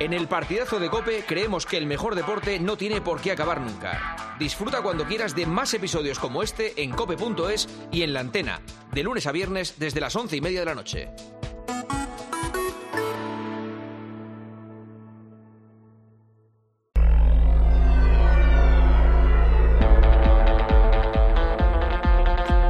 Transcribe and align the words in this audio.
En 0.00 0.12
el 0.12 0.28
partidazo 0.28 0.78
de 0.78 0.90
Cope 0.90 1.24
creemos 1.26 1.66
que 1.66 1.76
el 1.76 1.86
mejor 1.86 2.14
deporte 2.14 2.60
no 2.60 2.76
tiene 2.76 3.00
por 3.00 3.20
qué 3.20 3.32
acabar 3.32 3.60
nunca. 3.60 4.36
Disfruta 4.38 4.80
cuando 4.80 5.04
quieras 5.04 5.34
de 5.34 5.44
más 5.44 5.74
episodios 5.74 6.20
como 6.20 6.44
este 6.44 6.80
en 6.80 6.92
cope.es 6.92 7.68
y 7.90 8.02
en 8.02 8.12
la 8.12 8.20
antena, 8.20 8.60
de 8.92 9.02
lunes 9.02 9.26
a 9.26 9.32
viernes 9.32 9.74
desde 9.78 10.00
las 10.00 10.14
once 10.14 10.36
y 10.36 10.40
media 10.40 10.60
de 10.60 10.66
la 10.66 10.74
noche. 10.76 11.08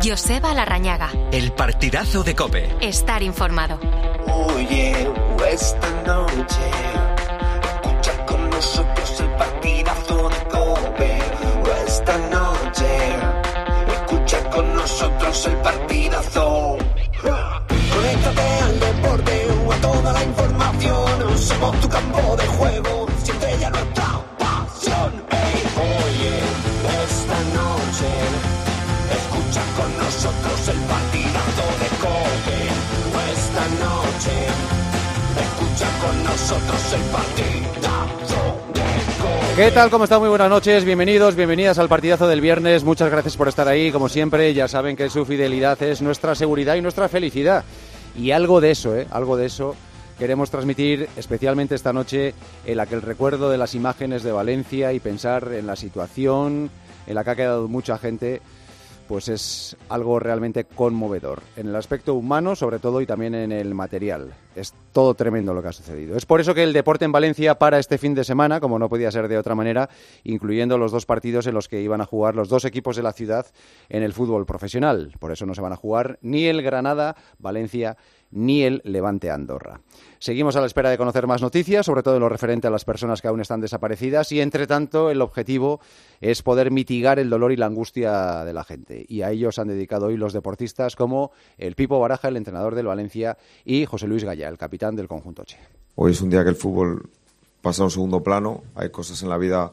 Joseba 0.02 0.54
Larrañaga. 0.54 1.10
El 1.30 1.52
partidazo 1.52 2.22
de 2.24 2.34
Cope. 2.34 2.74
Estar 2.80 3.22
informado. 3.22 3.78
Esta 5.50 5.90
noche, 6.06 6.60
con 6.96 7.07
nosotros 8.58 9.20
el 9.20 9.30
partidazo 9.36 10.28
de 10.30 10.40
Cope. 10.54 11.18
Esta 11.86 12.18
noche, 12.36 12.90
escucha 13.96 14.50
con 14.50 14.74
nosotros 14.74 15.46
el 15.46 15.56
partidazo. 15.58 16.76
Conéctate 17.94 18.48
al 18.66 18.80
deporte 18.80 19.34
o 19.64 19.72
a 19.72 19.76
toda 19.76 20.12
la 20.12 20.24
información. 20.24 21.38
Somos 21.38 21.80
tu 21.80 21.88
campo 21.88 22.36
de 22.36 22.46
juego, 22.58 23.06
siente 23.22 23.48
ya 23.60 23.70
nuestra 23.70 24.08
pasión. 24.42 25.10
Ey, 25.30 25.60
oye, 26.02 26.34
esta 27.06 27.38
noche, 27.60 28.10
escucha 29.18 29.62
con 29.78 29.90
nosotros 30.04 30.58
el 30.74 30.80
partidazo 30.94 31.64
de 31.82 31.88
Cope. 32.02 32.60
Esta 33.38 33.64
noche, 33.86 34.34
escucha 35.46 35.88
con 36.02 36.24
nosotros 36.24 36.82
el 36.92 37.02
partidazo. 37.02 37.27
¿Qué 39.58 39.72
tal? 39.72 39.90
¿Cómo 39.90 40.04
están? 40.04 40.20
Muy 40.20 40.28
buenas 40.28 40.50
noches. 40.50 40.84
Bienvenidos, 40.84 41.34
bienvenidas 41.34 41.80
al 41.80 41.88
partidazo 41.88 42.28
del 42.28 42.40
viernes. 42.40 42.84
Muchas 42.84 43.10
gracias 43.10 43.36
por 43.36 43.48
estar 43.48 43.66
ahí. 43.66 43.90
Como 43.90 44.08
siempre, 44.08 44.54
ya 44.54 44.68
saben 44.68 44.94
que 44.94 45.10
su 45.10 45.24
fidelidad 45.24 45.82
es 45.82 46.00
nuestra 46.00 46.36
seguridad 46.36 46.76
y 46.76 46.80
nuestra 46.80 47.08
felicidad. 47.08 47.64
Y 48.16 48.30
algo 48.30 48.60
de 48.60 48.70
eso, 48.70 48.96
¿eh? 48.96 49.08
Algo 49.10 49.36
de 49.36 49.46
eso 49.46 49.74
queremos 50.16 50.52
transmitir 50.52 51.08
especialmente 51.16 51.74
esta 51.74 51.92
noche 51.92 52.34
en 52.64 52.76
la 52.76 52.86
que 52.86 52.94
el 52.94 53.02
recuerdo 53.02 53.50
de 53.50 53.58
las 53.58 53.74
imágenes 53.74 54.22
de 54.22 54.30
Valencia 54.30 54.92
y 54.92 55.00
pensar 55.00 55.52
en 55.52 55.66
la 55.66 55.74
situación 55.74 56.70
en 57.08 57.14
la 57.16 57.24
que 57.24 57.30
ha 57.30 57.36
quedado 57.36 57.66
mucha 57.66 57.98
gente 57.98 58.40
pues 59.08 59.28
es 59.28 59.76
algo 59.88 60.20
realmente 60.20 60.64
conmovedor. 60.64 61.42
En 61.56 61.68
el 61.68 61.76
aspecto 61.76 62.14
humano, 62.14 62.54
sobre 62.54 62.78
todo, 62.78 63.00
y 63.00 63.06
también 63.06 63.34
en 63.34 63.50
el 63.50 63.74
material. 63.74 64.34
Es 64.54 64.74
todo 64.92 65.14
tremendo 65.14 65.54
lo 65.54 65.62
que 65.62 65.68
ha 65.68 65.72
sucedido. 65.72 66.16
Es 66.16 66.26
por 66.26 66.40
eso 66.40 66.54
que 66.54 66.62
el 66.62 66.72
deporte 66.72 67.06
en 67.06 67.12
Valencia 67.12 67.58
para 67.58 67.78
este 67.78 67.96
fin 67.96 68.14
de 68.14 68.24
semana, 68.24 68.60
como 68.60 68.78
no 68.78 68.88
podía 68.88 69.10
ser 69.10 69.26
de 69.28 69.38
otra 69.38 69.54
manera, 69.54 69.88
incluyendo 70.24 70.76
los 70.76 70.92
dos 70.92 71.06
partidos 71.06 71.46
en 71.46 71.54
los 71.54 71.68
que 71.68 71.80
iban 71.80 72.00
a 72.00 72.06
jugar 72.06 72.36
los 72.36 72.48
dos 72.48 72.64
equipos 72.66 72.96
de 72.96 73.02
la 73.02 73.12
ciudad 73.12 73.46
en 73.88 74.02
el 74.02 74.12
fútbol 74.12 74.44
profesional. 74.44 75.12
Por 75.18 75.32
eso 75.32 75.46
no 75.46 75.54
se 75.54 75.62
van 75.62 75.72
a 75.72 75.76
jugar 75.76 76.18
ni 76.20 76.44
el 76.44 76.60
Granada, 76.60 77.16
Valencia, 77.38 77.96
ni 78.30 78.62
el 78.62 78.80
Levante 78.84 79.30
Andorra. 79.30 79.80
Seguimos 80.18 80.56
a 80.56 80.60
la 80.60 80.66
espera 80.66 80.90
de 80.90 80.98
conocer 80.98 81.26
más 81.26 81.42
noticias, 81.42 81.86
sobre 81.86 82.02
todo 82.02 82.16
en 82.16 82.20
lo 82.20 82.28
referente 82.28 82.66
a 82.66 82.70
las 82.70 82.84
personas 82.84 83.22
que 83.22 83.28
aún 83.28 83.40
están 83.40 83.60
desaparecidas 83.60 84.32
y, 84.32 84.40
entre 84.40 84.66
tanto, 84.66 85.10
el 85.10 85.22
objetivo 85.22 85.80
es 86.20 86.42
poder 86.42 86.70
mitigar 86.70 87.18
el 87.18 87.30
dolor 87.30 87.52
y 87.52 87.56
la 87.56 87.66
angustia 87.66 88.44
de 88.44 88.52
la 88.52 88.64
gente. 88.64 89.04
Y 89.08 89.22
a 89.22 89.30
ello 89.30 89.52
se 89.52 89.60
han 89.60 89.68
dedicado 89.68 90.06
hoy 90.06 90.16
los 90.16 90.32
deportistas 90.32 90.96
como 90.96 91.30
el 91.56 91.74
Pipo 91.74 92.00
Baraja, 92.00 92.28
el 92.28 92.36
entrenador 92.36 92.74
del 92.74 92.86
Valencia, 92.86 93.38
y 93.64 93.84
José 93.86 94.06
Luis 94.06 94.24
Gaya, 94.24 94.48
el 94.48 94.58
capitán 94.58 94.96
del 94.96 95.08
conjunto 95.08 95.44
Che. 95.44 95.58
Hoy 95.94 96.12
es 96.12 96.20
un 96.20 96.30
día 96.30 96.42
que 96.42 96.50
el 96.50 96.56
fútbol 96.56 97.08
pasa 97.60 97.82
a 97.82 97.86
un 97.86 97.90
segundo 97.90 98.22
plano. 98.22 98.62
Hay 98.74 98.90
cosas 98.90 99.22
en 99.22 99.28
la 99.28 99.38
vida 99.38 99.70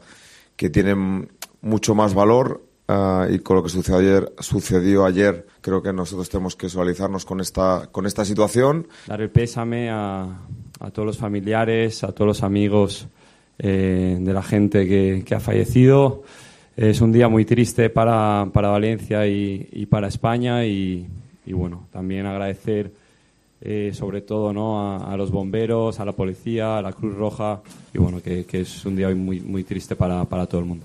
que 0.56 0.70
tienen 0.70 1.28
mucho 1.60 1.94
más 1.94 2.14
valor 2.14 2.62
uh, 2.88 3.32
y 3.32 3.38
con 3.40 3.56
lo 3.56 3.62
que 3.62 3.68
sucedió 3.68 3.98
ayer, 3.98 4.32
sucedió 4.38 5.04
ayer, 5.04 5.46
creo 5.60 5.82
que 5.82 5.92
nosotros 5.92 6.28
tenemos 6.28 6.56
que 6.56 6.66
visualizarnos 6.66 7.24
con 7.24 7.40
esta, 7.40 7.88
con 7.90 8.06
esta 8.06 8.24
situación. 8.24 8.88
Dar 9.06 9.20
el 9.20 9.30
pésame 9.30 9.90
a, 9.90 10.38
todos 10.92 11.06
los 11.06 11.18
familiares, 11.18 12.04
a 12.04 12.12
todos 12.12 12.26
los 12.26 12.42
amigos 12.42 13.08
eh, 13.58 14.18
de 14.20 14.32
la 14.32 14.42
gente 14.42 14.86
que, 14.86 15.34
ha 15.34 15.40
fallecido. 15.40 16.22
Es 16.76 17.00
un 17.00 17.10
día 17.10 17.28
muy 17.28 17.44
triste 17.44 17.88
para, 17.88 18.48
para 18.52 18.68
Valencia 18.68 19.26
y, 19.26 19.86
para 19.86 20.08
España 20.08 20.64
y, 20.66 21.08
bueno, 21.46 21.88
también 21.90 22.26
agradecer 22.26 22.92
eh, 23.62 23.92
sobre 23.94 24.20
todo 24.20 24.52
¿no? 24.52 24.78
a, 24.78 25.12
a, 25.12 25.16
los 25.16 25.30
bomberos, 25.30 25.98
a 25.98 26.04
la 26.04 26.12
policía, 26.12 26.76
a 26.76 26.82
la 26.82 26.92
Cruz 26.92 27.14
Roja 27.16 27.62
y 27.94 27.98
bueno, 27.98 28.20
que, 28.22 28.44
que 28.44 28.60
es 28.60 28.84
un 28.84 28.94
día 28.94 29.08
muy, 29.14 29.40
muy 29.40 29.64
triste 29.64 29.96
para, 29.96 30.22
para 30.26 30.44
todo 30.46 30.60
el 30.60 30.66
mundo. 30.66 30.84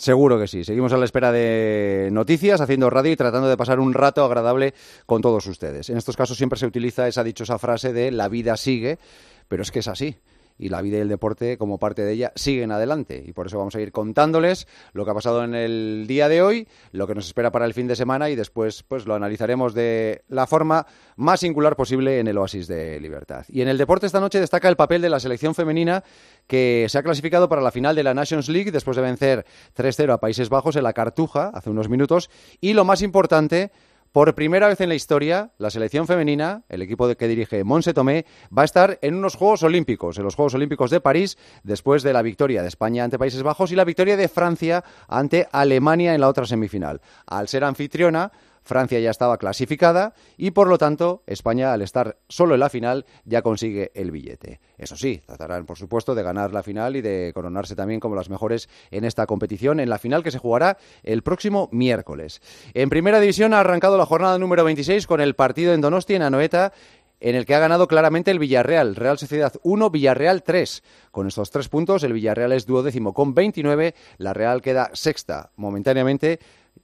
Seguro 0.00 0.40
que 0.40 0.48
sí. 0.48 0.64
Seguimos 0.64 0.94
a 0.94 0.96
la 0.96 1.04
espera 1.04 1.30
de 1.30 2.08
noticias, 2.10 2.62
haciendo 2.62 2.88
radio 2.88 3.12
y 3.12 3.16
tratando 3.16 3.50
de 3.50 3.56
pasar 3.58 3.78
un 3.78 3.92
rato 3.92 4.24
agradable 4.24 4.72
con 5.04 5.20
todos 5.20 5.46
ustedes. 5.46 5.90
En 5.90 5.98
estos 5.98 6.16
casos 6.16 6.38
siempre 6.38 6.58
se 6.58 6.64
utiliza 6.64 7.06
esa 7.06 7.22
dichosa 7.22 7.58
frase 7.58 7.92
de 7.92 8.10
la 8.10 8.30
vida 8.30 8.56
sigue, 8.56 8.98
pero 9.46 9.62
es 9.62 9.70
que 9.70 9.80
es 9.80 9.88
así 9.88 10.16
y 10.60 10.68
la 10.68 10.82
vida 10.82 10.98
y 10.98 11.00
el 11.00 11.08
deporte 11.08 11.56
como 11.56 11.78
parte 11.78 12.02
de 12.02 12.12
ella 12.12 12.32
siguen 12.36 12.70
adelante. 12.70 13.24
Y 13.26 13.32
por 13.32 13.46
eso 13.46 13.58
vamos 13.58 13.74
a 13.74 13.80
ir 13.80 13.92
contándoles 13.92 14.68
lo 14.92 15.04
que 15.04 15.10
ha 15.10 15.14
pasado 15.14 15.42
en 15.42 15.54
el 15.54 16.04
día 16.06 16.28
de 16.28 16.42
hoy, 16.42 16.68
lo 16.92 17.06
que 17.06 17.14
nos 17.14 17.26
espera 17.26 17.50
para 17.50 17.64
el 17.64 17.72
fin 17.72 17.88
de 17.88 17.96
semana 17.96 18.28
y 18.28 18.36
después 18.36 18.82
pues 18.82 19.06
lo 19.06 19.14
analizaremos 19.14 19.72
de 19.72 20.22
la 20.28 20.46
forma 20.46 20.86
más 21.16 21.40
singular 21.40 21.76
posible 21.76 22.20
en 22.20 22.28
el 22.28 22.36
Oasis 22.36 22.68
de 22.68 23.00
Libertad. 23.00 23.46
Y 23.48 23.62
en 23.62 23.68
el 23.68 23.78
deporte 23.78 24.06
esta 24.06 24.20
noche 24.20 24.38
destaca 24.38 24.68
el 24.68 24.76
papel 24.76 25.00
de 25.00 25.08
la 25.08 25.18
selección 25.18 25.54
femenina 25.54 26.04
que 26.46 26.86
se 26.90 26.98
ha 26.98 27.02
clasificado 27.02 27.48
para 27.48 27.62
la 27.62 27.70
final 27.70 27.96
de 27.96 28.02
la 28.02 28.12
Nations 28.12 28.50
League 28.50 28.70
después 28.70 28.96
de 28.96 29.02
vencer 29.02 29.46
3-0 29.76 30.12
a 30.12 30.20
Países 30.20 30.50
Bajos 30.50 30.76
en 30.76 30.82
la 30.82 30.92
Cartuja 30.92 31.50
hace 31.54 31.70
unos 31.70 31.88
minutos 31.88 32.28
y 32.60 32.74
lo 32.74 32.84
más 32.84 33.00
importante 33.00 33.70
por 34.12 34.34
primera 34.34 34.68
vez 34.68 34.80
en 34.80 34.88
la 34.88 34.94
historia, 34.94 35.50
la 35.58 35.70
selección 35.70 36.06
femenina, 36.06 36.62
el 36.68 36.82
equipo 36.82 37.14
que 37.14 37.28
dirige 37.28 37.64
Monse 37.64 37.94
Tomé, 37.94 38.26
va 38.56 38.62
a 38.62 38.64
estar 38.64 38.98
en 39.02 39.14
unos 39.14 39.36
Juegos 39.36 39.62
Olímpicos, 39.62 40.18
en 40.18 40.24
los 40.24 40.34
Juegos 40.34 40.54
Olímpicos 40.54 40.90
de 40.90 41.00
París, 41.00 41.38
después 41.62 42.02
de 42.02 42.12
la 42.12 42.22
victoria 42.22 42.62
de 42.62 42.68
España 42.68 43.04
ante 43.04 43.18
Países 43.18 43.42
Bajos 43.42 43.70
y 43.70 43.76
la 43.76 43.84
victoria 43.84 44.16
de 44.16 44.28
Francia 44.28 44.84
ante 45.08 45.48
Alemania 45.52 46.14
en 46.14 46.20
la 46.20 46.28
otra 46.28 46.44
semifinal. 46.44 47.00
Al 47.26 47.48
ser 47.48 47.64
anfitriona, 47.64 48.32
Francia 48.70 49.00
ya 49.00 49.10
estaba 49.10 49.36
clasificada 49.36 50.14
y 50.36 50.52
por 50.52 50.68
lo 50.68 50.78
tanto 50.78 51.24
España 51.26 51.72
al 51.72 51.82
estar 51.82 52.18
solo 52.28 52.54
en 52.54 52.60
la 52.60 52.70
final 52.70 53.04
ya 53.24 53.42
consigue 53.42 53.90
el 53.96 54.12
billete. 54.12 54.60
Eso 54.78 54.96
sí, 54.96 55.20
tratarán 55.26 55.66
por 55.66 55.76
supuesto 55.76 56.14
de 56.14 56.22
ganar 56.22 56.52
la 56.52 56.62
final 56.62 56.94
y 56.94 57.00
de 57.00 57.32
coronarse 57.34 57.74
también 57.74 57.98
como 57.98 58.14
las 58.14 58.30
mejores 58.30 58.68
en 58.92 59.04
esta 59.04 59.26
competición 59.26 59.80
en 59.80 59.90
la 59.90 59.98
final 59.98 60.22
que 60.22 60.30
se 60.30 60.38
jugará 60.38 60.78
el 61.02 61.22
próximo 61.22 61.68
miércoles. 61.72 62.40
En 62.72 62.90
primera 62.90 63.18
división 63.18 63.54
ha 63.54 63.60
arrancado 63.60 63.98
la 63.98 64.06
jornada 64.06 64.38
número 64.38 64.62
26 64.62 65.08
con 65.08 65.20
el 65.20 65.34
partido 65.34 65.74
en 65.74 65.80
Donostia 65.80 66.14
en 66.14 66.22
Anoeta 66.22 66.72
en 67.18 67.34
el 67.34 67.44
que 67.46 67.54
ha 67.54 67.58
ganado 67.58 67.88
claramente 67.88 68.30
el 68.30 68.38
Villarreal. 68.38 68.94
Real 68.96 69.18
Sociedad 69.18 69.52
1, 69.62 69.90
Villarreal 69.90 70.42
3. 70.42 70.82
Con 71.10 71.26
estos 71.26 71.50
tres 71.50 71.68
puntos, 71.68 72.02
el 72.04 72.12
Villarreal 72.12 72.52
es 72.52 72.66
duodécimo 72.66 73.12
con 73.12 73.34
29, 73.34 73.94
la 74.18 74.32
Real 74.32 74.62
queda 74.62 74.90
sexta 74.94 75.50
momentáneamente 75.56 76.38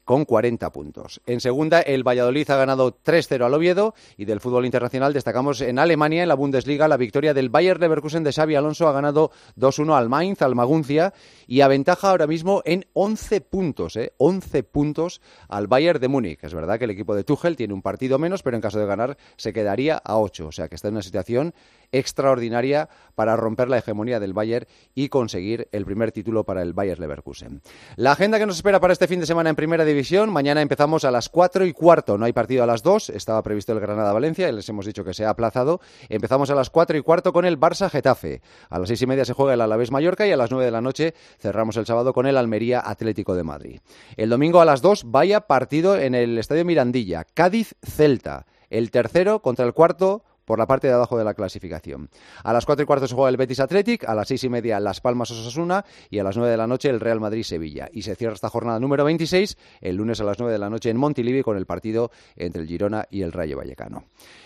con 0.06 0.24
40 0.24 0.70
puntos. 0.70 1.20
En 1.26 1.40
segunda, 1.40 1.80
el 1.80 2.06
Valladolid 2.06 2.48
ha 2.50 2.56
ganado 2.56 2.96
3-0 3.04 3.44
al 3.44 3.52
Oviedo 3.52 3.92
y 4.16 4.24
del 4.24 4.40
fútbol 4.40 4.64
internacional 4.64 5.12
destacamos 5.12 5.60
en 5.60 5.80
Alemania, 5.80 6.22
en 6.22 6.28
la 6.28 6.36
Bundesliga, 6.36 6.86
la 6.86 6.96
victoria 6.96 7.34
del 7.34 7.50
Bayer 7.50 7.80
Leverkusen 7.80 8.22
de 8.22 8.32
Xavi 8.32 8.54
Alonso 8.54 8.86
ha 8.86 8.92
ganado 8.92 9.32
2-1 9.58 9.98
al 9.98 10.08
Mainz, 10.08 10.42
al 10.42 10.54
Maguncia 10.54 11.12
y 11.48 11.60
aventaja 11.60 12.10
ahora 12.10 12.28
mismo 12.28 12.62
en 12.64 12.86
11 12.92 13.40
puntos, 13.40 13.96
¿eh? 13.96 14.12
11 14.18 14.62
puntos 14.62 15.20
al 15.48 15.66
Bayern 15.66 16.00
de 16.00 16.06
Múnich. 16.06 16.38
Es 16.44 16.54
verdad 16.54 16.78
que 16.78 16.84
el 16.84 16.92
equipo 16.92 17.16
de 17.16 17.24
Tuchel 17.24 17.56
tiene 17.56 17.74
un 17.74 17.82
partido 17.82 18.20
menos, 18.20 18.44
pero 18.44 18.54
en 18.54 18.62
caso 18.62 18.78
de 18.78 18.86
ganar 18.86 19.16
se 19.36 19.52
quedaría 19.52 19.96
a 19.96 20.18
8, 20.18 20.46
o 20.46 20.52
sea 20.52 20.68
que 20.68 20.76
está 20.76 20.86
en 20.86 20.94
una 20.94 21.02
situación 21.02 21.52
extraordinaria 21.92 22.88
para 23.14 23.36
romper 23.36 23.68
la 23.68 23.78
hegemonía 23.78 24.20
del 24.20 24.32
Bayern 24.34 24.66
y 24.94 25.08
conseguir 25.08 25.68
el 25.72 25.84
primer 25.84 26.12
título 26.12 26.44
para 26.44 26.62
el 26.62 26.72
Bayer 26.72 26.98
Leverkusen. 26.98 27.60
La 27.96 28.12
agenda 28.12 28.38
que 28.38 28.46
nos 28.46 28.56
espera 28.56 28.80
para 28.80 28.92
este 28.92 29.08
fin 29.08 29.20
de 29.20 29.26
semana 29.26 29.50
en 29.50 29.56
Primera 29.56 29.84
División, 29.84 29.95
mañana 30.28 30.60
empezamos 30.62 31.04
a 31.04 31.10
las 31.10 31.28
4 31.28 31.64
y 31.64 31.72
cuarto, 31.72 32.18
no 32.18 32.26
hay 32.26 32.32
partido 32.32 32.62
a 32.62 32.66
las 32.66 32.82
2, 32.82 33.10
estaba 33.10 33.42
previsto 33.42 33.72
el 33.72 33.80
Granada-Valencia, 33.80 34.50
les 34.52 34.68
hemos 34.68 34.84
dicho 34.84 35.04
que 35.04 35.14
se 35.14 35.24
ha 35.24 35.30
aplazado, 35.30 35.80
empezamos 36.08 36.50
a 36.50 36.54
las 36.54 36.70
4 36.70 36.98
y 36.98 37.02
cuarto 37.02 37.32
con 37.32 37.44
el 37.44 37.58
Barça-Getafe, 37.58 38.40
a 38.68 38.78
las 38.78 38.88
6 38.88 39.02
y 39.02 39.06
media 39.06 39.24
se 39.24 39.32
juega 39.32 39.54
el 39.54 39.60
Alavés-Mallorca 39.60 40.26
y 40.26 40.32
a 40.32 40.36
las 40.36 40.50
9 40.50 40.64
de 40.64 40.70
la 40.70 40.80
noche 40.80 41.14
cerramos 41.38 41.76
el 41.76 41.86
sábado 41.86 42.12
con 42.12 42.26
el 42.26 42.36
Almería-Atlético 42.36 43.34
de 43.34 43.42
Madrid. 43.42 43.80
El 44.16 44.30
domingo 44.30 44.60
a 44.60 44.64
las 44.64 44.82
2 44.82 45.04
vaya 45.06 45.42
partido 45.42 45.96
en 45.96 46.14
el 46.14 46.36
Estadio 46.36 46.64
Mirandilla, 46.64 47.24
Cádiz-Celta, 47.24 48.46
el 48.68 48.90
tercero 48.90 49.40
contra 49.40 49.64
el 49.64 49.72
cuarto 49.72 50.24
por 50.46 50.58
la 50.58 50.66
parte 50.66 50.86
de 50.86 50.94
abajo 50.94 51.18
de 51.18 51.24
la 51.24 51.34
clasificación. 51.34 52.08
A 52.42 52.54
las 52.54 52.64
4 52.64 52.84
y 52.84 52.86
cuarto 52.86 53.06
se 53.06 53.14
juega 53.14 53.28
el 53.28 53.36
Betis 53.36 53.60
Athletic, 53.60 54.08
a 54.08 54.14
las 54.14 54.28
6 54.28 54.44
y 54.44 54.48
media 54.48 54.80
Las 54.80 55.02
Palmas 55.02 55.30
Osasuna 55.30 55.84
y 56.08 56.18
a 56.18 56.24
las 56.24 56.36
9 56.36 56.50
de 56.50 56.56
la 56.56 56.66
noche 56.66 56.88
el 56.88 57.00
Real 57.00 57.20
Madrid 57.20 57.42
Sevilla. 57.42 57.88
Y 57.92 58.02
se 58.02 58.16
cierra 58.16 58.34
esta 58.34 58.48
jornada 58.48 58.80
número 58.80 59.04
26 59.04 59.58
el 59.80 59.96
lunes 59.96 60.20
a 60.20 60.24
las 60.24 60.38
9 60.38 60.52
de 60.52 60.58
la 60.58 60.70
noche 60.70 60.88
en 60.88 60.96
Montilivi 60.96 61.42
con 61.42 61.56
el 61.56 61.66
partido 61.66 62.10
entre 62.36 62.62
el 62.62 62.68
Girona 62.68 63.06
y 63.10 63.22
el 63.22 63.32
Rayo 63.32 63.58
Vallecano. 63.58 64.04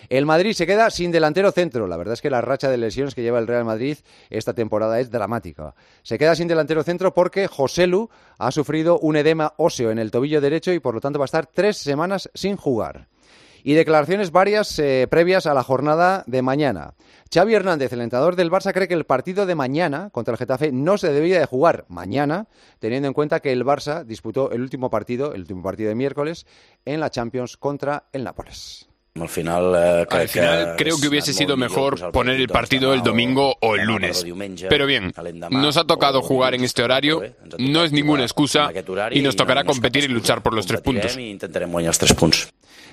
El 0.09 0.27
Madrid 0.27 0.55
se 0.55 0.67
queda 0.67 0.91
sin 0.91 1.13
delantero 1.13 1.53
centro. 1.53 1.87
La 1.87 1.97
verdad 1.97 2.15
es 2.15 2.23
que 2.23 2.31
la 2.31 2.41
racha 2.41 2.71
de 2.71 2.79
lesiones 2.79 3.15
que 3.15 3.23
lleva 3.23 3.39
el 3.39 3.47
Real 3.47 3.65
Madrid 3.65 3.99
esta 4.31 4.55
temporada 4.55 4.99
es 4.99 5.11
dramática. 5.11 5.75
Se 6.03 6.19
queda 6.19 6.35
sin 6.35 6.49
delantero 6.49 6.83
centro 6.83 7.13
porque 7.15 7.47
José 7.47 7.87
Lu 7.87 8.09
ha 8.39 8.51
sufrido 8.51 8.99
un 8.99 9.17
edema 9.17 9.53
óseo 9.59 9.91
en 9.91 9.99
el 9.99 10.11
tobillo 10.11 10.41
derecho 10.41 10.73
y 10.73 10.81
por 10.81 10.95
lo 10.95 11.01
tanto 11.01 11.19
va 11.19 11.25
a 11.25 11.27
estar 11.27 11.47
tres 11.47 11.77
semanas 11.77 12.31
sin 12.35 12.57
jugar 12.57 13.10
y 13.63 13.75
declaraciones 13.75 14.31
varias 14.31 14.79
eh, 14.79 15.07
previas 15.11 15.47
a 15.47 15.55
la 15.55 15.63
jornada 15.63 16.25
de 16.27 16.43
mañana. 16.43 16.95
Xavi 17.33 17.55
Hernández, 17.55 17.93
el 17.93 18.01
entrenador 18.01 18.37
del 18.37 18.51
Barça, 18.51 18.73
cree 18.73 18.89
que 18.89 18.95
el 18.95 19.05
partido 19.05 19.47
de 19.47 19.55
mañana 19.55 20.11
contra 20.11 20.33
el 20.33 20.39
Getafe 20.39 20.73
no 20.73 20.99
se 20.99 21.13
debía 21.13 21.39
de 21.39 21.47
jugar 21.47 21.85
mañana, 21.89 22.49
teniendo 22.81 23.09
en 23.09 23.15
cuenta 23.15 23.41
que 23.41 23.53
el 23.53 23.65
Barça 23.65 24.05
disputó 24.05 24.51
el 24.51 24.63
último 24.63 24.91
partido, 24.91 25.33
el 25.35 25.43
último 25.43 25.63
partido 25.63 25.89
de 25.91 25.95
miércoles, 25.95 26.47
en 26.85 27.01
la 27.01 27.11
Champions 27.11 27.57
contra 27.57 28.05
el 28.13 28.25
Nápoles. 28.25 28.91
Al 29.15 29.29
final, 29.29 29.75
eh, 29.77 30.07
Al 30.09 30.29
final 30.29 30.75
creo 30.77 31.01
que 31.01 31.09
hubiese 31.09 31.33
sido 31.33 31.57
mejor 31.57 32.13
poner 32.13 32.41
el 32.41 32.49
partido 32.49 32.95
el 32.95 33.03
domingo 33.03 33.57
o 33.61 33.75
el 33.75 33.83
lunes. 33.83 34.25
Pero 34.69 34.87
bien, 34.87 35.13
nos 35.51 35.77
ha 35.77 35.85
tocado 35.85 36.23
jugar 36.23 36.55
en 36.55 36.63
este 36.63 36.83
horario, 36.83 37.23
no 37.59 37.85
es 37.85 37.93
ninguna 37.93 38.23
excusa 38.23 38.71
y 39.11 39.21
nos 39.21 39.35
tocará 39.35 39.65
competir 39.65 40.05
y 40.05 40.09
luchar 40.09 40.43
por 40.43 40.55
los 40.55 40.67
tres 40.67 40.81
puntos. 40.81 41.17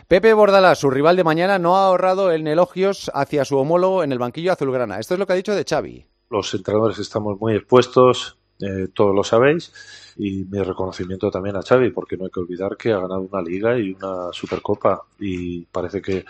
Pepe 0.08 0.34
Bordalás, 0.34 0.80
su 0.80 0.90
rival 0.90 1.18
de 1.18 1.26
mañana, 1.26 1.60
no 1.60 1.76
ha 1.76 1.88
ahorrado 1.88 2.32
en 2.32 2.48
elogios 2.48 3.12
hacia 3.14 3.44
su 3.44 3.58
homólogo 3.58 4.06
en 4.06 4.14
el 4.14 4.20
banquillo 4.20 4.54
azulgrana. 4.54 5.00
Esto 5.00 5.16
es 5.16 5.20
lo 5.20 5.28
que 5.28 5.34
ha 5.34 5.36
dicho 5.36 5.54
de 5.54 5.66
Xavi. 5.66 6.06
Los 6.30 6.54
entrenadores 6.54 6.98
estamos 7.00 7.38
muy 7.42 7.56
expuestos, 7.56 8.38
eh, 8.62 8.88
todos 8.94 9.14
lo 9.14 9.26
sabéis, 9.26 9.74
y 10.16 10.46
mi 10.46 10.64
reconocimiento 10.64 11.30
también 11.30 11.58
a 11.58 11.62
Xavi, 11.62 11.90
porque 11.90 12.16
no 12.16 12.24
hay 12.24 12.32
que 12.32 12.40
olvidar 12.40 12.78
que 12.78 12.94
ha 12.94 13.02
ganado 13.02 13.20
una 13.20 13.42
liga 13.42 13.78
y 13.78 13.92
una 13.92 14.32
supercopa, 14.32 15.04
y 15.20 15.66
parece 15.66 16.02
que, 16.02 16.24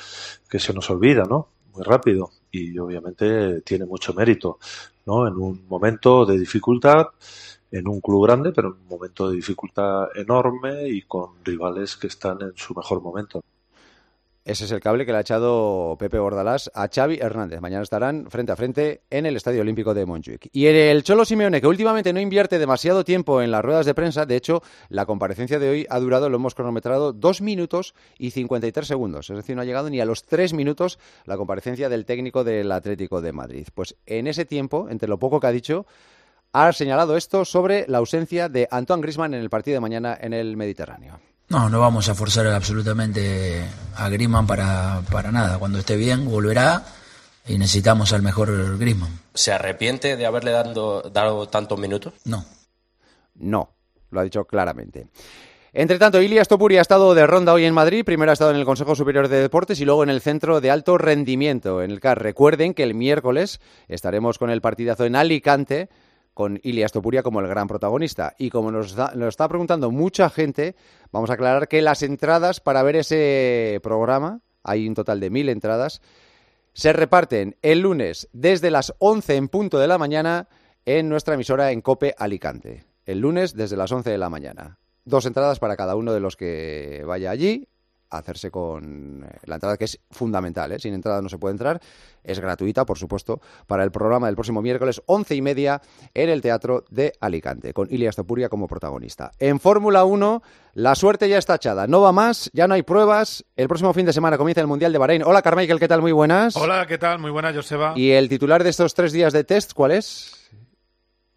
que 0.50 0.58
se 0.58 0.74
nos 0.74 0.90
olvida, 0.90 1.26
¿no? 1.26 1.50
Muy 1.76 1.84
rápido, 1.84 2.32
y 2.50 2.80
obviamente 2.80 3.62
tiene 3.62 3.86
mucho 3.86 4.12
mérito, 4.16 4.58
¿no? 5.06 5.28
En 5.28 5.36
un 5.36 5.68
momento 5.68 6.26
de 6.26 6.40
dificultad, 6.40 7.10
en 7.70 7.88
un 7.88 8.02
club 8.02 8.26
grande, 8.26 8.52
pero 8.54 8.70
en 8.70 8.74
un 8.74 8.88
momento 8.88 9.30
de 9.30 9.36
dificultad 9.36 10.08
enorme 10.16 10.90
y 10.90 11.04
con 11.04 11.46
rivales 11.46 11.96
que 11.96 12.08
están 12.08 12.42
en 12.42 12.54
su 12.56 12.74
mejor 12.74 13.04
momento. 13.04 13.44
Ese 14.48 14.64
es 14.64 14.72
el 14.72 14.80
cable 14.80 15.06
que 15.06 15.12
le 15.12 15.18
ha 15.18 15.22
echado 15.22 15.98
Pepe 16.00 16.20
Bordalás 16.20 16.72
a 16.74 16.88
Xavi 16.88 17.20
Hernández. 17.20 17.60
Mañana 17.60 17.84
estarán 17.84 18.32
frente 18.32 18.54
a 18.54 18.56
frente 18.56 19.02
en 19.10 19.26
el 19.26 19.36
Estadio 19.36 19.60
Olímpico 19.60 19.94
de 19.94 20.06
Montjuic. 20.06 20.48
Y 20.54 20.68
el 20.68 21.04
Cholo 21.04 21.26
Simeone, 21.26 21.60
que 21.60 21.68
últimamente 21.68 22.14
no 22.14 22.22
invierte 22.22 22.58
demasiado 22.58 23.04
tiempo 23.04 23.42
en 23.42 23.52
las 23.52 23.62
ruedas 23.62 23.86
de 23.86 23.94
prensa, 23.94 24.26
de 24.26 24.38
hecho, 24.38 24.64
la 24.88 25.06
comparecencia 25.06 25.60
de 25.60 25.70
hoy 25.70 25.86
ha 25.90 26.00
durado, 26.00 26.30
lo 26.30 26.38
hemos 26.38 26.56
cronometrado, 26.56 27.12
dos 27.12 27.42
minutos 27.42 27.94
y 28.18 28.32
53 28.32 28.88
segundos. 28.88 29.30
Es 29.30 29.36
decir, 29.36 29.54
no 29.54 29.64
ha 29.64 29.66
llegado 29.66 29.90
ni 29.90 30.00
a 30.00 30.06
los 30.06 30.24
tres 30.24 30.54
minutos 30.54 30.98
la 31.26 31.36
comparecencia 31.36 31.90
del 31.90 32.06
técnico 32.06 32.46
del 32.46 32.72
Atlético 32.72 33.20
de 33.20 33.34
Madrid. 33.34 33.68
Pues 33.74 33.98
en 34.06 34.28
ese 34.28 34.46
tiempo, 34.46 34.88
entre 34.90 35.10
lo 35.10 35.20
poco 35.20 35.42
que 35.42 35.48
ha 35.48 35.52
dicho, 35.52 35.86
ha 36.54 36.72
señalado 36.72 37.18
esto 37.18 37.44
sobre 37.44 37.84
la 37.90 37.98
ausencia 37.98 38.48
de 38.48 38.70
Antoine 38.72 39.02
Grisman 39.02 39.34
en 39.34 39.42
el 39.42 39.50
partido 39.50 39.76
de 39.76 39.82
mañana 39.82 40.18
en 40.22 40.32
el 40.32 40.56
Mediterráneo. 40.56 41.20
No, 41.50 41.70
no 41.70 41.80
vamos 41.80 42.10
a 42.10 42.16
forzar 42.16 42.48
absolutamente 42.48 43.64
a 43.96 44.10
Griezmann 44.10 44.46
para, 44.46 45.02
para 45.10 45.32
nada. 45.32 45.58
Cuando 45.58 45.80
esté 45.80 45.96
bien, 45.96 46.30
volverá 46.30 46.84
y 47.48 47.58
necesitamos 47.58 48.12
al 48.12 48.22
mejor 48.22 48.78
Griezmann. 48.78 49.20
¿Se 49.34 49.54
arrepiente 49.54 50.18
de 50.18 50.26
haberle 50.26 50.52
dado, 50.52 51.04
dado 51.04 51.48
tantos 51.48 51.80
minutos? 51.80 52.14
No. 52.26 52.44
No, 53.36 53.70
lo 54.12 54.20
ha 54.20 54.24
dicho 54.24 54.46
claramente. 54.46 55.08
Entre 55.72 56.00
tanto, 56.00 56.22
Ilias 56.22 56.48
Topuri 56.48 56.78
ha 56.80 56.82
estado 56.82 57.14
de 57.14 57.28
ronda 57.28 57.54
hoy 57.54 57.64
en 57.64 57.74
Madrid. 57.74 58.04
Primero 58.04 58.32
ha 58.32 58.34
estado 58.34 58.52
en 58.52 58.58
el 58.58 58.66
Consejo 58.66 58.96
Superior 58.96 59.28
de 59.28 59.40
Deportes 59.40 59.80
y 59.80 59.86
luego 59.86 60.04
en 60.04 60.10
el 60.10 60.22
Centro 60.22 60.60
de 60.60 60.72
Alto 60.72 60.98
Rendimiento, 60.98 61.82
en 61.82 61.92
el 61.92 62.00
CAR. 62.00 62.22
Recuerden 62.22 62.74
que 62.74 62.84
el 62.84 62.96
miércoles 62.96 63.62
estaremos 63.88 64.38
con 64.38 64.50
el 64.50 64.60
partidazo 64.60 65.06
en 65.06 65.16
Alicante 65.16 65.90
con 66.38 66.60
Ilias 66.62 66.92
Topuria 66.92 67.24
como 67.24 67.40
el 67.40 67.48
gran 67.48 67.68
protagonista. 67.68 68.36
Y 68.38 68.52
como 68.52 68.72
nos, 68.72 68.96
está 69.28 69.50
preguntando 69.50 69.90
mucha 69.90 70.30
gente, 70.30 70.76
vamos 71.12 71.32
a 71.32 71.34
aclarar 71.34 71.68
que 71.68 71.82
las 71.82 72.04
entradas 72.04 72.60
para 72.60 72.84
ver 72.84 72.98
ese 72.98 73.80
programa, 73.82 74.42
hay 74.62 74.88
un 74.88 74.94
total 74.94 75.20
de 75.20 75.32
mil 75.32 75.50
entradas, 75.50 76.00
se 76.74 76.94
reparten 76.94 77.56
el 77.64 77.80
lunes 77.80 78.30
desde 78.34 78.70
las 78.70 78.94
11 79.00 79.36
en 79.36 79.48
punto 79.48 79.80
de 79.80 79.88
la 79.88 79.98
mañana 79.98 80.48
en 80.86 81.10
nuestra 81.10 81.34
emisora 81.34 81.72
en 81.72 81.82
Cope 81.82 82.14
Alicante. 82.20 82.86
El 83.08 83.18
lunes 83.18 83.56
desde 83.56 83.76
las 83.76 83.92
11 83.92 84.12
de 84.12 84.20
la 84.20 84.30
mañana. 84.30 84.78
Dos 85.06 85.26
entradas 85.26 85.58
para 85.58 85.76
cada 85.76 85.96
uno 85.96 86.14
de 86.14 86.20
los 86.20 86.36
que 86.36 87.02
vaya 87.08 87.32
allí 87.32 87.68
hacerse 88.10 88.52
con 88.52 89.24
eh, 89.24 89.38
la 89.46 89.56
entrada, 89.56 89.78
que 89.78 89.86
es 89.86 90.00
fundamental, 90.12 90.72
¿eh? 90.72 90.80
sin 90.80 90.94
entrada 90.94 91.22
no 91.22 91.30
se 91.30 91.38
puede 91.38 91.54
entrar, 91.54 91.82
es 92.24 92.40
gratuita, 92.40 92.86
por 92.86 92.98
supuesto, 92.98 93.42
para 93.68 93.84
el 93.84 93.92
programa 93.92 94.28
del 94.28 94.36
próximo 94.36 94.62
miércoles, 94.62 95.02
once 95.06 95.36
y 95.36 95.42
media, 95.42 95.82
en 96.14 96.30
el 96.30 96.42
Teatro 96.42 96.86
de 96.90 97.14
Alicante, 97.20 97.74
con 97.74 97.88
Ilias 97.92 98.16
Topuria 98.16 98.50
como 98.50 98.68
protagonista. 98.68 99.32
En 99.40 99.60
Fórmula 99.60 100.04
1, 100.04 100.42
la 100.74 100.96
suerte 100.96 101.30
ya 101.30 101.38
está 101.38 101.56
echada, 101.56 101.88
no 101.88 102.02
va 102.02 102.12
más, 102.12 102.50
ya 102.54 102.68
no 102.68 102.74
hay 102.74 102.84
pruebas, 102.84 103.46
el 103.56 103.68
próximo 103.68 103.94
fin 103.94 104.06
de 104.06 104.14
semana 104.14 104.38
comienza 104.38 104.62
el 104.62 104.68
Mundial 104.68 104.92
de 104.92 105.00
Bahrein. 105.00 105.24
Hola 105.24 105.42
Carmichael, 105.42 105.80
¿qué 105.80 105.88
tal? 105.88 106.02
Muy 106.02 106.12
buenas. 106.12 106.56
Hola, 106.56 106.86
¿qué 106.86 106.98
tal? 106.98 107.20
Muy 107.20 107.32
buenas, 107.32 107.56
Joseba. 107.56 107.94
¿Y 107.96 108.12
el 108.12 108.30
titular 108.30 108.64
de 108.64 108.70
estos 108.70 108.94
tres 108.94 109.12
días 109.12 109.34
de 109.34 109.44
test, 109.44 109.74
cuál 109.74 109.92
es? 109.92 110.38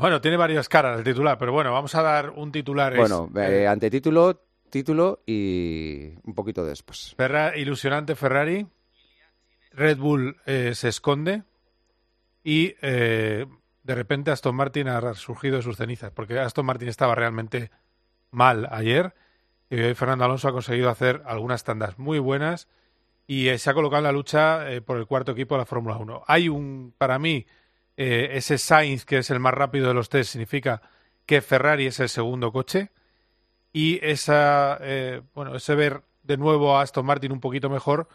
Bueno, 0.00 0.18
tiene 0.22 0.38
varias 0.38 0.66
caras 0.66 0.96
el 0.96 1.04
titular, 1.04 1.36
pero 1.36 1.52
bueno, 1.52 1.72
vamos 1.72 1.94
a 1.94 2.00
dar 2.00 2.30
un 2.30 2.50
titular. 2.50 2.96
Bueno, 2.96 3.28
es, 3.34 3.50
eh, 3.50 3.68
antetítulo, 3.68 4.40
título 4.70 5.22
y 5.26 6.14
un 6.24 6.34
poquito 6.34 6.64
después. 6.64 7.14
Ilusionante 7.56 8.14
Ferrari. 8.14 8.66
Red 9.72 9.98
Bull 9.98 10.36
eh, 10.46 10.74
se 10.74 10.88
esconde 10.88 11.44
y 12.42 12.74
eh, 12.82 13.46
de 13.82 13.94
repente 13.94 14.30
Aston 14.30 14.56
Martin 14.56 14.88
ha 14.88 15.14
surgido 15.14 15.56
de 15.56 15.62
sus 15.62 15.76
cenizas, 15.76 16.10
porque 16.10 16.38
Aston 16.38 16.66
Martin 16.66 16.88
estaba 16.88 17.14
realmente 17.14 17.70
mal 18.30 18.68
ayer 18.70 19.14
y 19.68 19.80
hoy 19.80 19.94
Fernando 19.94 20.24
Alonso 20.24 20.48
ha 20.48 20.52
conseguido 20.52 20.90
hacer 20.90 21.22
algunas 21.24 21.62
tandas 21.62 21.98
muy 21.98 22.18
buenas 22.18 22.68
y 23.26 23.48
eh, 23.48 23.58
se 23.58 23.70
ha 23.70 23.74
colocado 23.74 23.98
en 23.98 24.04
la 24.04 24.12
lucha 24.12 24.72
eh, 24.72 24.80
por 24.80 24.96
el 24.96 25.06
cuarto 25.06 25.32
equipo 25.32 25.54
de 25.54 25.60
la 25.60 25.66
Fórmula 25.66 25.96
1. 25.96 26.24
Hay 26.26 26.48
un, 26.48 26.92
para 26.98 27.18
mí, 27.18 27.46
ese 27.96 28.56
Sainz, 28.56 29.04
que 29.04 29.18
es 29.18 29.30
el 29.30 29.40
más 29.40 29.52
rápido 29.52 29.88
de 29.88 29.94
los 29.94 30.08
test, 30.08 30.32
significa 30.32 30.80
que 31.26 31.42
Ferrari 31.42 31.86
es 31.86 32.00
el 32.00 32.08
segundo 32.08 32.50
coche 32.50 32.90
y 33.72 33.98
esa, 34.02 34.78
eh, 34.80 35.22
bueno, 35.34 35.56
ese 35.56 35.74
ver 35.74 36.02
de 36.22 36.36
nuevo 36.36 36.76
a 36.76 36.82
Aston 36.82 37.06
Martin 37.06 37.32
un 37.32 37.40
poquito 37.40 37.70
mejor 37.70 38.08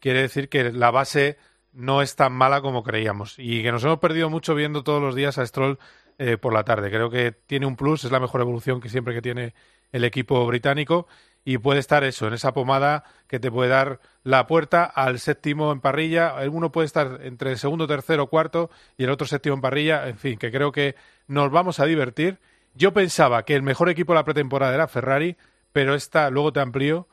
quiere 0.00 0.22
decir 0.22 0.48
que 0.48 0.72
la 0.72 0.90
base 0.90 1.36
no 1.72 2.02
es 2.02 2.16
tan 2.16 2.32
mala 2.32 2.60
como 2.62 2.82
creíamos 2.82 3.34
y 3.38 3.62
que 3.62 3.70
nos 3.70 3.84
hemos 3.84 3.98
perdido 3.98 4.30
mucho 4.30 4.54
viendo 4.54 4.82
todos 4.82 5.00
los 5.00 5.14
días 5.14 5.38
a 5.38 5.46
Stroll 5.46 5.78
eh, 6.18 6.36
por 6.36 6.52
la 6.52 6.64
tarde. 6.64 6.90
Creo 6.90 7.10
que 7.10 7.32
tiene 7.32 7.66
un 7.66 7.76
plus, 7.76 8.04
es 8.04 8.10
la 8.10 8.20
mejor 8.20 8.40
evolución 8.40 8.80
que 8.80 8.88
siempre 8.88 9.14
que 9.14 9.22
tiene 9.22 9.54
el 9.92 10.04
equipo 10.04 10.44
británico 10.46 11.06
y 11.44 11.58
puede 11.58 11.80
estar 11.80 12.04
eso, 12.04 12.26
en 12.26 12.34
esa 12.34 12.52
pomada 12.52 13.04
que 13.26 13.40
te 13.40 13.50
puede 13.50 13.70
dar 13.70 14.00
la 14.24 14.46
puerta 14.46 14.84
al 14.84 15.18
séptimo 15.18 15.72
en 15.72 15.80
parrilla. 15.80 16.34
Uno 16.50 16.70
puede 16.70 16.86
estar 16.86 17.20
entre 17.22 17.52
el 17.52 17.58
segundo, 17.58 17.86
tercero, 17.86 18.26
cuarto 18.26 18.70
y 18.98 19.04
el 19.04 19.10
otro 19.10 19.26
séptimo 19.26 19.54
en 19.54 19.60
parrilla. 19.62 20.08
En 20.08 20.18
fin, 20.18 20.38
que 20.38 20.50
creo 20.50 20.72
que 20.72 20.96
nos 21.26 21.50
vamos 21.50 21.80
a 21.80 21.86
divertir 21.86 22.38
yo 22.74 22.92
pensaba 22.92 23.44
que 23.44 23.54
el 23.54 23.62
mejor 23.62 23.88
equipo 23.88 24.12
de 24.12 24.18
la 24.18 24.24
pretemporada 24.24 24.74
era 24.74 24.88
Ferrari, 24.88 25.36
pero 25.72 25.94
esta, 25.94 26.30
luego 26.30 26.52
te 26.52 26.60
amplío, 26.60 27.08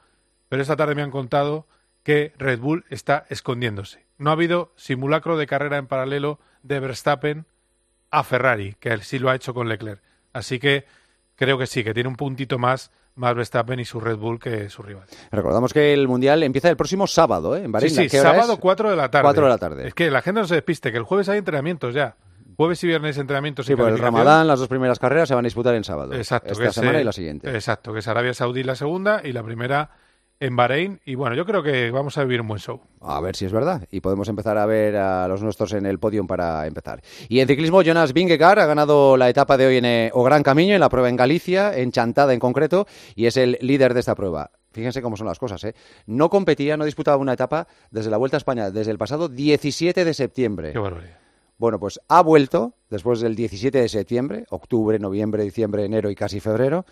pero 0.49 0.61
esta 0.61 0.75
tarde 0.75 0.95
me 0.95 1.01
han 1.01 1.11
contado 1.11 1.67
que 2.03 2.33
Red 2.37 2.59
Bull 2.59 2.85
está 2.89 3.25
escondiéndose. 3.29 4.05
No 4.17 4.29
ha 4.29 4.33
habido 4.33 4.71
simulacro 4.75 5.37
de 5.37 5.47
carrera 5.47 5.77
en 5.77 5.87
paralelo 5.87 6.39
de 6.63 6.79
Verstappen 6.79 7.45
a 8.11 8.23
Ferrari, 8.23 8.75
que 8.79 8.89
él 8.89 9.01
sí 9.01 9.19
lo 9.19 9.29
ha 9.29 9.35
hecho 9.35 9.53
con 9.53 9.67
Leclerc. 9.67 10.01
Así 10.33 10.59
que 10.59 10.85
creo 11.35 11.57
que 11.57 11.67
sí, 11.67 11.83
que 11.83 11.93
tiene 11.93 12.09
un 12.09 12.15
puntito 12.15 12.57
más 12.57 12.91
más 13.17 13.35
Verstappen 13.35 13.79
y 13.79 13.85
su 13.85 13.99
Red 13.99 14.17
Bull 14.17 14.39
que 14.39 14.69
su 14.69 14.83
rival. 14.83 15.05
Recordamos 15.31 15.73
que 15.73 15.93
el 15.93 16.07
Mundial 16.07 16.43
empieza 16.43 16.69
el 16.69 16.77
próximo 16.77 17.07
sábado, 17.07 17.55
¿eh? 17.55 17.63
En 17.63 17.71
Bahrein. 17.71 17.93
Sí, 17.93 18.09
sí, 18.09 18.17
sábado 18.17 18.57
4 18.57 18.91
de 18.91 18.95
la 18.95 19.09
tarde. 19.09 19.23
4 19.23 19.43
de 19.43 19.49
la 19.49 19.57
tarde. 19.57 19.87
Es 19.87 19.93
que 19.93 20.09
la 20.11 20.21
gente 20.21 20.41
no 20.41 20.47
se 20.47 20.55
despiste, 20.55 20.91
que 20.91 20.97
el 20.97 21.03
jueves 21.03 21.27
hay 21.27 21.39
entrenamientos 21.39 21.93
ya. 21.93 22.15
Jueves 22.57 22.83
y 22.83 22.87
viernes 22.87 23.15
entrenamientos. 23.19 23.67
Sí, 23.67 23.75
por 23.75 23.87
el 23.87 23.99
Ramadán, 23.99 24.47
las 24.47 24.57
dos 24.57 24.67
primeras 24.67 24.97
carreras 24.97 25.29
se 25.29 25.35
van 25.35 25.45
a 25.45 25.47
disputar 25.47 25.75
en 25.75 25.83
sábado. 25.83 26.15
Exacto. 26.15 26.53
Esta 26.53 26.71
semana 26.73 26.99
y 26.99 27.03
la 27.03 27.11
siguiente. 27.11 27.53
Exacto, 27.53 27.93
que 27.93 27.99
es 27.99 28.07
Arabia 28.07 28.33
Saudí 28.33 28.63
la 28.63 28.75
segunda 28.75 29.21
y 29.23 29.31
la 29.31 29.43
primera 29.43 29.91
en 30.39 30.55
Bahrein. 30.55 30.99
Y 31.05 31.13
bueno, 31.13 31.35
yo 31.35 31.45
creo 31.45 31.61
que 31.61 31.91
vamos 31.91 32.17
a 32.17 32.23
vivir 32.23 32.41
un 32.41 32.47
buen 32.47 32.59
show. 32.59 32.81
A 33.01 33.21
ver 33.21 33.35
si 33.35 33.45
es 33.45 33.51
verdad. 33.51 33.87
Y 33.91 34.01
podemos 34.01 34.27
empezar 34.27 34.57
a 34.57 34.65
ver 34.65 34.95
a 34.95 35.27
los 35.27 35.43
nuestros 35.43 35.71
en 35.73 35.85
el 35.85 35.99
podio 35.99 36.25
para 36.25 36.65
empezar. 36.65 37.01
Y 37.29 37.41
en 37.41 37.47
ciclismo, 37.47 37.83
Jonas 37.83 38.11
Vingegaard 38.11 38.57
ha 38.57 38.65
ganado 38.65 39.17
la 39.17 39.29
etapa 39.29 39.55
de 39.55 39.67
hoy 39.67 39.77
en 39.77 39.85
eh, 39.85 40.09
O 40.13 40.23
Gran 40.23 40.41
Camino, 40.41 40.73
en 40.73 40.79
la 40.79 40.89
prueba 40.89 41.09
en 41.09 41.15
Galicia, 41.15 41.77
en 41.77 41.91
Chantada 41.91 42.33
en 42.33 42.39
concreto, 42.39 42.87
y 43.13 43.27
es 43.27 43.37
el 43.37 43.59
líder 43.61 43.93
de 43.93 43.99
esta 43.99 44.15
prueba. 44.15 44.49
Fíjense 44.71 45.03
cómo 45.03 45.15
son 45.15 45.27
las 45.27 45.37
cosas, 45.37 45.63
¿eh? 45.63 45.75
No 46.07 46.31
competía, 46.31 46.75
no 46.75 46.85
disputaba 46.85 47.17
una 47.17 47.33
etapa 47.33 47.67
desde 47.91 48.09
la 48.09 48.17
Vuelta 48.17 48.37
a 48.37 48.39
España, 48.39 48.71
desde 48.71 48.91
el 48.91 48.97
pasado 48.97 49.27
17 49.27 50.05
de 50.05 50.13
septiembre. 50.15 50.73
Qué 50.73 50.79
barbaridad. 50.79 51.26
Bueno, 51.57 51.79
pues 51.79 51.99
ha 52.07 52.21
vuelto 52.21 52.75
después 52.89 53.19
del 53.19 53.35
17 53.35 53.81
de 53.81 53.89
septiembre, 53.89 54.45
octubre, 54.51 54.99
noviembre, 54.99 55.43
diciembre, 55.43 55.85
enero 55.85 56.11
y 56.11 56.15
casi 56.15 56.39
febrero. 56.39 56.85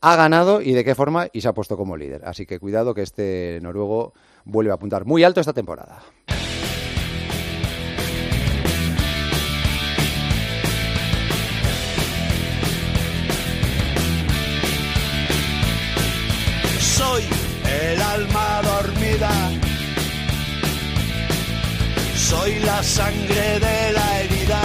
Ha 0.00 0.14
ganado 0.14 0.60
y 0.60 0.72
de 0.74 0.84
qué 0.84 0.94
forma 0.94 1.26
y 1.32 1.40
se 1.40 1.48
ha 1.48 1.54
puesto 1.54 1.76
como 1.76 1.96
líder. 1.96 2.24
Así 2.24 2.46
que 2.46 2.60
cuidado 2.60 2.94
que 2.94 3.02
este 3.02 3.58
noruego 3.62 4.12
vuelve 4.44 4.70
a 4.70 4.74
apuntar 4.74 5.06
muy 5.06 5.24
alto 5.24 5.40
esta 5.40 5.52
temporada. 5.52 6.02
Soy 16.78 17.24
el 17.64 18.00
alma 18.00 18.62
dormida. 18.62 19.65
Soy 22.28 22.58
la 22.58 22.82
sangre 22.82 23.60
de 23.60 23.92
la 23.92 24.20
herida. 24.20 24.60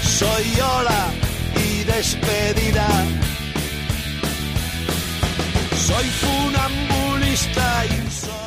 Soy 0.00 0.60
hola 0.60 1.10
y 1.56 1.82
despedida. 1.82 2.86
Soy 5.74 6.04
funambulista 6.04 7.84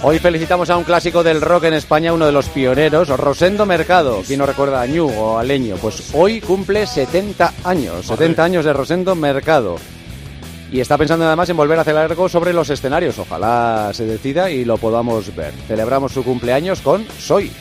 Hoy 0.03 0.19
felicitamos 0.19 0.69
a 0.69 0.77
un 0.77 0.85
clásico 0.85 1.23
del 1.23 1.41
rock 1.41 1.65
en 1.65 1.73
España, 1.73 2.13
uno 2.13 2.25
de 2.25 2.31
los 2.31 2.47
pioneros, 2.47 3.09
Rosendo 3.09 3.65
Mercado. 3.65 4.23
¿Quién 4.25 4.39
no 4.39 4.45
recuerda 4.45 4.81
a 4.81 4.87
Ñu 4.87 5.07
o 5.07 5.39
a 5.39 5.43
Leño? 5.43 5.75
Pues 5.75 6.13
hoy 6.13 6.39
cumple 6.39 6.87
70 6.87 7.53
años, 7.65 8.05
70 8.05 8.43
años 8.45 8.63
de 8.63 8.71
Rosendo 8.71 9.13
Mercado. 9.13 9.75
Y 10.71 10.79
está 10.79 10.97
pensando 10.97 11.25
además 11.25 11.49
en 11.49 11.57
volver 11.57 11.77
a 11.77 11.81
hacer 11.81 11.97
algo 11.97 12.29
sobre 12.29 12.53
los 12.53 12.69
escenarios. 12.69 13.19
Ojalá 13.19 13.91
se 13.93 14.05
decida 14.05 14.49
y 14.49 14.63
lo 14.63 14.77
podamos 14.77 15.35
ver. 15.35 15.53
Celebramos 15.67 16.13
su 16.13 16.23
cumpleaños 16.23 16.79
con 16.79 17.05
Soy. 17.19 17.51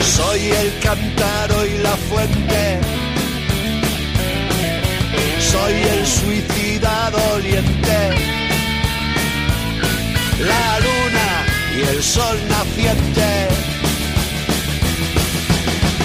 Soy 0.00 0.40
el 0.40 0.78
cántaro 0.80 1.66
y 1.66 1.78
la 1.78 1.96
fuente. 1.96 2.80
Soy 5.38 5.72
el 5.72 6.06
suicida 6.06 7.10
doliente. 7.10 8.10
La 10.40 10.80
luna 10.80 11.46
y 11.78 11.96
el 11.96 12.02
sol 12.02 12.36
naciente. 12.50 13.48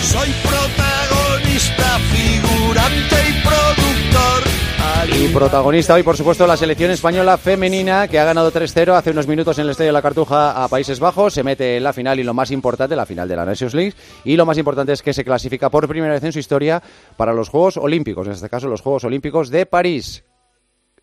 Soy 0.03 0.29
protagonista, 0.41 1.99
figurante 2.13 3.15
y 3.29 3.33
productor. 3.43 4.56
Y 5.05 5.27
protagonista 5.29 5.93
hoy, 5.93 6.03
por 6.03 6.17
supuesto, 6.17 6.47
la 6.47 6.57
selección 6.57 6.89
española 6.89 7.37
femenina 7.37 8.07
que 8.07 8.19
ha 8.19 8.25
ganado 8.25 8.51
3-0 8.51 8.93
hace 8.95 9.11
unos 9.11 9.27
minutos 9.27 9.57
en 9.57 9.65
el 9.65 9.71
Estadio 9.71 9.89
de 9.89 9.93
la 9.93 10.01
Cartuja 10.01 10.63
a 10.63 10.67
Países 10.67 10.99
Bajos. 10.99 11.33
Se 11.33 11.43
mete 11.43 11.77
en 11.77 11.83
la 11.83 11.93
final 11.93 12.19
y 12.19 12.23
lo 12.23 12.33
más 12.33 12.49
importante, 12.51 12.95
la 12.95 13.05
final 13.05 13.27
de 13.27 13.35
la 13.35 13.45
Nations 13.45 13.73
League. 13.73 13.93
Y 14.23 14.35
lo 14.35 14.45
más 14.45 14.57
importante 14.57 14.93
es 14.93 15.01
que 15.01 15.13
se 15.13 15.23
clasifica 15.23 15.69
por 15.69 15.87
primera 15.87 16.13
vez 16.13 16.23
en 16.23 16.31
su 16.31 16.39
historia 16.39 16.81
para 17.15 17.33
los 17.33 17.49
Juegos 17.49 17.77
Olímpicos, 17.77 18.25
en 18.27 18.33
este 18.33 18.49
caso 18.49 18.67
los 18.67 18.81
Juegos 18.81 19.03
Olímpicos 19.03 19.49
de 19.49 19.65
París. 19.65 20.23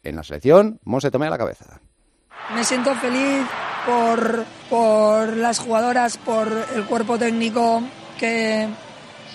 En 0.03 0.17
la 0.17 0.23
selección, 0.23 0.81
Monse 0.85 1.11
tome 1.11 1.27
a 1.27 1.31
la 1.31 1.39
cabeza. 1.39 1.81
Me 2.55 2.65
siento 2.65 2.95
feliz 2.97 3.47
por, 3.87 4.45
por 4.69 5.37
las 5.37 5.61
jugadoras, 5.61 6.19
por 6.19 6.49
el 6.75 6.85
cuerpo 6.85 7.17
técnico 7.17 7.83
que 8.19 8.69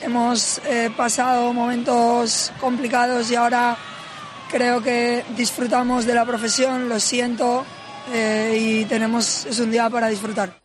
hemos 0.01 0.59
eh, 0.65 0.91
pasado 0.95 1.53
momentos 1.53 2.51
complicados 2.59 3.31
y 3.31 3.35
ahora 3.35 3.77
creo 4.49 4.81
que 4.81 5.23
disfrutamos 5.37 6.05
de 6.05 6.13
la 6.13 6.25
profesión, 6.25 6.89
lo 6.89 6.99
siento 6.99 7.65
eh, 8.13 8.57
y 8.59 8.85
tenemos, 8.85 9.45
es 9.45 9.59
un 9.59 9.71
día 9.71 9.89
para 9.89 10.07
disfrutar. 10.09 10.59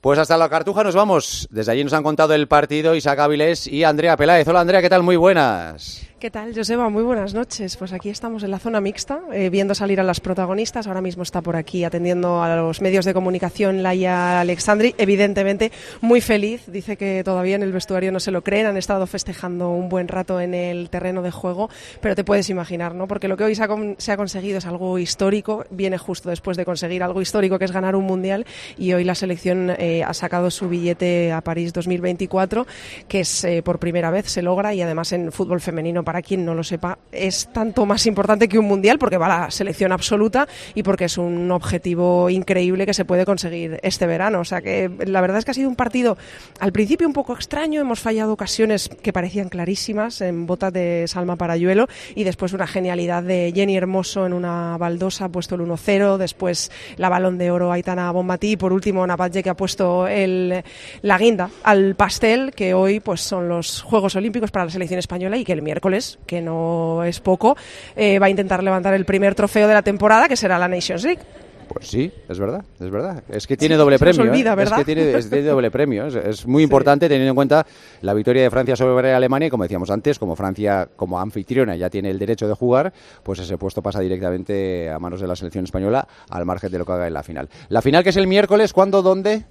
Pues 0.00 0.18
hasta 0.18 0.36
la 0.36 0.48
Cartuja 0.48 0.84
nos 0.84 0.94
vamos. 0.94 1.48
Desde 1.50 1.72
allí 1.72 1.82
nos 1.82 1.92
han 1.92 2.02
contado 2.02 2.34
el 2.34 2.48
partido 2.48 2.94
Isaac 2.94 3.18
Áviles 3.18 3.66
y 3.66 3.84
Andrea 3.84 4.16
Peláez. 4.16 4.46
Hola 4.46 4.60
Andrea, 4.60 4.80
¿qué 4.80 4.88
tal? 4.88 5.02
Muy 5.02 5.16
buenas. 5.16 6.02
¿Qué 6.18 6.30
tal, 6.30 6.54
Joseba? 6.54 6.88
Muy 6.88 7.02
buenas 7.02 7.34
noches. 7.34 7.76
Pues 7.76 7.92
aquí 7.92 8.08
estamos 8.08 8.42
en 8.42 8.50
la 8.50 8.58
zona 8.58 8.80
mixta, 8.80 9.20
eh, 9.34 9.50
viendo 9.50 9.74
salir 9.74 10.00
a 10.00 10.02
las 10.02 10.18
protagonistas. 10.18 10.86
Ahora 10.86 11.02
mismo 11.02 11.22
está 11.22 11.42
por 11.42 11.56
aquí 11.56 11.84
atendiendo 11.84 12.42
a 12.42 12.56
los 12.56 12.80
medios 12.80 13.04
de 13.04 13.12
comunicación 13.12 13.82
Laia 13.82 14.40
Alexandri. 14.40 14.94
Evidentemente, 14.96 15.72
muy 16.00 16.22
feliz. 16.22 16.62
Dice 16.68 16.96
que 16.96 17.22
todavía 17.22 17.56
en 17.56 17.62
el 17.62 17.70
vestuario 17.70 18.12
no 18.12 18.20
se 18.20 18.30
lo 18.30 18.42
creen. 18.42 18.64
Han 18.64 18.78
estado 18.78 19.06
festejando 19.06 19.68
un 19.68 19.90
buen 19.90 20.08
rato 20.08 20.40
en 20.40 20.54
el 20.54 20.88
terreno 20.88 21.20
de 21.20 21.30
juego, 21.30 21.68
pero 22.00 22.14
te 22.14 22.24
puedes 22.24 22.48
imaginar, 22.48 22.94
¿no? 22.94 23.06
Porque 23.06 23.28
lo 23.28 23.36
que 23.36 23.44
hoy 23.44 23.54
se 23.54 23.62
ha, 23.62 24.16
conseguido 24.16 24.56
es 24.56 24.64
algo 24.64 24.98
histórico. 24.98 25.66
Viene 25.68 25.98
justo 25.98 26.30
después 26.30 26.56
de 26.56 26.64
conseguir 26.64 27.02
algo 27.02 27.20
histórico, 27.20 27.58
que 27.58 27.66
es 27.66 27.72
ganar 27.72 27.94
un 27.94 28.04
mundial. 28.04 28.46
Y 28.78 28.94
hoy 28.94 29.04
la 29.04 29.14
selección 29.14 29.70
eh, 29.76 30.02
ha 30.02 30.14
sacado 30.14 30.50
su 30.50 30.66
billete 30.66 31.30
a 31.30 31.42
París 31.42 31.74
2024, 31.74 32.66
que 33.06 33.20
es 33.20 33.44
eh, 33.44 33.62
por 33.62 33.78
primera 33.78 34.10
vez 34.10 34.30
se 34.30 34.40
logra 34.40 34.72
y 34.72 34.80
además 34.80 35.12
en 35.12 35.30
fútbol 35.30 35.60
femenino 35.60 36.05
para 36.06 36.22
quien 36.22 36.44
no 36.44 36.54
lo 36.54 36.62
sepa, 36.62 37.00
es 37.10 37.48
tanto 37.52 37.84
más 37.84 38.06
importante 38.06 38.48
que 38.48 38.60
un 38.60 38.66
mundial 38.66 38.96
porque 38.96 39.18
va 39.18 39.26
a 39.26 39.40
la 39.40 39.50
selección 39.50 39.90
absoluta 39.90 40.46
y 40.72 40.84
porque 40.84 41.06
es 41.06 41.18
un 41.18 41.50
objetivo 41.50 42.30
increíble 42.30 42.86
que 42.86 42.94
se 42.94 43.04
puede 43.04 43.26
conseguir 43.26 43.80
este 43.82 44.06
verano. 44.06 44.38
O 44.38 44.44
sea 44.44 44.62
que 44.62 44.88
la 45.04 45.20
verdad 45.20 45.38
es 45.38 45.44
que 45.44 45.50
ha 45.50 45.54
sido 45.54 45.68
un 45.68 45.74
partido 45.74 46.16
al 46.60 46.70
principio 46.70 47.08
un 47.08 47.12
poco 47.12 47.32
extraño, 47.34 47.80
hemos 47.80 47.98
fallado 47.98 48.32
ocasiones 48.32 48.88
que 48.88 49.12
parecían 49.12 49.48
clarísimas 49.48 50.20
en 50.20 50.46
botas 50.46 50.72
de 50.72 51.06
Salma 51.08 51.34
Parayuelo 51.34 51.88
y 52.14 52.22
después 52.22 52.52
una 52.52 52.68
genialidad 52.68 53.24
de 53.24 53.52
Jenny 53.52 53.76
Hermoso 53.76 54.26
en 54.26 54.32
una 54.32 54.78
baldosa 54.78 55.24
ha 55.24 55.28
puesto 55.28 55.56
el 55.56 55.62
1-0, 55.62 56.18
después 56.18 56.70
la 56.98 57.08
balón 57.08 57.36
de 57.36 57.50
oro 57.50 57.72
Aitana 57.72 58.12
Bombati 58.12 58.52
y 58.52 58.56
por 58.56 58.72
último 58.72 59.04
Napache 59.04 59.42
que 59.42 59.50
ha 59.50 59.56
puesto 59.56 60.06
el, 60.06 60.62
la 61.02 61.18
guinda 61.18 61.50
al 61.64 61.96
pastel 61.96 62.52
que 62.54 62.74
hoy 62.74 63.00
pues 63.00 63.22
son 63.22 63.48
los 63.48 63.82
Juegos 63.82 64.14
Olímpicos 64.14 64.52
para 64.52 64.66
la 64.66 64.70
selección 64.70 65.00
española 65.00 65.36
y 65.36 65.44
que 65.44 65.52
el 65.52 65.62
miércoles 65.62 65.95
que 66.26 66.40
no 66.40 67.04
es 67.04 67.20
poco, 67.20 67.56
eh, 67.94 68.18
va 68.18 68.26
a 68.26 68.30
intentar 68.30 68.62
levantar 68.62 68.94
el 68.94 69.04
primer 69.04 69.34
trofeo 69.34 69.68
de 69.68 69.74
la 69.74 69.82
temporada, 69.82 70.28
que 70.28 70.36
será 70.36 70.58
la 70.58 70.68
Nations 70.68 71.04
League. 71.04 71.22
Pues 71.68 71.88
sí, 71.88 72.12
es 72.28 72.38
verdad, 72.38 72.64
es 72.78 72.90
verdad. 72.90 73.22
Es 73.28 73.46
que 73.46 73.56
tiene 73.56 73.76
doble 73.76 73.98
premio. 73.98 74.22
Olvida, 74.22 74.52
¿eh? 74.52 74.56
¿verdad? 74.56 74.80
Es 74.80 74.86
que 74.86 74.94
tiene, 74.94 75.42
doble 75.50 75.70
premio. 75.70 76.06
Es, 76.06 76.46
muy 76.46 76.62
importante 76.62 77.08
teniendo 77.08 77.30
en 77.30 77.34
cuenta 77.34 77.66
la 78.02 78.14
victoria 78.14 78.42
de 78.42 78.50
Francia 78.50 78.76
sobre 78.76 79.12
Alemania 79.12 79.48
y 79.48 79.50
como 79.50 79.64
decíamos 79.64 79.90
antes, 79.90 80.18
como 80.18 80.36
Francia 80.36 80.88
como 80.96 81.20
anfitriona 81.20 81.76
ya 81.76 81.90
tiene 81.90 82.10
el 82.10 82.18
derecho 82.18 82.46
de 82.46 82.54
jugar, 82.54 82.92
pues 83.22 83.40
ese 83.40 83.58
puesto 83.58 83.82
pasa 83.82 84.00
directamente 84.00 84.88
a 84.90 84.98
manos 84.98 85.20
de 85.20 85.26
la 85.26 85.34
selección 85.34 85.64
española 85.64 86.06
al 86.30 86.46
margen 86.46 86.70
de 86.70 86.78
lo 86.78 86.84
que 86.86 86.92
haga 86.92 87.08
en 87.08 87.14
la 87.14 87.22
final. 87.22 87.48
La 87.68 87.82
final 87.82 88.04
que 88.04 88.10
es 88.10 88.16
el 88.16 88.26
miércoles, 88.26 88.72
¿cuándo, 88.72 89.02
dónde? 89.02 89.44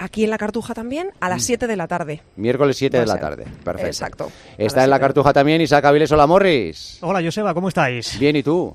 Aquí 0.00 0.24
en 0.24 0.30
la 0.30 0.38
Cartuja 0.38 0.74
también 0.74 1.10
a 1.20 1.28
las 1.28 1.44
7 1.44 1.64
mm. 1.64 1.68
de 1.68 1.76
la 1.76 1.86
tarde. 1.86 2.22
Miércoles 2.36 2.76
7 2.76 2.98
de 2.98 3.06
la 3.06 3.20
tarde. 3.20 3.44
Perfecto. 3.62 3.86
Exacto. 3.86 4.32
Está 4.58 4.82
en 4.82 4.90
la 4.90 4.98
Cartuja 4.98 5.32
también 5.32 5.60
Isaac 5.60 5.84
Aviles. 5.84 6.10
Hola, 6.10 6.26
Morris. 6.26 6.98
Hola, 7.02 7.22
Joseba, 7.22 7.54
¿cómo 7.54 7.68
estáis? 7.68 8.18
Bien, 8.18 8.34
¿y 8.34 8.42
tú? 8.42 8.74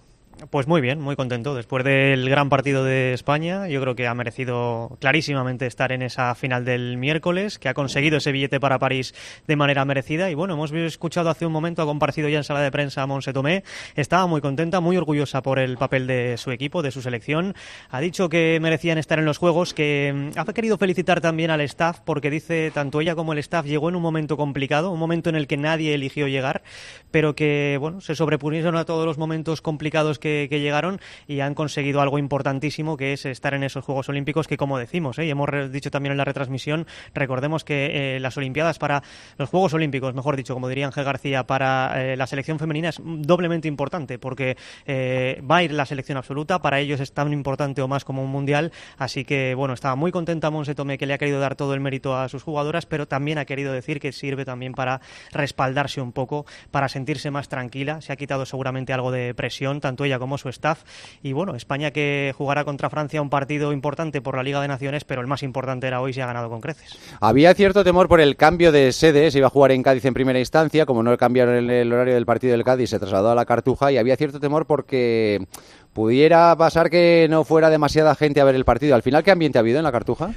Pues 0.50 0.68
muy 0.68 0.82
bien, 0.82 1.00
muy 1.00 1.16
contento. 1.16 1.56
Después 1.56 1.86
del 1.86 2.30
gran 2.30 2.50
partido 2.50 2.84
de 2.84 3.14
España, 3.14 3.70
yo 3.70 3.80
creo 3.80 3.96
que 3.96 4.06
ha 4.06 4.14
merecido 4.14 4.98
clarísimamente 5.00 5.66
estar 5.66 5.94
en 5.94 6.02
esa 6.02 6.36
final 6.36 6.66
del 6.66 6.98
miércoles, 6.98 7.58
que 7.58 7.70
ha 7.70 7.74
conseguido 7.74 8.18
ese 8.18 8.34
billete 8.34 8.60
para 8.60 8.78
París 8.78 9.16
de 9.48 9.56
manera 9.56 9.86
merecida. 9.86 10.30
Y 10.30 10.36
bueno, 10.36 10.56
hemos 10.56 10.74
escuchado 10.74 11.30
hace 11.30 11.46
un 11.46 11.54
momento, 11.54 11.82
ha 11.82 11.86
comparecido 11.86 12.28
ya 12.28 12.38
en 12.38 12.44
sala 12.44 12.60
de 12.60 12.70
prensa 12.70 13.02
a 13.02 13.08
Monse 13.08 13.32
Tomé. 13.32 13.64
Estaba 13.96 14.28
muy 14.28 14.42
contenta, 14.42 14.82
muy 14.82 14.98
orgullosa 14.98 15.42
por 15.42 15.58
el 15.58 15.78
papel 15.78 16.06
de 16.06 16.36
su 16.38 16.52
equipo, 16.52 16.82
de 16.82 16.92
su 16.92 17.02
selección. 17.02 17.56
Ha 17.90 18.02
dicho 18.02 18.28
que 18.28 18.60
merecían 18.62 18.98
estar 18.98 19.20
en 19.20 19.26
los 19.26 19.38
Juegos, 19.38 19.74
que 19.74 20.32
mm, 20.36 20.38
ha 20.38 20.46
querido 20.54 20.78
felicitar 20.78 21.22
también 21.22 21.50
al 21.50 21.62
staff, 21.62 22.02
porque 22.04 22.30
dice 22.30 22.72
tanto 22.74 23.00
ella 23.00 23.16
como 23.16 23.32
el 23.32 23.40
staff 23.40 23.66
llegó 23.66 23.88
en 23.88 23.96
un 23.96 24.02
momento 24.02 24.36
complicado, 24.36 24.92
un 24.92 25.00
momento 25.00 25.30
en 25.30 25.38
el 25.38 25.48
que 25.48 25.56
nadie 25.56 25.94
eligió 25.94 26.28
llegar, 26.28 26.62
pero 27.10 27.36
que 27.36 27.78
bueno, 27.80 28.02
se 28.02 28.16
sobrepusieron 28.16 28.76
a 28.76 28.84
todos 28.84 29.06
los 29.06 29.18
momentos 29.18 29.62
complicados 29.62 30.20
que, 30.26 30.56
llegaron 30.56 31.00
y 31.28 31.42
han 31.42 31.54
conseguido 31.54 32.02
algo 32.02 32.18
importantísimo 32.18 32.98
que 32.98 33.14
es 33.14 33.26
estar 33.26 33.54
en 33.54 33.64
esos 33.64 33.84
Juegos 33.84 34.10
Olímpicos 34.10 34.48
que 34.48 34.58
como 34.58 34.80
decimos, 34.80 35.20
¿eh? 35.20 35.26
y 35.26 35.30
hemos 35.30 35.50
dicho 35.72 35.92
también 35.92 36.14
en 36.14 36.18
la 36.18 36.26
retransmisión, 36.26 36.88
recordemos 37.14 37.64
que 37.64 38.16
eh, 38.16 38.20
las 38.20 38.38
Olimpiadas 38.38 38.80
para 38.80 39.04
los 39.38 39.50
Juegos 39.50 39.74
Olímpicos, 39.74 40.16
mejor 40.16 40.36
dicho, 40.36 40.54
como 40.56 40.68
diría 40.68 40.88
Ángel 40.88 41.04
García, 41.04 41.46
para 41.46 41.94
eh, 42.02 42.18
la 42.18 42.26
selección 42.26 42.58
femenina 42.58 42.90
es 42.90 43.00
doblemente 43.04 43.68
importante 43.68 44.18
porque 44.18 44.58
va 44.88 45.58
a 45.58 45.64
ir 45.64 45.72
la 45.74 45.86
selección 45.86 46.18
absoluta, 46.18 46.60
para 46.60 46.80
ellos 46.80 47.00
es 47.00 47.14
tan 47.14 47.32
importante 47.34 47.82
o 47.82 47.88
más 47.88 48.04
como 48.04 48.24
un 48.24 48.32
mundial, 48.32 48.72
así 48.98 49.26
que 49.26 49.54
bueno, 49.54 49.74
estaba 49.74 49.96
muy 49.96 50.12
contenta 50.12 50.50
Monse 50.50 50.74
Tomé 50.74 50.98
que 50.98 51.06
le 51.06 51.14
ha 51.14 51.18
querido 51.18 51.40
dar 51.40 51.56
todo 51.56 51.74
el 51.74 51.82
mérito 51.82 52.16
a 52.16 52.30
sus 52.30 52.44
jugadoras, 52.44 52.86
pero 52.86 53.08
también 53.08 53.38
ha 53.38 53.46
querido 53.46 53.74
decir 53.74 54.00
que 54.00 54.12
sirve 54.12 54.46
también 54.46 54.74
para 54.74 55.02
respaldarse 55.32 56.02
un 56.02 56.12
poco, 56.12 56.46
para 56.72 56.90
sentirse 56.90 57.30
más 57.32 57.48
tranquila, 57.50 58.02
se 58.02 58.14
ha 58.14 58.16
quitado 58.16 58.46
seguramente 58.46 58.94
algo 58.94 59.12
de 59.12 59.34
presión, 59.34 59.82
tanto 59.82 60.06
ella 60.06 60.15
como 60.20 60.38
su 60.38 60.50
staff. 60.50 60.84
Y 61.22 61.34
bueno, 61.34 61.56
España 61.56 61.92
que 61.92 62.34
jugará 62.38 62.66
contra 62.66 62.90
Francia 62.90 63.22
un 63.22 63.30
partido 63.30 63.74
importante 63.74 64.22
por 64.22 64.36
la 64.36 64.44
Liga 64.44 64.62
de 64.62 64.68
Naciones, 64.68 65.04
pero 65.04 65.22
el 65.22 65.28
más 65.28 65.44
importante 65.44 65.88
era 65.88 66.02
hoy 66.02 66.14
si 66.14 66.22
ha 66.22 66.26
ganado 66.26 66.50
con 66.50 66.62
creces. 66.62 66.98
Había 67.20 67.54
cierto 67.54 67.84
temor 67.84 68.08
por 68.08 68.22
el 68.22 68.36
cambio 68.36 68.72
de 68.72 68.92
sede, 68.92 69.32
se 69.32 69.40
iba 69.40 69.48
a 69.48 69.52
jugar 69.52 69.72
en 69.72 69.84
Cádiz 69.84 70.06
en 70.06 70.14
primera 70.14 70.40
instancia, 70.40 70.86
como 70.86 71.04
no 71.04 71.16
cambiaron 71.18 71.70
el 71.70 71.94
horario 71.94 72.14
del 72.14 72.26
partido 72.26 72.52
del 72.52 72.64
Cádiz, 72.64 72.90
se 72.90 73.00
trasladó 73.00 73.32
a 73.32 73.36
la 73.36 73.46
Cartuja 73.46 73.92
y 73.92 73.98
había 73.98 74.16
cierto 74.16 74.40
temor 74.40 74.66
porque 74.66 75.46
pudiera 75.94 76.56
pasar 76.58 76.90
que 76.90 77.28
no 77.30 77.44
fuera 77.44 77.70
demasiada 77.70 78.16
gente 78.16 78.42
a 78.42 78.44
ver 78.44 78.56
el 78.56 78.66
partido. 78.66 78.96
Al 78.96 79.02
final, 79.02 79.24
¿qué 79.24 79.32
ambiente 79.32 79.58
ha 79.58 79.62
habido 79.62 79.78
en 79.78 79.84
la 79.84 79.92
Cartuja? 79.92 80.32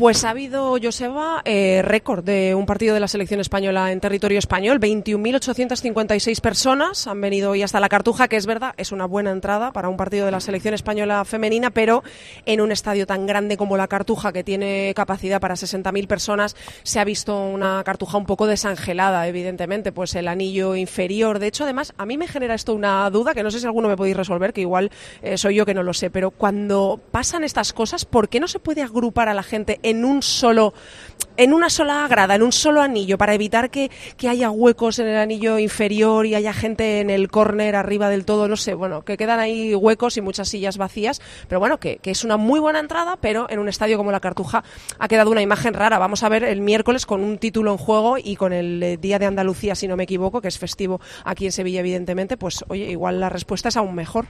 Pues 0.00 0.24
ha 0.24 0.30
habido, 0.30 0.78
Joseba, 0.82 1.42
eh, 1.44 1.82
récord 1.82 2.24
de 2.24 2.54
un 2.54 2.64
partido 2.64 2.94
de 2.94 3.00
la 3.00 3.06
selección 3.06 3.38
española 3.38 3.92
en 3.92 4.00
territorio 4.00 4.38
español. 4.38 4.80
21.856 4.80 6.40
personas 6.40 7.06
han 7.06 7.20
venido 7.20 7.50
hoy 7.50 7.60
hasta 7.60 7.80
la 7.80 7.90
Cartuja, 7.90 8.26
que 8.26 8.36
es 8.36 8.46
verdad, 8.46 8.72
es 8.78 8.92
una 8.92 9.04
buena 9.04 9.30
entrada 9.30 9.72
para 9.72 9.90
un 9.90 9.98
partido 9.98 10.24
de 10.24 10.32
la 10.32 10.40
selección 10.40 10.72
española 10.72 11.22
femenina, 11.26 11.68
pero 11.68 12.02
en 12.46 12.62
un 12.62 12.72
estadio 12.72 13.06
tan 13.06 13.26
grande 13.26 13.58
como 13.58 13.76
la 13.76 13.88
Cartuja, 13.88 14.32
que 14.32 14.42
tiene 14.42 14.94
capacidad 14.96 15.38
para 15.38 15.54
60.000 15.54 16.06
personas, 16.06 16.56
se 16.82 16.98
ha 16.98 17.04
visto 17.04 17.38
una 17.38 17.84
Cartuja 17.84 18.16
un 18.16 18.24
poco 18.24 18.46
desangelada, 18.46 19.28
evidentemente, 19.28 19.92
pues 19.92 20.14
el 20.14 20.28
anillo 20.28 20.76
inferior. 20.76 21.40
De 21.40 21.48
hecho, 21.48 21.64
además, 21.64 21.92
a 21.98 22.06
mí 22.06 22.16
me 22.16 22.26
genera 22.26 22.54
esto 22.54 22.72
una 22.72 23.10
duda 23.10 23.34
que 23.34 23.42
no 23.42 23.50
sé 23.50 23.60
si 23.60 23.66
alguno 23.66 23.88
me 23.88 23.98
podéis 23.98 24.16
resolver, 24.16 24.54
que 24.54 24.62
igual 24.62 24.90
eh, 25.20 25.36
soy 25.36 25.56
yo 25.56 25.66
que 25.66 25.74
no 25.74 25.82
lo 25.82 25.92
sé, 25.92 26.08
pero 26.08 26.30
cuando 26.30 26.98
pasan 27.10 27.44
estas 27.44 27.74
cosas, 27.74 28.06
¿por 28.06 28.30
qué 28.30 28.40
no 28.40 28.48
se 28.48 28.60
puede 28.60 28.80
agrupar 28.80 29.28
a 29.28 29.34
la 29.34 29.42
gente 29.42 29.78
en 29.90 30.04
un 30.04 30.22
solo 30.22 30.72
en 31.36 31.54
una 31.54 31.70
sola 31.70 32.06
grada, 32.08 32.34
en 32.34 32.42
un 32.42 32.52
solo 32.52 32.82
anillo, 32.82 33.16
para 33.16 33.34
evitar 33.34 33.70
que, 33.70 33.90
que, 34.16 34.28
haya 34.28 34.50
huecos 34.50 34.98
en 34.98 35.06
el 35.06 35.16
anillo 35.16 35.58
inferior 35.58 36.26
y 36.26 36.34
haya 36.34 36.52
gente 36.52 37.00
en 37.00 37.08
el 37.08 37.30
córner 37.30 37.76
arriba 37.76 38.10
del 38.10 38.24
todo, 38.24 38.46
no 38.46 38.56
sé, 38.56 38.74
bueno, 38.74 39.02
que 39.02 39.16
quedan 39.16 39.40
ahí 39.40 39.74
huecos 39.74 40.16
y 40.18 40.20
muchas 40.20 40.48
sillas 40.48 40.76
vacías, 40.76 41.20
pero 41.48 41.58
bueno, 41.58 41.78
que, 41.78 41.96
que, 41.98 42.10
es 42.10 42.24
una 42.24 42.36
muy 42.36 42.60
buena 42.60 42.78
entrada, 42.78 43.16
pero 43.20 43.48
en 43.48 43.58
un 43.58 43.68
estadio 43.68 43.96
como 43.96 44.12
la 44.12 44.20
Cartuja 44.20 44.64
ha 44.98 45.08
quedado 45.08 45.30
una 45.30 45.40
imagen 45.40 45.72
rara. 45.72 45.98
Vamos 45.98 46.22
a 46.22 46.28
ver 46.28 46.44
el 46.44 46.60
miércoles 46.60 47.06
con 47.06 47.22
un 47.22 47.38
título 47.38 47.72
en 47.72 47.78
juego 47.78 48.18
y 48.18 48.36
con 48.36 48.52
el 48.52 48.82
eh, 48.82 48.96
Día 48.98 49.18
de 49.18 49.26
Andalucía, 49.26 49.74
si 49.74 49.88
no 49.88 49.96
me 49.96 50.04
equivoco, 50.04 50.42
que 50.42 50.48
es 50.48 50.58
festivo 50.58 51.00
aquí 51.24 51.46
en 51.46 51.52
Sevilla, 51.52 51.80
evidentemente, 51.80 52.36
pues 52.36 52.64
oye, 52.68 52.90
igual 52.90 53.18
la 53.18 53.30
respuesta 53.30 53.70
es 53.70 53.76
aún 53.76 53.94
mejor. 53.94 54.26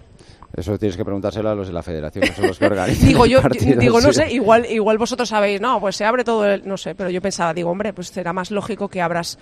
Eso 0.57 0.77
tienes 0.79 0.97
que 0.97 1.05
preguntárselo 1.05 1.49
a 1.49 1.55
los 1.55 1.69
de 1.69 1.73
la 1.73 1.83
federación, 1.83 2.25
que 2.25 2.35
son 2.35 2.47
los 2.49 2.59
que 2.59 2.67
organizan. 2.67 3.09
digo, 3.09 3.27
yo, 3.27 3.41
digo, 3.79 4.01
no 4.01 4.13
sé, 4.13 4.33
igual, 4.33 4.67
igual 4.67 4.99
vosotros 4.99 5.29
sabéis, 5.29 5.61
no, 5.61 5.81
pues 5.81 5.97
se 5.97 6.05
abre 6.05 6.25
todo, 6.25 6.45
el, 6.45 6.67
no 6.67 6.77
sé, 6.77 6.95
pero 6.95 7.11
yo 7.11 7.23
pensaba, 7.23 7.55
digo, 7.55 7.71
hombre, 7.71 7.93
pues 7.93 8.09
será 8.09 8.33
más 8.33 8.51
lógico 8.51 8.89
que 8.89 9.01
abras 9.01 9.39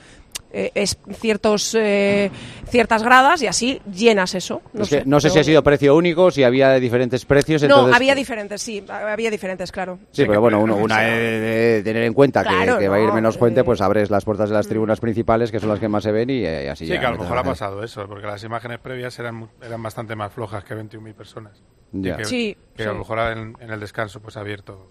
eh, 0.52 0.70
es 0.74 0.98
ciertos 1.12 1.74
eh, 1.74 2.30
ciertas 2.68 3.02
gradas 3.02 3.42
y 3.42 3.46
así 3.46 3.80
llenas 3.92 4.34
eso. 4.34 4.62
No, 4.72 4.82
es 4.82 4.88
que 4.88 5.00
sé, 5.00 5.02
no 5.06 5.20
sé 5.20 5.28
pero... 5.28 5.34
si 5.34 5.40
ha 5.40 5.44
sido 5.44 5.62
precio 5.62 5.96
único, 5.96 6.30
si 6.30 6.42
había 6.42 6.74
diferentes 6.74 7.24
precios. 7.24 7.62
No, 7.64 7.92
había 7.92 8.14
diferentes, 8.14 8.62
sí, 8.62 8.84
había 8.88 9.30
diferentes, 9.30 9.70
claro. 9.72 9.98
Sí, 10.10 10.24
pero 10.26 10.40
bueno, 10.40 10.60
uno, 10.60 10.76
una 10.76 11.00
de, 11.00 11.40
de, 11.40 11.82
tener 11.82 12.02
en 12.04 12.14
cuenta 12.14 12.42
claro, 12.42 12.78
que, 12.78 12.84
que 12.84 12.86
no, 12.86 12.92
va 12.92 12.96
a 12.96 13.00
ir 13.00 13.12
menos 13.12 13.36
eh... 13.36 13.40
gente, 13.40 13.64
pues 13.64 13.80
abres 13.80 14.10
las 14.10 14.24
puertas 14.24 14.48
de 14.48 14.54
las 14.54 14.68
tribunas 14.68 15.00
principales, 15.00 15.50
que 15.50 15.60
son 15.60 15.68
las 15.68 15.80
que 15.80 15.88
más 15.88 16.02
se 16.02 16.12
ven, 16.12 16.30
y, 16.30 16.40
y 16.40 16.46
así 16.46 16.86
sí, 16.86 16.92
ya. 16.92 17.00
que 17.00 17.06
a 17.06 17.10
lo 17.10 17.18
mejor 17.18 17.38
ha 17.38 17.44
pasado 17.44 17.82
eso, 17.82 18.06
porque 18.08 18.26
las 18.26 18.42
imágenes 18.44 18.78
previas 18.78 19.18
eran, 19.18 19.48
eran 19.62 19.82
bastante 19.82 20.16
más 20.16 20.32
flojas 20.32 20.64
que 20.64 20.74
21.000 20.74 21.14
personas. 21.14 21.62
Ya. 21.92 22.16
Que, 22.16 22.24
sí, 22.24 22.56
que 22.76 22.82
sí. 22.82 22.88
a 22.88 22.92
lo 22.92 22.98
mejor 22.98 23.18
en, 23.18 23.56
en 23.60 23.70
el 23.70 23.80
descanso 23.80 24.20
pues 24.20 24.36
ha 24.36 24.40
abierto 24.40 24.90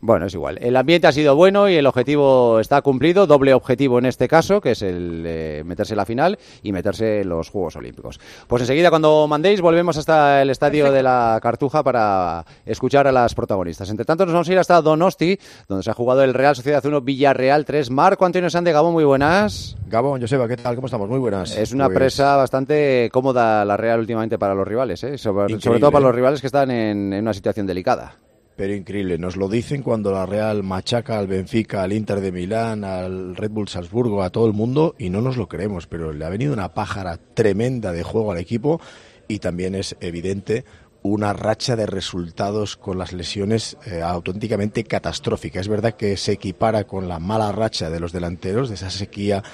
bueno, 0.00 0.26
es 0.26 0.34
igual. 0.34 0.58
El 0.60 0.76
ambiente 0.76 1.06
ha 1.06 1.12
sido 1.12 1.34
bueno 1.34 1.68
y 1.68 1.74
el 1.74 1.86
objetivo 1.86 2.60
está 2.60 2.80
cumplido. 2.82 3.26
Doble 3.26 3.52
objetivo 3.52 3.98
en 3.98 4.06
este 4.06 4.28
caso, 4.28 4.60
que 4.60 4.72
es 4.72 4.82
el 4.82 5.24
eh, 5.26 5.62
meterse 5.64 5.94
en 5.94 5.98
la 5.98 6.04
final 6.04 6.38
y 6.62 6.72
meterse 6.72 7.22
en 7.22 7.28
los 7.28 7.50
Juegos 7.50 7.76
Olímpicos. 7.76 8.20
Pues 8.46 8.62
enseguida, 8.62 8.90
cuando 8.90 9.26
mandéis, 9.26 9.60
volvemos 9.60 9.96
hasta 9.96 10.42
el 10.42 10.50
estadio 10.50 10.84
Perfecto. 10.84 10.96
de 10.96 11.02
la 11.02 11.38
Cartuja 11.42 11.82
para 11.82 12.44
escuchar 12.64 13.06
a 13.06 13.12
las 13.12 13.34
protagonistas. 13.34 13.90
Entre 13.90 14.04
tanto, 14.04 14.24
nos 14.24 14.32
vamos 14.32 14.48
a 14.48 14.52
ir 14.52 14.58
hasta 14.58 14.80
Donosti, 14.80 15.38
donde 15.68 15.82
se 15.82 15.90
ha 15.90 15.94
jugado 15.94 16.22
el 16.22 16.34
Real 16.34 16.54
Sociedad 16.54 16.84
1 16.84 17.00
Villarreal 17.00 17.64
3. 17.64 17.90
Marco 17.90 18.24
Antonio 18.24 18.50
Sande 18.50 18.72
Gabón, 18.72 18.92
muy 18.92 19.04
buenas. 19.04 19.76
Gabón, 19.88 20.20
Joseba, 20.20 20.48
¿qué 20.48 20.56
tal? 20.56 20.76
¿Cómo 20.76 20.86
estamos? 20.86 21.08
Muy 21.08 21.18
buenas. 21.18 21.56
Es 21.56 21.72
una 21.72 21.86
pues... 21.86 21.98
presa 21.98 22.36
bastante 22.36 23.10
cómoda 23.12 23.64
la 23.64 23.76
Real 23.76 24.00
últimamente 24.00 24.38
para 24.38 24.54
los 24.54 24.66
rivales, 24.66 25.02
¿eh? 25.04 25.18
sobre, 25.18 25.60
sobre, 25.60 25.80
todo 25.80 25.90
para 25.90 26.06
los 26.06 26.14
rivales 26.14 26.40
que 26.40 26.46
están 26.46 26.70
en, 26.70 27.12
en 27.12 27.22
una 27.22 27.34
situación 27.34 27.66
delicada 27.66 28.16
pero 28.58 28.74
increíble. 28.74 29.18
Nos 29.18 29.36
lo 29.36 29.48
dicen 29.48 29.82
cuando 29.82 30.10
la 30.10 30.26
Real 30.26 30.64
machaca 30.64 31.16
al 31.16 31.28
Benfica, 31.28 31.84
al 31.84 31.92
Inter 31.92 32.20
de 32.20 32.32
Milán, 32.32 32.82
al 32.82 33.36
Red 33.36 33.52
Bull 33.52 33.68
Salzburgo, 33.68 34.24
a 34.24 34.30
todo 34.30 34.48
el 34.48 34.52
mundo 34.52 34.96
y 34.98 35.10
no 35.10 35.20
nos 35.20 35.36
lo 35.36 35.46
creemos, 35.46 35.86
pero 35.86 36.12
le 36.12 36.24
ha 36.24 36.28
venido 36.28 36.54
una 36.54 36.74
pájara 36.74 37.18
tremenda 37.34 37.92
de 37.92 38.02
juego 38.02 38.32
al 38.32 38.38
equipo 38.38 38.80
y 39.28 39.38
también 39.38 39.76
es 39.76 39.96
evidente 40.00 40.64
una 41.02 41.34
racha 41.34 41.76
de 41.76 41.86
resultados 41.86 42.76
con 42.76 42.98
las 42.98 43.12
lesiones 43.12 43.76
eh, 43.86 44.02
auténticamente 44.02 44.82
catastrófica. 44.82 45.60
Es 45.60 45.68
verdad 45.68 45.94
que 45.94 46.16
se 46.16 46.32
equipara 46.32 46.82
con 46.82 47.06
la 47.06 47.20
mala 47.20 47.52
racha 47.52 47.90
de 47.90 48.00
los 48.00 48.10
delanteros, 48.10 48.70
de 48.70 48.74
esa 48.74 48.90
sequía 48.90 49.44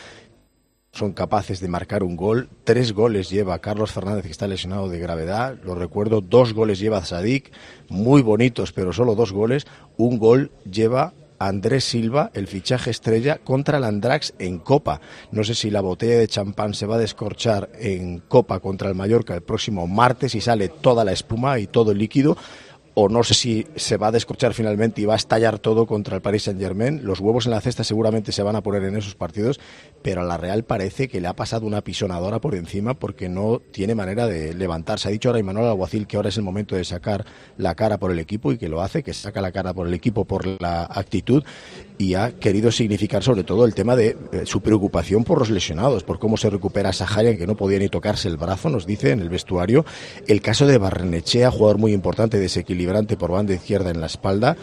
son 0.95 1.13
capaces 1.13 1.61
de 1.61 1.69
marcar 1.69 2.03
un 2.03 2.17
gol. 2.17 2.49
Tres 2.65 2.93
goles 2.93 3.29
lleva 3.29 3.59
Carlos 3.59 3.93
Fernández, 3.93 4.25
que 4.25 4.31
está 4.31 4.47
lesionado 4.47 4.89
de 4.89 4.99
gravedad. 4.99 5.59
Lo 5.65 5.75
recuerdo, 5.75 6.21
dos 6.21 6.55
goles 6.55 6.79
lleva 6.79 7.05
Sadik, 7.05 7.53
muy 7.89 8.23
bonitos, 8.23 8.73
pero 8.73 8.93
solo 8.93 9.15
dos 9.15 9.33
goles. 9.33 9.67
Un 9.97 10.19
gol 10.19 10.53
lleva 10.71 11.13
Andrés 11.39 11.85
Silva, 11.85 12.31
el 12.35 12.47
fichaje 12.47 12.91
estrella, 12.91 13.39
contra 13.39 13.79
el 13.79 13.85
Andrax 13.85 14.35
en 14.39 14.59
Copa. 14.59 15.01
No 15.33 15.43
sé 15.43 15.55
si 15.55 15.69
la 15.69 15.81
botella 15.81 16.19
de 16.19 16.29
champán 16.29 16.75
se 16.75 16.87
va 16.87 16.95
a 16.95 16.99
descorchar 16.99 17.71
en 17.79 18.21
Copa 18.21 18.61
contra 18.61 18.89
el 18.89 18.95
Mallorca 18.95 19.35
el 19.35 19.43
próximo 19.43 19.87
martes 19.87 20.35
y 20.35 20.41
sale 20.41 20.69
toda 20.69 21.05
la 21.05 21.13
espuma 21.13 21.59
y 21.59 21.67
todo 21.67 21.91
el 21.91 21.99
líquido 21.99 22.37
o 22.95 23.09
no 23.09 23.25
sé 23.25 23.35
si 23.35 23.67
se 23.75 23.97
va 23.97 24.09
a 24.09 24.13
descorchar 24.13 24.55
finalmente 24.55 25.01
y 25.01 25.05
va 25.05 25.15
a 25.15 25.17
estallar 25.17 25.59
todo 25.59 25.87
contra 25.87 26.17
el 26.17 26.23
Paris 26.23 26.45
Saint 26.45 26.61
Germain. 26.61 27.05
Los 27.05 27.21
huevos 27.21 27.47
en 27.47 27.51
la 27.51 27.61
cesta 27.61 27.83
seguramente 27.83 28.31
se 28.31 28.43
van 28.43 28.55
a 28.55 28.63
poner 28.63 28.85
en 28.85 28.97
esos 28.97 29.17
partidos, 29.17 29.59
pero 30.03 30.21
a 30.21 30.25
la 30.25 30.37
Real 30.37 30.65
parece 30.65 31.09
que 31.09 31.21
le 31.21 31.27
ha 31.27 31.35
pasado 31.35 31.67
una 31.67 31.83
pisonadora 31.83 32.41
por 32.41 32.55
encima 32.55 32.95
porque 32.95 33.29
no 33.29 33.61
tiene 33.73 33.97
manera 33.97 34.27
de 34.27 34.55
levantarse. 34.55 35.09
Ha 35.09 35.13
dicho 35.13 35.29
ahora 35.29 35.41
Imanol 35.41 35.67
Alguacil 35.67 36.07
que 36.07 36.17
ahora 36.17 36.29
es 36.29 36.37
el 36.37 36.45
momento 36.45 36.77
de 36.77 36.85
sacar 36.85 37.25
la 37.59 37.75
cara 37.75 37.99
por 37.99 38.13
el 38.13 38.19
equipo 38.21 38.53
y 38.53 38.59
que 38.59 38.69
lo 38.69 38.81
hace, 38.81 39.03
que 39.03 39.13
saca 39.13 39.41
la 39.41 39.51
cara 39.51 39.75
por 39.75 39.89
el 39.89 39.95
equipo 39.95 40.25
por 40.25 40.47
la 40.61 40.85
actitud 40.85 41.43
y 41.99 42.15
ha 42.15 42.33
querido 42.33 42.73
significar 42.73 43.23
sobre 43.23 43.45
todo 43.45 43.65
el 43.65 43.75
tema 43.75 43.97
de 43.97 44.17
eh, 44.33 44.43
su 44.45 44.61
preocupación 44.61 45.25
por 45.25 45.39
los 45.39 45.51
lesionados, 45.51 46.03
por 46.03 46.19
cómo 46.19 46.37
se 46.37 46.51
recupera 46.51 46.93
Saharian 46.93 47.37
que 47.37 47.47
no 47.47 47.57
podía 47.57 47.79
ni 47.79 47.89
tocarse 47.89 48.29
el 48.29 48.37
brazo, 48.37 48.69
nos 48.69 48.87
dice 48.87 49.11
en 49.11 49.21
el 49.21 49.29
vestuario. 49.29 49.85
El 50.27 50.41
caso 50.41 50.67
de 50.67 50.79
Barrenechea, 50.79 51.51
jugador 51.51 51.79
muy 51.79 51.93
importante, 51.93 52.39
desequilibrante 52.39 53.17
por 53.17 53.31
banda 53.31 53.55
izquierda 53.55 53.91
en 53.91 54.01
la 54.01 54.07
espalda. 54.07 54.57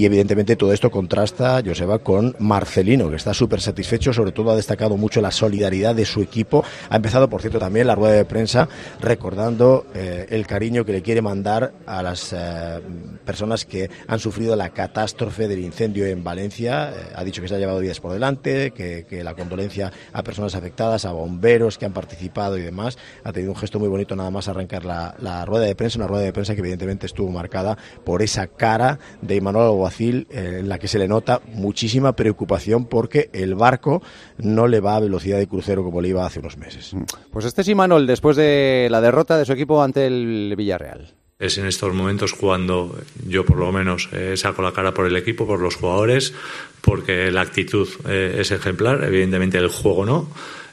Y 0.00 0.06
evidentemente 0.06 0.56
todo 0.56 0.72
esto 0.72 0.90
contrasta, 0.90 1.60
Joseba, 1.62 1.98
con 1.98 2.34
Marcelino, 2.38 3.10
que 3.10 3.16
está 3.16 3.34
súper 3.34 3.60
satisfecho, 3.60 4.14
sobre 4.14 4.32
todo 4.32 4.50
ha 4.50 4.56
destacado 4.56 4.96
mucho 4.96 5.20
la 5.20 5.30
solidaridad 5.30 5.94
de 5.94 6.06
su 6.06 6.22
equipo. 6.22 6.64
Ha 6.88 6.96
empezado, 6.96 7.28
por 7.28 7.42
cierto, 7.42 7.58
también 7.58 7.86
la 7.86 7.96
rueda 7.96 8.14
de 8.14 8.24
prensa 8.24 8.66
recordando 8.98 9.84
eh, 9.94 10.24
el 10.30 10.46
cariño 10.46 10.86
que 10.86 10.92
le 10.92 11.02
quiere 11.02 11.20
mandar 11.20 11.74
a 11.84 12.02
las 12.02 12.32
eh, 12.32 12.80
personas 13.26 13.66
que 13.66 13.90
han 14.08 14.18
sufrido 14.20 14.56
la 14.56 14.70
catástrofe 14.70 15.48
del 15.48 15.58
incendio 15.58 16.06
en 16.06 16.24
Valencia. 16.24 16.94
Eh, 16.96 17.12
ha 17.14 17.22
dicho 17.22 17.42
que 17.42 17.48
se 17.48 17.56
ha 17.56 17.58
llevado 17.58 17.80
días 17.80 18.00
por 18.00 18.12
delante, 18.12 18.70
que, 18.70 19.04
la 19.22 19.34
condolencia 19.34 19.92
a 20.14 20.22
personas 20.22 20.54
afectadas, 20.54 21.04
a 21.04 21.12
bomberos 21.12 21.76
que 21.76 21.84
han 21.84 21.92
participado 21.92 22.56
y 22.56 22.62
demás. 22.62 22.96
Ha 23.22 23.34
tenido 23.34 23.52
un 23.52 23.58
gesto 23.58 23.78
muy 23.78 23.88
bonito 23.88 24.16
nada 24.16 24.30
más 24.30 24.48
arrancar 24.48 24.86
la, 24.86 25.44
rueda 25.44 25.66
de 25.66 25.74
prensa, 25.74 25.98
una 25.98 26.06
rueda 26.06 26.24
de 26.24 26.32
prensa 26.32 26.54
que 26.54 26.60
evidentemente 26.60 27.04
estuvo 27.04 27.30
marcada 27.30 27.76
por 28.02 28.22
esa 28.22 28.46
cara 28.46 28.98
de 29.20 29.36
Imanol 29.36 29.89
Alguacil 29.90 30.28
eh, 30.30 30.58
en 30.60 30.68
la 30.68 30.78
que 30.78 30.86
se 30.86 31.00
le 31.00 31.08
nota 31.08 31.40
muchísima 31.52 32.14
preocupación 32.14 32.86
porque 32.86 33.28
el 33.32 33.56
barco 33.56 34.02
no 34.38 34.68
le 34.68 34.78
va 34.78 34.94
a 34.94 35.00
velocidad 35.00 35.38
de 35.38 35.48
crucero 35.48 35.82
como 35.82 36.00
le 36.00 36.08
iba 36.08 36.24
hace 36.24 36.38
unos 36.38 36.56
meses. 36.56 36.92
Pues 37.32 37.44
este 37.44 37.62
es 37.62 37.68
Imanol 37.68 38.06
después 38.06 38.36
de 38.36 38.86
la 38.88 39.00
derrota 39.00 39.36
de 39.36 39.44
su 39.44 39.52
equipo 39.52 39.82
ante 39.82 40.06
el 40.06 40.54
Villarreal. 40.56 41.12
Es 41.40 41.58
en 41.58 41.66
estos 41.66 41.92
momentos 41.92 42.34
cuando 42.34 42.96
yo 43.26 43.44
por 43.44 43.56
lo 43.56 43.72
menos 43.72 44.08
eh, 44.12 44.36
saco 44.36 44.62
la 44.62 44.72
cara 44.72 44.94
por 44.94 45.06
el 45.06 45.16
equipo, 45.16 45.44
por 45.44 45.58
los 45.58 45.74
jugadores, 45.74 46.34
porque 46.82 47.32
la 47.32 47.40
actitud 47.40 47.88
eh, 48.08 48.36
es 48.38 48.52
ejemplar, 48.52 49.02
evidentemente 49.02 49.58
el 49.58 49.68
juego 49.68 50.06
no. 50.06 50.28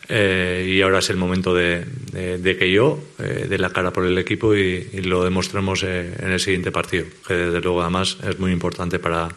Eh, 0.10 0.66
y 0.76 0.82
ahora 0.82 1.00
es 1.00 1.10
el 1.10 1.18
momento 1.18 1.54
de, 1.54 1.84
de, 2.12 2.38
de 2.38 2.58
que 2.58 2.72
yo 2.72 3.00
eh, 3.20 3.48
dé 3.50 3.58
la 3.58 3.72
cara 3.72 3.92
por 3.92 4.06
el 4.06 4.18
equipo 4.18 4.56
y, 4.56 4.90
y 4.94 5.02
lo 5.02 5.24
demostremos 5.24 5.84
eh, 5.84 6.14
en 6.20 6.32
el 6.32 6.40
siguiente 6.40 6.72
partido, 6.72 7.06
que 7.28 7.34
desde 7.34 7.60
luego 7.60 7.82
además 7.82 8.18
es 8.28 8.40
muy 8.40 8.52
importante 8.52 9.00
para, 9.00 9.28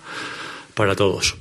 para 0.74 0.94
todos. 0.94 1.36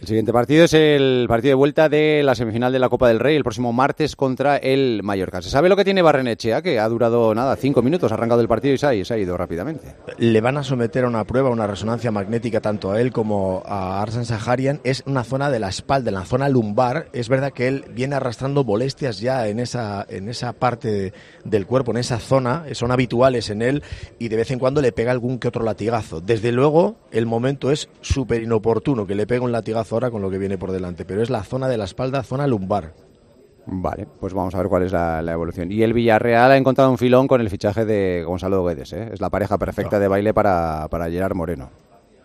El 0.00 0.06
siguiente 0.06 0.32
partido 0.32 0.64
es 0.64 0.74
el 0.74 1.26
partido 1.28 1.50
de 1.50 1.54
vuelta 1.56 1.88
de 1.88 2.22
la 2.22 2.36
semifinal 2.36 2.72
de 2.72 2.78
la 2.78 2.88
Copa 2.88 3.08
del 3.08 3.18
Rey 3.18 3.34
el 3.34 3.42
próximo 3.42 3.72
martes 3.72 4.14
contra 4.14 4.56
el 4.56 5.02
Mallorca. 5.02 5.42
¿Se 5.42 5.50
sabe 5.50 5.68
lo 5.68 5.74
que 5.74 5.84
tiene 5.84 6.02
Barrenechea? 6.02 6.62
Que 6.62 6.78
ha 6.78 6.88
durado 6.88 7.34
nada, 7.34 7.56
cinco 7.56 7.82
minutos, 7.82 8.12
ha 8.12 8.14
arrancado 8.14 8.40
el 8.40 8.46
partido 8.46 8.74
y 8.74 8.78
se 8.78 8.86
ha, 8.86 9.18
ido 9.18 9.36
rápidamente. 9.36 9.96
Le 10.18 10.40
van 10.40 10.56
a 10.56 10.62
someter 10.62 11.04
a 11.04 11.08
una 11.08 11.24
prueba, 11.24 11.50
una 11.50 11.66
resonancia 11.66 12.12
magnética 12.12 12.60
tanto 12.60 12.92
a 12.92 13.00
él 13.00 13.10
como 13.10 13.64
a 13.66 14.00
Arsen 14.00 14.24
Saharian. 14.24 14.80
Es 14.84 15.02
una 15.04 15.24
zona 15.24 15.50
de 15.50 15.58
la 15.58 15.68
espalda, 15.68 16.10
en 16.10 16.14
la 16.14 16.24
zona 16.24 16.48
lumbar. 16.48 17.08
Es 17.12 17.28
verdad 17.28 17.52
que 17.52 17.66
él 17.66 17.84
viene 17.92 18.14
arrastrando 18.14 18.62
molestias 18.62 19.18
ya 19.18 19.48
en 19.48 19.58
esa, 19.58 20.06
en 20.08 20.28
esa 20.28 20.52
parte 20.52 21.12
del 21.44 21.66
cuerpo, 21.66 21.90
en 21.90 21.96
esa 21.96 22.20
zona, 22.20 22.66
son 22.72 22.92
habituales 22.92 23.50
en 23.50 23.62
él 23.62 23.82
y 24.20 24.28
de 24.28 24.36
vez 24.36 24.52
en 24.52 24.60
cuando 24.60 24.80
le 24.80 24.92
pega 24.92 25.10
algún 25.10 25.40
que 25.40 25.48
otro 25.48 25.64
latigazo. 25.64 26.20
Desde 26.20 26.52
luego, 26.52 26.98
el 27.10 27.26
momento 27.26 27.72
es 27.72 27.88
súper 28.00 28.44
inoportuno 28.44 29.04
que 29.04 29.16
le 29.16 29.26
pegue 29.26 29.40
un 29.40 29.50
latigazo 29.50 29.87
ahora 29.96 30.10
con 30.10 30.22
lo 30.22 30.30
que 30.30 30.38
viene 30.38 30.58
por 30.58 30.72
delante, 30.72 31.04
pero 31.04 31.22
es 31.22 31.30
la 31.30 31.42
zona 31.42 31.68
de 31.68 31.76
la 31.76 31.84
espalda, 31.84 32.22
zona 32.22 32.46
lumbar. 32.46 32.94
Vale, 33.66 34.06
pues 34.18 34.32
vamos 34.32 34.54
a 34.54 34.58
ver 34.58 34.68
cuál 34.68 34.82
es 34.84 34.92
la, 34.92 35.20
evolución. 35.20 35.70
Y 35.70 35.82
el 35.82 35.92
Villarreal 35.92 36.52
ha 36.52 36.56
encontrado 36.56 36.90
un 36.90 36.96
filón 36.96 37.28
con 37.28 37.40
el 37.40 37.50
fichaje 37.50 37.84
de 37.84 38.24
Gonzalo 38.26 38.64
Guedes, 38.64 38.92
¿eh? 38.94 39.10
es 39.12 39.20
la 39.20 39.28
pareja 39.28 39.58
perfecta 39.58 39.98
de 39.98 40.08
baile 40.08 40.32
para, 40.32 40.88
para 40.90 41.10
Gerard 41.10 41.34
Moreno. 41.34 41.70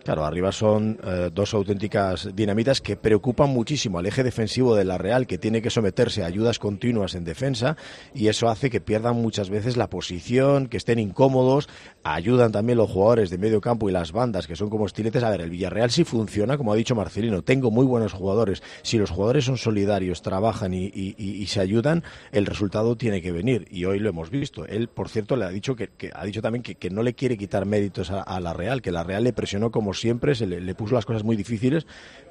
Claro, 0.04 0.26
arriba 0.26 0.52
son 0.52 0.98
eh, 1.02 1.30
dos 1.32 1.54
auténticas 1.54 2.28
dinamitas 2.36 2.82
que 2.82 2.94
preocupan 2.94 3.48
muchísimo 3.48 3.98
al 3.98 4.04
eje 4.04 4.22
defensivo 4.22 4.76
de 4.76 4.84
la 4.84 4.98
Real, 4.98 5.26
que 5.26 5.38
tiene 5.38 5.62
que 5.62 5.70
someterse 5.70 6.22
a 6.22 6.26
ayudas 6.26 6.58
continuas 6.58 7.14
en 7.14 7.24
defensa, 7.24 7.78
y 8.14 8.28
eso 8.28 8.50
hace 8.50 8.68
que 8.68 8.82
pierdan 8.82 9.16
muchas 9.16 9.48
veces 9.48 9.78
la 9.78 9.88
posición, 9.88 10.68
que 10.68 10.76
estén 10.76 10.98
incómodos. 10.98 11.70
Ayudan 12.02 12.52
también 12.52 12.76
los 12.76 12.90
jugadores 12.90 13.30
de 13.30 13.38
medio 13.38 13.62
campo 13.62 13.88
y 13.88 13.92
las 13.92 14.12
bandas, 14.12 14.46
que 14.46 14.56
son 14.56 14.68
como 14.68 14.84
estiletes. 14.84 15.22
A 15.22 15.30
ver, 15.30 15.40
el 15.40 15.48
Villarreal 15.48 15.90
sí 15.90 16.04
funciona, 16.04 16.58
como 16.58 16.74
ha 16.74 16.76
dicho 16.76 16.94
Marcelino. 16.94 17.40
Tengo 17.40 17.70
muy 17.70 17.86
buenos 17.86 18.12
jugadores. 18.12 18.62
Si 18.82 18.98
los 18.98 19.08
jugadores 19.08 19.46
son 19.46 19.56
solidarios, 19.56 20.20
trabajan 20.20 20.74
y, 20.74 21.46
se 21.46 21.60
ayudan, 21.60 22.04
el 22.30 22.44
resultado 22.44 22.96
tiene 22.96 23.22
que 23.22 23.32
venir. 23.32 23.66
Y 23.70 23.86
hoy 23.86 24.00
lo 24.00 24.10
hemos 24.10 24.28
visto. 24.28 24.66
Él, 24.66 24.88
por 24.88 25.08
cierto, 25.08 25.34
le 25.36 25.46
ha 25.46 25.48
dicho 25.48 25.76
que, 25.76 25.88
ha 26.12 26.26
dicho 26.26 26.42
también 26.42 26.62
que, 26.62 26.90
no 26.90 27.02
le 27.02 27.14
quiere 27.14 27.38
quitar 27.38 27.64
méritos 27.64 28.10
a 28.10 28.38
la 28.38 28.52
Real, 28.52 28.82
que 28.82 28.92
la 28.92 29.02
Real 29.02 29.24
le 29.24 29.32
presionó 29.32 29.70
como 29.70 29.93
siempre, 29.94 30.34
se 30.34 30.46
le, 30.46 30.74
puso 30.74 30.94
las 30.94 31.06
cosas 31.06 31.24
muy 31.24 31.36
difíciles, 31.36 31.86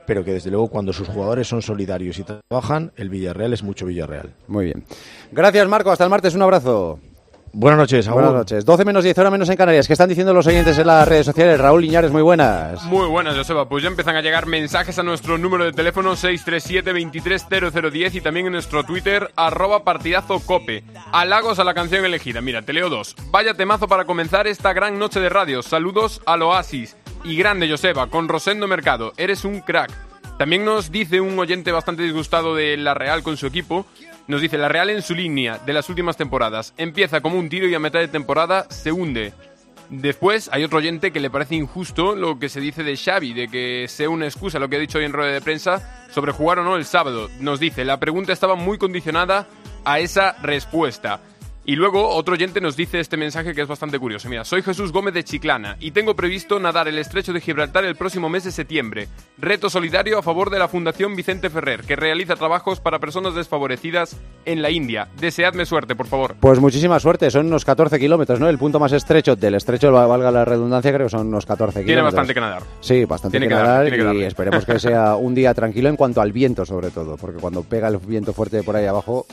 pero 0.06 0.24
que 0.24 0.34
desde 0.34 0.52
luego 0.52 0.68
cuando 0.68 0.94
sus 0.94 1.08
jugadores 1.08 1.48
son 1.48 1.62
solidarios 1.62 2.20
y 2.20 2.24
trabajan, 2.24 2.92
el 2.96 3.10
Villarreal 3.10 3.54
es 3.54 3.64
mucho 3.64 3.86
Villarreal. 3.86 4.34
Muy 4.48 4.66
bien. 4.66 4.84
Gracias, 5.32 5.68
Marco. 5.68 5.92
Hasta 5.92 6.04
el 6.04 6.10
martes. 6.10 6.36
Un 6.36 6.42
abrazo. 6.42 7.00
Buenas 7.56 7.78
noches, 7.78 8.10
Buenas 8.10 8.34
noches. 8.34 8.66
12 8.66 8.84
menos 8.84 9.04
10, 9.04 9.16
hora 9.20 9.30
menos 9.30 9.48
en 9.48 9.56
Canarias. 9.56 9.86
¿Qué 9.86 9.94
están 9.94 10.10
diciendo 10.10 10.34
los 10.34 10.48
oyentes 10.48 10.76
en 10.80 10.88
las 10.88 11.08
redes 11.08 11.28
sociales? 11.28 11.60
Raúl 11.60 11.84
Liñares, 11.84 12.10
muy 12.10 12.24
buenas. 12.24 12.84
Muy 12.86 13.06
buenas, 13.06 13.38
Joseba. 13.38 13.70
Pues 13.70 13.84
ya 13.84 13.90
empiezan 13.90 14.16
a 14.16 14.22
llegar 14.22 14.48
mensajes 14.48 14.98
a 14.98 15.04
nuestro 15.04 15.38
número 15.38 15.64
de 15.64 15.72
teléfono 15.72 16.16
637-230010 16.16 18.16
y 18.16 18.22
también 18.22 18.48
en 18.48 18.54
nuestro 18.54 18.84
Twitter, 18.84 19.30
arroba 19.36 19.84
partidazo 19.84 20.40
cope. 20.40 20.84
Halagos 21.12 21.60
a 21.60 21.64
la 21.64 21.76
canción 21.76 22.04
elegida. 22.04 22.42
Mira, 22.42 22.64
te 22.64 22.74
leo 22.74 22.90
dos. 22.90 23.16
Vaya 23.30 23.54
temazo 23.54 23.88
para 23.88 24.06
comenzar 24.06 24.48
esta 24.48 24.74
gran 24.74 24.98
noche 24.98 25.20
de 25.20 25.30
radio. 25.30 25.62
Saludos 25.62 26.24
al 26.26 26.42
Oasis 26.42 26.96
y 27.24 27.36
grande, 27.36 27.70
Joseba, 27.70 28.08
con 28.08 28.28
Rosendo 28.28 28.68
Mercado. 28.68 29.14
Eres 29.18 29.46
un 29.46 29.62
crack. 29.62 29.92
También 30.38 30.66
nos 30.66 30.92
dice 30.92 31.22
un 31.22 31.38
oyente 31.40 31.72
bastante 31.72 32.04
disgustado 32.04 32.56
de 32.56 32.76
La 32.78 32.94
Real 32.94 33.24
con 33.24 33.38
su 33.38 33.48
equipo. 33.48 33.86
Nos 34.28 34.42
dice, 34.42 34.58
La 34.58 34.68
Real 34.68 34.90
en 34.90 35.02
su 35.02 35.14
línea 35.16 35.60
de 35.66 35.74
las 35.74 35.90
últimas 35.90 36.18
temporadas. 36.18 36.74
Empieza 36.78 37.22
como 37.22 37.38
un 37.38 37.50
tiro 37.50 37.68
y 37.68 37.76
a 37.76 37.80
mitad 37.80 38.00
de 38.00 38.08
temporada 38.08 38.66
se 38.70 38.92
hunde. 38.92 39.34
Después 39.90 40.50
hay 40.52 40.64
otro 40.64 40.80
oyente 40.80 41.12
que 41.12 41.20
le 41.20 41.30
parece 41.30 41.56
injusto 41.56 42.16
lo 42.16 42.40
que 42.40 42.50
se 42.50 42.60
dice 42.60 42.84
de 42.84 42.98
Xavi, 42.98 43.34
de 43.34 43.48
que 43.48 43.86
sea 43.88 44.10
una 44.10 44.26
excusa 44.26 44.60
lo 44.60 44.70
que 44.70 44.78
ha 44.78 44.80
dicho 44.80 44.98
hoy 44.98 45.06
en 45.06 45.14
rueda 45.14 45.32
de 45.32 45.42
prensa 45.42 46.06
sobre 46.10 46.32
jugar 46.32 46.60
o 46.60 46.64
no 46.64 46.78
el 46.78 46.86
sábado. 46.86 47.30
Nos 47.40 47.60
dice, 47.60 47.86
la 47.86 48.00
pregunta 48.00 48.34
estaba 48.34 48.56
muy 48.56 48.78
condicionada 48.78 49.48
a 49.86 50.00
esa 50.00 50.34
respuesta. 50.42 51.22
Y 51.66 51.78
luego 51.78 52.10
otro 52.10 52.34
oyente 52.34 52.60
nos 52.60 52.76
dice 52.76 53.00
este 53.00 53.16
mensaje 53.16 53.54
que 53.54 53.62
es 53.62 53.68
bastante 53.70 53.98
curioso. 53.98 54.28
Mira, 54.28 54.44
soy 54.44 54.62
Jesús 54.62 54.92
Gómez 54.92 55.14
de 55.14 55.24
Chiclana 55.24 55.78
y 55.80 55.92
tengo 55.92 56.14
previsto 56.14 56.60
nadar 56.60 56.90
el 56.90 56.98
estrecho 56.98 57.32
de 57.32 57.40
Gibraltar 57.40 57.86
el 57.86 57.96
próximo 57.96 58.28
mes 58.28 58.44
de 58.44 58.52
septiembre. 58.52 59.08
Reto 59.38 59.70
solidario 59.70 60.20
a 60.20 60.22
favor 60.22 60.50
de 60.50 60.60
la 60.60 60.68
Fundación 60.68 61.16
Vicente 61.16 61.50
Ferrer, 61.50 61.84
que 61.84 61.96
realiza 61.96 62.36
trabajos 62.36 62.82
para 62.82 63.00
personas 63.00 63.34
desfavorecidas 63.34 64.20
en 64.44 64.62
la 64.62 64.72
India. 64.72 65.08
Deseadme 65.22 65.66
suerte, 65.66 65.96
por 65.96 66.08
favor. 66.08 66.36
Pues 66.38 66.60
muchísima 66.60 67.00
suerte. 67.00 67.32
Son 67.32 67.48
unos 67.48 67.64
14 67.64 67.98
kilómetros, 67.98 68.42
¿no? 68.42 68.50
El 68.50 68.58
punto 68.58 68.78
más 68.78 68.92
estrecho 68.92 69.38
del 69.38 69.56
estrecho, 69.56 69.90
valga 69.94 70.32
la 70.32 70.44
redundancia, 70.44 70.92
creo 70.92 71.06
que 71.08 71.12
son 71.12 71.28
unos 71.28 71.46
14 71.46 71.86
kilómetros. 71.86 71.86
Tiene 71.86 72.02
bastante 72.02 72.34
que 72.34 72.40
nadar. 72.42 72.64
Sí, 72.82 73.06
bastante 73.06 73.40
que, 73.40 73.48
nadar 73.48 74.16
y 74.16 74.24
esperemos 74.24 74.66
que 74.66 74.80
sea 74.82 75.16
un 75.16 75.34
día 75.34 75.54
tranquilo 75.54 75.88
en 75.88 75.96
cuanto 75.96 76.20
al 76.20 76.34
viento, 76.34 76.66
sobre 76.66 76.90
todo, 76.90 77.16
porque 77.16 77.40
cuando 77.40 77.64
pega 77.64 77.88
el 77.88 78.00
viento 78.00 78.34
fuerte 78.34 78.64
por 78.64 78.76
ahí 78.76 78.86
abajo 78.86 79.26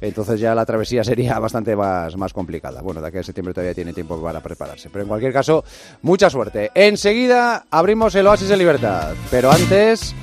entonces 0.00 0.40
ya 0.40 0.54
la 0.54 0.66
travesía 0.66 1.04
sería 1.04 1.38
bastante 1.40 1.76
más, 1.76 2.16
más 2.16 2.32
complicada. 2.32 2.80
Bueno, 2.82 3.00
de 3.00 3.08
aquí 3.08 3.18
a 3.18 3.22
septiembre 3.22 3.54
todavía 3.54 3.74
tiene 3.74 3.92
tiempo 3.92 4.20
para 4.22 4.40
prepararse. 4.40 4.90
Pero 4.90 5.02
en 5.02 5.08
cualquier 5.08 5.32
caso, 5.32 5.64
mucha 6.02 6.30
suerte. 6.30 6.70
Enseguida 6.74 7.66
abrimos 7.70 8.14
el 8.14 8.26
Oasis 8.26 8.48
de 8.48 8.56
Libertad. 8.56 9.14
Pero 9.30 9.50
antes 9.50 10.14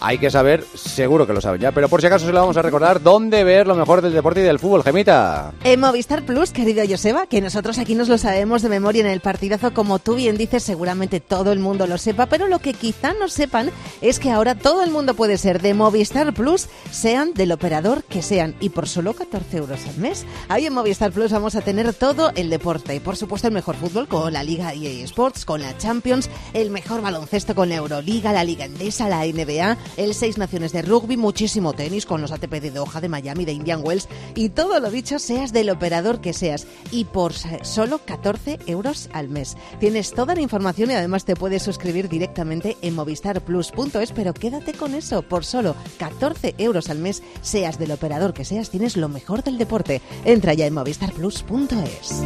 hay 0.00 0.18
que 0.18 0.30
saber, 0.30 0.64
seguro 0.74 1.26
que 1.26 1.32
lo 1.32 1.40
saben 1.40 1.60
ya, 1.60 1.72
pero 1.72 1.88
por 1.88 2.00
si 2.00 2.06
acaso 2.06 2.26
se 2.26 2.32
lo 2.32 2.40
vamos 2.40 2.56
a 2.56 2.62
recordar, 2.62 3.02
dónde 3.02 3.44
ver 3.44 3.66
lo 3.66 3.74
mejor 3.74 4.02
del 4.02 4.12
deporte 4.12 4.40
y 4.40 4.44
del 4.44 4.58
fútbol, 4.58 4.82
Gemita. 4.82 5.52
En 5.64 5.80
Movistar 5.80 6.24
Plus, 6.24 6.50
querido 6.50 6.84
Joseba, 6.88 7.26
que 7.26 7.40
nosotros 7.40 7.78
aquí 7.78 7.94
nos 7.94 8.08
lo 8.08 8.18
sabemos 8.18 8.62
de 8.62 8.68
memoria 8.68 9.00
en 9.00 9.10
el 9.10 9.20
partidazo, 9.20 9.74
como 9.74 9.98
tú 9.98 10.14
bien 10.14 10.36
dices, 10.36 10.62
seguramente 10.62 11.20
todo 11.20 11.52
el 11.52 11.58
mundo 11.58 11.86
lo 11.86 11.98
sepa, 11.98 12.26
pero 12.26 12.48
lo 12.48 12.58
que 12.58 12.74
quizá 12.74 13.14
no 13.14 13.28
sepan 13.28 13.70
es 14.00 14.18
que 14.18 14.30
ahora 14.30 14.54
todo 14.54 14.82
el 14.82 14.90
mundo 14.90 15.14
puede 15.14 15.38
ser 15.38 15.60
de 15.60 15.74
Movistar 15.74 16.32
Plus, 16.34 16.68
sean 16.90 17.34
del 17.34 17.52
operador 17.52 18.04
que 18.04 18.22
sean, 18.22 18.54
y 18.60 18.70
por 18.70 18.88
solo 18.88 19.14
14 19.14 19.56
euros 19.56 19.80
al 19.86 19.98
mes. 19.98 20.26
Ahí 20.48 20.66
en 20.66 20.74
Movistar 20.74 21.12
Plus 21.12 21.32
vamos 21.32 21.54
a 21.56 21.60
tener 21.60 21.92
todo 21.94 22.32
el 22.34 22.50
deporte, 22.50 22.94
y 22.94 23.00
por 23.00 23.16
supuesto 23.16 23.48
el 23.48 23.54
mejor 23.54 23.76
fútbol 23.76 24.08
con 24.08 24.32
la 24.32 24.42
Liga 24.42 24.72
EA 24.72 25.04
Sports, 25.04 25.44
con 25.44 25.60
la 25.60 25.76
Champions, 25.76 26.30
el 26.52 26.70
mejor 26.70 27.02
baloncesto 27.02 27.54
con 27.54 27.68
la 27.68 27.76
Euroliga, 27.76 28.32
la 28.32 28.44
Liga 28.44 28.64
Endesa, 28.64 29.08
la 29.08 29.24
NBA, 29.24 29.76
el 29.96 30.14
Seis 30.14 30.38
Naciones 30.38 30.72
de 30.72 30.82
Rugby, 30.82 31.16
muchísimo 31.16 31.72
tenis 31.72 32.06
con 32.06 32.20
los 32.20 32.32
ATP 32.32 32.60
de 32.60 32.70
Doha, 32.70 33.00
de 33.00 33.08
Miami, 33.08 33.44
de 33.44 33.52
Indian 33.52 33.82
Wells 33.84 34.08
y 34.34 34.50
todo 34.50 34.80
lo 34.80 34.90
dicho, 34.90 35.18
seas 35.18 35.52
del 35.52 35.70
operador 35.70 36.20
que 36.20 36.32
seas 36.32 36.66
y 36.90 37.04
por 37.04 37.32
solo 37.32 37.98
14 38.04 38.58
euros 38.66 39.08
al 39.12 39.28
mes. 39.28 39.56
Tienes 39.80 40.12
toda 40.12 40.34
la 40.34 40.40
información 40.40 40.90
y 40.90 40.94
además 40.94 41.24
te 41.24 41.36
puedes 41.36 41.62
suscribir 41.62 42.08
directamente 42.08 42.76
en 42.82 42.94
movistarplus.es, 42.94 44.12
pero 44.12 44.34
quédate 44.34 44.74
con 44.74 44.94
eso, 44.94 45.22
por 45.22 45.44
solo 45.44 45.74
14 45.98 46.54
euros 46.58 46.90
al 46.90 46.98
mes, 46.98 47.22
seas 47.42 47.78
del 47.78 47.92
operador 47.92 48.34
que 48.34 48.44
seas, 48.44 48.70
tienes 48.70 48.96
lo 48.96 49.08
mejor 49.08 49.42
del 49.42 49.58
deporte. 49.58 50.02
Entra 50.24 50.54
ya 50.54 50.66
en 50.66 50.74
movistarplus.es. 50.74 52.22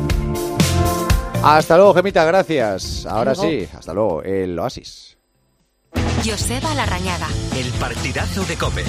Hasta 1.42 1.76
luego, 1.76 1.94
Gemita, 1.94 2.24
gracias. 2.24 3.04
Ahora 3.04 3.34
sí, 3.34 3.68
hasta 3.76 3.92
luego, 3.92 4.22
el 4.22 4.56
Oasis. 4.58 5.11
Joseba 6.24 6.72
Larrañaga. 6.74 7.26
El 7.56 7.68
partidazo 7.72 8.44
de 8.44 8.56
Cope. 8.56 8.84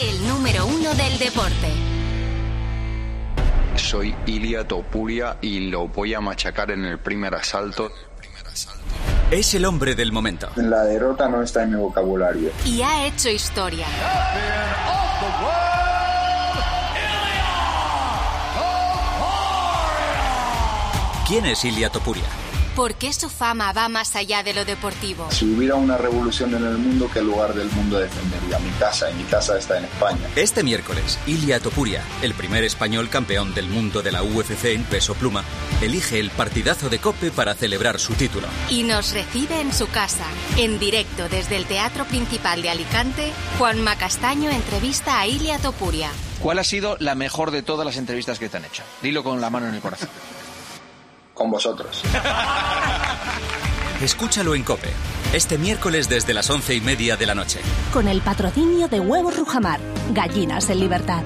El 0.00 0.28
número 0.28 0.66
uno 0.66 0.94
del 0.94 1.18
deporte. 1.18 1.68
Soy 3.74 4.14
Ilia 4.26 4.66
Topuria 4.68 5.36
y 5.40 5.68
lo 5.70 5.88
voy 5.88 6.14
a 6.14 6.20
machacar 6.20 6.70
en 6.70 6.84
el 6.84 7.00
primer 7.00 7.34
asalto. 7.34 7.90
Es 9.32 9.52
el 9.54 9.64
hombre 9.64 9.96
del 9.96 10.12
momento. 10.12 10.48
La 10.56 10.82
derrota 10.84 11.28
no 11.28 11.42
está 11.42 11.64
en 11.64 11.70
mi 11.70 11.76
vocabulario. 11.76 12.50
Y 12.64 12.82
ha 12.82 13.04
hecho 13.06 13.28
historia. 13.28 13.86
¿Quién 21.26 21.46
es 21.46 21.64
Ilia 21.64 21.90
Topuria? 21.90 22.24
¿Por 22.76 22.94
qué 22.94 23.12
su 23.12 23.28
fama 23.28 23.72
va 23.72 23.88
más 23.88 24.14
allá 24.14 24.44
de 24.44 24.54
lo 24.54 24.64
deportivo? 24.64 25.28
Si 25.32 25.44
hubiera 25.44 25.74
una 25.74 25.96
revolución 25.96 26.54
en 26.54 26.64
el 26.64 26.78
mundo, 26.78 27.10
¿qué 27.12 27.20
lugar 27.20 27.52
del 27.52 27.68
mundo 27.72 27.98
defendería? 27.98 28.58
Mi 28.60 28.70
casa, 28.78 29.10
y 29.10 29.14
mi 29.14 29.24
casa 29.24 29.58
está 29.58 29.78
en 29.78 29.84
España. 29.84 30.20
Este 30.36 30.62
miércoles, 30.62 31.18
Ilia 31.26 31.58
Topuria, 31.58 32.04
el 32.22 32.32
primer 32.32 32.62
español 32.62 33.08
campeón 33.08 33.54
del 33.54 33.68
mundo 33.68 34.02
de 34.02 34.12
la 34.12 34.22
UFC 34.22 34.66
en 34.66 34.84
peso 34.84 35.14
pluma, 35.14 35.42
elige 35.82 36.20
el 36.20 36.30
partidazo 36.30 36.88
de 36.88 37.00
Cope 37.00 37.32
para 37.32 37.54
celebrar 37.54 37.98
su 37.98 38.14
título. 38.14 38.46
Y 38.68 38.84
nos 38.84 39.12
recibe 39.12 39.60
en 39.60 39.72
su 39.72 39.88
casa, 39.88 40.26
en 40.56 40.78
directo 40.78 41.28
desde 41.28 41.56
el 41.56 41.66
Teatro 41.66 42.04
Principal 42.04 42.62
de 42.62 42.70
Alicante, 42.70 43.32
Juan 43.58 43.82
Macastaño 43.82 44.48
entrevista 44.50 45.18
a 45.18 45.26
Ilia 45.26 45.58
Topuria. 45.58 46.10
¿Cuál 46.40 46.60
ha 46.60 46.64
sido 46.64 46.96
la 47.00 47.16
mejor 47.16 47.50
de 47.50 47.62
todas 47.62 47.84
las 47.84 47.96
entrevistas 47.96 48.38
que 48.38 48.48
te 48.48 48.56
han 48.56 48.64
hecho? 48.64 48.84
Dilo 49.02 49.24
con 49.24 49.40
la 49.40 49.50
mano 49.50 49.68
en 49.68 49.74
el 49.74 49.80
corazón 49.80 50.08
con 51.40 51.50
vosotros. 51.50 52.02
Escúchalo 54.02 54.54
en 54.54 54.62
Cope, 54.62 54.90
este 55.32 55.56
miércoles 55.56 56.06
desde 56.06 56.34
las 56.34 56.50
once 56.50 56.74
y 56.74 56.82
media 56.82 57.16
de 57.16 57.24
la 57.24 57.34
noche. 57.34 57.60
Con 57.94 58.08
el 58.08 58.20
patrocinio 58.20 58.88
de 58.88 59.00
Huevos 59.00 59.38
Rujamar, 59.38 59.80
gallinas 60.12 60.68
en 60.68 60.80
libertad. 60.80 61.22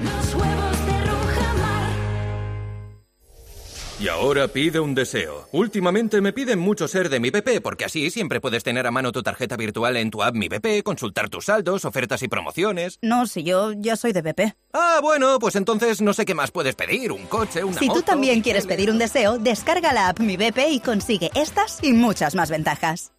Y 3.97 4.09
ahora 4.09 4.49
pide 4.49 4.81
un 4.81 4.93
deseo. 4.93 5.47
Últimamente 5.53 6.19
me 6.19 6.33
piden 6.33 6.59
mucho 6.59 6.85
ser 6.89 7.07
de 7.09 7.21
mi 7.21 7.29
BP, 7.29 7.61
porque 7.63 7.85
así 7.85 8.11
siempre 8.11 8.41
puedes 8.41 8.61
tener 8.61 8.85
a 8.87 8.91
mano 8.91 9.13
tu 9.13 9.23
tarjeta 9.23 9.55
virtual 9.55 9.95
en 9.95 10.11
tu 10.11 10.21
app 10.21 10.35
Mi 10.35 10.49
BP, 10.49 10.83
consultar 10.83 11.29
tus 11.29 11.45
saldos, 11.45 11.85
ofertas 11.85 12.21
y 12.21 12.27
promociones. 12.27 12.99
No, 13.01 13.25
si 13.25 13.43
yo 13.43 13.71
ya 13.71 13.95
soy 13.95 14.11
de 14.11 14.21
BP. 14.21 14.53
Ah, 14.73 14.99
bueno, 15.01 15.39
pues 15.39 15.55
entonces 15.55 16.01
no 16.01 16.13
sé 16.13 16.25
qué 16.25 16.35
más 16.35 16.51
puedes 16.51 16.75
pedir, 16.75 17.13
un 17.13 17.25
coche, 17.27 17.63
una 17.63 17.79
Si 17.79 17.87
moto. 17.87 18.01
tú 18.01 18.05
también 18.05 18.41
quieres 18.41 18.67
pedir 18.67 18.91
un 18.91 18.97
deseo, 18.97 19.37
descarga 19.37 19.93
la 19.93 20.09
app 20.09 20.19
Mi 20.19 20.35
BP 20.35 20.67
y 20.71 20.79
consigue 20.81 21.31
estas 21.33 21.79
y 21.81 21.93
muchas 21.93 22.35
más 22.35 22.49
ventajas. 22.49 23.13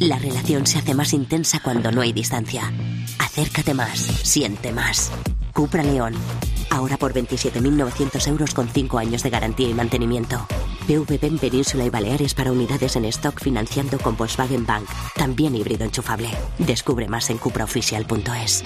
La 0.00 0.18
relación 0.18 0.66
se 0.66 0.78
hace 0.80 0.92
más 0.94 1.12
intensa 1.12 1.60
cuando 1.62 1.92
no 1.92 2.00
hay 2.00 2.12
distancia. 2.12 2.72
Acércate 3.20 3.74
más, 3.74 4.00
siente 4.00 4.72
más. 4.72 5.12
Cupra 5.60 5.82
León. 5.82 6.14
Ahora 6.70 6.96
por 6.96 7.12
27.900 7.12 8.28
euros 8.28 8.54
con 8.54 8.66
5 8.66 8.96
años 8.96 9.22
de 9.22 9.28
garantía 9.28 9.68
y 9.68 9.74
mantenimiento. 9.74 10.46
PVP 10.86 11.26
en 11.26 11.36
Península 11.36 11.84
y 11.84 11.90
Baleares 11.90 12.32
para 12.32 12.50
unidades 12.50 12.96
en 12.96 13.04
stock 13.04 13.38
financiando 13.38 13.98
con 13.98 14.16
Volkswagen 14.16 14.64
Bank. 14.64 14.88
También 15.16 15.54
híbrido 15.54 15.84
enchufable. 15.84 16.30
Descubre 16.56 17.08
más 17.08 17.28
en 17.28 17.36
cupraoficial.es. 17.36 18.64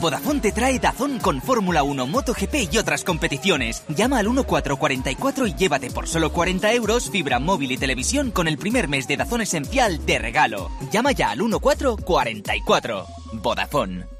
Vodafone 0.00 0.40
te 0.40 0.50
trae 0.50 0.80
Dazón 0.80 1.20
con 1.20 1.40
Fórmula 1.40 1.84
1, 1.84 2.08
MotoGP 2.08 2.72
y 2.72 2.78
otras 2.78 3.04
competiciones. 3.04 3.84
Llama 3.86 4.18
al 4.18 4.24
1444 4.26 5.46
y 5.46 5.54
llévate 5.54 5.92
por 5.92 6.08
solo 6.08 6.32
40 6.32 6.72
euros 6.72 7.10
fibra 7.10 7.38
móvil 7.38 7.70
y 7.70 7.76
televisión 7.76 8.32
con 8.32 8.48
el 8.48 8.58
primer 8.58 8.88
mes 8.88 9.06
de 9.06 9.18
Dazón 9.18 9.42
Esencial 9.42 10.04
de 10.04 10.18
regalo. 10.18 10.68
Llama 10.90 11.12
ya 11.12 11.30
al 11.30 11.38
1444. 11.38 13.06
Vodafone. 13.34 14.17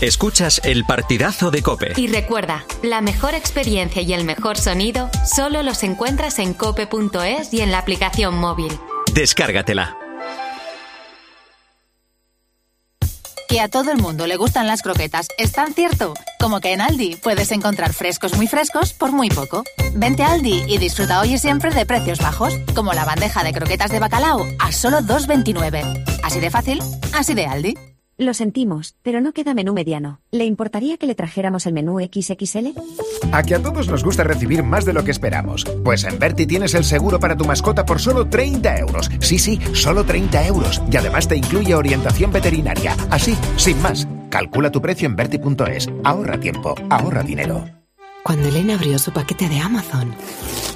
Escuchas 0.00 0.62
el 0.64 0.86
partidazo 0.86 1.50
de 1.50 1.62
Cope. 1.62 1.92
Y 1.96 2.06
recuerda, 2.06 2.64
la 2.82 3.02
mejor 3.02 3.34
experiencia 3.34 4.00
y 4.00 4.14
el 4.14 4.24
mejor 4.24 4.56
sonido 4.56 5.10
solo 5.26 5.62
los 5.62 5.82
encuentras 5.82 6.38
en 6.38 6.54
cope.es 6.54 7.52
y 7.52 7.60
en 7.60 7.70
la 7.70 7.78
aplicación 7.78 8.34
móvil. 8.34 8.72
Descárgatela. 9.12 9.98
Que 13.46 13.60
a 13.60 13.68
todo 13.68 13.92
el 13.92 13.98
mundo 13.98 14.26
le 14.26 14.36
gustan 14.36 14.66
las 14.66 14.80
croquetas 14.80 15.28
es 15.36 15.52
tan 15.52 15.74
cierto 15.74 16.14
como 16.38 16.60
que 16.60 16.72
en 16.72 16.80
Aldi 16.80 17.16
puedes 17.16 17.52
encontrar 17.52 17.92
frescos 17.92 18.34
muy 18.36 18.46
frescos 18.46 18.94
por 18.94 19.12
muy 19.12 19.28
poco. 19.28 19.64
Vente 19.92 20.22
a 20.22 20.32
Aldi 20.32 20.64
y 20.66 20.78
disfruta 20.78 21.20
hoy 21.20 21.34
y 21.34 21.38
siempre 21.38 21.72
de 21.72 21.84
precios 21.84 22.20
bajos, 22.20 22.54
como 22.74 22.94
la 22.94 23.04
bandeja 23.04 23.44
de 23.44 23.52
croquetas 23.52 23.90
de 23.90 23.98
bacalao 23.98 24.46
a 24.60 24.72
solo 24.72 25.00
2,29. 25.00 26.20
Así 26.22 26.40
de 26.40 26.50
fácil, 26.50 26.80
así 27.12 27.34
de 27.34 27.44
Aldi. 27.44 27.89
Lo 28.20 28.34
sentimos, 28.34 28.96
pero 29.00 29.22
no 29.22 29.32
queda 29.32 29.54
menú 29.54 29.72
mediano. 29.72 30.20
¿Le 30.30 30.44
importaría 30.44 30.98
que 30.98 31.06
le 31.06 31.14
trajéramos 31.14 31.64
el 31.64 31.72
menú 31.72 32.00
XXL? 32.00 32.74
A 33.32 33.42
que 33.42 33.54
a 33.54 33.62
todos 33.62 33.88
nos 33.88 34.04
gusta 34.04 34.24
recibir 34.24 34.62
más 34.62 34.84
de 34.84 34.92
lo 34.92 35.04
que 35.04 35.10
esperamos. 35.10 35.64
Pues 35.82 36.04
en 36.04 36.18
Berti 36.18 36.46
tienes 36.46 36.74
el 36.74 36.84
seguro 36.84 37.18
para 37.18 37.34
tu 37.34 37.46
mascota 37.46 37.86
por 37.86 37.98
solo 37.98 38.28
30 38.28 38.76
euros. 38.76 39.10
Sí, 39.20 39.38
sí, 39.38 39.58
solo 39.72 40.04
30 40.04 40.48
euros. 40.48 40.82
Y 40.92 40.98
además 40.98 41.28
te 41.28 41.36
incluye 41.38 41.74
orientación 41.74 42.30
veterinaria. 42.30 42.94
Así, 43.08 43.34
sin 43.56 43.80
más. 43.80 44.06
Calcula 44.28 44.70
tu 44.70 44.82
precio 44.82 45.08
en 45.08 45.16
Berti.es. 45.16 45.88
Ahorra 46.04 46.38
tiempo, 46.38 46.74
ahorra 46.90 47.22
dinero. 47.22 47.79
Cuando 48.22 48.48
Elena 48.48 48.74
abrió 48.74 48.98
su 48.98 49.12
paquete 49.12 49.48
de 49.48 49.58
Amazon, 49.60 50.14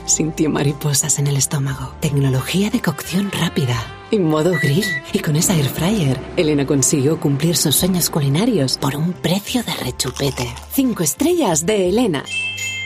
sintió 0.07 0.49
mariposas 0.49 1.19
en 1.19 1.27
el 1.27 1.37
estómago. 1.37 1.95
Tecnología 2.01 2.71
de 2.71 2.81
cocción 2.81 3.31
rápida 3.31 3.87
y 4.11 4.19
modo 4.19 4.53
grill. 4.61 4.85
Y 5.13 5.19
con 5.19 5.37
esa 5.37 5.55
air 5.55 5.69
fryer, 5.69 6.19
Elena 6.37 6.67
consiguió 6.67 7.21
cumplir 7.21 7.57
sus 7.57 7.77
sueños 7.77 8.09
culinarios 8.09 8.79
por 8.79 8.97
un 8.97 9.13
precio 9.13 9.63
de 9.63 9.75
rechupete. 9.75 10.49
Cinco 10.73 11.03
estrellas 11.03 11.67
de 11.67 11.91
Elena. 11.91 12.25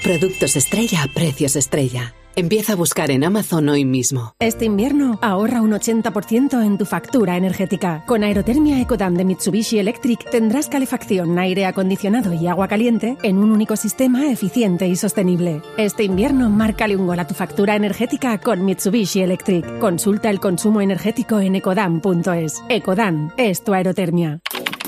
Productos 0.03 0.57
estrella 0.57 1.05
a 1.05 1.09
precios 1.09 1.55
estrella. 1.55 2.15
Empieza 2.39 2.75
a 2.75 2.77
buscar 2.77 3.11
en 3.11 3.25
Amazon 3.25 3.69
hoy 3.69 3.85
mismo. 3.85 4.37
Este 4.39 4.65
invierno 4.65 5.19
ahorra 5.23 5.61
un 5.61 5.73
80% 5.73 6.65
en 6.65 6.79
tu 6.79 6.85
factura 6.85 7.37
energética. 7.37 8.05
Con 8.07 8.23
Aerotermia 8.23 8.81
Ecodam 8.81 9.15
de 9.15 9.25
Mitsubishi 9.25 9.81
Electric 9.81 10.31
tendrás 10.31 10.69
calefacción, 10.69 11.37
aire 11.37 11.67
acondicionado 11.67 12.33
y 12.33 12.47
agua 12.47 12.69
caliente 12.69 13.19
en 13.25 13.39
un 13.39 13.51
único 13.51 13.75
sistema 13.75 14.31
eficiente 14.31 14.87
y 14.87 14.95
sostenible. 14.95 15.63
Este 15.79 16.05
invierno 16.05 16.49
márcale 16.49 16.95
un 16.95 17.09
gol 17.09 17.19
a 17.19 17.27
tu 17.27 17.35
factura 17.35 17.75
energética 17.75 18.39
con 18.39 18.65
Mitsubishi 18.65 19.21
Electric. 19.21 19.81
Consulta 19.81 20.31
el 20.31 20.39
consumo 20.39 20.81
energético 20.81 21.41
en 21.41 21.57
ecodam.es. 21.57 22.63
Ecodam 22.69 23.33
es 23.37 23.65
tu 23.65 23.75
aerotermia. 23.75 24.41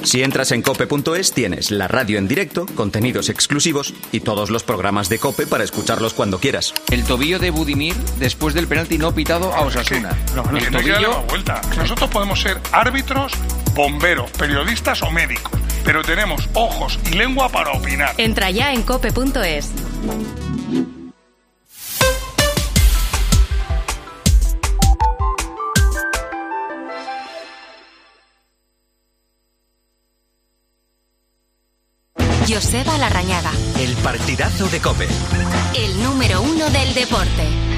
Si 0.02 0.22
entras 0.22 0.50
en 0.52 0.62
cope.es 0.62 1.32
tienes 1.32 1.70
la 1.70 1.86
radio 1.86 2.18
en 2.18 2.26
directo, 2.26 2.64
contenidos 2.74 3.28
exclusivos 3.28 3.92
y 4.12 4.20
todos 4.20 4.50
los 4.50 4.62
programas 4.62 5.08
de 5.10 5.18
Cope 5.18 5.46
para 5.46 5.62
escucharlos 5.62 6.14
cuando 6.14 6.38
quieras. 6.38 6.72
El 6.90 7.04
tobillo 7.04 7.38
de 7.40 7.50
Budimir 7.50 7.96
después 8.18 8.55
del 8.55 8.66
penalti 8.66 8.98
no 8.98 9.12
pitado 9.12 9.53
a 9.53 9.61
Osasuna. 9.62 10.11
No, 10.35 10.44
no, 10.44 10.59
el 10.59 10.64
que 10.64 10.70
más 10.70 11.26
vuelta. 11.26 11.61
Nosotros 11.76 12.11
podemos 12.11 12.40
ser 12.40 12.61
árbitros, 12.72 13.33
bomberos, 13.74 14.31
periodistas 14.33 15.03
o 15.03 15.11
médicos, 15.11 15.53
pero 15.85 16.03
tenemos 16.03 16.48
ojos 16.55 16.98
y 17.11 17.14
lengua 17.14 17.48
para 17.48 17.72
opinar. 17.72 18.14
Entra 18.18 18.50
ya 18.50 18.72
en 18.72 18.83
cope.es. 18.83 19.70
Joseba 32.50 32.98
Larrañaga, 32.98 33.52
El 33.78 33.94
partidazo 33.98 34.66
de 34.68 34.80
Cope. 34.80 35.06
el 35.76 36.02
número 36.02 36.42
uno 36.42 36.68
del 36.70 36.94
deporte. 36.94 37.70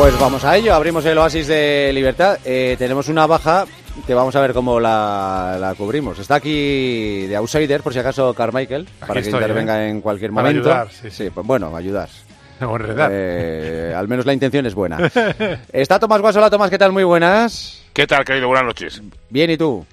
Pues 0.00 0.18
vamos 0.18 0.42
a 0.46 0.56
ello, 0.56 0.72
abrimos 0.72 1.04
el 1.04 1.18
oasis 1.18 1.46
de 1.46 1.90
libertad. 1.92 2.38
Eh, 2.42 2.74
tenemos 2.78 3.08
una 3.08 3.26
baja 3.26 3.66
que 4.06 4.14
vamos 4.14 4.34
a 4.34 4.40
ver 4.40 4.54
cómo 4.54 4.80
la, 4.80 5.58
la 5.60 5.74
cubrimos. 5.74 6.18
Está 6.18 6.36
aquí 6.36 7.26
de 7.26 7.36
outsider, 7.36 7.82
por 7.82 7.92
si 7.92 7.98
acaso, 7.98 8.32
Carmichael, 8.32 8.88
para 8.98 9.12
que 9.12 9.18
estoy, 9.28 9.38
intervenga 9.38 9.84
¿eh? 9.84 9.90
en 9.90 10.00
cualquier 10.00 10.32
Para 10.32 10.48
momento. 10.48 10.70
ayudar, 10.70 10.90
sí, 10.90 11.10
sí. 11.10 11.28
pues 11.28 11.46
bueno, 11.46 11.76
ayudar. 11.76 12.08
O 12.62 12.76
enredar. 12.76 13.10
Eh, 13.12 13.92
al 13.94 14.08
menos 14.08 14.24
la 14.24 14.32
intención 14.32 14.64
es 14.64 14.74
buena. 14.74 14.96
Está 15.72 15.98
Tomás 15.98 16.22
Guasola. 16.22 16.48
Tomás, 16.48 16.70
¿qué 16.70 16.78
tal? 16.78 16.92
Muy 16.92 17.04
buenas. 17.04 17.82
¿Qué 17.92 18.06
tal, 18.06 18.24
querido? 18.24 18.46
Buenas 18.48 18.64
noches. 18.64 19.02
Bien, 19.28 19.50
¿y 19.50 19.58
tú? 19.58 19.84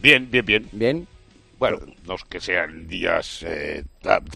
Bien, 0.00 0.30
bien, 0.30 0.46
bien. 0.46 0.68
Bien. 0.70 1.08
Bueno, 1.58 1.78
no 2.06 2.14
es 2.14 2.24
que 2.24 2.38
sean 2.40 2.86
días 2.86 3.42
eh, 3.46 3.82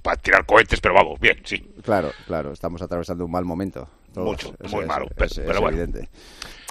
para 0.02 0.16
tirar 0.16 0.46
cohetes, 0.46 0.80
pero 0.80 0.94
vamos, 0.94 1.20
bien, 1.20 1.38
sí. 1.44 1.58
Claro, 1.82 2.10
claro, 2.26 2.52
estamos 2.52 2.80
atravesando 2.82 3.24
un 3.24 3.30
mal 3.30 3.44
momento. 3.44 3.88
todos. 4.14 4.26
Mucho, 4.26 4.54
Eso 4.60 4.74
muy 4.76 4.82
es- 4.82 4.88
malo, 4.88 5.04
es- 5.06 5.12
pero- 5.16 5.26
es 5.26 5.40
pero 5.46 5.60
bueno. 5.60 5.76
evidente. 5.78 6.08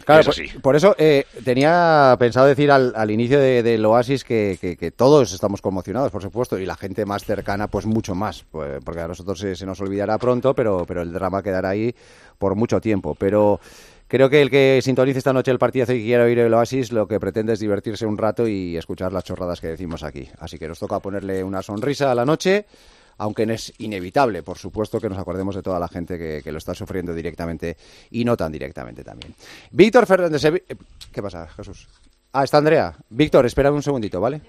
Claro, 0.05 0.31
Es 0.31 0.53
por, 0.61 0.75
eso 0.75 0.95
eh, 0.97 1.25
tenía 1.45 2.15
pensado 2.19 2.47
decir 2.47 2.69
al, 2.71 2.93
al 2.95 3.11
inicio 3.11 3.39
de- 3.39 3.61
del 3.63 3.85
Oasis 3.85 4.23
que, 4.23 4.57
que- 4.59 4.75
que 4.75 4.91
todos 4.91 5.31
estamos 5.31 5.61
conmocionados, 5.61 6.11
por 6.11 6.21
supuesto, 6.21 6.57
y 6.57 6.65
la 6.65 6.75
gente 6.75 7.05
más 7.05 7.23
cercana, 7.23 7.67
pues 7.67 7.85
mucho 7.85 8.15
más, 8.15 8.43
pues, 8.51 8.83
porque 8.83 9.01
a 9.01 9.07
nosotros 9.07 9.39
se, 9.39 9.55
se 9.55 9.65
nos 9.65 9.79
olvidará 9.81 10.17
pronto, 10.17 10.53
pero, 10.55 10.83
pero 10.87 11.01
el 11.03 11.13
drama 11.13 11.43
quedará 11.43 11.69
ahí 11.69 11.95
por 12.39 12.55
mucho 12.55 12.81
tiempo. 12.81 13.13
Pero 13.15 13.59
creo 14.09 14.29
que 14.29 14.41
el 14.41 14.49
que 14.49 14.81
sintonice 14.83 15.19
esta 15.19 15.31
noche 15.31 15.51
el 15.51 15.57
partidazo 15.59 15.93
y 15.93 16.03
quiera 16.03 16.25
oír 16.25 16.39
el 16.39 16.53
Oasis, 16.53 16.91
lo 16.91 17.07
que 17.07 17.17
pretende 17.21 17.53
es 17.53 17.59
divertirse 17.61 18.05
un 18.05 18.17
rato 18.17 18.45
y 18.45 18.75
escuchar 18.75 19.13
las 19.13 19.23
chorradas 19.23 19.61
que 19.61 19.67
decimos 19.67 20.03
aquí. 20.03 20.27
Así 20.39 20.59
que 20.59 20.67
nos 20.67 20.79
toca 20.79 20.99
ponerle 20.99 21.41
una 21.45 21.61
sonrisa 21.61 22.11
a 22.11 22.15
la 22.15 22.25
noche 22.25 22.65
aunque 23.21 23.43
es 23.43 23.73
inevitable, 23.79 24.43
por 24.43 24.57
supuesto, 24.57 24.97
que 24.99 25.09
nos 25.09 25.17
acordemos 25.17 25.53
de 25.53 25.61
toda 25.61 25.77
la 25.77 25.89
gente 25.89 26.17
que, 26.41 26.51
lo 26.53 26.57
está 26.57 26.73
sufriendo 26.73 27.13
directamente 27.13 27.75
y 28.11 28.23
no 28.23 28.37
tan 28.37 28.49
directamente 28.49 29.03
también. 29.03 29.35
Víctor 29.71 30.05
Fernández, 30.05 30.41
Sevi- 30.41 30.63
eh, 30.69 30.75
¿qué 31.11 31.21
pasa, 31.21 31.45
Jesús? 31.49 31.85
Ah, 32.31 32.45
está 32.45 32.59
Andrea. 32.59 32.95
Víctor, 33.09 33.45
espera 33.45 33.73
un 33.73 33.83
segundito, 33.83 34.21
¿vale? 34.21 34.39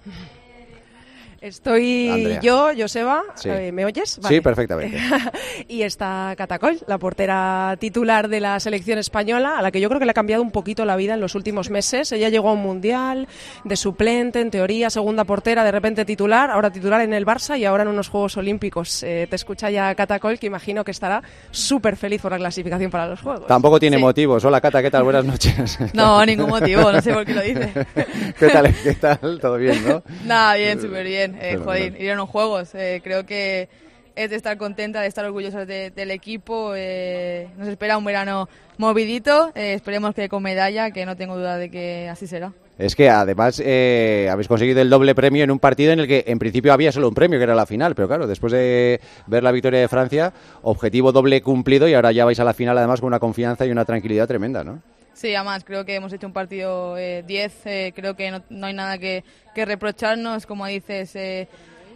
Estoy 1.40 2.38
yo, 2.42 2.68
Joseba, 2.76 3.22
eh, 3.44 3.72
¿me 3.72 3.86
oyes? 3.86 4.20
Sí, 4.28 4.42
perfectamente. 4.42 4.98
y 5.68 5.82
está 5.82 6.34
Catacol, 6.36 6.78
la 6.86 6.98
portera 6.98 7.78
titular 7.80 8.28
de 8.28 8.40
la 8.40 8.60
selección 8.60 8.98
española, 8.98 9.58
a 9.58 9.62
la 9.62 9.70
que 9.70 9.80
yo 9.80 9.88
creo 9.88 9.98
que 9.98 10.04
le 10.04 10.10
ha 10.10 10.14
cambiado 10.14 10.42
un 10.42 10.50
poquito 10.50 10.84
la 10.84 10.96
vida 10.96 11.14
en 11.14 11.20
los 11.20 11.34
últimos 11.34 11.70
meses. 11.70 12.12
Ella 12.12 12.28
llegó 12.28 12.50
a 12.50 12.52
un 12.52 12.60
mundial 12.60 13.26
de 13.64 13.76
suplente, 13.76 14.40
en 14.40 14.50
teoría, 14.50 14.90
segunda 14.90 15.24
portera, 15.24 15.64
de 15.64 15.72
repente 15.72 16.04
titular, 16.04 16.50
ahora 16.50 16.70
titular 16.70 17.00
en 17.00 17.14
el 17.14 17.24
Barça 17.24 17.58
y 17.58 17.64
ahora 17.64 17.84
en 17.84 17.88
unos 17.88 18.10
Juegos 18.10 18.36
Olímpicos. 18.36 19.02
Eh, 19.02 19.26
te 19.30 19.36
escucha 19.36 19.70
ya 19.70 19.94
Catacol, 19.94 20.38
que 20.38 20.46
imagino 20.46 20.84
que 20.84 20.90
estará 20.90 21.22
súper 21.50 21.96
feliz 21.96 22.20
por 22.20 22.32
la 22.32 22.38
clasificación 22.38 22.90
para 22.90 23.06
los 23.06 23.22
Juegos. 23.22 23.46
Tampoco 23.46 23.80
tiene 23.80 23.96
motivos. 23.96 24.44
Hola 24.44 24.60
Cata, 24.60 24.82
¿qué 24.82 24.90
tal? 24.90 25.04
Buenas 25.04 25.24
noches. 25.24 25.78
No, 25.94 26.24
ningún 26.24 26.48
motivo, 26.48 26.92
no 26.92 27.00
sé 27.00 27.12
por 27.12 27.24
qué 27.24 27.34
lo 27.34 27.42
dice. 27.42 27.72
¿Qué 28.38 28.48
tal? 28.48 28.74
¿Qué 28.82 28.94
tal? 28.94 29.38
¿Todo 29.40 29.56
bien, 29.56 29.82
no? 29.86 30.02
Nada, 30.24 30.54
bien, 30.54 30.80
súper 30.80 31.04
bien. 31.04 31.29
Eh, 31.40 31.56
joder, 31.56 32.00
ir 32.00 32.10
a 32.10 32.14
unos 32.14 32.28
Juegos. 32.28 32.74
Eh, 32.74 33.00
creo 33.02 33.26
que 33.26 33.68
es 34.16 34.30
de 34.30 34.36
estar 34.36 34.56
contenta, 34.58 35.00
de 35.00 35.08
estar 35.08 35.24
orgullosa 35.24 35.64
del 35.64 36.10
equipo. 36.10 36.72
Eh, 36.76 37.48
nos 37.56 37.68
espera 37.68 37.96
un 37.96 38.04
verano 38.04 38.48
movidito. 38.78 39.52
Eh, 39.54 39.74
esperemos 39.74 40.14
que 40.14 40.28
con 40.28 40.42
medalla, 40.42 40.90
que 40.90 41.06
no 41.06 41.16
tengo 41.16 41.36
duda 41.36 41.56
de 41.56 41.70
que 41.70 42.08
así 42.08 42.26
será. 42.26 42.52
Es 42.78 42.96
que 42.96 43.10
además 43.10 43.62
eh, 43.62 44.28
habéis 44.30 44.48
conseguido 44.48 44.80
el 44.80 44.88
doble 44.88 45.14
premio 45.14 45.44
en 45.44 45.50
un 45.50 45.58
partido 45.58 45.92
en 45.92 46.00
el 46.00 46.08
que 46.08 46.24
en 46.26 46.38
principio 46.38 46.72
había 46.72 46.90
solo 46.92 47.08
un 47.08 47.14
premio, 47.14 47.38
que 47.38 47.42
era 47.42 47.54
la 47.54 47.66
final, 47.66 47.94
pero 47.94 48.08
claro, 48.08 48.26
después 48.26 48.52
de 48.52 49.00
ver 49.26 49.42
la 49.42 49.52
victoria 49.52 49.80
de 49.80 49.88
Francia, 49.88 50.32
objetivo 50.62 51.12
doble 51.12 51.42
cumplido 51.42 51.86
y 51.88 51.94
ahora 51.94 52.10
ya 52.10 52.24
vais 52.24 52.40
a 52.40 52.44
la 52.44 52.54
final 52.54 52.78
además 52.78 53.00
con 53.00 53.08
una 53.08 53.18
confianza 53.18 53.66
y 53.66 53.70
una 53.70 53.84
tranquilidad 53.84 54.26
tremenda, 54.26 54.64
¿no? 54.64 54.80
Sí, 55.20 55.34
además 55.34 55.64
creo 55.64 55.84
que 55.84 55.96
hemos 55.96 56.12
hecho 56.14 56.26
un 56.26 56.32
partido 56.32 56.96
10, 56.96 57.62
creo 57.94 58.16
que 58.16 58.30
no, 58.48 58.66
hay 58.66 58.72
nada 58.72 58.96
que, 58.96 59.22
que 59.54 59.66
reprocharnos, 59.66 60.46
como 60.46 60.64
dices 60.64 61.14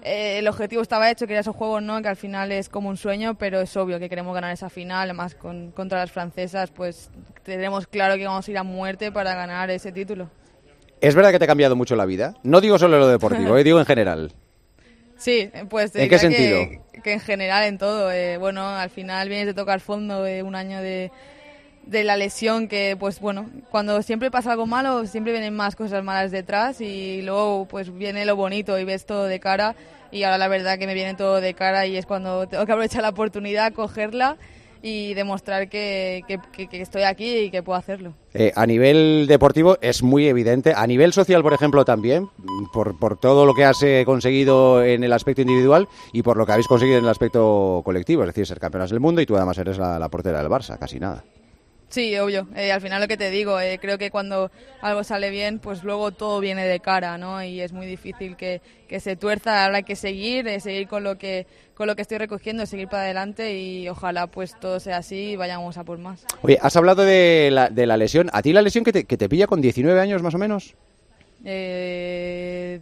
eh, 0.05 0.39
el 0.39 0.47
objetivo 0.47 0.83
estaba 0.83 1.11
hecho, 1.11 1.27
quería 1.27 1.41
esos 1.41 1.57
juegos, 1.57 1.83
¿no? 1.83 2.03
Que 2.03 2.09
al 2.09 2.17
final 2.17 2.53
es 2.53 2.69
como 2.69 2.91
un 2.91 2.99
sueño, 2.99 3.37
pero 3.37 3.63
es 3.63 3.75
obvio 3.79 3.99
que 3.99 4.11
queremos 4.11 4.35
ganar 4.35 4.53
esa 4.53 4.69
final, 4.69 5.09
además 5.09 5.35
con, 5.35 5.71
contra 5.71 6.01
las 6.01 6.13
francesas, 6.13 6.71
pues 6.71 7.11
tenemos 7.43 7.87
claro 7.87 8.17
que 8.17 8.27
vamos 8.27 8.47
a 8.47 8.51
ir 8.51 8.59
a 8.59 8.63
muerte 8.63 9.11
para 9.11 9.35
ganar 9.35 9.71
ese 9.71 9.91
título. 9.93 10.29
¿Es 11.01 11.15
verdad 11.15 11.33
que 11.33 11.39
te 11.39 11.47
ha 11.47 11.49
cambiado 11.49 11.77
mucho 11.77 11.97
la 11.97 12.05
vida? 12.05 12.35
No 12.43 12.61
digo 12.61 12.79
solo 12.79 12.99
lo 12.99 13.09
deportivo, 13.09 13.57
eh, 13.57 13.65
digo 13.65 13.81
en 13.81 13.87
general. 13.87 14.33
Sí, 15.17 15.49
pues... 15.71 15.95
¿En 15.95 16.09
qué 16.09 16.19
sentido? 16.19 16.59
Que, 17.05 17.13
en 17.13 17.21
general, 17.21 17.65
en 17.65 17.79
todo. 17.79 18.11
Eh, 18.11 18.37
bueno, 18.37 18.69
al 18.69 18.91
final 18.91 19.29
vienes 19.29 19.47
de 19.47 19.55
tocar 19.55 19.79
fondo 19.79 20.25
de 20.25 20.43
un 20.43 20.57
año 20.57 20.83
de, 20.83 21.13
de 21.87 22.05
la 22.05 22.16
lesión 22.16 22.68
que 22.68 22.97
pues 22.99 23.20
bueno 23.20 23.51
cuando 23.70 24.03
siempre 24.03 24.31
pasa 24.31 24.53
algo 24.53 24.66
malo 24.66 25.07
siempre 25.07 25.33
vienen 25.33 25.55
más 25.55 25.77
cosas 25.77 26.03
malas 26.03 26.31
detrás 26.31 26.81
y 26.81 27.23
luego 27.23 27.66
pues 27.66 27.94
viene 27.94 28.25
lo 28.25 28.37
bonito 28.37 28.79
y 28.79 28.85
ves 28.85 29.07
todo 29.07 29.25
de 29.25 29.40
cara 29.40 29.77
y 30.11 30.23
ahora 30.23 30.38
la 30.38 30.49
verdad 30.49 30.79
que 30.79 30.87
me 30.87 30.94
viene 30.94 31.14
todo 31.14 31.40
de 31.40 31.55
cara 31.55 31.87
y 31.87 31.97
es 31.97 32.07
cuando 32.07 32.47
tengo 32.47 32.64
que 32.64 32.73
aprovechar 32.73 33.03
la 33.03 33.11
oportunidad 33.11 33.73
cogerla 33.73 34.37
y 34.87 35.14
demostrar 35.14 35.70
que, 35.70 36.23
estoy 36.73 37.05
aquí 37.05 37.38
y 37.38 37.51
que 37.51 37.62
puedo 37.62 37.79
hacerlo. 37.79 38.12
Eh, 38.35 38.53
a 38.55 38.66
nivel 38.66 39.25
deportivo 39.27 39.79
es 39.81 40.03
muy 40.03 40.29
evidente, 40.29 40.75
a 40.77 40.87
nivel 40.87 41.14
social, 41.14 41.42
por 41.42 41.55
ejemplo, 41.55 41.87
también, 41.87 42.29
por, 42.70 42.99
por 42.99 43.18
todo 43.18 43.47
lo 43.47 43.55
que 43.55 43.64
has 43.64 43.83
eh, 43.83 44.03
conseguido 44.05 44.85
en 44.85 45.03
el 45.03 45.14
aspecto 45.14 45.40
individual 45.40 45.88
y 46.12 46.20
por 46.20 46.37
lo 46.37 46.44
que 46.44 46.53
habéis 46.53 46.68
conseguido 46.68 46.99
en 46.99 47.05
el 47.05 47.11
aspecto 47.11 47.81
colectivo, 47.83 48.25
es 48.25 48.27
decir, 48.27 48.47
ser 48.47 48.61
campeonas 48.61 48.90
del 48.90 49.01
mundo 49.01 49.23
y 49.23 49.27
tú 49.27 49.37
además 49.37 49.57
eres 49.57 49.79
la 49.79 50.09
portera 50.11 50.42
del 50.42 50.51
Barça, 50.51 50.79
casi 50.79 51.01
nada. 51.01 51.25
Sí, 51.95 52.19
obvio. 52.19 52.49
Eh, 52.57 52.73
al 52.73 52.81
final 52.81 53.01
lo 53.01 53.07
que 53.07 53.17
te 53.17 53.31
digo, 53.31 53.61
eh, 53.61 53.79
creo 53.81 53.99
que 53.99 54.11
cuando 54.11 54.51
algo 54.81 55.05
sale 55.05 55.31
bien, 55.31 55.61
pues 55.61 55.85
luego 55.85 56.11
todo 56.11 56.41
viene 56.41 56.67
de 56.67 56.81
cara, 56.81 57.19
¿no? 57.19 57.41
Y 57.41 57.61
es 57.61 57.73
muy 57.73 57.87
difícil 57.87 58.37
que, 58.37 58.61
se 58.99 59.15
tuerza. 59.15 59.65
Ahora 59.65 59.77
hay 59.77 59.83
que 59.85 59.95
seguir, 59.95 60.49
eh, 60.49 60.59
seguir 60.59 60.89
con 60.89 61.05
lo 61.05 61.19
que 61.19 61.47
con 61.75 61.87
lo 61.87 61.95
que 61.95 62.03
estoy 62.03 62.19
recogiendo, 62.19 62.67
seguir 62.67 62.89
para 62.89 63.05
adelante 63.05 63.57
y 63.57 63.89
ojalá 63.89 64.27
pues 64.27 64.59
todo 64.59 64.81
sea 64.81 64.97
así 64.97 65.31
y 65.31 65.37
vayamos 65.37 65.79
a 65.79 65.85
por 65.85 65.99
más. 65.99 66.25
Oye, 66.43 66.59
has 66.61 66.75
hablado 66.75 67.05
de 67.05 67.51
la, 67.53 67.71
de 67.71 67.87
la 67.87 67.97
lesión. 67.97 68.29
¿A 68.33 68.43
ti 68.43 68.53
la 68.53 68.63
lesión 68.63 68.83
que 68.83 68.93
te, 68.93 69.05
que 69.05 69.17
te 69.17 69.29
pilla 69.29 69.47
con 69.47 69.61
19 69.61 70.01
años 70.01 70.21
más 70.21 70.35
o 70.35 70.39
menos? 70.39 70.75
Eh, 71.47 72.81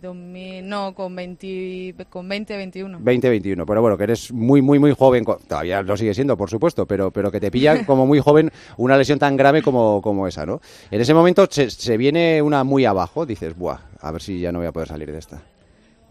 no, 0.63 0.95
con 0.95 1.17
20, 1.17 1.95
con 2.09 2.29
20, 2.29 2.57
21. 2.57 2.99
20, 3.01 3.29
21. 3.29 3.67
Pero 3.67 3.81
bueno, 3.81 3.99
que 3.99 4.05
eres 4.05 4.33
muy, 4.33 4.63
muy, 4.63 4.79
muy 4.79 4.95
joven. 4.95 5.25
Todavía 5.25 5.83
lo 5.83 5.97
sigue 5.97 6.15
siendo, 6.15 6.37
por 6.37 6.49
supuesto, 6.49 6.87
pero, 6.87 7.11
pero 7.11 7.31
que 7.31 7.41
te 7.41 7.51
pilla 7.51 7.85
como 7.87 8.07
muy 8.07 8.21
joven 8.21 8.51
una 8.77 8.97
lesión 8.97 9.19
tan 9.19 9.37
grave 9.37 9.63
como, 9.63 10.01
como 10.01 10.27
esa, 10.29 10.47
¿no? 10.47 10.61
En 10.91 11.01
ese 11.01 11.13
momento 11.13 11.47
se, 11.51 11.71
se 11.71 11.97
viene 11.97 12.41
una 12.41 12.63
muy 12.65 12.85
abajo, 12.85 13.27
dices, 13.27 13.57
buah, 13.57 13.79
a 14.01 14.13
ver 14.13 14.23
si 14.23 14.41
ya 14.41 14.53
no 14.53 14.61
voy 14.61 14.69
a 14.69 14.73
poder 14.73 14.89
salir 14.89 15.11
de 15.11 15.19
esta. 15.19 15.43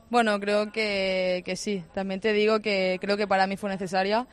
Bueno, 0.10 0.38
creo 0.42 0.74
que, 0.74 1.42
que 1.46 1.56
sí. 1.56 1.84
También 1.94 2.20
te 2.20 2.34
digo 2.34 2.60
que 2.60 2.98
creo 3.00 3.16
que 3.16 3.28
para 3.28 3.48
mí 3.48 3.56
fue 3.56 3.70
necesaria. 3.70 4.28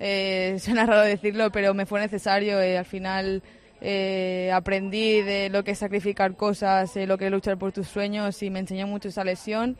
Eh, 0.00 0.56
suena 0.60 0.86
raro 0.86 1.02
decirlo, 1.02 1.50
pero 1.52 1.74
me 1.74 1.84
fue 1.84 2.00
necesario. 2.00 2.60
Eh, 2.62 2.78
al 2.78 2.86
final 2.86 3.42
eh, 3.80 4.50
aprendí 4.52 5.22
de 5.22 5.50
lo 5.50 5.64
que 5.64 5.72
es 5.72 5.78
sacrificar 5.78 6.34
cosas, 6.36 6.96
eh, 6.96 7.06
lo 7.06 7.18
que 7.18 7.26
es 7.26 7.30
luchar 7.30 7.58
por 7.58 7.72
tus 7.72 7.88
sueños 7.88 8.42
y 8.42 8.50
me 8.50 8.58
enseñó 8.60 8.86
mucho 8.86 9.08
esa 9.08 9.24
lesión 9.24 9.76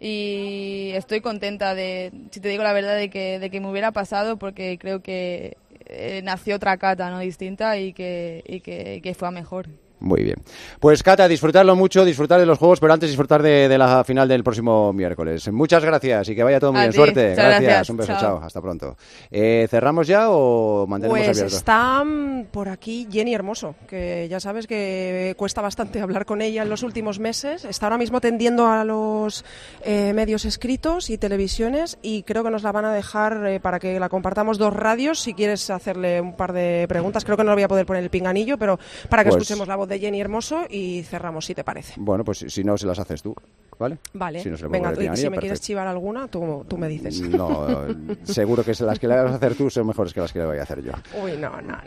y 0.00 0.90
estoy 0.94 1.20
contenta 1.20 1.74
de, 1.74 2.12
si 2.30 2.40
te 2.40 2.48
digo 2.48 2.62
la 2.62 2.72
verdad, 2.72 2.96
de 2.96 3.10
que, 3.10 3.38
de 3.38 3.50
que 3.50 3.60
me 3.60 3.70
hubiera 3.70 3.92
pasado 3.92 4.38
porque 4.38 4.78
creo 4.78 5.02
que 5.02 5.56
eh, 5.86 6.20
nació 6.22 6.56
otra 6.56 6.76
cata 6.76 7.10
no 7.10 7.18
distinta 7.18 7.78
y 7.78 7.92
que, 7.92 8.44
y 8.46 8.60
que, 8.60 9.00
que 9.02 9.14
fue 9.14 9.30
mejor. 9.30 9.68
Muy 10.00 10.22
bien. 10.22 10.36
Pues 10.80 11.02
Cata, 11.02 11.26
disfrutarlo 11.26 11.74
mucho, 11.74 12.04
disfrutar 12.04 12.38
de 12.38 12.46
los 12.46 12.58
juegos, 12.58 12.78
pero 12.78 12.92
antes 12.92 13.08
disfrutar 13.08 13.42
de, 13.42 13.76
la 13.76 14.04
final 14.04 14.28
del 14.28 14.44
próximo 14.44 14.92
miércoles. 14.92 15.50
Muchas 15.52 15.84
gracias 15.84 16.28
y 16.28 16.34
que 16.36 16.42
vaya 16.44 16.60
todo 16.60 16.72
muy 16.72 16.82
bien. 16.82 16.92
Suerte. 16.92 17.34
Gracias. 17.34 17.90
Un 17.90 17.96
beso. 17.96 18.12
Chao. 18.18 18.40
Hasta 18.42 18.60
pronto. 18.60 18.96
Eh, 19.30 19.66
¿Cerramos 19.68 20.06
ya 20.06 20.30
o 20.30 20.86
mantenemos 20.86 21.18
pues 21.18 21.28
abierto? 21.36 21.56
está 21.56 22.04
por 22.52 22.68
aquí 22.68 23.08
Jenny 23.10 23.34
Hermoso, 23.34 23.74
que 23.88 24.28
ya 24.28 24.40
sabes 24.40 24.66
que 24.66 25.34
cuesta 25.36 25.60
bastante 25.60 26.00
hablar 26.00 26.24
con 26.24 26.42
ella 26.42 26.62
en 26.62 26.68
los 26.68 26.82
últimos 26.82 27.18
meses. 27.18 27.64
Está 27.64 27.86
ahora 27.86 27.98
mismo 27.98 28.20
tendiendo 28.20 28.66
a 28.66 28.84
los 28.84 29.44
eh, 29.84 30.12
medios 30.14 30.44
escritos 30.44 31.10
y 31.10 31.18
televisiones 31.18 31.98
y 32.02 32.22
creo 32.22 32.44
que 32.44 32.50
nos 32.50 32.62
la 32.62 32.72
van 32.72 32.84
a 32.84 32.92
dejar 32.92 33.46
eh, 33.46 33.60
para 33.60 33.78
que 33.80 33.98
la 33.98 34.08
compartamos 34.08 34.58
dos 34.58 34.72
radios. 34.72 35.20
Si 35.20 35.34
quieres 35.34 35.70
hacerle 35.70 36.20
un 36.20 36.36
par 36.36 36.52
de 36.52 36.86
preguntas, 36.88 37.24
creo 37.24 37.36
que 37.36 37.44
no 37.44 37.50
lo 37.50 37.56
voy 37.56 37.64
a 37.64 37.68
poder 37.68 37.86
poner 37.86 38.02
el 38.02 38.10
pinganillo, 38.10 38.58
pero 38.58 38.78
para 39.08 39.24
que 39.24 39.30
pues 39.30 39.42
escuchemos 39.42 39.66
la 39.68 39.76
voz 39.76 39.87
de 39.88 39.98
Jenny 39.98 40.20
Hermoso 40.20 40.66
y 40.68 41.02
cerramos, 41.02 41.46
si 41.46 41.54
te 41.54 41.64
parece. 41.64 41.94
Bueno, 41.96 42.24
pues 42.24 42.44
si 42.46 42.64
no, 42.64 42.76
se 42.76 42.86
las 42.86 42.98
haces 42.98 43.22
tú. 43.22 43.34
¿Vale? 43.78 43.98
Vale. 44.12 44.42
Si 44.42 44.50
Venga, 44.68 44.94
si 45.14 45.30
me 45.30 45.38
quieres 45.38 45.60
chivar 45.60 45.86
alguna, 45.86 46.26
tú, 46.26 46.64
tú, 46.68 46.76
me 46.76 46.88
dices. 46.88 47.20
No, 47.20 47.66
seguro 48.24 48.64
que 48.64 48.72
las 48.80 48.98
que 48.98 49.06
le 49.06 49.14
vas 49.14 49.32
a 49.32 49.36
hacer 49.36 49.54
tú 49.54 49.70
son 49.70 49.86
mejores 49.86 50.12
que 50.12 50.20
las 50.20 50.32
que 50.32 50.40
le 50.40 50.46
voy 50.46 50.58
a 50.58 50.62
hacer 50.62 50.82
yo. 50.82 50.92
Uy, 51.22 51.36
no, 51.36 51.60
no, 51.62 51.78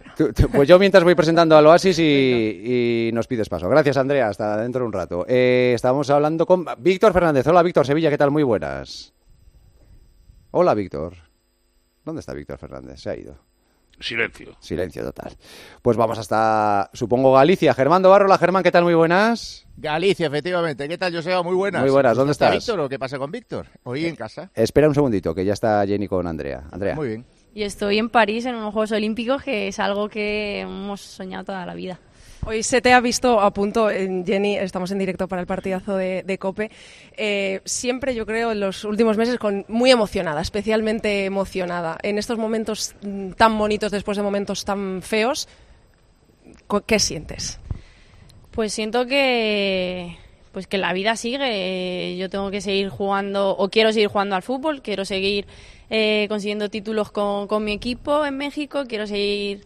pues 0.53 0.69
yo 0.69 0.79
mientras 0.79 1.03
voy 1.03 1.15
presentando 1.15 1.57
al 1.57 1.65
Oasis 1.67 1.99
y, 1.99 3.09
nos 3.13 3.27
pides 3.27 3.49
paso. 3.49 3.67
Gracias, 3.67 3.97
Andrea. 3.97 4.29
Hasta 4.29 4.57
dentro 4.57 4.81
de 4.81 4.87
un 4.87 4.93
rato. 4.93 5.25
Eh, 5.27 5.73
estamos 5.75 6.09
hablando 6.09 6.45
con 6.45 6.65
Víctor 6.79 7.11
Fernández. 7.11 7.45
Hola, 7.47 7.61
Víctor 7.61 7.85
Sevilla. 7.85 8.09
¿Qué 8.09 8.17
tal? 8.17 8.31
Muy 8.31 8.43
buenas. 8.43 9.13
Hola, 10.51 10.73
Víctor. 10.73 11.13
¿Dónde 12.05 12.21
está 12.21 12.33
Víctor 12.33 12.57
Fernández? 12.57 13.01
Se 13.01 13.09
ha 13.09 13.17
ido. 13.17 13.50
Silencio. 14.01 14.55
Silencio 14.59 15.03
total. 15.03 15.35
Pues 15.81 15.97
vamos 15.97 16.17
hasta, 16.17 16.89
supongo, 16.93 17.33
Galicia. 17.33 17.73
Germán 17.73 18.01
Barrola, 18.01 18.37
Germán, 18.37 18.63
¿qué 18.63 18.71
tal? 18.71 18.83
Muy 18.83 18.93
buenas. 18.93 19.67
Galicia, 19.77 20.27
efectivamente. 20.27 20.87
¿Qué 20.87 20.97
tal, 20.97 21.13
Joseba? 21.13 21.43
Muy 21.43 21.55
buenas. 21.55 21.81
Muy 21.81 21.91
buenas. 21.91 22.17
¿Dónde 22.17 22.33
estás? 22.33 22.51
Víctor 22.51 22.79
o 22.79 22.89
qué 22.89 22.99
pasa 22.99 23.17
con 23.17 23.31
Víctor? 23.31 23.67
Hoy 23.83 24.05
en 24.05 24.15
casa. 24.15 24.51
Espera 24.53 24.87
un 24.87 24.95
segundito, 24.95 25.33
que 25.33 25.45
ya 25.45 25.53
está 25.53 25.85
Jenny 25.85 26.07
con 26.07 26.27
Andrea. 26.27 26.63
Andrea. 26.71 26.95
Muy 26.95 27.07
bien. 27.07 27.25
Y 27.53 27.63
estoy 27.63 27.97
en 27.97 28.09
París 28.09 28.45
en 28.45 28.55
unos 28.55 28.73
Juegos 28.73 28.91
Olímpicos, 28.93 29.43
que 29.43 29.67
es 29.67 29.79
algo 29.79 30.07
que 30.07 30.61
hemos 30.61 31.01
soñado 31.01 31.45
toda 31.45 31.65
la 31.65 31.73
vida. 31.73 31.99
Hoy 32.43 32.63
se 32.63 32.81
te 32.81 32.91
ha 32.91 32.99
visto 33.01 33.39
a 33.39 33.53
punto, 33.53 33.89
Jenny, 33.89 34.57
estamos 34.57 34.89
en 34.89 34.97
directo 34.97 35.27
para 35.27 35.41
el 35.41 35.47
partidazo 35.47 35.95
de, 35.95 36.37
COPE. 36.39 36.71
Eh, 37.15 37.61
siempre, 37.65 38.15
yo 38.15 38.25
creo, 38.25 38.51
en 38.51 38.59
los 38.59 38.83
últimos 38.83 39.15
meses, 39.15 39.37
con, 39.37 39.63
muy 39.67 39.91
emocionada, 39.91 40.41
especialmente 40.41 41.25
emocionada. 41.25 41.99
En 42.01 42.17
estos 42.17 42.39
momentos 42.39 42.95
mm, 43.03 43.33
tan 43.33 43.55
bonitos, 43.59 43.91
después 43.91 44.17
de 44.17 44.23
momentos 44.23 44.65
tan 44.65 45.03
feos, 45.03 45.47
¿qué 46.87 46.97
sientes? 46.97 47.59
Pues 48.49 48.73
siento 48.73 49.05
que, 49.05 50.17
pues 50.51 50.65
que 50.65 50.79
la 50.79 50.93
vida 50.93 51.15
sigue. 51.17 52.17
Yo 52.17 52.27
tengo 52.31 52.49
que 52.49 52.61
seguir 52.61 52.89
jugando, 52.89 53.51
o 53.51 53.69
quiero 53.69 53.93
seguir 53.93 54.07
jugando 54.07 54.35
al 54.35 54.41
fútbol, 54.41 54.81
quiero 54.81 55.05
seguir 55.05 55.45
eh, 55.91 56.25
consiguiendo 56.27 56.69
títulos 56.69 57.11
con, 57.11 57.47
con 57.47 57.63
mi 57.63 57.73
equipo 57.73 58.25
en 58.25 58.37
México, 58.37 58.85
quiero 58.87 59.05
seguir 59.05 59.63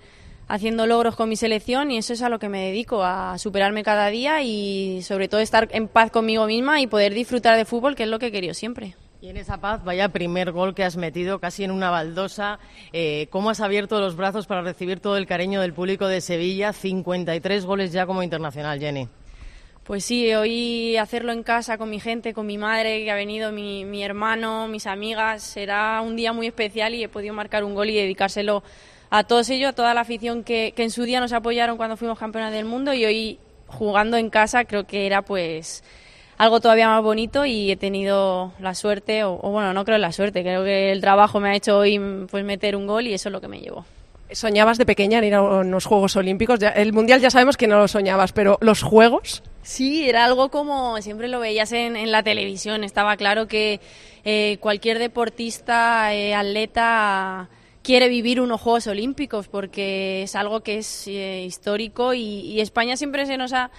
haciendo 0.48 0.86
logros 0.88 1.16
con 1.16 1.30
mi 1.30 1.36
selección 1.36 1.92
y 1.92 1.98
eso 1.98 2.14
es 2.14 2.22
a 2.22 2.30
lo 2.30 2.40
que 2.40 2.50
me 2.50 2.66
dedico, 2.66 3.04
a 3.04 3.38
superarme 3.38 3.84
cada 3.84 4.08
día 4.08 4.42
y 4.42 5.02
sobre 5.02 5.28
todo 5.28 5.42
estar 5.42 5.68
en 5.72 5.88
paz 5.88 6.12
conmigo 6.12 6.46
misma 6.46 6.82
y 6.82 6.88
poder 6.88 7.14
disfrutar 7.14 7.58
de 7.58 7.66
fútbol, 7.66 7.96
que 7.96 8.04
es 8.04 8.10
lo 8.10 8.20
que 8.20 8.28
he 8.28 8.32
querido 8.32 8.54
siempre. 8.54 8.96
Y 9.22 9.30
en 9.30 9.38
esa 9.38 9.60
paz, 9.60 9.84
vaya 9.84 10.10
primer 10.10 10.52
gol 10.52 10.76
que 10.76 10.84
has 10.84 10.98
metido 10.98 11.40
casi 11.40 11.64
en 11.64 11.72
una 11.72 11.90
baldosa. 11.90 12.60
Eh, 12.94 13.28
¿Cómo 13.32 13.50
has 13.50 13.60
abierto 13.60 14.00
los 14.00 14.16
brazos 14.16 14.46
para 14.46 14.62
recibir 14.62 15.00
todo 15.00 15.18
el 15.18 15.26
cariño 15.26 15.62
del 15.62 15.74
público 15.74 16.08
de 16.08 16.22
Sevilla? 16.22 16.74
53 16.74 17.66
goles 17.66 17.92
ya 17.92 18.06
como 18.06 18.22
internacional, 18.22 18.80
Jenny. 18.80 19.08
Pues 19.84 20.06
sí, 20.06 20.34
hoy 20.34 20.98
hacerlo 20.98 21.32
en 21.32 21.44
casa 21.44 21.78
con 21.78 21.90
mi 21.90 22.00
gente, 22.00 22.34
con 22.34 22.46
mi 22.46 22.58
madre 22.58 23.04
que 23.04 23.12
ha 23.12 23.16
venido, 23.16 23.52
mi, 23.52 23.86
mi 23.86 24.04
hermano, 24.04 24.68
mis 24.68 24.86
amigas, 24.88 25.44
será 25.44 26.02
un 26.02 26.16
día 26.16 26.34
muy 26.34 26.48
especial 26.48 26.94
y 26.94 27.04
he 27.04 27.08
podido 27.08 27.34
marcar 27.34 27.64
un 27.64 27.74
gol 27.74 27.90
y 27.90 27.96
dedicárselo 27.96 28.64
a 29.10 29.24
todos 29.24 29.50
ellos, 29.50 29.70
a 29.70 29.74
toda 29.74 29.94
la 29.94 30.02
afición 30.02 30.44
que, 30.44 30.74
que 30.76 30.84
en 30.84 30.92
su 30.92 31.04
día 31.04 31.20
nos 31.20 31.34
apoyaron 31.34 31.78
cuando 31.78 31.98
fuimos 31.98 32.18
campeonas 32.20 32.52
del 32.52 32.66
mundo 32.66 32.94
y 32.94 33.06
hoy 33.06 33.40
jugando 33.68 34.18
en 34.18 34.30
casa 34.30 34.66
creo 34.66 34.86
que 34.86 35.06
era 35.06 35.22
pues 35.24 35.84
algo 36.38 36.60
todavía 36.60 36.88
más 36.90 37.02
bonito 37.02 37.46
y 37.46 37.72
he 37.72 37.78
tenido 37.78 38.52
la 38.60 38.76
suerte, 38.76 39.24
o, 39.24 39.40
o 39.42 39.52
bueno, 39.52 39.74
no 39.74 39.86
creo 39.86 39.96
en 39.96 40.02
la 40.02 40.12
suerte, 40.12 40.42
creo 40.44 40.64
que 40.66 40.92
el 40.92 41.00
trabajo 41.02 41.40
me 41.40 41.50
ha 41.50 41.56
hecho 41.56 41.78
hoy 41.78 42.00
pues 42.30 42.44
meter 42.44 42.76
un 42.76 42.88
gol 42.88 43.08
y 43.08 43.14
eso 43.14 43.30
es 43.30 43.34
lo 43.34 43.40
que 43.42 43.48
me 43.48 43.60
llevó. 43.60 43.86
¿Soñabas 44.32 44.78
de 44.80 44.88
pequeña 44.88 45.20
en 45.20 45.24
ir 45.26 45.34
a 45.36 45.42
unos 45.42 45.86
Juegos 45.86 46.16
Olímpicos? 46.16 46.60
Ya- 46.60 46.70
el 46.70 46.92
Mundial 46.94 47.22
ya 47.22 47.30
sabemos 47.30 47.58
que 47.58 47.68
no 47.68 47.78
lo 47.78 47.88
soñabas, 47.88 48.34
pero 48.34 48.58
¿los 48.60 48.82
Juegos? 48.82 49.44
Sí, 49.62 50.10
era 50.10 50.26
algo 50.26 50.50
como 50.50 51.00
siempre 51.02 51.28
lo 51.28 51.40
veías 51.40 51.72
en, 51.72 51.96
en 51.96 52.12
la 52.12 52.24
televisión. 52.24 52.84
Estaba 52.84 53.16
claro 53.18 53.48
que 53.48 53.80
eh, 54.26 54.58
cualquier 54.60 54.98
deportista, 55.00 56.14
eh, 56.16 56.34
atleta, 56.34 57.50
quiere 57.86 58.10
vivir 58.10 58.42
unos 58.42 58.60
Juegos 58.62 58.88
Olímpicos 58.88 59.48
porque 59.48 60.24
es 60.24 60.36
algo 60.36 60.62
que 60.62 60.80
es 60.80 61.08
eh, 61.08 61.44
histórico 61.46 62.16
y, 62.16 62.60
España 62.60 62.98
siempre 62.98 63.28
se 63.28 63.38
nos 63.38 63.54
ha 63.54 63.70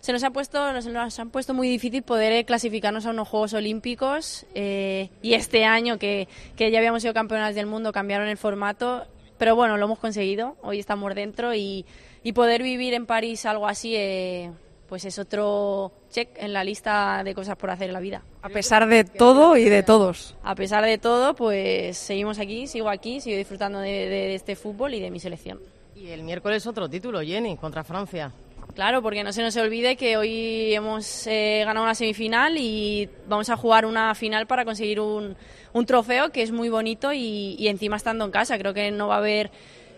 se 0.00 0.12
nos 0.12 0.24
ha 0.24 0.30
puesto 0.30 0.72
nos, 0.72 0.86
nos 0.86 1.18
han 1.20 1.30
puesto 1.30 1.54
muy 1.54 1.68
difícil 1.68 2.02
poder 2.02 2.32
eh, 2.32 2.44
clasificarnos 2.44 3.06
a 3.06 3.10
unos 3.10 3.28
Juegos 3.28 3.54
Olímpicos 3.54 4.46
eh, 4.56 5.10
y 5.22 5.34
este 5.34 5.64
año 5.64 5.96
que, 5.96 6.26
que 6.56 6.72
ya 6.72 6.78
habíamos 6.78 7.02
sido 7.02 7.14
campeonas 7.14 7.54
del 7.54 7.66
mundo 7.66 7.92
cambiaron 7.92 8.26
el 8.26 8.36
formato 8.36 9.06
pero 9.38 9.54
bueno 9.54 9.76
lo 9.76 9.84
hemos 9.84 10.00
conseguido 10.00 10.56
hoy 10.62 10.80
estamos 10.80 11.14
dentro 11.14 11.54
y, 11.54 11.86
y 12.24 12.32
poder 12.32 12.64
vivir 12.64 12.94
en 12.94 13.06
París 13.06 13.46
algo 13.46 13.68
así 13.68 13.94
eh, 13.94 14.50
pues 14.92 15.06
es 15.06 15.18
otro 15.18 15.90
check 16.10 16.28
en 16.36 16.52
la 16.52 16.62
lista 16.62 17.22
de 17.24 17.34
cosas 17.34 17.56
por 17.56 17.70
hacer 17.70 17.86
en 17.86 17.94
la 17.94 18.00
vida. 18.00 18.20
A 18.42 18.50
pesar 18.50 18.86
de 18.86 19.04
todo 19.04 19.56
y 19.56 19.64
de 19.70 19.82
todos. 19.82 20.36
A 20.42 20.54
pesar 20.54 20.84
de 20.84 20.98
todo, 20.98 21.34
pues 21.34 21.96
seguimos 21.96 22.38
aquí, 22.38 22.66
sigo 22.66 22.90
aquí, 22.90 23.18
sigo 23.22 23.38
disfrutando 23.38 23.78
de, 23.78 23.88
de- 23.90 24.08
de 24.08 24.34
este 24.34 24.54
fútbol 24.54 24.92
y 24.92 25.00
de 25.00 25.10
mi 25.10 25.18
selección. 25.18 25.60
Y 25.96 26.08
el 26.08 26.22
miércoles 26.24 26.66
otro 26.66 26.90
título, 26.90 27.22
Jenny, 27.22 27.56
contra 27.56 27.82
Francia. 27.84 28.32
Claro, 28.74 29.00
porque 29.00 29.24
no 29.24 29.32
se 29.32 29.40
nos 29.40 29.56
olvide 29.56 29.96
que 29.96 30.18
hoy 30.18 30.74
hemos 30.74 31.26
eh, 31.26 31.62
ganado 31.64 31.84
una 31.84 31.94
semifinal 31.94 32.58
y 32.58 33.08
vamos 33.26 33.48
a 33.48 33.56
jugar 33.56 33.86
una 33.86 34.14
final 34.14 34.46
para 34.46 34.66
conseguir 34.66 35.00
un, 35.00 35.34
un 35.72 35.86
trofeo 35.86 36.28
que 36.32 36.42
es 36.42 36.52
muy 36.52 36.68
bonito 36.68 37.14
y, 37.14 37.56
y 37.58 37.68
encima 37.68 37.96
estando 37.96 38.26
en 38.26 38.30
casa. 38.30 38.58
Creo 38.58 38.74
que 38.74 38.90
no 38.90 39.08
va 39.08 39.14
a 39.14 39.18
haber 39.18 39.50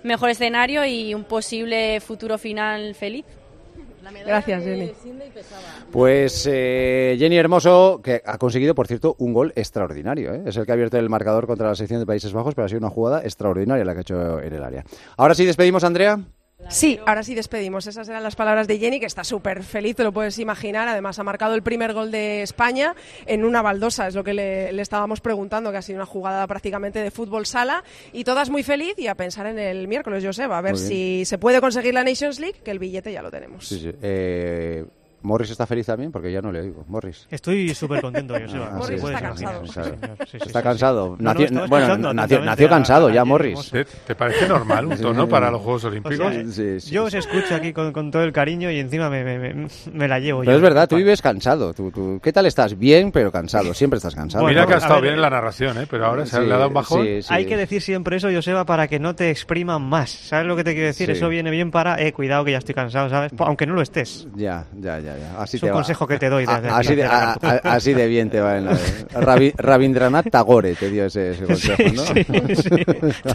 mejor 0.05 0.31
escenario 0.31 0.85
y 0.85 1.15
un 1.15 1.25
posible 1.25 1.99
futuro 2.01 2.39
final 2.39 2.95
feliz. 2.95 3.25
Gracias, 4.27 4.65
Jenny. 4.65 4.93
Pues 5.91 6.49
eh, 6.51 7.17
Jenny 7.19 7.37
Hermoso, 7.37 8.01
que 8.03 8.23
ha 8.25 8.39
conseguido, 8.39 8.75
por 8.75 8.87
cierto, 8.87 9.17
un 9.19 9.33
gol 9.33 9.53
extraordinario. 9.57 10.35
¿eh? 10.35 10.43
Es 10.47 10.57
el 10.57 10.67
que 10.67 10.73
ha 10.73 10.75
abierto 10.75 10.99
el 10.99 11.09
marcador 11.09 11.47
contra 11.47 11.69
la 11.69 11.75
sección 11.75 12.01
de 12.01 12.07
Países 12.07 12.33
Bajos, 12.33 12.55
pero 12.55 12.67
ha 12.67 12.69
sido 12.69 12.79
una 12.81 12.91
jugada 12.91 13.23
extraordinaria 13.23 13.85
la 13.85 13.93
que 13.93 13.99
ha 13.99 14.03
hecho 14.03 14.41
en 14.41 14.53
el 14.53 14.63
área. 14.63 14.85
Ahora 15.17 15.35
sí, 15.35 15.45
despedimos 15.45 15.85
a 15.85 15.89
Andrea. 15.89 16.19
Sí, 16.69 16.99
ahora 17.07 17.23
sí 17.23 17.35
despedimos. 17.35 17.87
Esas 17.87 18.09
eran 18.09 18.23
las 18.23 18.37
palabras 18.37 18.67
de 18.67 18.79
Jenny, 18.79 18.99
que 19.01 19.07
está 19.07 19.23
súper 19.23 19.63
feliz, 19.63 19.97
te 19.97 20.05
lo 20.05 20.13
puedes 20.13 20.39
imaginar. 20.39 20.89
Además, 20.89 21.19
ha 21.19 21.25
marcado 21.25 21.55
el 21.55 21.63
primer 21.63 21.93
gol 21.93 22.11
de 22.11 22.43
España 22.43 22.95
en 23.27 23.45
una 23.45 23.61
baldosa, 23.63 24.09
es 24.09 24.15
lo 24.15 24.25
que 24.25 24.35
le, 24.35 24.73
le 24.73 24.83
estábamos 24.83 25.21
preguntando, 25.21 25.71
que 25.71 25.79
ha 25.79 25.83
sido 25.83 25.99
una 25.99 26.07
jugada 26.07 26.47
prácticamente 26.47 27.01
de 27.01 27.11
fútbol 27.11 27.47
sala. 27.47 27.85
Y 28.13 28.25
todas 28.25 28.51
muy 28.51 28.63
feliz 28.63 28.95
y 28.99 29.09
a 29.09 29.15
pensar 29.15 29.47
en 29.47 29.59
el 29.59 29.89
miércoles, 29.89 30.25
Joseba, 30.25 30.59
a 30.59 30.63
ver 30.63 30.77
si 30.79 31.25
se 31.27 31.39
puede 31.39 31.61
conseguir 31.61 31.95
la 31.95 32.05
Nations 32.05 32.41
League, 32.41 32.61
que 32.65 32.71
el 32.71 32.79
billete 32.79 33.13
ya 33.13 33.23
lo 33.23 33.31
tenemos. 33.31 33.69
Sí, 33.69 33.79
sí. 33.81 33.91
Eh, 34.03 34.85
Morris 35.25 35.51
está 35.51 35.67
feliz 35.67 35.87
también, 35.87 36.13
porque 36.13 36.31
ya 36.31 36.41
no 36.41 36.53
le 36.53 36.61
oigo. 36.61 36.85
Morris. 36.87 37.27
Estoy 37.31 37.75
súper 37.75 38.01
contento, 38.01 38.35
Joseba. 38.41 38.67
Ah, 38.67 38.71
como 38.75 38.87
sí, 38.87 38.95
está 38.95 39.11
imaginar. 39.11 39.31
cansado. 39.33 39.67
Sí, 39.67 39.73
señor. 39.73 40.17
Sí, 40.21 40.27
sí, 40.31 40.37
Está 40.47 40.59
sí, 40.61 40.63
cansado. 40.65 41.17
sí. 41.19 41.25
No, 41.25 41.35
no, 41.35 41.41
Nació, 41.41 41.67
bueno, 41.69 42.15
nació, 42.15 42.69
cansado 42.69 43.07
a 43.09 43.13
ya, 43.13 43.25
Morris. 43.25 43.71
¿Te, 43.71 43.85
te 43.85 44.15
parece 44.15 44.47
normal 44.49 44.87
un 44.87 44.97
tono 44.99 45.29
para 45.29 45.51
los 45.51 45.61
Juegos 45.63 45.85
Olímpicos? 45.85 46.21
O 46.21 46.31
sea, 46.31 46.45
Sí, 46.45 46.81
sí, 46.81 46.91
yo 46.91 47.05
os 47.05 47.15
escucho 47.15 47.55
aquí 47.55 47.73
con, 47.73 47.93
con 47.93 48.11
todo 48.11 48.23
el 48.23 48.33
cariño 48.33 48.71
y 48.71 48.79
encima 48.79 49.09
me, 49.11 49.25
me, 49.25 49.39
me- 49.39 49.69
me 49.93 50.09
la 50.09 50.19
llevo. 50.21 50.41
Pero 50.41 50.53
yo. 50.53 50.57
es 50.57 50.63
verdad, 50.63 50.89
tú 50.89 50.97
vives 50.97 51.21
cansado. 51.23 51.73
Tú, 51.75 51.91
tú- 51.91 52.21
¿Qué 52.23 52.33
tal 52.33 52.47
estás? 52.47 52.79
Bien, 52.79 53.11
pero 53.11 53.33
cansado. 53.33 53.73
Siempre 53.75 53.97
estás 53.97 54.15
cansado. 54.15 54.45
Mira 54.47 54.67
que 54.67 54.75
ha 54.75 54.77
estado 54.77 54.95
ver, 54.97 55.03
bien 55.05 55.15
en 55.15 55.21
la 55.23 55.31
narración, 55.31 55.79
¿eh? 55.81 55.87
pero 55.91 56.07
ahora 56.07 56.27
se 56.27 56.41
le 56.41 56.53
ha 56.53 56.57
dado 56.59 56.69
un 56.69 56.75
bajón. 56.75 57.05
sí, 57.05 57.23
sí. 57.23 57.29
Hay 57.33 57.47
que 57.47 57.57
decir 57.57 57.81
siempre 57.81 58.17
eso, 58.19 58.29
Joseba, 58.31 58.65
para 58.67 58.89
que 58.89 58.99
no 58.99 59.15
te 59.15 59.31
expriman 59.31 59.81
más. 59.83 60.11
¿Sabes 60.11 60.47
lo 60.47 60.55
que 60.57 60.65
te 60.65 60.73
quiero 60.75 60.89
decir? 60.89 61.07
Sí. 61.07 61.13
Eso 61.13 61.29
viene 61.29 61.51
bien 61.51 61.71
para, 61.71 62.01
eh, 62.01 62.13
cuidado 62.13 62.45
que 62.45 62.53
ya 62.53 62.59
estoy 62.59 62.75
cansado, 62.75 63.09
¿sabes? 63.09 63.33
Aunque 63.39 63.67
no 63.67 63.75
lo 63.75 63.83
estés. 63.83 64.29
Ya, 64.35 64.67
ya, 64.79 64.99
ya, 65.01 65.14
ya. 65.19 65.43
Así 65.43 65.57
Es 65.57 65.61
te 65.61 65.67
un 65.67 65.73
va. 65.73 65.77
consejo 65.77 66.07
que 66.07 66.19
te 66.19 66.29
doy 66.29 66.47
desde 66.47 66.69
A- 66.69 66.77
así, 66.79 66.95
de, 66.95 67.05
a- 67.05 67.33
así 67.65 67.95
de 67.95 68.07
bien 68.07 68.31
te 68.31 68.41
va 68.41 68.57
en 68.59 68.67
la... 68.67 68.73
Ravi- 69.15 69.55
Rabindranath 69.57 70.31
Tagore 70.31 70.75
te 70.75 70.91
dio 70.91 71.07
ese, 71.07 71.31
ese 71.33 71.45
consejo, 71.45 71.83
¿no? 71.95 72.03
Sí, 72.05 72.25
sí, 72.57 72.85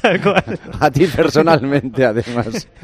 tal 0.02 0.22
cual. 0.22 0.44
A 0.80 0.92
ti 0.92 1.06
personalmente, 1.08 2.06
además. 2.06 2.68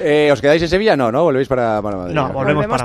Eh, 0.00 0.30
¿Os 0.32 0.40
quedáis 0.40 0.62
en 0.62 0.68
Sevilla? 0.68 0.96
No, 0.96 1.10
¿no? 1.10 1.22
¿Volvéis 1.24 1.48
para, 1.48 1.80
para 1.80 1.96
Madrid? 1.96 2.14
No, 2.14 2.28
volvemos 2.28 2.66
Volvemos 2.66 2.82
para 2.82 2.84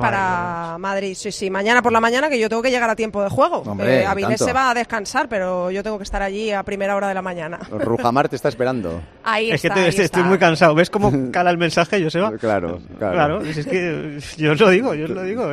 para 0.71 0.77
Madrid. 0.77 1.13
Sí, 1.15 1.31
sí, 1.31 1.49
mañana 1.49 1.81
por 1.81 1.91
la 1.91 1.99
mañana 1.99 2.29
que 2.29 2.39
yo 2.39 2.47
tengo 2.49 2.61
que 2.61 2.71
llegar 2.71 2.89
a 2.89 2.95
tiempo 2.95 3.21
de 3.21 3.29
juego. 3.29 3.57
Hombre, 3.65 4.01
Eh, 4.01 4.05
Avilés 4.05 4.37
tanto. 4.39 4.45
se 4.45 4.53
va 4.53 4.71
a 4.71 4.73
descansar, 4.73 5.27
pero 5.27 5.69
yo 5.71 5.83
tengo 5.83 5.97
que 5.97 6.03
estar 6.03 6.21
allí 6.21 6.51
a 6.51 6.63
primera 6.63 6.95
hora 6.95 7.07
de 7.09 7.13
la 7.13 7.21
mañana. 7.21 7.59
Rujamar 7.69 8.29
te 8.29 8.37
está 8.37 8.49
esperando. 8.49 9.01
Ahí 9.23 9.51
Es 9.51 9.61
que 9.61 9.67
está, 9.67 9.75
te- 9.75 9.81
ahí 9.81 9.89
estoy 9.89 10.05
está. 10.05 10.23
muy 10.23 10.37
cansado. 10.37 10.73
¿Ves 10.73 10.89
cómo 10.89 11.11
cala 11.31 11.51
el 11.51 11.57
mensaje, 11.57 12.01
Joseba? 12.03 12.31
Claro, 12.37 12.79
claro. 12.97 13.13
Claro, 13.13 13.41
es 13.41 13.65
que 13.65 14.17
yo 14.37 14.55
lo 14.61 14.69
digo, 14.69 14.93
yo 14.93 15.03
os 15.05 15.09
lo 15.11 15.23
digo. 15.23 15.49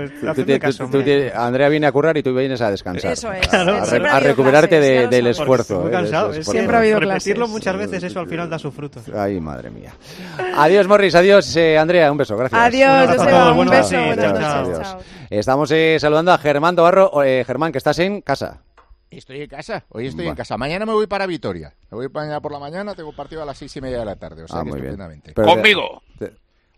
Andrea 1.35 1.69
viene 1.69 1.87
a 1.87 1.93
currar 1.93 2.17
y 2.17 2.23
tú 2.23 2.35
vienes 2.35 2.61
a 2.61 2.71
descansar. 2.71 3.13
Eso 3.13 3.33
es. 3.33 3.47
Claro, 3.49 3.77
a, 3.77 3.85
re- 4.21 4.29
recuperarte 4.29 4.81
de- 4.81 5.09
del 5.09 5.27
esfuerzo. 5.27 5.77
Estoy 5.77 5.89
¿eh? 5.89 5.93
cansado. 5.93 6.27
esfuerzo. 6.31 6.53
Siempre 6.53 6.77
ha 6.77 6.79
habido 6.81 7.01
Repetirlo 7.01 7.47
clases. 7.47 7.53
muchas 7.53 7.77
veces, 7.77 8.03
eso 8.05 8.21
al 8.21 8.29
final 8.29 8.49
da 8.49 8.59
su 8.59 8.71
fruto. 8.71 9.01
Ay, 9.17 9.41
madre 9.41 9.71
mía. 9.71 9.93
Adiós, 10.57 10.87
Morris. 10.87 11.15
Adiós, 11.15 11.57
eh, 11.57 11.77
Andrea. 11.79 12.11
Un 12.13 12.19
beso. 12.19 12.37
Gracias. 12.37 12.61
Adiós, 12.61 13.17
Joseba, 13.17 13.53
un 13.53 13.69
beso. 13.69 13.97
Adiós. 13.97 14.97
Estamos 15.31 15.71
eh, 15.73 15.97
saludando 16.01 16.33
a 16.33 16.39
Germán 16.39 16.77
Tobarro. 16.77 17.23
Eh, 17.25 17.45
Germán, 17.47 17.73
que 17.73 17.79
estás 17.79 17.99
en 17.99 18.21
casa. 18.21 18.63
Estoy 19.11 19.41
en 19.41 19.49
casa, 19.49 19.85
hoy 19.89 20.07
estoy 20.09 20.27
en 20.29 20.35
casa. 20.35 20.59
Mañana 20.59 20.85
me 20.85 20.93
voy 20.93 21.07
para 21.07 21.27
Vitoria. 21.27 21.73
Me 21.91 21.97
voy 21.97 22.09
mañana 22.13 22.41
por 22.43 22.53
la 22.53 22.59
mañana, 22.59 22.95
tengo 22.95 23.11
partido 23.15 23.43
a 23.43 23.47
las 23.47 23.57
seis 23.57 23.75
y 23.75 23.81
media 23.81 24.01
de 24.01 24.05
la 24.05 24.17
tarde. 24.17 24.43
O 24.43 24.49
sea 24.49 24.59
Ah, 24.61 24.65
que 24.65 24.69
muy 24.69 24.81
bien. 24.83 24.91
estupendamente. 24.91 25.33
Pero- 25.35 25.49
Conmigo. 25.49 26.03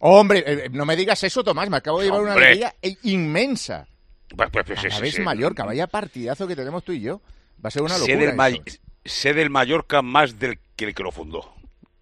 Hombre, 0.01 0.43
eh, 0.47 0.69
no 0.73 0.85
me 0.85 0.97
digas 0.97 1.23
eso, 1.25 1.45
Tomás. 1.45 1.69
Me 1.71 1.77
acabo 1.77 1.99
de 2.01 2.07
llevar 2.07 2.23
una 2.23 2.31
Hombre. 2.33 2.47
alegría 2.47 2.75
e- 2.83 2.97
inmensa. 3.05 3.87
Pues, 4.35 4.49
pues, 4.53 4.65
pues, 4.67 4.79
A 4.79 4.83
sí, 4.83 4.89
la 4.89 4.95
sí, 4.97 5.03
vez 5.03 5.15
sí. 5.15 5.23
Mallorca, 5.23 5.65
vaya 5.65 5.87
partidazo 5.87 6.47
que 6.47 6.57
tenemos 6.57 6.85
tú 6.85 6.93
y 6.93 7.01
yo. 7.01 7.21
Va 7.63 7.69
a 7.69 7.71
ser 7.71 7.83
una 7.83 7.95
Sé 7.95 8.01
locura. 8.13 8.27
del, 8.29 8.37
May- 8.37 8.63
eso. 8.65 8.79
sé 9.05 9.35
del 9.35 9.51
Mallorca 9.51 10.03
más 10.03 10.39
del 10.39 10.59
que 10.77 10.87
el 10.87 10.95
que 10.95 11.03
lo 11.03 11.13
fundó. 11.13 11.53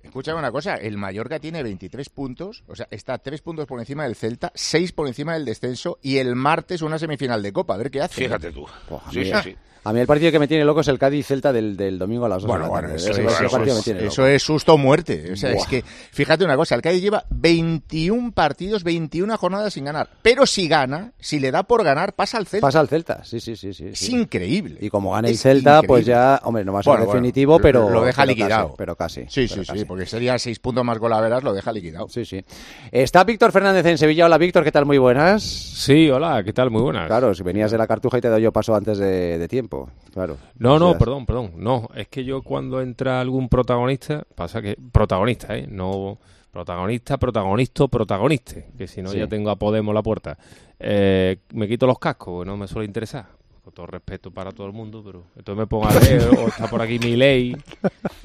Escúchame 0.02 0.38
una 0.38 0.52
cosa, 0.52 0.76
el 0.76 0.96
Mallorca 0.96 1.38
tiene 1.38 1.62
23 1.62 2.08
puntos, 2.08 2.62
o 2.66 2.74
sea, 2.76 2.86
está 2.90 3.18
3 3.18 3.42
puntos 3.42 3.66
por 3.66 3.78
encima 3.80 4.04
del 4.04 4.14
Celta, 4.14 4.52
6 4.54 4.92
por 4.92 5.06
encima 5.06 5.34
del 5.34 5.44
descenso 5.44 5.98
y 6.00 6.16
el 6.18 6.34
martes 6.34 6.80
una 6.82 6.98
semifinal 6.98 7.42
de 7.42 7.52
Copa, 7.52 7.74
a 7.74 7.76
ver 7.78 7.90
qué 7.90 8.00
hace. 8.00 8.22
Fíjate 8.22 8.50
tú. 8.52 8.66
Buah, 8.88 9.00
a, 9.06 9.10
Sí, 9.12 9.24
sí, 9.24 9.32
sí. 9.42 9.56
A 9.84 9.92
mí 9.92 10.00
el 10.00 10.06
partido 10.06 10.30
que 10.32 10.38
me 10.38 10.48
tiene 10.48 10.64
loco 10.64 10.80
es 10.80 10.88
el 10.88 10.98
Cádiz-Celta 10.98 11.52
del, 11.52 11.76
del 11.76 11.98
domingo 11.98 12.26
a 12.26 12.28
las 12.28 12.42
2 12.42 12.48
Bueno, 12.48 12.64
de 12.64 12.70
la 12.70 12.80
bueno, 12.80 12.94
eso, 12.94 13.10
es, 13.10 13.18
ese 13.18 13.22
eso 13.26 13.50
partido 13.50 13.74
es- 13.74 13.76
me 13.76 13.82
tiene 13.82 14.00
loco. 14.00 14.12
eso 14.12 14.26
es 14.26 14.42
susto 14.42 14.74
o 14.74 14.78
muerte. 14.78 15.32
O 15.32 15.36
sea, 15.36 15.52
Buah. 15.52 15.62
es 15.62 15.66
que, 15.68 15.82
fíjate 15.82 16.44
una 16.44 16.56
cosa, 16.56 16.74
el 16.74 16.82
Cádiz 16.82 17.02
lleva 17.02 17.24
21 17.30 18.32
partidos, 18.32 18.84
21 18.84 19.36
jornadas 19.36 19.72
sin 19.74 19.84
ganar. 19.84 20.08
Pero 20.22 20.46
si 20.46 20.68
gana, 20.68 21.12
si 21.18 21.40
le 21.40 21.50
da 21.50 21.62
por 21.62 21.84
ganar, 21.84 22.14
pasa 22.14 22.38
al 22.38 22.46
Celta. 22.46 22.66
Pasa 22.66 22.80
al 22.80 22.88
Celta, 22.88 23.24
sí, 23.24 23.40
sí, 23.40 23.56
sí. 23.56 23.72
sí, 23.72 23.86
es 23.88 23.98
sí. 23.98 24.12
increíble. 24.14 24.76
Y 24.80 24.90
como 24.90 25.12
gane 25.12 25.30
el 25.30 25.38
Celta, 25.38 25.82
pues 25.82 26.04
ya, 26.06 26.40
hombre, 26.44 26.64
no 26.64 26.72
va 26.72 26.80
a 26.80 26.82
ser 26.82 26.92
Bueno, 26.92 27.06
definitivo, 27.06 27.58
pero... 27.58 27.88
Lo 27.90 28.02
deja 28.04 28.22
pero 28.22 28.34
liquidado. 28.34 28.66
Casi, 28.68 28.76
pero 28.78 28.96
casi. 28.96 29.20
Sí, 29.28 29.46
pero 29.48 29.62
sí, 29.62 29.66
casi. 29.68 29.78
sí, 29.80 29.84
porque 29.84 30.06
sería 30.06 30.38
6 30.38 30.58
puntos 30.58 30.84
más 30.84 30.98
golaveras, 30.98 31.42
lo 31.42 31.52
deja 31.52 31.72
liquidado. 31.72 32.08
Sí, 32.08 32.24
sí. 32.24 32.44
Está 32.92 33.24
Víctor 33.24 33.52
Fernández 33.52 33.84
en 33.86 33.98
Sevilla. 33.98 34.26
Hola, 34.26 34.38
Víctor, 34.38 34.64
¿qué 34.64 34.72
tal? 34.72 34.86
Muy 34.86 34.98
buenas. 34.98 35.42
Sí, 35.42 36.10
hola, 36.10 36.42
¿qué 36.44 36.52
tal? 36.52 36.70
Muy 36.70 36.82
buenas. 36.82 37.06
Claro, 37.06 37.34
si 37.34 37.42
venías 37.42 37.70
de 37.70 37.78
la 37.78 37.86
cartuja 37.86 38.18
y 38.18 38.20
te 38.20 38.28
doy 38.28 38.42
yo 38.42 38.52
paso 38.52 38.74
antes 38.74 38.98
de, 38.98 39.38
de 39.38 39.48
tiempo. 39.48 39.77
Claro. 40.12 40.36
No, 40.58 40.74
O 40.74 40.78
no, 40.78 40.90
sea, 40.90 40.98
perdón, 40.98 41.26
perdón. 41.26 41.52
No, 41.56 41.88
es 41.94 42.08
que 42.08 42.24
yo 42.24 42.42
cuando 42.42 42.80
entra 42.80 43.20
algún 43.20 43.48
protagonista, 43.48 44.24
pasa 44.34 44.60
que. 44.62 44.76
Protagonista, 44.92 45.56
¿eh? 45.56 45.66
No. 45.70 46.18
Protagonista, 46.50 47.18
protagonista, 47.18 47.86
protagonista. 47.88 48.54
Que 48.76 48.88
si 48.88 49.02
no 49.02 49.10
Sí. 49.10 49.18
ya 49.18 49.26
tengo 49.28 49.50
a 49.50 49.56
Podemos 49.56 49.94
la 49.94 50.02
puerta. 50.02 50.36
Eh, 50.80 51.36
me 51.52 51.68
quito 51.68 51.86
los 51.86 51.98
cascos, 51.98 52.46
no 52.46 52.56
me 52.56 52.66
suele 52.66 52.86
interesar. 52.86 53.26
Con 53.62 53.72
todo 53.74 53.86
respeto 53.86 54.30
para 54.30 54.50
todo 54.50 54.66
el 54.66 54.72
mundo, 54.72 55.02
pero 55.04 55.24
entonces 55.36 55.58
me 55.58 55.66
pongo 55.66 55.86
a 55.88 55.94
leer, 56.00 56.22
o 56.36 56.48
está 56.48 56.66
por 56.68 56.80
aquí 56.80 56.98
mi 56.98 57.16
ley. 57.16 57.54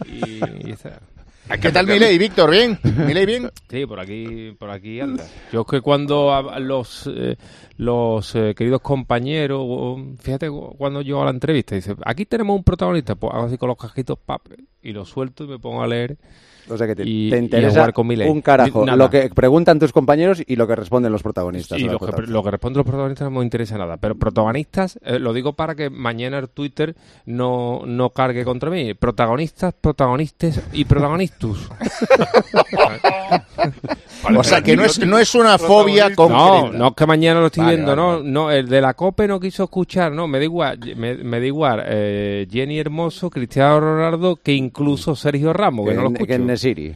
Y, 0.08 0.68
y 0.68 0.72
está. 0.72 1.02
¿Qué 1.62 1.72
tal 1.72 1.86
Milei, 1.88 2.18
Víctor? 2.18 2.50
¿Bien? 2.52 2.80
¿Milei 2.84 3.26
bien? 3.26 3.50
Sí, 3.70 3.86
por 3.86 4.00
aquí, 4.00 4.56
por 4.58 4.70
aquí 4.72 5.00
anda. 5.00 5.26
Yo 5.52 5.62
es 5.62 5.68
que 5.68 5.82
cuando 5.82 6.34
a- 6.34 6.60
los 6.60 7.10
eh, 7.14 7.38
los 7.78 8.34
eh, 8.36 8.54
queridos 8.56 8.82
compañeros, 8.82 9.66
fíjate 10.20 10.50
cu- 10.50 10.76
cuando 10.78 11.02
yo 11.02 11.22
a 11.22 11.26
la 11.26 11.32
entrevista, 11.32 11.76
dice, 11.76 11.96
aquí 12.06 12.26
tenemos 12.26 12.56
un 12.56 12.64
protagonista, 12.64 13.16
pues 13.16 13.34
hago 13.34 13.46
así 13.46 13.58
con 13.58 13.68
los 13.70 13.78
cajitos, 13.78 14.18
pap, 14.26 14.42
y 14.82 14.94
lo 14.94 15.06
suelto 15.06 15.44
y 15.44 15.48
me 15.48 15.60
pongo 15.60 15.84
a 15.84 15.88
leer. 15.88 16.18
O 16.70 16.78
sea 16.78 16.88
que 16.88 16.96
te, 16.96 17.04
y, 17.04 17.30
te 17.30 17.36
y 17.36 17.40
a 17.40 17.42
interesa 17.44 17.72
jugar 17.72 17.94
con 17.94 18.08
Milei. 18.08 18.30
un 18.30 18.42
carajo 18.42 18.86
Nada. 18.86 18.96
lo 18.98 19.10
que 19.10 19.30
preguntan 19.30 19.80
tus 19.80 19.92
compañeros 19.92 20.42
y 20.46 20.56
lo 20.56 20.68
que 20.68 20.76
responden 20.76 21.12
los 21.12 21.22
protagonistas. 21.24 21.80
Y 21.80 21.84
lo 21.86 22.00
que, 22.00 22.22
lo 22.24 22.44
que 22.44 22.52
responden 22.52 22.78
los 22.78 22.86
protagonistas 22.86 23.30
no 23.32 23.40
me 23.40 23.44
interesa 23.44 23.78
nada. 23.78 23.98
Pero 23.98 24.16
protagonistas, 24.16 25.00
eh, 25.04 25.20
lo 25.20 25.34
digo 25.34 25.54
para 25.54 25.76
que 25.76 25.90
mañana 25.90 26.38
el 26.40 26.50
Twitter 26.50 26.96
no, 27.26 27.82
no 27.86 28.10
cargue 28.12 28.44
contra 28.46 28.70
mí. 28.70 28.94
Protagonistas, 28.94 29.74
protagonistas 29.80 30.62
y 30.72 30.86
protagonistus. 30.86 31.70
O 34.36 34.44
sea, 34.44 34.62
que 34.62 34.76
no 34.78 34.86
es, 34.86 35.06
no 35.06 35.20
es 35.20 35.36
una 35.36 35.58
fobia 35.58 36.14
concreta. 36.16 36.44
No, 36.44 36.72
no 36.72 36.88
es 36.88 36.94
que 36.96 37.06
mañana 37.06 37.42
lo 37.42 37.48
estoy 37.48 37.66
Vale, 37.66 37.76
viendo, 37.76 37.96
vale, 37.96 38.24
no, 38.24 38.24
no, 38.24 38.52
el 38.52 38.70
de 38.70 38.80
la 38.80 38.94
COPE 38.94 39.28
no 39.28 39.40
quiso 39.40 39.66
escuchar, 39.66 40.14
no, 40.14 40.28
me 40.28 40.38
da 40.38 40.46
igual, 40.46 40.80
me, 40.96 41.16
me 41.16 41.40
da 41.42 41.46
igual 41.46 41.84
eh, 41.86 42.48
Jenny 42.50 42.80
Hermoso, 42.80 43.30
Cristiano 43.30 43.80
Ronaldo, 43.82 44.38
que 44.38 44.54
incluso 44.54 45.16
Sergio 45.16 45.52
Ramos, 45.52 45.86
que, 45.86 45.92
Que 45.92 45.96
no 45.98 46.04
lo 46.04 46.08
escucho. 46.10 46.26
Que 46.62 46.70
en 46.70 46.76
Nesiri. 46.76 46.96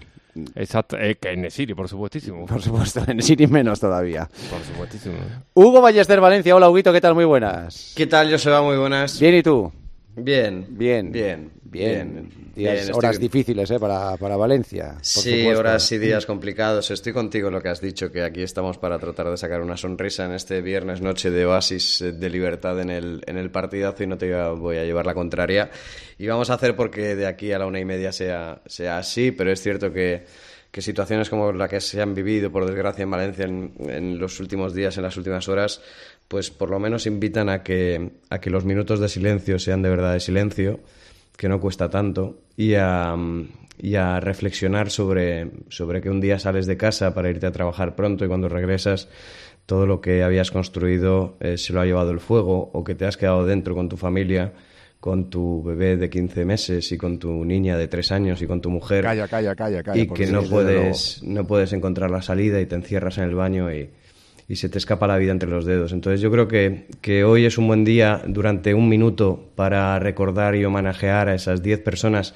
Exacto, 0.55 0.97
eh, 0.99 1.15
que 1.15 1.31
en 1.31 1.41
Nesiri, 1.41 1.73
por 1.73 1.87
supuestísimo. 1.87 2.45
Por 2.45 2.61
supuesto, 2.61 3.01
en 3.07 3.17
Nesiri 3.17 3.47
menos 3.47 3.79
todavía. 3.79 4.29
Por 4.49 4.63
supuestísimo. 4.63 5.15
Hugo 5.53 5.81
Ballester 5.81 6.21
Valencia, 6.21 6.55
hola 6.55 6.69
Huguito, 6.69 6.93
¿qué 6.93 7.01
tal? 7.01 7.15
Muy 7.15 7.25
buenas. 7.25 7.93
¿Qué 7.95 8.07
tal, 8.07 8.31
Joseba? 8.31 8.61
Muy 8.61 8.77
buenas. 8.77 9.19
Bien, 9.19 9.35
¿y 9.35 9.43
tú? 9.43 9.71
Bien. 10.19 10.65
Bien. 10.71 11.11
Bien. 11.11 11.51
Bien. 11.63 12.29
Días- 12.55 12.89
horas 12.91 13.19
difíciles 13.19 13.69
¿eh? 13.69 13.79
para, 13.79 14.17
para 14.17 14.35
Valencia. 14.35 14.93
por 14.95 15.05
Sí, 15.05 15.39
supuesto. 15.41 15.59
horas 15.59 15.91
y 15.91 15.97
días 15.99 16.25
complicados. 16.25 16.89
Estoy 16.89 17.13
contigo 17.13 17.49
en 17.49 17.53
lo 17.53 17.61
que 17.61 17.69
has 17.69 17.81
dicho, 17.81 18.11
que 18.11 18.23
aquí 18.23 18.41
estamos 18.41 18.79
para 18.79 18.97
tratar 18.97 19.29
de 19.29 19.37
sacar 19.37 19.61
una 19.61 19.77
sonrisa 19.77 20.25
en 20.25 20.31
este 20.31 20.61
viernes 20.61 21.01
noche 21.01 21.29
de 21.29 21.45
oasis 21.45 22.01
eh, 22.01 22.13
de 22.13 22.29
libertad 22.31 22.79
en 22.81 22.89
el, 22.89 23.21
en 23.27 23.37
el 23.37 23.51
partidazo 23.51 24.03
y 24.03 24.07
no 24.07 24.17
te 24.17 24.33
voy 24.53 24.77
a 24.77 24.85
llevar 24.85 25.05
la 25.05 25.13
contraria. 25.13 25.69
Y 26.17 26.25
vamos 26.25 26.49
a 26.49 26.55
hacer 26.55 26.75
porque 26.75 27.15
de 27.15 27.27
aquí 27.27 27.51
a 27.51 27.59
la 27.59 27.67
una 27.67 27.79
y 27.79 27.85
media 27.85 28.11
sea, 28.11 28.61
sea 28.65 28.97
así, 28.97 29.31
pero 29.31 29.51
es 29.51 29.61
cierto 29.61 29.93
que, 29.93 30.23
que 30.71 30.81
situaciones 30.81 31.29
como 31.29 31.51
la 31.51 31.67
que 31.67 31.79
se 31.79 32.01
han 32.01 32.15
vivido, 32.15 32.51
por 32.51 32.65
desgracia, 32.65 33.03
en 33.03 33.11
Valencia 33.11 33.45
en, 33.45 33.71
en 33.87 34.17
los 34.17 34.39
últimos 34.39 34.73
días, 34.73 34.97
en 34.97 35.03
las 35.03 35.15
últimas 35.15 35.47
horas, 35.47 35.79
pues 36.27 36.51
por 36.51 36.69
lo 36.69 36.79
menos 36.79 37.05
invitan 37.05 37.49
a 37.49 37.63
que, 37.63 38.11
a 38.29 38.39
que 38.39 38.49
los 38.49 38.65
minutos 38.65 38.99
de 38.99 39.09
silencio 39.09 39.59
sean 39.59 39.81
de 39.81 39.89
verdad 39.89 40.13
de 40.13 40.19
silencio 40.19 40.79
que 41.37 41.47
no 41.47 41.61
cuesta 41.61 41.89
tanto, 41.89 42.39
y 42.57 42.73
a, 42.73 43.15
y 43.77 43.95
a 43.95 44.19
reflexionar 44.19 44.89
sobre, 44.89 45.51
sobre 45.69 46.01
que 46.01 46.09
un 46.09 46.19
día 46.19 46.39
sales 46.39 46.65
de 46.65 46.77
casa 46.77 47.13
para 47.13 47.29
irte 47.29 47.45
a 47.45 47.51
trabajar 47.51 47.95
pronto 47.95 48.25
y 48.25 48.27
cuando 48.27 48.49
regresas 48.49 49.07
todo 49.67 49.85
lo 49.85 50.01
que 50.01 50.23
habías 50.23 50.49
construido 50.49 51.37
eh, 51.39 51.57
se 51.57 51.73
lo 51.73 51.81
ha 51.81 51.85
llevado 51.85 52.11
el 52.11 52.19
fuego 52.19 52.71
o 52.73 52.83
que 52.83 52.95
te 52.95 53.05
has 53.05 53.17
quedado 53.17 53.45
dentro 53.45 53.75
con 53.75 53.87
tu 53.87 53.97
familia, 53.97 54.53
con 54.99 55.29
tu 55.29 55.61
bebé 55.61 55.95
de 55.95 56.09
15 56.09 56.43
meses 56.45 56.91
y 56.91 56.97
con 56.97 57.19
tu 57.19 57.45
niña 57.45 57.77
de 57.77 57.87
3 57.87 58.11
años 58.13 58.41
y 58.41 58.47
con 58.47 58.59
tu 58.59 58.71
mujer. 58.71 59.03
Calla, 59.03 59.27
calla, 59.27 59.55
calla, 59.55 59.83
calla. 59.83 60.01
y 60.01 60.07
que 60.07 60.25
no 60.25 60.41
puedes, 60.41 61.21
no 61.21 61.45
puedes 61.45 61.71
encontrar 61.73 62.09
la 62.09 62.23
salida 62.23 62.59
y 62.59 62.65
te 62.65 62.75
encierras 62.75 63.19
en 63.19 63.25
el 63.25 63.35
baño 63.35 63.71
y, 63.71 63.91
y 64.47 64.55
se 64.55 64.69
te 64.69 64.77
escapa 64.77 65.07
la 65.07 65.17
vida 65.17 65.31
entre 65.31 65.49
los 65.49 65.65
dedos. 65.65 65.91
Entonces 65.91 66.21
yo 66.21 66.31
creo 66.31 66.47
que, 66.47 66.87
que 67.01 67.23
hoy 67.23 67.45
es 67.45 67.57
un 67.57 67.67
buen 67.67 67.83
día 67.83 68.21
durante 68.25 68.73
un 68.73 68.87
minuto 68.87 69.49
para 69.55 69.99
recordar 69.99 70.55
y 70.55 70.63
homenajear 70.63 71.29
a 71.29 71.35
esas 71.35 71.61
10 71.61 71.81
personas 71.81 72.33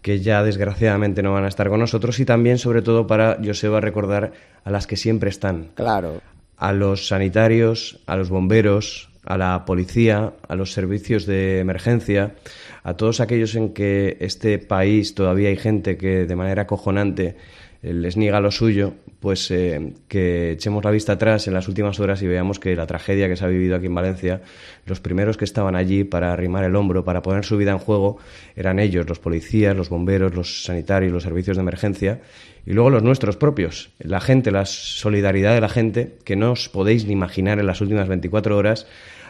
que 0.00 0.20
ya 0.20 0.42
desgraciadamente 0.42 1.22
no 1.22 1.32
van 1.32 1.44
a 1.44 1.48
estar 1.48 1.68
con 1.68 1.80
nosotros 1.80 2.18
y 2.20 2.24
también 2.24 2.58
sobre 2.58 2.82
todo 2.82 3.06
para 3.06 3.38
Joseba 3.42 3.80
recordar 3.80 4.32
a 4.64 4.70
las 4.70 4.86
que 4.86 4.96
siempre 4.96 5.30
están. 5.30 5.70
Claro. 5.74 6.20
A 6.56 6.72
los 6.72 7.08
sanitarios, 7.08 8.00
a 8.06 8.16
los 8.16 8.28
bomberos, 8.28 9.10
a 9.24 9.36
la 9.36 9.64
policía, 9.64 10.32
a 10.48 10.56
los 10.56 10.72
servicios 10.72 11.26
de 11.26 11.60
emergencia, 11.60 12.34
a 12.82 12.94
todos 12.94 13.20
aquellos 13.20 13.54
en 13.54 13.72
que 13.72 14.16
este 14.20 14.58
país 14.58 15.14
todavía 15.14 15.48
hay 15.48 15.56
gente 15.56 15.96
que 15.96 16.26
de 16.26 16.36
manera 16.36 16.62
acojonante 16.62 17.26
eh, 17.26 17.36
les 17.82 18.16
niega 18.16 18.40
lo 18.40 18.52
suyo, 18.52 18.94
pues 19.18 19.50
eh, 19.50 19.94
que 20.06 20.52
echemos 20.52 20.84
la 20.84 20.92
vista 20.92 21.14
atrás 21.14 21.48
en 21.48 21.54
las 21.54 21.66
últimas 21.66 21.98
horas 21.98 22.22
y 22.22 22.28
veamos 22.28 22.60
que 22.60 22.76
la 22.76 22.86
tragedia 22.86 23.28
que 23.28 23.36
se 23.36 23.44
ha 23.44 23.48
vivido 23.48 23.74
aquí 23.74 23.86
en 23.86 23.94
Valencia, 23.94 24.40
los 24.86 25.00
primeros 25.00 25.36
que 25.36 25.44
estaban 25.44 25.74
allí 25.74 26.04
para 26.04 26.32
arrimar 26.32 26.62
el 26.62 26.76
hombro, 26.76 27.04
para 27.04 27.22
poner 27.22 27.44
su 27.44 27.56
vida 27.56 27.72
en 27.72 27.78
juego, 27.78 28.18
eran 28.54 28.78
ellos, 28.78 29.08
los 29.08 29.18
policías, 29.18 29.76
los 29.76 29.88
bomberos, 29.88 30.34
los 30.34 30.62
sanitarios, 30.62 31.12
los 31.12 31.24
servicios 31.24 31.56
de 31.56 31.62
emergencia, 31.62 32.20
y 32.64 32.72
luego 32.72 32.90
los 32.90 33.02
nuestros 33.02 33.36
propios, 33.36 33.90
la 33.98 34.20
gente, 34.20 34.52
la 34.52 34.64
solidaridad 34.64 35.54
de 35.54 35.60
la 35.60 35.68
gente, 35.68 36.18
que 36.24 36.36
no 36.36 36.52
os 36.52 36.68
podéis 36.68 37.04
ni 37.04 37.12
imaginar 37.12 37.58
en 37.58 37.66
las 37.66 37.80
últimas 37.80 38.06
24 38.06 38.56
horas, 38.56 38.86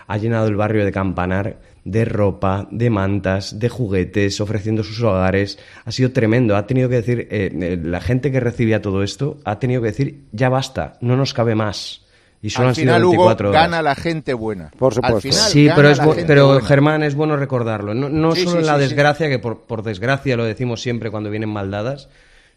ha 0.07 0.19
llenado 0.19 0.47
el 0.47 0.57
barrio 0.57 0.85
de 0.85 0.93
Campanar 0.93 1.57
de 1.85 2.05
ropa, 2.05 2.69
de 2.71 2.91
mantas, 2.91 3.59
de 3.59 3.69
juguetes, 3.69 4.41
ofreciendo 4.41 4.85
sus 4.85 5.03
hogares. 5.03 5.59
Ha 5.85 5.93
sido 5.93 6.13
tremendo. 6.13 6.57
Ha 6.57 6.67
tenido 6.67 6.89
que 6.89 6.97
decir, 6.97 7.29
eh, 7.31 7.51
eh, 7.61 7.79
la 7.83 8.01
gente 8.01 8.31
que 8.31 8.41
recibía 8.41 8.81
todo 8.83 9.03
esto 9.03 9.39
ha 9.45 9.59
tenido 9.59 9.83
que 9.83 9.89
decir, 9.89 10.23
ya 10.33 10.49
basta, 10.49 10.95
no 11.01 11.17
nos 11.17 11.35
cabe 11.35 11.55
más. 11.55 12.01
Y 12.45 12.51
solo 12.51 12.65
Al 12.65 12.69
han 12.71 12.75
sido 12.75 12.85
final, 12.87 13.05
Hugo, 13.05 13.11
24 13.27 13.51
horas. 13.51 13.63
gana 13.63 13.83
la 13.83 13.95
gente 13.95 14.35
buena. 14.35 14.71
Por 14.77 14.95
Al 15.03 15.21
final, 15.21 15.39
Sí, 15.39 15.69
pero, 15.77 15.91
es 15.91 16.01
pero 16.27 16.47
buena. 16.49 16.67
Germán, 16.67 17.03
es 17.05 17.15
bueno 17.15 17.37
recordarlo. 17.37 17.95
No, 17.95 18.09
no 18.09 18.35
Sí, 18.35 18.41
solo 18.43 18.53
sí, 18.53 18.59
en 18.59 18.67
la 18.67 18.75
sí, 18.75 18.83
sí. 18.83 18.89
desgracia, 18.89 19.29
que 19.29 19.39
por, 19.39 19.61
por 19.63 19.83
desgracia 19.85 20.37
lo 20.37 20.45
decimos 20.45 20.83
siempre 20.83 21.11
cuando 21.13 21.31
vienen 21.31 21.51
maldadas, 21.51 22.09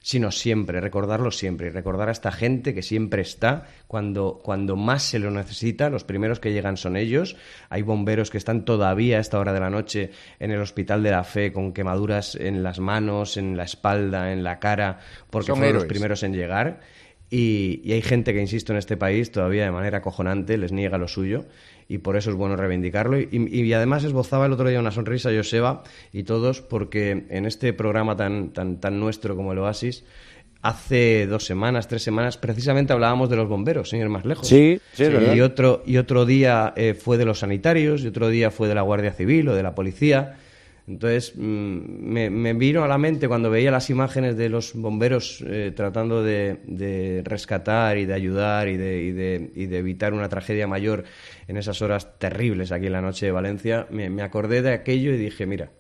sino 0.06 0.30
siempre, 0.30 0.82
recordarlo 0.82 1.32
siempre. 1.32 1.66
Y 1.66 1.70
recordar 1.72 2.10
a 2.10 2.12
esta 2.12 2.32
gente 2.32 2.76
que 2.76 2.84
siempre 2.84 3.24
está 3.24 3.64
cuando, 3.88 4.40
cuando 4.44 4.76
más 4.76 5.02
se 5.02 5.18
lo 5.18 5.32
necesita. 5.32 5.90
Los 5.90 6.04
primeros 6.04 6.40
que 6.40 6.54
llegan 6.54 6.78
son 6.78 6.96
ellos. 6.96 7.36
Hay 7.70 7.82
bomberos 7.82 8.30
que 8.30 8.38
están 8.38 8.66
todavía 8.66 9.18
a 9.18 9.20
esta 9.20 9.40
hora 9.40 9.52
de 9.52 9.60
la 9.60 9.72
noche 9.72 10.12
en 10.40 10.52
el 10.52 10.62
Hospital 10.62 11.02
de 11.02 11.10
la 11.10 11.24
Fe 11.24 11.52
con 11.52 11.74
quemaduras 11.74 12.36
en 12.36 12.62
las 12.62 12.80
manos, 12.80 13.36
en 13.36 13.58
la 13.58 13.64
espalda, 13.64 14.32
en 14.32 14.44
la 14.44 14.60
cara, 14.60 15.00
porque 15.32 15.48
Son 15.48 15.58
fueron 15.58 15.74
los 15.74 15.86
primeros 15.86 16.22
en 16.22 16.34
llegar. 16.34 16.82
Y, 17.32 17.82
y 17.84 17.94
hay 17.94 18.04
gente 18.04 18.32
que, 18.32 18.40
insisto, 18.40 18.74
en 18.74 18.78
este 18.78 18.98
país 18.98 19.32
todavía 19.32 19.64
de 19.64 19.72
manera 19.72 19.98
acojonante 19.98 20.60
les 20.60 20.72
niega 20.72 21.00
lo 21.00 21.08
suyo 21.08 21.46
y 21.88 22.00
por 22.00 22.18
eso 22.18 22.30
es 22.32 22.36
bueno 22.36 22.56
reivindicarlo. 22.56 23.20
Y, 23.20 23.28
y 23.32 23.74
además 23.74 24.04
esbozaba 24.04 24.46
el 24.46 24.54
otro 24.54 24.70
día 24.70 24.80
una 24.80 24.92
sonrisa 24.92 25.30
Joseba 25.36 25.84
y 26.12 26.24
todos 26.24 26.62
porque 26.62 27.26
en 27.30 27.46
este 27.46 27.74
programa 27.74 28.16
tan, 28.16 28.50
tan, 28.50 28.80
tan 28.80 29.00
nuestro 29.00 29.36
como 29.36 29.54
el 29.54 29.60
Oasis, 29.60 30.04
hace 30.66 31.28
dos 31.28 31.46
semanas, 31.46 31.88
tres 31.88 32.02
semanas, 32.02 32.38
precisamente 32.38 32.92
hablábamos 32.92 33.30
de 33.30 33.36
los 33.36 33.48
bomberos, 33.48 33.94
ir 33.94 34.10
más 34.10 34.26
lejos. 34.26 34.48
Sí, 34.48 34.80
sí, 34.94 35.04
es 35.04 35.14
verdad. 35.14 35.36
Y 35.36 35.42
otro, 35.42 35.84
y 35.86 35.98
otro 35.98 36.26
día 36.26 36.74
eh, 36.76 36.96
fue 36.96 37.18
de 37.18 37.26
los 37.26 37.40
sanitarios 37.40 38.04
y 38.04 38.08
otro 38.08 38.30
día 38.30 38.50
fue 38.50 38.68
de 38.68 38.74
la 38.74 38.82
Guardia 38.82 39.14
Civil 39.14 39.48
o 39.50 39.56
de 39.56 39.62
la 39.62 39.76
policía. 39.76 40.38
Entonces 40.88 41.34
mm, 41.36 42.30
me, 42.30 42.54
vino 42.54 42.84
a 42.84 42.88
la 42.88 42.98
mente 42.98 43.28
cuando 43.28 43.50
veía 43.50 43.72
las 43.72 43.90
imágenes 43.90 44.38
de 44.38 44.50
los 44.50 44.74
bomberos 44.76 45.44
eh, 45.46 45.74
tratando 45.76 46.24
de, 46.24 47.22
rescatar 47.26 47.98
y 47.98 48.06
de 48.06 48.14
ayudar 48.14 48.68
y 48.68 48.78
de, 48.78 49.02
y, 49.02 49.12
de, 49.12 49.52
y 49.56 49.66
de 49.66 49.78
evitar 49.78 50.14
una 50.14 50.30
tragedia 50.30 50.68
mayor 50.68 51.06
en 51.48 51.58
esas 51.58 51.82
horas 51.82 52.20
terribles 52.20 52.72
aquí 52.72 52.88
en 52.88 52.94
la 52.94 53.02
noche 53.02 53.26
de 53.26 53.32
Valencia, 53.32 53.88
me 53.90 54.22
acordé 54.22 54.62
de 54.62 54.74
aquello 54.74 55.12
y 55.14 55.18
dije, 55.18 55.46
mira, 55.46 55.72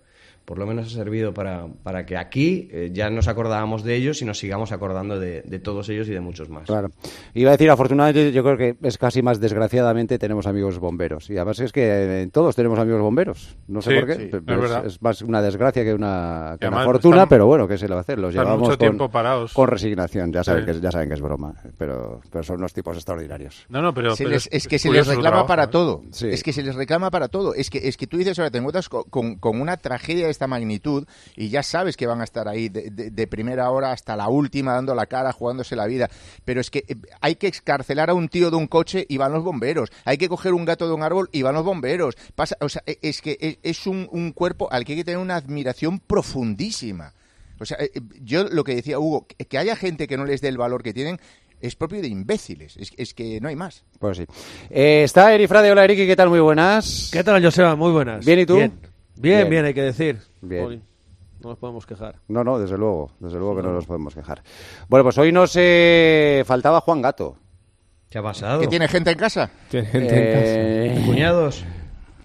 por 0.46 0.60
lo 0.60 0.66
menos 0.66 0.88
ha 0.88 0.90
servido 0.90 1.34
para, 1.34 1.68
para 1.84 2.06
que 2.06 2.16
aquí 2.18 2.68
eh, 2.72 2.92
ya 2.94 3.10
nos 3.10 3.28
acordábamos 3.28 3.84
de 3.84 3.96
ellos 3.96 4.22
y 4.22 4.26
nos 4.26 4.38
sigamos 4.38 4.72
acordando 4.72 5.20
de, 5.20 5.42
de 5.42 5.60
todos 5.60 5.90
ellos 5.90 6.08
y 6.08 6.12
de 6.12 6.20
muchos 6.22 6.50
más. 6.50 6.66
Claro. 6.68 6.90
Iba 7.34 7.50
a 7.50 7.54
decir, 7.54 7.70
afortunadamente, 7.70 8.32
yo 8.32 8.44
creo 8.44 8.58
que 8.58 8.76
es 8.88 8.98
casi 8.98 9.22
más 9.22 9.40
desgraciadamente 9.40 10.20
tenemos 10.20 10.46
amigos 10.48 10.78
bomberos. 10.80 11.30
Y 11.30 11.36
además 11.38 11.60
es 11.60 11.72
que 11.72 12.22
eh, 12.24 12.30
todos 12.32 12.56
tenemos 12.56 12.78
amigos 12.80 13.02
bomberos. 13.02 13.58
No 13.68 13.82
sé 13.82 13.90
Sí, 13.92 13.96
por 14.00 14.06
qué. 14.08 14.16
sí, 14.16 14.30
pero 14.46 14.86
es 14.86 15.02
más 15.02 15.22
una 15.22 15.42
desgracia 15.42 15.84
que 15.84 15.94
una, 15.94 16.58
que 16.60 16.68
una 16.68 16.78
además 16.78 16.86
fortuna, 16.86 17.16
están- 17.18 17.30
pero 17.30 17.48
bueno, 17.48 17.68
¿qué 17.68 17.78
se 17.78 17.88
le 17.88 17.94
va 17.96 18.00
a 18.00 18.02
hacer? 18.02 18.20
Los 18.20 18.34
llevamos 18.34 18.60
mucho 18.60 18.70
con, 18.72 18.78
tiempo 18.78 19.10
parados. 19.10 19.54
con 19.54 19.68
resignación. 19.68 20.32
Ya 20.32 20.44
saben, 20.44 20.66
Sí. 20.66 20.72
que, 20.74 20.80
ya 20.82 20.92
saben 20.92 21.10
que 21.10 21.16
es 21.16 21.22
broma, 21.22 21.54
pero, 21.78 22.22
pero 22.32 22.44
son 22.44 22.58
unos 22.58 22.74
tipos 22.74 22.96
extraordinarios. 22.96 23.66
No, 23.70 23.82
no, 23.82 23.94
pero, 23.94 24.16
Se 24.16 24.24
pero 24.24 24.36
les- 24.36 24.50
es 24.52 24.68
que 24.68 24.78
se 24.80 24.92
les 24.92 25.08
reclama 25.08 25.30
trabajo, 25.30 25.48
para 25.48 25.64
¿eh? 25.64 25.68
todo. 25.68 26.04
Sí. 26.12 26.28
Es 26.30 26.44
que 26.44 26.54
se 26.54 26.62
les 26.62 26.76
reclama 26.76 27.10
para 27.10 27.28
todo. 27.30 27.54
Es 27.56 27.70
que, 27.70 27.88
es 27.88 27.98
que 27.98 28.06
tú 28.08 28.18
dices, 28.18 28.38
ahora 28.38 28.52
te 28.52 28.60
encuentras 28.60 28.90
co- 28.90 29.06
con, 29.06 29.36
con 29.36 29.60
una 29.60 29.78
tragedia 29.78 30.26
de 30.26 30.32
esta 30.36 30.48
magnitud 30.48 31.06
y 31.36 31.50
ya 31.50 31.64
sabes 31.64 31.98
que 31.98 32.06
van 32.08 32.22
a 32.22 32.24
estar 32.26 32.48
ahí 32.48 32.70
de, 32.70 32.92
de- 32.92 33.10
de 33.10 33.28
primera 33.28 33.70
hora 33.72 33.92
hasta 33.92 34.16
la 34.16 34.28
última, 34.30 34.74
dando 34.74 34.94
la 34.94 35.06
cara, 35.08 35.32
jugándose 35.32 35.76
la 35.76 35.86
vida. 35.88 36.10
Pero 36.44 36.62
es 36.62 36.70
que 36.70 36.84
eh, 36.88 36.96
hay 37.22 37.36
que 37.36 37.48
excarcelar 37.48 38.10
a 38.10 38.14
un 38.14 38.30
tío 38.30 38.52
de 38.52 38.58
un 38.58 38.68
coche 38.68 39.06
y 39.10 39.18
van 39.18 39.32
los 39.34 39.44
bomberos. 39.44 39.90
Hay 40.06 40.18
que 40.18 40.30
coger 40.30 40.54
un 40.54 40.66
gato 40.66 40.88
de 40.88 40.94
un 40.94 41.02
árbol 41.04 41.30
y 41.32 41.42
van 41.42 41.56
los 41.56 41.64
bomberos. 41.66 42.16
Pasa, 42.36 42.56
o 42.62 42.70
sea, 42.70 42.84
e- 42.86 43.00
es 43.02 43.22
que 43.22 43.38
es, 43.40 43.58
es 43.64 43.88
un, 43.88 44.08
un 44.12 44.32
cuerpo 44.32 44.68
al 44.72 44.86
que 44.86 44.92
hay 44.94 45.00
que 45.00 45.06
tener 45.06 45.20
una 45.20 45.36
admiración 45.38 46.00
profundísima. 46.00 47.14
O 47.60 47.66
sea, 47.66 47.78
eh, 47.80 47.90
yo 48.22 48.44
lo 48.50 48.64
que 48.64 48.76
decía 48.76 49.00
Hugo, 49.00 49.26
que, 49.28 49.58
haya 49.58 49.76
gente 49.76 50.08
que 50.08 50.18
no 50.18 50.26
les 50.26 50.42
dé 50.42 50.50
el 50.50 50.58
valor 50.58 50.84
que 50.84 50.94
tienen 50.94 51.20
es 51.62 51.76
propio 51.76 52.02
de 52.02 52.10
imbéciles. 52.10 52.76
Es, 52.78 52.92
es 52.98 53.14
que 53.14 53.40
no 53.40 53.48
hay 53.48 53.56
más. 53.56 53.84
Pues 53.98 54.18
sí. 54.18 54.26
Eh, 54.70 55.04
está 55.06 55.34
Eri 55.34 55.48
Frade. 55.48 55.72
Hola, 55.72 55.86
Eriki, 55.86 56.06
¿qué 56.06 56.16
tal? 56.16 56.30
Muy 56.30 56.42
buenas. 56.42 57.10
¿Qué 57.14 57.24
tal, 57.24 57.42
Joseba? 57.44 57.76
Muy 57.78 57.92
buenas. 57.94 58.26
Bien, 58.26 58.40
¿y 58.40 58.46
tú? 58.46 58.58
Bien, 58.58 58.74
Bien, 59.18 59.50
bien, 59.50 59.66
hay 59.66 59.74
que 59.74 59.82
decir. 59.82 60.20
Bien. 60.42 60.84
No 61.42 61.50
nos 61.50 61.60
podemos 61.60 61.86
quejar. 61.86 62.16
No, 62.28 62.44
no, 62.44 62.58
desde 62.60 62.78
luego, 62.78 63.12
desde 63.20 63.38
luego 63.38 63.58
que 63.58 63.64
no, 63.64 63.74
nos 63.74 63.86
podemos 63.86 64.16
quejar. 64.16 64.42
Bueno, 64.88 65.04
pues 65.04 65.18
hoy 65.18 65.32
nos 65.32 65.54
eh, 65.56 66.44
faltaba 66.46 66.82
Juan 66.82 67.02
Gato. 67.02 67.38
¿Qué 68.10 68.18
ha 68.18 68.24
pasado? 68.24 68.62
¿Que 68.62 68.68
tiene 68.68 68.88
gente 68.88 69.12
en 69.12 69.18
casa? 69.18 69.52
Tiene 69.70 69.88
gente 69.88 70.08
en 70.08 70.34
casa. 70.34 70.46
Eh. 70.46 71.04
¿Cuñados? 71.06 71.66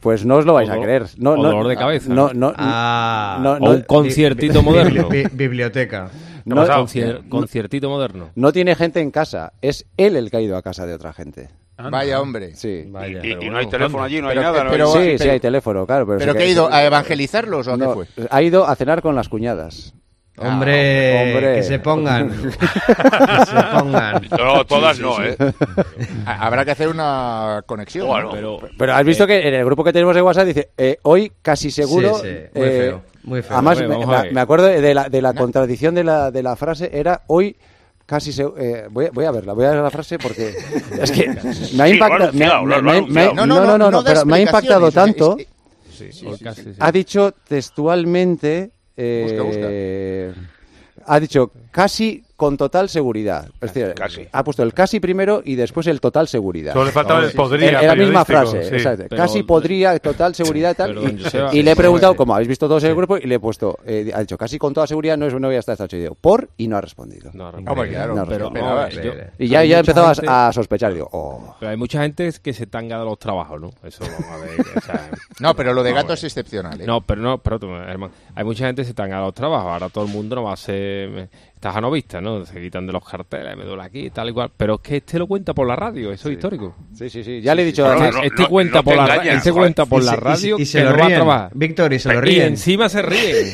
Pues 0.01 0.25
no 0.25 0.37
os 0.37 0.47
lo 0.47 0.55
vais 0.55 0.71
a 0.71 0.81
creer. 0.81 1.07
No, 1.19 1.37
no, 1.37 1.43
dolor 1.43 1.69
de 1.69 1.77
cabeza. 1.77 2.11
Ah. 2.57 3.39
No, 3.43 3.59
no, 3.59 3.67
o 3.67 3.75
un 3.75 3.83
conciertito 3.83 4.63
moderno. 4.63 5.09
biblioteca. 5.33 6.11
Concier 6.49 7.23
conciertito 7.29 7.91
moderno. 7.91 8.31
No 8.35 8.53
tiene 8.53 8.75
gente 8.75 9.01
en 9.01 9.11
casa. 9.11 9.53
Es 9.61 9.87
él 9.97 10.17
el 10.17 10.31
que 10.31 10.39
ha 10.39 10.41
ido 10.41 10.57
a 10.57 10.63
casa 10.63 10.87
de 10.87 10.95
otra 10.95 11.13
gente. 11.13 11.51
Vaya 11.91 12.21
hombre. 12.21 12.55
Sí. 12.55 12.85
Vaya, 12.89 13.21
y, 13.25 13.33
y, 13.33 13.51
no 13.51 13.59
hay 13.59 13.67
teléfono 13.67 14.03
allí, 14.03 14.21
no 14.21 14.29
hay 14.29 14.37
nada. 14.37 14.65
No 14.65 14.71
pero. 14.71 14.93
Sí, 14.93 15.19
sí 15.19 15.29
hay 15.29 15.41
teléfono, 15.41 15.87
claro. 15.87 16.07
¿Pero, 16.07 16.19
¿pero 16.19 16.35
que 16.35 16.43
ha 16.43 16.47
ido? 16.47 16.73
¿A 16.73 16.85
evangelizarlos 16.85 17.67
o 17.69 17.73
a 17.73 17.95
fue? 17.95 18.07
Ha 18.31 18.43
ido 18.43 18.67
a 18.67 18.75
cenar 18.77 19.03
con 19.03 19.15
las 19.15 19.29
cuñadas. 19.29 19.95
Ah, 20.43 20.49
hombre, 20.49 21.35
hombre, 21.35 21.55
que 21.57 21.63
se 21.63 21.79
pongan. 21.81 22.31
que 22.41 22.51
se 23.47 23.63
pongan. 23.73 24.27
No, 24.31 24.65
todas 24.65 24.99
no, 24.99 25.23
¿eh? 25.23 25.37
Habrá 26.25 26.65
que 26.65 26.71
hacer 26.71 26.89
una 26.89 27.63
conexión. 27.67 28.09
Pero, 28.79 28.95
has 28.95 29.01
eh, 29.03 29.05
visto 29.05 29.27
que 29.27 29.47
en 29.47 29.55
el 29.55 29.65
grupo 29.67 29.85
que 29.85 29.93
tenemos 29.93 30.15
de 30.15 30.23
WhatsApp 30.23 30.47
dice, 30.47 30.71
eh, 30.79 30.99
hoy 31.03 31.31
casi 31.43 31.71
seguro... 31.71 32.23
Eh, 32.25 32.51
muy 32.55 32.69
feo. 32.69 33.03
Muy 33.23 33.43
feo. 33.43 33.57
Además, 33.57 34.33
me, 34.33 34.41
acuerdo 34.41 34.67
de 34.67 34.95
la, 34.95 35.11
de 35.11 35.21
la 35.21 35.35
contradicción 35.35 35.95
de 35.95 36.05
la, 36.05 36.31
de 36.31 36.43
la 36.43 36.57
frase, 36.57 36.91
era 36.91 37.23
hoy 37.27 37.57
casi 38.11 38.33
se, 38.33 38.43
eh, 38.43 38.89
voy, 38.91 39.09
voy, 39.13 39.25
a 39.25 39.31
verla, 39.31 39.53
voy 39.53 39.67
a 39.67 39.71
ver 39.71 39.83
la 39.85 39.91
frase 39.91 40.19
porque 40.19 40.53
es 41.01 41.13
que 41.13 41.29
me 41.77 41.83
ha 41.85 41.89
impactado. 41.89 42.33
No, 42.33 43.47
no, 43.47 43.79
no, 43.89 44.03
pero 44.03 44.27
me 44.27 44.39
ha 44.39 44.41
impactado 44.41 44.91
tanto. 44.91 45.37
Sí, 45.97 46.11
sí, 46.11 46.27
ha 46.81 46.91
dicho 46.91 47.33
textualmente. 47.47 48.73
Busca, 48.97 49.43
busca. 49.43 49.67
Eh, 49.71 50.35
ha 51.07 51.21
dicho 51.21 51.53
casi 51.71 52.25
con 52.41 52.57
total 52.57 52.89
seguridad. 52.89 53.51
Es 53.61 53.75
decir, 53.75 53.93
casi. 53.95 54.27
ha 54.33 54.43
puesto 54.43 54.63
el 54.63 54.73
casi 54.73 54.99
primero 54.99 55.43
y 55.45 55.57
después 55.57 55.87
el 55.89 56.01
total 56.01 56.27
seguridad. 56.27 56.73
Solo 56.73 56.87
le 56.87 56.91
faltaba 56.91 57.23
el 57.23 57.33
podría. 57.33 57.83
En 57.83 57.87
la 57.87 57.95
misma 57.95 58.25
frase, 58.25 58.83
casi 59.11 59.43
podría, 59.43 59.99
total 59.99 60.35
seguridad 60.35 60.71
y 60.71 60.75
tal. 60.75 61.53
Y, 61.53 61.63
le 61.63 61.73
he 61.73 61.77
preguntado, 61.77 62.17
como 62.17 62.33
habéis 62.33 62.49
visto 62.49 62.67
todos 62.67 62.83
en 62.85 62.91
el 62.91 62.97
grupo, 62.97 63.19
y 63.19 63.27
le 63.27 63.35
he 63.35 63.39
puesto, 63.39 63.79
eh, 63.85 64.11
ha 64.15 64.21
dicho 64.21 64.39
casi 64.39 64.59
con 64.59 64.73
toda 64.73 64.87
seguridad, 64.87 65.19
no, 65.19 65.27
es, 65.27 65.35
no 65.35 65.49
voy 65.49 65.57
a 65.57 65.59
estar 65.59 65.75
hasta 65.75 65.87
por, 66.19 66.49
y 66.57 66.67
no 66.67 66.79
ha 66.79 66.81
respondido. 66.81 67.31
No, 67.35 67.53
y 69.39 69.49
ya, 69.49 69.63
ya 69.63 69.81
empezabas 69.81 70.23
a 70.27 70.51
sospechar. 70.55 70.95
Oh". 71.11 71.57
Pero 71.61 71.73
hay 71.73 71.77
mucha 71.77 72.01
gente 72.01 72.33
que 72.43 72.55
se 72.55 72.67
tanga 72.67 72.99
de 72.99 73.05
los 73.05 73.19
trabajos, 73.19 73.61
¿no? 73.61 73.71
Eso, 73.85 74.03
vamos 74.03 74.31
a 74.31 74.37
ver. 74.39 75.11
no, 75.41 75.55
pero 75.55 75.75
lo 75.75 75.83
de 75.83 75.93
gato 75.93 76.15
es 76.15 76.25
excepcional. 76.25 76.81
¿eh? 76.81 76.87
No, 76.87 77.03
pero 77.03 77.21
no, 77.21 77.37
pero, 77.37 77.59
hermano, 77.87 78.15
hay 78.35 78.45
mucha 78.45 78.65
gente 78.65 78.81
que 78.81 78.89
se 78.89 78.95
tanga 78.95 79.19
de 79.19 79.25
los 79.25 79.35
trabajos. 79.35 79.71
Ahora 79.71 79.91
todo 79.91 80.07
el 80.07 80.11
mundo 80.11 80.37
no 80.37 80.45
va 80.45 80.55
a 80.55 80.57
ser 80.57 81.29
tajanovista, 81.61 82.21
¿no? 82.21 82.45
Se 82.45 82.61
quitan 82.61 82.87
de 82.87 82.93
los 82.93 83.05
carteles, 83.05 83.57
me 83.57 83.65
duele 83.65 83.83
aquí, 83.83 84.11
tal 84.11 84.31
y 84.31 84.33
cual. 84.33 84.51
Pero 84.57 84.77
es 84.77 84.81
que 84.81 84.97
este 84.97 85.19
lo 85.19 85.27
cuenta 85.27 85.55
por 85.55 85.69
la 85.69 85.77
radio, 85.77 86.11
eso 86.11 86.29
es 86.29 86.35
histórico. 86.35 86.75
Sí, 86.95 87.09
sí, 87.11 87.23
sí. 87.23 87.41
Ya 87.41 87.55
le 87.55 87.63
he 87.63 87.67
dicho 87.67 87.85
sí, 87.85 87.91
a 87.91 88.07
este, 88.07 88.09
este, 88.09 88.27
este, 88.27 88.47
cuenta, 88.47 88.83
por 88.83 88.97
la, 88.97 89.05
engañas, 89.05 89.37
este 89.37 89.53
cuenta 89.53 89.87
por 89.87 90.03
la 90.03 90.17
radio 90.17 90.59
y, 90.59 90.65
se, 90.65 90.83
lo 90.83 90.97
va 90.97 91.07
a 91.07 91.09
trabajar. 91.09 91.51
Víctor, 91.55 91.93
y 91.93 91.99
se 91.99 92.13
lo 92.13 92.21
ríen. 92.21 92.39
Y 92.39 92.47
encima 92.47 92.89
se 92.89 93.03
ríen. 93.03 93.47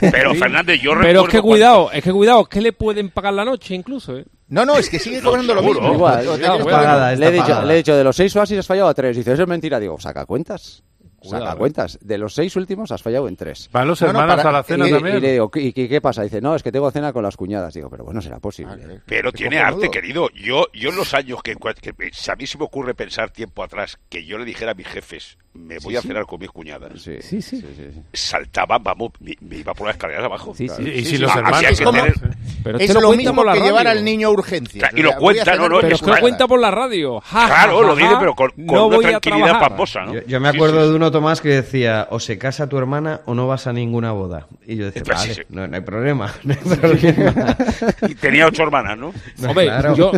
Pero, 0.00 0.34
Fernández, 0.34 0.80
yo 0.80 0.94
recuerdo... 0.94 1.02
Pero 1.02 1.22
es 1.24 1.28
que 1.28 1.40
cuidado, 1.42 1.92
es 1.92 2.02
que 2.02 2.12
cuidado, 2.12 2.42
es 2.42 2.48
que 2.48 2.60
le 2.62 2.72
pueden 2.72 3.10
pagar 3.10 3.34
la 3.34 3.44
noche 3.44 3.74
incluso, 3.74 4.16
¿eh? 4.16 4.24
No, 4.48 4.64
no, 4.64 4.78
es 4.78 4.88
que 4.88 4.98
sigue 4.98 5.20
cobrando 5.20 5.54
lo 5.54 5.62
mismo. 5.62 5.94
Igual, 5.94 6.24
le, 7.18 7.26
he 7.26 7.30
dicho, 7.30 7.62
le 7.62 7.74
he 7.74 7.76
dicho, 7.78 7.96
de 7.96 8.04
los 8.04 8.14
seis 8.14 8.34
oasis 8.36 8.58
has 8.58 8.66
fallado 8.66 8.88
a 8.88 8.94
tres. 8.94 9.16
Dice, 9.16 9.32
eso 9.32 9.42
es 9.42 9.48
mentira. 9.48 9.80
Digo, 9.80 9.98
saca 9.98 10.26
cuentas. 10.26 10.82
Cuidado, 11.24 11.46
Saca 11.46 11.58
cuentas. 11.58 11.98
De 12.00 12.18
los 12.18 12.34
seis 12.34 12.54
últimos 12.56 12.90
has 12.92 13.02
fallado 13.02 13.28
en 13.28 13.36
tres. 13.36 13.68
¿Van 13.72 13.88
los 13.88 14.00
hermanos 14.02 14.22
no, 14.22 14.36
no, 14.36 14.42
para... 14.42 14.48
a 14.50 14.52
la 14.52 14.62
cena 14.62 14.88
y, 14.88 14.90
también? 14.90 15.16
Y, 15.16 15.20
le 15.20 15.32
digo, 15.32 15.50
¿y, 15.54 15.72
qué 15.72 16.00
pasa? 16.00 16.22
Dice, 16.22 16.40
no, 16.40 16.54
es 16.54 16.62
que 16.62 16.70
tengo 16.70 16.90
cena 16.90 17.12
con 17.12 17.22
las 17.22 17.36
cuñadas. 17.36 17.74
Digo, 17.74 17.90
pero 17.90 18.04
bueno, 18.04 18.20
será 18.20 18.38
posible. 18.38 19.00
Pero 19.06 19.32
tiene 19.32 19.58
arte, 19.58 19.90
querido. 19.90 20.28
Yo, 20.30 20.66
yo 20.72 20.90
en 20.90 20.96
los 20.96 21.14
años 21.14 21.42
que, 21.42 21.54
que, 21.56 21.90
a 22.30 22.36
mí 22.36 22.46
se 22.46 22.58
me 22.58 22.64
ocurre 22.64 22.94
pensar 22.94 23.30
tiempo 23.30 23.62
atrás 23.62 23.98
que 24.08 24.24
yo 24.24 24.38
le 24.38 24.44
dijera 24.44 24.72
a 24.72 24.74
mis 24.74 24.86
jefes, 24.86 25.38
me 25.54 25.78
voy 25.78 25.92
sí, 25.92 25.96
a 25.96 26.02
cenar 26.02 26.22
sí. 26.24 26.28
con 26.28 26.40
mis 26.40 26.50
cuñadas. 26.50 27.00
Sí, 27.00 27.18
sí, 27.20 27.40
sí. 27.40 27.64
Saltaba, 28.12 28.78
vamos, 28.78 29.12
me, 29.20 29.36
me, 29.40 29.58
iba 29.58 29.72
por 29.72 29.86
las 29.86 29.96
escaleras 29.96 30.24
abajo. 30.24 30.54
Sí, 30.54 30.66
claro. 30.66 30.82
Y 30.82 31.04
si 31.04 31.18
los 31.18 31.34
hermanos... 31.34 31.62
Es, 31.62 31.80
como, 31.80 31.92
tener... 31.92 32.14
pero 32.62 32.78
es 32.78 32.92
lo, 32.92 33.00
lo 33.00 33.12
mismo 33.12 33.44
que 33.52 33.60
llevar 33.60 33.86
al 33.86 34.04
niño 34.04 34.28
a 34.28 34.30
urgencias. 34.32 34.90
Tra 34.90 34.98
y 34.98 35.02
lo 35.02 35.14
cuenta, 35.16 35.54
no, 35.56 35.68
no. 35.68 35.80
Pero 35.80 35.94
es 35.94 36.02
que 36.02 36.10
lo 36.10 36.18
cuenta 36.18 36.46
por 36.48 36.60
la 36.60 36.70
radio. 36.70 37.20
Ja, 37.20 37.46
claro, 37.46 37.80
ja, 37.80 37.86
lo 37.86 37.96
dice, 37.96 38.14
pero 38.18 38.34
con, 38.34 38.50
con 38.50 38.66
no 38.66 38.86
una 38.88 39.08
tranquilidad 39.08 39.60
pamposa, 39.60 40.00
¿no? 40.02 40.14
Yo, 40.14 40.20
yo 40.26 40.40
me 40.40 40.48
acuerdo 40.48 40.88
de 40.88 40.94
uno, 40.94 41.10
Tomás, 41.10 41.40
que 41.40 41.48
decía, 41.48 42.08
o 42.10 42.18
se 42.18 42.36
casa 42.36 42.68
tu 42.68 42.76
hermana 42.76 43.20
o 43.26 43.34
no 43.34 43.46
vas 43.46 43.66
a 43.66 43.72
ninguna 43.72 44.12
boda. 44.12 44.48
Y 44.66 44.76
yo 44.76 44.86
decía, 44.86 45.02
pues 45.04 45.16
vale, 45.16 45.46
no, 45.50 45.66
no, 45.68 45.76
hay 45.76 45.82
problema, 45.82 46.34
no 46.42 46.54
hay 46.54 46.76
problema. 46.76 47.56
y 48.08 48.14
tenía 48.16 48.46
ocho 48.46 48.64
hermanas, 48.64 48.98
¿no? 48.98 49.12
Hombre, 49.48 49.70
yo 49.96 50.12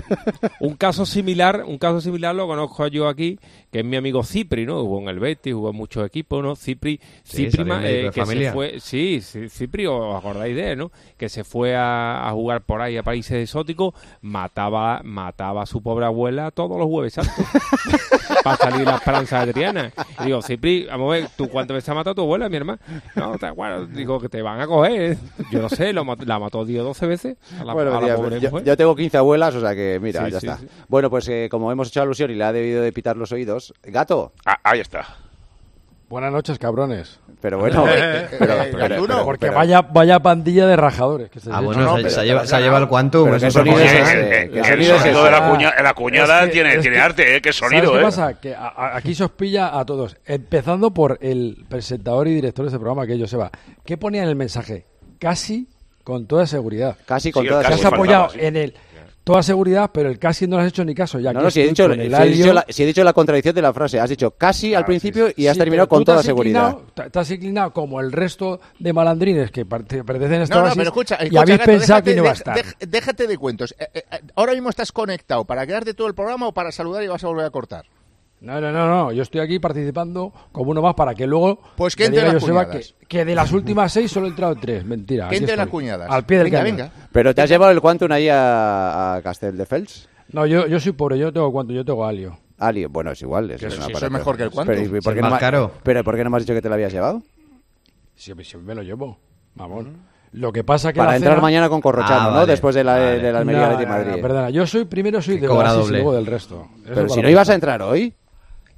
un 0.61 0.77
caso 0.77 1.05
similar, 1.05 1.63
un 1.67 1.79
caso 1.79 2.01
similar 2.01 2.35
lo 2.35 2.47
conozco 2.47 2.87
yo 2.89 3.09
aquí, 3.09 3.39
que 3.77 3.81
es 3.81 3.85
mi 3.87 3.99
amigo 3.99 4.25
Cipri, 4.25 4.65
¿no? 4.65 4.81
Jugó 4.81 5.03
en 5.03 5.09
el 5.09 5.19
Betis, 5.19 5.53
jugó 5.53 5.69
en 5.69 5.77
muchos 5.77 6.07
equipos, 6.07 6.43
¿no? 6.43 6.57
Cipri, 6.57 6.99
Cipri 7.23 7.63
eh, 7.85 8.11
que 8.11 8.23
familia. 8.23 8.49
se 8.49 8.55
fue, 8.55 8.81
sí, 8.81 9.21
Cipri, 9.51 9.85
os 9.85 10.17
acordáis 10.17 10.57
de 10.57 10.73
él, 10.73 10.79
¿no? 10.79 10.91
Que 11.19 11.29
se 11.29 11.45
fue 11.45 11.77
a, 11.77 12.27
jugar 12.33 12.63
por 12.63 12.81
ahí 12.81 12.97
a 12.97 13.03
países 13.03 13.37
exóticos, 13.37 13.93
mataba, 14.23 15.03
mataba 15.05 15.65
a 15.65 15.67
su 15.67 15.83
pobre 15.83 16.07
abuela 16.07 16.51
todos 16.53 16.79
los 16.79 16.87
jueves 16.87 17.13
santos 17.13 17.35
para 18.43 18.57
salir 18.57 18.87
la 18.87 18.95
esperanza 18.95 19.43
adriana. 19.43 19.93
Y 20.21 20.25
digo, 20.25 20.41
Cipri, 20.41 20.87
vamos 20.87 21.13
a 21.13 21.19
ver, 21.19 21.29
¿tú 21.37 21.47
cuántas 21.51 21.75
veces 21.75 21.91
ha 21.91 21.95
matado 21.95 22.13
a 22.13 22.15
tu 22.15 22.23
abuela, 22.23 22.49
mi 22.49 22.57
hermano? 22.57 22.79
No, 23.15 23.37
te, 23.37 23.51
bueno, 23.51 23.85
digo 23.85 24.19
que 24.19 24.31
te 24.31 24.41
van 24.41 24.59
a 24.59 24.67
coger. 24.67 25.13
¿eh? 25.13 25.19
Yo 25.53 25.61
no 25.61 25.69
sé, 25.69 25.93
la 25.93 26.39
mató 26.39 26.65
10 26.65 26.81
o 26.81 26.85
12 26.85 27.07
veces. 27.07 27.37
Bueno, 27.63 27.95
a 27.95 28.39
yo, 28.63 28.75
tengo 28.75 28.97
15 28.97 29.19
abuelas, 29.19 29.55
o 29.55 29.61
sea 29.61 29.75
que 29.75 30.01
mira, 30.01 30.25
sí, 30.25 30.33
ya 30.33 30.39
está. 30.39 30.61
Bueno, 30.89 31.11
pues 31.11 31.29
eh, 31.29 31.49
como 31.51 31.71
hemos 31.71 31.89
hecho 31.89 32.01
alusión 32.01 32.31
y 32.31 32.37
le 32.37 32.45
ha 32.45 32.55
debido 32.55 32.81
de 32.81 32.91
pitar 32.91 33.19
los 33.19 33.33
oídos, 33.33 33.66
Gato. 33.83 34.33
Ah, 34.45 34.59
ahí 34.63 34.81
está. 34.81 35.07
Buenas 36.09 36.31
noches, 36.31 36.57
cabrones. 36.59 37.19
Pero 37.41 37.59
bueno, 37.59 37.85
eh, 37.89 38.29
eh, 38.31 38.99
porque 39.25 39.51
vaya, 39.51 39.83
vaya 39.83 40.21
pandilla 40.21 40.67
de 40.67 40.77
rajadores. 40.77 41.31
Que 41.31 41.41
se 41.41 41.51
ah, 41.53 41.61
bueno, 41.61 41.97
se, 41.99 42.11
se, 42.11 42.25
lleva, 42.25 42.79
el 42.79 42.87
cuantum. 42.87 43.35
El 43.35 43.41
de 43.41 43.51
la, 45.83 45.95
cuñada 45.95 46.49
tiene, 46.49 46.79
que, 46.81 46.99
arte. 46.99 47.37
¿eh? 47.37 47.43
Qué 47.43 47.53
sonido, 47.53 48.01
pasa? 48.01 48.37
Aquí 48.95 49.17
se 49.17 49.25
os 49.25 49.33
pilla 49.33 49.77
a 49.79 49.85
todos. 49.85 50.17
Empezando 50.25 50.93
por 50.93 51.19
el 51.21 51.65
presentador 51.69 52.29
y 52.29 52.35
director 52.35 52.65
de 52.65 52.69
este 52.69 52.79
programa, 52.79 53.05
que 53.05 53.15
es 53.15 53.21
Joseba. 53.21 53.51
¿Qué 53.85 53.97
ponía 53.97 54.23
en 54.23 54.29
el 54.29 54.37
mensaje? 54.37 54.87
Casi 55.19 55.69
con 56.05 56.27
toda 56.27 56.47
seguridad. 56.47 56.97
Casi 57.05 57.33
con 57.33 57.45
toda 57.45 57.63
seguridad. 57.63 57.87
Has 57.87 57.93
apoyado 57.93 58.29
en 58.37 58.57
el 58.57 58.75
toda 59.27 59.43
seguridad, 59.43 59.91
pero 59.93 60.09
el 60.09 60.21
casi 60.21 60.47
no 60.47 60.55
lo 60.55 60.63
has 60.63 60.69
hecho 60.69 60.85
ni 60.85 60.95
caso. 60.95 61.19
Ya 61.19 61.33
no, 61.33 61.43
no, 61.43 61.51
si 61.51 61.61
he, 61.61 61.67
dicho, 61.67 61.93
si, 61.93 62.01
he 62.01 62.27
dicho 62.29 62.53
la, 62.53 62.65
si 62.69 62.85
he, 62.85 62.87
dicho, 62.87 63.03
la, 63.03 63.13
contradicción 63.13 63.57
de 63.57 63.61
la 63.61 63.73
frase, 63.73 63.99
has 63.99 64.09
dicho 64.09 64.31
casi 64.31 64.73
al 64.73 64.85
principio 64.85 65.31
y 65.35 65.49
has 65.49 65.59
terminado 65.59 65.89
con 65.89 66.05
toda 66.05 66.23
seguridad. 66.23 66.77
Estás 66.95 67.29
inclinado 67.33 67.73
como 67.73 68.01
el 68.01 68.13
resto 68.13 68.61
de 68.79 68.93
malandrines 68.93 69.51
que 69.51 69.67
pertenecen 69.67 70.43
a 70.43 70.45
esta 70.45 70.55
no, 70.55 70.69
no, 70.69 70.75
pero 70.77 70.91
escucha, 70.91 71.17
escucha, 71.17 71.35
y 71.35 71.39
habéis 71.39 71.59
pensado 71.59 72.03
déjate, 72.03 72.11
que 72.11 72.17
no 72.17 72.23
va 72.23 72.31
a 72.31 72.35
estar. 72.35 72.65
Déjate, 72.79 73.27
de 73.27 73.37
cuentos. 73.37 73.75
Eh, 73.81 73.89
eh, 73.95 74.05
eh, 74.13 74.21
ahora 74.37 74.53
mismo 74.53 74.71
estás 74.71 74.93
conectado 74.93 75.45
para 75.45 75.67
quedarte 75.67 75.93
todo 75.93 76.07
el 76.07 76.15
programa 76.15 76.47
o 76.47 76.53
para 76.53 76.71
saludar 76.71 77.03
y 77.03 77.09
vas 77.09 77.25
a 77.25 77.27
volver 77.27 77.47
a 77.47 77.51
cortar. 77.51 77.85
No, 78.41 78.61
no, 78.61 78.71
no, 78.71 78.87
no. 78.89 79.13
Yo 79.13 79.23
estoy 79.23 79.41
aquí 79.41 79.59
participando 79.59 80.33
como 80.53 80.71
uno 80.71 80.83
más 80.83 80.95
para 80.95 81.15
que 81.15 81.27
luego. 81.27 81.59
Pues 81.77 81.97
que 81.97 82.07
entre 82.07 82.33
las 82.33 82.45
cuñadas. 82.45 82.95
Que, 83.01 83.07
que, 83.07 83.25
de 83.25 83.35
las 83.35 83.51
últimas 83.53 83.93
seis 83.93 84.11
solo 84.11 84.27
he 84.27 84.31
entrado 84.31 84.55
tres. 84.57 84.85
Mentira. 84.85 85.29
Que 85.29 85.37
entre 85.37 85.57
las 85.57 85.69
cuñadas. 85.69 86.11
Al 86.11 86.25
pie 86.25 86.39
del 86.39 86.45
venga, 86.45 86.63
venga. 86.63 86.91
Pero 87.13 87.35
te 87.35 87.43
has 87.43 87.49
llevado 87.49 87.73
el 87.73 87.81
Quantum 87.81 88.13
ahí 88.13 88.29
a, 88.29 89.15
a 89.15 89.23
Casteldefels. 89.23 90.09
No, 90.33 90.45
yo, 90.45 90.67
yo 90.67 90.79
soy 90.79 90.93
pobre. 90.93 91.19
Yo 91.19 91.33
tengo 91.33 91.51
Quantum, 91.51 91.75
yo 91.75 91.85
tengo 91.85 92.05
Alio. 92.05 92.39
Alio, 92.59 92.89
bueno, 92.91 93.13
es 93.13 93.23
igual. 93.23 93.51
Es, 93.51 93.61
si 93.61 93.67
es 93.67 94.11
mejor 94.11 94.37
que 94.37 94.45
el 94.45 94.51
Quantum. 94.51 94.75
Pero, 94.75 95.01
¿por 95.03 95.21
más 95.23 95.41
caro. 95.41 95.73
Pero 95.83 96.05
¿por 96.05 96.17
qué 96.17 96.25
no 96.25 96.31
me 96.31 96.37
has 96.37 96.43
dicho 96.43 96.55
que 96.55 96.63
te 96.63 96.69
lo 96.69 96.75
habías 96.75 96.93
llevado? 96.93 97.23
Si, 98.15 98.33
si 98.45 98.57
me 98.59 98.75
lo 98.75 98.83
llevo. 98.83 99.19
Vamos. 99.55 99.87
Lo 100.33 100.53
que 100.53 100.63
pasa 100.65 100.93
que. 100.93 100.99
Para 100.99 101.17
entrar 101.17 101.41
mañana 101.41 101.71
con 101.71 101.81
Corrochano, 101.81 102.29
ah, 102.29 102.35
¿no? 102.41 102.47
Después 102.47 102.75
de 102.75 102.85
la, 102.85 102.97
de 102.97 103.33
la 103.33 103.39
Almería 103.39 103.71
de 103.71 103.87
Madrid. 103.87 104.13
No, 104.17 104.21
perdona, 104.21 104.51
yo 104.51 104.67
soy 104.67 104.85
primero 104.85 105.23
soy 105.23 105.39
de 105.39 105.49
Brasil 105.49 105.85
y 105.89 105.93
luego 105.93 106.15
del 106.15 106.27
resto. 106.27 106.69
Pero 106.85 107.09
si 107.09 107.23
no 107.23 107.31
ibas 107.31 107.49
a 107.49 107.55
entrar 107.55 107.81
hoy. 107.81 108.15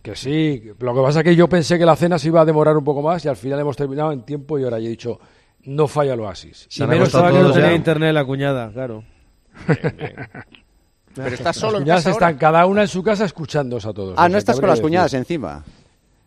Que 0.02 0.14
sí, 0.14 0.62
lo 0.78 0.94
que 0.94 1.00
pasa 1.02 1.20
es 1.20 1.24
que 1.24 1.36
yo 1.36 1.48
pensé 1.48 1.78
que 1.78 1.84
la 1.84 1.96
cena 1.96 2.18
se 2.18 2.28
iba 2.28 2.40
a 2.40 2.44
demorar 2.44 2.76
un 2.76 2.84
poco 2.84 3.02
más 3.02 3.24
y 3.24 3.28
al 3.28 3.36
final 3.36 3.60
hemos 3.60 3.76
terminado 3.76 4.12
en 4.12 4.22
tiempo 4.22 4.58
y 4.58 4.64
ahora 4.64 4.78
ya 4.78 4.86
he 4.86 4.90
dicho, 4.90 5.18
no 5.64 5.88
falla 5.88 6.14
el 6.14 6.20
oasis. 6.20 6.66
Se 6.68 6.84
y 6.84 6.86
menos 6.86 7.08
estaba 7.08 7.32
que 7.32 7.40
no 7.40 7.52
tenía 7.52 7.74
internet 7.74 8.14
la 8.14 8.24
cuñada, 8.24 8.70
claro. 8.72 9.04
Pero 11.14 11.34
estás 11.34 11.56
solo 11.56 11.72
las 11.72 11.80
en 11.80 11.84
cuñadas 11.84 12.06
están 12.06 12.36
cada 12.36 12.66
una 12.66 12.82
en 12.82 12.88
su 12.88 13.02
casa 13.02 13.24
escuchándose 13.24 13.88
a 13.88 13.92
todos. 13.92 14.14
Ah, 14.16 14.28
no 14.28 14.38
estás 14.38 14.60
con 14.60 14.68
las 14.68 14.80
cuñadas 14.80 15.12
encima. 15.14 15.64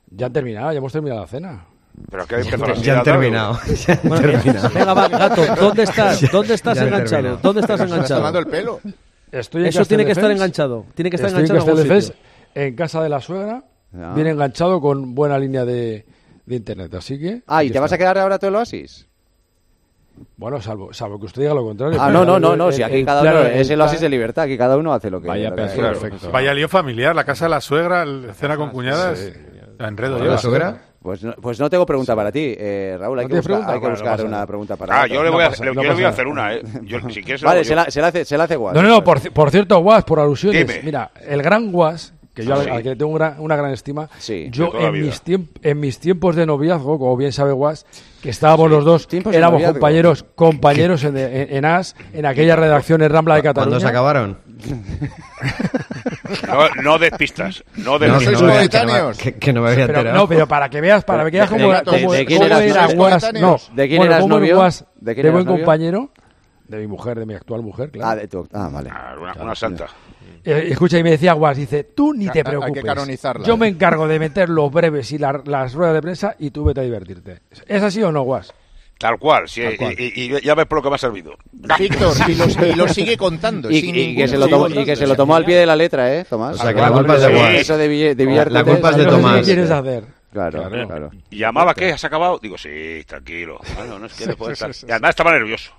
Ya 0.10 0.26
han 0.26 0.34
terminado, 0.34 0.72
ya 0.72 0.78
hemos 0.78 0.92
terminado 0.92 1.22
la 1.22 1.28
cena. 1.28 1.66
Pero 2.10 2.26
que 2.26 2.44
ya, 2.44 2.74
ya, 2.82 3.04
terminado. 3.04 3.60
Ya. 3.86 4.00
Venga, 4.74 4.94
va, 4.94 5.08
gato, 5.08 5.56
¿dónde 5.56 5.84
estás? 5.84 6.32
¿Dónde 6.32 6.54
estás 6.56 6.78
enganchado? 6.78 7.40
¿Dónde 7.42 7.62
estás 7.62 7.80
enganchado? 7.82 8.28
Estás 8.28 8.46
el 8.46 8.48
pelo. 8.48 8.80
Estoy 9.32 9.68
Eso 9.68 9.86
tiene 9.86 10.06
que 10.06 10.12
estar 10.12 10.30
enganchado. 10.30 10.86
Tiene 10.94 11.10
que 11.10 11.16
estar 11.16 11.30
enganchado 11.32 11.76
en 12.56 12.76
casa 12.76 13.02
de 13.02 13.10
la 13.10 13.20
suegra. 13.22 13.64
Viene 14.16 14.30
enganchado 14.30 14.80
con 14.80 15.14
buena 15.14 15.38
línea 15.38 15.66
de, 15.66 16.06
de 16.46 16.56
internet. 16.56 16.94
Así 16.96 17.20
que. 17.20 17.42
Ah, 17.48 17.64
¿y 17.64 17.70
te 17.72 17.80
vas 17.80 17.92
a 17.92 17.98
quedar 17.98 18.18
ahora 18.18 18.40
todo 18.40 18.50
el 18.50 18.56
oasis? 18.56 19.08
Bueno, 20.38 20.62
salvo, 20.62 20.94
salvo 20.94 21.20
que 21.20 21.26
usted 21.26 21.42
diga 21.42 21.54
lo 21.54 21.64
contrario. 21.64 21.98
Ah, 22.02 22.10
no, 22.12 22.24
no, 22.26 22.40
no, 22.40 22.54
el- 22.54 22.58
no, 22.58 22.72
si 22.72 22.84
aquí 22.84 22.98
el 23.00 23.06
cada 23.06 23.22
uno 23.22 23.42
es 23.44 23.70
el 23.70 23.82
oasis 23.82 24.02
de 24.02 24.10
libertad, 24.10 24.46
aquí 24.46 24.58
cada 24.58 24.78
uno 24.78 24.94
hace 24.94 25.10
lo 25.10 25.22
que 25.22 25.28
Vaya 25.28 25.50
lo 25.50 25.56
que 25.56 25.62
perfecto. 25.64 26.32
Vaya 26.32 26.54
lío 26.54 26.68
familiar, 26.70 27.16
la 27.16 27.24
casa 27.24 27.46
de 27.46 27.50
la 27.50 27.62
suegra, 27.62 28.04
el- 28.04 28.32
cena 28.34 28.56
con 28.58 28.70
cuñadas. 28.70 29.32
La 29.80 29.88
enredo 29.88 30.18
¿La 30.20 30.24
lleva. 30.24 30.38
suegra? 30.38 30.82
Pues 31.02 31.24
no, 31.24 31.34
pues 31.34 31.60
no 31.60 31.68
tengo 31.70 31.86
pregunta 31.88 32.16
para 32.16 32.32
ti, 32.32 32.54
eh, 32.56 32.96
Raúl. 33.00 33.18
Hay 33.20 33.26
¿No 33.26 33.30
que 33.30 33.36
buscar, 33.38 33.46
pregunta? 33.50 33.72
hay 33.72 33.78
que 33.78 33.80
Bueno, 33.82 33.96
buscar 33.96 34.12
no 34.12 34.18
pasa 34.18 34.28
una 34.28 34.46
pregunta 34.48 34.76
para 34.76 35.02
Ah, 35.02 35.08
yo 35.08 35.24
le 35.24 35.30
No 35.30 35.36
voy 35.36 35.44
a, 35.46 35.50
pasa- 35.50 35.64
le- 35.66 35.74
no 35.74 35.82
yo 35.82 35.88
le 35.90 35.94
voy 35.96 36.04
a 36.04 36.10
hacer 36.10 36.28
una, 36.28 36.54
¿eh? 36.54 36.62
Yo, 36.84 37.00
si 37.10 37.24
quieres, 37.24 37.42
Vale, 37.42 37.64
se 37.66 37.74
la, 37.74 37.90
se 37.90 38.02
la 38.02 38.08
hace, 38.08 38.24
se 38.26 38.38
la 38.38 38.44
hace 38.44 38.56
Guas. 38.58 38.76
No, 38.76 38.84
no, 38.84 38.90
no, 38.90 39.04
por, 39.04 39.20
por 39.34 39.50
cierto, 39.50 39.80
Guas, 39.80 40.04
por 40.04 40.20
alusiones. 40.20 40.68
Dime. 40.68 40.82
Mira, 40.84 41.10
el 41.28 41.42
gran 41.42 41.72
Guas, 41.72 42.14
que 42.34 42.46
yo 42.46 42.54
Ah, 42.54 42.58
al- 42.58 42.64
sí. 42.64 42.70
al 42.70 42.84
que 42.84 42.90
le 42.90 42.96
tengo 42.96 43.12
una, 43.12 43.36
una 43.40 43.56
gran 43.56 43.72
estima, 43.72 44.08
yo 44.52 44.72
en 44.80 44.92
mis, 44.94 45.22
en 45.64 45.80
mis 45.80 46.00
tiempos 46.00 46.36
de 46.36 46.46
noviazgo, 46.46 46.98
como 46.98 47.18
bien 47.18 47.32
sabe 47.34 47.52
Guas, 47.52 47.86
que 48.22 48.30
estábamos 48.30 48.70
los 48.70 48.86
dos, 48.86 49.08
éramos 49.32 49.62
compañeros 49.64 50.26
compañeros 50.36 51.04
en, 51.04 51.18
en, 51.18 51.56
en 51.56 51.66
AS, 51.66 51.96
en 52.14 52.26
aquella 52.26 52.56
redacción 52.56 53.02
en 53.02 53.10
Rambla 53.10 53.36
de 53.36 53.44
Cataluña. 53.44 53.70
¿Cuándo 53.72 53.80
se 53.82 53.88
acabaron? 53.90 54.38
No, 56.48 56.70
no 56.84 57.00
des 57.00 57.12
pistas. 57.18 57.64
No 57.76 58.00
des 58.00 58.10
No, 58.12 58.18
pistas. 58.20 58.38
que 58.38 58.42
no 58.46 58.48
me- 58.54 58.70
que 58.70 58.86
no 58.86 59.08
me- 59.10 59.14
que- 59.18 59.34
que 59.34 59.54
no 59.54 59.62
me 59.62 59.70
había 59.72 59.88
Pero, 59.88 60.00
enterado. 60.00 60.20
no, 60.22 60.28
pero 60.28 60.48
para 60.48 60.70
que 60.70 60.82
veas, 60.82 61.04
para 61.04 61.26
que 61.26 61.32
veas 61.38 61.50
¿De- 61.50 61.58
cómo, 61.58 61.74
de- 61.74 61.84
cómo- 61.84 62.14
de 62.14 62.26
quién 62.26 62.40
cómo 62.40 62.48
eras- 62.48 62.62
era 62.62 62.84
sois 62.86 62.96
Guas. 62.96 63.12
No, 63.12 63.20
coetáneos? 63.22 63.72
¿De 63.76 63.88
quién 63.88 63.98
bueno, 63.98 64.14
eras 64.14 64.28
novio? 64.28 64.56
Guas 64.56 64.86
¿De 65.00 65.14
quién 65.14 65.26
de 65.26 65.32
buen 65.32 65.46
novio? 65.46 65.58
compañero, 65.66 66.12
de 66.72 66.80
mi 66.80 66.88
mujer, 66.88 67.20
de 67.20 67.26
mi 67.26 67.34
actual 67.36 67.62
mujer, 67.62 67.92
claro. 67.92 68.10
Ah, 68.12 68.16
de 68.16 68.28
tu, 68.28 68.48
ah, 68.54 68.70
vale. 68.72 68.90
Una, 69.20 69.34
una 69.44 69.56
santa. 69.56 69.88
Eh, 70.44 70.70
escucha, 70.72 70.98
y 70.98 71.04
me 71.04 71.12
decía 71.12 71.34
Guas, 71.34 71.56
dice, 71.58 71.84
tú 71.84 72.14
ni 72.14 72.26
te 72.26 72.40
hay 72.40 72.44
que 72.44 72.44
preocupes. 72.46 72.84
canonizarla, 72.84 73.46
Yo 73.46 73.54
eh. 73.54 73.58
me 73.58 73.68
encargo 73.68 74.08
de 74.08 74.18
meter 74.18 74.50
los 74.50 74.72
breves 74.72 75.12
y 75.12 75.18
la- 75.20 75.42
las 75.46 75.74
ruedas 75.74 75.94
de 75.94 76.02
prensa 76.02 76.36
y 76.40 76.50
tú 76.50 76.64
vete 76.64 76.80
a 76.80 76.84
divertirte. 76.84 77.42
¿Es 77.68 77.84
así 77.84 78.02
o 78.02 78.12
no, 78.12 78.24
Guas? 78.24 78.52
Tal 78.98 79.18
cual, 79.18 79.48
sí, 79.48 79.62
Tal 79.64 79.78
cual. 79.78 79.96
Y, 80.00 80.04
y- 80.16 80.36
y 80.38 80.42
ya 80.42 80.54
ves 80.56 80.66
por 80.68 80.78
lo 80.78 80.82
que 80.84 80.90
me 80.90 80.96
ha 80.96 81.00
servido. 81.00 81.34
Víctor, 81.52 82.14
y 82.28 82.36
lo, 82.36 82.66
y 82.68 82.74
lo 82.76 82.88
sigue 82.88 83.18
contando. 83.18 83.70
Y, 83.70 83.82
sin 83.82 83.96
y 83.96 84.08
ningún 84.08 84.16
que 84.24 84.28
se 84.28 84.38
lo 84.38 84.48
tomó, 84.48 84.68
y 84.70 84.86
que 84.86 84.96
se 84.96 85.08
lo 85.08 85.16
tomó 85.16 85.36
al 85.36 85.46
pie 85.46 85.58
de 85.58 85.66
la 85.66 85.76
letra, 85.76 86.14
¿eh, 86.16 86.26
Tomás? 86.30 86.60
O 86.60 86.64
sea, 86.64 86.74
que 86.74 86.82
la 86.82 86.92
culpa 86.92 87.16
es 87.16 87.22
de. 87.22 87.34
Guas. 87.34 87.54
Eso 87.56 87.78
de, 87.78 88.16
de 88.16 88.26
La- 88.50 88.64
culpa 88.64 88.90
es 88.92 88.98
de 88.98 89.04
¿sabes 89.04 89.06
lo 89.06 89.12
que 89.12 89.18
Tomás. 89.18 89.36
¿Qué 89.40 89.44
quieres 89.44 89.72
hacer? 89.72 90.04
Claro, 90.32 90.70
claro. 90.88 91.12
Y 91.30 91.38
llamaba, 91.40 91.74
¿qué? 91.74 91.92
¿Has 91.92 92.04
acabado? 92.06 92.40
Digo, 92.42 92.58
sí, 92.58 93.04
tranquilo. 93.06 93.60
Bueno, 93.76 94.00
no 94.00 94.06
es 94.06 94.14
que 94.14 94.26
después 94.28 94.54
estar- 94.62 94.72
Y 94.88 94.92
además 94.92 95.10
estaba 95.10 95.32
nervioso. 95.32 95.72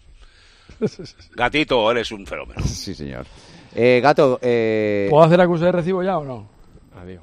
Gatito, 1.35 1.91
eres 1.91 2.11
un 2.13 2.27
fenómeno. 2.27 2.61
Sí, 2.65 2.95
señor. 2.95 3.27
Eh, 3.75 4.01
gato, 4.03 4.39
eh, 4.43 5.07
¿Puedo 5.11 5.25
hacer 5.25 5.41
acuso 5.41 5.65
de 5.65 5.73
recibo 5.73 6.03
ya 6.03 6.19
o 6.19 6.25
no? 6.25 6.53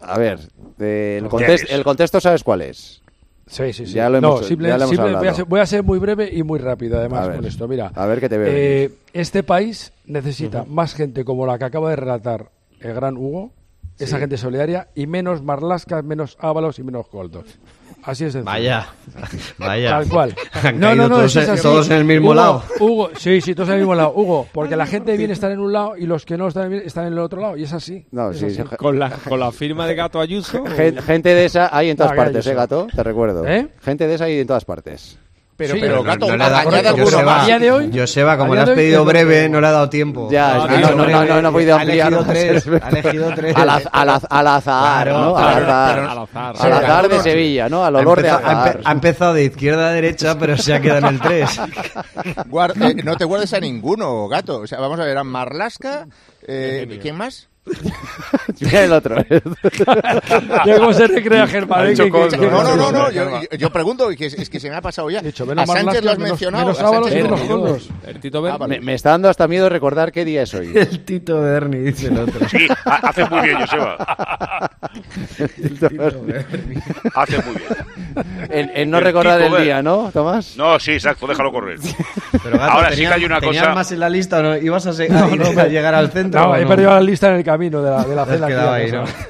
a 0.02 0.18
ver, 0.18 0.40
eh, 0.80 1.22
el, 1.70 1.84
contexto 1.84 2.20
sabes 2.20 2.44
cuál 2.44 2.64
es. 2.64 3.02
Sí, 3.48 3.72
sí, 3.72 3.86
sí. 3.86 3.94
Ya 3.94 4.10
lo 4.10 4.18
hemos, 4.18 4.42
no, 4.42 4.48
simple- 4.48 4.68
ya 4.68 4.78
lo 4.78 4.84
hemos 4.84 4.90
simple- 4.96 5.06
voy, 5.06 5.14
a 5.16 5.18
hablado. 5.20 5.36
ser, 5.36 5.46
voy 5.46 5.60
a 5.60 5.66
ser 5.66 5.84
muy 5.84 6.00
breve 6.00 6.30
y 6.32 6.44
muy 6.44 6.60
rápido, 6.60 6.98
además, 7.00 7.28
ver. 7.28 7.38
con 7.38 7.46
esto. 7.46 7.68
Mira, 7.68 7.92
A 7.96 8.06
ver 8.06 8.20
qué 8.20 8.30
te 8.30 8.38
veo 8.38 8.48
eh, 8.52 8.92
este 9.14 9.42
país 9.44 9.94
necesita 10.06 10.66
más 10.66 10.94
gente 10.94 11.24
como 11.24 11.46
la 11.46 11.58
que 11.58 11.66
acaba 11.66 11.90
de 11.90 11.96
relatar 11.96 12.52
el 12.80 12.94
gran 12.94 13.16
Hugo, 13.18 13.52
esa 13.98 14.20
gente 14.20 14.38
solidaria, 14.38 14.90
y 14.96 15.08
menos 15.08 15.42
marlascas, 15.44 16.04
menos 16.04 16.38
ábalos 16.40 16.78
y 16.80 16.84
menos 16.84 17.08
coldos. 17.08 17.46
Así 18.10 18.26
es 18.26 18.34
sencillo. 18.34 18.46
Vaya, 18.46 18.88
vaya. 19.58 19.90
Tal 19.92 20.08
cual. 20.10 20.36
Han 20.64 20.80
caído 20.80 21.08
todos, 21.10 21.26
eso 21.26 21.40
es 21.42 21.48
en- 21.48 21.54
así. 21.54 21.64
todos 21.64 21.90
en 21.90 21.98
el 21.98 22.06
mismo 22.06 22.26
Hugo, 22.28 22.34
lado. 22.36 22.64
Hugo, 22.80 23.10
sí, 23.18 23.42
sí, 23.42 23.54
todos 23.56 23.70
en 23.70 23.76
el 23.76 23.80
mismo 23.82 23.96
lado. 23.96 24.14
Hugo, 24.16 24.48
porque 24.54 24.76
la 24.76 24.86
gente 24.86 25.16
viene 25.18 25.32
a 25.32 25.36
estar 25.36 25.52
en 25.52 25.60
un 25.60 25.72
lado 25.72 25.96
y 25.98 26.06
los 26.06 26.26
que 26.26 26.38
no 26.38 26.48
están 26.48 26.70
bien 26.70 26.84
están 26.86 27.08
en 27.08 27.14
el 27.14 27.20
otro 27.20 27.42
lado. 27.42 27.58
Y 27.58 27.64
es 27.64 27.74
así. 27.74 28.06
No, 28.12 28.32
es 28.32 28.40
sí, 28.40 28.46
así. 28.46 28.64
Con 28.78 28.98
la, 29.00 29.10
con 29.12 29.40
la 29.40 29.52
firma 29.52 29.86
de 29.88 29.96
Gato 29.96 30.20
Ayuso. 30.20 30.64
Gen- 30.66 30.98
Gente 31.02 31.30
de 31.34 31.46
esa 31.46 31.70
hay 31.76 31.90
en 31.90 31.98
todas 31.98 32.12
Ah, 32.14 32.16
partes, 32.16 32.46
¿eh, 32.48 32.54
gato? 32.54 32.88
Te 32.96 33.04
recuerdo. 33.04 33.46
¿Eh? 33.48 33.68
Gente 33.82 34.08
de 34.08 34.16
esa 34.16 34.26
hay 34.26 34.40
en 34.40 34.48
todas 34.48 34.66
partes. 34.66 35.18
Pero, 35.60 35.74
Sí, 35.76 35.82
pero, 35.82 35.96
no, 35.98 36.04
gato, 36.04 36.28
no 36.30 36.38
le 36.38 36.44
ha 36.46 36.50
dado- 36.50 36.70
añade 36.70 36.90
Joseba. 37.04 37.42
A 37.42 37.46
día 37.46 37.60
de 37.60 37.70
hoy- 37.72 37.92
Joseba, 37.94 38.38
como 38.38 38.54
a 38.54 38.56
le 38.56 38.62
has 38.62 38.70
pedido 38.70 39.04
breve, 39.04 39.50
no 39.50 39.60
le 39.60 39.68
ha 39.68 39.72
dado 39.72 39.90
tiempo. 39.90 40.30
Ya, 40.32 40.56
Ah, 40.56 40.58
es 40.70 40.74
que 40.74 40.80
no, 40.82 40.96
no, 40.96 41.06
no, 41.06 41.26
no, 41.26 41.42
no 41.42 41.50
he 41.50 41.52
podido 41.52 41.76
Ha 41.76 41.82
ampliar. 41.82 42.08
elegido 42.08 42.22
no 42.26 42.32
tres, 42.32 42.66
ha 42.82 42.90
elegido 42.90 43.32
tres. 43.36 43.56
Al, 43.58 43.70
az- 43.70 43.90
al 43.92 44.10
az- 44.10 44.28
al 44.30 44.48
azar, 44.48 45.04
Claro, 45.08 45.20
¿no? 45.20 45.38
Al 45.38 45.48
azar. 45.64 46.00
Al 46.00 46.18
azar. 46.20 46.56
Al 46.60 46.72
azar 46.74 47.10
de 47.10 47.20
Sevilla, 47.20 47.68
¿no? 47.68 47.84
Al 47.84 47.94
Ha 47.98 48.00
olor 48.00 48.22
de 48.22 48.30
empezado, 48.30 48.48
ha 48.48 48.62
azar. 48.62 48.78
empe- 48.78 48.82
ha 48.86 48.92
empezado 48.94 49.34
de 49.34 49.44
izquierda 49.44 49.88
a 49.90 49.92
derecha, 49.92 50.40
pero 50.40 50.58
se 50.58 50.74
ha 50.74 50.80
quedado 50.80 51.00
en 51.00 51.06
el 51.16 51.20
3. 51.20 51.60
Guar- 52.48 52.74
eh, 52.82 53.02
no 53.04 53.18
te 53.18 53.26
guardes 53.26 53.54
a 53.54 53.60
ninguno, 53.60 54.30
gato. 54.30 54.60
O 54.62 54.68
sea, 54.68 54.80
vamos 54.80 54.98
a 54.98 55.04
ver, 55.04 55.18
a 55.18 55.26
Marlasca. 55.26 56.08
Eh, 56.48 56.98
¿Quién 57.02 57.18
más? 57.18 57.49
Mira 58.60 58.84
el 58.84 58.94
otro. 58.94 59.16
Ya 60.66 60.78
cómo 60.78 60.94
se 60.94 61.08
recrea 61.08 61.48
Germán. 61.48 61.94
No, 61.96 62.64
no, 62.64 62.76
no, 62.76 62.92
no. 62.92 63.12
Yo, 63.12 63.42
yo- 63.42 63.58
yo 63.58 63.70
pregunto, 63.72 64.10
que 64.18 64.26
es, 64.28 64.34
es 64.34 64.50
que 64.50 64.60
se 64.60 64.70
me 64.70 64.76
ha 64.76 64.82
pasado 64.82 65.10
ya. 65.10 65.22
Dicho, 65.22 65.46
a 65.56 65.66
Sánchez 65.66 66.04
lo 66.04 66.12
has 66.12 66.18
mencionado. 66.20 66.66
menos 66.66 66.80
a 66.80 66.82
Sánchez 66.82 66.98
Ábalos 66.98 67.12
y 67.12 67.16
lo 67.18 67.24
menos 67.24 67.34
has 67.34 67.40
mencionado. 67.40 67.62
Coldos. 67.64 67.90
El 68.08 68.20
Tito 68.20 68.42
Berni. 68.42 68.68
me, 68.68 68.80
me 68.82 68.94
está 68.94 69.12
dando 69.12 69.30
hasta 69.30 69.48
miedo 69.48 69.70
recordar 69.70 70.12
qué 70.12 70.26
día 70.26 70.44
es 70.44 70.54
hoy. 70.54 70.72
El 70.76 71.00
Tito 71.06 71.42
Berni, 71.42 71.78
dice 71.80 72.08
el 72.08 72.18
otro. 72.20 72.48
Sí, 72.50 72.68
ha- 72.86 72.96
haces 73.10 73.30
muy 73.30 73.42
bien, 73.42 73.58
Joseba. 73.60 73.98
Haces 77.16 77.46
muy 77.46 77.56
bien. 77.56 77.70
En, 78.50 78.72
en 78.76 78.90
no 78.90 78.98
El 78.98 79.04
recordar 79.04 79.42
el 79.42 79.64
día, 79.64 79.82
¿no, 79.82 80.10
Tomás? 80.12 80.56
No, 80.58 80.80
sí, 80.80 80.92
exacto, 80.92 81.28
déjalo 81.28 81.52
correr. 81.52 81.80
Pero, 82.44 82.58
gato, 82.58 82.72
Ahora 82.72 82.90
sí 82.90 82.96
¿tenías- 82.98 83.10
que 83.12 83.16
hay 83.20 83.26
una 83.26 83.40
¿tenías 83.40 83.64
cosa. 83.64 83.76
más 83.76 83.92
en 83.92 84.00
la 84.00 84.10
lista 84.10 84.40
o 84.40 84.44
no? 84.44 84.58
¿Ibas 84.58 84.88
a, 84.88 84.92
llegar 85.68 85.94
al 85.96 86.12
centro? 86.12 86.42
No, 86.42 86.56
he 86.56 86.66
perdido 86.66 86.92
la 86.92 87.02
lista 87.02 87.30
en 87.30 87.36
el 87.36 87.44
camino 87.44 87.59
de 87.84 87.90
la, 87.92 88.04
de 88.06 88.16
la 88.16 88.26
Te 88.26 88.32
has 88.32 88.38
cena. 88.38 88.48
que 88.48 88.54
quedado 88.54 88.70
ya 88.70 88.76
ahí, 88.76 88.92
¿no? 88.92 89.02
pasaba. 89.04 89.24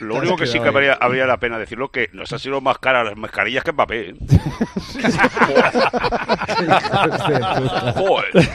Lo 0.00 0.14
único 0.16 0.36
que 0.36 0.46
sí 0.46 0.58
que 0.60 0.68
habría, 0.68 0.92
habría 0.94 1.26
la 1.26 1.38
pena 1.38 1.58
decirlo 1.58 1.90
que 1.90 2.08
nos 2.12 2.32
han 2.32 2.38
sido 2.38 2.60
más 2.60 2.78
caras 2.78 3.04
las 3.06 3.16
mascarillas 3.16 3.64
que 3.64 3.72
Mbappé. 3.72 4.10
¿eh? 4.10 4.14
Joder. 7.96 8.48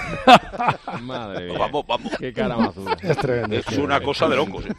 Madre 1.01 1.45
mía. 1.49 1.59
Vamos, 1.59 1.85
vamos. 1.87 2.11
Qué 2.19 2.33
cara 2.33 2.57
más 2.57 2.75
dura. 2.75 2.97
Es 3.01 3.17
tremendo. 3.17 3.55
Es 3.55 3.67
una 3.77 4.01
cosa 4.01 4.27
de 4.27 4.35
locos. 4.35 4.65
¿eh? 4.65 4.73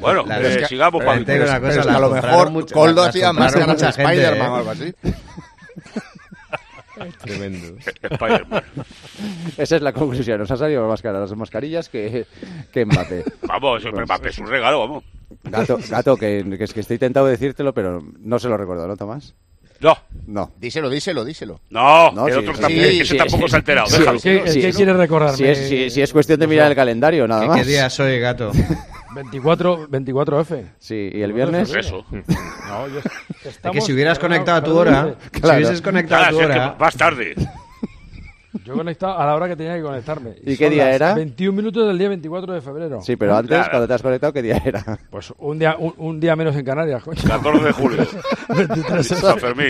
Bueno, 0.00 0.24
La- 0.26 0.40
eh, 0.40 0.66
sigamos, 0.66 1.02
cosa, 1.60 1.84
la 1.84 1.96
a 1.96 2.00
lo 2.00 2.10
mejor 2.10 2.72
Coldo 2.72 3.02
hacía 3.04 3.32
algo 4.58 4.70
así. 4.70 4.94
Tremendo. 7.22 7.76
Spider-Man. 8.02 8.62
Esa 9.58 9.76
es 9.76 9.82
la 9.82 9.92
conclusión. 9.92 10.38
Nos 10.38 10.50
ha 10.50 10.56
salido 10.56 10.86
más 10.88 11.02
caras 11.02 11.20
las 11.28 11.38
mascarillas 11.38 11.88
que, 11.88 12.26
que 12.72 12.84
Mbappé. 12.84 13.24
Vamos, 13.42 13.82
Mbappé 13.84 14.28
es 14.30 14.38
un 14.38 14.46
regalo, 14.46 14.80
vamos. 14.80 15.04
Gato, 15.44 15.78
gato 15.88 16.16
que, 16.16 16.44
que 16.58 16.64
es 16.64 16.72
que 16.74 16.80
estoy 16.80 16.98
tentado 16.98 17.26
de 17.26 17.32
decírtelo, 17.32 17.72
pero 17.72 18.02
no 18.20 18.38
se 18.38 18.48
lo 18.48 18.56
recuerdo, 18.56 18.86
¿no, 18.88 18.96
Tomás? 18.96 19.34
No, 19.80 19.96
No. 20.26 20.52
Díselo, 20.60 20.90
díselo, 20.90 21.24
díselo. 21.24 21.60
no, 21.70 22.10
No, 22.12 22.26
el 22.28 22.34
sí, 22.34 22.38
otro 22.40 22.54
sí, 22.54 22.60
también, 22.60 22.88
sí, 22.90 23.00
ese 23.00 23.12
sí, 23.12 23.16
tampoco 23.16 23.44
sí, 23.44 23.50
se 23.50 23.56
ha 23.56 23.58
enterado, 23.60 23.86
sí, 23.86 23.98
déjalo. 23.98 24.18
sí, 24.18 24.28
¿Qué, 24.28 24.48
sí, 24.52 24.60
qué 24.60 24.72
sí. 24.72 24.76
quieres 24.76 24.96
recordarme? 24.96 25.36
Si 25.38 25.44
es, 25.44 25.58
si, 25.68 25.88
si 25.90 26.02
es 26.02 26.12
cuestión 26.12 26.38
de 26.38 26.46
mirar 26.46 26.68
el 26.70 26.76
calendario, 26.76 27.26
nada 27.26 27.42
¿Qué 27.42 27.48
más. 27.48 27.66
día 27.66 27.88
soy, 27.88 28.18
gato? 28.20 28.52
24, 29.14 29.88
24F. 29.88 30.64
Sí, 30.78 31.10
¿y 31.12 31.22
el 31.22 31.32
viernes? 31.32 31.72
Eso. 31.74 32.04
No, 32.70 32.86
yo- 32.86 32.98
Es 33.00 33.04
que 33.42 33.48
estamos- 33.48 33.84
si 33.84 33.92
hubieras 33.92 34.18
conectado 34.20 34.58
a 34.58 34.62
tu 34.62 34.76
hora, 34.78 35.16
si 35.32 35.40
Claro. 35.40 35.56
hubieses 35.56 35.82
conectado 35.82 36.22
a 36.22 36.28
Claro, 36.28 36.36
tu 36.36 36.38
si 36.38 36.44
es 36.44 36.54
que 36.54 36.60
hora, 36.60 36.76
vas 36.78 36.96
tarde. 36.96 37.34
Yo 38.64 38.74
he 38.74 38.76
conectado 38.76 39.18
a 39.18 39.24
la 39.26 39.34
hora 39.34 39.48
que 39.48 39.56
tenía 39.56 39.74
que 39.76 39.82
conectarme. 39.82 40.30
¿Y 40.44 40.50
son 40.50 40.56
qué 40.58 40.70
día 40.70 40.92
era? 40.92 41.14
21 41.14 41.56
minutos 41.56 41.86
del 41.86 41.96
día 41.98 42.08
24 42.08 42.52
de 42.54 42.60
febrero. 42.60 43.00
Sí, 43.00 43.16
pero 43.16 43.36
antes, 43.36 43.50
Claro. 43.56 43.70
cuando 43.70 43.88
te 43.88 43.94
has 43.94 44.02
conectado, 44.02 44.32
¿qué 44.32 44.42
día 44.42 44.60
era? 44.64 44.98
Pues 45.10 45.32
un 45.38 45.58
día, 45.58 45.76
un, 45.78 45.94
un 45.98 46.20
día 46.20 46.34
menos 46.36 46.54
en 46.56 46.64
Canarias, 46.64 47.02
coño. 47.02 47.20
14 47.26 47.64
de 47.64 47.72
julio. 47.72 48.06
23 48.48 49.06
San 49.06 49.38
Fermín. 49.38 49.68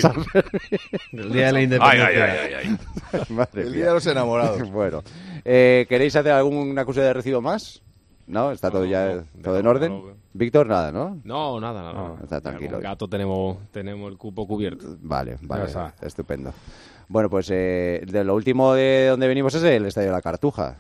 el 1.13 1.33
día 1.33 1.47
de 1.47 1.53
la 1.53 1.63
independencia. 1.63 2.07
ay, 2.07 2.17
ay, 2.17 2.55
ay, 2.65 2.79
ay. 3.13 3.27
Madre 3.31 3.63
El 3.63 3.67
mía. 3.69 3.77
día 3.77 3.87
de 3.87 3.93
los 3.95 4.07
enamorados. 4.07 4.71
Bueno, 4.71 5.03
eh, 5.45 5.87
¿queréis 5.89 6.17
hacer 6.17 6.33
alguna 6.33 6.85
cosa 6.85 7.03
de 7.03 7.13
recibo 7.15 7.41
más? 7.41 7.83
¿No? 8.31 8.53
¿Está 8.53 8.71
todo 8.71 8.85
ya 8.85 9.15
no, 9.17 9.43
todo 9.43 9.59
en 9.59 9.65
no, 9.65 9.71
orden? 9.71 9.93
no. 9.93 10.21
Víctor, 10.33 10.67
nada, 10.69 10.93
¿no? 10.93 11.21
No, 11.25 11.61
nada, 11.61 11.83
nada. 11.83 11.93
No, 11.93 12.19
está 12.23 12.41
tranquilo. 12.41 12.75
Con 12.75 12.83
gato 12.83 13.09
tenemos, 13.09 13.59
tenemos 13.73 14.11
el 14.11 14.17
cupo 14.17 14.47
cubierto. 14.47 14.97
Vale, 15.01 15.37
vale, 15.43 15.67
estupendo. 16.03 16.53
Bueno, 17.09 17.29
pues 17.29 17.51
eh, 17.51 18.05
de 18.07 18.23
lo 18.23 18.37
último 18.37 18.75
de 18.75 19.09
donde 19.09 19.27
venimos 19.27 19.55
es 19.57 19.63
el 19.65 19.87
Estadio 19.87 20.09
de 20.09 20.15
la 20.15 20.23
Cartuja. 20.23 20.79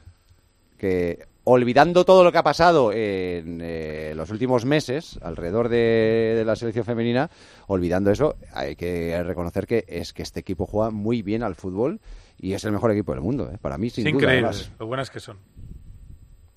Que 0.78 1.26
olvidando 1.42 2.04
todo 2.04 2.22
lo 2.22 2.30
que 2.30 2.38
ha 2.38 2.44
pasado 2.44 2.92
en 2.92 3.58
eh, 3.60 4.12
los 4.14 4.30
últimos 4.30 4.64
meses 4.64 5.18
alrededor 5.20 5.68
de, 5.68 6.34
de 6.36 6.44
la 6.44 6.54
selección 6.54 6.84
femenina, 6.84 7.28
olvidando 7.66 8.12
eso, 8.12 8.36
hay 8.52 8.76
que 8.76 9.20
reconocer 9.24 9.66
que 9.66 9.84
es 9.88 10.12
que 10.12 10.22
este 10.22 10.38
equipo 10.38 10.66
juega 10.66 10.90
muy 10.90 11.22
bien 11.22 11.42
al 11.42 11.56
fútbol 11.56 12.00
y 12.38 12.52
es 12.52 12.64
el 12.64 12.70
mejor 12.72 12.92
equipo 12.92 13.12
del 13.12 13.20
mundo, 13.22 13.50
¿eh? 13.52 13.58
para 13.60 13.76
mí, 13.78 13.90
sin 13.90 14.06
Es 14.06 14.12
duda. 14.12 14.52
lo 14.78 14.86
buenas 14.86 15.10
que 15.10 15.18
son. 15.18 15.38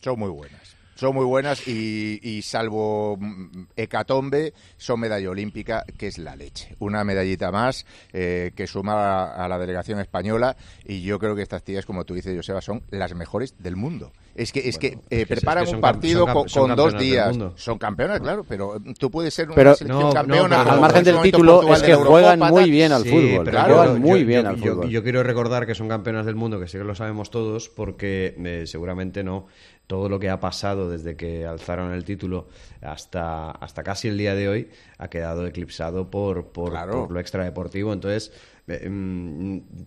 Son 0.01 0.19
muy 0.19 0.29
buenas. 0.29 0.61
Son 0.95 1.13
muy 1.15 1.25
buenas 1.25 1.67
y, 1.67 2.19
y 2.21 2.41
salvo 2.43 3.17
mm, 3.19 3.63
Hecatombe, 3.75 4.53
son 4.77 4.99
medalla 4.99 5.29
olímpica, 5.29 5.83
que 5.97 6.07
es 6.07 6.17
la 6.17 6.35
leche. 6.35 6.75
Una 6.79 7.03
medallita 7.03 7.51
más 7.51 7.85
eh, 8.11 8.51
que 8.55 8.67
suma 8.67 8.93
a, 9.25 9.45
a 9.45 9.47
la 9.47 9.57
delegación 9.57 9.99
española 9.99 10.55
y 10.85 11.01
yo 11.01 11.19
creo 11.19 11.35
que 11.35 11.41
estas 11.41 11.63
tías, 11.63 11.85
como 11.85 12.05
tú 12.05 12.13
dices, 12.13 12.35
Joseba, 12.35 12.61
son 12.61 12.83
las 12.91 13.13
mejores 13.15 13.55
del 13.59 13.75
mundo. 13.75 14.11
Es 14.35 14.51
que, 14.51 14.67
es 14.67 14.79
que 14.79 14.87
eh, 14.87 14.97
es 15.09 15.19
que 15.19 15.35
preparan 15.35 15.67
un 15.67 15.79
partido 15.79 16.25
con, 16.25 16.75
dos 16.75 16.97
días. 16.97 17.37
Son 17.55 17.77
campeonas, 17.77 18.19
claro, 18.19 18.43
pero 18.47 18.79
tú 18.97 19.11
puedes 19.11 19.31
ser 19.33 19.47
una 19.47 19.55
Pero- 19.55 19.75
selección 19.75 20.01
No, 20.01 20.07
no, 20.07 20.13
campeona. 20.13 20.61
al 20.61 20.67
como 20.69 20.81
margen 20.81 21.03
del 21.03 21.21
título, 21.21 21.53
Portugal 21.57 21.77
es 21.77 21.83
que 21.83 21.95
juegan 21.95 22.39
muy 22.39 22.71
bien 22.71 22.91
al 22.91 23.03
Sí, 23.03 23.09
fútbol. 23.09 23.45
pero 23.45 23.61
juegan 23.63 23.87
yo- 23.95 23.99
muy 23.99 24.19
yo- 24.21 24.25
bien 24.25 24.43
yo- 24.43 24.49
al 24.49 24.55
yo- 24.57 24.73
fútbol. 24.73 24.89
Yo 24.89 25.03
quiero 25.03 25.21
recordar 25.23 25.67
que 25.67 25.75
son 25.75 25.87
campeonas 25.87 26.25
del 26.25 26.35
mundo, 26.35 26.59
que 26.59 26.67
sí 26.67 26.77
que 26.79 26.83
lo 26.83 26.95
sabemos 26.95 27.29
todos, 27.29 27.69
porque 27.69 28.35
eh, 28.43 28.63
seguramente 28.65 29.23
no. 29.23 29.45
Todo 29.87 30.09
lo 30.09 30.19
que 30.19 30.29
ha 30.29 30.39
pasado 30.39 30.89
desde 30.89 31.15
que 31.15 31.45
alzaron 31.45 31.91
el 31.91 32.05
título 32.05 32.47
hasta, 32.81 33.51
hasta 33.51 33.83
casi 33.83 34.07
el 34.07 34.17
día 34.17 34.33
de 34.33 34.47
hoy 34.47 34.69
ha 34.97 35.09
quedado 35.09 35.45
eclipsado 35.45 36.09
por, 36.09 36.47
por, 36.47 36.73
por 36.89 37.11
lo 37.11 37.19
extradeportivo. 37.19 37.91
Entonces, 37.91 38.31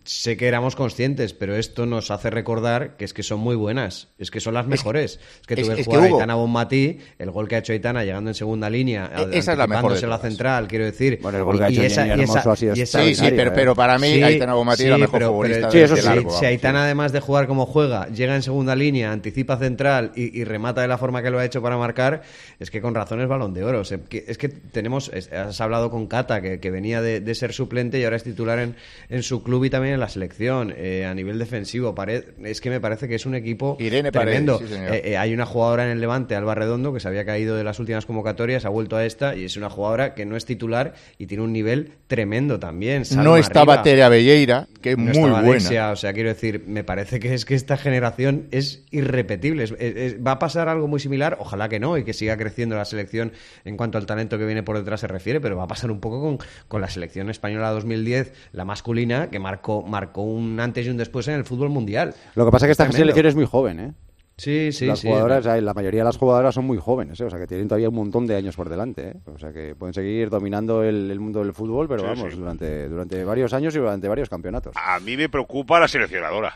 sé 0.05 0.37
que 0.37 0.47
éramos 0.49 0.77
conscientes, 0.77 1.33
pero 1.33 1.57
esto 1.57 1.87
nos 1.87 2.11
hace 2.11 2.31
recordar 2.31 2.97
que 2.97 3.05
es 3.05 3.15
que 3.15 3.23
son 3.23 3.41
muy 3.41 3.57
buenas, 3.57 4.09
es 4.19 4.31
que 4.31 4.41
son 4.41 4.55
las 4.55 4.67
mejores. 4.67 5.19
Es, 5.41 5.47
que 5.47 5.55
tú 5.57 5.63
es- 5.63 5.69
ves 5.69 5.79
es 5.81 5.87
que, 5.87 5.91
jugar 5.97 6.11
a 6.11 6.13
Aitana 6.15 6.35
Bonmatí, 6.35 6.99
el 7.19 7.31
gol 7.31 7.49
que 7.49 7.57
ha 7.57 7.59
hecho 7.59 7.73
Aitana 7.73 8.05
llegando 8.05 8.31
en 8.31 8.35
segunda 8.35 8.69
línea, 8.71 9.11
E- 9.17 9.39
esa 9.39 9.53
es 9.53 9.59
la 9.59 9.67
mejor 9.67 10.01
la 10.07 10.19
central, 10.19 10.69
quiero 10.69 10.85
decir. 10.85 11.19
Bueno, 11.23 11.39
el 11.39 11.45
gol 11.45 11.59
que 11.59 11.65
ha 11.65 11.71
Y 11.71 11.75
hecho 11.75 11.83
esa- 11.85 12.05
Jenny 12.07 12.21
y 12.21 12.25
esa- 12.25 12.33
Hermoso 12.33 12.51
ha 12.51 12.57
sido 12.57 12.77
y 12.77 12.81
esa- 12.83 13.03
Sí, 13.03 13.15
sí, 13.15 13.27
pero, 13.35 13.53
pero 13.55 13.75
para 13.75 13.99
mí 13.99 14.23
Aitana 14.23 14.55
Bonmatí 14.55 14.85
es 14.85 14.91
la 14.91 14.99
mejor 14.99 15.19
pero- 15.19 15.31
futbolista 15.31 15.69
pero- 15.71 15.81
de, 15.81 15.89
sí, 15.89 15.95
de 15.95 16.03
largo. 16.03 16.31
Si. 16.39 16.45
Aitana, 16.45 16.85
además 16.85 17.13
de 17.13 17.21
jugar 17.21 17.47
como 17.47 17.67
juega, 17.67 18.09
llega 18.09 18.35
en 18.37 18.43
segunda 18.43 18.77
línea, 18.77 19.11
anticipa 19.13 19.57
central 19.57 20.13
y, 20.15 20.39
y 20.39 20.45
remata 20.45 20.83
de 20.83 20.89
la 20.89 20.99
forma 20.99 21.23
que 21.23 21.31
lo 21.31 21.39
ha 21.39 21.45
hecho 21.45 21.63
para 21.63 21.77
marcar, 21.79 22.23
es 22.61 22.71
que 22.71 22.81
con 22.81 22.95
razón 22.95 23.21
es 23.21 23.29
balón 23.29 23.55
de 23.55 23.65
oro. 23.65 23.81
O 23.81 23.85
sea, 23.85 23.99
que- 23.99 24.25
es 24.29 24.39
que 24.39 24.49
tenemos, 24.49 25.11
es- 25.15 25.33
has 25.33 25.61
hablado 25.61 25.91
con 25.91 26.07
Cata, 26.07 26.41
que, 26.41 26.61
que 26.61 26.71
venía 26.71 27.01
de, 27.01 27.21
de 27.21 27.35
ser 27.35 27.53
suplente 27.53 27.99
y 27.99 28.05
ahora 28.05 28.17
es 28.17 28.25
titular 28.25 28.59
en, 28.59 28.66
en 29.09 29.23
su 29.23 29.43
club 29.43 29.65
y 29.65 29.71
también 29.71 29.95
en 29.95 30.01
la 30.01 30.09
selección. 30.09 30.75
Eh, 30.77 31.05
a 31.07 31.15
nivel 31.15 31.39
defensivo, 31.39 31.95
pare- 31.95 32.25
es 32.45 32.61
que 32.61 32.71
me 32.71 32.81
parece 32.81 33.07
que 33.09 33.15
es 33.15 33.27
un 33.27 33.35
equipo 33.35 33.77
Irene 33.79 34.11
Paredes, 34.13 34.45
tremendo. 34.45 34.59
sí. 34.59 34.75
Eh, 34.75 35.03
eh, 35.13 35.17
hay 35.17 35.33
una 35.35 35.47
jugadora 35.47 35.85
en 35.85 35.91
el 35.91 36.01
Levante, 36.01 36.35
Alba 36.35 36.55
Redondo, 36.55 36.93
que 36.93 37.01
se 37.01 37.09
había 37.09 37.25
caído 37.25 37.57
de 37.57 37.65
las 37.65 37.79
últimas 37.79 38.07
convocatorias, 38.07 38.65
ha 38.65 38.69
vuelto 38.69 38.97
a 38.97 39.05
esta 39.05 39.37
y 39.37 39.45
es 39.45 39.57
una 39.57 39.71
jugadora 39.71 40.15
que 40.15 40.25
no 40.27 40.37
es 40.37 40.45
titular 40.45 40.95
y 41.19 41.27
tiene 41.27 41.45
un 41.45 41.53
nivel 41.53 41.93
tremendo 42.07 42.59
también. 42.59 43.03
No 43.17 43.37
estaba 43.37 43.75
arriba. 43.75 43.83
Tere 43.83 44.09
Belleira, 44.09 44.67
que 44.81 44.93
es 44.93 44.99
No 44.99 45.05
muy 45.05 45.31
buena. 45.31 45.39
Alexia, 45.39 45.91
o 45.93 45.97
sea, 45.97 46.13
quiero 46.13 46.29
decir, 46.31 46.65
me 46.67 46.85
parece 46.85 47.21
que 47.21 47.35
es 47.35 47.45
que 47.45 47.55
esta 47.55 47.77
generación 47.77 48.47
es 48.51 48.85
irrepetible. 48.91 49.65
Es- 49.65 49.75
es- 49.79 49.97
es- 49.97 50.17
va 50.27 50.33
a 50.33 50.39
pasar 50.39 50.69
algo 50.69 50.89
muy 50.89 51.01
similar, 51.01 51.37
ojalá 51.41 51.69
que 51.69 51.79
no, 51.81 51.97
y 51.99 52.05
que 52.05 52.13
siga 52.13 52.37
creciendo 52.37 52.77
la 52.77 52.85
selección 52.85 53.33
en 53.65 53.77
cuanto 53.77 53.99
al 53.99 54.07
talento 54.07 54.39
que 54.39 54.47
viene 54.47 54.63
por 54.63 54.77
detrás 54.79 55.01
se 55.01 55.07
refiere, 55.07 55.41
pero 55.41 55.57
va 55.57 55.65
a 55.65 55.69
pasar 55.69 55.91
un 55.91 56.01
poco 56.01 56.21
con, 56.21 56.39
con 56.69 56.81
la 56.81 56.89
selección 56.89 57.31
española 57.31 57.71
2010, 57.71 58.33
la 58.57 58.65
masculina, 58.65 59.29
que 59.31 59.39
marcó, 59.39 59.83
marcó 59.83 60.23
un 60.23 60.59
antes 60.59 60.87
y 60.87 60.89
un 60.89 60.97
después 60.97 61.29
en 61.29 61.35
el 61.35 61.45
fútbol 61.45 61.69
mundial. 61.69 62.15
Lo 62.35 62.45
que 62.47 62.51
pasa 62.51 62.65
es 62.65 62.69
que 62.69 62.73
esta 62.73 62.85
tremendo. 62.85 62.99
selección 62.99 63.27
es 63.27 63.35
muy 63.37 63.45
joven, 63.47 63.79
¿eh? 63.81 63.93
Sí, 64.39 64.73
sí, 64.73 64.87
las 64.87 64.99
sí. 64.99 65.09
jugadoras, 65.09 65.41
o 65.41 65.43
sea, 65.45 65.61
la 65.61 65.73
mayoría 65.75 66.01
de 66.01 66.05
las 66.07 66.17
jugadoras 66.19 66.55
son 66.55 66.67
muy 66.67 66.77
jóvenes, 66.79 67.19
¿eh? 67.21 67.25
o 67.25 67.31
sea 67.31 67.39
que 67.39 67.47
tienen 67.47 67.69
todavía 67.69 67.89
un 67.89 67.95
montón 67.95 68.27
de 68.27 68.35
años 68.37 68.55
por 68.57 68.69
delante, 68.69 69.09
¿eh? 69.11 69.15
o 69.35 69.39
sea 69.39 69.51
que 69.53 69.75
pueden 69.75 69.95
seguir 69.95 70.29
dominando 70.29 70.83
el, 70.83 71.11
el 71.11 71.21
mundo 71.21 71.39
del 71.41 71.55
fútbol, 71.55 71.87
pero 71.89 72.01
Sí, 72.01 72.07
vamos, 72.07 72.33
sí. 72.35 72.39
durante 72.39 72.89
durante 72.89 73.25
varios 73.25 73.53
años 73.55 73.75
y 73.75 73.79
durante 73.79 74.09
varios 74.09 74.29
campeonatos. 74.29 74.75
A 74.77 75.01
mí 75.01 75.17
me 75.17 75.29
preocupa 75.31 75.81
la 75.81 75.89
seleccionadora. 75.89 76.55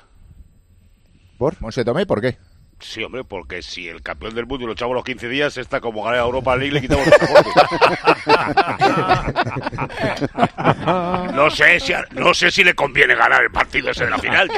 ¿Por? 1.39 1.61
Monse 1.63 1.85
Tomé, 1.85 2.05
¿por 2.05 2.21
qué? 2.21 2.37
Sí, 2.81 3.03
hombre, 3.05 3.23
porque 3.25 3.63
si 3.63 3.89
el 3.89 4.03
campeón 4.03 4.35
del 4.35 4.47
mundo 4.47 4.65
y 4.65 4.67
lo 4.67 4.73
echamos 4.73 4.95
los 4.95 5.05
15 5.05 5.29
días, 5.29 5.57
está 5.59 5.81
como 5.81 6.03
ganar 6.03 6.21
a 6.21 6.25
Europa 6.25 6.57
League, 6.57 6.73
le 6.73 6.81
quitamos 6.81 7.07
el 7.07 7.13
No 11.35 11.51
sé 11.51 11.81
si 11.81 11.93
no 12.13 12.33
sé 12.35 12.51
si 12.51 12.65
le 12.65 12.75
conviene 12.75 13.15
ganar 13.15 13.43
el 13.43 13.51
partido 13.51 13.91
ese 13.91 14.05
de 14.05 14.11
la 14.11 14.19
final. 14.19 14.51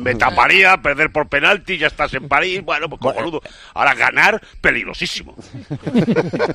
Me 0.00 0.14
taparía, 0.14 0.76
perder 0.78 1.10
por 1.12 1.28
penalti, 1.28 1.78
ya 1.78 1.86
estás 1.88 2.12
en 2.14 2.28
París, 2.28 2.62
bueno, 2.64 2.88
pues 2.88 3.00
cojonudo. 3.00 3.40
Ahora 3.74 3.94
ganar, 3.94 4.40
peligrosísimo. 4.60 5.34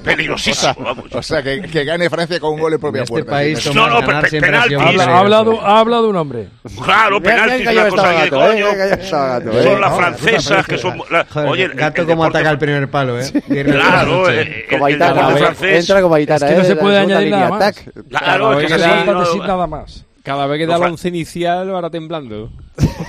Peligrosísimo, 0.04 0.74
vamos. 0.80 1.06
O 1.14 1.22
sea, 1.22 1.42
que, 1.44 1.62
que 1.62 1.84
gane 1.86 2.10
Francia 2.10 2.40
con 2.40 2.54
un 2.56 2.60
gol 2.60 2.74
en 2.74 2.80
propia 2.80 3.00
En 3.00 3.04
este 3.04 3.14
puerta. 3.14 3.32
país, 3.32 3.66
No, 3.74 3.88
no, 3.88 4.02
ganar 4.02 4.24
pe- 4.24 4.30
siempre 4.30 4.58
ha 4.58 5.18
hablado, 5.20 5.62
ha 5.62 5.80
hablado 5.80 6.10
un 6.10 6.16
hombre. 6.16 6.48
Claro, 6.84 7.20
Bien, 7.20 7.36
penaltis, 7.36 7.70
bien 7.70 7.80
una 7.80 7.90
cosa 7.90 8.10
que 8.10 8.16
Gato, 8.30 8.52
eh, 8.52 8.64
coño. 8.64 8.66
Gato, 9.12 9.60
eh. 9.60 9.64
Son 9.64 9.82
las 9.82 9.92
No, 9.92 9.98
francesas 9.98 10.66
que 10.68 10.78
son. 10.78 11.02
La- 11.10 11.26
Joder, 11.26 11.50
oye, 11.50 11.64
el- 11.64 11.74
gato 11.74 12.02
el 12.02 12.08
como 12.08 12.24
deporte 12.24 12.38
ataca 12.40 12.52
el 12.52 12.58
primer 12.58 12.88
palo, 12.90 13.20
¿eh? 13.20 13.32
Claro, 13.66 14.30
eh, 14.30 14.66
el- 14.66 14.70
Como 14.70 14.88
el 14.88 14.94
Aitana, 15.02 15.30
¿eh? 15.32 15.38
francés. 15.38 15.80
entra 15.82 16.02
como 16.02 16.16
Aitana, 16.16 16.46
Es 16.48 16.52
que 16.52 16.58
no 16.58 16.62
¿eh? 16.64 16.66
se 16.68 16.76
de 16.76 16.82
puede 16.82 16.96
la 16.96 17.02
añadir 17.02 17.32
nada 17.32 17.50
más. 17.50 17.84
Claro, 18.10 18.60
es 18.60 18.72
que 18.72 18.78
No 18.78 19.06
no, 19.14 19.24
no. 19.36 19.48
nada 19.48 19.68
más. 19.68 20.06
Cada 20.24 20.48
vez 20.48 20.58
que 20.60 20.66
No, 20.66 20.72
da 20.72 20.78
el 20.78 20.82
Fran- 20.84 20.92
once 20.92 21.08
inicial, 21.10 21.70
ahora 21.70 21.90
temblando. 21.90 22.50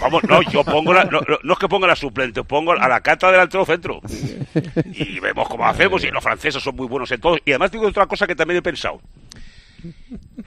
Vamos, 0.03 0.25
no, 0.25 0.43
yo 0.51 0.65
pongo 0.65 0.93
la, 0.93 1.05
no, 1.05 1.21
no- 1.21 1.39
no 1.45 1.53
es 1.53 1.59
que 1.61 1.69
ponga 1.69 1.87
la 1.87 1.95
suplente, 1.95 2.43
pongo 2.43 2.73
a 2.73 2.89
la 2.89 3.01
cata 3.03 3.31
delantero 3.31 3.65
centro. 3.65 4.01
Y 4.93 5.21
vemos 5.21 5.49
cómo 5.49 5.65
hacemos, 5.65 6.03
y 6.05 6.09
los 6.11 6.23
franceses 6.23 6.61
son 6.63 6.75
muy 6.75 6.89
buenos 6.89 7.11
en 7.13 7.21
todo. 7.21 7.37
Y 7.45 7.53
además 7.53 7.71
digo 7.71 7.87
otra 7.87 8.07
cosa 8.07 8.27
que 8.27 8.35
también 8.35 8.59
he 8.59 8.63
pensado. 8.63 9.01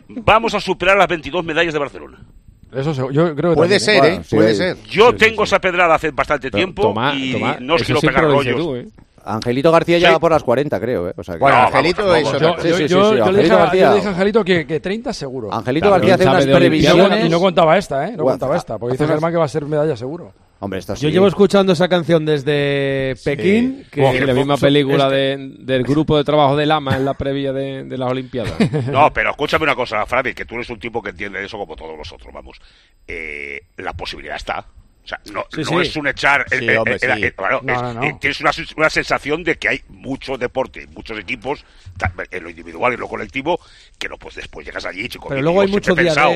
Vamos 0.10 0.54
a 0.56 0.60
superar 0.60 0.98
las 0.98 1.08
22 1.08 1.44
medallas 1.46 1.72
de 1.74 1.80
Barcelona. 1.80 2.18
Eso 2.74 2.94
se- 2.94 3.02
yo 3.14 3.34
creo 3.36 3.52
que 3.52 3.56
Puede 3.56 3.80
también, 3.80 3.80
ser, 3.80 4.00
Bueno, 4.00 4.16
¿eh? 4.16 4.22
sí, 4.26 4.36
Puede 4.36 4.52
sí. 4.52 4.58
ser. 4.58 4.78
Yo 4.90 5.16
tengo 5.16 5.44
esa 5.44 5.60
pedrada 5.60 5.96
hace 5.96 6.12
bastante 6.12 6.50
Pero 6.52 6.58
tiempo 6.58 6.82
toma- 6.84 7.14
y 7.16 7.34
toma, 7.34 7.58
no 7.62 7.76
quiero 7.78 8.02
pegar 8.02 8.24
rollos. 8.26 8.56
tú, 8.58 8.76
¿eh? 8.76 8.88
Angelito 9.24 9.72
García 9.74 9.98
ya 9.98 10.08
Sí. 10.08 10.14
va 10.14 10.20
por 10.20 10.32
las 10.32 10.42
40, 10.44 10.80
creo, 10.80 11.10
¿eh? 11.10 11.14
O 11.18 11.24
sea 11.24 11.36
que- 11.36 11.40
Bueno, 11.42 11.58
No, 11.58 11.64
Angelito 11.68 12.06
vamos, 12.08 12.18
es 12.18 12.24
Yo. 12.24 12.38
Sí, 12.40 12.46
yo, 12.70 12.78
sí, 12.78 12.84
sí, 12.84 12.88
yo- 12.88 12.88
sí, 12.88 12.88
yo 12.94 13.10
le 13.10 13.12
dije, 13.12 13.22
Angelito 13.24 13.54
a- 13.56 13.58
yo 13.58 13.64
García. 13.64 13.90
le 13.90 13.96
dije 13.96 14.08
a 14.08 14.12
Angelito 14.12 14.44
que, 14.46 14.66
que 14.68 14.80
30 14.80 15.14
seguro. 15.14 15.54
Angelito 15.54 15.88
Claro, 15.88 15.96
García 15.96 16.16
hace 16.16 16.24
unas 16.30 16.38
de 16.46 16.50
Y 16.50 16.54
no, 16.54 16.58
previsiones. 16.60 17.26
y 17.26 17.30
no 17.30 17.40
contaba 17.42 17.78
esta, 17.78 18.08
¿eh? 18.08 18.14
No 18.16 18.24
contaba 18.24 18.56
esta. 18.56 18.78
Porque 18.78 18.94
dice 18.94 19.06
Germán 19.08 19.32
que 19.34 19.38
va 19.38 19.46
a 19.46 19.50
ser 19.50 19.66
medalla 19.66 19.96
seguro. 19.98 20.32
Hombre, 20.60 20.80
esta 20.80 20.94
Yo 20.96 21.08
sí. 21.08 21.12
llevo 21.12 21.28
escuchando 21.28 21.74
esa 21.74 21.88
canción 21.88 22.26
desde 22.26 23.16
Pekín. 23.24 23.86
Que 23.92 24.02
Oh, 24.04 24.12
Que 24.12 24.26
la 24.26 24.34
misma 24.34 24.58
película 24.58 25.08
de- 25.10 25.54
del 25.60 25.84
grupo 25.84 26.18
de 26.18 26.24
trabajo 26.24 26.56
de 26.56 26.66
Lama 26.66 26.96
en 26.98 27.06
la 27.06 27.14
previa 27.14 27.54
de, 27.54 27.84
de 27.84 27.98
las 27.98 28.10
Olimpiadas. 28.12 28.54
No, 28.92 29.14
pero 29.14 29.30
escúchame 29.32 29.64
una 29.64 29.76
cosa, 29.76 30.06
Fran, 30.06 30.24
que 30.34 30.46
tú 30.46 30.56
eres 30.56 30.70
un 30.70 30.80
tipo 30.80 31.02
que 31.02 31.12
entiende 31.12 31.44
eso 31.46 31.58
como 31.58 31.76
todos 31.76 31.96
nosotros, 31.98 32.34
vamos. 32.34 32.58
Eh, 33.08 33.62
la 33.78 33.94
posibilidad 33.94 34.36
está. 34.38 34.66
O 35.04 35.08
sea, 35.08 35.22
no, 35.32 35.46
Sí, 35.54 35.62
no 35.62 35.82
sí. 35.82 35.88
es 35.88 35.96
un 35.96 36.08
echar. 36.08 36.46
Sí, 36.50 36.58
sí. 36.60 36.68
tienes 38.20 38.42
una, 38.42 38.52
una 38.76 38.90
sensación 38.90 39.44
de 39.44 39.56
que 39.58 39.70
hay 39.70 39.82
mucho 39.88 40.38
deporte, 40.38 40.86
muchos 40.88 41.18
equipos, 41.18 41.64
en 42.32 42.44
lo 42.44 42.50
individual 42.50 42.92
y 42.92 42.96
en 42.96 43.00
lo 43.00 43.08
colectivo, 43.08 43.60
que 43.98 44.10
no, 44.10 44.18
pues 44.18 44.36
después 44.36 44.66
llegas 44.66 44.86
allí, 44.86 45.08
chico. 45.08 45.30
Pero 45.30 45.40
y 45.40 45.44
luego 45.44 45.62
hay 45.62 45.68
mucho 45.68 45.94
siempre 45.96 46.02
he 46.02 46.06
día 46.06 46.14
pensado 46.14 46.34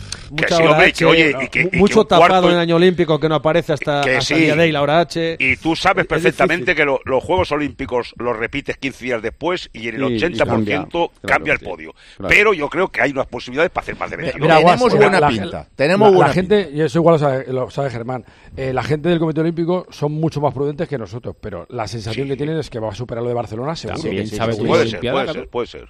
de. 0.00 0.20
que 0.36 0.42
Mucha 0.44 0.56
sí, 0.56 0.62
hombre, 0.62 0.86
H, 0.86 0.92
que 0.92 1.04
oye, 1.06 1.34
y 1.42 1.48
que- 1.48 1.60
y 1.62 1.68
que 1.70 1.76
mucho 1.78 2.00
un 2.02 2.06
cuarto- 2.06 2.24
tapado 2.26 2.50
en 2.52 2.56
año 2.58 2.76
olímpico 2.76 3.18
que 3.18 3.28
no 3.28 3.34
aparece 3.34 3.72
hasta, 3.72 4.00
Que 4.02 4.16
hasta 4.18 4.20
sí. 4.22 4.34
el 4.34 4.40
día 4.42 4.56
de 4.56 4.70
la 4.72 4.82
hora 4.82 5.00
H. 5.00 5.36
Y 5.40 5.56
tú 5.56 5.74
sabes 5.74 6.02
Es 6.02 6.08
perfectamente 6.08 6.74
que 6.76 6.84
lo- 6.84 7.00
los 7.04 7.22
Juegos 7.24 7.50
Olímpicos 7.50 8.14
los 8.16 8.36
repites 8.36 8.76
15 8.76 9.04
días 9.06 9.22
después 9.22 9.68
y 9.72 9.88
en 9.88 9.96
el 9.96 10.02
Y- 10.12 10.14
y 10.14 10.16
80% 10.18 10.46
cambia, 10.46 10.88
cambia, 11.34 11.54
claro, 11.56 11.60
el 11.60 11.68
podio. 11.76 11.94
claro. 12.16 12.28
Pero 12.28 12.54
yo 12.54 12.68
creo 12.68 12.88
que 12.88 13.00
hay 13.02 13.10
unas 13.10 13.26
posibilidades 13.26 13.70
para 13.72 13.82
hacer 13.82 13.96
más 13.98 14.08
de 14.10 14.16
22. 14.18 14.40
Mira, 14.40 14.56
Tenemos 14.58 14.94
buena 14.94 15.20
la- 15.20 15.28
pinta, 15.28 15.46
la- 15.46 15.66
tenemos 15.74 16.08
la, 16.10 16.14
buena 16.16 16.28
la 16.28 16.34
gente, 16.34 16.70
y 16.72 16.80
eso 16.80 16.98
igual 16.98 17.14
lo 17.14 17.18
sabe, 17.18 17.44
lo 17.52 17.70
sabe 17.70 17.90
Germán, 17.90 18.24
eh, 18.56 18.72
la 18.72 18.82
gente 18.84 19.08
del 19.08 19.18
Comité 19.18 19.40
Olímpico 19.40 19.86
son 19.90 20.12
mucho 20.12 20.40
más 20.40 20.54
prudentes 20.54 20.88
que 20.88 20.96
nosotros, 20.96 21.34
pero 21.40 21.66
la 21.70 21.88
sensación 21.88 22.26
Sí. 22.26 22.30
que 22.30 22.36
tienen 22.36 22.56
es 22.58 22.70
que 22.70 22.78
va 22.78 22.90
a 22.90 22.94
superar 22.94 23.22
lo 23.24 23.28
de 23.28 23.34
Barcelona 23.34 23.74
seguro. 23.74 24.00
Puede 24.00 24.26
sí. 24.26 24.36
ser, 24.36 24.56
puede 25.12 25.32
ser, 25.32 25.48
puede 25.48 25.66
ser. 25.66 25.88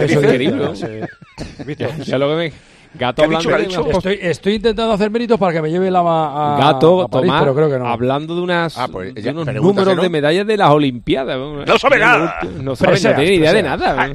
Eso 0.00 0.20
Querido? 0.20 0.74
sí. 0.74 0.86
¿Viste? 1.66 1.88
Ya 2.04 2.18
lo 2.18 2.28
que 2.30 2.34
me... 2.36 2.52
Gato 2.96 3.22
¿Qué 3.22 3.26
ha 3.34 3.38
dicho, 3.38 3.48
hablando 3.50 3.58
de 3.58 3.66
dicho? 3.66 3.82
unas 3.82 3.96
Estoy, 3.96 4.18
estoy 4.22 4.54
intentando 4.54 4.92
hacer 4.92 5.10
méritos 5.10 5.36
para 5.36 5.52
que 5.52 5.60
me 5.62 5.68
lleve 5.68 5.90
la 5.90 5.98
a, 6.00 6.56
Gato, 6.60 7.02
a 7.02 7.08
París, 7.08 7.26
Tomás, 7.26 7.42
pero 7.42 7.54
creo 7.56 7.68
que 7.70 7.78
no. 7.80 7.88
hablando 7.88 8.36
de 8.36 8.40
unas 8.40 8.78
Ah, 8.78 8.86
pues 8.86 9.12
de 9.14 9.20
ya, 9.20 9.32
unos 9.32 9.44
pregúntaselo. 9.46 9.84
números 9.90 10.02
de 10.04 10.08
medallas 10.10 10.46
de 10.46 10.56
las 10.56 10.70
Olimpiadas. 10.70 11.36
No 11.66 11.76
sabe 11.78 11.98
nada. 11.98 12.38
No 12.62 12.76
sabe, 12.76 12.92
no 12.92 13.14
tiene 13.16 13.30
ni 13.30 13.36
idea 13.36 13.52
de 13.52 13.62
nada. 13.64 14.12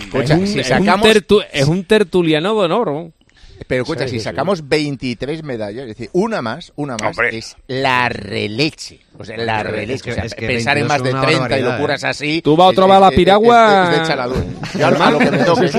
Escucha, 0.00 0.34
es, 0.34 0.40
un, 0.40 0.46
si 0.46 0.60
es 0.60 0.70
un 0.70 0.78
sacamos- 0.78 1.06
tertu- 1.06 1.44
es 1.52 1.68
un 1.68 1.84
tertuliano 1.84 2.54
de 2.54 2.64
honor. 2.64 3.10
Pero 3.66 3.82
escucha, 3.82 4.04
Sí, 4.04 4.10
si 4.10 4.18
sí, 4.18 4.24
sacamos 4.24 4.68
23 4.68 5.42
medallas, 5.44 5.82
es 5.82 5.88
decir, 5.88 6.10
una 6.12 6.42
más, 6.42 6.72
una 6.76 6.96
más, 6.96 7.16
Hombre. 7.16 7.38
es 7.38 7.56
la 7.68 8.08
releche. 8.08 9.00
O 9.18 9.24
sea, 9.24 9.36
la 9.36 9.62
releche. 9.62 9.94
es 9.94 10.02
que- 10.02 10.10
o 10.12 10.14
sea, 10.14 10.24
es 10.24 10.34
que 10.34 10.46
pensar 10.46 10.78
en 10.78 10.88
22 10.88 10.88
más 10.88 11.02
de 11.04 11.10
son 11.10 11.18
una 11.18 11.26
30 11.48 11.58
y 11.58 11.62
locuras 11.62 12.02
¿eh? 12.02 12.06
así. 12.08 12.42
Tú 12.42 12.56
vas 12.56 12.68
otra 12.70 12.86
vez 12.86 12.96
a 12.96 13.00
la 13.00 13.06
es- 13.08 13.12
es- 13.12 13.16
piragua. 13.16 13.90
Es, 13.94 13.98
de. 14.08 14.34
Yo 14.78 14.86
a, 14.86 15.10
lo 15.12 15.18
que 15.18 15.30
me 15.30 15.38
toque. 15.38 15.70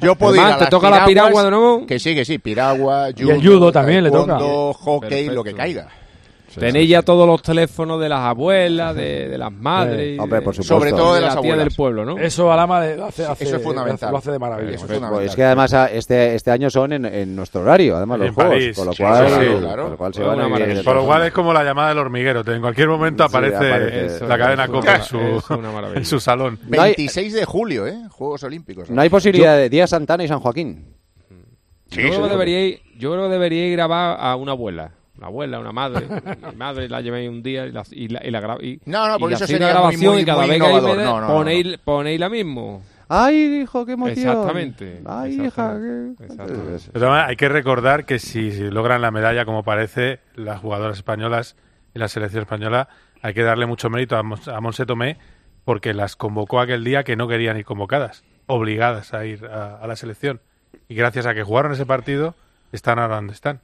Yo 0.00 0.14
puedo 0.16 0.32
Germán, 0.34 0.48
ir 0.50 0.54
a 0.54 0.58
¿te 0.58 0.64
las 0.64 0.70
toca 0.70 0.90
la 0.90 1.04
piraguas, 1.04 1.08
piragua 1.08 1.44
de 1.44 1.50
nuevo? 1.50 1.86
Que 1.86 1.98
sí, 1.98 2.14
que 2.14 2.24
sí, 2.24 2.38
piragua, 2.38 3.08
el 3.08 3.42
judo 3.46 3.72
también 3.72 4.04
le 4.04 4.10
toca. 4.10 4.38
hockey, 4.38 5.08
Perfecto. 5.08 5.32
lo 5.34 5.44
que 5.44 5.54
caiga. 5.54 5.88
Sí, 6.52 6.60
Tenéis 6.60 6.84
sí, 6.84 6.90
ya 6.90 7.00
sí. 7.00 7.06
todos 7.06 7.26
los 7.26 7.40
teléfonos 7.40 7.98
de 7.98 8.10
las 8.10 8.20
abuelas, 8.20 8.94
de, 8.94 9.26
de 9.26 9.38
las 9.38 9.50
madres. 9.50 10.20
Hombre, 10.20 10.42
por 10.42 10.54
supuesto. 10.54 10.74
Sobre 10.74 10.90
todo 10.90 11.14
de, 11.14 11.20
de 11.20 11.26
las 11.26 11.34
la 11.34 11.38
abuelas. 11.38 11.56
Tía 11.56 11.64
del 11.64 11.74
pueblo, 11.74 12.04
¿no? 12.04 12.18
Eso 12.18 12.52
Alama 12.52 12.82
de, 12.82 13.02
hace, 13.02 13.24
hace, 13.24 13.44
eso 13.44 13.56
es 13.56 13.62
fundamental. 13.62 14.10
Lo 14.10 14.18
hace 14.18 14.32
de 14.32 14.38
maravilla. 14.38 14.74
Eso 14.74 14.92
es, 14.92 15.00
pues 15.00 15.30
es, 15.30 15.36
que 15.36 15.44
además 15.44 15.72
ah, 15.72 15.86
este, 15.90 16.34
este 16.34 16.50
año 16.50 16.68
son 16.68 16.92
en, 16.92 17.06
en 17.06 17.34
nuestro 17.34 17.62
horario, 17.62 17.96
además 17.96 18.20
en 18.20 18.26
los 18.26 18.36
París, 18.36 18.76
juegos. 18.76 18.96
Con 18.98 19.06
lo 19.06 19.14
cual, 19.14 19.60
claro. 19.60 19.88
lo 19.88 19.96
cual 19.96 20.12
se 20.12 20.20
pues 20.20 20.36
van 20.36 20.52
a 20.52 20.82
Por 20.82 20.94
lo 20.96 21.06
cual 21.06 21.26
es 21.26 21.32
como 21.32 21.54
la 21.54 21.64
llamada 21.64 21.88
del 21.88 21.98
hormiguero. 21.98 22.42
En 22.46 22.60
cualquier 22.60 22.88
momento 22.88 23.24
aparece, 23.24 23.56
aparece 23.56 24.26
la 24.26 24.36
cadena 24.36 24.68
Copa 24.68 24.96
en 24.96 25.02
su, 25.02 25.42
en 25.94 26.04
su 26.04 26.20
salón. 26.20 26.58
26 26.64 27.32
de 27.32 27.44
julio, 27.46 27.86
¿eh? 27.86 27.96
Juegos 28.10 28.42
Olímpicos. 28.42 28.90
No 28.90 29.00
hay 29.00 29.08
posibilidad 29.08 29.56
de 29.56 29.70
Día 29.70 29.86
Santana 29.86 30.22
y 30.22 30.28
San 30.28 30.40
Joaquín. 30.40 30.84
yo, 31.88 31.96
creo 31.96 32.22
que 32.24 32.28
debería, 32.28 32.78
yo 32.98 33.12
creo 33.12 33.24
que 33.24 33.32
debería 33.32 33.72
grabar 33.72 34.18
a 34.20 34.36
una 34.36 34.52
abuela 34.52 34.92
una 35.22 35.28
abuela, 35.28 35.58
una 35.60 35.72
madre. 35.72 36.06
mi 36.50 36.56
madre 36.56 36.88
la 36.88 37.00
llevé 37.00 37.28
un 37.28 37.42
día 37.42 37.66
y 37.66 37.70
la, 37.70 37.84
y 37.90 38.08
la, 38.08 38.58
y 38.60 38.66
y, 38.66 38.80
No, 38.86 39.08
no, 39.08 39.18
porque 39.18 39.36
eso 39.36 39.46
sería 39.46 39.68
grabación 39.68 40.18
y 40.18 40.24
cada 40.24 40.46
vez 40.46 40.60
que 40.60 40.68
me 40.68 41.28
ponéis, 41.28 42.18
no. 42.18 42.18
la 42.18 42.28
mismo. 42.28 42.82
¡Ay, 43.08 43.62
hijo, 43.62 43.84
qué 43.84 43.92
emoción! 43.92 44.18
Exactamente. 44.18 45.02
¡Ay, 45.04 45.42
hija, 45.42 45.78
qué... 45.78 47.06
Hay 47.06 47.36
que 47.36 47.48
recordar 47.48 48.04
que 48.04 48.18
si, 48.18 48.50
logran 48.70 49.02
la 49.02 49.10
medalla, 49.10 49.44
como 49.44 49.62
parece, 49.62 50.20
las 50.34 50.60
jugadoras 50.60 50.96
españolas 50.96 51.56
y 51.94 51.98
la 51.98 52.08
selección 52.08 52.42
española, 52.42 52.88
hay 53.20 53.34
que 53.34 53.42
darle 53.42 53.66
mucho 53.66 53.90
mérito 53.90 54.16
a, 54.16 54.22
Mons 54.22 54.48
Monse 54.60 54.86
Tomé 54.86 55.18
porque 55.64 55.94
las 55.94 56.16
convocó 56.16 56.58
aquel 56.58 56.84
día 56.84 57.04
que 57.04 57.14
no 57.14 57.28
querían 57.28 57.56
ir 57.56 57.64
convocadas, 57.64 58.24
obligadas 58.46 59.14
a 59.14 59.24
ir 59.26 59.46
a 59.46 59.86
la 59.86 59.94
selección. 59.94 60.40
Y 60.88 60.94
gracias 60.94 61.26
a 61.26 61.34
que 61.34 61.44
jugaron 61.44 61.72
ese 61.72 61.86
partido, 61.86 62.34
están 62.72 62.98
ahora 62.98 63.16
donde 63.16 63.34
están. 63.34 63.60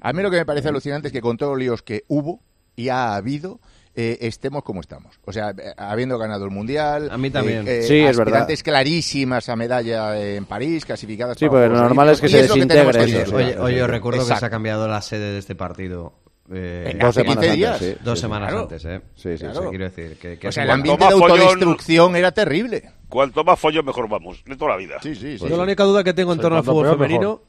A 0.00 0.12
mí 0.12 0.22
lo 0.22 0.30
que 0.30 0.38
me 0.38 0.46
parece 0.46 0.68
alucinante 0.68 1.08
es 1.08 1.12
que 1.12 1.20
con 1.20 1.36
todos 1.36 1.52
los 1.52 1.60
líos 1.60 1.82
que 1.82 2.04
hubo 2.08 2.40
y 2.76 2.88
ha 2.88 3.14
habido, 3.14 3.60
eh, 3.94 4.18
estemos 4.20 4.62
como 4.62 4.80
estamos. 4.80 5.18
O 5.24 5.32
sea, 5.32 5.50
eh, 5.50 5.72
habiendo 5.76 6.18
ganado 6.18 6.44
el 6.44 6.50
Mundial. 6.50 7.08
A 7.10 7.16
mí 7.16 7.30
también. 7.30 7.66
Eh, 7.66 7.82
sí, 7.82 7.98
es 7.98 8.16
verdad. 8.16 8.46
clarísimas 8.62 9.48
a 9.48 9.56
medalla 9.56 10.20
en 10.20 10.44
París, 10.44 10.84
clasificadas. 10.84 11.38
Sí, 11.38 11.46
porque 11.48 11.68
pues 11.68 11.78
lo 11.78 11.82
normal 11.82 12.10
es 12.10 12.20
que 12.20 12.28
se 12.28 12.42
desintegre. 12.42 13.06
Que 13.06 13.22
eso, 13.22 13.36
oye, 13.36 13.58
oye, 13.58 13.78
yo 13.78 13.86
recuerdo 13.86 14.26
que 14.26 14.36
se 14.36 14.44
ha 14.44 14.50
cambiado 14.50 14.86
la 14.86 15.00
sede 15.00 15.32
de 15.32 15.38
este 15.38 15.54
partido. 15.54 16.12
Eh, 16.52 16.96
dos 17.00 17.14
semanas 17.14 17.52
días. 17.52 17.72
antes, 17.72 17.96
sí, 17.96 18.04
dos 18.04 18.20
semanas 18.20 18.52
antes, 18.52 18.84
¿eh? 18.84 19.00
Sí, 19.16 19.36
sí, 19.36 19.46
sí. 19.52 19.60
Quiero 19.68 19.84
decir 19.84 20.16
que, 20.16 20.46
o 20.46 20.52
sea, 20.52 20.62
el 20.62 20.70
ambiente 20.70 21.04
de 21.04 21.12
autodestrucción 21.12 22.06
follón, 22.06 22.16
era 22.16 22.30
terrible. 22.30 22.92
Cuanto 23.08 23.42
más 23.42 23.58
follo, 23.58 23.82
mejor 23.82 24.08
vamos, 24.08 24.44
de 24.44 24.56
toda 24.56 24.72
la 24.72 24.76
vida. 24.76 24.96
Sí, 25.02 25.14
sí, 25.16 25.38
sí. 25.38 25.48
Yo 25.48 25.56
la 25.56 25.64
única 25.64 25.82
duda 25.82 26.04
que 26.04 26.12
tengo 26.12 26.32
en 26.32 26.38
torno 26.38 26.58
al 26.58 26.64
fútbol 26.64 26.90
femenino 26.90 27.42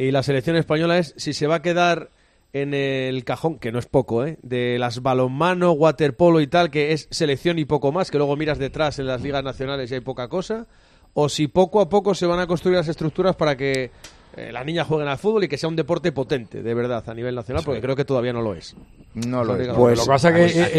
y 0.00 0.12
la 0.12 0.22
selección 0.22 0.56
española 0.56 0.96
es 0.96 1.12
si 1.18 1.34
se 1.34 1.46
va 1.46 1.56
a 1.56 1.62
quedar 1.62 2.10
en 2.54 2.72
el 2.72 3.22
cajón, 3.24 3.58
que 3.58 3.70
no 3.70 3.78
es 3.78 3.84
poco, 3.84 4.24
¿eh? 4.24 4.38
de 4.42 4.78
las 4.78 5.02
balonmano, 5.02 5.72
waterpolo 5.72 6.40
y 6.40 6.46
tal, 6.46 6.70
que 6.70 6.92
es 6.92 7.06
selección 7.10 7.58
y 7.58 7.66
poco 7.66 7.92
más, 7.92 8.10
que 8.10 8.16
luego 8.16 8.34
miras 8.34 8.58
detrás 8.58 8.98
en 8.98 9.06
las 9.06 9.20
ligas 9.20 9.44
nacionales 9.44 9.90
y 9.90 9.94
hay 9.94 10.00
poca 10.00 10.28
cosa, 10.28 10.66
o 11.12 11.28
si 11.28 11.48
poco 11.48 11.82
a 11.82 11.90
poco 11.90 12.14
se 12.14 12.24
van 12.24 12.40
a 12.40 12.46
construir 12.46 12.78
las 12.78 12.88
estructuras 12.88 13.36
para 13.36 13.58
que 13.58 13.90
eh, 14.36 14.52
las 14.52 14.64
niñas 14.64 14.86
jueguen 14.86 15.08
al 15.08 15.18
fútbol 15.18 15.44
y 15.44 15.48
que 15.48 15.58
sea 15.58 15.68
un 15.68 15.76
deporte 15.76 16.12
potente, 16.12 16.62
de 16.62 16.74
verdad, 16.74 17.02
a 17.06 17.14
nivel 17.14 17.34
nacional, 17.34 17.62
porque 17.64 17.80
creo 17.80 17.96
que 17.96 18.04
todavía 18.04 18.32
no 18.32 18.42
lo 18.42 18.54
es. 18.54 18.76
No 19.14 19.44
pues, 19.44 19.48
lo 19.48 19.56
es. 19.56 19.68
Pues, 19.68 19.98
lo 19.98 20.04
que 20.04 20.08
pasa 20.08 20.32
que 20.32 20.44
eh, 20.44 20.46
eh, 20.46 20.60
eh, 20.60 20.64
este 20.72 20.78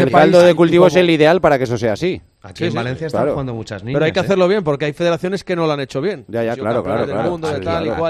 el, 0.00 0.10
que 0.10 0.22
el 0.22 0.32
de 0.32 0.54
cultivo 0.54 0.88
es 0.88 0.96
el 0.96 1.08
ideal 1.08 1.40
para 1.40 1.56
que 1.56 1.64
eso 1.64 1.78
sea 1.78 1.92
así. 1.92 2.20
Aquí 2.42 2.64
en 2.64 2.74
Valencia 2.74 3.06
están 3.06 3.30
jugando 3.30 3.54
muchas 3.54 3.84
niñas. 3.84 3.96
Pero 3.96 4.06
hay 4.06 4.12
que 4.12 4.20
hacerlo 4.20 4.48
bien, 4.48 4.64
porque 4.64 4.86
hay 4.86 4.92
federaciones 4.92 5.44
que 5.44 5.54
no 5.54 5.66
lo 5.66 5.72
han 5.72 5.80
hecho 5.80 6.00
bien. 6.00 6.24
Ya, 6.28 6.42
ya, 6.42 6.56
claro, 6.56 6.82
claro. 6.82 7.30
Mundo, 7.30 7.48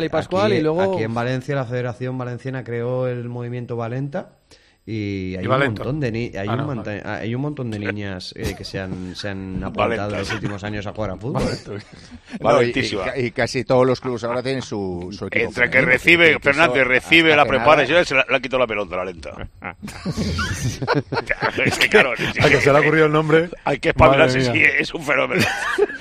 y 0.02 0.08
pascual, 0.08 0.52
y. 0.52 0.64
Aquí 0.64 1.02
en 1.02 1.14
Valencia 1.14 1.54
la 1.54 1.64
Federación 1.64 2.16
Valenciana 2.16 2.64
creó 2.64 3.06
el 3.06 3.28
movimiento 3.28 3.76
Valenta, 3.76 4.30
y 4.86 5.34
hay, 5.36 5.44
y 5.44 5.46
un, 5.46 5.58
montón 5.58 5.98
de 5.98 6.12
ni 6.12 6.30
hay, 6.36 6.46
ah, 6.46 6.52
un, 6.52 6.58
no, 6.58 6.66
vale. 6.66 7.02
Ah, 7.02 7.14
hay 7.14 7.34
un 7.34 7.40
montón 7.40 7.70
de 7.70 7.78
niñas 7.78 8.34
eh, 8.36 8.54
que 8.54 8.64
se 8.64 8.78
han, 8.78 9.16
se 9.16 9.30
han 9.30 9.64
apuntado 9.64 10.10
en 10.10 10.18
los 10.18 10.30
últimos 10.30 10.62
años 10.62 10.86
a 10.86 10.92
jugar 10.92 11.12
a 11.12 11.16
fútbol. 11.16 11.42
no, 12.40 12.62
y, 12.62 12.74
y, 13.16 13.30
casi 13.30 13.64
todos 13.64 13.86
los 13.86 13.98
clubes 13.98 14.24
ahora 14.24 14.42
tienen 14.42 14.60
su, 14.60 15.08
su 15.10 15.26
equipo. 15.28 15.46
Entre 15.46 15.70
que 15.70 15.80
recibe, 15.80 16.38
Fernández 16.38 16.86
recibe, 16.86 17.34
la 17.34 17.46
prepara, 17.46 17.84
yo 17.84 18.04
se 18.04 18.14
la, 18.14 18.26
le 18.28 18.36
ha 18.36 18.40
quitado 18.40 18.58
la 18.58 18.66
pelota, 18.66 18.96
la 18.96 19.06
lenta. 19.06 19.30
es 21.64 21.78
que, 21.78 21.88
claro, 21.88 22.12
es 22.12 22.32
que, 22.34 22.42
a 22.42 22.50
que 22.50 22.60
se 22.60 22.70
le 22.70 22.76
ha 22.76 22.80
ocurrido 22.82 23.06
el 23.06 23.12
nombre. 23.12 23.48
Hay 23.64 23.78
que 23.78 23.88
espabilarse, 23.88 24.42
sí, 24.42 24.62
es 24.78 24.92
un 24.92 25.02
fenómeno. 25.02 25.46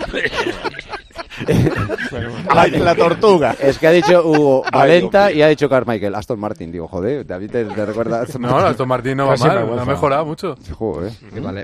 la, 2.79 2.95
tortuga. 2.95 3.55
Es 3.59 3.77
que 3.77 3.87
ha 3.87 3.91
dicho 3.91 4.25
Hugo 4.25 4.63
Valenta 4.71 5.31
y 5.31 5.41
ha 5.41 5.47
dicho 5.47 5.69
Carmichael. 5.69 6.15
Aston 6.15 6.39
Martin, 6.39 6.71
digo, 6.71 6.87
joder, 6.87 7.25
David 7.25 7.51
te, 7.51 7.65
te 7.65 7.85
recuerdas. 7.85 8.37
No, 8.43 8.57
Aston 8.57 8.87
Martin 8.87 9.17
no 9.17 9.27
va 9.27 9.37
mal, 9.37 9.79
ha 9.79 9.85
mejorado, 9.85 10.25
mucho. 10.25 10.55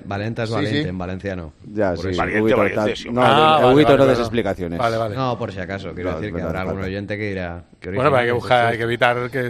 Valenta 0.06 0.44
es 0.44 0.52
Valente, 0.52 0.84
sí. 0.84 0.90
en 0.90 0.98
valenciano. 0.98 1.54
Ya, 1.74 1.96
sí. 1.96 2.10
No, 3.12 3.22
ah, 3.24 3.60
no 3.62 4.06
des 4.06 4.20
explicaciones. 4.20 4.80
Vale, 4.80 4.98
vale. 4.98 5.16
No, 5.16 5.38
por 5.38 5.52
si 5.52 5.60
acaso, 5.60 5.94
quiero 5.94 6.16
decir 6.16 6.34
que 6.34 6.42
habrá 6.42 6.62
algún 6.62 6.82
oyente 6.82 7.18
que 7.18 7.30
dirá. 7.30 7.64
Que 7.80 7.90
bueno, 7.90 8.10
pero 8.10 8.18
hay 8.18 8.28
que 8.28 8.34
buscar, 8.34 8.66
hay 8.68 8.78
que 8.78 8.84
evitar 8.84 9.30
que, 9.30 9.50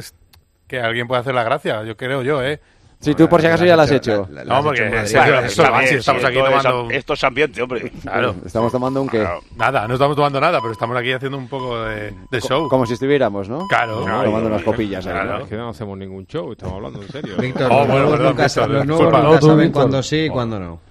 que 0.67 0.79
alguien 0.79 1.07
pueda 1.07 1.21
hacer 1.21 1.33
la 1.33 1.43
gracia, 1.43 1.83
yo 1.83 1.95
creo 1.95 2.23
yo, 2.23 2.43
¿eh? 2.43 2.59
Si 2.99 3.15
tú 3.15 3.29
por 3.29 3.39
si 3.39 3.47
acaso 3.47 3.63
ya 3.63 3.77
la 3.77 3.83
has 3.83 3.91
hecho. 3.91 4.27
No, 4.45 4.61
porque 4.61 4.85
estamos 5.03 6.23
aquí 6.23 6.37
esto 6.37 6.43
tomando... 6.43 6.91
Es, 6.91 6.97
esto 6.97 7.13
es 7.13 7.23
ambiente, 7.23 7.61
hombre. 7.61 7.91
Claro. 8.01 8.35
Estamos 8.45 8.71
tomando 8.73 9.01
un 9.01 9.07
qué. 9.07 9.25
Nada, 9.55 9.87
no 9.87 9.93
estamos 9.93 10.17
tomando 10.17 10.41
nada, 10.41 10.59
pero 10.59 10.73
estamos 10.73 10.97
aquí 10.97 11.13
haciendo 11.13 11.37
un 11.37 11.47
poco 11.47 11.81
de, 11.85 12.13
show. 12.41 12.67
Como 12.67 12.85
si 12.85 12.93
estuviéramos, 12.93 13.47
¿no? 13.47 13.67
Claro. 13.69 14.01
Tomando 14.01 14.47
unas 14.47 14.63
copillas. 14.63 15.05
Claro. 15.05 15.21
Ahí, 15.21 15.37
¿no? 15.39 15.43
Es 15.43 15.49
que 15.49 15.55
no 15.55 15.69
hacemos 15.69 15.97
ningún 15.97 16.27
show, 16.27 16.51
estamos 16.51 16.75
hablando 16.75 17.01
en 17.01 17.07
serio. 17.07 17.37
Víctor, 17.37 17.71
oh, 17.71 17.85
bueno, 17.85 18.17
los, 18.17 18.35
Víctor, 18.35 18.69
los 18.69 18.85
nuevos 18.85 19.13
nunca, 19.13 19.41
saben 19.41 19.71
cuándo 19.71 20.03
sí 20.03 20.17
y 20.25 20.29
cuándo 20.29 20.59
no. 20.59 20.88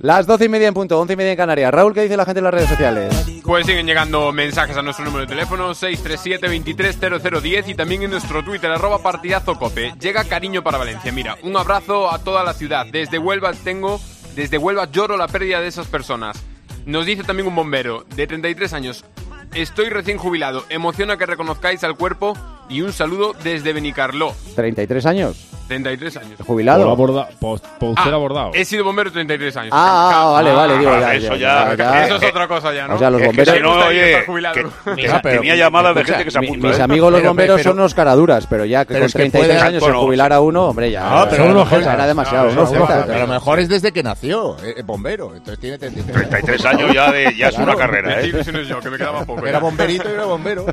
Las 0.00 0.28
doce 0.28 0.44
y 0.44 0.48
media 0.48 0.68
en 0.68 0.74
punto, 0.74 1.00
once 1.00 1.14
y 1.14 1.16
media 1.16 1.32
en 1.32 1.36
Canarias. 1.36 1.74
Raúl, 1.74 1.92
¿qué 1.92 2.02
dice 2.02 2.16
la 2.16 2.24
gente 2.24 2.38
en 2.38 2.44
las 2.44 2.54
redes 2.54 2.68
sociales? 2.68 3.12
Pues 3.42 3.66
siguen 3.66 3.84
llegando 3.84 4.30
mensajes 4.30 4.76
a 4.76 4.82
nuestro 4.82 5.04
número 5.04 5.22
de 5.22 5.26
teléfono 5.26 5.72
637-230010 5.74 7.64
y 7.66 7.74
también 7.74 8.04
en 8.04 8.10
nuestro 8.12 8.44
Twitter, 8.44 8.70
arroba 8.70 9.02
partidazocope. 9.02 9.94
Llega 9.98 10.22
cariño 10.22 10.62
para 10.62 10.78
Valencia. 10.78 11.10
Mira, 11.10 11.36
un 11.42 11.56
abrazo 11.56 12.12
a 12.12 12.20
toda 12.20 12.44
la 12.44 12.54
ciudad. 12.54 12.86
Desde 12.86 13.18
Huelva 13.18 13.52
tengo, 13.52 14.00
desde 14.36 14.56
Huelva 14.56 14.88
lloro 14.88 15.16
la 15.16 15.26
pérdida 15.26 15.60
de 15.60 15.66
esas 15.66 15.88
personas. 15.88 16.40
Nos 16.86 17.04
dice 17.04 17.24
también 17.24 17.48
un 17.48 17.56
bombero 17.56 18.04
de 18.14 18.28
33 18.28 18.72
años. 18.74 19.04
Estoy 19.52 19.88
recién 19.88 20.18
jubilado. 20.18 20.64
Emociona 20.68 21.16
que 21.16 21.26
reconozcáis 21.26 21.82
al 21.82 21.96
cuerpo 21.96 22.34
y 22.68 22.82
un 22.82 22.92
saludo 22.92 23.34
desde 23.42 23.72
Benicarló. 23.72 24.34
33 24.54 25.06
años. 25.06 25.48
33 25.68 26.16
años. 26.16 26.40
Jubilado. 26.44 26.90
Aborda, 26.90 27.28
post, 27.38 27.64
ah, 27.96 28.04
abordado. 28.04 28.52
He 28.54 28.64
sido 28.64 28.84
bombero 28.84 29.12
33 29.12 29.56
años. 29.56 29.72
Ah, 29.72 30.10
ah 30.14 30.30
vale, 30.30 30.52
vale. 30.52 30.74
Ah, 30.74 30.78
digo, 30.78 30.90
ya, 30.98 31.14
eso 31.14 31.36
ya, 31.36 31.68
ya, 31.68 31.76
ya, 31.76 32.06
Eso 32.06 32.16
es 32.16 32.24
otra 32.24 32.48
cosa 32.48 32.72
ya, 32.72 32.88
¿no? 32.88 32.94
O 32.94 32.98
sea, 32.98 33.10
los 33.10 33.22
bomberos. 33.22 33.48
Es 33.48 33.52
que 33.52 33.58
si 33.58 33.62
no, 33.62 33.86
oye, 33.86 34.24
que, 34.54 35.02
que, 35.02 35.20
tenía 35.22 35.56
llamadas 35.56 35.94
de 35.94 36.04
gente 36.04 36.24
que 36.24 36.30
se 36.30 36.38
apunta. 36.38 36.66
Mis, 36.68 36.76
mis 36.76 36.80
amigos 36.80 37.12
los 37.12 37.22
bomberos 37.22 37.56
pero, 37.56 37.56
pero, 37.56 37.70
son 37.70 37.78
unos 37.78 37.94
caraduras, 37.94 38.46
pero 38.46 38.64
ya 38.64 38.84
que 38.86 38.94
pero 38.94 39.04
con 39.04 39.12
33 39.12 39.56
es 39.56 39.62
años 39.62 39.84
se 39.84 39.92
jubilar 39.92 40.32
a 40.32 40.40
uno, 40.40 40.68
hombre, 40.68 40.90
ya. 40.90 41.02
Ah, 41.04 41.24
no, 41.24 41.30
pero 41.30 41.44
uno 41.50 41.66
Era 41.70 42.06
demasiado. 42.06 42.48
a 42.48 43.18
lo 43.18 43.26
mejor 43.26 43.60
es 43.60 43.68
desde 43.68 43.92
que 43.92 44.02
nació, 44.02 44.56
eh, 44.64 44.82
bombero. 44.82 45.34
Entonces 45.36 45.60
tiene 45.60 45.76
33 45.76 46.30
33 46.30 46.64
años 46.64 46.94
ya 46.94 47.08
es 47.48 47.58
una 47.58 47.76
carrera, 47.76 48.22
¿eh? 48.22 48.32
yo, 48.66 48.80
que 48.80 48.90
me 48.90 48.96
quedaba 48.96 49.24
poco. 49.24 49.46
Era 49.46 49.58
bomberito 49.58 50.08
y 50.08 50.12
era 50.12 50.24
bombero. 50.24 50.64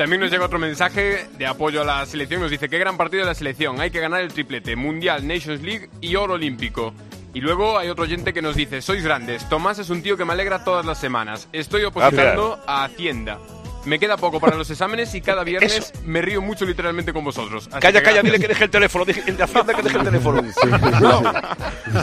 También 0.00 0.22
nos 0.22 0.30
llega 0.30 0.46
otro 0.46 0.58
mensaje 0.58 1.26
de 1.36 1.46
apoyo 1.46 1.82
a 1.82 1.84
la 1.84 2.06
selección. 2.06 2.40
Nos 2.40 2.50
dice, 2.50 2.70
qué 2.70 2.78
gran 2.78 2.96
partido 2.96 3.22
de 3.22 3.26
la 3.26 3.34
selección. 3.34 3.82
Hay 3.82 3.90
que 3.90 4.00
ganar 4.00 4.22
el 4.22 4.32
triplete, 4.32 4.74
Mundial, 4.74 5.28
Nations 5.28 5.60
League 5.60 5.90
y 6.00 6.16
Oro 6.16 6.34
Olímpico. 6.34 6.94
Y 7.34 7.42
luego 7.42 7.76
hay 7.76 7.90
otro 7.90 8.04
oyente 8.04 8.32
que 8.32 8.40
nos 8.40 8.56
dice, 8.56 8.80
sois 8.80 9.04
grandes. 9.04 9.46
Tomás 9.50 9.78
es 9.78 9.90
un 9.90 10.02
tío 10.02 10.16
que 10.16 10.24
me 10.24 10.32
alegra 10.32 10.64
todas 10.64 10.86
las 10.86 10.98
semanas. 10.98 11.50
Estoy 11.52 11.84
opositando 11.84 12.58
a 12.66 12.84
Hacienda. 12.84 13.38
Me 13.84 13.98
queda 13.98 14.16
poco 14.16 14.40
para 14.40 14.56
los 14.56 14.70
exámenes 14.70 15.14
y 15.14 15.20
cada 15.20 15.44
viernes 15.44 15.76
Eso. 15.76 15.92
me 16.04 16.20
río 16.22 16.42
mucho 16.42 16.64
literalmente 16.64 17.12
con 17.12 17.24
vosotros. 17.24 17.68
Así 17.70 17.80
calla, 17.80 18.02
calla, 18.02 18.22
dile 18.22 18.38
que 18.38 18.48
deje 18.48 18.64
el 18.64 18.70
teléfono. 18.70 19.04
Dile, 19.04 19.22
el 19.26 19.36
de 19.36 19.42
Hacienda 19.50 19.74
que 19.74 19.82
deje 19.82 19.96
el 19.98 20.04
teléfono. 20.04 20.42
Sí. 20.42 20.68
No. 21.00 21.22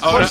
Ahora, 0.02 0.28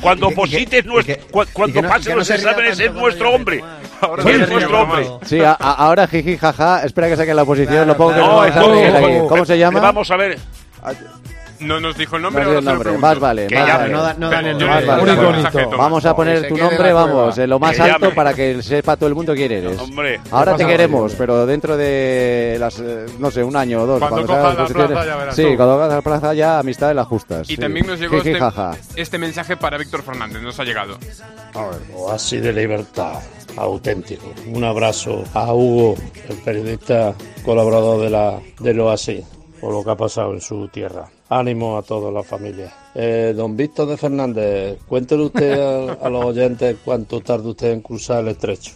cuando 0.00 0.30
posites 0.30 0.84
nuestro, 0.84 1.16
cu 1.30 1.44
cuando 1.52 1.82
no, 1.82 1.88
pasen 1.88 2.12
no 2.12 2.18
los 2.18 2.30
exámenes 2.30 2.78
es 2.78 2.92
nuestro 2.92 3.32
hombre. 3.34 3.62
Ahora 4.00 4.30
es 4.30 4.48
nuestro 4.48 4.80
hombre. 4.82 5.06
Sí, 5.24 5.40
a, 5.40 5.52
a, 5.52 5.72
ahora 5.72 6.06
jiji, 6.06 6.36
jaja. 6.36 6.84
Espera 6.84 7.08
que 7.08 7.16
saquen 7.16 7.36
la 7.36 7.44
posición. 7.44 7.72
Claro, 7.72 7.86
lo 7.86 7.96
pongo 7.96 8.12
claro. 8.12 8.42
que 8.42 8.50
no, 8.50 9.00
¿Cómo, 9.00 9.00
¿cómo, 9.00 9.28
¿Cómo 9.28 9.44
se 9.44 9.58
llama? 9.58 9.80
Vamos 9.80 10.10
a 10.10 10.16
ver. 10.16 10.38
Ah, 10.82 10.92
no 11.60 11.80
nos 11.80 11.96
dijo 11.96 12.16
el 12.16 12.22
nombre, 12.22 12.42
no 12.42 12.48
ahora 12.48 12.58
el 12.58 12.64
nombre. 12.64 12.98
Más 12.98 13.18
vale. 13.18 13.48
Más 13.50 13.68
vale. 13.68 14.16
Dan 14.18 14.46
el 14.46 14.58
nombre. 14.58 15.66
Vamos 15.76 16.04
a 16.04 16.14
poner 16.16 16.48
tu 16.48 16.56
nombre, 16.56 16.92
vamos, 16.92 17.38
en 17.38 17.50
lo 17.50 17.58
más 17.58 17.78
alto 17.78 18.14
para 18.14 18.34
que 18.34 18.62
sepa 18.62 18.96
todo 18.96 19.08
el 19.08 19.14
mundo 19.14 19.34
quién 19.34 19.52
eres. 19.52 19.78
Hombre. 19.78 20.20
Ahora 20.30 20.56
te 20.56 20.66
queremos, 20.66 21.14
pero 21.16 21.46
dentro 21.46 21.76
de 21.76 22.56
las, 22.58 22.78
eh, 22.80 23.06
no 23.18 23.30
sé, 23.30 23.42
un 23.42 23.56
año 23.56 23.82
o 23.82 23.86
dos. 23.86 23.98
Cuando, 23.98 24.26
cuando 24.26 24.54
cojas 24.54 24.70
la 24.70 24.86
plaza 24.86 25.04
ya. 25.06 25.32
Sí, 25.32 25.56
cuando 25.56 25.88
la 25.88 26.02
plaza 26.02 26.34
ya 26.34 26.58
amistad 26.58 26.94
las 26.94 27.06
justas. 27.06 27.48
Y 27.48 27.56
también 27.56 27.86
nos 27.86 28.00
llegó 28.00 28.16
este, 28.16 28.38
este, 28.96 29.18
mensaje 29.18 29.56
para 29.56 29.78
Víctor 29.78 30.02
Fernández, 30.02 30.42
nos 30.42 30.58
ha 30.58 30.64
llegado. 30.64 30.98
Oasis 31.94 32.42
de 32.42 32.52
libertad, 32.52 33.20
auténtico. 33.56 34.32
Un 34.46 34.64
abrazo 34.64 35.24
a 35.34 35.52
Hugo, 35.52 35.96
el 36.28 36.36
periodista 36.38 37.14
colaborador 37.44 38.00
de 38.00 38.10
la 38.10 38.38
del 38.60 38.80
Oasis 38.80 39.24
por 39.60 39.72
lo 39.72 39.82
que 39.82 39.90
ha 39.90 39.96
pasado 39.96 40.32
en 40.32 40.40
su 40.40 40.68
tierra. 40.68 41.08
Ánimo 41.28 41.76
a 41.76 41.82
toda 41.82 42.10
la 42.10 42.22
familia. 42.22 42.72
Eh, 42.94 43.34
don 43.36 43.56
Víctor 43.56 43.88
de 43.88 43.96
Fernández, 43.96 44.78
cuéntele 44.86 45.24
usted 45.24 45.60
a, 45.60 45.92
a 45.94 46.08
los 46.08 46.24
oyentes 46.24 46.76
cuánto 46.84 47.20
tarda 47.20 47.50
usted 47.50 47.72
en 47.72 47.80
cruzar 47.80 48.20
el 48.20 48.28
estrecho. 48.28 48.72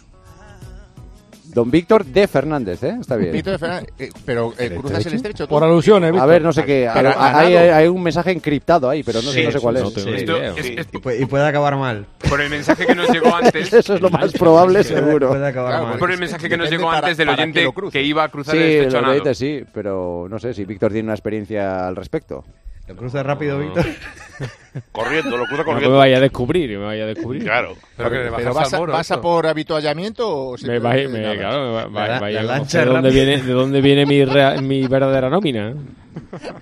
Don 1.53 1.69
Víctor 1.69 2.05
de 2.05 2.27
Fernández, 2.27 2.81
¿eh? 2.83 2.97
Está 3.01 3.15
bien. 3.17 3.31
Víctor 3.33 3.53
de 3.53 3.59
Fernández, 3.59 3.89
eh, 3.99 4.09
pero 4.25 4.53
eh, 4.57 4.75
cruzas 4.79 5.05
el 5.05 5.13
estrecho 5.15 5.45
tú? 5.47 5.49
Por 5.49 5.63
alusiones, 5.63 6.13
A 6.19 6.25
ver, 6.25 6.41
no 6.41 6.53
sé 6.53 6.63
qué. 6.63 6.89
Pero 6.93 7.09
hay, 7.09 7.55
a 7.55 7.59
hay- 7.61 7.69
hay 7.69 7.87
un 7.87 8.01
mensaje 8.01 8.31
encriptado 8.31 8.89
ahí, 8.89 9.03
pero 9.03 9.21
no, 9.21 9.31
sé- 9.31 9.39
Sí, 9.39 9.45
no 9.45 9.51
sé 9.51 9.59
cuál 9.59 9.77
es. 9.77 9.83
no 9.83 9.91
tengo 9.91 10.09
Esto 10.11 10.37
idea. 10.37 10.53
es- 10.55 10.65
es- 10.65 10.87
Y 10.93 10.97
puede, 10.99 11.21
y 11.21 11.25
puede 11.25 11.45
acabar 11.45 11.75
mal. 11.75 12.05
Por 12.29 12.39
el 12.41 12.49
mensaje 12.49 12.85
que 12.85 12.95
nos 12.95 13.09
llegó 13.09 13.35
antes. 13.35 13.73
Eso 13.73 13.95
es 13.95 14.01
lo 14.01 14.09
más 14.09 14.31
probable, 14.33 14.83
seguro. 14.83 15.29
Puede 15.29 15.47
acabar 15.47 15.83
mal. 15.83 15.99
Por 15.99 16.11
el 16.11 16.19
mensaje 16.19 16.47
que 16.47 16.55
nos 16.57 16.69
Depende 16.69 16.77
llegó 16.77 16.87
para- 16.91 16.99
antes 17.07 17.17
del 17.17 17.27
que 17.27 17.33
oyente 17.33 17.63
que, 17.65 17.71
cruce. 17.73 18.01
iba 18.01 18.23
a 18.23 18.29
cruzar 18.29 18.55
Sí, 18.55 18.61
el 18.61 18.85
estrecho 18.85 19.11
dice 19.13 19.35
sí, 19.35 19.63
pero 19.73 20.27
no 20.29 20.39
sé 20.39 20.53
si 20.53 20.63
Víctor 20.65 20.91
tiene 20.91 21.07
una 21.07 21.13
experiencia 21.15 21.87
al 21.87 21.95
respecto. 21.95 22.45
¿Lo 22.87 22.95
cruza 22.95 23.23
rápido, 23.23 23.59
Víctor? 23.59 23.85
Corriendo, 24.91 25.37
lo 25.37 25.45
cruza 25.45 25.57
No 25.63 25.67
me 25.67 25.73
corriendo. 25.73 25.97
vaya 25.97 26.17
a 26.17 26.19
descubrir, 26.19 26.69
me 26.79 26.85
vaya 26.85 27.03
a 27.03 27.07
descubrir. 27.07 27.43
Claro. 27.43 27.75
Pero 27.95 28.09
que 28.09 28.15
le 28.17 28.23
Pero 28.23 28.33
bajas 28.33 28.55
vas, 28.55 28.67
al 28.73 28.75
a, 28.75 28.79
moro. 28.79 28.93
vas 28.93 29.11
a 29.11 29.13
esto. 29.15 29.21
por 29.21 29.47
habituallamiento 29.47 30.27
o 30.29 30.57
Me 30.63 30.79
vaya, 30.79 31.07
me, 31.09 31.21
claro, 31.37 31.65
me 31.67 31.71
va- 31.73 31.85
va- 31.87 32.07
La- 32.07 32.19
vaya 32.19 32.43
la 32.43 32.59
de 32.59 32.85
dónde 32.85 33.09
viene, 33.11 33.37
de 33.43 33.53
dónde 33.53 33.81
viene 33.81 34.05
mi, 34.05 34.25
rea- 34.25 34.61
mi 34.61 34.87
verdadera 34.87 35.29
nómina. 35.29 35.73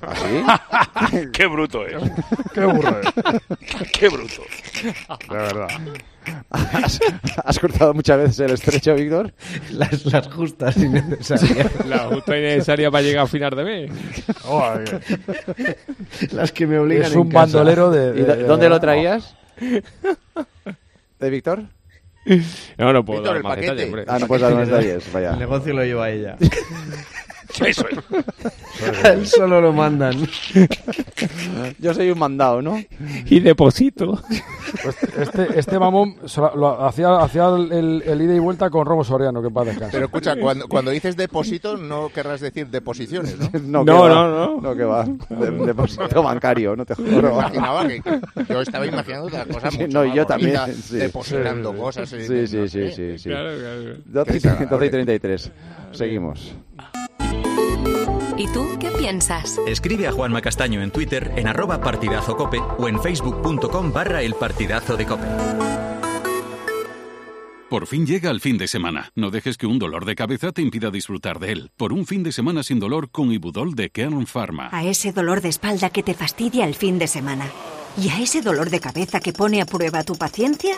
¿Así? 0.02 1.28
Qué 1.34 1.46
bruto 1.48 1.86
es. 1.86 1.96
Qué 2.54 2.62
burro. 2.66 3.00
Qué 4.00 4.10
bruto. 4.10 4.42
De 5.30 5.38
verdad. 5.38 5.68
¿Has, 6.50 7.00
has 7.46 7.60
cortado 7.60 7.94
muchas 7.94 8.18
veces 8.18 8.40
el 8.40 8.52
estrecho, 8.52 8.96
Víctor? 8.96 9.34
Las, 9.72 10.06
las 10.06 10.28
justas 10.28 10.78
y 10.78 10.88
necesarias. 10.90 11.68
La 11.86 12.00
justa 12.00 12.38
y 12.38 12.42
necesaria 12.42 12.92
para 12.92 13.02
llegar 13.04 13.24
a 13.24 13.28
final 13.28 13.56
de 13.56 13.64
mes. 13.64 13.92
Las 16.32 16.52
que 16.52 16.68
me 16.68 16.78
obligan 16.80 17.06
Es 17.08 17.14
en 17.14 17.20
un 17.20 17.28
casa. 17.30 17.40
bandolero 17.40 17.90
de. 17.92 18.20
¿Y 18.20 18.24
de- 18.24 18.26
do- 18.26 18.36
de 18.36 18.44
dónde 18.44 18.70
lo 18.70 18.80
traías? 18.80 19.36
¿De 21.20 21.30
Víctor? 21.30 21.64
No, 22.78 22.94
no 22.94 23.04
puedo 23.06 23.22
Víctor, 23.22 23.24
dar 23.24 23.38
el 23.38 23.44
más 23.44 23.56
paquete. 23.56 23.68
detalles, 23.72 23.86
hombre. 23.86 24.06
Ah, 24.08 24.20
no 24.20 24.28
puedes 24.28 24.42
dar 24.44 24.54
más 24.54 24.68
detalles, 24.68 25.12
vaya. 25.14 25.32
El 25.34 25.40
negocio 25.40 25.74
lo 25.74 25.84
lleva 25.84 26.10
ella. 26.10 26.38
Eso 27.66 27.86
es. 27.90 29.04
A 29.06 29.10
él 29.10 29.26
solo 29.28 29.60
lo 29.60 29.74
mandan. 29.74 30.16
Yo 31.80 31.94
soy 31.94 32.12
un 32.12 32.20
mandado, 32.20 32.62
¿no? 32.62 32.80
Y 33.26 33.40
deposito. 33.40 34.22
Pues 34.84 34.96
Este, 35.18 35.60
este 35.60 35.80
mamón 35.80 36.16
lo 36.56 36.86
hacía, 36.86 37.18
hacía 37.18 37.48
el, 37.50 38.04
el- 38.06 38.22
ida 38.22 38.36
y 38.36 38.40
vuelta 38.40 38.70
con 38.70 38.86
Robo 38.86 39.04
Soriano, 39.04 39.42
que 39.42 39.50
para 39.50 39.66
descansar. 39.72 39.92
Pero 39.92 40.06
escucha, 40.06 40.36
cuando, 40.40 40.68
cuando 40.68 40.92
dices 40.92 41.18
depósito 41.18 41.76
no 41.76 42.10
querrás 42.10 42.40
decir 42.42 42.68
deposiciones, 42.68 43.36
¿no? 43.38 43.50
No, 43.60 43.84
No, 43.84 43.86
que 43.86 43.92
va. 44.00 44.10
no, 44.10 44.30
no. 44.30 44.62
No, 44.62 44.76
que 44.76 44.84
va. 44.84 45.06
De- 45.06 45.66
depósito 45.66 46.24
bancario, 46.24 46.76
no 46.76 46.86
te 46.86 46.96
juro. 46.96 47.32
imaginaba 47.34 47.88
que 47.88 48.02
yo 48.48 48.62
estaba 48.62 48.86
imaginando 48.86 49.28
otra 49.28 49.46
cosa 49.46 49.72
Sí, 49.72 49.80
mucho 49.80 49.98
no, 49.98 50.06
y 50.06 50.08
más 50.10 50.18
yo 50.18 50.26
también, 50.26 50.58
sí. 50.76 50.98
depositando 50.98 51.74
cosas. 51.76 52.10
Sí, 52.10 52.22
sí, 52.22 52.34
no 52.34 52.48
sí, 52.48 52.70
sé. 52.70 52.92
sí, 52.92 53.18
sí. 53.18 53.30
Claro, 53.30 53.50
claro. 53.58 53.98
12 54.06 54.22
y, 54.22 54.26
Qué 54.26 54.34
desagradable. 54.34 54.68
12 54.70 54.86
y 54.86 54.90
33. 54.90 55.52
Seguimos. 55.92 56.54
¿Y 58.40 58.48
tú 58.48 58.78
qué 58.80 58.90
piensas? 58.92 59.60
Escribe 59.68 60.08
a 60.08 60.14
Juanma 60.14 60.42
Castaño 60.42 60.82
en 60.82 60.92
Twitter 60.92 61.34
en 61.36 61.50
arroba 61.50 61.82
partidazo 61.82 62.38
cope 62.38 62.60
o 62.78 62.88
en 62.88 63.02
facebook.com 63.02 63.92
barra 63.92 64.22
el 64.22 64.34
partidazo 64.34 64.96
de 64.96 65.06
cope. 65.06 65.28
Por 67.70 67.86
fin 67.86 68.08
llega 68.08 68.32
el 68.32 68.40
fin 68.40 68.58
de 68.58 68.70
semana. 68.70 69.12
No 69.14 69.30
dejes 69.30 69.58
que 69.58 69.68
un 69.68 69.78
dolor 69.78 70.06
de 70.06 70.16
cabeza 70.16 70.54
te 70.54 70.62
impida 70.62 70.90
disfrutar 70.90 71.38
de 71.40 71.52
él. 71.52 71.72
Por 71.76 71.92
un 71.92 72.06
fin 72.06 72.24
de 72.24 72.32
semana 72.32 72.64
sin 72.64 72.80
dolor 72.80 73.12
con 73.12 73.30
Ibudol 73.34 73.76
de 73.76 73.90
Kern 73.90 74.26
Pharma. 74.26 74.70
A 74.72 74.86
ese 74.86 75.12
dolor 75.12 75.42
de 75.42 75.50
espalda 75.50 75.90
que 75.90 76.02
te 76.02 76.14
fastidia 76.14 76.64
el 76.66 76.76
fin 76.76 76.98
de 76.98 77.08
semana. 77.08 77.46
¿Y 78.00 78.08
a 78.08 78.22
ese 78.22 78.42
dolor 78.42 78.70
de 78.70 78.80
cabeza 78.80 79.20
que 79.20 79.34
pone 79.34 79.62
a 79.62 79.66
prueba 79.66 80.04
tu 80.04 80.16
paciencia? 80.16 80.76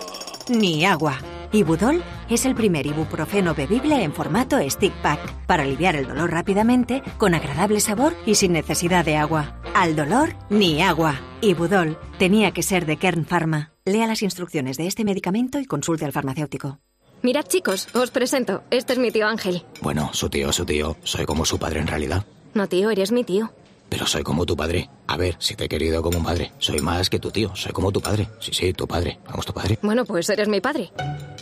Ni 0.49 0.85
agua. 0.85 1.19
Ibudol 1.51 2.01
es 2.29 2.45
el 2.45 2.55
primer 2.55 2.87
ibuprofeno 2.87 3.53
bebible 3.53 4.01
en 4.03 4.11
formato 4.11 4.57
stick 4.67 4.93
pack 5.03 5.45
para 5.45 5.61
aliviar 5.61 5.95
el 5.95 6.07
dolor 6.07 6.31
rápidamente, 6.31 7.03
con 7.19 7.35
agradable 7.35 7.79
sabor 7.79 8.15
y 8.25 8.35
sin 8.35 8.53
necesidad 8.53 9.05
de 9.05 9.17
agua. 9.17 9.61
Al 9.75 9.95
dolor, 9.95 10.33
ni 10.49 10.81
agua. 10.81 11.19
Ibudol 11.41 11.99
tenía 12.17 12.51
que 12.53 12.63
ser 12.63 12.87
de 12.87 12.97
Kern 12.97 13.25
Pharma. 13.25 13.73
Lea 13.85 14.07
las 14.07 14.23
instrucciones 14.23 14.77
de 14.77 14.87
este 14.87 15.03
medicamento 15.03 15.59
y 15.59 15.65
consulte 15.65 16.05
al 16.05 16.13
farmacéutico. 16.13 16.79
Mirad, 17.21 17.45
chicos, 17.45 17.87
os 17.93 18.09
presento. 18.09 18.63
Este 18.71 18.93
es 18.93 18.99
mi 18.99 19.11
tío 19.11 19.27
Ángel. 19.27 19.63
Bueno, 19.81 20.09
su 20.13 20.27
tío, 20.29 20.51
su 20.51 20.65
tío. 20.65 20.97
Soy 21.03 21.25
como 21.25 21.45
su 21.45 21.59
padre 21.59 21.81
en 21.81 21.87
realidad. 21.87 22.25
No, 22.55 22.67
tío, 22.67 22.89
eres 22.89 23.11
mi 23.11 23.23
tío. 23.23 23.53
Pero 23.91 24.07
soy 24.07 24.23
como 24.23 24.45
tu 24.45 24.55
padre. 24.55 24.89
A 25.05 25.17
ver, 25.17 25.35
si 25.37 25.53
te 25.53 25.65
he 25.65 25.67
querido 25.67 26.01
como 26.01 26.19
un 26.19 26.23
padre. 26.23 26.53
Soy 26.59 26.79
más 26.79 27.09
que 27.09 27.19
tu 27.19 27.29
tío. 27.29 27.53
Soy 27.57 27.73
como 27.73 27.91
tu 27.91 27.99
padre. 27.99 28.29
Sí, 28.39 28.53
sí, 28.53 28.71
tu 28.71 28.87
padre. 28.87 29.19
Vamos, 29.27 29.45
tu 29.45 29.53
padre. 29.53 29.77
Bueno, 29.81 30.05
pues 30.05 30.29
eres 30.29 30.47
mi 30.47 30.61
padre. 30.61 30.93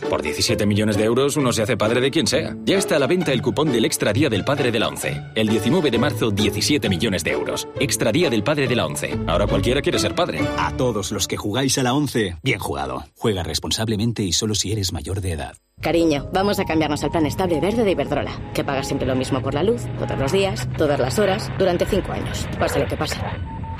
Por 0.08 0.20
17 0.20 0.66
millones 0.66 0.96
de 0.96 1.04
euros 1.04 1.36
uno 1.36 1.52
se 1.52 1.62
hace 1.62 1.76
padre 1.76 2.00
de 2.00 2.10
quien 2.10 2.26
sea. 2.26 2.56
Ya 2.64 2.76
está 2.76 2.96
a 2.96 2.98
la 2.98 3.06
venta 3.06 3.32
el 3.32 3.40
cupón 3.40 3.70
del 3.70 3.84
Extra 3.84 4.12
Día 4.12 4.28
del 4.28 4.44
Padre 4.44 4.72
de 4.72 4.80
la 4.80 4.88
ONCE. 4.88 5.22
El 5.36 5.48
19 5.48 5.92
de 5.92 5.98
marzo, 5.98 6.32
17 6.32 6.88
millones 6.88 7.22
de 7.22 7.30
euros. 7.30 7.68
Extra 7.78 8.10
Día 8.10 8.28
del 8.28 8.42
Padre 8.42 8.66
de 8.66 8.74
la 8.74 8.86
ONCE. 8.86 9.16
Ahora 9.28 9.46
cualquiera 9.46 9.80
quiere 9.80 10.00
ser 10.00 10.16
padre. 10.16 10.40
A 10.58 10.76
todos 10.76 11.12
los 11.12 11.28
que 11.28 11.36
jugáis 11.36 11.78
a 11.78 11.84
la 11.84 11.94
11, 11.94 12.38
bien 12.42 12.58
jugado. 12.58 13.04
Juega 13.16 13.44
responsablemente 13.44 14.24
y 14.24 14.32
solo 14.32 14.56
si 14.56 14.72
eres 14.72 14.92
mayor 14.92 15.20
de 15.20 15.32
edad. 15.32 15.54
Cariño, 15.80 16.28
vamos 16.30 16.58
a 16.58 16.66
cambiarnos 16.66 17.02
al 17.04 17.10
plan 17.10 17.24
estable 17.24 17.58
verde 17.58 17.84
de 17.84 17.92
Iberdrola, 17.92 18.52
que 18.52 18.62
paga 18.62 18.82
siempre 18.82 19.08
lo 19.08 19.16
mismo 19.16 19.40
por 19.40 19.54
la 19.54 19.62
luz, 19.62 19.80
todos 19.98 20.18
los 20.18 20.30
días, 20.30 20.68
todas 20.76 21.00
las 21.00 21.18
horas, 21.18 21.50
durante 21.58 21.86
cinco 21.86 22.12
años, 22.12 22.39
pase 22.58 22.80
lo 22.80 22.86
que 22.86 22.96
pase. 22.96 23.20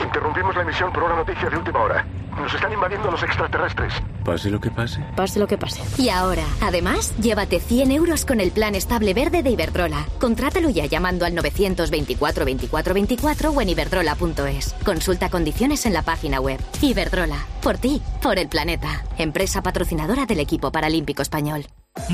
Interrumpimos 0.03 0.57
la 0.57 0.63
emisión 0.63 0.93
por 0.93 1.03
una 1.03 1.17
noticia 1.17 1.51
de 1.51 1.57
última 1.57 1.81
hora. 1.81 2.07
Nos 2.37 2.55
están 2.55 2.73
invadiendo 2.73 3.11
los 3.11 3.23
extraterrestres. 3.23 3.93
Pase 4.25 4.51
lo 4.51 4.61
que 4.61 4.71
pase. 4.71 5.05
Pase 5.15 5.39
lo 5.39 5.47
que 5.47 5.59
pase. 5.59 5.83
Y 6.03 6.09
ahora, 6.09 6.45
además, 6.63 7.15
llévate 7.19 7.61
100 7.61 7.91
euros 7.91 8.25
con 8.25 8.41
el 8.41 8.51
plan 8.51 8.75
estable 8.75 9.13
verde 9.13 9.43
de 9.43 9.51
Iberdrola. 9.51 10.07
Contrátalo 10.19 10.71
ya 10.71 10.87
llamando 10.87 11.27
al 11.27 11.35
924 11.35 12.45
24 12.45 12.95
24 12.95 13.51
o 13.51 13.61
en 13.61 13.69
iberdrola.es. 13.69 14.75
Consulta 14.85 15.29
condiciones 15.29 15.85
en 15.87 15.93
la 15.93 16.03
página 16.03 16.41
web. 16.41 16.61
Iberdrola, 16.81 17.45
por 17.63 17.79
ti, 17.79 18.01
por 18.23 18.39
el 18.39 18.49
planeta. 18.49 19.05
Empresa 19.19 19.63
patrocinadora 19.63 20.25
del 20.25 20.41
equipo 20.41 20.73
paralímpico 20.73 21.23
español. 21.23 21.67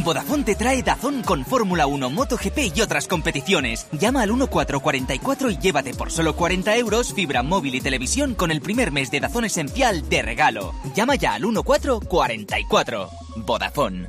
Vodafone 0.05 0.45
te 0.45 0.55
trae 0.55 0.83
Dazón 0.83 1.23
con 1.23 1.45
Fórmula 1.45 1.87
1, 1.87 2.11
MotoGP 2.11 2.77
y 2.77 2.81
otras 2.81 3.07
competiciones. 3.07 3.87
Llama 3.93 4.23
al 4.23 4.31
1444 4.31 5.51
y 5.51 5.59
llévate 5.59 5.95
por 5.95 6.11
solo 6.11 6.35
40 6.35 6.77
euros 6.77 7.13
fibra 7.13 7.43
móvil 7.43 7.75
y 7.75 7.81
televisión 7.81 8.35
con 8.35 8.51
el 8.51 8.61
primer 8.61 8.93
mes 8.93 9.11
de 9.11 9.21
Dazón 9.21 9.45
esencial 9.45 10.09
de 10.09 10.23
regalo. 10.23 10.75
Llama 10.95 11.15
ya 11.17 11.35
al 11.35 11.43
1444. 11.43 13.11
Vodafone. 13.37 14.09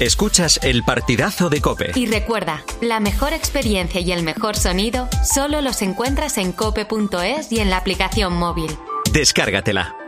Escuchas 0.00 0.58
el 0.64 0.82
partidazo 0.82 1.48
de 1.48 1.60
cope. 1.60 1.92
Y 1.94 2.06
recuerda, 2.06 2.64
la 2.80 2.98
mejor 2.98 3.32
experiencia 3.32 4.00
y 4.00 4.10
el 4.10 4.24
mejor 4.24 4.56
sonido 4.56 5.08
solo 5.22 5.60
los 5.60 5.80
encuentras 5.80 6.38
en 6.38 6.50
cope.es 6.50 7.52
y 7.52 7.60
en 7.60 7.70
la 7.70 7.76
aplicación 7.76 8.34
móvil. 8.34 8.76
Descárgatela. 9.12 10.01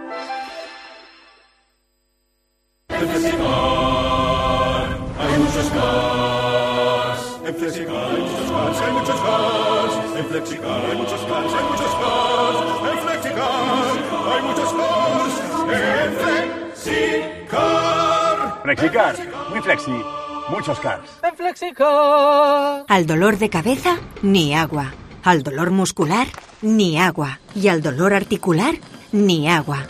Hay 5.18 5.38
muchos 5.38 5.68
cars. 5.70 7.20
En 7.44 7.54
Flexicar 7.56 8.06
hay 8.10 8.22
muchos 8.22 8.50
cars, 8.50 8.80
hay 8.80 8.92
muchos 8.92 9.20
cars. 9.20 9.94
En 10.16 10.26
Flexicar 10.26 10.84
hay 10.90 10.96
muchos 10.96 11.20
cars, 11.22 11.52
hay 11.54 11.64
muchos 11.64 11.94
cars. 12.00 12.58
En 12.92 12.98
Flexicar 13.04 13.50
hay 14.32 14.42
muchos 14.42 14.72
cars. 14.72 15.34
En 15.72 16.12
Flexicar. 16.82 18.62
Flexicar, 18.62 19.14
muy 19.50 19.60
flexi, 19.60 19.96
muchos 20.48 20.80
cars. 20.80 21.10
En 21.22 21.36
Flexicar. 21.36 22.84
Al 22.88 23.06
dolor 23.06 23.38
de 23.38 23.50
cabeza, 23.50 23.98
ni 24.22 24.54
agua. 24.54 24.94
Al 25.22 25.42
dolor 25.42 25.70
muscular, 25.70 26.28
ni 26.62 26.98
agua. 26.98 27.40
Y 27.54 27.68
al 27.68 27.82
dolor 27.82 28.14
articular, 28.14 28.74
ni 29.12 29.48
agua. 29.50 29.86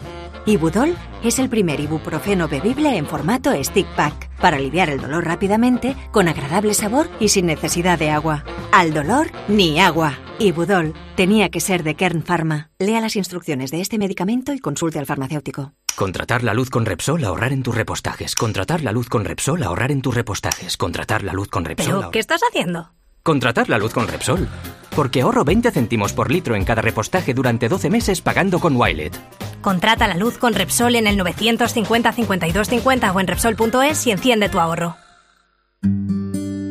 Ibudol 0.47 0.95
es 1.23 1.39
el 1.39 1.49
primer 1.49 1.81
ibuprofeno 1.81 2.49
bebible 2.49 2.99
en 2.99 3.07
formato 3.07 3.53
stick 3.65 3.87
pack 3.97 4.29
para 4.41 4.59
aliviar 4.59 4.91
el 4.91 5.01
dolor 5.01 5.25
rápidamente, 5.25 5.97
con 6.11 6.29
agradable 6.29 6.75
sabor 6.75 7.09
y 7.19 7.29
sin 7.29 7.47
necesidad 7.47 7.99
de 7.99 8.11
agua. 8.11 8.45
Al 8.71 8.93
dolor, 8.93 9.31
ni 9.49 9.81
agua. 9.81 10.19
Ibudol 10.39 10.93
tenía 11.17 11.49
que 11.49 11.61
ser 11.61 11.83
de 11.83 11.95
Kern 11.95 12.23
Pharma. 12.23 12.71
Lea 12.79 13.01
las 13.01 13.17
instrucciones 13.17 13.71
de 13.71 13.81
este 13.81 13.97
medicamento 13.97 14.53
y 14.53 14.59
consulte 14.59 14.99
al 14.99 15.07
farmacéutico. 15.07 15.73
Contratar 15.97 16.43
la 16.43 16.53
luz 16.53 16.69
con 16.69 16.85
Repsol, 16.85 17.25
ahorrar 17.25 17.55
en 17.55 17.63
tus 17.63 17.75
repostajes. 17.75 18.35
Contratar 18.35 18.83
la 18.83 18.93
luz 18.93 19.09
con 19.09 19.25
Repsol, 19.25 19.63
ahorrar 19.63 19.93
en 19.93 20.03
tus 20.03 20.15
repostajes. 20.15 20.77
Contratar 20.77 21.23
la 21.23 21.33
luz 21.33 21.49
con 21.49 21.65
Repsol. 21.65 22.01
¿Pero 22.01 22.11
qué 22.11 22.19
estás 22.19 22.43
haciendo? 22.47 22.91
Contratar 23.27 23.71
la 23.71 23.79
luz 23.79 23.95
con 23.95 24.07
Repsol. 24.07 24.47
Porque 24.95 25.23
ahorro 25.23 25.47
20 25.47 25.71
céntimos 25.71 26.13
por 26.13 26.31
litro 26.31 26.57
en 26.57 26.65
cada 26.67 26.83
repostaje 26.83 27.33
durante 27.33 27.71
12 27.71 27.89
meses 27.89 28.21
pagando 28.21 28.61
con 28.61 28.77
Wilet. 28.77 29.19
Contrata 29.63 30.07
la 30.07 30.15
luz 30.15 30.37
con 30.37 30.53
Repsol 30.53 30.95
en 30.95 31.07
el 31.07 31.17
950 31.17 32.13
52 32.13 32.69
50 32.69 33.13
o 33.13 33.21
en 33.21 33.27
Repsol.es 33.27 34.07
y 34.07 34.11
enciende 34.11 34.51
tu 34.51 34.61
ahorro. 34.61 34.97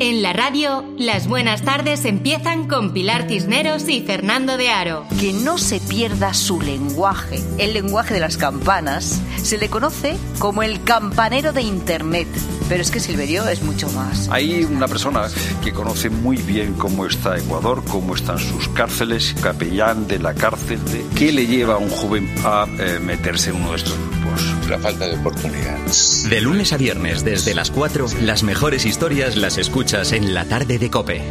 En 0.05 0.21
la 0.21 0.33
radio, 0.33 0.83
las 0.97 1.29
buenas 1.29 1.61
tardes 1.61 2.03
empiezan 2.03 2.67
con 2.67 2.91
Pilar 2.91 3.29
Cisneros 3.29 3.87
y 3.87 4.01
Fernando 4.01 4.57
de 4.57 4.69
Aro. 4.69 5.05
Que 5.17 5.31
no 5.31 5.57
se 5.57 5.79
pierda 5.79 6.33
su 6.33 6.59
lenguaje, 6.59 7.41
el 7.57 7.71
lenguaje 7.71 8.13
de 8.13 8.19
las 8.19 8.35
campanas. 8.35 9.21
Se 9.41 9.57
le 9.57 9.69
conoce 9.69 10.17
como 10.39 10.61
el 10.61 10.83
campanero 10.83 11.53
de 11.53 11.61
Internet. 11.61 12.27
Pero 12.67 12.81
es 12.81 12.91
que 12.91 12.99
Silverio 12.99 13.47
es 13.47 13.63
mucho 13.63 13.89
más. 13.91 14.27
Hay 14.29 14.65
una 14.65 14.89
persona 14.89 15.29
que 15.63 15.71
conoce 15.71 16.09
muy 16.09 16.35
bien 16.35 16.73
cómo 16.73 17.05
está 17.05 17.37
Ecuador, 17.37 17.81
cómo 17.89 18.13
están 18.13 18.39
sus 18.39 18.67
cárceles, 18.67 19.33
capellán 19.41 20.05
de 20.07 20.19
la 20.19 20.33
cárcel. 20.33 20.83
De... 20.83 21.05
¿Qué 21.15 21.31
le 21.31 21.47
lleva 21.47 21.75
a 21.75 21.77
un 21.77 21.89
joven 21.89 22.29
a 22.43 22.67
eh, 22.77 22.99
meterse 22.99 23.51
en 23.51 23.55
uno 23.55 23.71
de 23.71 23.77
estos 23.77 23.97
grupos? 23.97 24.52
La 24.73 24.79
falta 24.79 25.07
de 25.07 25.15
oportunidades. 25.15 26.27
De 26.27 26.41
lunes 26.41 26.73
a 26.73 26.77
viernes, 26.77 27.23
desde 27.23 27.53
las 27.53 27.69
4, 27.69 28.07
las 28.21 28.41
mejores 28.41 28.87
historias 28.87 29.35
las 29.35 29.59
escuchas 29.59 30.13
en 30.13 30.33
la 30.33 30.45
tarde 30.45 30.79
de 30.79 30.89
Cope. 30.89 31.21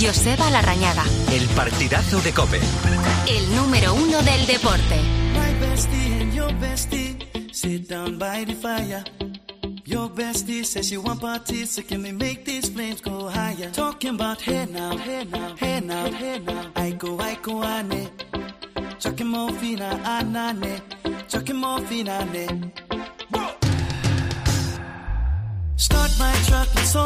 Joseba 0.00 0.48
Larrañaga, 0.48 1.02
El 1.32 1.48
partidazo 1.56 2.20
de 2.20 2.32
Cope. 2.32 2.60
el 3.26 3.56
número 3.56 3.94
uno 3.94 4.22
del 4.22 4.46
deporte. 4.46 5.00
Your 9.92 10.08
bestie 10.08 10.64
says 10.64 10.88
she 10.88 10.96
want 10.96 11.20
parties, 11.20 11.72
so 11.72 11.82
can 11.82 12.02
we 12.02 12.12
make 12.12 12.46
these 12.46 12.66
flames 12.70 13.02
go 13.02 13.28
higher? 13.28 13.70
Talking 13.72 14.14
about 14.14 14.40
hey 14.40 14.64
now, 14.64 14.96
hey 14.96 15.24
now, 15.24 15.54
hey 15.56 15.80
now, 15.80 16.10
hey 16.10 16.38
now. 16.38 16.70
I 16.74 16.92
go, 16.92 17.18
I 17.20 17.34
go, 17.42 17.62
I 17.62 17.82
ne. 17.82 18.08
Chucking 18.98 19.26
more 19.26 19.52
fina, 19.52 20.00
anane. 20.02 20.80
Chucking 21.28 21.56
more 21.56 21.80
fina, 21.80 22.24
ne. 22.32 22.46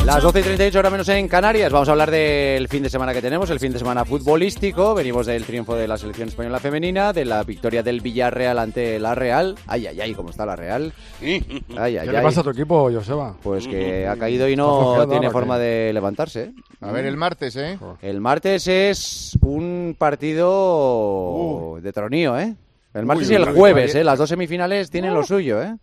Las 0.05 0.23
jump 0.23 0.35
12 0.35 0.41
y 0.41 0.43
38 0.43 0.79
horas 0.79 0.93
menos 0.93 1.09
en 1.09 1.29
Canarias. 1.29 1.73
Vamos 1.73 1.89
a 1.89 1.93
hablar 1.93 2.11
del 2.11 2.69
fin 2.69 2.83
de 2.83 2.91
semana 2.91 3.15
que 3.15 3.23
tenemos, 3.23 3.49
el 3.51 3.59
fin 3.59 3.73
de 3.73 3.79
semana 3.79 4.05
futbolístico. 4.05 4.95
Venimos 4.95 5.27
del 5.27 5.45
triunfo 5.45 5.75
de 5.75 5.89
la 5.89 5.97
selección 5.97 6.29
española 6.29 6.59
femenina, 6.59 7.13
de 7.13 7.25
la 7.25 7.43
victoria 7.45 7.83
del 7.83 8.01
Villarreal 8.01 8.59
ante 8.59 8.99
la 8.99 9.15
Real. 9.15 9.55
Ay, 9.67 9.87
ay, 9.87 10.01
ay, 10.01 10.15
¿cómo 10.15 10.31
está 10.31 10.45
la 10.45 10.57
Real? 10.57 10.93
Ay, 11.21 11.41
ay, 11.77 11.93
¿Qué 11.93 11.99
ay. 12.01 12.09
le 12.09 12.23
pasa 12.23 12.41
a 12.41 12.45
tu 12.45 12.51
equipo, 12.51 12.91
Joseba? 12.93 13.37
Pues 13.43 13.67
que 13.67 14.07
ha 14.07 14.17
caído 14.17 14.49
y 14.49 14.57
no 14.57 14.95
tiene 15.07 15.27
ahora, 15.27 15.31
forma 15.31 15.59
de 15.59 15.93
levantarse. 15.93 16.45
¿eh? 16.45 16.53
A 16.81 16.93
ver, 16.93 17.07
el 17.07 17.17
martes, 17.17 17.57
¿eh? 17.57 17.79
El 18.03 18.21
martes 18.21 18.67
es 18.69 19.39
un 19.43 19.97
partido 19.99 21.79
de 21.81 21.93
tronío, 21.93 22.39
¿eh? 22.39 22.55
El 22.95 23.07
martes 23.07 23.29
Uy, 23.29 23.35
y 23.35 23.37
el 23.37 23.45
jueves. 23.45 23.95
¿eh? 23.95 24.05
Las 24.05 24.19
dos 24.19 24.29
semifinales 24.29 24.91
tienen 24.91 25.15
lo 25.15 25.23
suyo, 25.23 25.63
¿eh? 25.63 25.77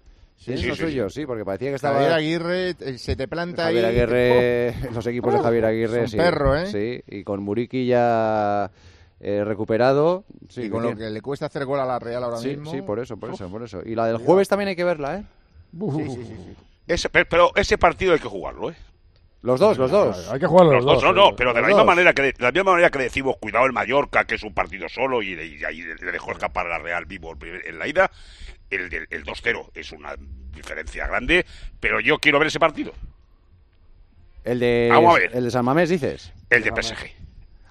Tienen 0.45 0.61
sí, 0.63 0.69
lo 0.69 0.75
sí, 0.75 0.81
suyo, 0.83 1.09
sí, 1.09 1.25
porque 1.25 1.45
parecía 1.45 1.69
que 1.69 1.75
estaba... 1.75 1.95
Javier 1.95 2.13
Aguirre 2.13 2.69
eh, 2.79 2.97
se 2.97 3.15
te 3.15 3.27
planta 3.27 3.63
Javier 3.63 3.85
ahí. 3.85 3.91
Aguirre, 3.99 4.75
los 4.93 5.05
equipos 5.07 5.33
de 5.33 5.39
Javier 5.39 5.65
Aguirre, 5.65 6.03
Es 6.03 6.11
sí. 6.11 6.17
un 6.17 6.23
perro, 6.23 6.57
¿eh? 6.57 6.65
Sí, 6.67 7.01
y 7.07 7.23
con 7.23 7.41
Muriqui 7.43 7.85
ya 7.87 8.69
eh, 9.19 9.43
recuperado. 9.45 10.25
Sí, 10.49 10.63
y 10.63 10.69
con 10.69 10.83
lo 10.83 10.95
que 10.95 11.09
le 11.09 11.21
cuesta 11.21 11.45
hacer 11.45 11.65
gol 11.65 11.79
a 11.79 11.85
la 11.85 11.99
Real 11.99 12.23
ahora 12.23 12.37
sí, 12.37 12.49
mismo. 12.49 12.71
sí, 12.71 12.81
por 12.81 12.99
eso, 12.99 13.17
por 13.17 13.33
eso, 13.33 13.49
por 13.49 13.63
eso. 13.63 13.81
Y 13.85 13.95
la 13.95 14.05
del 14.07 14.17
jueves 14.17 14.47
también 14.47 14.67
hay 14.69 14.75
que 14.75 14.83
verla, 14.83 15.17
¿eh? 15.19 15.23
Sí, 15.71 16.09
sí, 16.09 16.23
sí, 16.25 16.35
sí. 16.35 16.55
Ese- 16.87 17.09
pero, 17.09 17.51
ese 17.55 17.77
partido 17.77 18.13
hay 18.13 18.19
que 18.19 18.27
jugarlo, 18.27 18.69
¿eh? 18.71 18.75
Los 19.41 19.59
dos, 19.59 19.77
los 19.77 19.91
dos. 19.91 20.29
Hay 20.31 20.39
que 20.39 20.45
jugar 20.47 20.67
los, 20.67 20.85
Los 20.85 20.85
dos, 20.85 21.03
no, 21.03 21.11
no, 21.11 21.35
pero 21.35 21.53
de 21.53 21.59
la 21.59 21.67
misma 21.67 21.81
dos. 21.83 21.87
manera 21.87 22.13
que 22.13 22.21
de, 22.21 22.33
la 22.39 22.51
misma 22.53 22.71
manera 22.71 22.89
que 22.89 22.99
decimos 22.99 23.35
cuidado 23.41 23.65
el 23.65 23.73
Mallorca, 23.73 24.23
que 24.23 24.35
es 24.35 24.43
un 24.43 24.53
partido 24.53 24.87
solo 24.87 25.21
y, 25.21 25.33
y 25.33 25.63
ahí 25.65 25.81
le 25.81 26.11
dejó 26.13 26.31
escapar 26.31 26.65
a 26.67 26.69
la 26.69 26.79
Real 26.79 27.05
vivo 27.05 27.31
el 27.31 27.37
primer- 27.37 27.67
en 27.67 27.77
la 27.77 27.85
ida, 27.85 28.09
el, 28.73 28.89
del- 28.89 29.07
el 29.09 29.23
2-0 29.25 29.69
es 29.75 29.91
una 29.91 30.15
diferencia 30.55 31.07
grande, 31.07 31.45
pero 31.79 31.99
yo 31.99 32.19
quiero 32.19 32.39
ver 32.39 32.47
ese 32.47 32.59
partido, 32.59 32.93
El 34.43 34.59
de, 34.59 34.89
Vamos 34.91 35.15
a 35.15 35.19
ver. 35.19 35.31
el 35.35 35.43
de 35.45 35.51
San 35.51 35.65
Mamés, 35.65 35.89
dices. 35.89 36.31
el 36.49 36.63
de 36.63 36.71
PSG. 36.71 37.22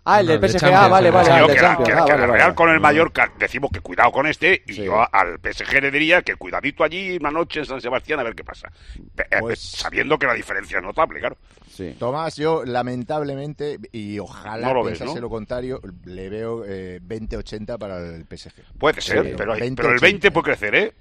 Ah, 0.04 0.18
el 0.20 0.26
No, 0.26 0.32
del 0.32 0.44
el 0.44 0.52
de 0.52 0.58
PSG, 0.58 0.64
ah, 0.74 0.88
vale, 0.88 1.10
vale. 1.12 1.28
Yo 1.28 1.34
el 1.36 1.46
que, 1.46 1.52
de 1.52 1.54
la, 1.54 1.68
Champions, 1.68 1.88
que- 1.88 1.92
ah, 1.94 2.04
que 2.04 2.10
vale, 2.12 2.20
la 2.22 2.26
vale. 2.26 2.38
Real 2.38 2.54
con 2.56 2.70
el 2.70 2.80
Mallorca 2.80 3.32
decimos 3.38 3.70
que 3.72 3.80
cuidado 3.80 4.10
con 4.10 4.26
este 4.26 4.62
y 4.66 4.72
Sí. 4.72 4.84
yo 4.84 5.00
al 5.14 5.38
PSG 5.38 5.80
le 5.80 5.90
diría 5.92 6.22
que 6.22 6.34
cuidadito 6.34 6.82
allí 6.82 7.16
una 7.20 7.30
noche 7.30 7.60
en 7.60 7.66
San 7.66 7.80
Sebastián 7.80 8.18
a 8.18 8.24
ver 8.24 8.34
qué 8.34 8.42
pasa. 8.42 8.68
Pe- 9.14 9.26
eh, 9.30 9.36
Pues- 9.38 9.60
sabiendo 9.60 10.18
que 10.18 10.26
la 10.26 10.34
diferencia 10.34 10.78
es 10.78 10.82
notable, 10.84 11.20
claro. 11.20 11.36
Sí. 11.70 11.94
Tomás, 11.98 12.36
yo 12.36 12.64
lamentablemente, 12.64 13.78
y 13.92 14.18
ojalá 14.18 14.66
No 14.68 14.74
lo 14.74 14.84
ves, 14.84 14.98
pensase 14.98 15.16
¿no? 15.16 15.22
lo 15.22 15.30
contrario, 15.30 15.80
le 16.04 16.28
veo 16.28 16.64
eh, 16.66 16.98
20-80 17.00 17.78
para 17.78 17.98
el 17.98 18.24
PSG. 18.26 18.52
Puede 18.78 19.00
ser, 19.00 19.24
Sí, 19.24 19.34
pero, 19.36 19.52
20, 19.54 19.80
pero 19.82 19.94
el 19.94 20.00
20 20.00 20.30
puede 20.30 20.44
crecer, 20.44 20.74
¿eh? 20.74 20.92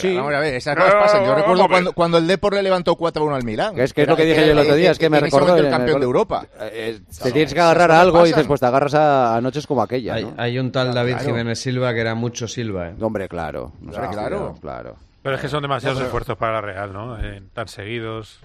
Sí. 0.00 0.16
Vamos 0.16 0.34
a 0.34 0.40
ver, 0.40 0.54
esas 0.54 0.74
cosas 0.76 0.94
pasan. 0.94 1.24
Yo 1.24 1.34
recuerdo 1.34 1.68
cuando, 1.68 1.92
cuando 1.92 2.18
el 2.18 2.26
Depor 2.26 2.54
le 2.54 2.62
levantó 2.62 2.96
4-1 2.96 3.34
al 3.36 3.44
Milán. 3.44 3.74
Que 3.76 3.84
es 3.84 3.92
que 3.92 4.02
es 4.02 4.08
lo 4.08 4.16
que 4.16 4.24
dije 4.24 4.38
era- 4.38 4.46
yo 4.46 4.52
el 4.52 4.58
otro 4.58 4.74
día, 4.74 4.90
es 4.90 4.98
que 4.98 5.08
me 5.08 5.20
recordó... 5.20 5.56
el 5.56 5.70
campeón 5.70 6.00
de 6.00 6.06
Europa. 6.06 6.46
Eh, 6.60 7.00
Esas 7.08 7.22
te 7.24 7.32
tienes 7.32 7.54
que 7.54 7.60
agarrar 7.60 7.90
a 7.92 8.00
algo 8.00 8.24
y 8.24 8.28
dices, 8.30 8.46
pues 8.46 8.58
te 8.60 8.66
agarras 8.66 8.94
a, 8.94 9.36
a 9.36 9.40
noches 9.40 9.66
como 9.68 9.82
aquella, 9.82 10.14
Hay, 10.14 10.24
¿no? 10.24 10.34
hay 10.38 10.58
un 10.58 10.72
tal 10.72 10.92
David 10.92 11.12
Claro. 11.12 11.26
Jiménez 11.28 11.60
Silva 11.60 11.94
que 11.94 12.00
era 12.00 12.14
mucho 12.16 12.48
Silva, 12.48 12.88
¿eh? 12.88 12.94
Hombre, 13.00 13.28
claro. 13.28 13.72
Claro, 13.88 14.10
claro. 14.10 14.54
claro. 14.60 14.96
Pero 15.22 15.34
es 15.36 15.40
que 15.40 15.48
son 15.48 15.62
demasiados 15.62 15.98
No, 15.98 16.00
pero- 16.00 16.06
esfuerzos 16.08 16.36
para 16.36 16.52
la 16.54 16.60
Real, 16.62 16.92
¿no? 16.92 17.18
Eh, 17.22 17.42
tan 17.54 17.68
seguidos. 17.68 18.40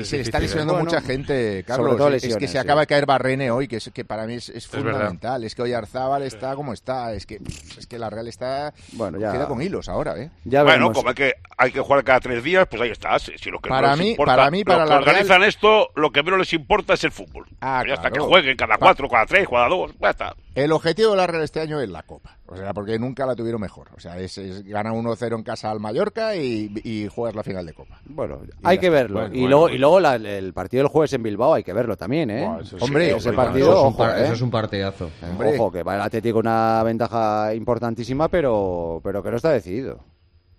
Y 0.00 0.04
se 0.04 0.16
le 0.16 0.22
está 0.22 0.38
¿eh? 0.38 0.42
lesionando 0.42 0.72
Bueno, 0.74 0.84
mucha 0.86 1.00
gente, 1.00 1.64
sobre 1.66 1.96
Carlos. 1.96 2.22
es 2.24 2.36
que 2.36 2.46
se 2.46 2.52
sí. 2.52 2.58
acaba 2.58 2.80
de 2.82 2.86
caer 2.86 3.06
Barrene 3.06 3.50
hoy, 3.50 3.68
que, 3.68 3.76
es, 3.76 3.90
que 3.92 4.04
para 4.04 4.26
mí 4.26 4.34
es, 4.34 4.68
fundamental. 4.68 5.44
Es, 5.44 5.54
que 5.54 5.62
hoy 5.62 5.72
Arzábal 5.72 6.22
está 6.22 6.54
como 6.56 6.72
está. 6.72 7.12
Es 7.12 7.26
que, 7.26 7.40
es 7.78 7.86
que 7.86 7.98
la 7.98 8.10
Real 8.10 8.28
está 8.28 8.72
Bueno, 8.92 9.18
ya- 9.18 9.28
cogida 9.28 9.46
con 9.48 9.62
hilos 9.62 9.88
ahora, 9.88 10.16
¿eh? 10.18 10.30
Ya 10.44 10.62
bueno, 10.62 10.76
veremos. 10.88 10.96
como 10.96 11.08
hay 11.10 11.14
que, 11.14 11.32
hay 11.56 11.72
que 11.72 11.80
jugar 11.80 12.04
cada 12.04 12.20
tres 12.20 12.42
días, 12.42 12.66
pues 12.68 12.82
ahí 12.82 12.90
estás. 12.90 13.30
Si 13.36 13.50
lo 13.50 13.58
que 13.60 13.68
Para 13.68 13.90
no 13.92 13.96
mí- 13.98 14.10
importa, 14.10 14.36
para 14.36 14.50
mí, 14.50 14.64
para 14.64 14.86
la 14.86 14.96
organizan 14.98 15.42
esto, 15.42 15.88
lo 15.96 16.10
que 16.10 16.22
menos 16.22 16.38
les 16.40 16.52
importa 16.52 16.94
es 16.94 17.04
el 17.04 17.12
fútbol. 17.12 17.46
Ah, 17.60 17.82
está, 17.86 18.10
que 18.10 18.20
jueguen 18.20 18.56
cada 18.56 18.76
cuatro, 18.78 19.08
cada 19.08 19.26
tres, 19.26 19.48
cada 19.48 19.68
dos, 19.68 19.92
ya 20.00 20.10
está. 20.10 20.34
El 20.54 20.72
objetivo 20.72 21.12
de 21.12 21.16
la 21.16 21.26
Real 21.26 21.44
este 21.44 21.60
año 21.60 21.80
es 21.80 21.88
la 21.88 22.02
Copa. 22.02 22.36
O 22.52 22.56
sea, 22.56 22.74
porque 22.74 22.98
nunca 22.98 23.24
la 23.26 23.36
tuvieron 23.36 23.60
mejor. 23.60 23.88
O 23.96 24.00
sea, 24.00 24.18
es, 24.18 24.36
es 24.36 24.64
gana 24.64 24.92
1-0 24.92 25.36
en 25.36 25.42
casa 25.44 25.70
al 25.70 25.78
Mallorca 25.78 26.34
y, 26.34 26.72
y 26.82 27.06
juegas 27.08 27.36
la 27.36 27.42
final 27.44 27.64
de 27.64 27.72
Copa. 27.72 28.00
Bueno, 28.06 28.40
hay 28.64 28.78
que 28.78 28.86
está. 28.86 28.98
verlo. 28.98 29.20
Bueno, 29.20 29.34
y, 29.34 29.38
bueno, 29.38 29.48
luego, 29.50 29.60
bueno. 29.62 29.74
y 29.76 29.78
luego 29.78 30.00
la- 30.00 30.14
el 30.16 30.52
partido 30.52 30.82
del 30.82 30.88
jueves 30.88 31.12
en 31.12 31.22
Bilbao 31.22 31.54
hay 31.54 31.62
que 31.62 31.72
verlo 31.72 31.96
también, 31.96 32.28
¿eh? 32.30 32.44
Buah, 32.46 32.60
eso 32.62 32.76
sí, 32.78 32.84
Hombre, 32.84 33.14
ese 33.16 33.32
partido, 33.32 33.70
eso, 33.70 33.72
es 33.76 33.80
un 33.82 33.86
ojo, 33.88 33.96
par- 33.98 34.18
¿eh? 34.18 34.24
eso 34.24 34.32
es 34.32 34.42
un 34.42 34.50
partidazo. 34.50 35.10
Hombre. 35.30 35.54
Ojo, 35.54 35.70
que 35.72 35.82
va 35.84 35.94
el 35.94 36.00
Atlético 36.02 36.34
con 36.38 36.46
una 36.48 36.82
ventaja 36.82 37.54
importantísima, 37.54 38.28
pero, 38.28 39.00
pero 39.04 39.22
que 39.22 39.30
no 39.30 39.36
está 39.36 39.50
decidido. 39.52 40.00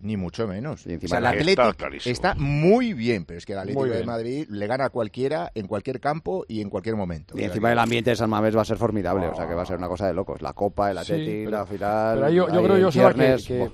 Ni 0.02 0.18
mucho 0.18 0.48
menos. 0.48 0.86
Y 0.88 0.90
O 0.90 0.94
encima 0.94 1.10
sea, 1.10 1.18
el 1.20 1.24
la- 1.24 1.30
Atlético 1.30 2.10
Está 2.10 2.36
muy 2.36 2.94
bien, 2.94 3.26
pero 3.26 3.38
es 3.38 3.46
que 3.46 3.54
el 3.54 3.60
Atlético 3.60 3.86
de. 3.86 4.04
Madrid 4.04 4.48
le 4.50 4.68
gana 4.68 4.86
a 4.86 4.90
cualquiera, 4.90 5.52
en 5.56 5.68
cualquier 5.68 6.00
campo 6.00 6.46
y 6.48 6.62
en 6.62 6.70
cualquier 6.70 6.96
momento. 6.96 7.38
Y 7.38 7.44
encima 7.44 7.72
el 7.72 7.80
ambiente 7.80 8.10
de 8.10 8.16
San 8.16 8.30
Mamés 8.30 8.56
va 8.58 8.62
a 8.62 8.66
ser 8.66 8.78
formidable, 8.78 9.28
o 9.28 9.36
sea 9.36 9.48
que 9.48 9.54
va 9.54 9.62
a 9.62 9.66
ser 9.66 9.78
una 9.78 9.88
cosa 9.88 10.08
de 10.08 10.14
locos. 10.14 10.42
La 10.42 10.54
Copa, 10.54 10.92
el 10.92 10.98
Sí, 11.00 11.14
pero- 11.46 11.52
la 11.52 11.66
final... 11.66 12.20
Pero 12.20 12.30
yo, 12.30 12.48
yo 12.54 12.64
creo, 12.64 12.78
yo 12.78 12.90
viernes, 12.92 13.46
que- 13.46 13.72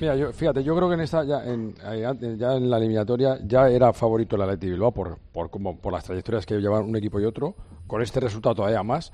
mira, 0.00 0.16
yo, 0.16 0.32
fíjate, 0.32 0.62
yo 0.64 0.74
creo 0.76 0.88
que 0.88 0.94
en 0.94 1.00
esta 1.00 1.24
ya 1.24 1.44
en, 1.44 1.74
ya 2.38 2.54
la 2.54 2.76
eliminatoria 2.78 3.38
ya 3.46 3.68
era 3.68 3.92
favorito 3.92 4.36
el 4.36 4.42
Atleti 4.42 4.68
Bilbao 4.70 4.92
por 4.92 5.18
por 5.32 5.50
como 5.50 5.78
por 5.80 5.92
las 5.92 6.04
trayectorias 6.04 6.44
que 6.44 6.56
llevan 6.60 6.84
un 6.84 6.96
equipo 6.96 7.20
y 7.20 7.24
otro, 7.24 7.54
con 7.86 8.02
este 8.02 8.20
resultado 8.20 8.54
todavía 8.56 8.82
más. 8.82 9.12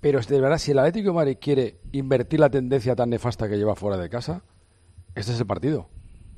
Pero 0.00 0.18
es 0.18 0.26
de 0.28 0.40
verdad, 0.40 0.56
si 0.58 0.70
el 0.70 0.78
Atlético 0.78 1.10
de 1.10 1.14
Madrid 1.14 1.36
quiere 1.40 1.76
invertir 1.92 2.40
la 2.40 2.48
tendencia 2.48 2.96
tan 2.96 3.10
nefasta 3.10 3.48
que 3.48 3.56
lleva 3.58 3.74
fuera 3.76 3.98
de 3.98 4.08
casa, 4.08 4.42
este 5.14 5.32
es 5.32 5.40
el 5.40 5.46
partido. 5.46 5.88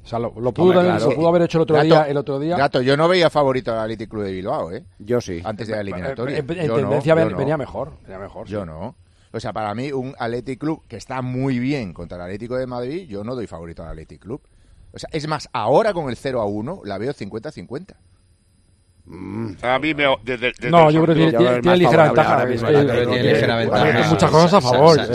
O 0.05 0.07
sea, 0.07 0.19
lo, 0.19 0.33
lo 0.41 0.53
pudo, 0.53 0.65
Hombre, 0.67 0.79
también- 0.79 0.97
claro. 0.97 1.11
lo 1.11 1.17
pudo 1.17 1.29
haber 1.29 1.43
hecho 1.43 1.59
el 1.59 1.63
otro 1.63 1.77
Gato, 1.77 1.87
día, 1.87 2.03
el 2.09 2.17
otro 2.17 2.39
día. 2.41 2.57
Gato, 2.57 2.83
yo 2.83 2.97
no 2.97 3.07
veía 3.07 3.31
favorito 3.31 3.73
al 3.73 3.79
Athletic 3.79 4.11
Club 4.11 4.25
de 4.25 4.33
Bilbao, 4.33 4.73
¿eh? 4.73 4.85
Yo 4.99 5.21
sí. 5.21 5.41
Antes 5.45 5.69
de 5.69 5.75
la 5.77 5.81
eliminatoria. 5.83 6.39
En- 6.39 6.51
en 6.51 6.67
Yo 6.67 6.75
no, 6.75 6.81
tendencia 6.81 7.11
yo 7.13 7.17
ven- 7.17 7.31
no. 7.31 7.37
venía 7.39 7.57
mejor, 7.57 7.93
venía 8.03 8.19
mejor. 8.19 8.47
Yo 8.49 8.61
sí. 8.63 8.67
no. 8.67 8.97
O 9.35 9.41
sea, 9.41 9.53
para 9.53 9.75
mí, 9.75 9.93
un 9.93 10.15
Athletic 10.19 10.59
Club 10.59 10.83
que 10.89 10.97
está 10.97 11.23
muy 11.23 11.59
bien 11.61 11.93
contra 11.95 12.17
el 12.17 12.23
Atlético 12.25 12.57
de 12.57 12.67
Madrid, 12.67 13.07
yo 13.09 13.23
no 13.25 13.35
doy 13.37 13.47
favorito 13.47 13.83
al 13.83 13.91
Athletic 13.91 14.21
Club. 14.23 14.43
O 14.93 14.99
sea, 14.99 15.09
es 15.13 15.27
más, 15.29 15.49
ahora 15.53 15.95
con 15.95 16.11
el 16.11 16.17
0 16.17 16.41
a 16.41 16.45
1 16.47 16.81
la 16.85 16.99
veo 16.99 17.13
50-50. 17.15 17.95
A 19.63 19.79
mí 19.81 19.95
me. 19.95 20.05
Desde, 20.25 20.53
desde 20.53 20.71
No, 20.71 20.91
yo 20.91 21.03
creo 21.03 21.15
que 21.17 21.33
tiene, 21.33 21.61
tiene- 21.61 21.77
ligera 21.77 22.05
ventaja. 22.05 22.35
ahora 22.35 22.47
mismo, 22.47 22.69
eh, 22.69 22.73
eh, 22.81 23.07
tiene- 23.09 23.33
ligera 23.33 23.57
ventaja. 23.57 24.09
muchas 24.11 24.31
cosas 24.31 24.55
a 24.55 24.61
San- 24.61 24.71
favor. 24.73 24.97
San, 24.97 25.11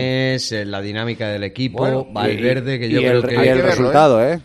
eh, 0.00 0.36
San 0.40 0.58
eh, 0.58 0.64
la 0.66 0.80
dinámica 0.80 1.28
del 1.28 1.44
equipo, 1.44 1.78
Bueno, 1.78 2.06
y- 2.08 2.12
Valverde, 2.12 2.78
que 2.80 2.88
yo 2.90 3.00
y 3.00 3.04
creo 3.04 3.20
el, 3.20 3.28
que... 3.28 3.34
y 3.34 3.48
el 3.48 3.62
resultado, 3.62 4.24
¿eh? 4.24 4.40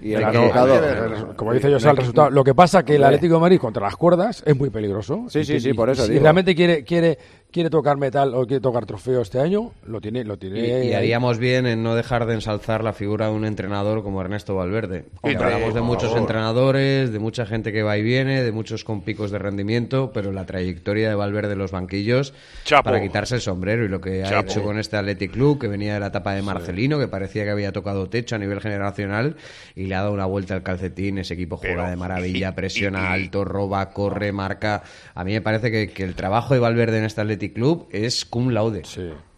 Y 0.00 0.12
el 0.12 0.30
que- 0.30 0.38
verlo. 0.38 1.36
Como 1.36 1.52
dice 1.52 1.68
yo, 1.68 1.78
el 1.78 1.96
resultado. 1.96 2.30
Lo 2.30 2.44
que 2.44 2.54
pasa 2.54 2.84
que 2.84 2.94
el. 2.94 3.02
Atlético 3.04 3.34
de 3.34 3.40
Madrid 3.40 3.58
contra 3.58 3.82
las 3.82 3.96
cuerdas 3.96 4.44
es 4.46 4.56
muy 4.56 4.70
peligroso. 4.70 5.24
Sí, 5.28 5.40
Y 5.40 5.44
sí, 5.44 5.58
sí, 5.60 5.72
por 5.74 5.88
y 5.88 5.92
eso 5.92 6.04
Si 6.04 6.12
digo. 6.12 6.22
realmente 6.22 6.54
quiere, 6.54 6.84
quiere, 6.84 7.18
quiere 7.50 7.70
tocar 7.70 7.96
metal 7.96 8.34
o 8.34 8.46
quiere 8.46 8.60
tocar 8.60 8.84
trofeo 8.86 9.22
este 9.22 9.40
año, 9.40 9.72
lo 9.86 10.00
tiene, 10.00 10.22
lo 10.24 10.36
tiene. 10.36 10.84
Y, 10.84 10.88
y 10.88 10.92
haríamos 10.92 11.38
bien 11.38 11.66
en 11.66 11.82
no 11.82 11.94
dejar 11.94 12.26
de 12.26 12.34
ensalzar 12.34 12.84
la 12.84 12.92
figura 12.92 13.26
de 13.28 13.32
un 13.32 13.44
entrenador 13.44 14.02
como 14.02 14.20
Ernesto 14.20 14.54
Valverde. 14.54 15.06
Hombre, 15.22 15.42
hablamos 15.44 15.74
de 15.74 15.80
muchos 15.80 16.10
favor. 16.10 16.18
entrenadores, 16.18 17.12
de 17.12 17.18
mucha 17.18 17.46
gente 17.46 17.72
que 17.72 17.82
va 17.82 17.96
y 17.96 18.02
viene, 18.02 18.42
de 18.42 18.52
muchos 18.52 18.84
con 18.84 19.00
picos 19.00 19.30
de 19.30 19.38
rendimiento, 19.38 20.12
pero 20.12 20.30
la 20.30 20.44
trayectoria 20.44 21.08
de 21.08 21.14
Valverde 21.14 21.52
en 21.54 21.58
los 21.58 21.72
banquillos 21.72 22.34
Chapo. 22.64 22.84
para 22.84 23.00
quitarse 23.00 23.36
el 23.36 23.40
sombrero 23.40 23.84
y 23.84 23.88
lo 23.88 24.00
que 24.00 24.24
ha 24.24 24.28
Chapo. 24.28 24.50
hecho 24.50 24.62
con 24.62 24.78
este 24.78 24.96
Athletic 24.98 25.32
Club, 25.32 25.58
que 25.58 25.68
venía 25.68 25.94
de 25.94 26.00
la 26.00 26.08
etapa 26.08 26.34
de 26.34 26.42
Marcelino, 26.42 26.98
que 26.98 27.08
parecía 27.08 27.44
que 27.44 27.50
había 27.50 27.72
tocado 27.72 28.08
techo 28.08 28.36
a 28.36 28.38
nivel 28.38 28.60
generacional 28.60 29.36
y 29.74 29.84
le 29.86 29.94
ha 29.94 30.00
dado 30.02 30.12
una 30.12 30.26
vuelta 30.26 30.54
al 30.54 30.62
calcetín. 30.62 31.16
Ese 31.18 31.34
equipo 31.34 31.56
juega 31.56 31.88
de 31.88 31.96
maravilla, 31.96 32.54
presiona 32.54 33.12
alto, 33.12 33.44
roba, 33.44 33.90
corre, 33.90 34.32
marca. 34.32 34.82
A 35.14 35.24
mí 35.24 35.32
me 35.32 35.40
parece 35.40 35.70
que, 35.70 35.88
que 35.88 36.04
el 36.04 36.14
trabajo 36.14 36.52
de 36.52 36.60
Valverde 36.60 36.98
en 36.98 37.04
este 37.04 37.22
Athletic 37.22 37.37
Club 37.52 37.88
es 37.92 38.24
cum 38.24 38.50
laude. 38.50 38.82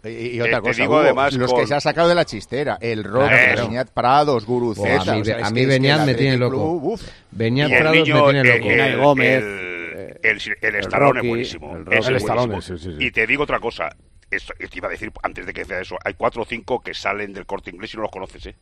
Y, 0.02 0.08
y 0.08 0.30
Te- 0.38 0.42
otra 0.42 0.56
te 0.56 0.68
cosa, 0.68 0.82
digo 0.82 0.94
Hugo, 0.94 1.02
además 1.02 1.34
los 1.34 1.50
con- 1.52 1.60
que 1.60 1.66
se 1.66 1.74
ha 1.74 1.80
sacado 1.80 2.08
de 2.08 2.14
la 2.14 2.24
chistera, 2.24 2.78
el 2.80 3.04
Rock, 3.04 3.28
Claro. 3.28 3.66
Beñat 3.68 3.90
Prados, 3.90 4.46
Guruceta. 4.46 5.12
a 5.12 5.14
mí, 5.14 5.20
o 5.20 5.24
sea, 5.24 5.36
a 5.36 5.40
es 5.40 5.52
mí 5.52 5.66
Beñat 5.66 6.06
me 6.06 6.14
tiene 6.14 6.32
Athletic 6.36 6.40
loco. 6.40 6.96
Beñat 7.32 7.68
Y 7.68 7.72
el 7.74 7.78
Prados 7.80 7.96
niño, 7.98 8.24
me 8.26 8.32
tiene 8.32 8.40
el- 8.40 8.58
loco. 8.58 8.70
el- 8.70 8.96
Gómez. 8.98 9.42
el- 9.44 10.20
el, 10.22 10.74
el 10.76 10.82
Rocky, 10.90 11.18
es 11.18 11.28
buenísimo. 11.28 11.76
el 11.76 11.92
es 11.92 12.08
El 12.08 12.18
buenísimo. 12.18 12.60
Sí, 12.62 12.78
sí, 12.78 12.84
sí. 12.98 13.04
Y 13.04 13.10
te 13.10 13.26
digo 13.26 13.42
otra 13.42 13.60
cosa. 13.60 13.90
Esto, 14.30 14.54
te 14.58 14.68
iba 14.78 14.86
a 14.86 14.90
decir 14.92 15.10
antes 15.24 15.44
de 15.44 15.52
que 15.52 15.64
sea 15.64 15.80
eso. 15.80 15.96
Hay 16.04 16.14
cuatro 16.14 16.42
o 16.42 16.44
cinco 16.44 16.80
que 16.80 16.94
salen 16.94 17.32
del 17.32 17.46
corte 17.46 17.70
inglés 17.70 17.92
y 17.92 17.96
no 17.96 18.04
los 18.04 18.12
conoces, 18.12 18.46
¿eh? 18.46 18.54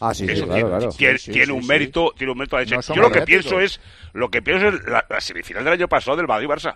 Ah, 0.00 0.12
sí, 0.12 0.26
sí, 0.26 0.32
Eso 0.32 0.44
claro, 0.44 0.54
tiene, 0.54 0.68
claro. 0.78 0.88
tiene- 0.96 1.18
Sí, 1.18 1.24
sí, 1.24 1.30
tiene 1.32 1.46
sí, 1.46 1.52
un 1.52 1.62
sí. 1.62 1.68
mérito, 1.68 2.12
tiene 2.16 2.32
un 2.32 2.38
mérito 2.38 2.56
a. 2.58 2.64
No 2.64 2.80
Yo 2.82 2.94
lo 2.96 3.10
que 3.10 3.22
pienso 3.22 3.58
es, 3.58 3.80
lo 4.12 4.28
que 4.30 4.42
pienso 4.42 4.68
es 4.68 4.74
la, 4.86 5.04
la 5.08 5.20
semifinal 5.20 5.64
del 5.64 5.72
año 5.74 5.88
pasado 5.88 6.16
del 6.18 6.26
Madrid 6.26 6.46
Barça. 6.46 6.74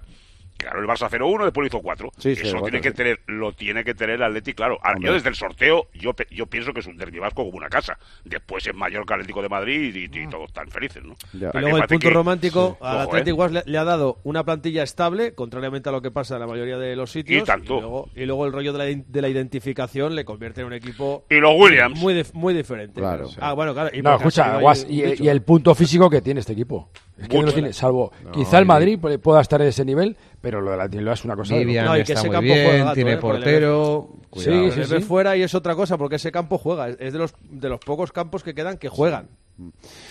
Claro, 0.59 0.80
el 0.80 0.86
Barça 0.89 1.09
0-1, 1.09 1.44
después 1.44 1.62
lo 1.62 1.66
hizo 1.66 1.80
4. 1.80 2.10
Sí, 2.18 2.30
Eso 2.32 2.56
0-4, 2.59 2.62
tiene 2.64 2.80
que 2.80 2.90
sí. 2.90 2.94
tener, 2.97 3.20
lo 3.26 3.52
tiene 3.52 3.85
que 3.85 3.94
tener 3.94 4.16
el 4.16 4.22
Atleti, 4.24 4.55
claro. 4.55 4.76
Ahora. 4.82 4.98
Yo 5.01 5.12
desde 5.12 5.28
el 5.28 5.36
sorteo, 5.36 5.86
yo, 5.94 6.12
pe- 6.14 6.26
yo 6.30 6.47
pienso 6.47 6.72
que 6.72 6.80
es 6.80 6.86
un 6.86 6.97
derbi 6.97 7.20
vasco 7.20 7.44
como 7.44 7.56
una 7.56 7.68
casa. 7.68 7.97
Después 8.24 8.66
es 8.66 8.74
Mallorca 8.74 9.14
Atlético 9.14 9.40
de 9.40 9.48
Madrid 9.48 9.94
y, 9.94 10.05
y 10.05 10.26
todos 10.28 10.48
están 10.48 10.68
felices, 10.68 11.05
¿no? 11.05 11.14
Ya. 11.32 11.48
Y 11.48 11.52
que 11.52 11.60
luego 11.60 11.76
el 11.78 11.85
punto 11.85 12.09
que- 12.09 12.14
romántico 12.14 12.76
Sí. 12.80 12.86
al 12.86 12.98
Athletic 13.02 13.35
¿eh? 13.39 13.48
Le, 13.51 13.62
le 13.66 13.78
ha 13.78 13.85
dado 13.85 14.18
una 14.24 14.44
plantilla 14.44 14.82
estable, 14.82 15.32
contrariamente 15.35 15.89
a 15.89 15.93
lo 15.93 16.02
que 16.02 16.10
pasa 16.10 16.35
en 16.35 16.40
la 16.40 16.47
mayoría 16.48 16.76
de 16.76 16.97
los 16.97 17.12
sitios. 17.12 17.43
Y 17.43 17.47
tanto. 17.47 17.80
luego, 17.80 18.10
y 18.16 18.24
luego 18.26 18.44
el 18.47 18.52
rollo 18.52 18.72
de 18.72 18.78
la, 18.97 19.02
de 19.06 19.22
la 19.22 19.28
identificación 19.28 20.16
le 20.16 20.24
convierte 20.24 20.60
en 20.62 20.66
un 20.66 20.72
equipo 20.72 21.24
Y 21.30 21.36
los 21.36 21.52
Williams. 21.56 21.98
muy, 22.01 22.20
muy 22.32 22.52
diferente. 22.52 23.01
Claro. 23.01 23.28
Ah, 23.40 23.52
bueno, 23.52 23.72
claro. 23.74 23.90
y 23.97 24.02
No, 24.02 24.16
escucha, 24.16 24.59
Guas, 24.59 24.85
y 24.89 25.28
el 25.28 25.43
punto 25.43 25.74
físico 25.74 26.10
que 26.10 26.20
tiene 26.20 26.40
este 26.40 26.52
equipo. 26.55 26.90
Es 27.18 27.28
que 27.28 27.36
no 27.36 27.42
lo 27.44 27.52
tiene, 27.52 27.72
salvo 27.72 28.12
No, 28.24 28.30
quizá 28.32 28.58
el 28.58 28.66
Madrid 28.66 28.98
puede- 28.98 29.18
pueda 29.18 29.40
estar 29.40 29.60
en 29.60 29.68
ese 29.68 29.84
nivel, 29.84 30.16
pero 30.40 30.60
lo 30.60 30.70
de 30.70 30.76
la 30.76 30.88
Tilloa 30.88 31.14
es 31.14 31.24
una 31.24 31.34
cosa 31.36 31.54
de 31.56 31.64
No, 31.64 31.70
y 31.70 31.74
que 32.04 32.12
está 32.12 32.12
ese 32.14 32.26
muy 32.28 32.34
campo 32.36 32.48
juega 32.52 32.70
bien, 32.72 32.84
gato, 32.84 32.94
tiene 32.94 33.12
¿eh? 33.12 33.16
Portero. 33.16 34.08
Sí, 34.12 34.26
Cuidado. 34.30 34.70
Se 34.72 34.94
ve 34.94 35.00
fuera 35.00 35.36
y 35.36 35.42
es 35.42 35.54
otra 35.54 35.74
cosa, 35.74 35.98
porque 35.98 36.16
ese 36.16 36.30
campo 36.30 36.58
juega. 36.58 36.88
Es- 36.90 36.96
Es 37.00 37.12
de 37.12 37.18
los, 37.18 37.34
de 37.50 37.68
los 37.68 37.80
pocos 37.80 38.12
campos 38.12 38.42
que 38.42 38.54
quedan 38.54 38.78
que 38.78 38.88
juegan. 38.88 39.28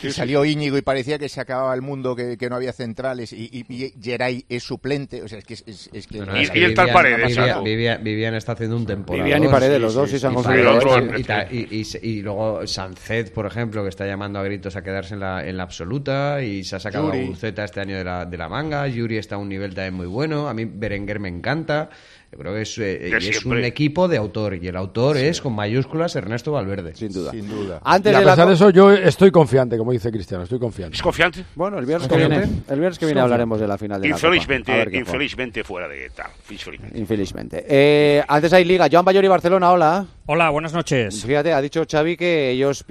Y 0.04 0.12
salió 0.12 0.44
Íñigo 0.44 0.78
y 0.78 0.82
parecía 0.82 1.18
que 1.18 1.30
se 1.30 1.40
acababa 1.40 1.74
el 1.74 1.82
mundo, 1.82 2.16
que, 2.16 2.38
que 2.38 2.50
no 2.50 2.56
había 2.58 2.74
centrales 2.74 3.32
y, 3.34 3.50
y, 3.52 3.66
y 3.74 3.94
Geray 4.02 4.46
es 4.50 4.64
suplente. 4.64 5.22
O 5.24 5.28
sea, 5.28 5.40
es 5.40 5.46
que 5.46 5.54
es, 5.54 6.08
que 6.08 6.20
No, 6.20 6.26
no, 6.26 6.38
Y- 6.38 6.44
es 6.44 6.52
que 6.52 6.60
y 6.60 6.64
está 6.66 6.88
Paredes, 6.92 7.28
Vivian. 7.28 7.64
Vivian- 7.64 8.04
Vivian 8.04 8.36
está 8.36 8.52
haciendo 8.54 8.76
un 8.78 8.86
temporada. 8.86 9.24
Vivian 9.24 9.44
y 9.44 9.48
Paredes, 9.48 9.80
los 9.80 9.94
dos 9.94 10.10
sí 10.10 10.20
se 10.20 10.28
han 10.28 10.34
y 10.34 10.36
conseguido 10.36 11.18
y, 11.18 11.24
ta- 11.24 11.48
y- 11.52 11.68
y 11.72 11.84
se- 11.86 12.06
y 12.06 12.22
luego 12.22 12.66
Sancet, 12.68 13.32
por 13.34 13.46
ejemplo, 13.46 13.84
que 13.84 13.90
está 13.90 14.06
llamando 14.06 14.40
a 14.40 14.44
gritos 14.44 14.76
a 14.76 14.82
quedarse 14.82 15.14
en 15.14 15.22
la, 15.22 15.48
en 15.48 15.58
la 15.58 15.64
absoluta 15.64 16.42
y 16.44 16.64
se 16.64 16.76
ha 16.76 16.80
sacado 16.80 17.08
Yuri. 17.14 17.26
a 17.26 17.28
Buceta 17.30 17.64
este 17.64 17.80
año 17.80 17.98
de 17.98 18.04
la, 18.04 18.26
de 18.26 18.38
la 18.38 18.50
manga. 18.50 18.88
Yuri 18.88 19.18
está 19.18 19.36
a 19.36 19.38
un 19.38 19.50
nivel 19.50 19.74
también 19.74 19.94
muy 19.94 20.08
bueno. 20.08 20.48
A 20.50 20.54
mí 20.54 20.66
Berenguer 20.66 21.20
me 21.20 21.30
encanta. 21.30 21.90
Yo 22.32 22.38
creo 22.40 22.54
que 22.54 22.62
es, 22.64 22.78
eh, 22.78 23.16
es 23.16 23.24
siempre. 23.24 23.60
un 23.60 23.64
equipo 23.66 24.08
de 24.10 24.18
autor 24.18 24.56
y 24.62 24.68
el 24.68 24.76
autor 24.76 25.16
es 25.18 25.40
con 25.40 25.54
mayúsculas 25.54 26.14
Ernesto 26.18 26.52
Valverde. 26.52 26.94
Sin 26.94 27.12
duda. 27.14 27.32
sin 27.32 27.48
duda. 27.48 27.80
Antes 27.84 28.12
Y 28.12 28.16
a 28.16 28.20
de 28.20 28.26
pesar 28.26 28.48
de 28.50 28.54
eso, 28.54 28.70
yo 28.70 28.92
estoy 28.92 29.32
confiante, 29.32 29.78
como 29.78 29.94
dice 29.94 30.12
Cristiano, 30.12 30.44
estoy 30.44 30.60
confiante. 30.60 30.96
¿Es 30.98 31.02
confiante? 31.02 31.46
Bueno, 31.56 31.80
el 31.80 31.86
viernes 31.86 32.08
que 32.10 32.18
viene, 32.18 32.36
el 32.68 32.80
viernes 32.80 33.00
que 33.00 33.06
viene 33.06 33.22
hablaremos 33.22 33.60
de 33.62 33.68
la 33.68 33.78
final 33.78 34.02
de 34.02 34.10
la 34.10 34.16
Copa. 34.16 34.28
Infelizmente, 34.28 34.90
infelizmente 34.98 35.64
fuera 35.64 35.88
de 35.88 36.10
tal. 36.10 36.28
Infelizmente. 36.50 37.00
Infelizmente. 37.00 37.66
Eh, 37.68 38.24
antes 38.28 38.52
hay 38.52 38.66
Liga. 38.66 38.88
Joan 38.92 39.06
Bayor 39.06 39.24
y 39.24 39.28
Barcelona, 39.30 39.72
hola. 39.72 40.06
Hola, 40.26 40.50
buenas 40.50 40.74
noches. 40.74 41.24
Fíjate, 41.26 41.54
ha 41.54 41.62
dicho 41.62 41.84
Xavi 41.90 42.18
que 42.18 42.52
ellos... 42.52 42.84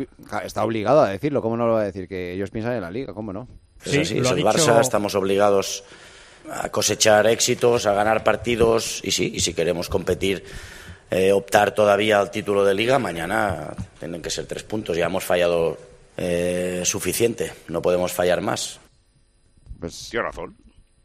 Está 0.45 0.65
obligado 0.65 1.03
a 1.03 1.11
decirlo, 1.11 1.43
¿cómo 1.43 1.57
no 1.59 1.67
lo 1.67 1.75
va 1.75 1.83
a 1.83 1.85
decir? 1.85 2.09
Que 2.09 2.33
ellos 2.33 2.51
piensan 2.51 2.73
en 2.73 2.81
la 2.81 2.91
Liga, 2.91 3.13
¿cómo 3.13 3.33
no? 3.35 3.47
Sí, 3.85 3.99
Es 4.01 4.09
así, 4.09 4.15
lo 4.15 4.23
es 4.23 4.27
ha 4.29 4.31
el 4.31 4.37
dicho- 4.39 4.49
Barça, 4.49 4.81
estamos 4.81 5.15
obligados 5.15 5.85
a 6.51 6.69
cosechar 6.71 7.27
éxitos, 7.27 7.87
a 7.87 7.93
ganar 7.93 8.23
partidos 8.25 9.01
y 9.05 9.11
sí, 9.11 9.33
y 9.35 9.41
si 9.41 9.55
queremos 9.55 9.89
competir, 9.89 10.45
eh, 11.11 11.33
optar 11.33 11.75
todavía 11.75 12.19
al 12.19 12.31
título 12.31 12.65
de 12.65 12.75
liga, 12.75 12.99
mañana 12.99 13.75
tienen 13.99 14.23
que 14.23 14.31
ser 14.31 14.47
tres 14.47 14.63
puntos. 14.63 14.97
Ya 14.97 15.07
hemos 15.07 15.25
fallado 15.25 15.79
eh, 16.17 16.83
suficiente, 16.85 17.53
no 17.69 17.81
podemos 17.83 18.13
fallar 18.13 18.41
más. 18.41 18.81
Pues 19.79 20.09
Tiene 20.11 20.27
razón. 20.27 20.57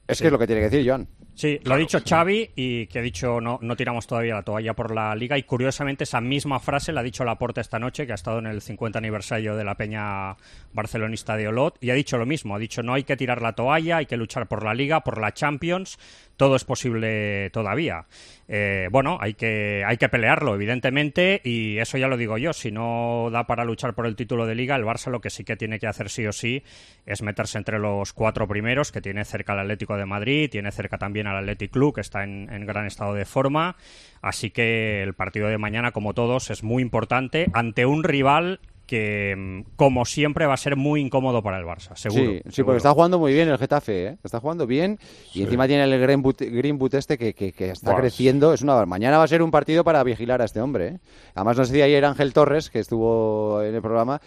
es 0.07 0.19
que 0.19 0.27
es 0.27 0.31
lo 0.31 0.39
que 0.39 0.47
tiene 0.47 0.61
que 0.61 0.69
decir 0.69 0.87
Joan. 0.87 1.07
Sí, 1.41 1.59
lo 1.63 1.73
ha 1.73 1.77
dicho 1.77 1.97
Xavi 2.07 2.51
y 2.55 2.85
que 2.85 2.99
ha 2.99 3.01
dicho 3.01 3.41
no, 3.41 3.57
no 3.63 3.75
tiramos 3.75 4.05
todavía 4.05 4.35
la 4.35 4.43
toalla 4.43 4.75
por 4.75 4.93
la 4.93 5.15
liga 5.15 5.39
y 5.39 5.41
curiosamente 5.41 6.03
esa 6.03 6.21
misma 6.21 6.59
frase 6.59 6.93
la 6.93 6.99
ha 6.99 7.03
dicho 7.03 7.25
Laporta 7.25 7.61
esta 7.61 7.79
noche 7.79 8.05
que 8.05 8.11
ha 8.11 8.13
estado 8.13 8.37
en 8.37 8.45
el 8.45 8.61
50 8.61 8.99
aniversario 8.99 9.55
de 9.55 9.63
la 9.63 9.73
peña 9.73 10.37
barcelonista 10.71 11.35
de 11.37 11.47
Olot 11.47 11.79
y 11.81 11.89
ha 11.89 11.95
dicho 11.95 12.19
lo 12.19 12.27
mismo, 12.27 12.53
ha 12.53 12.59
dicho 12.59 12.83
no 12.83 12.93
hay 12.93 13.05
que 13.05 13.17
tirar 13.17 13.41
la 13.41 13.53
toalla, 13.53 13.97
hay 13.97 14.05
que 14.05 14.17
luchar 14.17 14.47
por 14.47 14.63
la 14.63 14.75
liga, 14.75 14.99
por 14.99 15.19
la 15.19 15.33
Champions, 15.33 15.97
todo 16.37 16.55
es 16.55 16.63
posible 16.63 17.49
todavía. 17.49 18.05
Eh, 18.53 18.89
bueno, 18.91 19.17
hay 19.21 19.35
que, 19.35 19.81
hay 19.87 19.95
que 19.95 20.09
pelearlo, 20.09 20.53
evidentemente, 20.53 21.39
y 21.41 21.77
eso 21.77 21.97
ya 21.97 22.09
lo 22.09 22.17
digo 22.17 22.37
yo. 22.37 22.51
Si 22.51 22.69
no 22.69 23.29
da 23.31 23.47
para 23.47 23.63
luchar 23.63 23.93
por 23.93 24.05
el 24.05 24.17
título 24.17 24.45
de 24.45 24.55
liga, 24.55 24.75
el 24.75 24.83
Barça 24.83 25.09
lo 25.09 25.21
que 25.21 25.29
sí 25.29 25.45
que 25.45 25.55
tiene 25.55 25.79
que 25.79 25.87
hacer 25.87 26.09
sí 26.09 26.27
o 26.27 26.33
sí 26.33 26.61
es 27.05 27.21
meterse 27.21 27.57
entre 27.57 27.79
los 27.79 28.11
cuatro 28.11 28.49
primeros, 28.49 28.91
que 28.91 28.99
tiene 28.99 29.23
cerca 29.23 29.53
al 29.53 29.59
Atlético 29.59 29.95
de 29.95 30.05
Madrid, 30.05 30.49
tiene 30.51 30.69
cerca 30.73 30.97
también 30.97 31.27
al 31.27 31.37
Athletic 31.37 31.71
Club, 31.71 31.95
que 31.95 32.01
está 32.01 32.25
en, 32.25 32.51
en 32.51 32.65
gran 32.65 32.87
estado 32.87 33.13
de 33.13 33.23
forma. 33.23 33.77
Así 34.21 34.49
que 34.49 35.01
el 35.01 35.13
partido 35.13 35.47
de 35.47 35.57
mañana, 35.57 35.91
como 35.91 36.13
todos, 36.13 36.49
es 36.49 36.61
muy 36.61 36.83
importante 36.83 37.47
ante 37.53 37.85
un 37.85 38.03
rival 38.03 38.59
que, 38.91 39.33
mm, 39.37 39.75
como 39.77 40.03
siempre, 40.03 40.45
va 40.45 40.55
a 40.55 40.57
ser 40.57 40.75
muy 40.75 40.99
incómodo 40.99 41.41
para 41.41 41.57
el 41.57 41.63
Barça, 41.65 41.95
seguro. 41.95 42.23
Sí, 42.33 42.41
sí, 42.43 42.51
seguro. 42.51 42.65
porque 42.65 42.77
está 42.77 42.91
jugando 42.91 43.19
muy 43.19 43.31
bien 43.31 43.47
el 43.47 43.57
Getafe, 43.57 44.05
¿eh? 44.07 44.17
Está 44.21 44.41
jugando 44.41 44.67
bien 44.67 44.99
y 45.33 45.43
encima 45.43 45.65
tiene 45.65 45.85
el 45.85 45.97
Greenwood, 46.01 46.35
Greenwood 46.39 46.95
este 46.95 47.17
que, 47.17 47.33
que- 47.33 47.53
que 47.53 47.69
está 47.69 47.91
Buah, 47.91 48.01
creciendo. 48.01 48.53
Es 48.53 48.61
una 48.61 48.85
Mañana 48.85 49.17
va 49.17 49.23
a 49.23 49.27
ser 49.29 49.41
un 49.43 49.49
partido 49.49 49.85
para 49.85 50.03
vigilar 50.03 50.41
a 50.41 50.45
este 50.45 50.59
hombre, 50.59 50.87
¿eh? 50.87 50.99
Además 51.35 51.57
nos 51.57 51.69
decía 51.69 51.85
ayer 51.85 52.03
Ángel 52.03 52.33
Torres, 52.33 52.69
que 52.69 52.79
estuvo 52.79 53.61
en 53.63 53.73
el 53.73 53.81
programa, 53.81 54.19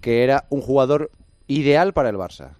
que 0.00 0.22
era 0.22 0.44
un 0.50 0.60
jugador 0.60 1.10
ideal 1.48 1.92
para 1.92 2.08
el 2.08 2.16
Barça. 2.16 2.50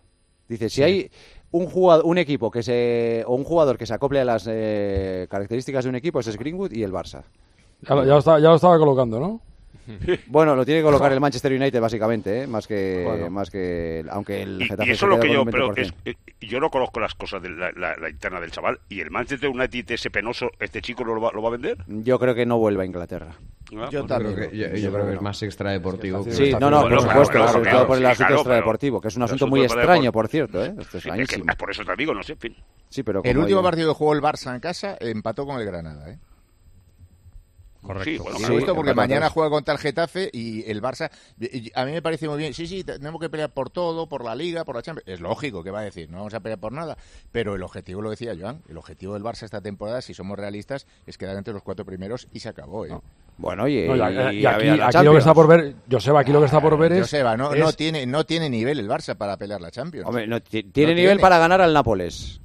Dice, 0.49 0.69
si 0.69 0.83
hay 0.83 1.11
un 1.53 1.67
jugador, 1.67 2.05
un 2.07 2.19
equipo 2.19 2.51
que 2.51 2.65
se 2.65 3.23
o 3.25 3.37
un 3.37 3.45
jugador 3.45 3.79
que 3.79 3.87
se 3.87 3.95
acople 3.95 4.19
a 4.21 4.25
las 4.25 4.49
eh, 4.51 5.29
características 5.31 5.85
de 5.85 5.91
un 5.91 5.95
equipo, 5.97 6.19
ese 6.19 6.31
es 6.31 6.37
Greenwood 6.39 6.73
y 6.73 6.83
el 6.83 6.91
Barça. 6.93 7.23
Ya 7.89 7.95
lo 7.95 8.19
estaba, 8.19 8.41
ya 8.41 8.49
lo 8.49 8.57
estaba 8.57 8.77
colocando, 8.79 9.21
¿no? 9.21 9.41
Bueno, 10.27 10.55
lo 10.57 10.65
tiene 10.65 10.81
que 10.81 10.85
colocar 10.85 11.13
el 11.13 11.21
Manchester 11.21 11.53
United 11.53 11.81
básicamente, 11.81 12.43
¿eh? 12.43 12.47
más 12.47 12.67
que 12.67 13.03
Bueno. 13.07 13.31
más 13.31 13.51
que 13.51 14.05
aunque 14.11 14.43
el 14.43 14.63
Y, 14.63 14.65
Getafe 14.67 14.89
y 14.89 14.93
eso 14.93 15.07
se 15.07 15.11
lo 15.15 15.21
que 15.21 15.33
yo, 15.33 15.45
pero 15.45 15.75
es, 15.77 15.93
20%. 16.05 16.17
yo 16.41 16.61
no 16.61 16.71
conozco 16.71 17.01
las 17.01 17.15
cosas 17.15 17.43
de 17.43 17.51
la, 17.51 17.71
la- 17.73 17.97
la 17.97 18.09
interna 18.11 18.41
del 18.41 18.51
chaval. 18.51 18.79
¿Y 18.89 19.01
el 19.01 19.11
Manchester 19.11 19.49
United 19.51 19.91
ese 19.91 20.11
penoso, 20.11 20.51
este 20.61 20.81
chico 20.83 21.05
lo 21.05 21.21
va, 21.21 21.31
lo 21.33 21.43
va 21.43 21.49
a 21.49 21.53
vender? 21.53 21.79
Yo 21.87 22.19
creo 22.19 22.35
que 22.35 22.47
no 22.47 22.59
vuelve 22.59 22.83
a 22.83 22.87
Inglaterra. 22.87 23.35
Ah, 23.75 23.89
Yo 23.91 24.01
pues- 24.01 24.07
también. 24.07 24.35
Creo 24.35 24.51
que- 24.51 24.57
yo, 24.57 24.69
yo 24.77 24.93
creo 24.93 25.07
que 25.07 25.15
es 25.15 25.21
más 25.23 25.43
extradeportivo. 25.43 26.25
que- 26.25 26.33
Sí, 26.33 26.53
no, 26.61 26.71
no, 26.71 26.83
por 26.83 27.01
supuesto, 27.01 27.33
claro, 27.33 27.49
sobre 27.53 27.63
claro, 27.63 27.79
todo 27.79 27.87
por 27.89 27.97
el 27.97 28.03
sí, 28.03 28.07
asunto 28.07 28.27
claro, 28.27 28.35
extradeportivo, 28.43 29.01
que 29.01 29.09
es 29.09 29.17
un 29.17 29.23
asunto 29.23 29.47
muy 29.47 29.63
extraño, 29.65 30.13
por 30.13 30.29
cierto, 30.29 30.65
¿eh? 30.65 30.75
Esto 30.79 30.99
es 30.99 31.03
Sí, 31.05 31.11
es 31.17 31.29
que- 31.29 31.43
por 31.57 31.71
eso 31.71 31.85
te 31.85 31.97
digo, 31.97 32.13
no 32.15 32.23
sé, 32.23 32.33
en 32.33 32.39
fin. 32.39 32.57
Sí, 32.89 33.03
pero 33.03 33.23
El 33.25 33.39
último 33.39 33.63
partido 33.63 33.89
que 33.93 33.99
jugó 33.99 34.13
el 34.13 34.21
Barça 34.21 34.55
en 34.55 34.61
casa 34.61 34.97
empató 35.01 35.47
con 35.47 35.59
el 35.59 35.65
Granada, 35.67 36.11
¿eh? 36.11 36.19
Correcto. 37.83 38.05
Sí, 38.11 38.19
bueno, 38.19 38.37
Sí, 38.39 38.45
claro, 38.45 38.59
esto 38.61 38.75
porque 38.77 38.95
mañana 38.95 39.29
juega 39.29 39.51
contra 39.51 39.75
el 39.75 39.81
Getafe 39.81 40.31
y 40.33 40.71
el 40.71 40.81
Barça. 40.81 41.11
A 41.75 41.85
mí 41.85 41.93
me 41.93 42.01
parece 42.03 42.29
muy 42.29 42.39
bien. 42.39 42.55
Sí, 42.55 42.67
sí, 42.67 42.85
tenemos 42.85 43.21
que 43.21 43.29
pelear 43.29 43.51
por 43.51 43.71
todo, 43.71 44.09
por 44.09 44.25
la 44.25 44.35
Liga, 44.37 44.65
por 44.65 44.77
la 44.77 44.83
Champions. 44.83 45.09
Es 45.09 45.21
lógico 45.21 45.65
que 45.65 45.71
va 45.73 45.81
a 45.81 45.83
decir, 45.83 46.09
no 46.09 46.19
vamos 46.19 46.35
a 46.35 46.41
pelear 46.41 46.61
por 46.61 46.73
nada. 46.73 46.97
Pero 47.33 47.57
el 47.57 47.63
objetivo, 47.63 48.01
lo 48.01 48.11
decía 48.11 48.35
Joan, 48.39 48.63
el 48.69 48.79
objetivo 48.79 49.15
del 49.15 49.25
Barça 49.25 49.43
esta 49.43 49.61
temporada, 49.61 50.01
si 50.01 50.15
somos 50.15 50.39
realistas, 50.39 50.87
es 51.07 51.19
quedar 51.19 51.37
entre 51.37 51.53
los 51.53 51.63
cuatro 51.63 51.85
primeros 51.85 52.29
y 52.33 52.39
se 52.41 52.49
acabó, 52.49 52.87
¿eh? 52.87 52.97
Bueno, 53.39 53.67
y, 53.67 53.89
No, 53.89 53.97
y, 53.97 53.99
y- 53.99 54.39
y 54.39 54.43
y 54.43 54.47
aquí, 54.47 55.05
lo 55.05 55.13
que 55.13 55.19
está 55.19 55.35
por 55.35 55.49
ver, 55.49 55.75
Joseba, 55.91 56.21
aquí 56.21 56.31
lo 56.33 56.39
que 56.39 56.47
está 56.47 56.61
por 56.61 56.79
ver 56.79 56.93
es. 56.93 57.01
Joseba, 57.01 57.37
no, 57.37 57.53
es- 57.55 57.59
no, 57.61 57.73
tiene, 57.73 58.07
no 58.07 58.25
tiene 58.25 58.49
nivel 58.51 58.79
el 58.79 58.89
Barça 58.89 59.17
para 59.17 59.37
pelear 59.39 59.61
la 59.61 59.71
Champions. 59.71 60.07
Hombre, 60.07 60.27
no, 60.27 60.41
ti- 60.41 60.63
tiene 60.65 60.93
No 60.93 60.97
nivel 60.97 61.11
tiene. 61.17 61.23
para 61.23 61.39
ganar 61.39 61.61
al 61.63 61.73
Nápoles. 61.73 62.41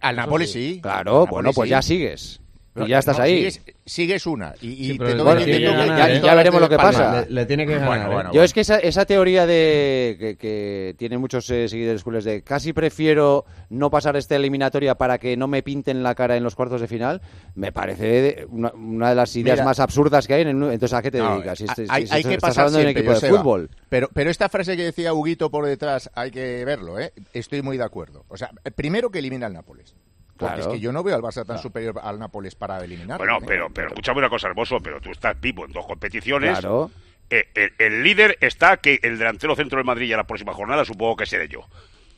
Al 0.00 0.14
Nápoles 0.16 0.52
sí. 0.52 0.78
Claro, 0.82 1.26
bueno, 1.26 1.50
pues 1.54 1.66
sí. 1.66 1.70
ya 1.70 1.82
sigues. 1.82 2.40
Y 2.84 2.88
ya 2.88 2.98
estás 2.98 3.16
No, 3.18 3.24
ahí. 3.24 3.50
Sigues, 3.50 3.62
sigues 3.84 4.26
una. 4.26 4.54
Y, 4.60 4.68
y 4.68 4.90
Sí, 4.92 4.98
pero 4.98 5.10
te 5.10 5.44
que 5.46 5.60
toca- 5.60 5.76
ganar, 5.86 5.98
ya, 6.10 6.14
¿eh? 6.16 6.20
ya 6.22 6.34
veremos 6.34 6.60
lo 6.60 6.68
que 6.68 6.76
pasa. 6.76 7.22
Le, 7.22 7.30
le 7.30 7.46
tiene 7.46 7.66
que 7.66 7.72
ganar. 7.74 7.88
Bueno, 7.88 8.04
¿eh? 8.10 8.14
bueno, 8.14 8.32
Yo 8.32 8.42
es 8.42 8.52
que 8.52 8.60
esa, 8.60 8.78
esa 8.78 9.04
teoría 9.06 9.46
de 9.46 10.16
que, 10.18 10.36
que 10.36 10.94
tiene 10.98 11.16
muchos 11.18 11.48
eh, 11.50 11.68
seguidores 11.68 12.02
culés 12.04 12.24
de 12.24 12.42
casi 12.42 12.72
prefiero 12.72 13.44
no 13.70 13.90
pasar 13.90 14.16
esta 14.16 14.36
eliminatoria 14.36 14.96
para 14.96 15.18
que 15.18 15.36
no 15.36 15.46
me 15.48 15.62
pinten 15.62 16.02
la 16.02 16.14
cara 16.14 16.36
en 16.36 16.42
los 16.44 16.54
cuartos 16.54 16.80
de 16.80 16.88
final, 16.88 17.22
me 17.54 17.72
parece 17.72 18.04
de- 18.06 18.46
una, 18.50 18.72
una 18.72 19.08
de 19.10 19.14
las 19.14 19.34
ideas 19.36 19.56
Mira. 19.56 19.64
más 19.64 19.80
absurdas 19.80 20.26
que 20.26 20.34
hay. 20.34 20.42
En 20.42 20.48
el- 20.48 20.62
entonces, 20.72 20.92
¿a 20.92 21.02
qué 21.02 21.10
te 21.10 21.18
No, 21.18 21.34
dedicas? 21.36 21.58
Si 21.58 21.64
hay, 21.64 21.68
este- 21.68 21.86
si- 21.86 21.92
hay 21.92 22.22
si 22.22 22.28
que 22.28 22.34
estás 22.34 22.50
pasar 22.50 22.64
hablando 22.66 22.78
de 22.78 22.84
un 22.84 22.92
siempre, 22.92 23.12
equipo 23.14 23.26
de 23.26 23.38
fútbol. 23.38 23.70
Pero, 23.88 24.08
pero 24.12 24.30
esta 24.30 24.48
frase 24.48 24.76
que 24.76 24.84
decía 24.84 25.14
Huguito 25.14 25.50
por 25.50 25.64
detrás, 25.66 26.10
hay 26.14 26.30
que 26.30 26.64
verlo, 26.64 26.98
¿eh? 27.00 27.12
Estoy 27.32 27.62
muy 27.62 27.76
de 27.78 27.84
acuerdo. 27.84 28.24
O 28.28 28.36
sea, 28.36 28.50
primero 28.74 29.10
que 29.10 29.20
elimina 29.20 29.46
al 29.46 29.52
Nápoles. 29.54 29.94
Porque 30.36 30.54
Claro. 30.56 30.70
es 30.70 30.76
que 30.76 30.80
yo 30.80 30.92
no 30.92 31.02
veo 31.02 31.16
al 31.16 31.22
Barça 31.22 31.46
tan 31.46 31.58
superior 31.58 31.98
al 32.02 32.18
Nápoles 32.18 32.54
para 32.54 32.82
eliminarlo. 32.84 33.18
Bueno, 33.24 33.38
¿eh? 33.38 33.44
pero, 33.46 33.70
pero 33.72 33.88
escúchame 33.88 34.18
una 34.18 34.28
cosa, 34.28 34.48
hermoso, 34.48 34.80
pero 34.80 35.00
tú 35.00 35.10
estás 35.10 35.40
vivo 35.40 35.64
en 35.64 35.72
dos 35.72 35.86
competiciones. 35.86 36.58
Claro. 36.58 36.90
Eh, 37.30 37.48
el, 37.54 37.72
el 37.78 38.02
líder 38.02 38.36
está 38.40 38.76
que 38.76 39.00
el 39.02 39.18
delantero 39.18 39.56
centro 39.56 39.78
del 39.78 39.86
Madrid 39.86 40.08
ya 40.08 40.16
la 40.16 40.26
próxima 40.26 40.52
jornada 40.54 40.84
supongo 40.84 41.16
que 41.16 41.26
seré 41.26 41.48
yo. 41.48 41.60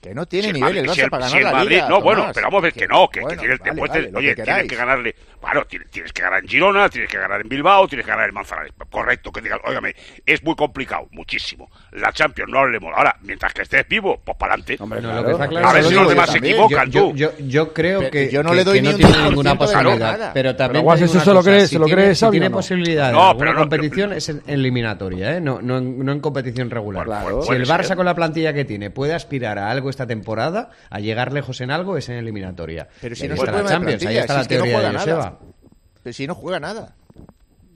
Que 0.00 0.14
no 0.14 0.26
tiene 0.26 0.44
Si 0.44 0.48
el 0.50 0.54
nivel 0.54 0.76
el 0.78 0.86
Madrid- 0.86 0.90
Barça 0.90 0.94
si 0.94 1.00
el- 1.02 1.10
para 1.10 1.28
si 1.28 1.32
ganar 1.34 1.40
el 1.40 1.44
la 1.44 1.58
Madrid- 1.58 1.70
Liga, 1.76 1.88
No, 1.88 2.00
bueno, 2.00 2.30
pero 2.32 2.46
vamos 2.46 2.58
a 2.58 2.62
ver 2.62 2.72
que 2.72 2.86
no, 2.86 3.08
que, 3.08 3.18
que 3.18 3.24
bueno, 3.24 3.40
tienes, 3.40 3.58
vale, 3.58 3.70
después 3.72 3.90
vale, 3.90 4.10
oye, 4.14 4.34
que 4.36 4.42
tienes 4.44 4.68
que 4.68 4.76
ganarle, 4.76 5.14
bueno, 5.42 5.64
tienes, 5.68 5.90
tienes 5.90 6.12
que 6.12 6.22
ganar 6.22 6.42
en 6.42 6.48
Girona, 6.48 6.88
tienes 6.88 7.10
que 7.10 7.18
ganar 7.18 7.40
en 7.40 7.48
Bilbao, 7.48 7.88
tienes 7.88 8.06
que 8.06 8.12
ganar 8.12 8.28
en 8.28 8.34
Manzanares. 8.34 8.72
Correcto, 8.90 9.32
que 9.32 9.40
digas, 9.40 9.58
óigame, 9.64 9.94
es 10.24 10.42
muy 10.44 10.54
complicado, 10.54 11.08
muchísimo. 11.10 11.68
La 11.92 12.12
Champions 12.12 12.50
no 12.50 12.60
hablemos. 12.60 12.92
Ahora, 12.96 13.16
mientras 13.22 13.52
que 13.52 13.62
estés 13.62 13.88
vivo, 13.88 14.20
pues 14.24 14.36
para 14.36 14.54
adelante. 14.54 14.76
No, 14.78 14.86
lo 14.86 15.24
que 15.24 15.32
está 15.32 15.48
claro 15.48 15.68
a 15.68 15.72
ver 15.72 15.82
si 15.82 15.88
que 15.90 15.94
los 15.96 16.08
demás 16.08 16.30
se 16.30 16.38
equivocan, 16.38 16.90
yo, 16.92 17.00
tú. 17.10 17.16
yo, 17.16 17.30
yo 17.38 17.72
creo 17.74 17.98
Pero 17.98 18.10
que, 18.12 18.30
yo 18.30 18.42
no 18.44 18.50
que- 18.50 18.56
le 18.56 18.64
doy 18.64 18.74
que 18.74 18.82
ni 18.82 18.88
no 18.88 18.94
un 18.94 19.00
tiene 19.00 19.12
10% 19.12 19.28
ninguna 19.30 19.58
posibilidad. 19.58 20.12
nada. 20.18 20.30
Pero 20.32 20.54
también 20.56 20.84
digo 20.84 20.94
eso 20.94 21.20
se 21.20 21.32
lo 21.34 21.42
cree- 21.42 21.66
se 21.66 21.78
lo 21.78 21.86
tiene, 21.86 22.02
cree 22.02 22.30
tiene 22.30 22.46
o 22.46 22.50
no. 23.12 23.32
No, 23.32 23.36
pero 23.36 23.52
no- 23.52 23.58
competición 23.60 24.12
es 24.12 24.28
eliminatoria, 24.46 25.36
¿eh? 25.36 25.40
no, 25.40 25.60
no, 25.60 25.78
en, 25.78 26.04
no 26.04 26.12
en 26.12 26.20
competición 26.20 26.70
regular. 26.70 27.06
Si 27.42 27.52
el 27.52 27.66
Barça 27.66 27.96
con 27.96 28.06
la 28.06 28.14
plantilla 28.14 28.52
que 28.52 28.64
tiene 28.64 28.90
puede 28.90 29.12
aspirar 29.14 29.58
a 29.58 29.70
algo 29.70 29.87
esta 29.90 30.06
temporada, 30.06 30.70
a 30.90 31.00
llegar 31.00 31.32
lejos 31.32 31.60
en 31.60 31.70
algo, 31.70 31.96
es 31.96 32.08
en 32.08 32.16
eliminatoria. 32.16 32.88
Pero 33.00 33.14
si 33.16 33.28
no 33.28 33.34
está 33.34 33.52
la 33.52 33.64
Champions, 33.64 34.04
ahí 34.06 34.16
está 34.18 34.34
si 34.34 34.36
la 34.36 34.42
es 34.42 34.48
que 34.48 34.54
no 34.56 34.62
teoría 34.64 34.78
de 34.78 34.84
juega 34.84 34.92
nada. 34.92 35.00
Joseba. 35.22 35.38
Pero 36.02 36.12
si 36.12 36.26
no 36.26 36.34
juega 36.34 36.60
nada. 36.60 36.94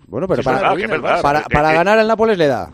Bueno, 0.07 0.29
pero 0.29 0.43
para, 0.43 0.75
verdad, 0.75 1.45
Eh, 1.51 1.71
eh, 1.71 1.75
ganar 1.75 1.99
el 1.99 2.07
Nápoles 2.07 2.37
le 2.37 2.47
da. 2.47 2.71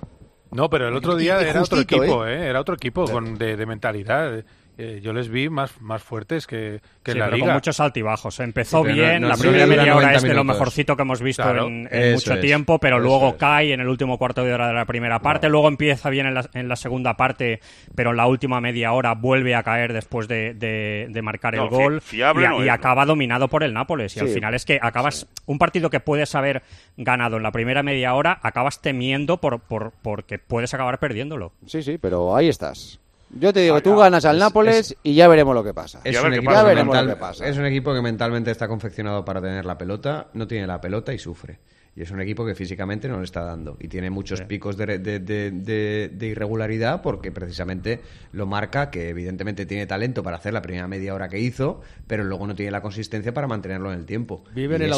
No, 0.50 0.68
pero 0.70 0.88
el 0.88 0.96
otro 0.96 1.14
día 1.14 1.40
era 1.40 1.62
otro 1.62 1.80
equipo, 1.80 2.26
¿eh? 2.26 2.48
Era 2.48 2.60
otro 2.60 2.74
equipo 2.74 3.04
con, 3.04 3.36
de, 3.36 3.56
de 3.56 3.66
mentalidad. 3.66 4.44
Eh, 4.80 5.00
yo 5.02 5.12
les 5.12 5.28
vi 5.28 5.48
más, 5.48 5.80
más 5.80 6.00
fuertes 6.04 6.46
que, 6.46 6.80
que 7.02 7.10
Sí, 7.10 7.18
en 7.18 7.18
la 7.18 7.24
pero 7.24 7.36
liga. 7.36 7.46
con 7.48 7.54
muchos 7.54 7.80
altibajos. 7.80 8.38
Empezó 8.38 8.78
Sí, 8.78 8.82
pero 8.84 8.96
no- 8.96 9.02
bien, 9.08 9.22
no- 9.22 9.28
la 9.28 9.36
primera 9.36 9.66
media 9.66 9.82
hora 9.82 9.94
90 10.06 10.16
es 10.18 10.22
de 10.22 10.34
lo 10.34 10.44
mejorcito 10.44 10.94
que 10.94 11.02
hemos 11.02 11.20
visto 11.20 11.42
Claro. 11.42 11.66
en, 11.66 11.82
mucho 12.12 12.34
es, 12.34 12.40
tiempo, 12.40 12.78
pero 12.78 13.00
luego 13.00 13.30
es. 13.30 13.34
cae 13.34 13.72
en 13.72 13.80
el 13.80 13.88
último 13.88 14.18
cuarto 14.18 14.44
de 14.44 14.54
hora 14.54 14.68
de 14.68 14.74
la 14.74 14.84
primera 14.84 15.18
parte, 15.20 15.48
luego 15.48 15.66
empieza 15.66 16.10
bien 16.10 16.26
en 16.26 16.34
la, 16.34 16.48
en 16.54 16.68
la 16.68 16.76
segunda 16.76 17.16
parte, 17.16 17.58
pero 17.96 18.10
en 18.10 18.18
la 18.18 18.28
última 18.28 18.60
media 18.60 18.92
hora 18.92 19.14
vuelve 19.14 19.56
a 19.56 19.64
caer 19.64 19.92
después 19.92 20.28
de, 20.28 20.54
de- 20.54 21.08
de 21.10 21.22
marcar 21.22 21.56
No, 21.56 21.64
el 21.64 21.68
gol 21.70 22.00
fiable 22.00 22.46
y, 22.58 22.62
y 22.62 22.68
es, 22.68 22.70
acaba 22.70 23.04
dominado 23.04 23.48
por 23.48 23.64
el 23.64 23.74
Nápoles. 23.74 24.16
Y 24.16 24.20
al 24.20 24.28
final 24.28 24.54
es 24.54 24.64
que 24.64 24.78
acabas 24.80 25.26
un 25.46 25.58
partido 25.58 25.90
que 25.90 25.98
puedes 25.98 26.36
haber 26.36 26.62
ganado 26.96 27.36
en 27.38 27.42
la 27.42 27.50
primera 27.50 27.82
media 27.82 28.14
hora, 28.14 28.38
acabas 28.44 28.80
temiendo 28.80 29.38
por, 29.40 29.58
por, 29.58 29.90
porque 30.02 30.38
puedes 30.38 30.72
acabar 30.72 31.00
perdiéndolo. 31.00 31.52
Sí, 31.66 31.82
sí, 31.82 31.98
pero 31.98 32.36
ahí 32.36 32.48
estás. 32.48 33.00
Yo 33.30 33.52
te 33.52 33.60
digo, 33.60 33.76
Ah, 33.76 33.80
tú 33.80 33.96
ganas 33.96 34.24
al 34.24 34.36
Es- 34.36 34.40
Nápoles 34.40 34.76
es- 34.92 34.96
y 35.02 35.14
ya 35.14 35.28
veremos 35.28 35.54
lo 35.54 35.62
que 35.62 35.74
pasa. 35.74 36.00
Es 36.04 36.18
un, 36.22 36.32
equipo 36.32 36.50
pasa. 36.52 36.74
mental- 36.74 37.08
que 37.08 37.16
pasa. 37.16 37.46
es 37.46 37.56
un 37.58 37.66
equipo 37.66 37.92
que 37.94 38.00
mentalmente 38.00 38.50
está 38.50 38.68
confeccionado 38.68 39.24
para 39.24 39.40
tener 39.40 39.64
la 39.64 39.76
pelota, 39.76 40.28
no 40.34 40.46
tiene 40.46 40.66
la 40.66 40.80
pelota 40.80 41.12
y 41.12 41.18
sufre. 41.18 41.58
Y 41.94 42.02
es 42.02 42.12
un 42.12 42.20
equipo 42.20 42.46
que 42.46 42.54
físicamente 42.54 43.08
no 43.08 43.18
le 43.18 43.24
está 43.24 43.42
dando. 43.42 43.76
Y 43.80 43.88
tiene 43.88 44.08
muchos 44.08 44.42
picos 44.42 44.76
de, 44.76 44.98
de- 44.98 45.18
de- 45.18 45.50
de- 45.50 46.10
de 46.14 46.26
irregularidad 46.28 47.02
porque 47.02 47.32
precisamente 47.32 48.00
lo 48.30 48.46
marca 48.46 48.88
que 48.88 49.08
evidentemente 49.08 49.66
tiene 49.66 49.84
talento 49.86 50.22
para 50.22 50.36
hacer 50.36 50.52
la 50.52 50.62
primera 50.62 50.86
media 50.86 51.12
hora 51.12 51.28
que 51.28 51.40
hizo, 51.40 51.80
pero 52.06 52.22
luego 52.22 52.46
no 52.46 52.54
tiene 52.54 52.70
la 52.70 52.82
consistencia 52.82 53.34
para 53.34 53.48
mantenerlo 53.48 53.92
en 53.92 53.98
el 53.98 54.06
tiempo. 54.06 54.44
Vive 54.54 54.76
en 54.76 54.82
Y 54.82 54.84
el 54.86 54.92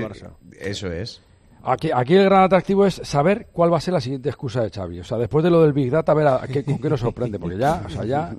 ir- 0.00 0.08
Barça. 0.08 0.30
Eso 0.58 0.90
es. 0.90 1.22
Aquí, 1.64 1.90
aquí 1.94 2.14
el 2.16 2.24
gran 2.24 2.42
atractivo 2.42 2.84
es 2.86 2.94
saber 3.04 3.46
cuál 3.52 3.72
va 3.72 3.76
a 3.76 3.80
ser 3.80 3.94
la 3.94 4.00
siguiente 4.00 4.28
excusa 4.28 4.62
de 4.62 4.70
Xavi. 4.70 5.00
O 5.00 5.04
sea, 5.04 5.16
después 5.18 5.44
de 5.44 5.50
lo 5.50 5.62
del 5.62 5.72
Big 5.72 5.90
Data, 5.90 6.12
a 6.12 6.14
ver 6.14 6.26
a 6.26 6.40
qué, 6.52 6.64
con 6.64 6.78
qué 6.78 6.90
nos 6.90 7.00
sorprende. 7.00 7.38
Porque 7.38 7.56
ya, 7.58 7.82
o 7.86 7.88
sea, 7.88 8.04
ya 8.04 8.32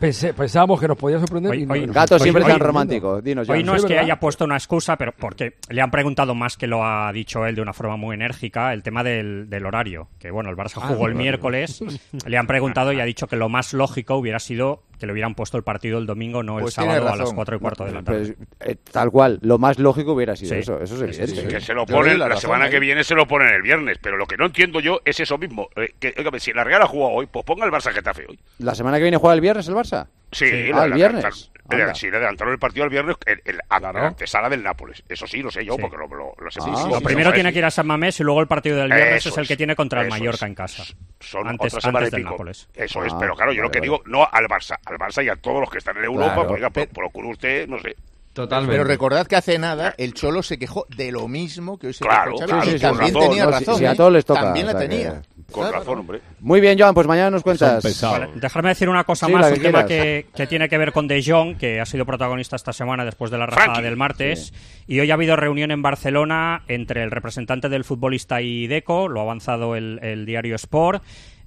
pensé- 0.00 0.32
pensábamos 0.34 0.80
que 0.80 0.88
nos 0.88 0.96
podía 0.96 1.18
sorprender. 1.18 1.52
Hoy- 1.52 1.62
y 1.62 1.66
no- 1.66 1.72
hoy- 1.74 1.86
nos 1.86 1.94
Gato 1.94 2.14
está 2.16 2.22
siempre 2.24 2.42
tan 2.42 2.52
sorprendiendo. 2.52 2.66
romántico. 2.66 3.20
Dinos, 3.22 3.48
Hoy 3.48 3.62
no 3.62 3.74
es 3.74 3.84
que 3.84 3.98
haya 3.98 4.18
puesto 4.18 4.44
una 4.44 4.56
excusa, 4.56 4.96
pero 4.96 5.12
porque 5.12 5.54
le 5.68 5.80
han 5.82 5.90
preguntado 5.90 6.34
más 6.34 6.56
que 6.56 6.66
lo 6.66 6.84
ha 6.84 7.12
dicho 7.12 7.44
él 7.46 7.54
de 7.54 7.62
una 7.62 7.72
forma 7.72 7.96
muy 7.96 8.14
enérgica, 8.14 8.72
el 8.72 8.82
tema 8.82 9.02
del, 9.04 9.48
del 9.50 9.66
horario. 9.66 10.08
Que 10.18 10.30
bueno, 10.30 10.50
el 10.50 10.56
Barça 10.56 10.80
Ah, 10.82 10.88
jugó 10.88 11.06
el 11.08 11.14
miércoles, 11.14 11.82
le 12.26 12.36
han 12.38 12.46
preguntado 12.46 12.92
y 12.92 13.00
ha 13.00 13.04
dicho 13.04 13.26
que 13.26 13.36
lo 13.36 13.48
más 13.48 13.74
lógico 13.74 14.16
hubiera 14.16 14.38
sido 14.38 14.82
que 15.00 15.06
le 15.06 15.12
hubieran 15.12 15.34
puesto 15.34 15.56
el 15.56 15.64
partido 15.64 15.98
el 15.98 16.06
domingo, 16.06 16.42
no 16.44 16.58
el 16.58 16.62
Pues 16.62 16.74
sábado 16.74 17.02
a 17.08 17.10
las 17.10 17.18
razón. 17.18 17.34
4 17.34 17.56
y 17.56 17.58
cuarto 17.58 17.84
de 17.86 17.92
la 17.92 18.02
tarde. 18.04 18.34
Pues, 18.36 18.70
eh, 18.70 18.76
tal 18.92 19.10
cual, 19.10 19.38
lo 19.42 19.58
más 19.58 19.78
lógico 19.80 20.12
hubiera 20.12 20.36
sido 20.36 20.54
Sí. 20.54 20.60
eso, 20.60 20.80
eso 20.80 20.94
es 21.04 21.16
Sí, 21.16 21.16
sí, 21.16 21.22
evidente. 21.22 21.42
sí. 21.42 21.48
Que 21.48 21.60
se 21.60 21.74
lo 21.74 21.86
ponen, 21.86 22.18
la 22.18 22.26
la, 22.26 22.28
razón 22.28 22.42
semana 22.42 22.66
ahí. 22.66 22.70
que 22.70 22.78
viene 22.78 23.02
se 23.02 23.14
lo 23.16 23.26
ponen 23.26 23.48
el 23.52 23.62
viernes, 23.62 23.98
pero 24.00 24.16
lo 24.16 24.26
que 24.26 24.36
no 24.36 24.46
entiendo 24.46 24.78
yo 24.80 25.00
es 25.04 25.18
eso 25.18 25.38
mismo. 25.38 25.68
Eh, 25.74 25.94
que, 25.98 26.14
óigame, 26.16 26.38
si 26.38 26.52
la 26.52 26.62
Real 26.62 26.82
ha 26.82 26.86
jugado 26.86 27.12
hoy, 27.14 27.26
pues 27.26 27.44
ponga 27.44 27.64
el 27.64 27.72
Barça 27.72 27.90
Getafe 27.92 28.26
hoy. 28.28 28.38
¿La 28.58 28.74
semana 28.76 28.98
que 28.98 29.02
viene 29.04 29.16
juega 29.16 29.34
el 29.34 29.40
viernes 29.40 29.66
el 29.66 29.74
Barça? 29.74 30.06
Sí, 30.32 30.70
Ah, 30.72 30.76
lo 30.78 30.84
el 30.84 30.92
viernes. 30.94 31.50
le- 31.70 31.82
Anda. 31.82 31.94
sí, 31.94 32.10
le 32.10 32.16
adelantaron 32.16 32.52
el 32.52 32.58
partido 32.58 32.82
al 32.84 32.90
viernes 32.90 33.16
en, 33.26 33.40
en 33.44 33.56
la- 33.56 34.06
antesala 34.06 34.48
del 34.48 34.62
Nápoles. 34.62 35.02
Eso 35.08 35.26
sí, 35.26 35.40
lo 35.40 35.50
sé 35.52 35.64
yo, 35.64 35.74
Sí. 35.74 35.80
porque 35.82 35.96
lo, 35.96 36.08
lo, 36.08 36.34
lo 36.38 36.50
sé 36.50 36.58
Ah, 36.60 36.66
muchísimo. 36.66 36.86
sí, 36.88 36.92
Lo 36.94 36.98
sí, 36.98 37.04
primero 37.04 37.30
sí. 37.30 37.34
tiene 37.34 37.52
que 37.52 37.58
ir 37.60 37.64
a 37.64 37.70
San 37.70 37.86
Mamés 37.86 38.18
y 38.18 38.24
luego 38.24 38.40
el 38.40 38.48
partido 38.48 38.76
del 38.78 38.90
viernes 38.92 39.16
Eso 39.16 39.28
es 39.28 39.38
el 39.38 39.46
que 39.48 39.56
tiene 39.56 39.76
contra 39.76 40.02
el 40.02 40.08
Mallorca 40.08 40.46
es. 40.46 40.50
en 40.50 40.54
casa. 40.56 40.82
Son 41.20 41.46
antes 41.46 41.74
antes 41.84 42.10
del. 42.10 42.24
Nápoles. 42.24 42.68
Eso 42.74 43.04
es, 43.04 43.12
Ah, 43.12 43.16
pero 43.20 43.34
claro, 43.36 43.52
yo 43.52 43.62
lo 43.62 43.70
que 43.70 43.78
vale. 43.78 43.86
digo, 43.90 44.02
no 44.06 44.28
al 44.30 44.46
Barça, 44.46 44.78
al 44.84 44.96
Barça 44.98 45.24
y 45.24 45.28
a 45.28 45.36
todos 45.36 45.60
los 45.60 45.70
que 45.70 45.78
están 45.78 45.96
en 45.98 46.04
Europa, 46.04 46.44
Claro. 46.46 46.70
pues, 46.72 46.86
procure 46.88 47.28
usted, 47.28 47.68
no 47.68 47.78
sé. 47.78 47.94
Totalmente. 48.32 48.72
Pero 48.76 48.84
recordad 48.84 49.26
que 49.26 49.34
hace 49.36 49.58
nada 49.58 49.92
el 49.98 50.14
Cholo 50.14 50.42
se 50.44 50.56
quejó 50.56 50.86
de 50.88 51.10
lo 51.10 51.26
mismo 51.26 51.78
que 51.78 51.88
hoy 51.88 51.92
se 51.92 52.04
Claro, 52.04 52.32
quejó 52.34 52.46
claro, 52.46 52.62
y 52.62 52.66
sí, 52.66 52.72
sí, 52.72 52.80
también 52.80 53.14
razón, 53.14 53.28
tenía 53.28 53.46
razón. 53.46 53.74
Si- 53.74 53.78
si 53.80 53.86
a 53.86 53.92
¿eh? 53.92 53.96
todos 53.96 54.12
les 54.12 54.24
toca, 54.24 54.40
También 54.40 54.66
la 54.66 54.72
o 54.72 54.78
sea 54.78 54.88
que- 54.88 54.94
tenía. 54.96 55.22
Con 55.50 55.62
Claro. 55.64 55.78
razón, 55.78 55.98
hombre. 55.98 56.20
Muy 56.40 56.60
bien, 56.60 56.78
Joan, 56.78 56.94
pues 56.94 57.06
mañana 57.06 57.30
nos 57.30 57.42
cuentas. 57.42 57.82
Vale, 58.02 58.28
dejarme 58.36 58.68
decir 58.70 58.88
una 58.88 59.04
cosa 59.04 59.26
Sí, 59.26 59.32
más, 59.32 59.48
un 59.50 59.54
que 59.54 59.60
tema 59.60 59.84
que, 59.86 60.26
que 60.34 60.46
tiene 60.46 60.68
que 60.68 60.78
ver 60.78 60.92
con 60.92 61.08
De 61.08 61.22
Jong, 61.22 61.56
que 61.56 61.80
ha 61.80 61.86
sido 61.86 62.06
protagonista 62.06 62.56
esta 62.56 62.72
semana 62.72 63.04
después 63.04 63.30
de 63.30 63.38
la 63.38 63.46
rajada 63.46 63.66
Frankie. 63.74 63.82
del 63.82 63.96
martes. 63.96 64.52
Y 64.86 65.00
hoy 65.00 65.10
ha 65.10 65.14
habido 65.14 65.36
reunión 65.36 65.70
en 65.70 65.82
Barcelona 65.82 66.62
entre 66.68 67.02
el 67.02 67.10
representante 67.10 67.68
del 67.68 67.84
futbolista 67.84 68.40
y 68.42 68.66
Deco, 68.66 69.08
lo 69.08 69.20
ha 69.20 69.22
avanzado 69.24 69.76
el, 69.76 69.98
el 70.02 70.26
diario 70.26 70.56
Sport. 70.56 71.02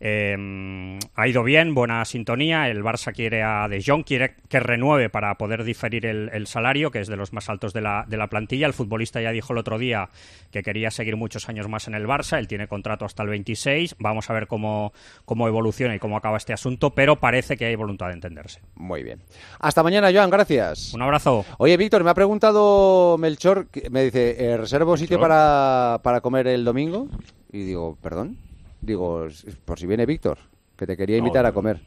Eh, 0.05 0.99
ha 1.15 1.27
ido 1.29 1.43
bien, 1.43 1.73
buena 1.73 2.03
sintonía. 2.03 2.67
El 2.67 2.83
Barça 2.83 3.13
quiere 3.13 3.41
a 3.41 3.69
De 3.69 3.81
Jong, 3.81 4.03
quiere 4.03 4.35
que 4.49 4.59
renueve 4.59 5.09
para 5.09 5.33
poder 5.35 5.63
diferir 5.63 6.05
el, 6.05 6.29
el 6.33 6.45
salario, 6.45 6.91
que 6.91 6.99
es 6.99 7.07
de 7.07 7.15
los 7.15 7.31
más 7.31 7.49
altos 7.49 7.71
de 7.71 7.79
la, 7.79 8.03
de 8.05 8.17
la 8.17 8.27
plantilla. 8.27 8.67
El 8.67 8.73
futbolista 8.73 9.21
ya 9.21 9.31
dijo 9.31 9.53
el 9.53 9.59
otro 9.59 9.79
día 9.79 10.09
que 10.51 10.61
quería 10.61 10.91
seguir 10.91 11.15
muchos 11.15 11.47
años 11.47 11.69
más 11.69 11.87
en 11.87 11.93
el 11.93 12.05
Barça. 12.05 12.37
Él 12.37 12.49
tiene 12.49 12.67
contrato 12.67 13.05
hasta 13.05 13.23
el 13.23 13.29
26. 13.29 13.95
Vamos 13.97 14.29
a 14.29 14.33
ver 14.33 14.47
cómo, 14.47 14.91
cómo 15.23 15.47
evoluciona 15.47 15.95
y 15.95 15.99
cómo 15.99 16.17
acaba 16.17 16.35
este 16.35 16.51
asunto, 16.51 16.89
pero 16.89 17.21
parece 17.21 17.55
que 17.55 17.63
hay 17.63 17.75
voluntad 17.75 18.07
de 18.07 18.15
entenderse. 18.15 18.59
Muy 18.75 19.03
bien. 19.03 19.21
Hasta 19.59 19.83
mañana, 19.83 20.11
Joan, 20.13 20.29
gracias. 20.29 20.93
Un 20.93 21.01
abrazo. 21.01 21.45
Oye, 21.59 21.77
Víctor, 21.77 22.03
me 22.03 22.09
ha 22.09 22.13
preguntado 22.13 23.17
Melchor, 23.17 23.67
me 23.89 24.03
dice, 24.03 24.35
eh, 24.37 24.57
¿reservo 24.57 24.97
sitio 24.97 25.17
para, 25.17 26.01
para 26.03 26.19
comer 26.19 26.47
el 26.47 26.65
domingo? 26.65 27.07
Y 27.53 27.63
digo, 27.63 27.97
¿perdón? 28.01 28.37
Digo, 28.83 29.25
"S- 29.25 29.47
por 29.65 29.79
si 29.79 29.87
viene 29.87 30.05
Víctor, 30.05 30.37
que 30.75 30.85
te 30.85 30.97
quería 30.97 31.15
No, 31.17 31.19
invitar 31.25 31.45
a 31.45 31.51
comer. 31.53 31.81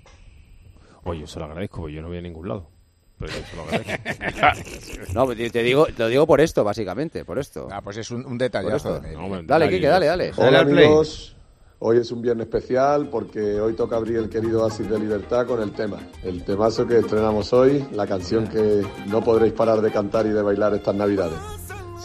Oye, 1.04 1.20
yo 1.20 1.26
se 1.26 1.38
lo 1.38 1.44
agradezco, 1.44 1.80
porque 1.82 1.94
yo 1.94 2.02
no 2.02 2.08
voy 2.08 2.18
a 2.18 2.22
ningún 2.22 2.48
lado. 2.48 2.68
Pero 3.18 3.32
yo 3.32 3.38
se 3.46 3.56
lo 3.56 3.62
agradezco. 3.62 5.12
No, 5.14 5.26
te 5.34 5.50
te 5.50 5.62
digo, 5.62 5.86
lo 5.96 6.08
digo 6.08 6.26
por 6.26 6.40
esto, 6.40 6.64
básicamente, 6.64 7.24
por 7.24 7.38
esto. 7.38 7.68
Ah, 7.70 7.80
pues 7.82 7.96
es 7.98 8.10
un, 8.10 8.26
un 8.26 8.36
detallazo. 8.38 9.00
de. 9.00 9.12
No, 9.14 9.42
Dale, 9.42 9.68
Quique, 9.70 9.86
dale, 9.86 10.06
dale. 10.06 10.32
Dale 10.36 10.56
al 10.58 10.66
play. 10.68 10.84
amigos, 10.84 11.36
hoy 11.78 11.98
es 11.98 12.10
un 12.10 12.20
viernes 12.22 12.46
especial 12.46 13.08
porque 13.08 13.60
hoy 13.60 13.74
toca 13.74 13.96
abrir 13.96 14.16
el 14.18 14.28
querido 14.28 14.64
Oasis 14.64 14.88
de 14.90 14.98
Libertad 14.98 15.46
con 15.46 15.62
el 15.62 15.72
tema. 15.72 15.98
El 16.22 16.44
temazo 16.44 16.86
que 16.86 16.98
estrenamos 16.98 17.52
hoy, 17.52 17.86
la 17.92 18.06
canción 18.06 18.46
que 18.48 18.82
no 19.06 19.22
podréis 19.22 19.52
parar 19.54 19.80
de 19.80 19.90
cantar 19.90 20.26
y 20.26 20.30
de 20.30 20.42
bailar 20.42 20.74
estas 20.74 20.94
navidades. 20.94 21.38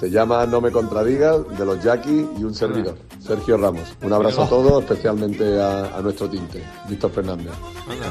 Se 0.02 0.10
llama 0.10 0.48
No 0.48 0.60
me 0.62 0.72
contradigas, 0.72 1.48
de 1.56 1.64
los 1.64 1.80
Jackie 1.84 2.28
y 2.36 2.44
un 2.44 2.56
servidor, 2.56 2.98
Sergio 3.20 3.56
Ramos. 3.56 3.84
Un 4.02 4.12
abrazo 4.12 4.42
a 4.42 4.50
todos, 4.50 4.82
especialmente 4.82 5.62
a, 5.62 5.96
a 5.96 6.02
nuestro 6.02 6.28
tinte, 6.28 6.64
Víctor 6.90 7.12
Fernández. 7.12 7.52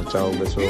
Chao, 0.08 0.28
un 0.28 0.38
beso. 0.38 0.60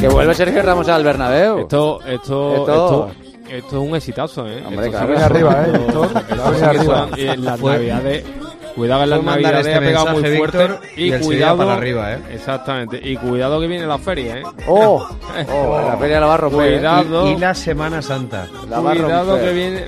Que 0.00 0.08
vuelve 0.08 0.34
Sergio 0.34 0.62
Ramos 0.62 0.88
al 0.88 1.04
Bernabéu. 1.04 1.58
Esto, 1.58 2.00
esto, 2.06 2.54
Esto- 2.56 3.08
esto, 3.10 3.10
esto 3.50 3.82
es 3.82 3.88
un 3.90 3.96
exitazo, 3.96 4.46
¿eh? 4.46 4.64
Hombre, 4.66 4.86
Esto 4.86 4.98
claro. 4.98 5.12
sigue 5.12 5.24
Arriba, 5.24 7.08
¿eh, 7.18 8.24
Cuidado 8.76 9.00
que 9.00 9.06
las 9.06 9.22
navidades 9.24 9.66
este 9.66 9.74
ha 9.74 9.80
pegado 9.80 10.06
muy 10.08 10.22
fuerte. 10.36 10.58
Víctor, 10.58 10.80
y, 10.96 11.14
y 11.14 11.18
cuidado. 11.18 11.56
Para 11.56 11.74
arriba, 11.74 12.12
¿eh? 12.12 12.18
Exactamente. 12.30 13.00
Y 13.02 13.16
cuidado 13.16 13.58
que 13.58 13.66
viene 13.66 13.86
la 13.86 13.98
feria, 13.98 14.38
¿eh? 14.38 14.42
¡Oh! 14.68 15.08
oh, 15.48 15.52
oh 15.52 15.88
la 15.88 15.96
feria 15.96 16.20
la 16.20 16.26
va 16.26 16.34
a 16.34 16.36
romper. 16.36 16.72
¿eh? 16.72 16.76
Cuidado. 16.76 17.30
Y, 17.30 17.32
y, 17.32 17.38
la 17.38 17.54
Semana 17.54 18.02
Santa. 18.02 18.46
La 18.68 18.80
va. 18.80 18.92
Cuidado 18.92 19.40
que 19.40 19.52
viene. 19.52 19.84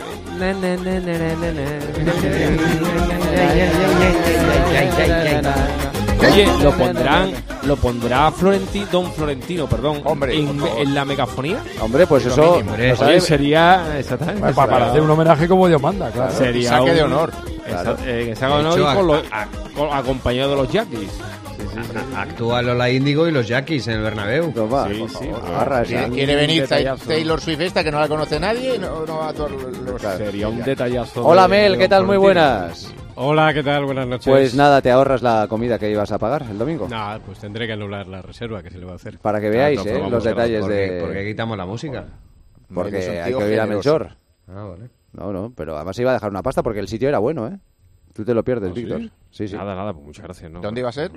Oye, 6.20 6.46
lo 6.62 6.72
pondrán, 6.72 7.32
lo 7.64 7.76
pondrá 7.76 8.30
Florentino, 8.30 8.86
Don 8.90 9.12
Florentino, 9.12 9.66
perdón, 9.66 10.00
hombre, 10.04 10.36
en, 10.38 10.60
en 10.78 10.94
la 10.94 11.04
megafonía. 11.04 11.58
Hombre, 11.80 12.06
pues 12.06 12.26
eso 12.26 12.62
mínimo, 12.62 13.20
sería 13.20 13.98
exactamente, 13.98 14.40
bueno, 14.40 14.54
para, 14.54 14.72
para, 14.72 14.86
hacer 14.86 15.00
un 15.00 15.10
homenaje 15.10 15.48
como 15.48 15.66
Dios 15.66 15.82
manda, 15.82 16.10
claro. 16.10 16.32
Sería 16.32 16.70
saque 16.70 16.90
un, 16.90 16.96
de 16.96 17.02
honor. 17.02 17.32
Claro. 17.68 17.96
Eh, 18.04 18.26
que 18.28 18.36
se 18.36 18.44
ha 18.44 18.48
ganado 18.48 18.76
hecho, 18.76 19.24
a, 19.32 19.98
acompañado 19.98 20.50
de 20.50 20.56
los 20.56 20.72
Jackies. 20.72 21.20
Actúa 22.16 22.62
Lola 22.62 22.90
Índigo 22.90 23.28
y 23.28 23.32
los 23.32 23.46
Jackies 23.46 23.88
en 23.88 23.94
el 23.94 24.02
Bernabéu. 24.02 24.52
Sí, 24.88 25.06
sí, 25.18 25.28
Agarra, 25.28 25.82
¿Quiere, 25.82 26.08
quiere 26.10 26.36
venir 26.36 26.68
Taylor 26.68 27.40
Swift 27.40 27.60
esta 27.60 27.84
que 27.84 27.90
no 27.90 28.00
la 28.00 28.08
conoce 28.08 28.38
nadie. 28.40 28.78
No, 28.78 29.04
no 29.04 29.18
va 29.18 29.28
a 29.28 29.32
todos. 29.32 29.52
Sería 30.16 30.48
un 30.48 30.62
detallazo. 30.62 31.26
Hola 31.26 31.42
de, 31.42 31.48
Mel, 31.48 31.78
¿qué 31.78 31.88
tal? 31.88 32.04
Muy 32.04 32.16
buenas. 32.16 32.92
Hola, 33.16 33.52
¿qué 33.52 33.64
tal? 33.64 33.84
Buenas 33.84 34.06
noches. 34.06 34.26
Pues 34.26 34.54
nada, 34.54 34.80
te 34.80 34.92
ahorras 34.92 35.22
la 35.22 35.46
comida 35.48 35.76
que 35.78 35.90
ibas 35.90 36.12
a 36.12 36.18
pagar 36.18 36.46
el 36.48 36.56
domingo. 36.56 36.86
Nah, 36.88 37.18
pues 37.18 37.40
tendré 37.40 37.66
que 37.66 37.72
anular 37.72 38.06
la 38.06 38.22
reserva 38.22 38.62
que 38.62 38.70
se 38.70 38.78
le 38.78 38.84
va 38.84 38.92
a 38.92 38.94
hacer. 38.94 39.18
Para 39.18 39.40
que 39.40 39.50
veáis 39.50 39.80
claro, 39.82 40.06
eh, 40.06 40.10
los 40.10 40.22
detalles 40.22 40.60
porque, 40.60 40.74
de... 40.76 41.00
¿Por 41.00 41.12
qué 41.12 41.26
quitamos 41.26 41.58
la 41.58 41.66
música? 41.66 42.06
Porque, 42.72 42.90
porque 42.92 43.20
hay 43.20 43.32
que 43.32 43.44
oír 43.44 43.60
a 43.60 43.66
Melchor. 43.66 44.16
Ah, 44.46 44.64
vale. 44.64 44.97
No, 45.12 45.32
no, 45.32 45.52
pero 45.54 45.76
además 45.76 45.96
se 45.96 46.02
iba 46.02 46.10
a 46.10 46.14
dejar 46.14 46.30
una 46.30 46.42
pasta 46.42 46.62
porque 46.62 46.80
el 46.80 46.88
sitio 46.88 47.08
era 47.08 47.18
bueno, 47.18 47.48
¿eh? 47.48 47.58
Tú 48.12 48.24
te 48.24 48.34
lo 48.34 48.44
pierdes, 48.44 48.70
¿Ah, 48.70 48.74
Víctor. 48.74 49.00
Sí? 49.00 49.12
sí, 49.30 49.48
sí. 49.48 49.56
Nada, 49.56 49.74
nada, 49.74 49.92
pues 49.92 50.04
muchas 50.04 50.24
gracias. 50.24 50.50
¿no? 50.50 50.60
¿Dónde 50.60 50.80
iba 50.80 50.88
a 50.88 50.92
ser? 50.92 51.12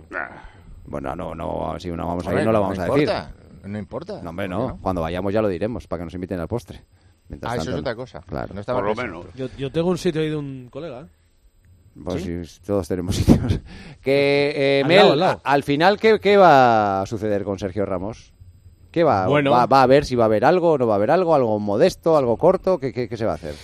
Bueno, 0.85 1.15
no, 1.15 1.35
no, 1.35 1.75
si 1.79 1.89
no 1.89 2.07
vamos 2.07 2.27
a, 2.27 2.33
ir 2.33 2.45
no 2.45 2.51
lo 2.51 2.61
vamos 2.61 2.77
no 2.77 2.83
a 2.83 2.87
decir. 2.87 3.01
Importa. 3.01 3.31
No 3.63 3.79
importa. 3.79 4.21
No, 4.21 4.29
hombre, 4.31 4.47
no. 4.47 4.67
no. 4.69 4.79
Cuando 4.81 5.01
vayamos 5.01 5.33
ya 5.33 5.41
lo 5.41 5.47
diremos, 5.47 5.87
para 5.87 6.01
que 6.01 6.05
nos 6.05 6.13
inviten 6.13 6.39
al 6.39 6.47
postre. 6.47 6.83
Mientras 7.29 7.53
ah, 7.53 7.55
tanto, 7.55 7.69
eso 7.69 7.77
es 7.77 7.81
otra 7.81 7.95
cosa. 7.95 8.21
Claro. 8.21 8.53
No 8.53 8.61
Por 8.63 8.83
lo 8.83 8.95
menos. 8.95 9.25
Yo, 9.35 9.47
yo, 9.57 9.71
tengo 9.71 9.89
un 9.89 9.97
sitio 9.97 10.21
ahí 10.21 10.29
de 10.29 10.35
un 10.35 10.67
colega. 10.69 11.07
Pues 12.03 12.23
¿Sí? 12.23 12.45
sí 12.45 12.61
todos 12.65 12.87
tenemos 12.87 13.15
sitios. 13.17 13.59
Que, 14.01 14.53
eh, 14.55 14.81
al, 14.83 14.87
Mel, 14.87 14.97
lado, 14.97 15.13
al, 15.13 15.19
lado. 15.19 15.41
al, 15.43 15.63
final, 15.63 15.99
¿qué, 15.99 16.19
¿qué, 16.19 16.37
va 16.37 17.01
a 17.01 17.05
suceder 17.05 17.43
con 17.43 17.59
Sergio 17.59 17.85
Ramos? 17.85 18.33
¿Qué 18.91 19.03
va? 19.03 19.27
Bueno. 19.27 19.51
va? 19.51 19.65
¿Va 19.65 19.79
a 19.79 19.83
haber 19.83 20.05
si 20.05 20.15
va 20.15 20.25
a 20.25 20.27
haber 20.27 20.43
algo, 20.43 20.77
no 20.77 20.87
va 20.87 20.95
a 20.95 20.97
haber 20.97 21.11
algo, 21.11 21.33
algo 21.33 21.57
modesto, 21.59 22.17
algo 22.17 22.37
corto? 22.37 22.79
¿Qué, 22.79 22.91
qué, 22.91 23.07
qué 23.07 23.17
se 23.17 23.25
va 23.25 23.33
a 23.33 23.35
hacer? 23.35 23.55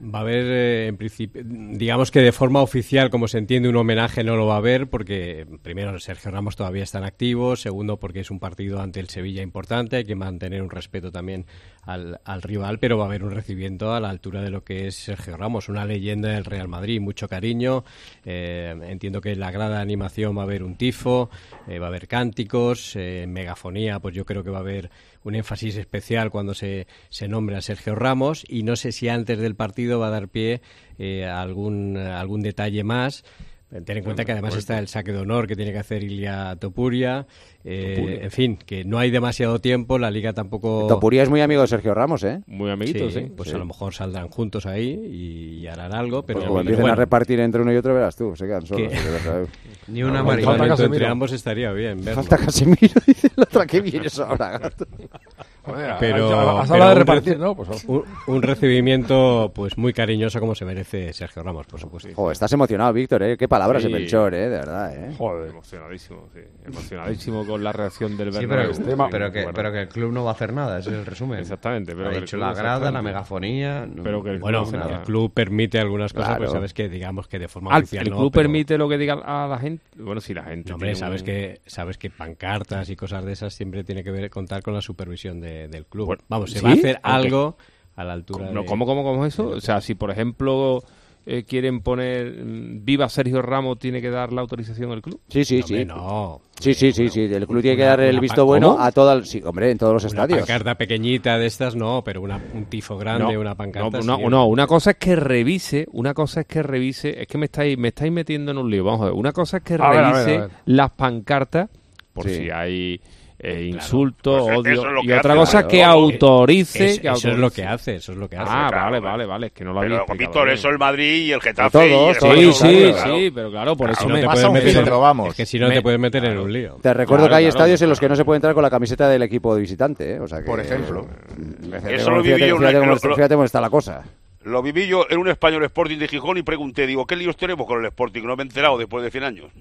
Va 0.00 0.20
a 0.20 0.22
haber, 0.22 0.44
eh, 0.46 0.86
en 0.86 0.96
principio, 0.96 1.42
digamos 1.44 2.10
que 2.10 2.20
de 2.20 2.30
forma 2.30 2.62
oficial, 2.62 3.10
como 3.10 3.26
se 3.26 3.38
entiende, 3.38 3.68
un 3.68 3.76
homenaje 3.76 4.22
no 4.22 4.36
lo 4.36 4.46
va 4.46 4.54
a 4.54 4.58
haber 4.58 4.88
porque, 4.88 5.46
primero, 5.62 5.98
Sergio 5.98 6.30
Ramos 6.30 6.54
todavía 6.54 6.84
está 6.84 6.98
en 6.98 7.04
activo, 7.04 7.56
segundo, 7.56 7.98
porque 7.98 8.20
es 8.20 8.30
un 8.30 8.38
partido 8.38 8.80
ante 8.80 9.00
el 9.00 9.08
Sevilla 9.08 9.42
importante, 9.42 9.96
hay 9.96 10.04
que 10.04 10.14
mantener 10.14 10.62
un 10.62 10.70
respeto 10.70 11.10
también 11.10 11.46
al, 11.82 12.20
al 12.24 12.42
rival, 12.42 12.78
pero 12.78 12.96
va 12.98 13.04
a 13.04 13.06
haber 13.08 13.24
un 13.24 13.32
recibimiento 13.32 13.92
a 13.92 14.00
la 14.00 14.10
altura 14.10 14.42
de 14.42 14.50
lo 14.50 14.62
que 14.62 14.86
es 14.86 14.94
Sergio 14.94 15.36
Ramos, 15.36 15.68
una 15.68 15.84
leyenda 15.84 16.28
del 16.28 16.44
Real 16.44 16.68
Madrid, 16.68 17.00
mucho 17.00 17.28
cariño, 17.28 17.84
eh, 18.24 18.76
entiendo 18.84 19.20
que 19.20 19.32
en 19.32 19.40
la 19.40 19.50
grada 19.50 19.76
de 19.76 19.82
animación 19.82 20.36
va 20.36 20.42
a 20.42 20.44
haber 20.44 20.62
un 20.62 20.76
tifo, 20.76 21.30
eh, 21.66 21.78
va 21.78 21.86
a 21.86 21.88
haber 21.88 22.06
cánticos, 22.06 22.94
eh, 22.94 23.26
megafonía, 23.28 23.98
pues 24.00 24.14
yo 24.14 24.24
creo 24.24 24.44
que 24.44 24.50
va 24.50 24.58
a 24.58 24.60
haber 24.60 24.90
un 25.28 25.34
énfasis 25.34 25.76
especial 25.76 26.30
cuando 26.30 26.54
se, 26.54 26.86
se 27.10 27.28
nombra 27.28 27.58
a 27.58 27.62
Sergio 27.62 27.94
Ramos 27.94 28.44
y 28.48 28.62
no 28.62 28.76
sé 28.76 28.92
si 28.92 29.08
antes 29.08 29.38
del 29.38 29.54
partido 29.54 29.98
va 29.98 30.08
a 30.08 30.10
dar 30.10 30.28
pie 30.28 30.62
eh, 30.98 31.26
algún, 31.26 31.96
a 31.96 32.18
algún 32.18 32.42
detalle 32.42 32.82
más. 32.82 33.24
Ten 33.70 33.98
en 33.98 34.04
cuenta 34.04 34.24
que 34.24 34.32
además 34.32 34.56
está 34.56 34.78
el 34.78 34.88
saque 34.88 35.12
de 35.12 35.18
honor 35.18 35.46
que 35.46 35.54
tiene 35.54 35.72
que 35.72 35.78
hacer 35.78 36.02
Ilia 36.02 36.52
eh, 36.52 36.56
Topuria. 36.56 37.26
En 37.64 38.30
fin, 38.30 38.56
que 38.56 38.82
no 38.84 38.98
hay 38.98 39.10
demasiado 39.10 39.60
tiempo, 39.60 39.98
la 39.98 40.10
liga 40.10 40.32
tampoco. 40.32 40.86
Topuria 40.88 41.22
es 41.22 41.28
muy 41.28 41.42
amigo 41.42 41.60
de 41.60 41.68
Sergio 41.68 41.92
Ramos, 41.92 42.24
¿eh? 42.24 42.40
Muy 42.46 42.70
amiguito, 42.70 43.10
sí. 43.10 43.30
Pues 43.36 43.52
a 43.52 43.58
lo 43.58 43.66
mejor 43.66 43.92
saldrán 43.92 44.28
juntos 44.28 44.64
ahí 44.64 45.60
y, 45.62 45.66
harán 45.66 45.94
algo, 45.94 46.24
pero. 46.24 46.40
Pues, 46.46 46.60
empiecen 46.60 46.88
a 46.88 46.94
repartir 46.94 47.40
entre 47.40 47.60
uno 47.60 47.70
y 47.72 47.76
otro, 47.76 47.92
verás 47.92 48.16
tú, 48.16 48.34
se 48.34 48.46
quedan 48.46 48.64
solos. 48.64 48.92
Ni 49.88 50.02
una 50.02 50.22
no, 50.22 50.32
Entre 50.32 51.06
ambos 51.06 51.32
estaría 51.32 51.72
bien. 51.72 52.04
Verlo. 52.04 52.22
Falta 52.22 52.38
Casemiro, 52.44 53.00
dice 53.06 53.30
la 53.36 53.42
otra, 53.42 53.66
que 53.66 53.80
vienes 53.80 54.18
ahora, 54.18 54.58
gato? 54.58 54.86
Pero, 56.00 56.58
has 56.58 56.70
hablado 56.70 56.90
de 56.90 56.94
repartir, 56.96 57.38
¿no? 57.38 57.54
Pues, 57.54 57.84
oh. 57.86 57.92
un, 57.92 58.04
un, 58.26 58.42
recibimiento 58.42 59.52
pues 59.54 59.76
muy 59.76 59.92
cariñoso 59.92 60.40
como 60.40 60.54
se 60.54 60.64
merece 60.64 61.12
Sergio 61.12 61.42
Ramos, 61.42 61.66
por 61.66 61.80
supuesto. 61.80 62.08
Joder, 62.14 62.32
estás 62.32 62.52
emocionado, 62.52 62.92
Víctor, 62.92 63.22
¿eh? 63.22 63.36
Qué 63.36 63.48
palabras 63.48 63.82
sí. 63.82 63.88
de 63.88 63.94
Melchor, 63.94 64.34
¿eh? 64.34 64.48
De 64.48 64.58
verdad, 64.58 64.94
¿eh? 64.94 65.14
Joder, 65.16 65.50
emocionadísimo, 65.50 66.28
sí. 66.32 66.40
Emocionadísimo 66.64 67.46
con 67.46 67.62
la 67.62 67.72
reacción 67.72 68.16
del 68.16 68.30
Bernabéu. 68.30 68.74
Sí, 68.74 68.82
pero, 68.84 69.08
pero, 69.10 69.10
pero, 69.10 69.32
que, 69.32 69.52
pero, 69.54 69.72
que, 69.72 69.80
el 69.82 69.88
club 69.88 70.12
no 70.12 70.24
va 70.24 70.30
a 70.30 70.34
hacer 70.34 70.52
nada, 70.52 70.78
ese 70.78 70.90
es 70.90 70.96
el 70.96 71.06
resumen. 71.06 71.40
Exactamente. 71.40 71.94
Pero 71.94 72.08
ha 72.08 72.12
dicho 72.12 72.36
la 72.36 72.52
grada, 72.52 72.90
la 72.90 73.02
megafonía... 73.02 73.86
No. 73.86 74.02
Pero 74.02 74.22
que 74.22 74.30
el 74.30 74.38
bueno, 74.38 74.64
club 74.64 74.76
no 74.76 74.88
el 74.88 75.00
club 75.02 75.32
permite 75.32 75.78
algunas 75.78 76.12
cosas, 76.12 76.28
claro. 76.28 76.40
pero 76.40 76.52
sabes 76.52 76.74
que 76.74 76.88
digamos 76.88 77.28
que 77.28 77.38
de 77.38 77.48
forma 77.48 77.72
Al, 77.72 77.82
oficial 77.82 78.06
El 78.06 78.12
club 78.12 78.24
no, 78.24 78.30
permite 78.30 78.78
lo 78.78 78.88
que 78.88 78.98
diga 78.98 79.14
a 79.14 79.46
la 79.46 79.58
gente... 79.58 79.84
Bueno, 79.96 80.20
si 80.20 80.34
la 80.34 80.44
gente... 80.44 80.72
hombre, 80.72 80.94
sabes, 80.94 81.22
un... 81.22 81.26
que, 81.26 81.60
sabes 81.66 81.98
que 81.98 82.10
pancartas 82.10 82.90
y 82.90 82.96
cosas 82.96 83.24
de 83.24 83.32
esas 83.32 83.54
siempre 83.54 83.84
tiene 83.84 84.04
que 84.04 84.10
ver, 84.10 84.30
contar 84.30 84.62
con 84.62 84.74
la 84.74 84.80
supervisión 84.80 85.40
de 85.40 85.57
del 85.66 85.86
club. 85.86 86.18
Vamos, 86.28 86.52
se 86.52 86.60
va 86.60 86.70
a 86.70 86.74
hacer 86.74 87.00
algo 87.02 87.56
a 87.96 88.04
la 88.04 88.12
altura. 88.12 88.50
No, 88.52 88.60
de, 88.62 88.66
¿cómo, 88.66 88.86
cómo, 88.86 89.02
cómo 89.02 89.26
es 89.26 89.34
eso? 89.34 89.48
O 89.48 89.60
sea, 89.60 89.80
si 89.80 89.96
por 89.96 90.10
ejemplo 90.12 90.84
eh, 91.30 91.44
quieren 91.44 91.82
poner 91.82 92.42
mm, 92.42 92.84
viva 92.86 93.06
Sergio 93.10 93.42
Ramos, 93.42 93.78
tiene 93.78 94.00
que 94.00 94.08
dar 94.08 94.32
la 94.32 94.40
autorización 94.40 94.88
del 94.88 95.02
club. 95.02 95.20
Sí, 95.28 95.44
sí, 95.44 95.60
sí. 95.60 95.84
No. 95.84 96.40
Sí, 96.58 96.72
sí, 96.72 96.90
sí, 96.90 97.10
sí. 97.10 97.20
El 97.20 97.46
club 97.46 97.60
tiene 97.60 97.76
que 97.76 97.82
dar 97.82 98.00
el 98.00 98.18
visto 98.18 98.46
bueno 98.46 98.78
a 98.80 98.90
todas, 98.92 99.28
sí, 99.28 99.42
hombre, 99.44 99.70
en 99.70 99.76
todos 99.76 99.92
los 99.92 100.04
estadios. 100.04 100.38
Una 100.38 100.46
pancarta 100.46 100.76
pequeñita 100.76 101.36
de 101.36 101.44
estas, 101.44 101.76
no, 101.76 102.02
pero 102.02 102.22
una, 102.22 102.42
un 102.54 102.64
tifo 102.64 102.96
grande, 102.96 103.36
una 103.36 103.54
pancarta. 103.54 104.00
No, 104.00 104.30
no, 104.30 104.46
una 104.46 104.66
cosa 104.66 104.92
es 104.92 104.96
que 104.96 105.16
revise, 105.16 105.86
una 105.92 106.14
cosa 106.14 106.40
es 106.40 106.46
que 106.46 106.62
revise, 106.62 107.20
es 107.20 107.28
que 107.28 107.36
me 107.36 107.44
estáis, 107.44 107.76
me 107.76 107.88
estáis 107.88 108.10
metiendo 108.10 108.52
en 108.52 108.56
un 108.56 108.70
lío. 108.70 108.84
Vamos 108.84 109.02
a 109.02 109.04
ver, 109.06 109.12
una 109.12 109.32
cosa 109.32 109.58
es 109.58 109.64
que 109.64 109.76
revise 109.76 110.48
las 110.64 110.92
pancartas, 110.92 111.68
por 112.14 112.26
si 112.26 112.48
hay 112.48 113.02
eh, 113.40 113.70
insulto, 113.72 114.44
claro. 114.44 114.62
pues 114.62 114.78
odio. 114.78 115.00
Es 115.00 115.04
y 115.04 115.12
otra 115.12 115.32
hace, 115.32 115.40
cosa 115.40 115.52
claro. 115.52 115.68
que 115.68 115.84
autorice, 115.84 117.00
que 117.00 117.08
autorice. 117.08 117.28
Eso 117.28 117.28
es 117.30 117.38
lo 117.38 117.50
que 117.50 117.64
hace, 117.64 117.94
eso 117.96 118.12
es 118.12 118.18
lo 118.18 118.28
que 118.28 118.36
ah, 118.36 118.42
hace. 118.42 118.52
Ah, 118.52 118.66
claro, 118.68 118.84
vale, 118.84 119.00
vale, 119.00 119.26
vale, 119.26 119.46
es 119.46 119.52
que 119.52 119.64
no 119.64 119.72
lo 119.72 119.80
había 119.80 120.02
Víctor, 120.18 120.50
eso 120.50 120.68
el 120.68 120.78
Madrid 120.78 121.26
y 121.26 121.32
el 121.32 121.40
Getafe. 121.40 121.86
Y 121.86 121.90
todos, 121.90 122.16
y 122.22 122.26
el 122.26 122.52
sí, 122.52 122.64
sí, 122.64 122.92
sí, 123.04 123.30
pero 123.32 123.50
claro, 123.50 123.76
por 123.76 123.90
eso 123.90 124.08
no 124.08 124.14
me 124.14 124.24
pasa 124.24 124.50
meter, 124.50 124.90
vamos. 124.90 125.28
Es 125.28 125.34
que 125.36 125.46
si 125.46 125.58
no 125.58 125.68
me, 125.68 125.74
te 125.74 125.82
puedes 125.82 126.00
meter 126.00 126.24
en 126.24 126.38
un 126.38 126.52
lío. 126.52 126.78
Te 126.82 126.92
recuerdo 126.92 127.28
que 127.28 127.34
hay 127.36 127.46
estadios 127.46 127.80
en 127.82 127.88
los 127.88 128.00
que 128.00 128.08
no 128.08 128.16
se 128.16 128.24
puede 128.24 128.38
entrar 128.38 128.54
con 128.54 128.62
la 128.62 128.70
camiseta 128.70 129.08
del 129.08 129.22
equipo 129.22 129.54
de 129.54 129.60
visitante, 129.60 130.14
¿eh? 130.14 130.20
o 130.20 130.26
sea 130.26 130.40
que, 130.40 130.44
Por 130.44 130.60
ejemplo. 130.60 131.06
Mm, 131.36 131.74
eso 131.88 132.10
lo 132.10 132.22
viví 132.22 132.46
yo 132.48 132.58
Fíjate 132.58 133.34
cómo 133.34 133.44
está 133.44 133.60
la 133.60 133.70
cosa. 133.70 134.02
Lo 134.44 134.62
viví 134.62 134.86
yo 134.86 135.06
en 135.10 135.18
un 135.18 135.28
español 135.28 135.64
Sporting 135.64 135.98
de 135.98 136.08
Gijón 136.08 136.38
y 136.38 136.42
pregunté, 136.42 136.86
digo, 136.86 137.06
¿qué 137.06 137.16
líos 137.16 137.36
tenemos 137.36 137.66
con 137.66 137.80
el 137.80 137.86
Sporting? 137.86 138.22
No 138.22 138.36
me 138.36 138.42
he 138.42 138.46
enterado 138.46 138.78
después 138.78 139.04
de 139.04 139.10
100 139.10 139.24
años. 139.24 139.46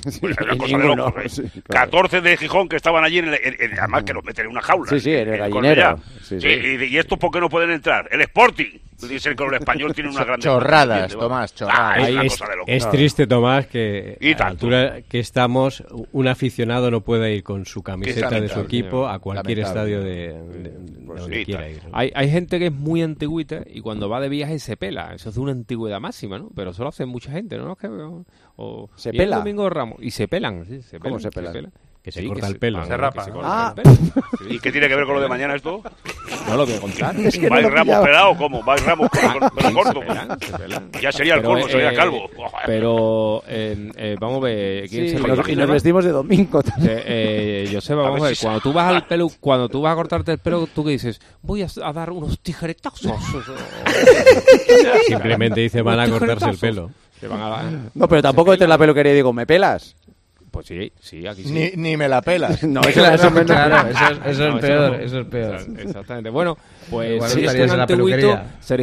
Sí, 0.00 0.18
pues, 0.18 0.34
de 0.34 1.62
14 1.68 2.16
¿eh? 2.16 2.20
de 2.22 2.36
Gijón 2.38 2.70
que 2.70 2.76
estaban 2.76 3.04
allí, 3.04 3.18
en 3.18 3.34
el, 3.34 3.38
además 3.78 4.02
que 4.04 4.14
los 4.14 4.24
meten 4.24 4.46
en 4.46 4.52
una 4.52 4.62
jaula. 4.62 4.88
Sí, 4.88 4.98
sí, 4.98 5.12
en 5.12 5.28
el 5.28 5.38
gallinero. 5.38 6.00
Y, 6.30 6.84
y, 6.84 6.96
estos 6.96 7.18
por 7.18 7.30
qué 7.30 7.38
no 7.38 7.50
pueden 7.50 7.70
entrar? 7.70 8.08
El 8.10 8.22
Sporting. 8.22 8.78
Dicen 9.08 9.36
que 9.36 9.44
el 9.44 9.54
español 9.54 9.94
tiene 9.94 10.10
una 10.10 10.24
gran... 10.24 10.40
Chorradas, 10.40 11.12
Tomás, 11.12 11.54
ah, 11.62 11.96
chorradas. 11.98 12.38
Es, 12.66 12.88
triste, 12.90 13.26
Tomás, 13.26 13.66
que 13.66 14.18
a 14.20 14.38
la 14.38 14.46
altura 14.46 15.02
que 15.02 15.18
estamos, 15.18 15.82
un 16.12 16.28
aficionado 16.28 16.90
no 16.90 17.00
pueda 17.00 17.28
ir 17.30 17.42
con 17.42 17.66
su 17.66 17.82
camiseta 17.82 18.40
de 18.40 18.48
su 18.48 18.60
equipo 18.60 19.08
a 19.08 19.18
cualquier 19.18 19.60
estadio 19.60 20.00
de, 20.00 20.32
de, 20.32 20.70
pues 21.06 21.20
donde 21.22 21.44
quiera 21.44 21.68
ir. 21.68 21.80
Hay, 21.92 22.12
hay, 22.14 22.30
gente 22.30 22.58
que 22.58 22.66
es 22.66 22.72
muy 22.72 23.02
antigüita 23.02 23.62
y 23.66 23.80
cuando 23.80 24.08
va 24.08 24.20
de 24.20 24.28
viaje 24.28 24.58
se 24.58 24.76
pela. 24.76 25.14
Eso 25.14 25.30
es 25.30 25.34
de 25.34 25.40
una 25.40 25.52
antigüedad 25.52 26.00
máxima, 26.00 26.38
¿no? 26.38 26.50
Pero 26.54 26.70
eso 26.70 26.82
lo 26.82 26.88
hace 26.88 27.06
mucha 27.06 27.32
gente, 27.32 27.56
¿no? 27.58 27.76
O, 28.56 28.90
se 28.96 29.12
pela. 29.12 29.38
Domingo 29.38 29.68
Ramos. 29.70 29.98
Y 30.00 30.10
se 30.10 30.28
pelan, 30.28 30.64
sí, 30.66 30.98
¿Cómo? 30.98 31.18
Se 31.18 31.30
pelan 31.30 31.72
que 32.02 32.10
se 32.10 32.26
corta 32.26 32.46
el 32.46 32.58
pelo. 32.58 32.84
Se 32.86 32.96
rapa. 32.96 33.26
Ah. 33.42 33.74
¿Y 34.48 34.58
qué 34.58 34.72
tiene 34.72 34.88
que 34.88 34.94
ver 34.94 35.04
con 35.04 35.16
lo 35.16 35.20
de 35.20 35.28
mañana 35.28 35.54
esto? 35.54 35.82
No 36.48 36.56
lo 36.56 36.64
voy 36.64 36.74
a 36.74 36.80
contar. 36.80 37.14
¿Vais 37.16 37.62
no 37.62 37.70
Ramos 37.70 37.96
pelado 37.98 38.36
cómo? 38.38 38.62
¿Vais 38.62 38.82
Ramos 38.84 39.10
ah, 39.22 39.50
corto? 39.74 40.00
Ya 41.00 41.12
sería 41.12 41.34
el 41.34 41.42
corno, 41.42 41.68
sería 41.68 41.92
eh, 41.92 41.96
calvo. 41.96 42.30
Pero 42.64 43.42
eh, 43.46 43.90
eh, 43.96 44.16
vamos 44.18 44.38
a 44.38 44.44
ver. 44.44 44.92
y 44.92 45.56
nos 45.56 45.70
vestimos 45.70 46.04
de 46.04 46.12
domingo 46.12 46.62
también. 46.62 47.68
Joseba, 47.70 48.02
vamos 48.04 48.22
a 48.22 48.28
ver. 48.28 48.38
Cuando 48.40 48.60
tú 48.60 48.72
vas 48.72 48.94
al 48.94 49.06
pelo, 49.06 49.30
cuando 49.38 49.68
tú 49.68 49.82
vas 49.82 49.92
a 49.92 49.96
cortarte 49.96 50.32
el 50.32 50.38
pelo, 50.38 50.66
tú 50.66 50.84
que 50.84 50.92
dices, 50.92 51.20
voy 51.42 51.62
a 51.62 51.92
dar 51.92 52.10
unos 52.10 52.40
tijeretazos. 52.40 53.12
Simplemente 55.06 55.60
dice, 55.60 55.82
van 55.82 56.00
a 56.00 56.08
cortarse 56.08 56.48
el 56.48 56.58
pelo. 56.58 56.90
No, 57.94 58.08
pero 58.08 58.22
tampoco 58.22 58.52
entre 58.52 58.66
la 58.66 58.78
peluquería 58.78 59.12
y 59.12 59.16
digo, 59.16 59.32
¿me 59.32 59.46
pelas? 59.46 59.94
Pues 60.50 60.66
sí, 60.66 60.92
sí, 61.00 61.26
aquí 61.26 61.44
sí. 61.44 61.52
Ni, 61.52 61.70
ni 61.76 61.96
me 61.96 62.08
la 62.08 62.22
pelas. 62.22 62.62
no, 62.64 62.80
eso, 62.80 63.04
es, 63.04 63.20
eso 63.20 63.30
no, 63.30 63.40
es 63.40 64.60
peor, 64.60 65.00
eso 65.00 65.20
es 65.20 65.26
peor. 65.26 65.60
Exactamente. 65.78 66.30
Bueno, 66.30 66.56
pues 66.90 67.24
si 67.32 67.44
eres, 67.44 67.68
tan 67.68 67.80
antiguito, 67.80 68.40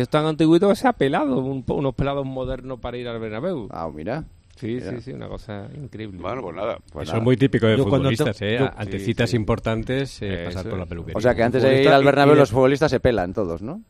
tan 0.09 0.25
antiguito 0.25 0.69
que 0.69 0.75
se 0.75 0.87
ha 0.87 0.93
pelado, 0.93 1.37
unos 1.39 1.95
pelados 1.95 2.25
modernos 2.25 2.79
para 2.79 2.97
ir 2.97 3.07
al 3.07 3.19
Bernabéu. 3.19 3.67
Ah, 3.71 3.89
mira. 3.93 4.23
Sí, 4.59 4.79
sí, 4.81 5.01
sí, 5.01 5.11
una 5.11 5.27
cosa 5.27 5.69
increíble. 5.75 6.19
Bueno, 6.19 6.41
pues 6.41 6.55
nada. 6.55 6.79
Pues 6.91 7.07
eso 7.07 7.17
es 7.17 7.23
muy 7.23 7.37
típico 7.37 7.67
de 7.67 7.77
futbolistas, 7.77 8.41
¿eh? 8.41 8.57
Ante 8.75 8.99
citas 8.99 9.33
importantes, 9.33 10.19
eh, 10.21 10.43
pasar 10.45 10.67
por 10.67 10.79
la 10.79 10.85
peluquería. 10.85 11.17
O 11.17 11.21
sea, 11.21 11.35
que 11.35 11.43
antes 11.43 11.61
de 11.61 11.83
ir 11.83 11.89
al 11.89 12.03
Bernabéu 12.03 12.35
los 12.35 12.51
futbolistas 12.51 12.89
se 12.89 12.99
pelan 12.99 13.33
todos, 13.33 13.61
¿no? 13.61 13.81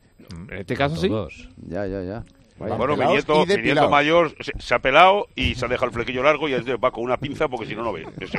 En 0.49 0.57
este 0.57 0.75
caso 0.75 0.95
todos. 1.07 1.33
sí. 1.33 1.49
Ya, 1.67 1.87
ya, 1.87 2.03
ya. 2.03 2.23
Bueno, 2.57 2.97
mi 2.97 3.05
nieto, 3.05 3.45
mi 3.45 3.57
nieto 3.57 3.89
mayor 3.89 4.33
se, 4.59 4.73
ha 4.73 4.79
pelado 4.79 5.27
y 5.35 5.55
se 5.55 5.65
ha 5.65 5.67
dejado 5.67 5.87
el 5.87 5.93
flequillo 5.93 6.23
largo 6.23 6.49
y 6.49 6.53
es 6.53 6.65
de, 6.65 6.75
va 6.75 6.91
con 6.91 7.03
una 7.03 7.17
pinza 7.17 7.47
porque 7.47 7.67
si 7.67 7.75
no, 7.75 7.83
no 7.83 7.93
ve. 7.93 8.07
Es 8.19 8.31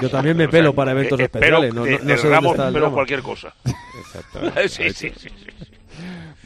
Yo 0.00 0.10
también 0.10 0.36
me 0.36 0.48
pelo 0.48 0.72
para 0.72 0.92
eh, 0.92 0.94
eventos 0.94 1.20
eh, 1.20 1.24
especiales. 1.24 1.74
Pero, 1.74 1.84
no, 1.84 2.70
no, 2.70 2.80
no 2.80 2.92
cualquier 2.92 3.22
cosa. 3.22 3.54
Exactamente. 4.00 4.68
sí, 4.68 4.90
sí, 4.90 5.12
sí, 5.16 5.28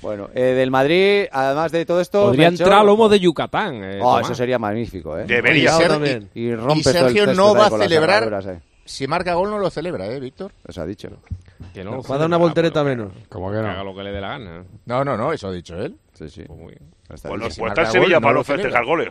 bueno, 0.07 0.29
eh, 0.35 0.41
del 0.41 0.71
Madrid, 0.71 1.27
además 1.33 1.73
de 1.73 1.85
todo 1.85 2.01
esto... 2.01 2.27
Podría 2.27 2.49
entrar 2.49 2.85
lomo 2.85 3.09
de 3.09 3.19
Yucatán. 3.19 3.83
Eh, 3.83 3.99
oh, 4.01 4.21
eso 4.21 4.35
sería 4.35 4.59
magnífico, 4.59 5.19
¿eh? 5.19 5.25
Debería 5.27 5.73
ser. 5.73 5.89
También. 5.89 6.31
Y, 6.33 6.53
y, 6.53 6.83
Sergio 6.83 7.35
no 7.35 7.55
va 7.55 7.67
a 7.67 7.71
celebrar... 7.71 8.33
Eh. 8.47 8.61
Si 8.85 9.09
marca 9.09 9.35
gol 9.35 9.51
no 9.51 9.59
lo 9.59 9.69
celebra, 9.69 10.07
¿eh, 10.07 10.21
Víctor? 10.21 10.53
Eso 10.67 10.83
ha 10.83 10.87
dicho. 10.87 11.09
Que 11.73 11.85
no 11.85 12.03
va 12.03 12.19
dar 12.19 12.27
una 12.27 12.37
voltereta 12.37 12.85
menos. 12.85 13.13
¿Cómo 13.29 13.51
que 13.51 13.57
no? 13.57 13.63
Que 13.63 13.69
haga 13.69 13.85
lo 13.85 13.95
que 13.95 14.03
le 14.03 14.13
dé 14.13 14.21
la 14.21 14.29
gana. 14.29 14.65
No, 14.85 15.05
no, 15.05 15.17
no, 15.17 15.33
eso 15.33 15.49
ha 15.49 15.53
dicho 15.53 15.77
él. 15.77 15.97
Sí, 16.13 16.29
sí. 16.29 16.45
Pues 16.47 16.59
muy 16.59 16.73
bien. 16.73 16.95
Está 17.09 17.29
pues, 17.29 17.57
pues 17.57 17.71
está 17.71 17.83
en 17.83 17.93
Sevilla 17.93 18.21
para 18.21 18.35
no 18.35 18.45
festejar 18.45 18.85
goles. 18.85 19.09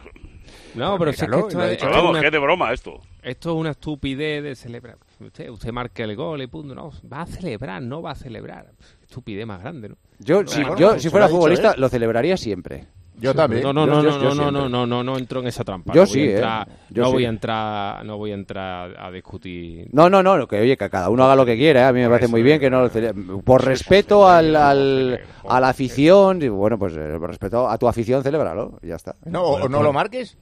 No, 0.76 1.00
pero 1.00 1.14
si 1.14 1.24
es 1.24 1.32
que 1.32 1.40
esto, 1.40 1.62
es, 1.64 1.82
vamos, 1.82 2.12
una, 2.12 2.20
que 2.20 2.26
es 2.28 2.32
de 2.32 2.40
broma 2.40 2.74
esto. 2.74 3.00
Esto 3.24 3.52
es 3.52 3.56
una 3.56 3.72
estupidez 3.72 4.44
de 4.44 4.56
celebrar. 4.56 4.98
Usted, 5.20 5.50
usted 5.50 5.72
marca 5.72 6.04
el 6.04 6.16
gol 6.16 6.42
y 6.42 6.48
punto. 6.48 6.76
No, 6.76 6.92
va 7.12 7.22
a 7.22 7.26
celebrar, 7.26 7.82
no 7.82 8.02
va 8.02 8.12
a 8.12 8.16
celebrar. 8.16 8.72
Estupidez 9.02 9.46
más 9.48 9.62
grande, 9.62 9.90
¿no? 9.90 9.98
Yo, 10.20 10.44
no, 10.44 10.50
si, 10.50 10.62
no, 10.62 10.76
yo, 10.76 11.00
si 11.00 11.10
fuera 11.10 11.30
futbolista, 11.30 11.76
lo 11.78 11.88
celebraría 11.88 12.36
siempre. 12.36 12.88
Yo 13.20 13.34
también. 13.34 13.64
No, 13.64 13.74
no, 13.74 13.86
yo, 13.86 14.02
no, 14.02 14.02
no, 14.04 14.36
no, 14.36 14.52
no, 14.52 14.70
no, 14.70 14.86
no, 14.86 15.04
no, 15.04 15.18
entro 15.18 15.40
en 15.40 15.48
esa 15.48 15.64
trampa. 15.64 15.94
Yo 15.94 16.02
no 16.02 16.08
sí, 16.08 16.20
¿eh? 16.20 16.34
entrar, 16.34 16.68
eh. 16.68 16.74
no 16.92 17.12
voy 17.12 17.26
a 17.26 17.30
entrar, 17.30 18.06
no 18.06 18.18
voy 18.18 18.32
a 18.32 18.34
entrar 18.34 18.96
a 19.00 19.12
discutir. 19.12 19.88
No, 19.92 20.10
no, 20.10 20.22
no, 20.22 20.48
que 20.48 20.60
oye, 20.60 20.78
que 20.78 20.90
cada 20.90 21.10
uno 21.10 21.24
haga 21.24 21.36
lo 21.36 21.46
que 21.46 21.56
quiera, 21.56 21.82
¿eh? 21.82 21.86
a 21.86 21.94
mí 21.94 22.02
me 22.02 22.10
parece 22.10 22.28
muy 22.28 22.44
bien 22.44 22.60
que 22.60 22.68
eh, 22.68 22.70
no 22.70 22.82
lo 22.82 23.42
por 23.42 23.64
respeto 23.64 24.28
al, 24.28 24.56
al, 24.56 25.20
a 25.48 25.60
la 25.60 25.70
afición, 25.70 26.42
y 26.42 26.50
bueno, 26.50 26.78
pues 26.78 26.94
por 26.94 27.30
respeto 27.30 27.70
a 27.70 27.78
tu 27.78 27.88
afición, 27.88 28.22
celébralo, 28.22 28.80
ya 28.82 28.96
está. 28.96 29.16
No, 29.26 29.44
o 29.44 29.70
no 29.70 29.82
lo 29.82 29.94
marques. 29.94 30.38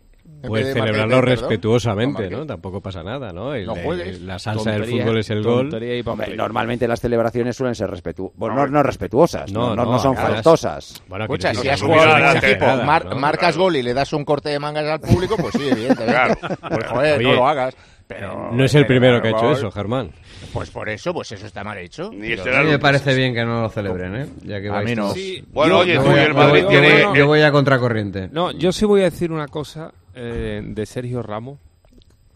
Pues 0.47 0.73
celebrarlo 0.73 1.21
respetuosamente, 1.21 2.29
¿no? 2.29 2.45
Tampoco 2.45 2.81
pasa 2.81 3.01
nada, 3.01 3.31
¿no? 3.31 3.53
El, 3.53 3.65
no. 3.65 3.75
La 4.21 4.39
salsa 4.39 4.71
tontería, 4.71 4.97
del 4.97 5.01
fútbol 5.01 5.17
es 5.19 5.29
el 5.29 5.43
gol. 5.43 6.03
Hombre, 6.05 6.35
normalmente 6.35 6.87
las 6.87 6.99
celebraciones 6.99 7.55
suelen 7.55 7.75
ser 7.75 7.89
respetu 7.89 8.31
bueno, 8.35 8.55
no, 8.55 8.67
no, 8.67 8.83
respetuosas, 8.83 9.51
no, 9.51 9.75
no, 9.75 9.85
no 9.85 9.99
son 9.99 10.15
faltosas. 10.15 11.01
Bueno, 11.07 11.25
Escucha, 11.25 11.53
si 11.53 11.69
has 11.69 11.81
jugado 11.81 12.17
en 12.17 12.37
equipo, 12.37 12.65
mar 12.83 13.15
marcas 13.15 13.57
gol 13.57 13.75
y 13.77 13.83
le 13.83 13.93
das 13.93 14.11
un 14.13 14.25
corte 14.25 14.49
de 14.49 14.59
mangas 14.59 14.85
al 14.85 14.99
público, 14.99 15.37
pues 15.37 15.53
sí, 15.53 15.67
evidentemente. 15.69 16.05
Claro. 16.05 16.35
Pues 16.69 16.85
joder, 16.87 17.19
Oye, 17.19 17.27
no 17.27 17.33
lo 17.35 17.47
hagas. 17.47 17.75
Pero, 18.05 18.33
eh, 18.33 18.49
no 18.51 18.65
es 18.65 18.75
el 18.75 18.85
primero 18.85 19.21
que 19.21 19.29
ha 19.29 19.31
hecho 19.31 19.51
eso, 19.51 19.71
Germán. 19.71 20.11
Pues 20.51 20.69
por 20.69 20.89
eso, 20.89 21.13
pues 21.13 21.31
eso 21.31 21.45
está 21.45 21.63
mal 21.63 21.77
hecho. 21.77 22.11
Y 22.13 22.33
a 22.33 22.63
mí 22.63 22.69
me 22.71 22.79
parece 22.79 23.15
bien 23.15 23.33
que 23.33 23.43
no 23.45 23.61
lo 23.61 23.69
celebren, 23.69 24.15
¿eh? 24.15 24.27
Ya 24.43 24.61
que 24.61 24.69
a 24.69 24.81
mí 24.81 24.93
no. 24.93 25.13
Sí. 25.13 25.43
Bueno, 25.51 25.83
yo, 25.83 26.01
oye, 26.01 26.09
tú 26.09 26.17
y 26.17 26.19
el 26.19 26.33
Madrid 26.33 26.65
tiene... 26.67 27.05
Yo 27.15 27.27
voy 27.27 27.41
a 27.41 27.51
contracorriente. 27.51 28.29
No, 28.31 28.51
yo 28.51 28.71
sí 28.71 28.85
voy 28.85 29.01
a 29.01 29.05
decir 29.05 29.31
una 29.31 29.47
cosa 29.47 29.91
eh, 30.13 30.61
de 30.65 30.85
Sergio 30.85 31.21
Ramos. 31.23 31.59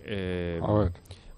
Eh. 0.04 0.60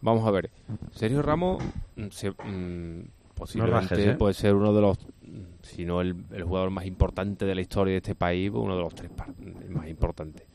Vamos 0.01 0.27
a 0.27 0.31
ver. 0.31 0.49
Sergio 0.93 1.21
Ramos 1.21 1.63
mm, 1.95 2.03
mm, 2.03 3.03
posiblemente 3.35 4.13
puede 4.15 4.33
ser 4.33 4.55
uno 4.55 4.73
de 4.73 4.81
los, 4.81 4.97
mm, 4.97 5.41
si 5.61 5.85
no 5.85 6.01
el, 6.01 6.15
el, 6.31 6.43
jugador 6.43 6.69
más 6.69 6.85
importante 6.85 7.45
de 7.45 7.55
la 7.55 7.61
historia 7.61 7.93
de 7.93 7.97
este 7.97 8.15
país, 8.15 8.49
pues, 8.51 8.63
uno 8.63 8.75
de 8.75 8.81
los 8.81 8.95
tres 8.95 9.11
más 9.69 9.87
importantes. 9.87 10.47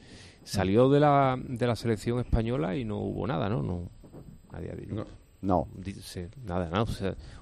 Salió 0.44 0.90
de 0.90 1.00
la, 1.00 1.38
de 1.42 1.66
la 1.66 1.76
selección 1.76 2.20
española 2.20 2.76
y 2.76 2.84
no 2.84 2.98
hubo 2.98 3.26
nada, 3.26 3.48
¿no? 3.48 3.62
no 3.62 3.88
nadie. 4.52 4.88
No. 5.40 5.68
Dice, 5.74 6.30
nada, 6.44 6.68
nada. 6.70 6.86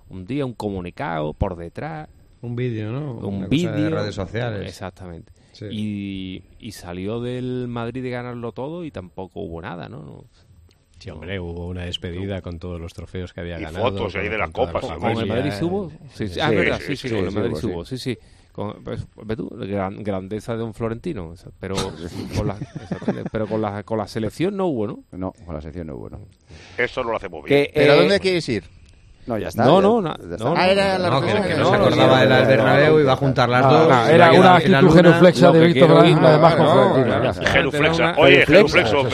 Un 0.09 0.24
día 0.24 0.44
un 0.44 0.55
comunicado 0.55 1.32
por 1.35 1.56
detrás. 1.56 2.09
Un 2.40 2.56
vídeo, 2.56 2.90
¿no? 2.90 3.14
Un 3.14 3.48
vídeo. 3.48 3.73
de 3.73 3.90
redes 3.90 4.14
sociales. 4.14 4.69
Exactamente. 4.69 5.32
Y, 5.70 6.43
y, 6.59 6.73
salió 6.73 7.20
del 7.20 7.69
Madrid 7.69 8.03
de 8.03 8.11
ganarlo 8.11 8.53
todo 8.53 8.85
y 8.85 8.91
tampoco 8.91 9.41
hubo 9.41 9.61
nada, 9.61 9.89
¿no? 9.89 10.24
Sí, 11.03 11.11
hombre, 11.11 11.41
hubo 11.41 11.66
una 11.66 11.85
despedida 11.85 12.41
con 12.43 12.61
todos 12.61 12.81
los 12.81 12.95
trofeos 12.95 13.33
que 13.33 13.41
había 13.41 13.59
ganado. 13.59 13.91
fotos 13.91 14.15
ahí 14.15 14.29
de 14.29 14.39
las 14.39 14.51
copas. 14.51 14.85
¿Con 14.85 15.19
el 15.19 15.27
Madrid 15.27 15.51
subo? 15.51 15.91
Sí, 16.15 16.29
sí, 16.29 16.39
ah, 16.41 16.49
sí, 16.49 16.55
verdad, 16.55 16.81
sí, 16.81 16.97
sí, 16.97 17.11
con 17.11 17.19
el 17.19 17.33
Madrid 17.33 17.55
subo, 17.57 17.85
sí, 17.85 17.99
sí. 17.99 18.16
Pues, 18.55 19.07
ve 19.24 19.35
tú, 19.35 19.51
grandeza 19.51 20.57
de 20.57 20.62
un 20.62 20.74
florentino, 20.74 21.35
pero 21.59 21.74
con 22.37 22.47
la, 22.47 22.57
pero 23.33 23.49
con 23.49 23.61
la, 23.61 23.83
con 23.83 23.99
la 23.99 24.07
selección 24.07 24.57
no 24.57 24.66
hubo, 24.66 24.87
¿no? 24.87 25.05
No, 25.11 25.33
con 25.45 25.55
la 25.55 25.61
selección 25.61 25.89
no 25.89 25.97
hubo, 25.97 26.11
¿no? 26.11 26.20
Eso 26.79 27.03
no 27.03 27.11
lo 27.11 27.16
hacemos 27.16 27.45
bien. 27.45 27.62
Eh, 27.62 27.70
¿Pero 27.74 27.95
a 27.95 27.97
dónde 27.97 28.20
quieres 28.20 28.49
ir? 28.49 28.65
No, 29.27 29.39
ya 29.39 29.49
está. 29.49 29.65
No, 29.65 29.77
ya, 29.77 29.82
no, 29.82 30.03
ya 30.03 30.35
está. 30.35 30.44
no. 30.44 30.55
Ah, 30.57 30.69
era 30.69 30.99
la 30.99 31.11
no, 31.11 31.20
que, 31.20 31.27
que 31.32 31.55
no 31.55 31.69
se 31.70 31.77
acordaba 31.77 32.20
del 32.27 32.47
Bernabéu 32.47 33.01
y 33.01 33.05
va 33.05 33.12
a 33.12 33.16
juntar 33.16 33.49
las 33.49 33.65
ah, 33.65 33.70
dos. 33.70 34.09
era 34.09 34.32
una 34.32 34.57
actitud 34.57 34.94
genuflexa 34.94 35.53
de 35.53 35.66
Víctor 35.66 35.94
Galán, 35.94 36.24
además 36.24 36.55
con 36.57 37.44
Genuflexa. 37.47 38.15
Oye, 38.19 38.47
genuflexo. 38.47 39.07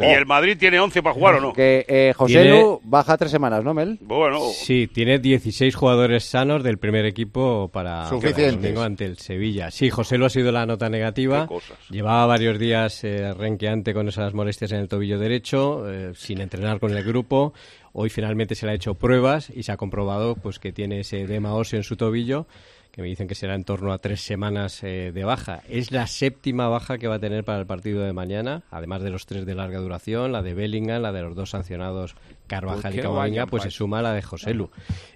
¿Y 0.00 0.04
el 0.04 0.26
Madrid 0.26 0.56
tiene 0.58 0.80
11 0.80 1.02
para 1.02 1.14
jugar 1.14 1.34
o 1.36 1.40
no? 1.40 1.52
Que 1.52 1.84
eh, 1.88 2.12
José 2.16 2.44
Lu 2.46 2.80
baja 2.82 3.16
tres 3.18 3.30
semanas, 3.30 3.62
¿no, 3.62 3.74
Mel? 3.74 3.98
Bueno. 4.00 4.40
Sí, 4.52 4.86
tiene 4.86 5.18
16 5.18 5.74
jugadores 5.74 6.24
sanos 6.24 6.62
del 6.62 6.78
primer 6.78 7.04
equipo 7.04 7.68
para 7.68 8.08
el 8.08 8.60
domingo 8.60 8.82
ante 8.82 9.04
el 9.04 9.18
Sevilla. 9.18 9.70
Sí, 9.70 9.90
José 9.90 10.16
Lu 10.16 10.24
ha 10.24 10.30
sido 10.30 10.52
la 10.52 10.64
nota 10.64 10.88
negativa. 10.88 11.46
Llevaba 11.90 12.26
varios 12.26 12.58
días 12.58 13.04
eh, 13.04 13.34
renqueante 13.34 13.92
con 13.92 14.08
esas 14.08 14.32
molestias 14.32 14.72
en 14.72 14.78
el 14.78 14.88
tobillo 14.88 15.18
derecho, 15.18 15.90
eh, 15.90 16.12
sin 16.14 16.40
entrenar 16.40 16.80
con 16.80 16.96
el 16.96 17.04
grupo 17.04 17.52
Hoy 17.92 18.10
finalmente 18.10 18.54
se 18.54 18.66
le 18.66 18.72
ha 18.72 18.74
hecho 18.74 18.94
pruebas 18.94 19.50
y 19.50 19.62
se 19.62 19.72
ha 19.72 19.76
comprobado 19.76 20.36
pues 20.36 20.58
que 20.58 20.72
tiene 20.72 21.00
ese 21.00 21.22
edema 21.22 21.54
óseo 21.54 21.78
en 21.78 21.84
su 21.84 21.96
tobillo 21.96 22.46
que 22.90 23.02
me 23.02 23.08
dicen 23.08 23.28
que 23.28 23.34
será 23.34 23.54
en 23.54 23.64
torno 23.64 23.92
a 23.92 23.98
tres 23.98 24.20
semanas 24.20 24.82
eh, 24.82 25.12
de 25.12 25.24
baja. 25.24 25.62
Es 25.68 25.92
la 25.92 26.06
séptima 26.06 26.68
baja 26.68 26.98
que 26.98 27.06
va 27.06 27.16
a 27.16 27.18
tener 27.20 27.44
para 27.44 27.60
el 27.60 27.66
partido 27.66 28.02
de 28.02 28.12
mañana, 28.12 28.62
además 28.70 29.02
de 29.02 29.10
los 29.10 29.26
tres 29.26 29.46
de 29.46 29.54
larga 29.54 29.78
duración, 29.78 30.32
la 30.32 30.42
de 30.42 30.54
Bellingham, 30.54 31.02
la 31.02 31.12
de 31.12 31.22
los 31.22 31.36
dos 31.36 31.50
sancionados 31.50 32.16
Carvajal 32.46 32.94
y 32.94 32.98
Camavinga, 32.98 33.46
pues 33.46 33.62
se 33.62 33.70
suma 33.70 34.02
la 34.02 34.12
de 34.12 34.22
Joselu. 34.22 34.70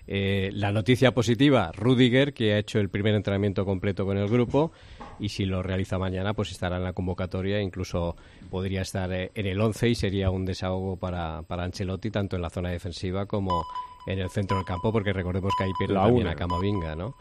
Eh, 0.07 0.51
la 0.53 0.71
noticia 0.71 1.13
positiva, 1.13 1.73
Rudiger, 1.73 2.33
que 2.33 2.55
ha 2.55 2.59
hecho 2.59 2.79
el 2.79 2.91
primer 2.91 3.15
entrenamiento 3.15 3.65
completo 3.65 4.05
con 4.07 4.19
el 4.19 4.29
grupo 4.29 4.71
y 5.19 5.29
si 5.29 5.45
lo 5.45 5.63
realiza 5.63 5.99
mañana, 5.99 6.35
pues 6.35 6.51
estará 6.53 6.77
en 6.77 6.85
la 6.85 6.93
convocatoria, 6.93 7.61
incluso 7.61 8.17
podría 8.51 8.83
estar 8.83 9.13
eh, 9.13 9.31
en 9.35 9.47
el 9.47 9.61
11 9.61 9.89
y 9.89 9.95
sería 9.95 10.31
un 10.31 10.45
desahogo 10.45 10.97
para, 10.97 11.43
para 11.43 11.65
Ancelotti, 11.65 12.11
tanto 12.11 12.37
en 12.37 12.43
la 12.43 12.51
zona 12.51 12.71
defensiva 12.71 13.27
como 13.27 13.65
en 14.07 14.19
el 14.19 14.31
centro 14.31 14.57
del 14.57 14.67
campo, 14.67 14.93
porque 14.93 15.13
recordemos 15.13 15.53
que 15.57 15.65
ahí 15.65 15.73
pierde 15.79 15.95
también 15.95 16.27
a 16.27 16.35
Camavinga, 16.35 16.95
¿no? 16.95 17.15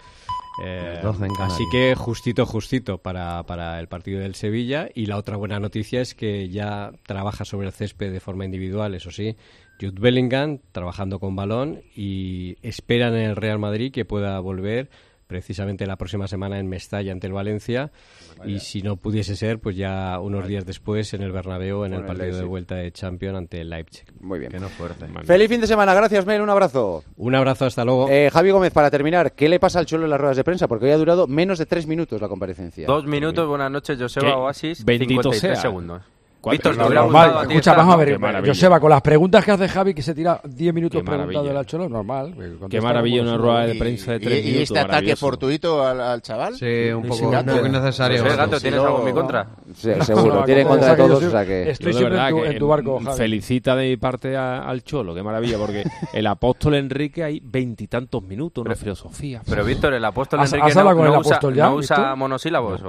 Eh, 0.64 1.02
así 1.40 1.64
que 1.72 1.96
justito, 1.96 2.46
justito 2.46 3.00
para, 3.00 3.42
para, 3.44 3.80
el 3.80 3.88
partido 3.88 4.20
del 4.20 4.36
Sevilla. 4.36 4.88
Y 4.94 5.08
la 5.08 5.18
otra 5.18 5.36
buena 5.36 5.60
noticia 5.60 6.02
es 6.02 6.14
que 6.14 6.50
ya 6.50 6.92
trabaja 7.08 7.44
sobre 7.46 7.68
el 7.68 7.74
césped 7.74 8.12
de 8.12 8.20
forma 8.20 8.46
individual, 8.46 8.94
eso 8.94 9.10
sí, 9.10 9.36
Jude 9.80 10.00
Bellingham 10.00 10.60
trabajando 10.72 11.20
con 11.20 11.36
balón 11.36 11.82
y 11.96 12.58
esperan 12.62 13.16
en 13.16 13.32
el 13.32 13.36
Real 13.36 13.60
Madrid 13.60 13.92
que 13.92 14.06
pueda 14.06 14.40
volver 14.40 14.90
precisamente 15.34 15.88
la 15.88 15.96
próxima 15.96 16.28
semana 16.28 16.60
en 16.60 16.70
Mestalla 16.70 17.12
ante 17.12 17.26
el 17.26 17.34
Valencia 17.34 17.92
y 18.46 18.60
si 18.60 18.84
no 18.84 18.98
pudiese 18.98 19.36
ser, 19.36 19.58
pues 19.58 19.76
ya 19.76 20.20
unos 20.20 20.48
días 20.48 20.64
después 20.64 21.12
en 21.16 21.24
el 21.24 21.32
Bernabéu 21.32 21.86
en 21.86 21.96
el 21.96 22.06
partido 22.06 22.38
de 22.38 22.44
vuelta 22.44 22.76
de 22.76 22.92
Champions 22.92 23.36
ante 23.36 23.62
el 23.62 23.72
Leipzig. 23.72 24.06
Muy 24.20 24.38
bien. 24.38 24.52
Que 24.52 24.60
no 24.60 24.70
fuerte. 24.70 25.08
Feliz 25.24 25.50
fin 25.50 25.60
de 25.60 25.66
semana, 25.66 25.96
gracias 25.96 26.28
Mel, 26.28 26.40
un 26.40 26.52
abrazo. 26.52 27.04
Un 27.18 27.34
abrazo, 27.34 27.66
hasta 27.66 27.84
luego. 27.84 28.10
Eh, 28.12 28.30
Javi 28.32 28.52
Gómez, 28.52 28.72
para 28.74 28.92
terminar, 28.92 29.32
¿qué 29.32 29.50
le 29.50 29.60
pasa 29.60 29.80
al 29.80 29.88
Cholo 29.88 30.04
en 30.04 30.12
las 30.12 30.22
ruedas 30.22 30.38
de 30.38 30.44
prensa? 30.44 30.68
Porque 30.68 30.86
hoy 30.86 30.92
ha 30.92 30.98
durado 30.98 31.26
menos 31.26 31.58
de 31.58 31.66
tres 31.66 31.88
minutos 31.88 32.22
la 32.22 32.28
comparecencia. 32.28 32.86
Dos 32.86 33.06
minutos, 33.06 33.48
buenas 33.48 33.72
noches, 33.72 33.98
Joseba 34.00 34.28
¿Qué? 34.28 34.34
Oasis. 34.34 34.84
53 34.86 35.60
segundos. 35.60 36.04
Víctor, 36.52 36.78
no. 36.78 37.42
Escucha, 37.42 37.74
vamos 37.74 37.94
a 37.94 37.98
ver. 37.98 38.10
Eh, 38.10 38.44
Joseba, 38.46 38.80
con 38.80 38.90
las 38.90 39.02
preguntas 39.02 39.46
que 39.46 39.52
hace 39.52 39.68
Javi, 39.68 39.94
que 39.94 40.02
se 40.02 40.14
tira 40.14 40.40
10 40.44 40.74
minutos 40.74 41.02
preguntando 41.04 41.58
al 41.58 41.66
Cholo, 41.66 41.88
normal. 41.88 42.34
Eh, 42.40 42.58
qué 42.70 42.82
maravilla 42.82 43.22
una 43.22 43.38
rueda 43.38 43.68
de 43.68 43.76
prensa 43.76 44.14
de 44.14 44.20
3 44.20 44.30
minutos. 44.32 44.60
¿Y 44.60 44.62
este 44.64 44.80
ataque 44.80 45.16
fortuito 45.16 45.86
al, 45.86 46.22
chaval? 46.22 46.56
Sí, 46.56 46.90
un 46.92 47.08
poco, 47.08 47.32
innecesario. 47.66 48.24
Gato, 48.24 48.60
¿tienes 48.60 48.80
algo 48.80 49.00
en 49.00 49.06
mi 49.06 49.14
contra? 49.14 49.48
Sí, 49.74 49.92
seguro, 50.02 50.44
tiene 50.44 50.66
contra 50.66 50.96
todos. 50.96 51.24
O 51.24 51.32
sea 51.32 51.46
que... 51.46 51.70
Estoy 51.70 51.94
siempre 51.94 52.20
en 52.28 52.60
tu 52.60 52.68
barco, 52.68 53.00
mm, 53.00 53.06
Javi. 53.06 53.18
Felicita 53.18 53.76
de 53.76 53.90
mi 53.90 53.98
parte 53.98 54.36
al 54.36 54.84
Cholo, 54.84 55.16
qué 55.16 55.24
maravilla, 55.24 55.58
porque 55.58 55.84
el 56.14 56.28
apóstol 56.28 56.76
Enrique 56.76 57.24
hay 57.24 57.42
veintitantos 57.44 58.22
minutos, 58.24 58.66
una 58.66 58.76
filosofía. 58.76 59.42
Pero 59.48 59.64
Víctor, 59.64 59.94
el 59.94 60.06
apóstol 60.06 60.42
Enrique 60.42 60.74
no 61.56 61.76
usa 61.76 62.16
monosílabos. 62.16 62.82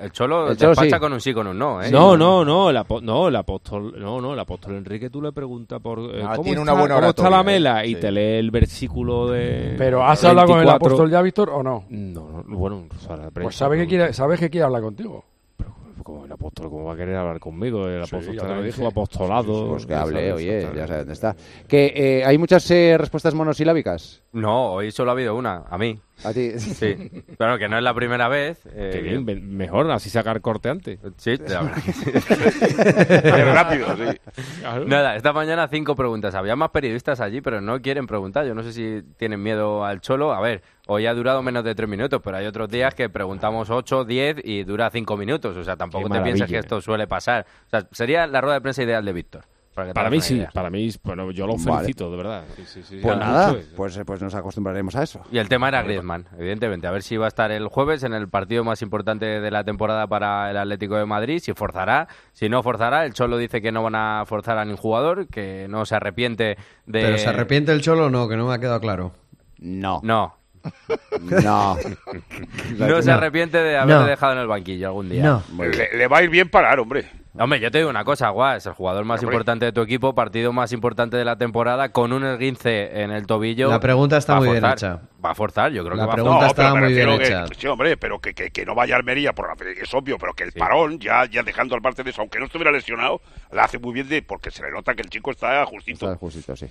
El 0.00 0.12
Cholo 0.12 0.54
despacha 0.54 0.98
con 0.98 1.12
un 1.12 1.20
sí, 1.20 1.34
con 1.34 1.46
un 1.46 1.58
no. 1.58 1.82
¿eh? 1.82 1.90
No, 1.90 2.16
no, 2.16 2.44
no, 2.44 2.70
el 2.70 2.76
apóstol 2.76 3.01
no, 3.02 3.28
el 3.28 3.36
apóstol, 3.36 3.94
no, 3.98 4.20
no, 4.20 4.32
el 4.32 4.38
apóstol 4.38 4.76
Enrique 4.76 5.10
tú 5.10 5.20
le 5.20 5.32
preguntas 5.32 5.80
por 5.80 5.98
eh, 5.98 6.22
ah, 6.26 6.38
tiene 6.42 6.60
una 6.60 6.72
buena 6.72 6.94
¿cómo 6.94 7.08
está 7.08 7.28
la 7.28 7.42
mela 7.42 7.84
eh, 7.84 7.88
y 7.88 7.94
te 7.96 8.10
lee 8.12 8.38
el 8.38 8.50
versículo 8.50 9.28
de 9.28 9.74
Pero 9.76 10.04
has 10.04 10.22
24. 10.22 10.28
hablado 10.28 10.48
con 10.48 10.60
el 10.60 10.68
apóstol 10.68 11.10
ya, 11.10 11.22
Víctor, 11.22 11.50
o 11.50 11.62
no? 11.62 11.84
No, 11.88 12.44
bueno, 12.46 12.84
pues 13.34 13.56
sabes 13.56 13.80
que 13.80 13.86
quiere 13.86 14.12
sabes 14.12 14.38
que 14.38 14.48
quiere 14.48 14.64
hablar 14.64 14.82
contigo 14.82 15.24
como 16.02 16.24
el 16.24 16.32
apóstol, 16.32 16.68
¿cómo 16.70 16.84
va 16.84 16.94
a 16.94 16.96
querer 16.96 17.16
hablar 17.16 17.38
conmigo? 17.40 17.88
El 17.88 18.04
Sí, 18.06 18.14
apóstol 18.16 18.64
dije. 18.64 18.72
su 18.76 18.86
apostolado. 18.86 19.68
Pues 19.70 19.86
que 19.86 19.92
ya 19.92 20.02
hable, 20.02 20.28
sabes, 20.28 20.34
oye, 20.34 20.68
ya 20.74 20.86
sabe 20.86 20.98
dónde 21.00 21.12
está. 21.14 21.36
Que 21.68 21.92
eh, 21.94 22.24
hay 22.24 22.38
muchas 22.38 22.70
eh, 22.70 22.96
respuestas 22.98 23.34
monosilábicas. 23.34 24.22
No, 24.32 24.72
hoy 24.72 24.90
solo 24.90 25.10
ha 25.10 25.14
habido 25.14 25.36
una, 25.36 25.64
a 25.68 25.78
mí. 25.78 26.00
A 26.24 26.32
ti. 26.32 26.52
Sí. 26.58 26.94
Pero 27.36 27.58
que 27.58 27.68
no 27.68 27.76
es 27.78 27.82
la 27.82 27.94
primera 27.94 28.28
vez. 28.28 28.60
eh, 28.66 28.90
Qué 28.92 29.00
bien, 29.00 29.24
me- 29.24 29.34
mejor 29.36 29.90
así 29.90 30.08
sacar 30.10 30.40
corte 30.40 30.68
antes. 30.68 30.98
Sí, 31.16 31.36
la 31.36 31.62
verdad 31.62 31.82
que 31.84 31.92
sí. 31.92 32.10
Rápido, 33.54 33.86
sí. 33.96 34.18
Nada, 34.86 35.16
esta 35.16 35.32
mañana 35.32 35.68
cinco 35.68 35.94
preguntas. 35.96 36.34
Había 36.34 36.56
más 36.56 36.70
periodistas 36.70 37.20
allí, 37.20 37.40
pero 37.40 37.60
no 37.60 37.80
quieren 37.80 38.06
preguntar. 38.06 38.46
Yo 38.46 38.54
no 38.54 38.62
sé 38.62 38.72
si 38.72 39.02
tienen 39.16 39.42
miedo 39.42 39.84
al 39.84 40.00
cholo. 40.00 40.32
A 40.32 40.40
ver, 40.40 40.62
hoy 40.86 41.06
ha 41.06 41.14
durado 41.14 41.42
menos 41.42 41.64
de 41.64 41.74
tres 41.74 41.88
minutos, 41.88 42.20
pero 42.22 42.36
hay 42.36 42.46
otros 42.46 42.68
días 42.68 42.94
que 42.94 43.08
preguntamos 43.08 43.70
ocho, 43.70 44.04
diez 44.04 44.36
y 44.42 44.64
dura 44.64 44.90
cinco 44.90 45.16
minutos. 45.16 45.56
O 45.56 45.64
sea, 45.64 45.76
tampoco 45.76 46.08
te 46.08 46.20
pienses 46.20 46.48
que 46.48 46.58
esto 46.58 46.80
suele 46.80 47.06
pasar. 47.06 47.46
O 47.66 47.70
sea, 47.70 47.86
sería 47.92 48.26
la 48.26 48.40
rueda 48.40 48.54
de 48.54 48.60
prensa 48.60 48.82
ideal 48.82 49.04
de 49.04 49.12
Víctor. 49.12 49.44
para 49.94 50.10
mí 50.10 50.20
sí, 50.20 50.34
idea. 50.36 50.50
para 50.52 50.68
mí, 50.68 50.90
bueno, 51.02 51.30
yo 51.30 51.46
lo 51.46 51.56
Vale. 51.56 51.78
felicito, 51.78 52.10
de 52.10 52.16
verdad. 52.16 52.44
Sí, 52.56 52.64
sí, 52.66 52.82
sí. 52.82 53.00
Pues 53.02 53.16
nada, 53.16 53.56
pues, 53.74 53.96
eh, 53.96 54.04
pues 54.04 54.20
nos 54.20 54.34
acostumbraremos 54.34 54.94
a 54.96 55.02
eso. 55.02 55.22
Y 55.30 55.38
el 55.38 55.48
tema 55.48 55.68
era 55.68 55.82
Griezmann, 55.82 56.26
evidentemente. 56.38 56.86
A 56.86 56.90
ver 56.90 57.02
si 57.02 57.16
va 57.16 57.24
a 57.24 57.28
estar 57.28 57.50
el 57.50 57.68
jueves 57.68 58.02
en 58.02 58.12
el 58.12 58.28
partido 58.28 58.64
más 58.64 58.82
importante 58.82 59.24
de 59.40 59.50
la 59.50 59.64
temporada 59.64 60.06
para 60.06 60.50
el 60.50 60.56
Atlético 60.58 60.96
de 60.96 61.06
Madrid, 61.06 61.38
si 61.38 61.54
forzará, 61.54 62.08
si 62.32 62.48
no 62.50 62.62
forzará. 62.62 63.06
El 63.06 63.14
Cholo 63.14 63.38
dice 63.38 63.62
que 63.62 63.72
no 63.72 63.82
van 63.82 63.94
a 63.94 64.24
forzar 64.26 64.58
a 64.58 64.64
ningún 64.64 64.76
jugador, 64.78 65.26
que 65.28 65.66
no 65.70 65.86
se 65.86 65.94
arrepiente 65.94 66.56
de... 66.86 67.00
¿Pero 67.00 67.16
se 67.18 67.28
arrepiente 67.28 67.72
el 67.72 67.80
Cholo 67.80 68.06
o 68.06 68.10
no? 68.10 68.28
Que 68.28 68.36
no 68.36 68.48
me 68.48 68.54
ha 68.54 68.58
quedado 68.58 68.80
claro. 68.80 69.12
No. 69.58 70.00
No. 70.02 70.41
No. 71.20 71.76
No 72.78 73.02
se 73.02 73.10
arrepiente 73.10 73.58
de 73.58 73.76
haber 73.76 73.96
No. 73.96 74.06
dejado 74.06 74.32
en 74.34 74.38
el 74.38 74.46
banquillo 74.46 74.88
algún 74.88 75.08
día. 75.08 75.22
No. 75.22 75.42
Le, 75.58 75.96
le 75.96 76.06
va 76.06 76.18
a 76.18 76.22
ir 76.22 76.30
bien 76.30 76.48
parar, 76.48 76.78
hombre. 76.80 77.10
Hombre, 77.38 77.60
yo 77.60 77.70
te 77.70 77.78
digo 77.78 77.88
una 77.88 78.04
cosa, 78.04 78.28
Guas, 78.28 78.58
es 78.58 78.66
el 78.66 78.74
jugador 78.74 79.06
más 79.06 79.20
Hombre. 79.20 79.34
importante 79.34 79.64
de 79.64 79.72
tu 79.72 79.80
equipo, 79.80 80.14
partido 80.14 80.52
más 80.52 80.70
importante 80.72 81.16
de 81.16 81.24
la 81.24 81.36
temporada, 81.36 81.88
con 81.90 82.12
un 82.12 82.24
esguince 82.26 83.02
en 83.02 83.10
el 83.10 83.26
tobillo. 83.26 83.70
La 83.70 83.80
pregunta 83.80 84.18
está 84.18 84.34
muy 84.36 84.48
bien 84.50 84.60
forzar. 84.60 84.76
hecha. 84.76 85.00
Va 85.24 85.30
a 85.30 85.34
forzar, 85.34 85.72
yo 85.72 85.82
creo 85.84 85.94
La 85.96 86.02
que 86.02 86.06
va 86.08 86.12
a 86.12 86.16
pregunta 86.16 86.34
forzar. 86.40 86.50
estaba 86.50 86.68
pero 86.74 86.80
me 86.82 86.88
muy 86.88 86.94
bien 86.94 87.18
que- 87.18 87.24
hecha. 87.26 87.46
sí, 87.58 87.66
hombre, 87.68 87.96
pero 87.96 88.18
que, 88.20 88.34
que, 88.34 88.50
que 88.50 88.66
no 88.66 88.74
vaya 88.74 88.96
a 88.96 88.98
Almería, 88.98 89.32
por 89.32 89.46
la, 89.48 89.54
es 89.80 89.94
obvio, 89.94 90.18
pero 90.18 90.34
que 90.34 90.42
el 90.44 90.52
parón, 90.52 90.98
ya, 90.98 91.24
ya 91.24 91.42
dejando 91.42 91.74
al 91.74 91.80
parte 91.80 92.02
de 92.02 92.10
eso, 92.10 92.20
aunque 92.20 92.38
no 92.38 92.46
estuviera 92.46 92.70
lesionado, 92.70 93.22
la 93.50 93.64
hace 93.64 93.78
muy 93.78 93.94
bien 93.94 94.08
de, 94.08 94.20
porque 94.20 94.50
se 94.50 94.62
le 94.62 94.70
nota 94.70 94.94
que 94.94 95.00
el 95.02 95.08
chico 95.08 95.30
está 95.30 95.64
justito. 95.64 96.06
Está 96.06 96.18
justito, 96.18 96.54
sí. 96.56 96.66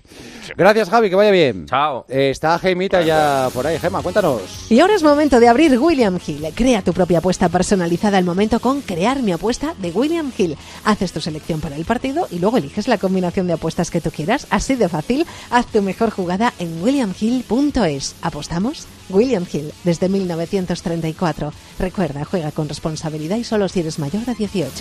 Gracias, 0.56 0.90
Javi, 0.92 1.10
que 1.10 1.16
vaya 1.16 1.32
bien. 1.32 1.66
Chao. 1.66 2.06
está 2.08 2.60
Gemita 2.60 3.02
ya 3.02 3.48
por 3.54 3.66
ahí. 3.66 3.80
Gema, 3.80 4.04
cuéntanos. 4.04 4.70
Y 4.70 4.80
ahora 4.80 4.94
es 4.96 5.02
momento 5.02 5.40
de 5.40 5.48
abrir 5.48 5.80
William 5.80 6.20
Hill. 6.24 6.46
Crea 6.54 6.84
tu 6.84 6.94
propia 6.94 7.18
apuesta 7.20 7.50
personalizada 7.50 8.18
al 8.20 8.26
momento 8.26 8.60
con 8.60 8.82
Crear 8.82 9.24
mi 9.24 9.32
apuesta 9.32 9.74
de 9.80 9.90
William 9.92 10.30
Hill. 10.38 10.51
Haces 10.86 11.12
tu 11.12 11.22
selección 11.22 11.62
para 11.62 11.76
el 11.76 11.86
partido 11.86 12.28
y 12.32 12.40
luego 12.40 12.58
eliges 12.58 12.88
la 12.88 12.98
combinación 12.98 13.48
de 13.48 13.54
apuestas 13.54 13.92
que 13.92 14.02
tú 14.02 14.12
quieras. 14.12 14.48
Así 14.50 14.76
de 14.76 14.90
fácil, 14.90 15.26
haz 15.50 15.68
tu 15.68 15.82
mejor 15.82 16.10
jugada 16.12 16.54
en 16.60 16.82
williamhill.es. 16.84 18.16
¿Apostamos? 18.22 18.86
William 19.10 19.46
Hill, 19.52 19.74
desde 19.84 20.10
1934. 20.10 21.54
Recuerda, 21.80 22.26
juega 22.26 22.52
con 22.52 22.70
responsabilidad 22.70 23.38
y 23.38 23.44
solo 23.44 23.68
si 23.68 23.82
eres 23.82 24.00
mayor 24.00 24.26
de 24.26 24.36
18. 24.36 24.72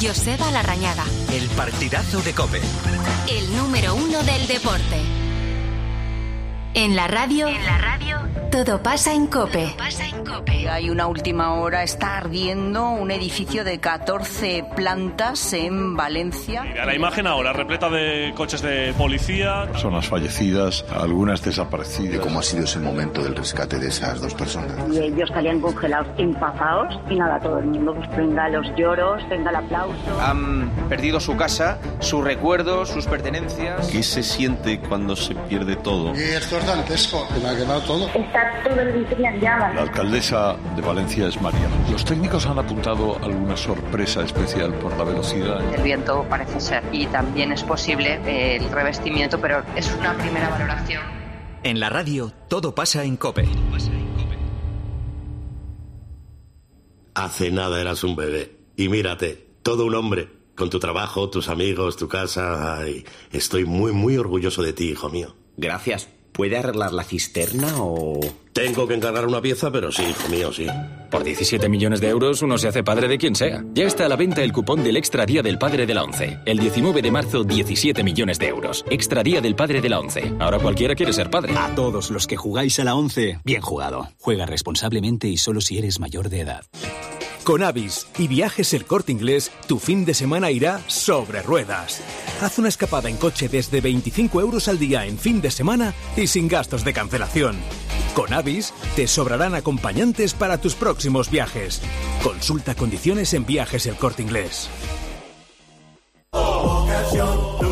Joseba 0.00 0.50
Larrañaga, 0.52 1.04
El 1.32 1.48
partidazo 1.50 2.20
de 2.22 2.32
Cope. 2.32 2.60
el 3.28 3.56
número 3.56 3.94
uno 3.96 4.22
del 4.22 4.46
deporte. 4.46 5.27
En 6.74 6.94
la 6.96 7.08
radio, 7.08 7.48
en 7.48 7.64
la 7.64 7.78
radio, 7.78 8.18
todo 8.50 8.82
pasa 8.82 9.12
en 9.12 9.26
Cope. 9.26 9.74
Hay 10.70 10.90
una 10.90 11.06
última 11.06 11.54
hora, 11.54 11.82
está 11.82 12.18
ardiendo 12.18 12.90
un 12.90 13.10
edificio 13.10 13.64
de 13.64 13.78
14 13.78 14.64
plantas 14.76 15.52
en 15.54 15.96
Valencia. 15.96 16.62
Mira 16.62 16.84
la 16.84 16.94
imagen 16.94 17.26
ahora, 17.26 17.52
repleta 17.52 17.88
de 17.88 18.32
coches 18.36 18.60
de 18.62 18.92
policía. 18.96 19.66
Personas 19.70 20.06
fallecidas, 20.06 20.84
algunas 20.90 21.42
desaparecidas. 21.42 22.20
¿Cómo 22.20 22.40
ha 22.40 22.42
sido 22.42 22.64
ese 22.64 22.78
momento 22.78 23.22
del 23.22 23.34
rescate 23.34 23.78
de 23.78 23.88
esas 23.88 24.20
dos 24.20 24.34
personas? 24.34 24.76
Y 24.92 24.98
ellos 24.98 25.28
salían 25.30 25.60
congelados, 25.60 26.08
empapados, 26.18 27.00
y 27.08 27.16
nada, 27.16 27.40
todo 27.40 27.58
el 27.58 27.66
mundo, 27.66 27.94
pues 27.94 28.16
venga 28.16 28.48
los 28.50 28.66
lloros, 28.76 29.22
venga 29.28 29.50
el 29.50 29.56
aplauso. 29.56 30.20
Han 30.20 30.70
perdido 30.88 31.18
su 31.18 31.36
casa, 31.36 31.78
sus 32.00 32.22
recuerdos, 32.22 32.90
sus 32.90 33.06
pertenencias. 33.06 33.88
¿Qué 33.88 34.02
se 34.02 34.22
siente 34.22 34.80
cuando 34.80 35.16
se 35.16 35.34
pierde 35.34 35.76
todo? 35.76 36.14
Y 36.14 36.20
esto 36.20 36.57
dantesco, 36.66 37.26
que 37.28 37.40
me 37.40 37.48
ha 37.48 37.56
quedado 37.56 37.80
todo. 37.82 38.08
Está 38.08 38.62
todo 38.64 38.80
el 38.80 38.88
edificio 38.88 39.26
en 39.26 39.40
llamas. 39.40 39.74
La 39.74 39.82
alcaldesa 39.82 40.56
de 40.74 40.82
Valencia 40.82 41.28
es 41.28 41.40
María. 41.40 41.68
Los 41.90 42.04
técnicos 42.04 42.46
han 42.46 42.58
apuntado 42.58 43.18
alguna 43.22 43.56
sorpresa 43.56 44.22
especial 44.22 44.72
por 44.74 44.96
la 44.96 45.04
velocidad. 45.04 45.60
El 45.74 45.82
viento 45.82 46.24
parece 46.28 46.60
ser. 46.60 46.82
Y 46.92 47.06
también 47.06 47.52
es 47.52 47.62
posible 47.62 48.20
eh, 48.26 48.56
el 48.56 48.70
revestimiento, 48.70 49.40
pero 49.40 49.62
es 49.76 49.92
una 49.98 50.14
primera 50.14 50.48
valoración. 50.48 51.02
En 51.62 51.80
la 51.80 51.90
radio, 51.90 52.32
todo 52.48 52.74
pasa 52.74 53.04
en 53.04 53.16
Cope. 53.16 53.48
Hace 57.14 57.50
nada 57.50 57.80
eras 57.80 58.04
un 58.04 58.14
bebé. 58.14 58.56
Y 58.76 58.88
mírate, 58.88 59.48
todo 59.62 59.86
un 59.86 59.94
hombre. 59.94 60.28
Con 60.54 60.70
tu 60.70 60.78
trabajo, 60.78 61.30
tus 61.30 61.48
amigos, 61.48 61.96
tu 61.96 62.08
casa. 62.08 62.78
Ay, 62.78 63.04
estoy 63.32 63.64
muy, 63.64 63.92
muy 63.92 64.16
orgulloso 64.16 64.62
de 64.62 64.72
ti, 64.72 64.90
hijo 64.90 65.08
mío. 65.08 65.34
Gracias. 65.56 66.08
¿Puede 66.38 66.56
arreglar 66.56 66.92
la 66.92 67.02
cisterna 67.02 67.82
o...? 67.82 68.20
Tengo 68.58 68.88
que 68.88 68.94
encargar 68.94 69.24
una 69.24 69.40
pieza, 69.40 69.70
pero 69.70 69.92
sí, 69.92 70.02
hijo 70.02 70.28
mío, 70.28 70.52
sí. 70.52 70.66
Por 71.12 71.22
17 71.22 71.68
millones 71.68 72.00
de 72.00 72.08
euros 72.08 72.42
uno 72.42 72.58
se 72.58 72.66
hace 72.66 72.82
padre 72.82 73.06
de 73.06 73.16
quien 73.16 73.36
sea. 73.36 73.64
Ya 73.72 73.84
está 73.84 74.06
a 74.06 74.08
la 74.08 74.16
venta 74.16 74.42
el 74.42 74.52
cupón 74.52 74.82
del 74.82 74.96
Extra 74.96 75.24
Día 75.24 75.42
del 75.42 75.58
Padre 75.58 75.86
de 75.86 75.94
la 75.94 76.02
ONCE. 76.02 76.40
El 76.44 76.58
19 76.58 77.00
de 77.00 77.10
marzo, 77.12 77.44
17 77.44 78.02
millones 78.02 78.40
de 78.40 78.48
euros. 78.48 78.84
Extra 78.90 79.22
Día 79.22 79.40
del 79.40 79.54
Padre 79.54 79.80
de 79.80 79.88
la 79.88 80.00
ONCE. 80.00 80.32
Ahora 80.40 80.58
cualquiera 80.58 80.96
quiere 80.96 81.12
ser 81.12 81.30
padre. 81.30 81.54
A 81.56 81.72
todos 81.76 82.10
los 82.10 82.26
que 82.26 82.36
jugáis 82.36 82.80
a 82.80 82.84
la 82.84 82.96
11, 82.96 83.42
bien 83.44 83.62
jugado. 83.62 84.08
Juega 84.18 84.44
responsablemente 84.44 85.28
y 85.28 85.36
solo 85.36 85.60
si 85.60 85.78
eres 85.78 86.00
mayor 86.00 86.28
de 86.28 86.40
edad. 86.40 86.64
Con 87.44 87.62
Avis 87.62 88.08
y 88.18 88.26
Viajes 88.26 88.74
El 88.74 88.86
Corte 88.86 89.12
Inglés, 89.12 89.52
tu 89.68 89.78
fin 89.78 90.04
de 90.04 90.14
semana 90.14 90.50
irá 90.50 90.82
sobre 90.88 91.42
ruedas. 91.42 92.02
Haz 92.42 92.58
una 92.58 92.68
escapada 92.68 93.08
en 93.08 93.18
coche 93.18 93.48
desde 93.48 93.80
25 93.80 94.40
euros 94.40 94.66
al 94.66 94.80
día 94.80 95.06
en 95.06 95.16
fin 95.16 95.40
de 95.40 95.52
semana 95.52 95.94
y 96.16 96.26
sin 96.26 96.48
gastos 96.48 96.84
de 96.84 96.92
cancelación. 96.92 97.56
Con 98.18 98.34
Avis 98.34 98.74
te 98.96 99.06
sobrarán 99.06 99.54
acompañantes 99.54 100.34
para 100.34 100.58
tus 100.58 100.74
próximos 100.74 101.30
viajes. 101.30 101.80
Consulta 102.20 102.74
condiciones 102.74 103.32
en 103.32 103.46
Viajes 103.46 103.86
El 103.86 103.94
Corte 103.94 104.22
Inglés. 104.22 104.68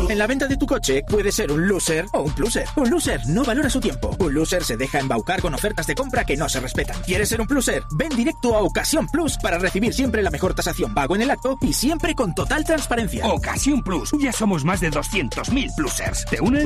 En 0.09 0.17
la 0.17 0.25
venta 0.25 0.47
de 0.47 0.55
tu 0.55 0.65
coche 0.65 1.03
puede 1.07 1.33
ser 1.33 1.51
un 1.51 1.67
loser 1.67 2.05
o 2.13 2.21
un 2.21 2.33
pluser. 2.33 2.65
Un 2.77 2.89
loser 2.89 3.19
no 3.27 3.43
valora 3.43 3.69
su 3.69 3.81
tiempo. 3.81 4.15
Un 4.19 4.33
loser 4.33 4.63
se 4.63 4.77
deja 4.77 4.99
embaucar 4.99 5.41
con 5.41 5.53
ofertas 5.53 5.85
de 5.85 5.95
compra 5.95 6.23
que 6.23 6.37
no 6.37 6.47
se 6.47 6.61
respetan. 6.61 7.01
¿Quieres 7.03 7.27
ser 7.27 7.41
un 7.41 7.47
pluser? 7.47 7.83
Ven 7.97 8.15
directo 8.15 8.55
a 8.55 8.61
Ocasión 8.61 9.07
Plus 9.07 9.37
para 9.37 9.57
recibir 9.57 9.93
siempre 9.93 10.23
la 10.23 10.31
mejor 10.31 10.53
tasación 10.53 10.93
pago 10.93 11.15
en 11.17 11.23
el 11.23 11.29
acto 11.29 11.57
y 11.61 11.73
siempre 11.73 12.15
con 12.15 12.33
total 12.33 12.63
transparencia. 12.63 13.27
Ocasión 13.27 13.83
Plus. 13.83 14.11
Ya 14.17 14.31
somos 14.31 14.63
más 14.63 14.79
de 14.79 14.91
200.000 14.91 15.75
plusers. 15.75 16.25
¿Te 16.25 16.39
unes? 16.39 16.65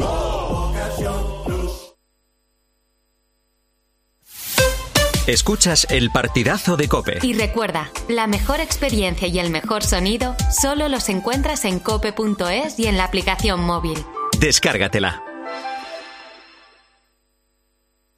Escuchas 5.31 5.87
el 5.89 6.11
partidazo 6.11 6.75
de 6.75 6.89
Cope. 6.89 7.19
Y 7.21 7.31
recuerda, 7.31 7.89
la 8.09 8.27
mejor 8.27 8.59
experiencia 8.59 9.29
y 9.29 9.39
el 9.39 9.49
mejor 9.49 9.81
sonido 9.81 10.35
solo 10.61 10.89
los 10.89 11.07
encuentras 11.07 11.63
en 11.63 11.79
cope.es 11.79 12.77
y 12.77 12.87
en 12.87 12.97
la 12.97 13.05
aplicación 13.05 13.61
móvil. 13.61 13.97
Descárgatela. 14.41 15.30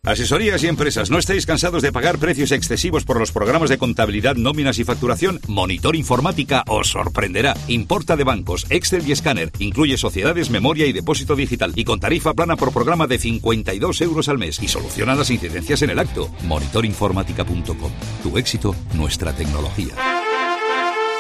Asesorías 0.06 0.62
y 0.62 0.68
empresas, 0.68 1.10
¿no 1.10 1.18
estáis 1.18 1.46
cansados 1.46 1.82
de 1.82 1.94
pagar 1.94 2.18
precios 2.18 2.52
excesivos 2.52 3.06
por 3.06 3.18
los 3.18 3.32
programas 3.32 3.70
de 3.70 3.78
contabilidad, 3.78 4.36
nóminas 4.36 4.78
y 4.78 4.84
facturación? 4.84 5.40
Monitor 5.48 5.96
Informática 5.96 6.66
os 6.68 6.90
sorprenderá. 6.90 7.56
Importa 7.70 8.18
de 8.18 8.26
bancos, 8.26 8.66
Excel 8.70 9.08
y 9.08 9.14
escáner. 9.14 9.54
Incluye 9.60 9.98
sociedades, 9.98 10.50
memoria 10.50 10.86
y 10.88 10.92
depósito 10.92 11.38
digital. 11.38 11.72
Y 11.78 11.86
con 11.86 12.02
tarifa 12.02 12.34
plana 12.34 12.58
por 12.58 12.74
programa 12.74 13.08
de 13.08 13.18
52 13.18 14.02
euros 14.02 14.28
al 14.28 14.40
mes. 14.40 14.62
Y 14.62 14.68
soluciona 14.68 15.16
las 15.16 15.30
incidencias 15.30 15.82
en 15.84 15.92
el 15.92 16.00
acto. 16.00 16.30
Monitorinformática.com. 16.48 17.92
Tu 18.24 18.38
éxito, 18.38 18.76
nuestra 18.96 19.32
tecnología. 19.32 19.94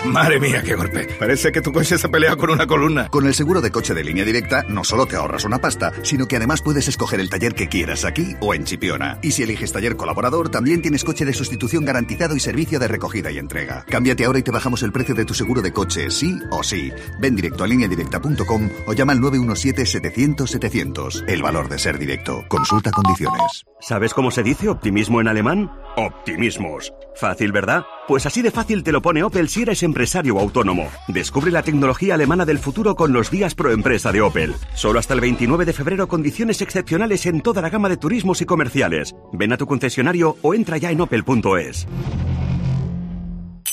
Madre 0.05 0.39
mía, 0.39 0.61
qué 0.63 0.75
golpe. 0.75 1.07
Parece 1.17 1.51
que 1.51 1.61
tu 1.61 1.71
coche 1.71 1.97
se 1.97 2.05
ha 2.07 2.11
peleado 2.11 2.38
con 2.38 2.49
una 2.49 2.67
columna. 2.67 3.07
Con 3.09 3.25
el 3.25 3.34
seguro 3.34 3.61
de 3.61 3.71
coche 3.71 3.93
de 3.93 4.03
línea 4.03 4.25
directa, 4.25 4.65
no 4.67 4.84
solo 4.84 5.05
te 5.05 5.15
ahorras 5.15 5.45
una 5.45 5.59
pasta, 5.59 5.93
sino 6.03 6.27
que 6.27 6.35
además 6.35 6.61
puedes 6.61 6.89
escoger 6.89 7.21
el 7.21 7.30
taller 7.30 7.55
que 7.55 7.69
quieras 7.69 8.03
aquí 8.03 8.35
o 8.41 8.53
en 8.53 8.65
Chipiona. 8.65 9.17
Y 9.21 9.31
si 9.31 9.43
eliges 9.43 9.71
taller 9.71 9.95
colaborador, 9.95 10.49
también 10.49 10.81
tienes 10.81 11.05
coche 11.05 11.23
de 11.23 11.31
sustitución 11.34 11.85
garantizado 11.85 12.35
y 12.35 12.41
servicio 12.41 12.80
de 12.80 12.89
recogida 12.89 13.31
y 13.31 13.38
entrega. 13.38 13.85
Cámbiate 13.88 14.25
ahora 14.25 14.39
y 14.39 14.43
te 14.43 14.51
bajamos 14.51 14.84
el 14.84 14.91
precio 14.91 15.15
de 15.15 15.23
tu 15.23 15.34
seguro 15.34 15.61
de 15.61 15.71
coche, 15.71 16.11
sí 16.11 16.38
o 16.51 16.63
sí. 16.63 16.91
Ven 17.19 17.38
directo 17.38 17.63
a 17.63 17.67
lineadirecta.com 17.67 18.69
o 18.88 18.93
llama 18.93 19.13
al 19.13 19.21
917-700-700. 19.21 21.23
El 21.27 21.41
valor 21.41 21.69
de 21.69 21.80
ser 21.80 21.97
directo. 21.97 22.43
Consulta 22.49 22.91
condiciones. 22.91 23.63
¿Sabes 23.80 24.13
cómo 24.13 24.31
se 24.31 24.43
dice 24.43 24.67
optimismo 24.69 25.21
en 25.21 25.30
alemán? 25.30 25.71
Optimismos. 25.95 26.93
Fácil, 27.15 27.51
¿verdad? 27.51 27.85
Pues 28.07 28.25
así 28.25 28.41
de 28.41 28.51
fácil 28.51 28.83
te 28.83 28.91
lo 28.91 29.01
pone 29.01 29.23
Opel 29.23 29.47
si 29.47 29.61
eres 29.61 29.83
empresario 29.83 30.35
o 30.35 30.39
autónomo. 30.39 30.89
Descubre 31.07 31.51
la 31.51 31.61
tecnología 31.61 32.15
alemana 32.15 32.45
del 32.45 32.59
futuro 32.59 32.95
con 32.95 33.13
los 33.13 33.29
días 33.29 33.53
pro 33.53 33.71
empresa 33.71 34.11
de 34.11 34.21
Opel. 34.21 34.55
Solo 34.73 34.99
hasta 34.99 35.13
el 35.13 35.21
29 35.21 35.65
de 35.65 35.73
febrero 35.73 36.07
condiciones 36.07 36.61
excepcionales 36.61 37.25
en 37.27 37.41
toda 37.41 37.61
la 37.61 37.69
gama 37.69 37.89
de 37.89 37.97
turismos 37.97 38.41
y 38.41 38.45
comerciales. 38.45 39.15
Ven 39.31 39.53
a 39.53 39.57
tu 39.57 39.67
concesionario 39.67 40.37
o 40.41 40.53
entra 40.53 40.77
ya 40.77 40.91
en 40.91 41.01
opel.es. 41.01 41.87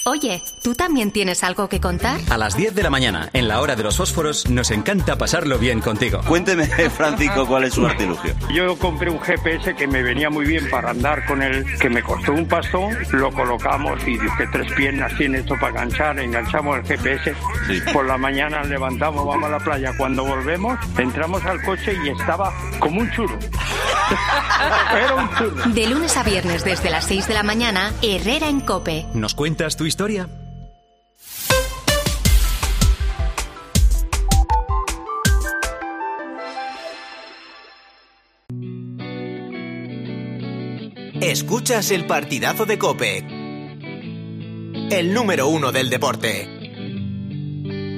Oye, 0.04 0.42
¿tú 0.62 0.74
también 0.74 1.10
tienes 1.10 1.44
algo 1.44 1.68
que 1.68 1.78
contar? 1.78 2.18
A 2.30 2.38
las 2.38 2.56
10 2.56 2.74
de 2.74 2.82
la 2.82 2.88
mañana, 2.88 3.28
en 3.34 3.48
la 3.48 3.60
hora 3.60 3.76
de 3.76 3.82
los 3.82 3.98
fósforos, 3.98 4.48
nos 4.48 4.70
encanta 4.70 5.18
pasarlo 5.18 5.58
bien 5.58 5.80
contigo. 5.82 6.22
Cuénteme, 6.26 6.64
Francisco, 6.96 7.46
cuál 7.46 7.64
es 7.64 7.74
su 7.74 7.84
artilugio. 7.84 8.34
Yo 8.50 8.78
compré 8.78 9.10
un 9.10 9.20
GPS 9.20 9.74
que 9.74 9.86
me 9.86 10.02
venía 10.02 10.30
muy 10.30 10.46
bien 10.46 10.70
para 10.70 10.90
andar 10.92 11.26
con 11.26 11.42
él, 11.42 11.66
que 11.78 11.90
me 11.90 12.02
costó 12.02 12.32
un 12.32 12.48
pastón, 12.48 12.96
lo 13.12 13.30
colocamos 13.30 14.00
y 14.06 14.12
dije 14.12 14.48
tres 14.50 14.72
piernas 14.72 15.12
tiene 15.18 15.40
esto 15.40 15.54
para 15.60 15.68
enganchar, 15.68 16.18
enganchamos 16.18 16.78
el 16.78 16.84
GPS. 16.86 17.34
Por 17.92 18.06
la 18.06 18.16
mañana 18.16 18.62
levantamos, 18.62 19.26
vamos 19.26 19.44
a 19.44 19.50
la 19.50 19.58
playa. 19.58 19.92
Cuando 19.98 20.24
volvemos, 20.24 20.78
entramos 20.96 21.44
al 21.44 21.62
coche 21.62 21.94
y 22.02 22.08
estaba 22.08 22.54
como 22.78 23.02
un 23.02 23.10
churro. 23.10 23.38
Era 24.96 25.14
un 25.14 25.30
churro. 25.36 25.74
De 25.74 25.86
lunes 25.86 26.16
a 26.16 26.22
viernes 26.22 26.64
desde 26.64 26.88
las 26.88 27.04
6 27.04 27.28
de 27.28 27.34
la 27.34 27.42
mañana, 27.42 27.92
Herrera 28.00 28.48
en 28.48 28.60
Cope. 28.60 29.04
¿Nos 29.12 29.34
cuentas 29.34 29.76
tu 29.76 29.89
historia? 29.90 30.28
Escuchas 41.20 41.90
el 41.90 42.06
partidazo 42.06 42.64
de 42.66 42.78
Cope. 42.78 43.18
El 44.90 45.12
número 45.12 45.48
uno 45.48 45.70
del 45.70 45.90
deporte. 45.90 46.48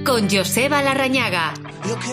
Con 0.05 0.28
Joseba 0.28 0.82
Larrañaga. 0.82 1.55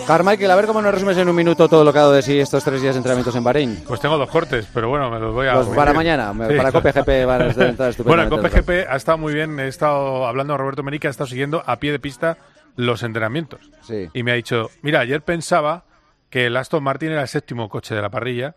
Carmichael, 0.06 0.50
a 0.50 0.56
ver 0.56 0.66
cómo 0.66 0.82
nos 0.82 0.92
resumes 0.92 1.16
en 1.18 1.28
un 1.28 1.36
minuto 1.36 1.68
todo 1.68 1.84
lo 1.84 1.92
que 1.92 1.98
ha 1.98 2.02
dado 2.02 2.12
de 2.14 2.22
sí 2.22 2.38
estos 2.38 2.64
tres 2.64 2.82
días 2.82 2.94
de 2.94 2.98
entrenamientos 2.98 3.34
en 3.36 3.44
Bahrein. 3.44 3.84
Pues 3.86 4.00
tengo 4.00 4.18
dos 4.18 4.28
cortes, 4.28 4.66
pero 4.74 4.88
bueno, 4.88 5.10
me 5.10 5.18
los 5.20 5.32
voy 5.32 5.46
a. 5.46 5.54
Los 5.54 5.68
para 5.68 5.92
mañana, 5.92 6.32
Sí. 6.48 6.56
para 6.56 6.72
Cope 6.72 6.92
GP 6.92 7.24
van 7.26 7.42
a 7.42 7.46
estar 7.46 7.94
Bueno. 8.04 8.28
Cope 8.28 8.48
GP 8.48 8.88
ha 8.88 8.96
estado 8.96 9.18
muy 9.18 9.32
bien. 9.34 9.58
He 9.60 9.68
estado 9.68 10.26
hablando 10.26 10.54
con 10.54 10.60
Roberto 10.60 10.82
Merica, 10.82 11.08
ha 11.08 11.10
estado 11.10 11.28
siguiendo 11.28 11.62
a 11.66 11.76
pie 11.78 11.92
de 11.92 11.98
pista 12.00 12.38
los 12.76 13.02
entrenamientos. 13.02 13.70
Sí. 13.82 14.08
Y 14.12 14.22
me 14.22 14.32
ha 14.32 14.34
dicho, 14.34 14.70
mira, 14.82 15.00
ayer 15.00 15.22
pensaba 15.22 15.84
que 16.30 16.46
el 16.46 16.56
Aston 16.56 16.82
Martin 16.82 17.10
era 17.12 17.22
el 17.22 17.28
séptimo 17.28 17.68
coche 17.68 17.94
de 17.94 18.02
la 18.02 18.10
parrilla 18.10 18.54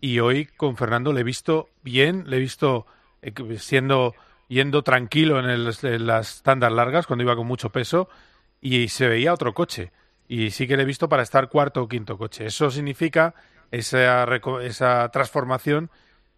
y 0.00 0.18
hoy 0.20 0.46
con 0.46 0.76
Fernando 0.76 1.12
le 1.12 1.20
he 1.20 1.24
visto 1.24 1.68
bien, 1.82 2.24
le 2.26 2.36
he 2.36 2.40
visto 2.40 2.86
eh, 3.22 3.32
que- 3.32 3.58
siendo 3.58 4.14
yendo 4.48 4.82
tranquilo 4.82 5.38
en, 5.38 5.46
el- 5.46 5.74
en 5.82 6.06
las 6.06 6.42
tandas 6.42 6.72
largas 6.72 7.06
cuando 7.06 7.22
iba 7.22 7.36
con 7.36 7.46
mucho 7.46 7.70
peso 7.70 8.08
y 8.60 8.88
se 8.88 9.08
veía 9.08 9.32
otro 9.32 9.54
coche. 9.54 9.92
Y 10.28 10.50
sí 10.50 10.66
que 10.66 10.76
le 10.76 10.84
he 10.84 10.86
visto 10.86 11.08
para 11.08 11.22
estar 11.22 11.48
cuarto 11.48 11.82
o 11.82 11.88
quinto 11.88 12.16
coche. 12.16 12.46
Eso 12.46 12.70
significa, 12.70 13.34
esa, 13.70 14.24
esa 14.62 15.08
transformación 15.10 15.90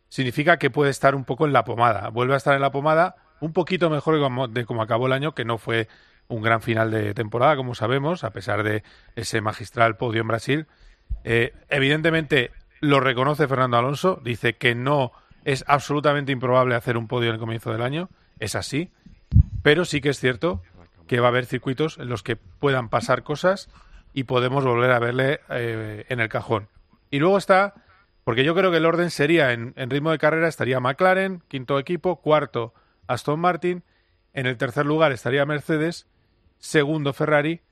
significa 0.09 0.59
que 0.59 0.71
puede 0.71 0.91
estar 0.91 1.15
un 1.15 1.25
poco 1.25 1.47
en 1.47 1.53
la 1.53 1.65
pomada. 1.65 2.09
Vuelve 2.09 2.35
a 2.35 2.37
estar 2.39 2.55
en 2.55 2.63
la 2.63 2.71
pomada 2.71 3.17
un 3.41 3.53
poquito 3.53 3.91
mejor 3.91 4.15
de 4.15 4.21
como, 4.21 4.49
de 4.49 4.65
como 4.65 4.83
acabó 4.83 5.07
el 5.07 5.13
año, 5.13 5.35
que 5.35 5.45
no 5.45 5.59
fue 5.59 5.89
un 6.29 6.43
gran 6.43 6.61
final 6.63 6.91
de 6.91 7.15
temporada, 7.15 7.57
como 7.57 7.75
sabemos, 7.75 8.25
a 8.25 8.31
pesar 8.31 8.63
de 8.63 8.83
ese 9.15 9.41
magistral 9.41 9.97
podio 9.97 10.23
en 10.23 10.29
Brasil. 10.29 10.67
Eh, 11.25 11.53
evidentemente 11.69 12.51
lo 12.81 13.01
reconoce 13.01 13.49
Fernando 13.49 13.77
Alonso, 13.79 14.21
dice 14.25 14.55
que 14.55 14.75
no 14.75 15.13
es 15.45 15.65
absolutamente 15.69 16.33
improbable 16.33 16.75
hacer 16.75 16.97
un 16.97 17.07
podio 17.07 17.29
en 17.29 17.35
el 17.35 17.41
comienzo 17.41 17.73
del 17.73 17.83
año, 17.83 18.09
es 18.39 18.55
así, 18.55 18.91
pero 19.63 19.85
sí 19.85 20.01
que 20.01 20.11
es 20.11 20.19
cierto 20.19 20.63
que 21.07 21.21
va 21.21 21.29
a 21.29 21.31
haber 21.31 21.47
circuitos 21.47 21.99
en 21.99 22.09
los 22.09 22.23
que 22.23 22.37
puedan 22.37 22.89
pasar 22.89 23.23
cosas 23.23 23.69
y 24.13 24.25
podemos 24.25 24.65
volver 24.65 24.91
a 24.91 24.99
verle 24.99 25.41
eh, 25.51 26.05
en 26.09 26.21
el 26.21 26.29
cajón. 26.29 26.69
Y 27.11 27.19
luego 27.19 27.39
está, 27.39 27.75
porque 28.25 28.45
yo 28.45 28.55
creo 28.55 28.71
que 28.71 28.79
el 28.79 28.87
orden 28.87 29.11
sería 29.11 29.53
en, 29.53 29.73
en 29.77 29.91
ritmo 29.91 30.11
de 30.11 30.19
carrera, 30.19 30.49
estaría 30.49 30.81
McLaren, 30.81 31.43
quinto 31.49 31.79
equipo, 31.79 32.17
cuarto 32.21 32.75
Aston 33.07 33.41
Martin, 33.41 33.85
en 34.33 34.47
el 34.47 34.57
tercer 34.57 34.85
lugar 34.85 35.13
estaría 35.13 35.47
Mercedes, 35.47 36.07
segundo 36.59 37.13
Ferrari 37.13 37.63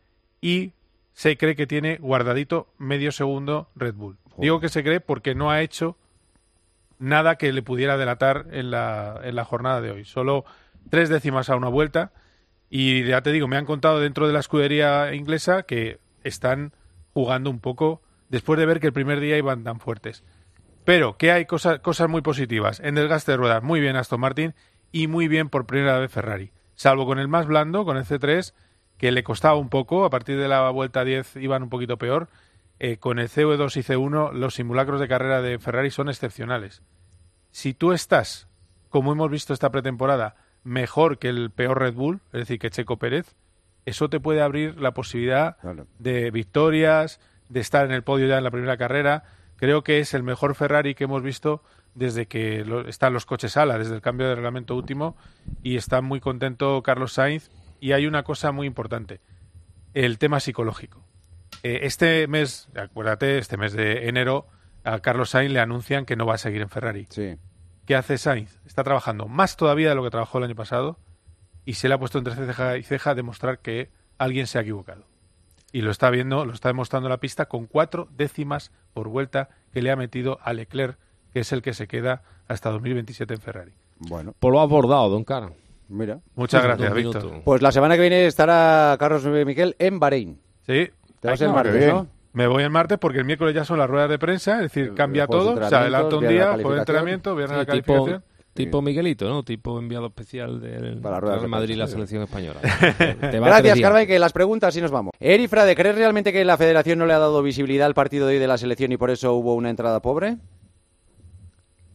y 0.40 0.72
se 1.12 1.36
cree 1.36 1.56
que 1.56 1.66
tiene 1.66 1.96
guardadito 1.98 2.68
medio 2.78 3.12
segundo 3.12 3.68
Red 3.76 3.94
Bull. 3.94 4.18
Digo 4.38 4.60
que 4.60 4.68
se 4.68 4.82
cree 4.82 5.00
porque 5.00 5.34
no 5.34 5.50
ha 5.50 5.60
hecho 5.62 5.96
nada 6.98 7.36
que 7.36 7.52
le 7.52 7.62
pudiera 7.62 7.96
delatar 7.96 8.46
en 8.50 8.70
la, 8.70 9.20
en 9.22 9.36
la 9.36 9.44
jornada 9.44 9.80
de 9.80 9.90
hoy. 9.90 10.04
Solo 10.04 10.44
tres 10.90 11.08
décimas 11.08 11.50
a 11.50 11.56
una 11.56 11.68
vuelta. 11.68 12.12
Y 12.76 13.04
ya 13.04 13.22
te 13.22 13.30
digo, 13.30 13.46
me 13.46 13.56
han 13.56 13.66
contado 13.66 14.00
dentro 14.00 14.26
de 14.26 14.32
la 14.32 14.40
escudería 14.40 15.14
inglesa 15.14 15.62
que 15.62 16.00
están 16.24 16.72
jugando 17.12 17.48
un 17.48 17.60
poco 17.60 18.02
después 18.30 18.58
de 18.58 18.66
ver 18.66 18.80
que 18.80 18.88
el 18.88 18.92
primer 18.92 19.20
día 19.20 19.38
iban 19.38 19.62
tan 19.62 19.78
fuertes. 19.78 20.24
Pero 20.84 21.16
que 21.16 21.30
hay 21.30 21.46
cosas, 21.46 21.78
cosas 21.78 22.08
muy 22.08 22.20
positivas. 22.20 22.80
En 22.80 22.96
desgaste 22.96 23.30
de 23.30 23.36
ruedas, 23.36 23.62
muy 23.62 23.78
bien 23.78 23.94
Aston 23.94 24.18
Martin 24.18 24.56
y 24.90 25.06
muy 25.06 25.28
bien 25.28 25.50
por 25.50 25.66
primera 25.66 26.00
vez 26.00 26.10
Ferrari. 26.10 26.50
Salvo 26.74 27.06
con 27.06 27.20
el 27.20 27.28
más 27.28 27.46
blando, 27.46 27.84
con 27.84 27.96
el 27.96 28.04
C3, 28.04 28.54
que 28.98 29.12
le 29.12 29.22
costaba 29.22 29.54
un 29.54 29.68
poco. 29.68 30.04
A 30.04 30.10
partir 30.10 30.36
de 30.36 30.48
la 30.48 30.68
vuelta 30.70 31.04
10 31.04 31.36
iban 31.36 31.62
un 31.62 31.70
poquito 31.70 31.96
peor. 31.96 32.28
Eh, 32.80 32.96
con 32.96 33.20
el 33.20 33.28
CO2 33.28 33.76
y 33.76 33.82
C1, 33.84 34.32
los 34.32 34.54
simulacros 34.56 34.98
de 34.98 35.06
carrera 35.06 35.42
de 35.42 35.60
Ferrari 35.60 35.92
son 35.92 36.08
excepcionales. 36.08 36.82
Si 37.52 37.72
tú 37.72 37.92
estás, 37.92 38.48
como 38.88 39.12
hemos 39.12 39.30
visto 39.30 39.54
esta 39.54 39.70
pretemporada, 39.70 40.34
mejor 40.64 41.18
que 41.18 41.28
el 41.28 41.50
peor 41.50 41.78
Red 41.78 41.94
Bull, 41.94 42.20
es 42.32 42.40
decir, 42.40 42.58
que 42.58 42.70
Checo 42.70 42.98
Pérez, 42.98 43.34
eso 43.86 44.08
te 44.08 44.18
puede 44.20 44.40
abrir 44.42 44.80
la 44.80 44.92
posibilidad 44.94 45.58
de 45.98 46.30
victorias, 46.30 47.20
de 47.48 47.60
estar 47.60 47.84
en 47.84 47.92
el 47.92 48.02
podio 48.02 48.26
ya 48.26 48.38
en 48.38 48.44
la 48.44 48.50
primera 48.50 48.76
carrera. 48.76 49.24
Creo 49.56 49.84
que 49.84 49.98
es 50.00 50.14
el 50.14 50.22
mejor 50.22 50.54
Ferrari 50.54 50.94
que 50.94 51.04
hemos 51.04 51.22
visto 51.22 51.62
desde 51.94 52.26
que 52.26 52.64
lo- 52.64 52.88
están 52.88 53.12
los 53.12 53.26
coches 53.26 53.56
ala, 53.56 53.78
desde 53.78 53.94
el 53.94 54.00
cambio 54.00 54.26
de 54.26 54.34
reglamento 54.34 54.74
último, 54.74 55.16
y 55.62 55.76
está 55.76 56.00
muy 56.00 56.18
contento 56.20 56.82
Carlos 56.82 57.12
Sainz. 57.12 57.50
Y 57.80 57.92
hay 57.92 58.06
una 58.06 58.22
cosa 58.24 58.50
muy 58.50 58.66
importante, 58.66 59.20
el 59.92 60.18
tema 60.18 60.40
psicológico. 60.40 61.04
Eh, 61.62 61.80
este 61.82 62.26
mes, 62.26 62.68
acuérdate, 62.74 63.36
este 63.38 63.56
mes 63.58 63.74
de 63.74 64.08
enero, 64.08 64.46
a 64.82 64.98
Carlos 65.00 65.30
Sainz 65.30 65.52
le 65.52 65.60
anuncian 65.60 66.04
que 66.06 66.16
no 66.16 66.24
va 66.26 66.34
a 66.34 66.38
seguir 66.38 66.62
en 66.62 66.68
Ferrari. 66.70 67.06
¿Qué 67.86 67.94
hace 67.94 68.16
Sainz? 68.16 68.58
Está 68.64 68.82
trabajando 68.82 69.28
más 69.28 69.56
todavía 69.56 69.90
de 69.90 69.94
lo 69.94 70.02
que 70.02 70.10
trabajó 70.10 70.38
el 70.38 70.44
año 70.44 70.54
pasado 70.54 70.98
y 71.64 71.74
se 71.74 71.88
le 71.88 71.94
ha 71.94 71.98
puesto 71.98 72.18
entre 72.18 72.34
ceja 72.34 72.78
y 72.78 72.82
ceja 72.82 73.14
demostrar 73.14 73.58
que 73.58 73.90
alguien 74.18 74.46
se 74.46 74.58
ha 74.58 74.62
equivocado. 74.62 75.04
Y 75.72 75.82
lo 75.82 75.90
está 75.90 76.08
viendo, 76.10 76.44
lo 76.46 76.52
está 76.52 76.68
demostrando 76.68 77.08
la 77.08 77.18
pista 77.18 77.46
con 77.46 77.66
cuatro 77.66 78.08
décimas 78.16 78.72
por 78.92 79.08
vuelta 79.08 79.48
que 79.72 79.82
le 79.82 79.90
ha 79.90 79.96
metido 79.96 80.38
a 80.42 80.52
Leclerc, 80.52 80.98
que 81.32 81.40
es 81.40 81.52
el 81.52 81.62
que 81.62 81.74
se 81.74 81.86
queda 81.86 82.22
hasta 82.46 82.70
2027 82.70 83.34
en 83.34 83.40
Ferrari. 83.40 83.72
Bueno. 83.98 84.34
Pues 84.38 84.52
lo 84.52 84.60
ha 84.60 84.62
abordado, 84.62 85.10
don 85.10 85.24
Cara. 85.24 85.50
Mira. 85.88 86.20
Muchas 86.36 86.62
gracias, 86.62 86.94
Víctor. 86.94 87.42
Pues 87.44 87.60
la 87.60 87.72
semana 87.72 87.96
que 87.96 88.02
viene 88.02 88.26
estará 88.26 88.96
Carlos 88.98 89.24
Miquel 89.26 89.76
en 89.78 89.98
Bahrein. 89.98 90.40
Sí. 90.62 90.90
Te 91.20 91.28
vas 91.28 91.40
Ay, 91.40 91.46
el 91.46 91.50
no, 91.50 91.56
martes. 91.56 91.88
¿no? 91.88 92.06
Me 92.34 92.46
voy 92.46 92.62
el 92.64 92.70
martes 92.70 92.98
porque 92.98 93.18
el 93.20 93.24
miércoles 93.24 93.54
ya 93.54 93.64
son 93.64 93.78
las 93.78 93.88
ruedas 93.88 94.10
de 94.10 94.18
prensa, 94.18 94.56
es 94.56 94.62
decir, 94.72 94.92
cambia 94.94 95.26
todo, 95.26 95.56
se 95.68 95.74
adelanta 95.74 96.16
un 96.16 96.20
día, 96.22 96.28
viernes 96.28 96.38
la 96.38 96.46
juego 96.46 96.56
de 96.56 96.62
calificación. 96.64 96.78
entrenamiento, 96.80 97.36
viernes 97.36 97.56
la 97.58 97.64
Sí, 97.64 97.70
tipo- 97.80 97.92
calificación. 97.94 98.24
Tipo 98.54 98.82
Miguelito, 98.82 99.28
¿no? 99.28 99.42
Tipo 99.42 99.80
enviado 99.80 100.06
especial 100.06 100.60
del 100.60 100.98
Para 101.00 101.18
ruedas 101.18 101.38
Real 101.40 101.42
de 101.42 101.48
Madrid 101.48 101.74
y 101.74 101.76
la 101.76 101.88
selección 101.88 102.22
española. 102.22 102.60
Te 102.62 102.68
va 103.08 103.18
tres 103.18 103.40
Gracias. 103.40 103.80
Carmen, 103.80 104.06
que 104.06 104.16
las 104.20 104.32
preguntas 104.32 104.76
y 104.76 104.80
nos 104.80 104.92
vamos. 104.92 105.10
Eri 105.18 105.48
Frade, 105.48 105.74
¿crees 105.74 105.96
realmente 105.96 106.32
que 106.32 106.44
la 106.44 106.56
federación 106.56 107.00
no 107.00 107.06
le 107.06 107.14
ha 107.14 107.18
dado 107.18 107.42
visibilidad 107.42 107.86
al 107.86 107.94
partido 107.94 108.28
de 108.28 108.34
hoy 108.34 108.38
de 108.38 108.46
la 108.46 108.56
selección 108.56 108.92
y 108.92 108.96
por 108.96 109.10
eso 109.10 109.32
hubo 109.34 109.54
una 109.56 109.70
entrada 109.70 110.00
pobre? 110.00 110.36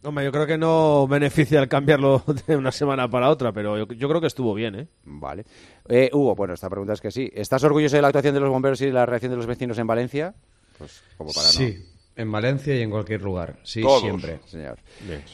Hombre, 0.02 0.24
yo 0.24 0.32
creo 0.32 0.48
que 0.48 0.58
no 0.58 1.08
beneficia 1.08 1.60
el 1.60 1.68
cambiarlo 1.68 2.24
de 2.48 2.56
una 2.56 2.72
semana 2.72 3.10
para 3.10 3.30
otra, 3.30 3.52
pero 3.52 3.78
yo, 3.78 3.86
yo 3.94 4.08
creo 4.08 4.22
que 4.22 4.28
estuvo 4.28 4.54
bien, 4.54 4.76
¿eh? 4.76 4.88
Vale. 5.04 5.46
Eh, 5.90 6.10
Hugo, 6.14 6.36
bueno, 6.36 6.54
esta 6.54 6.70
pregunta 6.70 6.94
es 6.94 7.02
que 7.02 7.12
sí. 7.12 7.30
¿Estás 7.34 7.64
orgulloso 7.64 7.96
de 7.98 8.02
la 8.02 8.08
actuación 8.08 8.34
de 8.34 8.40
los 8.40 8.50
bomberos 8.50 8.80
y 8.82 8.86
de 8.86 8.94
la 8.94 9.06
reacción 9.06 9.32
de 9.32 9.38
los 9.38 9.46
vecinos 9.46 9.78
en 9.78 9.88
Valencia? 9.88 10.34
Pues 10.78 11.04
como 11.18 11.34
para 11.34 11.48
Sí, 11.50 11.86
en 12.16 12.32
Valencia 12.32 12.74
y 12.76 12.82
en 12.82 12.90
cualquier 12.92 13.22
lugar. 13.22 13.58
Sí, 13.64 13.82
Todos. 13.82 14.02
siempre. 14.02 14.40
Señor. 14.46 14.80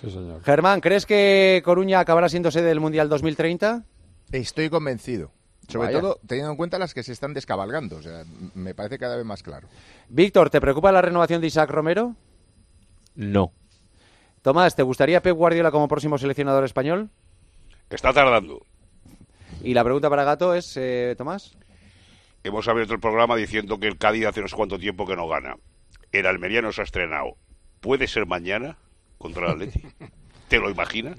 Sí, 0.02 0.10
señor. 0.10 0.42
Germán, 0.44 0.82
¿crees 0.82 1.06
que 1.06 1.62
Coruña 1.64 2.00
acabará 2.00 2.28
siendo 2.30 2.50
sede 2.50 2.70
del 2.70 2.80
Mundial 2.80 3.08
2030? 3.08 3.86
Estoy 4.32 4.70
convencido. 4.70 5.32
Sobre 5.68 5.88
Vaya. 5.88 6.00
todo 6.02 6.20
teniendo 6.28 6.52
en 6.52 6.58
cuenta 6.58 6.78
las 6.80 6.94
que 6.94 7.04
se 7.04 7.12
están 7.12 7.34
descabalgando. 7.34 7.98
O 7.98 8.02
sea, 8.02 8.24
me 8.56 8.74
parece 8.74 8.98
cada 8.98 9.16
vez 9.16 9.26
más 9.26 9.44
claro. 9.44 9.68
Víctor, 10.10 10.50
¿te 10.50 10.60
preocupa 10.62 10.92
la 10.92 11.02
renovación 11.02 11.42
de 11.42 11.48
Isaac 11.48 11.70
Romero? 11.70 12.16
No. 13.16 13.52
Tomás, 14.46 14.76
¿te 14.76 14.84
gustaría 14.84 15.24
Pep 15.24 15.36
Guardiola 15.36 15.72
como 15.72 15.88
próximo 15.88 16.20
seleccionador 16.20 16.66
español? 16.66 17.10
Está 17.90 18.14
tardando. 18.14 18.64
Y 19.64 19.74
la 19.74 19.84
pregunta 19.84 20.08
para 20.08 20.24
Gato 20.24 20.54
es, 20.54 20.78
eh, 20.78 21.16
Tomás. 21.18 21.58
Hemos 22.44 22.68
abierto 22.68 22.94
el 22.94 23.00
programa 23.00 23.36
diciendo 23.36 23.80
que 23.80 23.88
el 23.88 23.98
Cádiz 23.98 24.28
hace 24.28 24.42
no 24.42 24.48
sé 24.48 24.56
cuánto 24.56 24.78
tiempo 24.78 25.08
que 25.08 25.16
no 25.16 25.28
gana. 25.28 25.56
El 26.12 26.28
Almería 26.28 26.62
no 26.62 26.72
se 26.72 26.82
ha 26.82 26.84
estrenado. 26.84 27.38
¿Puede 27.80 28.06
ser 28.06 28.28
mañana 28.28 28.78
contra 29.18 29.48
el 29.48 29.54
Atleti? 29.54 29.82
¿Te 30.48 30.60
lo 30.60 30.70
imaginas? 30.70 31.18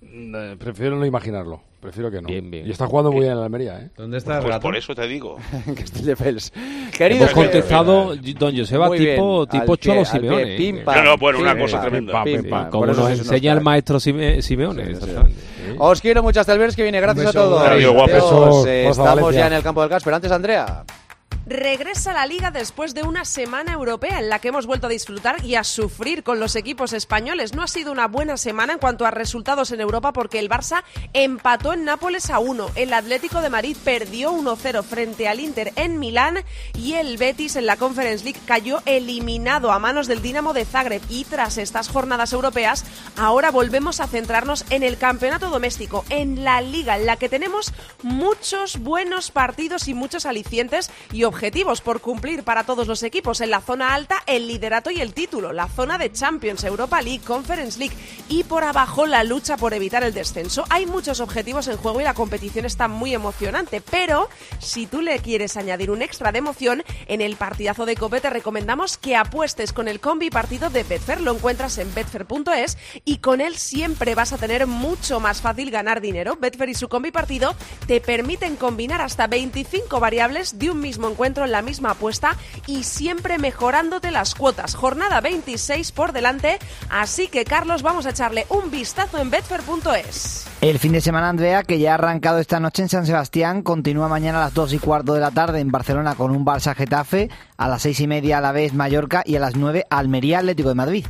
Eh, 0.00 0.56
Prefiero 0.58 0.96
no 0.96 1.04
imaginarlo. 1.04 1.60
Prefiero 1.80 2.10
que 2.10 2.20
no. 2.20 2.26
Bien, 2.28 2.50
bien. 2.50 2.66
Y 2.66 2.70
está 2.72 2.86
jugando 2.86 3.12
muy 3.12 3.20
bien 3.20 3.32
en 3.32 3.38
la 3.38 3.44
Almería, 3.44 3.78
¿eh? 3.80 3.90
¿Dónde 3.96 4.18
está 4.18 4.38
Pues 4.40 4.48
gato? 4.50 4.62
por 4.62 4.76
eso 4.76 4.94
te 4.96 5.06
digo. 5.06 5.36
Castelldefels. 5.76 6.52
Hemos 6.56 6.96
Queridos 6.96 7.30
contestado, 7.30 8.16
don 8.16 8.56
Joseba, 8.56 8.88
Muy 8.88 8.98
tipo, 8.98 9.46
tipo 9.46 9.76
pie, 9.76 9.76
Cholo 9.78 10.02
pie, 10.02 10.04
Simeone. 10.06 10.56
pim, 10.56 10.84
pam, 10.84 10.96
No, 10.96 11.02
no, 11.04 11.16
bueno, 11.18 11.38
una 11.38 11.52
pim, 11.52 11.62
cosa 11.62 11.76
pam, 11.80 11.88
tremenda. 11.88 12.24
pim, 12.24 12.50
pam. 12.50 12.70
Como 12.70 12.86
nos 12.86 12.98
enseña 13.10 13.52
el 13.52 13.60
maestro 13.60 14.00
Sime- 14.00 14.42
Simeone. 14.42 14.94
sí. 14.96 15.06
Os 15.78 16.00
quiero 16.00 16.22
mucho 16.22 16.40
hasta 16.40 16.52
el 16.52 16.58
viernes 16.58 16.74
que 16.74 16.82
viene. 16.82 17.00
Gracias 17.00 17.26
a 17.28 17.32
todos. 17.32 17.60
Adiós. 17.62 17.92
Adiós. 17.94 18.06
Besos, 18.12 18.66
Eh, 18.66 18.88
Estamos 18.88 19.34
ya 19.34 19.46
en 19.46 19.52
el 19.52 19.62
campo 19.62 19.80
del 19.80 19.90
gas, 19.90 20.02
pero 20.02 20.16
antes, 20.16 20.32
Andrea. 20.32 20.84
Regresa 21.48 22.12
la 22.12 22.26
liga 22.26 22.50
después 22.50 22.92
de 22.92 23.04
una 23.04 23.24
semana 23.24 23.72
europea 23.72 24.18
en 24.18 24.28
la 24.28 24.38
que 24.38 24.48
hemos 24.48 24.66
vuelto 24.66 24.86
a 24.86 24.90
disfrutar 24.90 25.42
y 25.46 25.54
a 25.54 25.64
sufrir 25.64 26.22
con 26.22 26.40
los 26.40 26.56
equipos 26.56 26.92
españoles. 26.92 27.54
No 27.54 27.62
ha 27.62 27.68
sido 27.68 27.90
una 27.90 28.06
buena 28.06 28.36
semana 28.36 28.74
en 28.74 28.78
cuanto 28.78 29.06
a 29.06 29.10
resultados 29.10 29.72
en 29.72 29.80
Europa 29.80 30.12
porque 30.12 30.40
el 30.40 30.50
Barça 30.50 30.82
empató 31.14 31.72
en 31.72 31.86
Nápoles 31.86 32.28
a 32.28 32.38
1, 32.38 32.72
el 32.74 32.92
Atlético 32.92 33.40
de 33.40 33.48
Madrid 33.48 33.78
perdió 33.82 34.30
1-0 34.30 34.84
frente 34.84 35.26
al 35.26 35.40
Inter 35.40 35.72
en 35.76 35.98
Milán 35.98 36.44
y 36.74 36.94
el 36.94 37.16
Betis 37.16 37.56
en 37.56 37.64
la 37.64 37.78
Conference 37.78 38.24
League 38.24 38.42
cayó 38.44 38.82
eliminado 38.84 39.72
a 39.72 39.78
manos 39.78 40.06
del 40.06 40.20
Dinamo 40.20 40.52
de 40.52 40.66
Zagreb. 40.66 41.00
Y 41.08 41.24
tras 41.24 41.56
estas 41.56 41.88
jornadas 41.88 42.34
europeas, 42.34 42.84
ahora 43.16 43.50
volvemos 43.50 44.00
a 44.00 44.06
centrarnos 44.06 44.66
en 44.68 44.82
el 44.82 44.98
campeonato 44.98 45.48
doméstico, 45.48 46.04
en 46.10 46.44
la 46.44 46.60
liga 46.60 46.98
en 46.98 47.06
la 47.06 47.16
que 47.16 47.30
tenemos 47.30 47.72
muchos 48.02 48.80
buenos 48.80 49.30
partidos 49.30 49.88
y 49.88 49.94
muchos 49.94 50.26
alicientes 50.26 50.90
y 51.10 51.24
objetivos 51.24 51.37
por 51.84 52.00
cumplir 52.00 52.42
para 52.42 52.64
todos 52.64 52.88
los 52.88 53.02
equipos. 53.04 53.40
En 53.40 53.50
la 53.50 53.60
zona 53.60 53.94
alta, 53.94 54.22
el 54.26 54.48
liderato 54.48 54.90
y 54.90 55.00
el 55.00 55.14
título, 55.14 55.52
la 55.52 55.68
zona 55.68 55.96
de 55.96 56.10
Champions, 56.10 56.64
Europa 56.64 57.00
League, 57.00 57.22
Conference 57.24 57.78
League 57.78 57.94
y 58.28 58.42
por 58.42 58.64
abajo 58.64 59.06
la 59.06 59.22
lucha 59.22 59.56
por 59.56 59.72
evitar 59.72 60.02
el 60.02 60.12
descenso. 60.12 60.64
Hay 60.68 60.86
muchos 60.86 61.20
objetivos 61.20 61.68
en 61.68 61.76
juego 61.76 62.00
y 62.00 62.04
la 62.04 62.14
competición 62.14 62.64
está 62.64 62.88
muy 62.88 63.14
emocionante, 63.14 63.80
pero 63.80 64.28
si 64.58 64.86
tú 64.86 65.00
le 65.00 65.20
quieres 65.20 65.56
añadir 65.56 65.92
un 65.92 66.02
extra 66.02 66.32
de 66.32 66.38
emoción, 66.38 66.82
en 67.06 67.20
el 67.20 67.36
partidazo 67.36 67.86
de 67.86 67.94
Cope 67.94 68.20
te 68.20 68.30
recomendamos 68.30 68.98
que 68.98 69.14
apuestes 69.14 69.72
con 69.72 69.86
el 69.86 70.00
combi 70.00 70.30
partido 70.30 70.70
de 70.70 70.82
Betfair. 70.82 71.20
Lo 71.20 71.34
encuentras 71.34 71.78
en 71.78 71.94
betfair.es 71.94 72.78
y 73.04 73.18
con 73.18 73.40
él 73.40 73.56
siempre 73.56 74.16
vas 74.16 74.32
a 74.32 74.38
tener 74.38 74.66
mucho 74.66 75.20
más 75.20 75.40
fácil 75.40 75.70
ganar 75.70 76.00
dinero. 76.00 76.36
Betfair 76.36 76.70
y 76.70 76.74
su 76.74 76.88
combi 76.88 77.12
partido 77.12 77.54
te 77.86 78.00
permiten 78.00 78.56
combinar 78.56 79.00
hasta 79.00 79.28
25 79.28 80.00
variables 80.00 80.58
de 80.58 80.70
un 80.70 80.80
mismo 80.80 81.08
encuentro 81.08 81.27
en 81.28 81.52
la 81.52 81.62
misma 81.62 81.90
apuesta 81.90 82.36
y 82.66 82.84
siempre 82.84 83.38
mejorándote 83.38 84.10
las 84.10 84.34
cuotas. 84.34 84.74
Jornada 84.74 85.20
26 85.20 85.92
por 85.92 86.12
delante, 86.12 86.58
así 86.90 87.28
que 87.28 87.44
Carlos, 87.44 87.82
vamos 87.82 88.06
a 88.06 88.10
echarle 88.10 88.46
un 88.48 88.70
vistazo 88.70 89.18
en 89.18 89.30
betfair.es. 89.30 90.46
El 90.60 90.78
fin 90.78 90.92
de 90.92 91.00
semana, 91.00 91.28
Andrea, 91.28 91.62
que 91.62 91.78
ya 91.78 91.92
ha 91.92 91.94
arrancado 91.94 92.38
esta 92.38 92.58
noche 92.58 92.82
en 92.82 92.88
San 92.88 93.06
Sebastián, 93.06 93.62
continúa 93.62 94.08
mañana 94.08 94.38
a 94.38 94.44
las 94.46 94.54
2 94.54 94.72
y 94.72 94.78
cuarto 94.78 95.14
de 95.14 95.20
la 95.20 95.30
tarde 95.30 95.60
en 95.60 95.70
Barcelona 95.70 96.14
con 96.14 96.30
un 96.30 96.44
Barça 96.44 96.74
Getafe, 96.74 97.30
a 97.56 97.68
las 97.68 97.82
6 97.82 98.00
y 98.00 98.06
media 98.06 98.38
a 98.38 98.40
la 98.40 98.52
vez 98.52 98.74
Mallorca 98.74 99.22
y 99.24 99.36
a 99.36 99.40
las 99.40 99.54
9 99.54 99.86
Almería 99.90 100.38
Atlético 100.38 100.70
de 100.70 100.74
Madrid. 100.74 101.06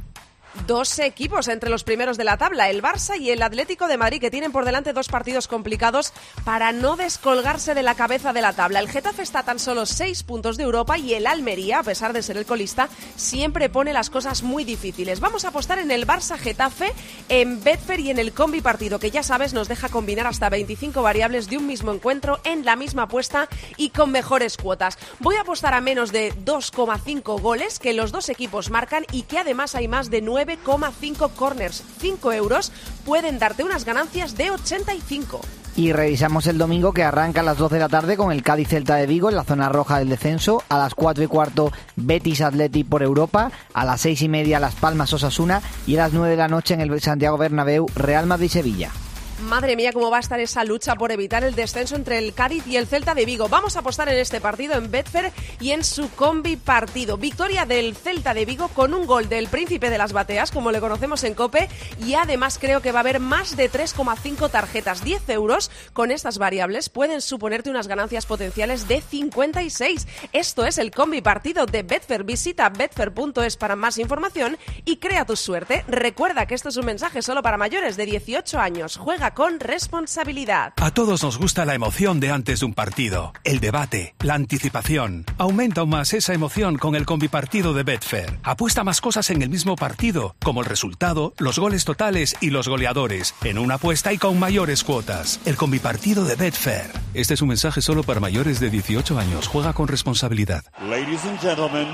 Dos 0.66 0.98
equipos 0.98 1.48
entre 1.48 1.70
los 1.70 1.84
primeros 1.84 2.18
de 2.18 2.24
la 2.24 2.36
tabla, 2.36 2.68
el 2.68 2.82
Barça 2.82 3.18
y 3.18 3.30
el 3.30 3.42
Atlético 3.42 3.88
de 3.88 3.96
Madrid, 3.96 4.20
que 4.20 4.30
tienen 4.30 4.52
por 4.52 4.64
delante 4.64 4.92
dos 4.92 5.08
partidos 5.08 5.48
complicados 5.48 6.12
para 6.44 6.72
no 6.72 6.96
descolgarse 6.96 7.74
de 7.74 7.82
la 7.82 7.94
cabeza 7.94 8.32
de 8.32 8.42
la 8.42 8.52
tabla. 8.52 8.80
El 8.80 8.88
Getafe 8.88 9.22
está 9.22 9.40
a 9.40 9.42
tan 9.44 9.58
solo 9.58 9.86
seis 9.86 10.22
puntos 10.22 10.56
de 10.56 10.64
Europa 10.64 10.98
y 10.98 11.14
el 11.14 11.26
Almería, 11.26 11.78
a 11.78 11.82
pesar 11.82 12.12
de 12.12 12.22
ser 12.22 12.36
el 12.36 12.44
colista, 12.44 12.88
siempre 13.16 13.70
pone 13.70 13.92
las 13.92 14.10
cosas 14.10 14.42
muy 14.42 14.64
difíciles. 14.64 15.20
Vamos 15.20 15.44
a 15.44 15.48
apostar 15.48 15.78
en 15.78 15.90
el 15.90 16.06
Barça 16.06 16.36
Getafe, 16.36 16.92
en 17.28 17.62
Betfair 17.62 18.00
y 18.00 18.10
en 18.10 18.18
el 18.18 18.32
combi 18.32 18.60
partido, 18.60 18.98
que 18.98 19.10
ya 19.10 19.22
sabes 19.22 19.54
nos 19.54 19.68
deja 19.68 19.88
combinar 19.88 20.26
hasta 20.26 20.50
25 20.50 21.02
variables 21.02 21.48
de 21.48 21.56
un 21.56 21.66
mismo 21.66 21.92
encuentro 21.92 22.40
en 22.44 22.64
la 22.64 22.76
misma 22.76 23.04
apuesta 23.04 23.48
y 23.76 23.90
con 23.90 24.10
mejores 24.10 24.56
cuotas. 24.56 24.98
Voy 25.20 25.36
a 25.36 25.42
apostar 25.42 25.74
a 25.74 25.80
menos 25.80 26.12
de 26.12 26.34
2,5 26.34 27.40
goles 27.40 27.78
que 27.78 27.94
los 27.94 28.12
dos 28.12 28.28
equipos 28.28 28.70
marcan 28.70 29.06
y 29.12 29.22
que 29.22 29.38
además 29.38 29.74
hay 29.74 29.88
más 29.88 30.10
de 30.10 30.20
9,5 30.48 31.30
corners. 31.32 31.82
5 31.98 32.32
euros 32.32 32.72
pueden 33.04 33.38
darte 33.38 33.64
unas 33.64 33.84
ganancias 33.84 34.36
de 34.36 34.50
85. 34.50 35.40
Y 35.76 35.92
revisamos 35.92 36.48
el 36.48 36.58
domingo 36.58 36.92
que 36.92 37.04
arranca 37.04 37.40
a 37.40 37.44
las 37.44 37.56
12 37.56 37.76
de 37.76 37.80
la 37.80 37.88
tarde 37.88 38.16
con 38.16 38.32
el 38.32 38.42
Cádiz 38.42 38.68
Celta 38.68 38.96
de 38.96 39.06
Vigo 39.06 39.28
en 39.28 39.36
la 39.36 39.44
zona 39.44 39.68
roja 39.68 40.00
del 40.00 40.08
descenso. 40.08 40.64
A 40.68 40.78
las 40.78 40.94
4 40.94 41.22
y 41.22 41.28
cuarto 41.28 41.70
Betis 41.94 42.40
Atleti 42.40 42.82
por 42.82 43.04
Europa. 43.04 43.52
A 43.74 43.84
las 43.84 44.00
6 44.00 44.22
y 44.22 44.28
media 44.28 44.58
Las 44.58 44.74
Palmas 44.74 45.12
Osasuna. 45.12 45.62
Y 45.86 45.96
a 45.96 46.02
las 46.02 46.12
9 46.12 46.30
de 46.30 46.36
la 46.36 46.48
noche 46.48 46.74
en 46.74 46.80
el 46.80 47.00
Santiago 47.00 47.38
Bernabéu 47.38 47.86
Real 47.94 48.26
Madrid 48.26 48.48
Sevilla. 48.48 48.90
Madre 49.40 49.76
mía, 49.76 49.92
cómo 49.92 50.10
va 50.10 50.16
a 50.16 50.20
estar 50.20 50.40
esa 50.40 50.64
lucha 50.64 50.96
por 50.96 51.12
evitar 51.12 51.44
el 51.44 51.54
descenso 51.54 51.94
entre 51.94 52.18
el 52.18 52.34
Cádiz 52.34 52.66
y 52.66 52.76
el 52.76 52.88
Celta 52.88 53.14
de 53.14 53.24
Vigo. 53.24 53.48
Vamos 53.48 53.76
a 53.76 53.80
apostar 53.80 54.08
en 54.08 54.18
este 54.18 54.40
partido 54.40 54.74
en 54.74 54.90
Betfair 54.90 55.30
y 55.60 55.70
en 55.70 55.84
su 55.84 56.10
combi 56.10 56.56
partido. 56.56 57.16
Victoria 57.16 57.64
del 57.64 57.94
Celta 57.94 58.34
de 58.34 58.44
Vigo 58.44 58.66
con 58.66 58.94
un 58.94 59.06
gol 59.06 59.28
del 59.28 59.46
príncipe 59.46 59.90
de 59.90 59.98
las 59.98 60.12
bateas, 60.12 60.50
como 60.50 60.72
le 60.72 60.80
conocemos 60.80 61.22
en 61.22 61.34
Cope, 61.34 61.68
y 62.04 62.14
además 62.14 62.58
creo 62.60 62.82
que 62.82 62.90
va 62.90 62.98
a 62.98 63.02
haber 63.02 63.20
más 63.20 63.56
de 63.56 63.70
3,5 63.70 64.50
tarjetas. 64.50 65.04
10 65.04 65.28
euros 65.28 65.70
con 65.92 66.10
estas 66.10 66.38
variables 66.38 66.88
pueden 66.88 67.20
suponerte 67.20 67.70
unas 67.70 67.86
ganancias 67.86 68.26
potenciales 68.26 68.88
de 68.88 69.00
56. 69.00 70.08
Esto 70.32 70.66
es 70.66 70.78
el 70.78 70.90
combi 70.90 71.20
partido 71.20 71.64
de 71.66 71.84
Betfair. 71.84 72.24
Visita 72.24 72.68
betfair.es 72.70 73.56
para 73.56 73.76
más 73.76 73.98
información 73.98 74.58
y 74.84 74.96
crea 74.96 75.24
tu 75.24 75.36
suerte. 75.36 75.84
Recuerda 75.86 76.46
que 76.46 76.56
esto 76.56 76.70
es 76.70 76.76
un 76.76 76.86
mensaje 76.86 77.22
solo 77.22 77.40
para 77.40 77.56
mayores 77.56 77.96
de 77.96 78.04
18 78.04 78.58
años. 78.58 78.96
Juega 78.96 79.27
con 79.32 79.60
responsabilidad. 79.60 80.72
A 80.76 80.90
todos 80.90 81.22
nos 81.22 81.38
gusta 81.38 81.64
la 81.64 81.74
emoción 81.74 82.20
de 82.20 82.30
antes 82.30 82.60
de 82.60 82.66
un 82.66 82.74
partido, 82.74 83.32
el 83.44 83.60
debate, 83.60 84.14
la 84.20 84.34
anticipación. 84.34 85.24
Aumenta 85.38 85.80
aún 85.80 85.90
más 85.90 86.12
esa 86.12 86.34
emoción 86.34 86.76
con 86.76 86.94
el 86.94 87.06
combipartido 87.06 87.72
de 87.74 87.82
Betfair. 87.82 88.38
Apuesta 88.42 88.84
más 88.84 89.00
cosas 89.00 89.30
en 89.30 89.42
el 89.42 89.48
mismo 89.48 89.76
partido, 89.76 90.34
como 90.42 90.60
el 90.60 90.66
resultado, 90.66 91.34
los 91.38 91.58
goles 91.58 91.84
totales 91.84 92.36
y 92.40 92.50
los 92.50 92.68
goleadores, 92.68 93.34
en 93.42 93.58
una 93.58 93.74
apuesta 93.74 94.12
y 94.12 94.18
con 94.18 94.38
mayores 94.38 94.84
cuotas. 94.84 95.40
El 95.44 95.56
combipartido 95.56 96.24
de 96.24 96.34
Betfair. 96.34 96.90
Este 97.14 97.34
es 97.34 97.42
un 97.42 97.48
mensaje 97.48 97.80
solo 97.82 98.02
para 98.02 98.20
mayores 98.20 98.60
de 98.60 98.70
18 98.70 99.18
años. 99.18 99.48
Juega 99.48 99.72
con 99.72 99.88
responsabilidad. 99.88 100.62
Ladies 100.80 101.24
and 101.24 101.40
gentlemen, 101.40 101.88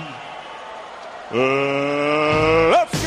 uh, 1.32 3.03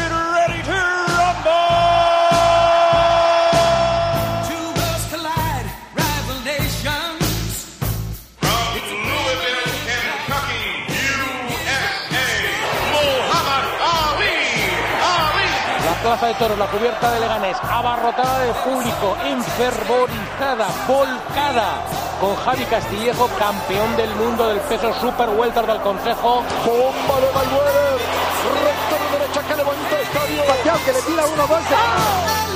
plaza 16.07 16.27
de 16.27 16.33
toros, 16.35 16.57
la 16.57 16.67
cubierta 16.67 17.11
de 17.11 17.19
Leganés, 17.19 17.57
abarrotada 17.69 18.39
de 18.39 18.53
público, 18.53 19.17
enfervorizada, 19.25 20.67
volcada, 20.87 21.81
con 22.21 22.33
Javi 22.33 22.63
Castillejo, 22.63 23.27
campeón 23.37 23.93
del 23.97 24.15
mundo 24.15 24.47
del 24.47 24.61
peso 24.61 24.93
super 25.01 25.27
welter 25.31 25.67
del 25.67 25.81
Consejo. 25.81 26.43
Bomba 26.65 27.19
de 27.19 27.31
Mayweather, 27.35 27.99
de 27.99 29.19
derecha 29.19 29.41
que 29.41 29.55
levanta 29.57 29.95
el 29.95 30.01
estadio, 30.01 30.43
que 30.85 30.93
le 30.93 31.01
tira 31.01 31.25
uno, 31.25 31.45
dos, 31.45 32.46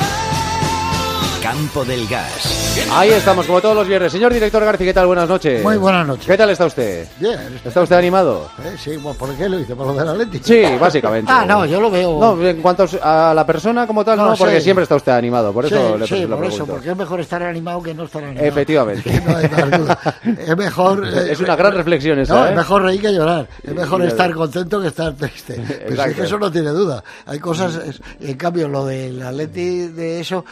Campo 1.42 1.84
del 1.84 2.08
Gas. 2.08 2.88
Ahí 2.92 3.10
estamos, 3.10 3.48
como 3.48 3.60
todos 3.62 3.76
los 3.76 3.88
viernes. 3.88 4.12
Señor 4.12 4.32
director 4.32 4.64
García, 4.64 4.86
¿qué 4.86 4.94
tal? 4.94 5.08
Buenas 5.08 5.28
noches. 5.28 5.64
Muy 5.64 5.76
buenas 5.78 6.06
noches. 6.06 6.28
¿Qué 6.28 6.38
tal 6.38 6.52
está 6.52 6.68
usted? 6.68 7.08
Bien. 7.20 7.60
¿Está 7.66 7.82
usted 7.82 7.96
animado? 7.96 8.48
Eh, 8.64 8.76
sí, 8.78 8.96
bueno, 8.98 9.18
¿por 9.18 9.34
qué 9.36 9.50
lo 9.50 9.60
hice? 9.60 9.76
¿Por 9.76 9.88
lo 9.88 9.94
del 9.96 10.08
Atlético? 10.08 10.46
Sí, 10.46 10.62
básicamente. 10.80 11.32
ah, 11.36 11.44
no, 11.48 11.66
yo 11.66 11.82
lo 11.82 11.90
veo... 11.90 12.20
No, 12.20 12.48
en 12.48 12.62
cuanto 12.62 12.86
a 13.02 13.34
la 13.34 13.46
persona 13.46 13.88
como 13.88 14.06
tal, 14.06 14.18
no, 14.18 14.30
No, 14.30 14.36
porque 14.36 14.58
sí. 14.58 14.66
siempre 14.66 14.84
está 14.84 14.96
usted 14.96 15.14
animado. 15.14 15.52
Por 15.52 15.66
eso 15.66 15.94
sí, 15.94 16.00
le, 16.00 16.08
sí, 16.08 16.28
lo 16.28 16.38
por 16.38 16.46
eso, 16.46 16.66
porque 16.68 16.92
es 16.92 16.98
mejor 16.98 17.20
estar 17.20 17.42
animado 17.42 17.82
que 17.82 17.94
no 17.96 18.04
estar 18.04 18.24
animado. 18.24 18.48
Efectivamente. 18.48 19.22
No 19.32 19.38
hay 19.38 19.48
tal 19.48 19.72
duda. 19.72 20.00
Es 20.24 20.58
mejor... 20.58 21.08
eh, 21.14 21.32
Es 21.32 21.40
una 21.40 21.56
gran 21.56 21.74
reflexión 21.74 22.20
esa, 22.20 22.36
No, 22.36 22.46
¿eh? 22.46 22.50
es 22.52 22.56
mejor 22.56 22.84
reír 22.84 23.02
que 23.02 23.14
llorar. 23.14 23.48
Es 23.64 23.74
mejor 23.74 24.04
estar 24.04 24.32
contento 24.34 24.80
que 24.82 24.88
estar 24.88 25.14
triste. 25.14 25.56
Pero 25.56 25.80
sí 25.80 25.94
Exacto. 25.94 26.16
que 26.16 26.22
eso 26.24 26.38
no 26.38 26.52
tiene 26.52 26.70
duda. 26.70 27.04
Hay 27.26 27.40
cosas... 27.40 27.80
en 28.20 28.38
cambio, 28.38 28.68
lo 28.68 28.86
del 28.86 29.22
Atleti 29.24 29.88
de 29.88 30.20
eso, 30.20 30.46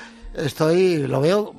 estoy... 0.45 1.07
Lo 1.07 1.21
veo 1.21 1.53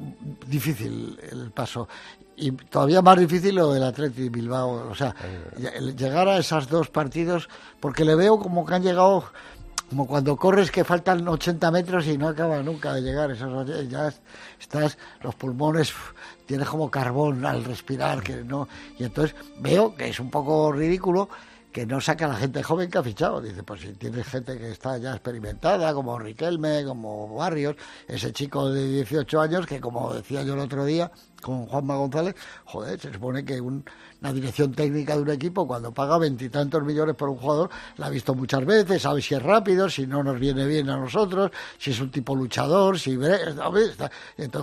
difícil 0.46 1.18
el 1.30 1.50
paso. 1.50 1.88
Y 2.36 2.52
todavía 2.52 3.02
más 3.02 3.18
difícil 3.18 3.54
lo 3.54 3.72
del 3.72 3.82
Atleti 3.84 4.28
Bilbao. 4.28 4.88
O 4.90 4.94
sea, 4.94 5.14
llegar 5.96 6.28
a 6.28 6.38
esos 6.38 6.68
dos 6.68 6.88
partidos, 6.88 7.48
porque 7.80 8.04
le 8.04 8.14
veo 8.14 8.38
como 8.38 8.64
que 8.64 8.74
han 8.74 8.82
llegado 8.82 9.24
como 9.90 10.06
cuando 10.06 10.36
corres 10.36 10.70
que 10.70 10.84
faltan 10.84 11.26
80 11.26 11.70
metros 11.72 12.06
y 12.06 12.16
no 12.16 12.28
acaba 12.28 12.62
nunca 12.62 12.94
de 12.94 13.02
llegar. 13.02 13.30
Esos, 13.32 13.66
ya 13.90 14.08
es- 14.08 14.20
estás, 14.60 14.96
los 15.22 15.34
pulmones, 15.34 15.92
tienes 16.46 16.68
como 16.68 16.90
carbón 16.90 17.44
al 17.44 17.64
respirar, 17.64 18.22
que 18.22 18.36
no. 18.44 18.68
Y 18.98 19.04
entonces 19.04 19.34
veo 19.58 19.94
que 19.96 20.08
es 20.08 20.20
un 20.20 20.30
poco 20.30 20.70
ridículo 20.72 21.28
que 21.72 21.86
no 21.86 22.00
saca 22.00 22.26
a 22.26 22.28
la 22.28 22.34
gente 22.36 22.62
joven 22.62 22.90
que 22.90 22.98
ha 22.98 23.02
fichado. 23.02 23.40
Dice, 23.40 23.62
pues 23.62 23.80
si 23.82 23.92
tienes 23.94 24.26
gente 24.26 24.58
que 24.58 24.70
está 24.70 24.98
ya 24.98 25.12
experimentada, 25.12 25.92
como 25.94 26.18
Riquelme, 26.18 26.84
como 26.84 27.34
Barrios, 27.36 27.76
ese 28.08 28.32
chico 28.32 28.70
de 28.70 28.86
18 28.88 29.40
años 29.40 29.66
que, 29.66 29.80
como 29.80 30.12
decía 30.12 30.42
yo 30.42 30.54
el 30.54 30.60
otro 30.60 30.84
día 30.84 31.10
con 31.40 31.64
Juanma 31.66 31.96
González, 31.96 32.34
joder, 32.66 33.00
se 33.00 33.12
supone 33.12 33.44
que 33.44 33.60
un- 33.60 33.82
una 34.20 34.32
dirección 34.32 34.72
técnica 34.72 35.14
de 35.16 35.22
un 35.22 35.30
equipo, 35.30 35.66
cuando 35.66 35.90
paga 35.92 36.18
veintitantos 36.18 36.82
millones 36.82 37.14
por 37.16 37.30
un 37.30 37.38
jugador, 37.38 37.70
la 37.96 38.06
ha 38.06 38.10
visto 38.10 38.34
muchas 38.34 38.64
veces, 38.66 39.00
sabe 39.00 39.22
si 39.22 39.34
es 39.34 39.42
rápido, 39.42 39.88
si 39.88 40.06
no 40.06 40.22
nos 40.22 40.38
viene 40.38 40.66
bien 40.66 40.90
a 40.90 40.98
nosotros, 40.98 41.50
si 41.78 41.92
es 41.92 42.00
un 42.00 42.10
tipo 42.10 42.34
luchador, 42.34 42.98
si... 42.98 43.12
Entonces, 43.12 44.10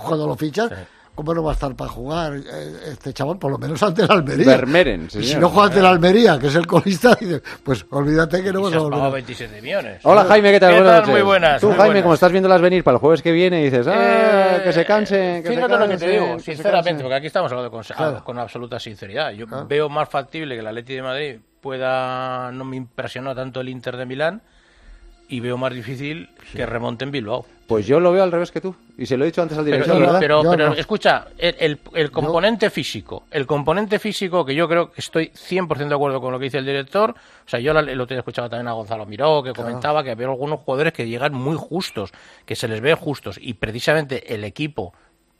cuando 0.07 0.27
lo 0.27 0.35
fichas... 0.35 0.69
¿Cómo 1.17 1.33
no 1.33 1.41
va 1.43 1.49
a 1.49 1.53
estar 1.55 1.75
para 1.75 1.89
jugar 1.89 2.35
eh, 2.35 2.73
este 2.91 3.11
chaval? 3.11 3.39
Por 3.39 3.51
lo 3.51 3.57
menos 3.57 3.81
ante 3.81 4.03
el 4.03 4.11
Almería. 4.11 4.45
Vermeeren, 4.45 5.05
Y 5.07 5.09
señor. 5.09 5.25
si 5.27 5.35
no 5.37 5.49
juega 5.49 5.67
ante 5.69 5.79
el 5.79 5.85
Almería, 5.87 6.37
que 6.37 6.45
es 6.45 6.53
el 6.55 6.67
colista, 6.67 7.15
dice, 7.19 7.41
pues 7.63 7.83
olvídate 7.89 8.43
que 8.43 8.53
no 8.53 8.61
vas 8.61 8.73
a 8.73 8.77
volver. 8.77 8.91
pagado 8.91 9.09
a- 9.09 9.13
27 9.13 9.61
millones. 9.63 9.99
Hola 10.03 10.25
Jaime, 10.25 10.51
¿qué 10.51 10.59
tal? 10.59 10.73
¿Qué 10.73 10.79
Buenas 10.79 10.91
tal? 10.93 11.01
noches. 11.01 11.13
Muy 11.15 11.21
buenas. 11.23 11.61
Tú, 11.61 11.67
muy 11.69 11.75
Jaime, 11.75 11.87
buenas. 11.87 12.03
como 12.03 12.13
estás 12.13 12.31
viéndolas 12.31 12.61
venir 12.61 12.83
para 12.83 12.95
el 12.95 13.01
jueves 13.01 13.21
que 13.23 13.31
viene, 13.31 13.63
dices, 13.63 13.87
ah, 13.89 14.59
que 14.63 14.71
se 14.71 14.85
cansen, 14.85 15.41
que 15.41 15.49
se 15.49 15.55
Fíjate 15.55 15.77
lo 15.79 15.87
que 15.89 15.97
te 15.97 16.07
digo, 16.07 16.39
sinceramente, 16.39 17.01
porque 17.01 17.15
aquí 17.15 17.27
estamos 17.27 17.51
hablando 17.51 17.71
con, 17.71 17.81
Claro. 17.83 18.23
con 18.23 18.37
absoluta 18.37 18.79
sinceridad. 18.79 19.31
Yo 19.31 19.47
Claro. 19.47 19.65
veo 19.67 19.89
más 19.89 20.07
factible 20.07 20.53
que 20.53 20.59
el 20.61 20.67
Atleti 20.67 20.93
de 20.93 21.01
Madrid 21.01 21.39
pueda, 21.61 22.51
no 22.51 22.63
me 22.63 22.75
impresionó 22.77 23.33
tanto 23.35 23.59
el 23.61 23.69
Inter 23.69 23.97
de 23.97 24.05
Milán, 24.05 24.41
y 25.29 25.39
veo 25.39 25.57
más 25.57 25.73
difícil 25.73 26.29
que 26.53 26.65
remonte 26.65 27.03
en 27.05 27.11
Bilbao. 27.11 27.45
Pues 27.67 27.85
yo 27.85 27.99
lo 27.99 28.13
veo 28.13 28.23
al 28.23 28.31
revés 28.31 28.49
que 28.49 28.61
tú. 28.61 28.73
Y 28.97 29.05
se 29.05 29.17
lo 29.17 29.25
he 29.25 29.27
dicho 29.27 29.41
antes 29.41 29.57
al 29.57 29.65
Pero, 29.65 29.75
director. 29.83 30.19
pero, 30.21 30.43
Yo 30.43 30.51
pero 30.51 30.69
no. 30.69 30.73
escucha, 30.75 31.25
el, 31.37 31.55
el- 31.59 31.79
el 31.95 32.11
componente 32.11 32.69
físico, 32.69 33.25
el 33.29 33.45
componente 33.45 33.99
físico 33.99 34.45
que 34.45 34.55
yo 34.55 34.69
creo 34.69 34.89
que 34.89 35.01
estoy 35.01 35.31
100% 35.35 35.89
de 35.89 35.95
acuerdo 35.95 36.21
con 36.21 36.31
lo 36.31 36.39
que 36.39 36.45
dice 36.45 36.59
el 36.59 36.65
director, 36.65 37.09
o 37.11 37.49
sea, 37.49 37.59
yo 37.59 37.73
la- 37.73 37.81
el 37.81 37.99
otro 37.99 38.13
día 38.15 38.19
escuchaba 38.19 38.47
también 38.47 38.69
a 38.69 38.71
Gonzalo 38.71 39.05
Miró, 39.05 39.43
que 39.43 39.51
comentaba 39.51 40.01
que 40.01 40.11
había 40.11 40.27
algunos 40.27 40.61
jugadores 40.61 40.93
que 40.93 41.07
llegan 41.09 41.33
muy 41.33 41.57
justos, 41.57 42.11
que 42.45 42.55
se 42.55 42.69
les 42.69 42.79
ve 42.79 42.93
justos, 42.95 43.37
y 43.41 43.55
precisamente 43.55 44.33
el 44.33 44.45
equipo 44.45 44.93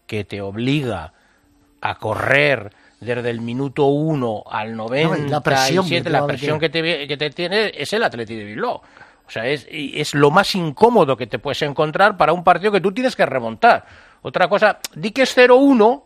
que 0.05 0.26
te 0.26 0.41
obliga 0.41 1.14
a 1.80 1.95
correr 1.95 2.72
desde 2.99 3.30
el 3.30 3.39
minuto 3.39 3.85
1 3.85 4.43
al 4.49 4.76
No, 4.76 4.85
y 4.88 5.03
97, 5.03 5.30
la 5.30 5.41
presión 5.41 5.88
que 5.88 6.01
te 6.01 6.09
la 6.09 6.19
va 6.19 6.26
a 6.26 6.27
presión 6.27 6.59
que 6.59 6.69
te, 6.69 7.07
que 7.07 7.15
te 7.18 7.30
tiene 7.30 7.72
es 7.73 7.93
el 7.93 8.03
Atleti 8.03 8.35
de 8.35 8.43
Bilbao. 8.43 8.81
O 9.28 9.30
sea, 9.30 9.45
es, 9.48 9.68
y 9.70 9.99
es 9.99 10.14
lo 10.16 10.32
más 10.32 10.56
incómodo 10.56 11.18
que 11.18 11.28
te 11.28 11.38
puedes 11.40 11.62
encontrar 11.62 12.16
para 12.18 12.32
un 12.34 12.44
partido 12.44 12.72
que 12.72 12.80
tú 12.82 12.91
tienes 12.94 13.16
que 13.16 13.26
remontar. 13.26 13.86
Otra 14.22 14.48
cosa, 14.48 14.80
di 14.95 15.12
que 15.12 15.24
es 15.24 15.38
0-1, 15.38 16.04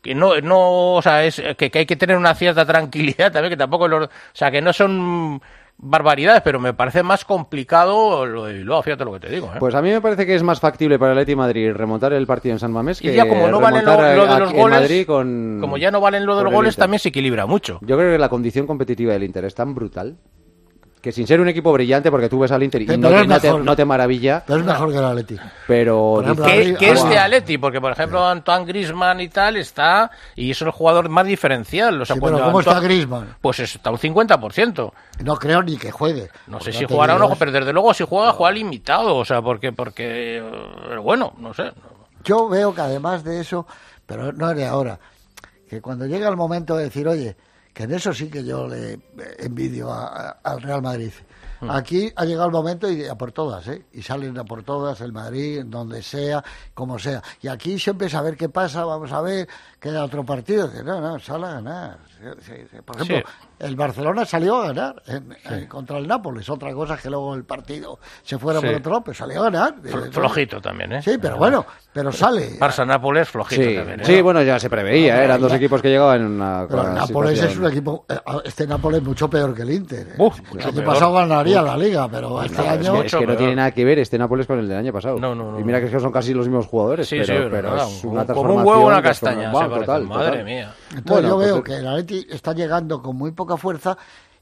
que 0.00 0.14
no, 0.14 0.40
no, 0.40 0.92
o 0.94 1.02
sea, 1.02 1.24
es 1.24 1.42
que, 1.58 1.70
que 1.70 1.80
hay 1.80 1.86
que 1.86 1.96
tener 1.96 2.16
una 2.16 2.34
cierta 2.34 2.64
tranquilidad 2.66 3.32
también, 3.32 3.50
que 3.50 3.56
tampoco, 3.56 3.88
los- 3.88 4.06
o 4.06 4.10
sea, 4.32 4.50
que 4.50 4.62
no 4.62 4.72
son 4.72 5.40
barbaridades, 5.76 6.40
pero 6.42 6.60
me 6.60 6.72
parece 6.72 7.02
más 7.02 7.24
complicado 7.24 8.24
lo 8.24 8.44
de 8.44 8.52
Bilbao, 8.54 8.80
fíjate 8.82 9.04
lo 9.04 9.12
que 9.14 9.20
te 9.20 9.28
digo. 9.30 9.48
¿eh? 9.52 9.56
Pues 9.58 9.74
a 9.74 9.82
mí 9.82 9.90
me 9.90 10.00
parece 10.00 10.24
que 10.24 10.36
es 10.36 10.42
más 10.44 10.60
factible 10.60 10.98
para 11.00 11.12
el 11.12 11.18
Atleti 11.18 11.34
Madrid 11.34 11.72
remontar 11.72 12.12
el 12.12 12.26
partido 12.28 12.52
en 12.52 12.60
San 12.60 12.70
Mamés 12.70 13.00
y 13.00 13.08
que 13.08 13.14
ya 13.16 13.26
como 13.28 13.48
no 13.48 13.58
valen 13.60 13.84
lo, 13.84 13.96
de 14.00 14.16
los 14.16 14.52
goles, 14.52 15.06
con, 15.06 15.58
como 15.60 15.76
ya 15.76 15.90
no 15.90 16.00
valen 16.00 16.24
lo 16.24 16.36
de 16.36 16.44
los 16.44 16.52
goles, 16.52 16.76
también 16.76 17.00
se 17.00 17.08
equilibra 17.08 17.46
mucho. 17.46 17.78
Yo 17.82 17.96
creo 17.96 18.12
que 18.12 18.18
la 18.18 18.28
condición 18.28 18.68
competitiva 18.68 19.12
del 19.14 19.24
Inter 19.24 19.44
es 19.46 19.54
tan 19.56 19.74
brutal 19.74 20.16
que 21.04 21.12
sin 21.12 21.26
ser 21.26 21.38
un 21.38 21.48
equipo 21.48 21.70
brillante, 21.70 22.10
porque 22.10 22.30
tú 22.30 22.38
ves 22.38 22.50
al 22.50 22.62
Inter 22.62 22.80
y 22.80 22.86
no, 22.86 22.92
es 22.94 22.98
te, 22.98 23.26
no 23.26 23.38
te- 23.40 23.46
mejor. 23.48 23.60
no 23.64 23.76
te 23.76 23.84
maravilla, 23.84 24.42
Pero 24.46 24.58
es 24.60 24.64
mejor 24.64 24.90
que 24.90 24.96
el 24.96 25.04
Atleti. 25.04 25.36
pero 25.66 26.22
ejemplo, 26.22 26.46
que 26.46 26.86
Ah, 26.88 26.92
este 26.94 27.18
Atleti, 27.18 27.58
porque 27.58 27.78
por 27.78 27.92
ejemplo 27.92 28.26
Antoine 28.26 28.64
Griezmann 28.64 29.20
y 29.20 29.28
tal 29.28 29.58
está, 29.58 30.10
y 30.34 30.50
es 30.50 30.62
el 30.62 30.70
jugador 30.70 31.10
más 31.10 31.26
diferencial. 31.26 32.00
O 32.00 32.06
sea, 32.06 32.16
Sí, 32.16 32.22
pero 32.24 32.42
¿cómo 32.42 32.60
está 32.60 32.72
Antoine- 32.78 32.84
Griezmann? 32.84 33.36
Pues 33.42 33.60
está 33.60 33.90
un 33.90 33.98
50%. 33.98 34.92
No 35.22 35.36
creo 35.36 35.62
ni 35.62 35.76
que 35.76 35.90
juegue. 35.90 36.30
No 36.46 36.58
sé 36.60 36.70
Porque 36.70 36.72
si 36.72 36.84
jugará 36.86 37.16
o 37.16 37.18
no, 37.18 37.32
es- 37.32 37.38
pero 37.38 37.52
desde 37.52 37.72
luego 37.74 37.92
si 37.92 38.04
juega, 38.04 38.32
juega 38.32 38.52
limitado. 38.52 39.14
O 39.16 39.24
sea, 39.26 39.42
porque, 39.42 39.72
porque, 39.72 40.38
eh, 40.38 40.96
bueno, 41.02 41.34
no 41.38 41.52
sé. 41.52 41.70
Yo 42.24 42.48
veo 42.48 42.74
que 42.74 42.80
además 42.80 43.22
de 43.24 43.40
eso, 43.42 43.66
pero 44.06 44.32
no 44.32 44.50
es 44.50 44.56
de 44.56 44.66
ahora, 44.66 44.98
que 45.68 45.82
cuando 45.82 46.06
llega 46.06 46.30
el 46.30 46.36
momento 46.36 46.76
de 46.78 46.84
decir, 46.84 47.06
oye, 47.06 47.36
que 47.74 47.82
en 47.82 47.92
eso 47.92 48.14
sí 48.14 48.28
que 48.30 48.42
yo 48.44 48.66
le 48.66 48.98
envidio 49.38 49.92
a- 49.92 50.06
a- 50.06 50.30
al 50.42 50.62
Real 50.62 50.80
Madrid. 50.80 51.12
Hmm. 51.60 51.70
Aquí 51.70 52.12
ha 52.16 52.24
llegado 52.24 52.46
el 52.46 52.52
momento 52.52 52.90
y 52.90 53.04
a 53.06 53.14
por 53.16 53.32
todas, 53.32 53.66
¿eh? 53.68 53.84
Y 53.92 54.02
salen 54.02 54.36
a 54.38 54.44
por 54.44 54.62
todas, 54.64 55.00
el 55.00 55.12
Madrid, 55.12 55.62
donde 55.66 56.02
sea, 56.02 56.42
como 56.74 56.98
sea. 56.98 57.22
Y 57.42 57.48
aquí 57.48 57.78
siempre 57.78 58.08
ver 58.20 58.36
qué 58.36 58.48
pasa, 58.48 58.84
vamos 58.84 59.12
a 59.12 59.20
ver, 59.20 59.48
queda 59.80 60.04
otro 60.04 60.24
partido. 60.24 60.70
No, 60.84 61.00
no, 61.00 61.18
sale 61.20 61.46
a 61.46 61.50
ganar. 61.54 61.98
Sí, 62.40 62.52
sí. 62.70 62.76
El 63.58 63.76
Barcelona 63.76 64.24
salió 64.24 64.56
a 64.62 64.66
ganar 64.68 65.02
en- 65.06 65.36
en- 65.44 65.66
contra 65.66 65.98
el 65.98 66.06
Nápoles. 66.08 66.48
Otra 66.50 66.72
cosa 66.74 66.94
es 66.94 67.00
que 67.02 67.10
luego 67.10 67.34
el 67.34 67.44
partido 67.44 67.98
se 68.22 68.38
fuera 68.38 68.60
Sí. 68.60 68.66
por 68.66 68.74
otro 68.76 68.92
lado, 68.92 69.04
pero 69.04 69.14
salió 69.14 69.40
a 69.40 69.44
ganar. 69.50 69.74
Fl- 69.82 70.10
Flojito 70.12 70.60
también, 70.60 70.92
¿eh? 70.92 71.02
Sí, 71.02 71.16
pero 71.20 71.36
bueno, 71.36 71.64
pero 71.92 72.10
sale. 72.12 72.58
Barça-Nápoles, 72.58 73.26
flojito 73.28 73.62
sí, 73.62 73.74
también. 73.76 74.00
¿eh? 74.00 74.04
sí, 74.04 74.20
bueno, 74.22 74.42
ya 74.42 74.58
se 74.58 74.68
preveía, 74.68 75.20
¿eh? 75.20 75.24
eran 75.24 75.40
dos 75.40 75.52
equipos 75.52 75.80
que 75.80 75.88
llegaban 75.88 76.20
en 76.20 76.26
una 76.32 76.66
Pero 76.68 76.82
el 76.88 76.94
Nápoles 76.94 77.42
es 77.42 77.56
un 77.56 77.66
equipo. 77.66 78.04
eh, 78.08 78.16
Este 78.44 78.66
Nápoles 78.66 79.00
es 79.00 79.06
mucho 79.06 79.30
peor 79.30 79.54
que 79.54 79.62
el 79.62 79.70
Inter. 79.70 80.08
¿eh? 80.08 80.14
Uf, 80.18 80.38
el 80.52 80.60
año 80.60 80.72
peor. 80.72 80.84
pasado 80.84 81.12
ganaría 81.14 81.60
Uf. 81.62 81.66
la 81.68 81.76
liga, 81.76 82.08
pero 82.08 82.42
este 82.42 82.56
No, 82.58 82.62
es 82.64 82.68
año. 82.88 83.00
que, 83.00 83.06
es 83.06 83.14
que 83.14 83.26
no 83.26 83.36
tiene 83.36 83.54
nada 83.54 83.70
que 83.70 83.84
ver 83.84 83.98
este 84.00 84.18
Nápoles 84.18 84.46
con 84.46 84.58
el 84.58 84.68
del 84.68 84.78
año 84.78 84.92
pasado. 84.92 85.18
No, 85.18 85.34
no, 85.34 85.52
no, 85.52 85.60
y 85.60 85.64
mira 85.64 85.80
que 85.80 85.86
es 85.86 86.02
son 86.02 86.12
casi 86.12 86.34
los 86.34 86.46
mismos 86.48 86.66
jugadores, 86.66 87.08
Sí, 87.08 87.16
pero, 87.20 87.44
sí, 87.44 87.48
pero 87.50 87.76
es 87.76 87.82
como- 87.82 87.84
una 87.84 88.00
como 88.02 88.20
un 88.20 88.26
transformación 88.26 88.66
huevo 88.66 88.86
una 88.86 88.96
es 88.98 89.02
castaña, 89.02 89.52
Madre 89.52 90.44
mía. 90.44 90.74
Entonces 90.96 91.26
yo 91.26 91.38
veo 91.38 91.56
es- 91.58 91.62
que 91.64 91.74
el 91.76 91.86
Atleti 91.88 92.26
está 92.30 92.52
llegando 92.52 93.02
con 93.02 93.16
muy 93.16 93.32
poca 93.44 93.56
fuerza 93.56 93.96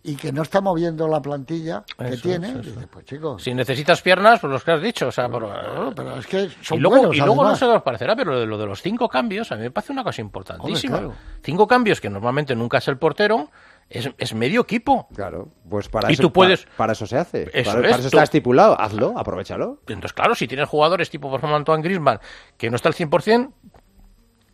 y 0.04 0.16
que 0.16 0.32
no 0.32 0.42
está 0.42 0.60
moviendo 0.60 1.06
la 1.06 1.22
plantilla 1.22 1.84
que 1.96 2.08
Eso, 2.08 2.22
tiene. 2.22 2.48
eso, 2.50 2.58
eso. 2.60 2.70
Dice, 2.70 2.86
pues 2.88 3.04
chicos. 3.04 3.40
Si 3.42 3.54
necesitas 3.54 4.02
piernas, 4.02 4.40
pues 4.40 4.52
los 4.52 4.64
que 4.64 4.72
has 4.72 4.82
dicho. 4.82 5.06
O 5.08 5.12
sea, 5.12 5.28
por- 5.28 5.48
pero 5.94 6.16
es 6.16 6.26
que 6.26 6.48
son 6.60 6.78
y 6.78 6.80
luego, 6.80 6.96
buenos, 6.96 7.16
y 7.16 7.20
luego 7.20 7.44
no 7.44 7.56
qué 7.56 7.64
os 7.64 7.82
parecerá, 7.82 8.16
pero 8.16 8.32
lo 8.32 8.40
de, 8.40 8.46
lo 8.46 8.58
de 8.58 8.66
los 8.66 8.82
cinco 8.82 9.08
cambios 9.08 9.52
a 9.52 9.56
mí 9.56 9.62
me 9.62 9.70
parece 9.70 9.92
una 9.92 10.02
cosa 10.02 10.20
importantísima. 10.20 10.98
Hombre, 10.98 11.16
Cinco 11.44 11.66
cambios 11.68 12.00
que 12.00 12.10
normalmente 12.10 12.56
nunca 12.56 12.78
es 12.78 12.88
el 12.88 12.98
portero, 12.98 13.48
es, 13.88 14.10
es 14.18 14.34
medio 14.34 14.62
equipo. 14.62 15.06
Claro, 15.14 15.50
pues 15.70 15.88
para 15.88 16.10
Y 16.10 16.14
eso, 16.14 16.22
tú 16.22 16.32
puedes- 16.32 16.64
para, 16.64 16.76
para 16.78 16.92
eso 16.94 17.06
se 17.06 17.16
hace. 17.18 17.42
Eso 17.52 17.70
para, 17.70 17.86
es, 17.86 17.90
para 17.92 18.00
eso 18.00 18.00
tú- 18.10 18.16
está 18.16 18.22
estipulado. 18.24 18.80
Hazlo, 18.80 19.14
aprovechalo. 19.16 19.82
Entonces, 19.86 20.12
claro, 20.14 20.34
si 20.34 20.48
tienes 20.48 20.68
jugadores 20.68 21.10
tipo, 21.10 21.30
por 21.30 21.38
ejemplo, 21.38 21.54
Antoine 21.56 21.82
Griezmann, 21.84 22.18
que 22.56 22.70
no 22.70 22.76
está 22.76 22.88
al 22.88 22.94
100%, 22.96 23.52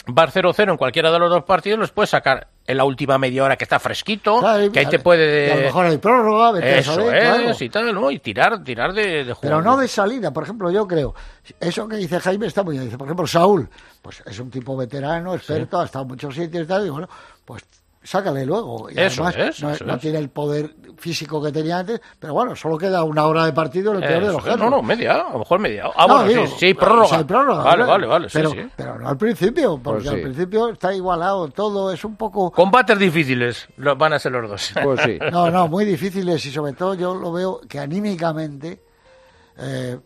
vas 0.09 0.35
0-0 0.35 0.71
en 0.71 0.77
cualquiera 0.77 1.11
de 1.11 1.19
los 1.19 1.31
dos 1.31 1.45
partidos, 1.45 1.79
los 1.79 1.93
puedes 1.93 2.11
sacar 2.11 2.49
en 2.67 2.77
la 2.77 2.85
última 2.85 3.19
media 3.19 3.45
hora 3.45 3.57
que 3.57 3.65
está 3.65 3.79
fresquito, 3.79 4.41
Claro, 4.41 4.71
que 4.71 4.81
ahí 4.81 4.87
te 4.87 4.99
puede... 4.99 5.53
a 5.53 5.57
lo 5.57 5.63
mejor 5.63 5.87
hay 5.87 5.99
prórroga, 5.99 6.53
vete 6.53 6.67
a 6.67 6.79
Eso 6.79 6.95
saber, 6.95 7.17
es, 7.17 7.23
claro. 7.23 7.57
y 7.61 7.69
tal, 7.69 7.95
¿no? 7.95 8.11
Y 8.11 8.19
tirar, 8.19 8.63
tirar 8.63 8.93
de, 8.93 9.25
de 9.25 9.35
Pero 9.41 9.63
no 9.63 9.77
de 9.77 9.89
salida, 9.89 10.33
por 10.33 10.43
ejemplo, 10.43 10.71
yo 10.71 10.87
creo, 10.87 11.15
eso 11.61 11.89
que 11.89 11.97
dice 11.97 12.21
Jaime 12.21 12.47
está 12.47 12.63
muy 12.63 12.75
bien. 12.75 12.85
Dice, 12.85 12.99
por 12.99 13.07
ejemplo, 13.07 13.27
Saúl, 13.27 13.69
pues 14.03 14.23
es 14.27 14.39
un 14.39 14.51
tipo 14.51 14.77
veterano, 14.77 15.35
experto, 15.35 15.81
ha 15.81 15.85
estado 15.85 16.03
en 16.03 16.09
muchos 16.09 16.35
sitios 16.35 16.65
y 16.65 16.67
tal, 16.67 16.87
y 16.87 16.91
bueno, 16.91 17.09
pues 17.45 17.65
sácale 18.09 18.47
luego. 18.47 18.89
Y 18.91 18.99
Eso 18.99 19.25
además 19.25 19.55
es, 19.57 19.63
no, 19.63 19.71
eso 19.71 19.85
no 19.85 19.95
es. 19.95 20.01
tiene 20.01 20.19
el 20.19 20.31
poder 20.31 20.75
físico 20.97 21.43
que 21.43 21.53
tenía 21.53 21.79
antes, 21.79 22.01
pero 22.19 22.35
bueno, 22.35 22.57
solo 22.57 22.77
queda 22.79 23.05
una 23.05 23.27
hora 23.27 23.45
de 23.45 23.53
partido 23.53 23.93
en 23.95 24.03
el 24.03 24.09
peor 24.09 24.23
de 24.27 24.33
los 24.33 24.43
casos. 24.43 24.59
no, 24.61 24.71
no, 24.71 24.83
media, 24.83 25.15
a 25.15 25.33
lo 25.33 25.39
mejor 25.41 25.59
media. 25.61 25.85
Ah, 25.97 26.07
No, 26.09 26.15
bueno, 26.15 26.29
digo, 26.29 26.47
sí, 26.47 26.55
sí, 26.59 26.75
prórroga. 26.75 27.09
si 27.09 27.15
hay 27.15 27.25
prórroga, 27.25 27.63
Vale, 27.65 27.85
vale, 27.85 28.07
vale, 28.07 28.29
pero, 28.33 28.51
sí. 28.51 28.59
pero 28.77 28.99
no 28.99 29.09
al 29.09 29.17
principio, 29.17 29.79
porque 29.83 30.01
Pues 30.01 30.09
sí. 30.11 30.15
al 30.17 30.23
principio 30.23 30.69
está 30.71 30.93
igualado 30.95 31.49
todo, 31.49 31.93
es 31.93 32.05
un 32.05 32.17
poco... 32.17 32.51
Combates 32.51 32.99
difíciles 32.99 33.69
lo- 33.77 33.95
van 33.97 34.15
a 34.15 34.19
ser 34.19 34.33
los 34.33 34.51
dos. 34.51 34.73
Pues 34.83 35.01
sí. 35.03 35.19
No, 35.31 35.51
no, 35.51 35.69
muy 35.69 35.85
difíciles 35.85 36.45
y 36.47 36.51
sobre 36.51 36.73
todo 36.73 36.95
yo 36.95 37.15
lo 37.15 37.31
veo 37.33 37.61
que 37.69 37.79
anímicamente, 37.79 38.83
eh, 39.59 39.99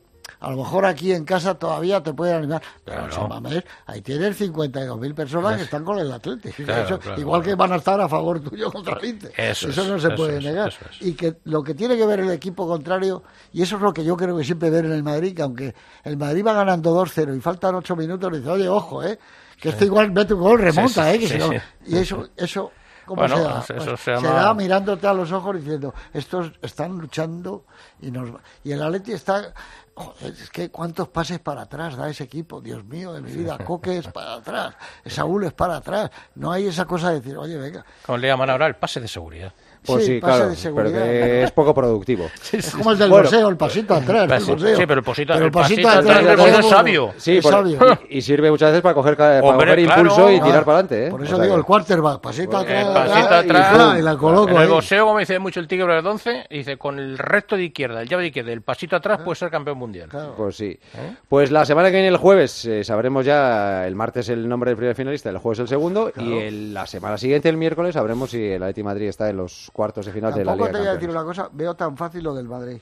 a 0.43 0.51
lo 0.51 0.57
mejor 0.57 0.85
aquí 0.85 1.13
en 1.13 1.25
casa 1.25 1.55
todavía 1.55 2.03
te 2.03 2.13
pueden 2.13 2.35
animar, 2.37 2.61
pero 2.85 3.05
en 3.05 3.13
San 3.13 3.29
Mamés 3.29 3.63
ahí 3.87 4.03
tienes 4.03 4.41
52.000 4.41 5.15
personas 5.15 5.57
que 5.57 5.63
están 5.63 5.85
con 5.85 6.01
el 6.01 6.11
Atlético. 6.11 6.65
Claro, 6.65 6.85
Eso, 6.85 6.99
claro, 6.99 7.21
igual 7.21 7.43
claro. 7.43 7.57
que 7.57 7.61
van 7.61 7.73
a 7.73 7.77
estar 7.77 8.01
a 8.01 8.09
favor 8.09 8.41
tuyo 8.41 8.73
contra 8.73 8.99
el 8.99 9.05
Inter. 9.05 9.33
Eso 9.37 9.69
es, 9.69 9.77
no 9.77 10.01
se 10.01 10.09
eso 10.09 10.17
puede 10.17 10.39
es, 10.39 10.45
negar. 10.45 10.75
Y 11.01 11.13
que 11.13 11.37
lo 11.45 11.63
que 11.63 11.75
tiene 11.75 11.97
que 11.97 12.05
ver 12.07 12.21
el 12.21 12.31
equipo 12.31 12.67
contrario, 12.67 13.23
y 13.53 13.63
eso 13.63 13.77
es 13.77 13.83
lo 13.83 13.93
que 13.93 14.05
yo 14.05 14.17
creo 14.17 14.37
que 14.37 14.43
siempre 14.43 14.69
ver 14.69 14.85
en 14.85 14.93
el 14.93 15.05
Madrid, 15.05 15.33
que 15.37 15.43
aunque 15.43 15.75
el 16.03 16.17
Madrid 16.17 16.45
va 16.45 16.55
ganando 16.55 16.93
2-0 16.93 17.37
y 17.37 17.41
faltan 17.41 17.77
8 17.77 17.95
minutos, 17.95 18.33
dice, 18.33 18.51
oye, 18.51 18.69
ojo, 18.69 19.05
eh, 19.05 19.21
que 19.61 19.69
esto 19.69 19.85
igual 19.85 20.11
mete 20.11 20.35
un 20.35 20.41
gol, 20.41 20.59
remonta, 20.59 21.13
Sí, 21.13 21.13
sí, 21.13 21.15
eh, 21.15 21.19
que 21.21 21.29
sí, 21.29 21.39
no-. 21.39 21.53
Y 21.87 21.99
eso, 21.99 22.29
eso 22.37 22.73
¿Cómo 23.05 23.23
Bueno, 23.23 23.37
se 23.37 23.75
da? 23.75 23.85
pues 23.85 24.01
se 24.01 24.11
da 24.13 24.55
mirándote 24.55 25.07
a 25.07 25.13
los 25.15 25.33
ojos 25.33 25.57
diciendo, 25.57 25.93
estos 26.13 26.53
están 26.63 26.99
luchando 26.99 27.65
y 28.01 28.11
nos 28.11 28.31
y 28.63 28.73
el 28.73 28.83
Atleti 28.83 29.13
está 29.13 29.53
Joder, 29.95 30.33
es 30.33 30.49
que 30.51 30.71
cuántos 30.71 31.09
pases 31.09 31.39
para 31.39 31.63
atrás 31.63 31.97
da 31.97 32.09
ese 32.09 32.25
equipo, 32.25 32.61
Dios 32.63 32.83
mío 32.85 33.13
de 33.13 33.21
mi 33.21 33.31
vida, 33.31 33.59
Coque 33.59 33.99
es 33.99 34.09
para 34.09 34.35
atrás, 34.37 34.75
Saúl 35.05 35.45
es 35.45 35.53
para 35.53 35.77
atrás, 35.77 36.11
no 36.35 36.51
hay 36.51 36.67
esa 36.67 36.87
cosa 36.87 37.11
de 37.11 37.21
decir, 37.21 37.37
oye, 37.37 37.59
venga, 37.59 37.85
Como 38.07 38.17
le 38.19 38.29
llaman 38.29 38.49
ahora 38.49 38.67
el 38.67 38.77
pase 38.77 39.01
de 39.01 39.09
seguridad. 39.09 39.53
Pues 39.85 40.05
Sí, 40.07 40.15
sí, 40.15 40.21
pase 40.21 40.39
claro, 40.39 40.51
de 40.51 40.73
pero 40.73 40.93
que 40.93 41.43
es 41.43 41.51
poco 41.51 41.75
productivo. 41.75 42.31
es 42.53 42.71
como 42.71 42.93
el 42.93 42.99
del 42.99 43.11
Bueno, 43.11 43.25
boxeo, 43.25 43.49
el 43.49 43.57
pasito 43.57 43.95
atrás, 43.95 44.31
el 44.49 44.59
Sí, 44.77 44.83
pero 44.87 45.01
el 45.01 45.05
pasito- 45.05 45.33
Pero 45.35 45.47
el 45.47 45.51
pasito 45.53 45.89
atrás 45.89 46.19
atrás 46.19 46.37
del 46.39 46.55
es 46.61 46.69
sabio. 46.69 47.13
Sí, 47.17 47.37
es 47.39 47.43
por- 47.43 47.53
sabio. 47.53 47.79
y, 48.09 48.19
y 48.19 48.23
sirve 48.23 48.51
muchas 48.51 48.71
veces 48.71 48.83
para 48.83 48.95
coger, 48.95 49.17
para 49.17 49.41
Hombre, 49.43 49.67
coger 49.73 49.85
claro. 49.85 50.01
impulso 50.03 50.31
y 50.31 50.37
Ah, 50.37 50.45
tirar 50.45 50.65
para 50.65 50.79
adelante. 50.79 51.07
¿eh? 51.07 51.11
Por 51.11 51.21
O 51.21 51.25
eso 51.25 51.35
sea 51.37 51.45
digo, 51.45 51.57
el 51.57 51.65
quarterback, 51.65 52.21
pasito 52.21 52.61
El 52.61 52.67
atrás, 52.67 52.85
pasito 52.95 53.19
atrás, 53.19 53.45
y, 53.45 53.49
atrás, 53.51 53.75
¡pla! 53.75 53.97
y 53.99 54.03
la 54.03 54.17
coloco 54.17 54.51
en 54.51 54.63
el 54.63 54.69
boxeo, 54.69 55.07
como 55.07 55.19
dice 55.19 55.39
mucho 55.39 55.59
el 55.61 55.67
tigre 55.69 55.85
Bredonce, 55.85 56.47
dice 56.49 56.77
con 56.77 56.99
el 56.99 57.19
recto 57.19 57.57
de 57.57 57.65
izquierda, 57.65 58.03
el 58.03 58.09
llave 58.09 58.23
de 58.23 58.29
izquierda, 58.29 58.53
el 58.53 58.63
pasito 58.63 58.95
atrás 58.97 59.21
puede 59.25 59.37
ser 59.37 59.51
campeón 59.51 59.79
mundial. 59.79 60.09
Pues 60.37 60.57
sí. 60.57 60.79
¿Eh? 60.95 61.15
Pues 61.29 61.51
la 61.51 61.65
semana 61.65 61.89
que 61.89 61.95
viene, 61.97 62.09
el 62.09 62.17
jueves, 62.19 62.65
eh, 62.67 62.85
sabremos 62.85 63.27
ya 63.27 63.87
el 63.87 63.97
martes 63.97 64.29
el 64.29 64.49
nombre 64.49 64.71
del 64.71 64.77
primer 64.77 64.95
finalista, 64.95 65.29
el 65.31 65.39
jueves 65.39 65.59
el 65.59 65.67
segundo, 65.69 66.13
y 66.17 66.39
el- 66.39 66.75
la 66.75 66.87
semana 66.87 67.19
siguiente, 67.19 67.49
el 67.49 67.57
miércoles, 67.57 67.95
sabremos 67.95 68.31
si 68.31 68.45
el 68.45 68.63
Atleti 68.63 68.83
Madrid 68.85 69.09
está 69.09 69.29
en 69.29 69.39
los 69.39 69.71
cuartos 69.73 70.07
de 70.07 70.13
final 70.13 70.33
de 70.35 70.45
la 70.45 70.53
Tampoco 70.53 70.69
Liga 70.69 70.73
te 70.73 70.79
voy 70.81 70.89
a 70.89 70.95
decir 70.95 71.11
una 71.11 71.25
cosa, 71.25 71.49
veo 71.53 71.75
tan 71.75 71.97
fácil 71.97 72.25
lo 72.25 72.35
del 72.35 72.47
Madrid. 72.49 72.79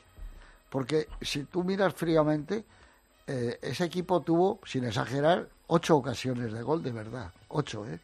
Porque 0.68 1.08
si 1.20 1.44
tú 1.44 1.64
miras 1.64 1.94
fríamente, 1.94 2.64
eh, 3.26 3.58
ese 3.62 3.84
equipo 3.84 4.20
tuvo, 4.20 4.60
sin 4.64 4.84
exagerar, 4.84 5.48
ocho 5.66 5.96
ocasiones 5.96 6.52
de 6.52 6.62
gol, 6.62 6.82
de 6.82 6.92
verdad. 6.92 7.30
Ocho, 7.48 7.86
¿eh? 7.86 7.98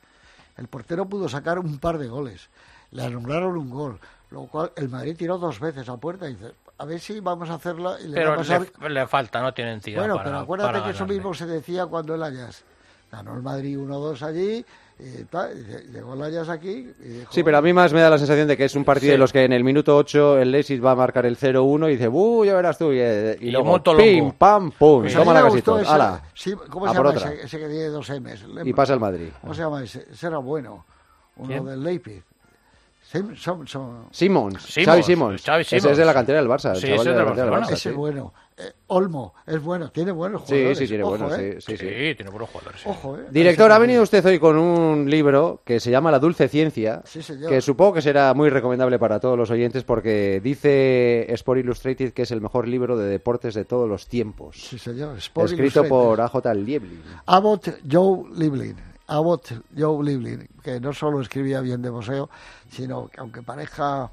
El 0.56 0.68
portero 0.68 1.06
pudo 1.06 1.28
sacar 1.28 1.58
un 1.58 1.78
par 1.78 1.98
de 1.98 2.08
goles. 2.08 2.48
Le 2.92 3.04
anularon 3.04 3.56
un 3.56 3.70
gol. 3.70 3.98
Lo 4.30 4.46
cual, 4.46 4.72
el 4.76 4.88
Madrid 4.88 5.16
tiró 5.16 5.38
dos 5.38 5.60
veces 5.60 5.88
a 5.88 5.96
puerta 5.96 6.28
y 6.28 6.34
dice, 6.34 6.52
a 6.78 6.84
ver 6.84 6.98
si 6.98 7.20
vamos 7.20 7.48
a 7.50 7.54
hacerla 7.54 7.96
y 8.00 8.08
le 8.08 8.10
va 8.10 8.14
Pero 8.14 8.32
a 8.32 8.36
pasar... 8.36 8.66
le, 8.80 8.90
le 8.90 9.06
falta, 9.06 9.40
no 9.40 9.54
tiene 9.54 9.72
entidad 9.74 10.00
Bueno, 10.00 10.14
para- 10.16 10.24
pero 10.30 10.38
acuérdate 10.40 10.72
para 10.72 10.84
que 10.84 10.90
eso 10.90 11.06
mismo 11.06 11.32
se 11.34 11.46
decía 11.46 11.86
cuando 11.86 12.14
el 12.16 12.22
Ajax 12.22 12.64
ganó 13.12 13.34
el 13.36 13.42
Madrid 13.42 13.78
1-2 13.78 14.22
allí, 14.22 14.66
y 14.98 15.92
llegó 15.92 16.14
el 16.14 16.22
Ajax 16.22 16.48
aquí 16.48 16.90
y 17.00 17.08
dijo, 17.08 17.30
Sí, 17.32 17.42
pero 17.42 17.58
a 17.58 17.62
mí 17.62 17.72
más 17.72 17.92
me 17.92 18.00
da 18.00 18.08
la 18.08 18.18
sensación 18.18 18.48
de 18.48 18.56
que 18.56 18.64
es 18.64 18.74
un 18.74 18.84
partido 18.84 19.08
Sí. 19.10 19.12
de 19.12 19.18
los 19.18 19.32
que 19.32 19.44
en 19.44 19.52
el 19.52 19.62
minuto 19.62 19.96
8 19.96 20.38
el 20.38 20.50
Leipzig 20.50 20.82
va 20.84 20.92
a 20.92 20.96
marcar 20.96 21.26
el 21.26 21.36
0-1 21.36 21.88
y 21.88 21.92
dice, 21.92 22.08
¡uh, 22.08 22.44
ya 22.44 22.54
verás 22.54 22.78
tú! 22.78 22.92
Y, 22.92 22.98
eh, 23.00 23.36
y 23.40 23.48
Y 23.48 23.50
luego, 23.50 23.82
pim, 23.96 24.32
pam, 24.32 24.70
pum, 24.70 25.02
Pues 25.02 25.14
toma 25.14 25.34
la 25.34 25.40
ala, 25.40 26.22
sí, 26.34 26.52
¿Cómo 26.70 26.86
a 26.86 26.90
se 26.90 26.94
llama 26.96 27.10
otra. 27.10 27.32
ese, 27.32 27.42
ese 27.44 27.58
que 27.58 27.68
tiene 27.68 27.84
dos 27.88 28.08
M's? 28.08 28.46
Y 28.64 28.72
pasa 28.72 28.94
el 28.94 29.00
Madrid. 29.00 29.28
¿Cómo 29.40 29.52
se 29.54 29.62
llama 29.62 29.82
ese? 29.84 30.06
Era 30.22 30.38
bueno. 30.38 30.84
Uno 31.36 31.48
¿Quién? 31.48 31.64
del 31.66 31.84
Leipzig. 31.84 32.22
Simons, 33.36 34.10
Simons, 34.10 34.66
Xavi 34.84 35.02
Simons. 35.02 35.42
Xavi 35.44 35.62
Ese 35.62 35.76
es 35.76 35.96
de 35.96 36.04
la 36.04 36.14
cantera 36.14 36.38
del 36.38 36.48
Barça. 36.48 36.70
el 36.74 36.76
Sí, 36.76 36.86
ese 36.86 36.92
de 36.92 36.94
es 36.96 37.04
la 37.06 37.12
del 37.14 37.24
cantera 37.24 37.44
del 37.44 37.50
Barcelona. 37.50 37.66
Barça, 37.66 37.72
ese 37.72 37.82
sí. 37.82 37.88
es 37.90 37.94
bueno. 37.94 38.32
Eh, 38.58 38.72
Olmo, 38.86 39.34
es 39.46 39.62
bueno, 39.62 39.90
tiene 39.90 40.12
buenos 40.12 40.40
jugadores. 40.40 40.78
sí, 40.78 40.86
tiene 40.86 41.02
Ojo, 41.04 41.10
buenos, 41.18 41.38
¿eh? 41.38 41.56
sí, 41.60 41.72
sí, 41.72 41.76
sí. 41.76 41.88
Sí, 41.88 42.14
tiene 42.14 42.30
buenos 42.30 42.48
jugadores. 42.48 42.80
sí. 42.80 42.88
Ojo, 42.88 43.18
¿eh? 43.18 43.26
Director, 43.30 43.70
ha 43.70 43.78
venido 43.78 44.02
usted 44.02 44.24
hoy 44.24 44.38
con 44.38 44.56
un 44.56 45.10
libro 45.10 45.60
que 45.62 45.78
se 45.78 45.90
llama 45.90 46.10
La 46.10 46.18
Dulce 46.18 46.48
Ciencia, 46.48 47.02
Sí, 47.04 47.20
señor. 47.22 47.50
que 47.50 47.60
supongo 47.60 47.92
que 47.94 48.00
será 48.02 48.32
muy 48.32 48.48
recomendable 48.48 48.98
para 48.98 49.20
todos 49.20 49.36
los 49.36 49.50
oyentes 49.50 49.84
porque 49.84 50.40
dice 50.42 51.30
Sport 51.34 51.60
Illustrated 51.60 52.12
que 52.14 52.22
es 52.22 52.30
el 52.30 52.40
mejor 52.40 52.66
libro 52.66 52.96
de 52.96 53.08
deportes 53.10 53.52
de 53.54 53.66
todos 53.66 53.86
los 53.86 54.06
tiempos. 54.08 54.56
Sí, 54.58 54.78
señor. 54.78 55.18
Sport 55.18 55.50
Escrito 55.50 55.80
Illustrated. 55.80 55.88
por 55.90 56.20
AJ 56.22 56.54
Lieblin. 56.54 57.02
Abbott 57.26 57.68
Joe 57.90 58.24
Livlin. 58.36 58.76
Abbott 59.06 59.52
Joe 59.76 60.04
Livlin, 60.04 60.48
que 60.62 60.80
no 60.80 60.92
solo 60.92 61.20
escribía 61.20 61.60
bien 61.60 61.82
de 61.82 61.90
boxeo, 61.90 62.28
sino 62.70 63.08
que 63.08 63.20
aunque 63.20 63.42
parezca 63.42 64.10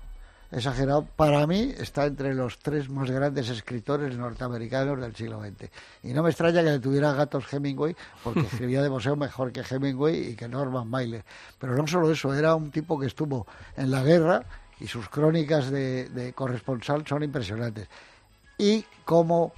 exagerado, 0.51 1.05
para 1.15 1.47
mí 1.47 1.73
está 1.77 2.05
entre 2.05 2.33
los 2.33 2.59
tres 2.59 2.89
más 2.89 3.09
grandes 3.09 3.49
escritores 3.49 4.15
norteamericanos 4.15 4.99
del 5.01 5.15
siglo 5.15 5.41
XX. 5.41 5.69
Y 6.03 6.13
no 6.13 6.21
me 6.21 6.29
extraña 6.29 6.63
que 6.63 6.69
le 6.69 6.79
tuviera 6.79 7.13
gatos 7.13 7.51
Hemingway, 7.51 7.95
porque 8.23 8.41
escribía 8.51 8.81
de 8.81 8.89
boxeo 8.89 9.15
mejor 9.15 9.51
que 9.51 9.61
Hemingway 9.61 10.29
y 10.29 10.35
que 10.35 10.47
Norman 10.47 10.87
Mailer. 10.87 11.25
Pero 11.57 11.75
no 11.75 11.87
solo 11.87 12.11
eso, 12.11 12.33
era 12.33 12.55
un 12.55 12.69
tipo 12.69 12.99
que 12.99 13.07
estuvo 13.07 13.47
en 13.75 13.89
la 13.89 14.03
guerra 14.03 14.43
y 14.79 14.87
sus 14.87 15.09
crónicas 15.09 15.71
de, 15.71 16.09
de 16.09 16.33
corresponsal 16.33 17.05
son 17.07 17.23
impresionantes. 17.23 17.87
Y 18.57 18.85
como 19.05 19.53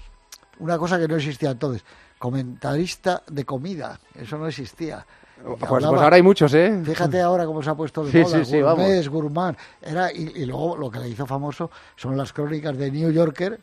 una 0.60 0.78
cosa 0.78 0.98
que 0.98 1.08
no 1.08 1.18
existía 1.18 1.52
entonces, 1.52 1.84
comentarista 2.18 3.22
de 3.28 3.44
comida, 3.44 4.00
eso 4.14 4.38
no 4.38 4.48
existía. 4.48 5.06
Pues, 5.44 5.58
pues 5.68 5.84
ahora 5.84 6.16
hay 6.16 6.22
muchos, 6.22 6.54
¿eh? 6.54 6.82
Fíjate 6.84 7.22
ahora 7.22 7.46
cómo 7.46 7.62
se 7.62 7.70
ha 7.70 7.76
puesto 7.76 8.04
de 8.04 8.12
Sí, 8.12 8.20
moda, 8.20 8.44
sí, 8.44 8.52
sí, 8.52 8.62
gourmet, 8.62 9.08
gourmand. 9.08 9.58
Era, 9.82 10.12
y, 10.12 10.32
y 10.36 10.46
luego 10.46 10.78
lo 10.78 10.90
que 10.90 11.00
le 11.00 11.10
hizo 11.10 11.26
famoso 11.26 11.70
son 11.96 12.18
las 12.18 12.32
crónicas 12.34 12.78
de 12.78 12.90
New 12.92 13.12
Yorker 13.12 13.60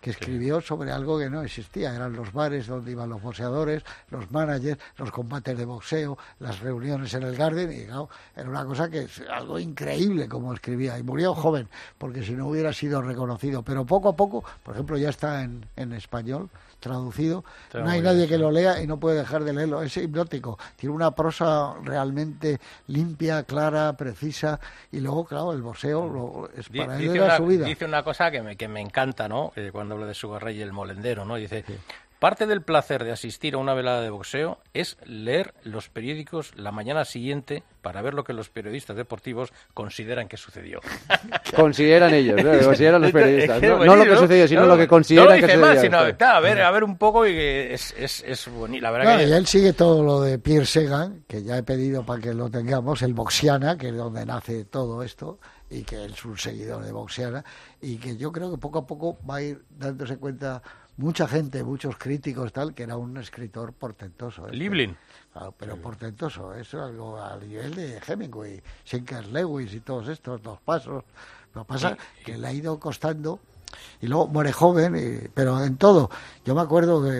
que 0.00 0.10
escribió 0.10 0.60
sobre 0.60 0.92
algo 0.92 1.18
que 1.18 1.28
no 1.28 1.42
existía. 1.42 1.94
Eran 1.94 2.14
los 2.14 2.32
bares 2.32 2.66
donde 2.66 2.90
iban 2.90 3.10
los 3.10 3.20
boxeadores, 3.20 3.82
los 4.10 4.30
managers, 4.30 4.80
los 4.96 5.10
combates 5.10 5.56
de 5.56 5.64
boxeo, 5.64 6.16
las 6.38 6.60
reuniones 6.60 7.12
en 7.14 7.24
el 7.24 7.36
Garden. 7.36 7.70
Y 7.70 7.84
claro, 7.84 8.08
era 8.34 8.48
una 8.48 8.64
cosa 8.64 8.88
que 8.88 9.02
es 9.02 9.22
algo 9.30 9.58
increíble 9.58 10.28
como 10.28 10.54
escribía. 10.54 10.98
Y 10.98 11.02
murió 11.02 11.34
joven, 11.34 11.68
porque 11.98 12.22
si 12.22 12.32
no 12.32 12.48
hubiera 12.48 12.72
sido 12.72 13.02
reconocido. 13.02 13.62
Pero 13.62 13.84
poco 13.84 14.08
a 14.08 14.16
poco, 14.16 14.42
por 14.62 14.74
ejemplo, 14.74 14.96
ya 14.96 15.10
está 15.10 15.42
en, 15.42 15.66
en 15.76 15.92
español 15.92 16.48
traducido. 16.80 17.44
Está 17.64 17.80
no 17.80 17.90
hay 17.90 18.00
nadie 18.00 18.26
bien, 18.26 18.28
que 18.30 18.38
lo 18.38 18.50
lea 18.50 18.82
y 18.82 18.86
no 18.86 18.98
puede 18.98 19.18
dejar 19.18 19.44
de 19.44 19.52
leerlo. 19.52 19.82
Es 19.82 19.96
hipnótico. 19.96 20.58
Tiene 20.76 20.94
una 20.94 21.12
prosa 21.12 21.74
realmente 21.84 22.58
limpia, 22.88 23.44
clara, 23.44 23.92
precisa. 23.96 24.58
Y 24.90 25.00
luego, 25.00 25.24
claro, 25.24 25.52
el 25.52 25.62
boxeo 25.62 26.08
lo- 26.08 26.48
es, 26.56 26.68
para 26.68 26.94
él 26.96 27.02
Dice 27.02 27.14
era 27.16 27.24
una, 27.26 27.36
su 27.36 27.46
vida. 27.46 27.66
dice 27.66 27.84
una 27.84 28.02
cosa 28.02 28.30
que 28.30 28.42
me, 28.42 28.56
que 28.56 28.66
me 28.66 28.80
encanta, 28.80 29.28
¿no? 29.28 29.52
Eh, 29.54 29.70
cuando 29.72 29.94
habla 29.94 30.06
de 30.06 30.14
su 30.14 30.30
y 30.50 30.60
el 30.62 30.72
molendero, 30.72 31.24
¿no? 31.24 31.36
Dice, 31.36 31.64
parte 32.20 32.46
del 32.46 32.62
placer 32.62 33.02
de 33.02 33.10
asistir 33.10 33.54
a 33.54 33.58
una 33.58 33.74
velada 33.74 34.00
de 34.02 34.10
boxeo 34.10 34.60
es 34.74 34.96
leer 35.04 35.54
los 35.64 35.88
periódicos 35.88 36.52
la 36.54 36.70
mañana 36.70 37.04
siguiente 37.04 37.64
para 37.82 38.02
ver 38.02 38.14
lo 38.14 38.22
que 38.24 38.34
los 38.34 38.50
periodistas 38.50 38.94
deportivos 38.94 39.52
consideran 39.74 40.28
que 40.28 40.36
sucedió. 40.36 40.80
Consideran 41.56 42.12
ellos, 42.14 42.42
¿no? 42.44 42.58
Consideran 42.66 43.00
los 43.02 43.10
periodistas. 43.12 43.62
No, 43.62 43.84
no 43.84 43.96
lo 43.96 44.04
que 44.04 44.16
sucedió, 44.16 44.46
sino 44.46 44.60
No, 44.60 44.66
lo 44.68 44.76
que 44.76 44.82
no 44.82 44.88
consideran 44.88 45.28
lo 45.28 45.34
que 45.34 45.40
dice 45.40 45.54
sucedió. 45.54 45.74
más, 45.74 45.80
sino, 45.80 46.16
claro, 46.18 46.36
a 46.36 46.40
ver, 46.40 46.60
a 46.62 46.70
ver 46.70 46.84
un 46.84 46.96
poco 46.98 47.26
y 47.26 47.30
que 47.32 47.72
es, 47.74 47.94
es, 47.98 48.22
es 48.26 48.48
bonito. 48.48 48.82
La 48.82 48.90
verdad 48.90 49.06
Claro, 49.06 49.24
que... 49.24 49.28
y 49.30 49.32
él 49.32 49.46
sigue 49.46 49.72
todo 49.72 50.04
lo 50.04 50.20
de 50.20 50.38
Pierre 50.38 50.66
Segan, 50.66 51.24
que 51.26 51.42
ya 51.42 51.56
he 51.56 51.62
pedido 51.62 52.04
para 52.04 52.20
que 52.20 52.34
lo 52.34 52.50
tengamos, 52.50 53.00
el 53.02 53.14
Boxiana, 53.14 53.78
que 53.78 53.88
es 53.88 53.96
donde 53.96 54.26
nace 54.26 54.66
todo 54.66 55.02
esto, 55.02 55.40
y 55.70 55.82
que 55.84 56.04
es 56.04 56.24
un 56.24 56.36
seguidor 56.36 56.84
de 56.84 56.92
Boxiana, 56.92 57.44
y 57.80 57.96
que 57.96 58.16
yo 58.18 58.30
creo 58.30 58.50
que 58.50 58.58
poco 58.58 58.80
a 58.80 58.86
poco 58.86 59.18
va 59.28 59.36
a 59.36 59.42
ir 59.42 59.62
dándose 59.70 60.18
cuenta 60.18 60.62
mucha 60.96 61.26
gente, 61.26 61.62
muchos 61.64 61.96
críticos, 61.96 62.52
tal, 62.52 62.74
que 62.74 62.82
era 62.84 62.96
un 62.96 63.16
escritor 63.16 63.72
portentoso. 63.72 64.48
¿eh? 64.48 64.52
Liblin. 64.52 64.96
Pero 65.58 65.76
portentoso, 65.76 66.52
eso 66.54 66.78
es 66.78 66.90
algo 66.90 67.20
al 67.22 67.40
nivel 67.48 67.74
de 67.74 68.00
Hemingway, 68.06 68.62
Sinclair 68.84 69.26
Lewis 69.28 69.72
y 69.74 69.80
todos 69.80 70.08
estos 70.08 70.42
dos 70.42 70.58
pasos. 70.60 71.04
Lo 71.54 71.62
que 71.62 71.68
pasa 71.68 71.96
que 72.24 72.36
le 72.36 72.46
ha 72.46 72.52
ido 72.52 72.78
costando 72.78 73.40
y 74.00 74.06
luego 74.08 74.26
muere 74.28 74.52
joven, 74.52 74.96
y- 74.96 75.28
pero 75.28 75.62
en 75.64 75.76
todo. 75.76 76.10
Yo 76.44 76.54
me 76.54 76.60
acuerdo 76.60 77.02
que 77.02 77.18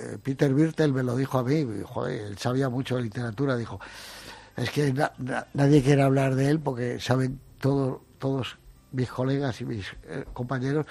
eh, 0.00 0.18
Peter 0.22 0.54
Birtel 0.54 0.92
me 0.92 1.02
lo 1.02 1.16
dijo 1.16 1.38
a 1.38 1.42
mí, 1.42 1.66
joder, 1.84 2.20
él 2.22 2.38
sabía 2.38 2.68
mucho 2.68 2.96
de 2.96 3.02
literatura, 3.02 3.56
dijo, 3.56 3.80
es 4.56 4.70
que 4.70 4.92
na- 4.92 5.12
na- 5.18 5.46
nadie 5.54 5.82
quiere 5.82 6.02
hablar 6.02 6.36
de 6.36 6.48
él 6.48 6.60
porque 6.60 7.00
saben 7.00 7.40
todo- 7.58 8.04
todos 8.18 8.56
mis 8.92 9.08
colegas 9.10 9.60
y 9.60 9.64
mis 9.64 9.86
eh, 10.04 10.24
compañeros 10.32 10.86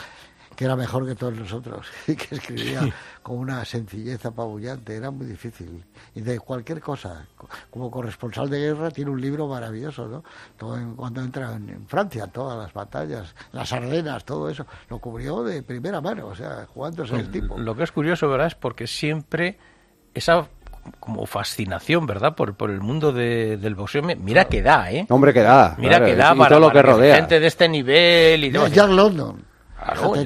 que 0.59 0.65
era 0.65 0.75
mejor 0.75 1.07
que 1.07 1.15
todos 1.15 1.33
nosotros 1.35 1.87
y 2.07 2.17
que 2.17 2.35
escribía 2.35 2.81
con 3.23 3.37
una 3.37 3.63
sencillez 3.63 4.25
apabullante, 4.25 4.93
era 4.93 5.09
muy 5.09 5.25
difícil. 5.25 5.85
Y 6.13 6.19
de 6.19 6.37
cualquier 6.37 6.81
cosa, 6.81 7.25
co- 7.37 7.47
como 7.69 7.89
corresponsal 7.89 8.49
de 8.49 8.59
guerra 8.59 8.91
tiene 8.91 9.09
un 9.09 9.21
libro 9.21 9.47
maravilloso, 9.47 10.05
¿no? 10.09 10.21
Todo 10.57 10.75
en- 10.75 10.97
cuando 10.97 11.21
entra 11.21 11.55
en, 11.55 11.69
en 11.69 11.87
Francia, 11.87 12.27
todas 12.27 12.57
las 12.57 12.73
batallas, 12.73 13.33
las 13.53 13.71
Ardenas, 13.71 14.25
todo 14.25 14.49
eso, 14.49 14.65
lo 14.89 14.99
cubrió 14.99 15.43
de 15.45 15.63
primera 15.63 16.01
mano, 16.01 16.27
o 16.27 16.35
sea, 16.35 16.67
jugándose 16.73 17.15
el 17.15 17.31
tipo. 17.31 17.57
Lo 17.57 17.73
que 17.73 17.83
es 17.83 17.91
curioso, 17.93 18.27
¿verdad? 18.27 18.47
Es 18.47 18.55
porque 18.55 18.85
siempre 18.85 19.57
esa 20.13 20.45
como 20.99 21.25
fascinación, 21.25 22.05
¿verdad? 22.05 22.35
Por, 22.35 22.55
por 22.55 22.69
el 22.69 22.81
mundo 22.81 23.13
de- 23.13 23.55
del 23.55 23.75
boxeo. 23.75 24.03
Me- 24.03 24.17
Mira 24.17 24.43
que 24.43 24.61
da, 24.61 24.91
¿eh? 24.91 25.05
Hombre, 25.09 25.31
que 25.33 25.41
da. 25.41 25.75
Mira 25.77 25.99
claro, 25.99 26.05
que 26.05 26.15
da 26.17 26.35
y 26.35 26.37
para, 26.37 26.49
todo 26.49 26.59
lo 26.59 26.67
que 26.69 26.79
para 26.79 26.91
rodea. 26.93 27.15
gente 27.15 27.39
de 27.39 27.47
este 27.47 27.69
nivel 27.69 28.43
y 28.43 28.49
demás. 28.49 28.73
Jack 28.73 28.89
London. 28.89 29.47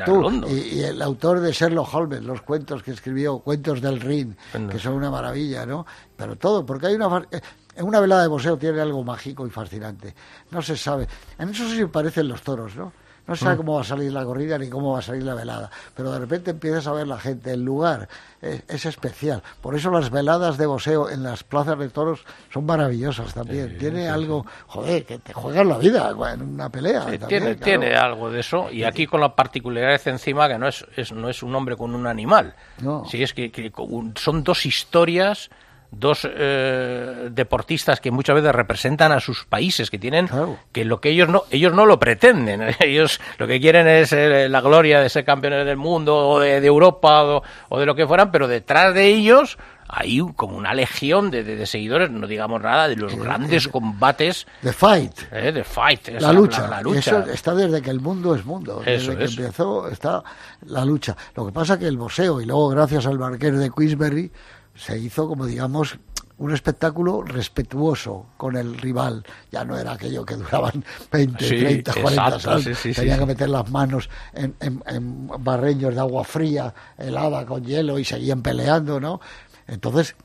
Tú. 0.05 0.21
Y, 0.49 0.53
y 0.79 0.83
el 0.83 1.01
autor 1.01 1.39
de 1.39 1.51
Sherlock 1.51 1.93
Holmes, 1.93 2.23
los 2.23 2.41
cuentos 2.41 2.81
que 2.83 2.91
escribió, 2.91 3.39
cuentos 3.39 3.81
del 3.81 3.99
Rin, 4.01 4.35
que 4.69 4.79
son 4.79 4.93
una 4.93 5.09
maravilla, 5.11 5.65
¿no? 5.65 5.85
Pero 6.15 6.35
todo, 6.37 6.65
porque 6.65 6.87
hay 6.87 6.95
una... 6.95 7.09
fa- 7.09 7.25
eh, 7.31 7.41
En 7.75 7.85
una 7.85 7.99
velada 7.99 8.21
de 8.23 8.27
boxeo 8.27 8.57
tiene 8.57 8.81
algo 8.81 9.03
mágico 9.03 9.45
y 9.47 9.49
fascinante. 9.49 10.13
No 10.51 10.61
se 10.61 10.77
sabe. 10.77 11.07
En 11.39 11.49
eso 11.49 11.67
sí 11.69 11.85
parecen 11.85 12.27
los 12.27 12.41
toros, 12.41 12.75
¿no? 12.75 12.91
No 13.27 13.35
sabe 13.35 13.55
Mm. 13.55 13.57
cómo 13.57 13.75
va 13.75 13.81
a 13.81 13.85
salir 13.85 14.11
la 14.11 14.23
corrida 14.25 14.57
ni 14.57 14.69
cómo 14.69 14.93
va 14.93 14.99
a 14.99 15.01
salir 15.01 15.23
la 15.23 15.33
velada, 15.33 15.69
pero 15.95 16.11
de 16.11 16.19
repente 16.19 16.51
empiezas 16.51 16.87
a 16.87 16.91
ver 16.93 17.07
la 17.07 17.17
gente, 17.19 17.51
el 17.53 17.63
lugar 17.63 18.07
es, 18.41 18.63
es 18.67 18.85
especial. 18.85 19.41
Por 19.61 19.75
eso 19.75 19.89
las 19.91 20.09
veladas 20.09 20.57
de 20.57 20.65
boxeo 20.65 21.09
en 21.09 21.23
las 21.23 21.43
plazas 21.43 21.79
de 21.79 21.89
toros 21.89 22.25
son 22.51 22.65
maravillosas 22.65 23.33
también. 23.33 23.77
Tiene 23.77 24.09
algo, 24.09 24.45
joder, 24.67 25.05
que 25.05 25.19
te 25.19 25.31
juegas 25.33 25.65
la 25.65 25.77
vida 25.77 26.13
en 26.33 26.41
una 26.41 26.69
pelea. 26.69 27.01
Sí, 27.09 27.17
también, 27.17 27.27
tiene, 27.27 27.45
claro. 27.57 27.63
tiene 27.79 27.95
algo 27.95 28.29
de 28.29 28.39
eso 28.41 28.69
y 28.71 28.83
aquí 28.83 29.07
con 29.07 29.21
la 29.21 29.35
particularidad 29.35 30.01
encima 30.07 30.47
que 30.49 30.57
no 30.57 30.67
es, 30.67 30.85
es- 30.97 31.11
no 31.13 31.29
es 31.29 31.41
un 31.43 31.55
hombre 31.55 31.77
con 31.77 31.95
un 31.95 32.07
animal. 32.07 32.53
No. 32.81 33.05
Sí, 33.05 33.23
es 33.23 33.33
que, 33.33 33.51
que 33.51 33.71
son 34.15 34.43
dos 34.43 34.65
historias, 34.65 35.49
dos 35.99 36.27
eh, 36.29 37.29
deportistas 37.31 37.99
que 37.99 38.11
muchas 38.11 38.35
veces 38.35 38.53
representan 38.53 39.11
a 39.11 39.19
sus 39.19 39.45
países, 39.45 39.89
que 39.89 39.99
tienen 39.99 40.27
que 40.71 40.85
lo 40.85 40.99
que 41.01 41.09
ellos 41.09 41.29
no 41.29 41.43
ellos 41.51 41.73
no 41.73 41.85
lo 41.85 41.99
pretenden. 41.99 42.61
Ellos 42.79 43.19
lo 43.37 43.47
que 43.47 43.59
quieren 43.59 43.87
es 43.87 44.11
eh, 44.13 44.47
la 44.49 44.61
gloria 44.61 44.99
de 44.99 45.09
ser 45.09 45.23
campeones 45.25 45.65
del 45.65 45.77
mundo 45.77 46.15
o 46.17 46.39
de, 46.39 46.59
de 46.61 46.67
Europa 46.67 47.23
o, 47.23 47.43
o 47.69 47.79
de 47.79 47.85
lo 47.85 47.95
que 47.95 48.07
fueran, 48.07 48.31
pero 48.31 48.47
detrás 48.47 48.93
de 48.93 49.07
ellos 49.07 49.57
hay 49.87 50.21
un- 50.21 50.33
como 50.33 50.57
una 50.57 50.73
legión 50.73 51.29
de, 51.29 51.43
de- 51.43 51.55
de 51.55 51.65
seguidores, 51.65 52.09
no 52.09 52.25
digamos 52.25 52.61
nada, 52.61 52.87
de 52.87 52.95
los 52.95 53.15
grandes 53.15 53.67
combates. 53.67 54.47
The 54.61 54.73
Fight. 54.73 55.11
Eh, 55.31 55.51
The 55.53 55.63
Fight. 55.63 56.07
esa, 56.09 56.27
La 56.27 56.33
lucha. 56.33 56.67
La, 56.67 56.81
lucha. 56.81 56.99
Eso 56.99 57.31
está 57.31 57.53
desde 57.53 57.81
que 57.81 57.89
el 57.91 57.99
mundo 57.99 58.33
es 58.33 58.43
mundo. 58.45 58.81
Eso 58.85 59.11
desde 59.13 59.17
que 59.35 59.41
empezó 59.43 59.87
está 59.89 60.23
la 60.65 60.83
lucha. 60.85 61.15
Lo 61.35 61.45
que 61.45 61.51
pasa 61.51 61.77
que 61.77 61.85
el 61.87 61.97
boxeo, 61.97 62.41
y 62.41 62.45
luego 62.45 62.69
gracias 62.69 63.05
al 63.05 63.17
barquero 63.17 63.59
de 63.59 63.69
Queensberry, 63.69 64.31
se 64.75 64.97
hizo 64.97 65.27
como 65.27 65.45
digamos 65.45 65.97
un 66.37 66.51
espectáculo 66.51 67.21
respetuoso 67.21 68.25
con 68.37 68.55
el 68.57 68.77
rival. 68.77 69.23
Ya 69.51 69.63
no 69.63 69.77
era 69.77 69.93
aquello 69.93 70.25
que 70.25 70.35
duraban 70.35 70.83
20, 71.11 71.47
Sí, 71.47 71.57
30, 71.57 71.93
40 71.93 72.35
exacto, 72.35 72.59
sí, 72.59 72.75
sí, 72.75 72.93
sí. 72.93 73.01
que 73.05 73.25
meter 73.25 73.49
las 73.49 73.69
manos 73.69 74.09
en, 74.33 74.55
en- 74.59 74.83
en 74.87 75.27
barreños 75.39 75.93
de 75.93 75.99
agua 76.01 76.23
fría, 76.23 76.73
helada, 76.97 77.45
con 77.45 77.63
hielo, 77.63 77.99
y 77.99 78.03
seguían 78.03 78.41
peleando, 78.41 78.99
¿no? 78.99 79.21
Entonces, 79.67 80.15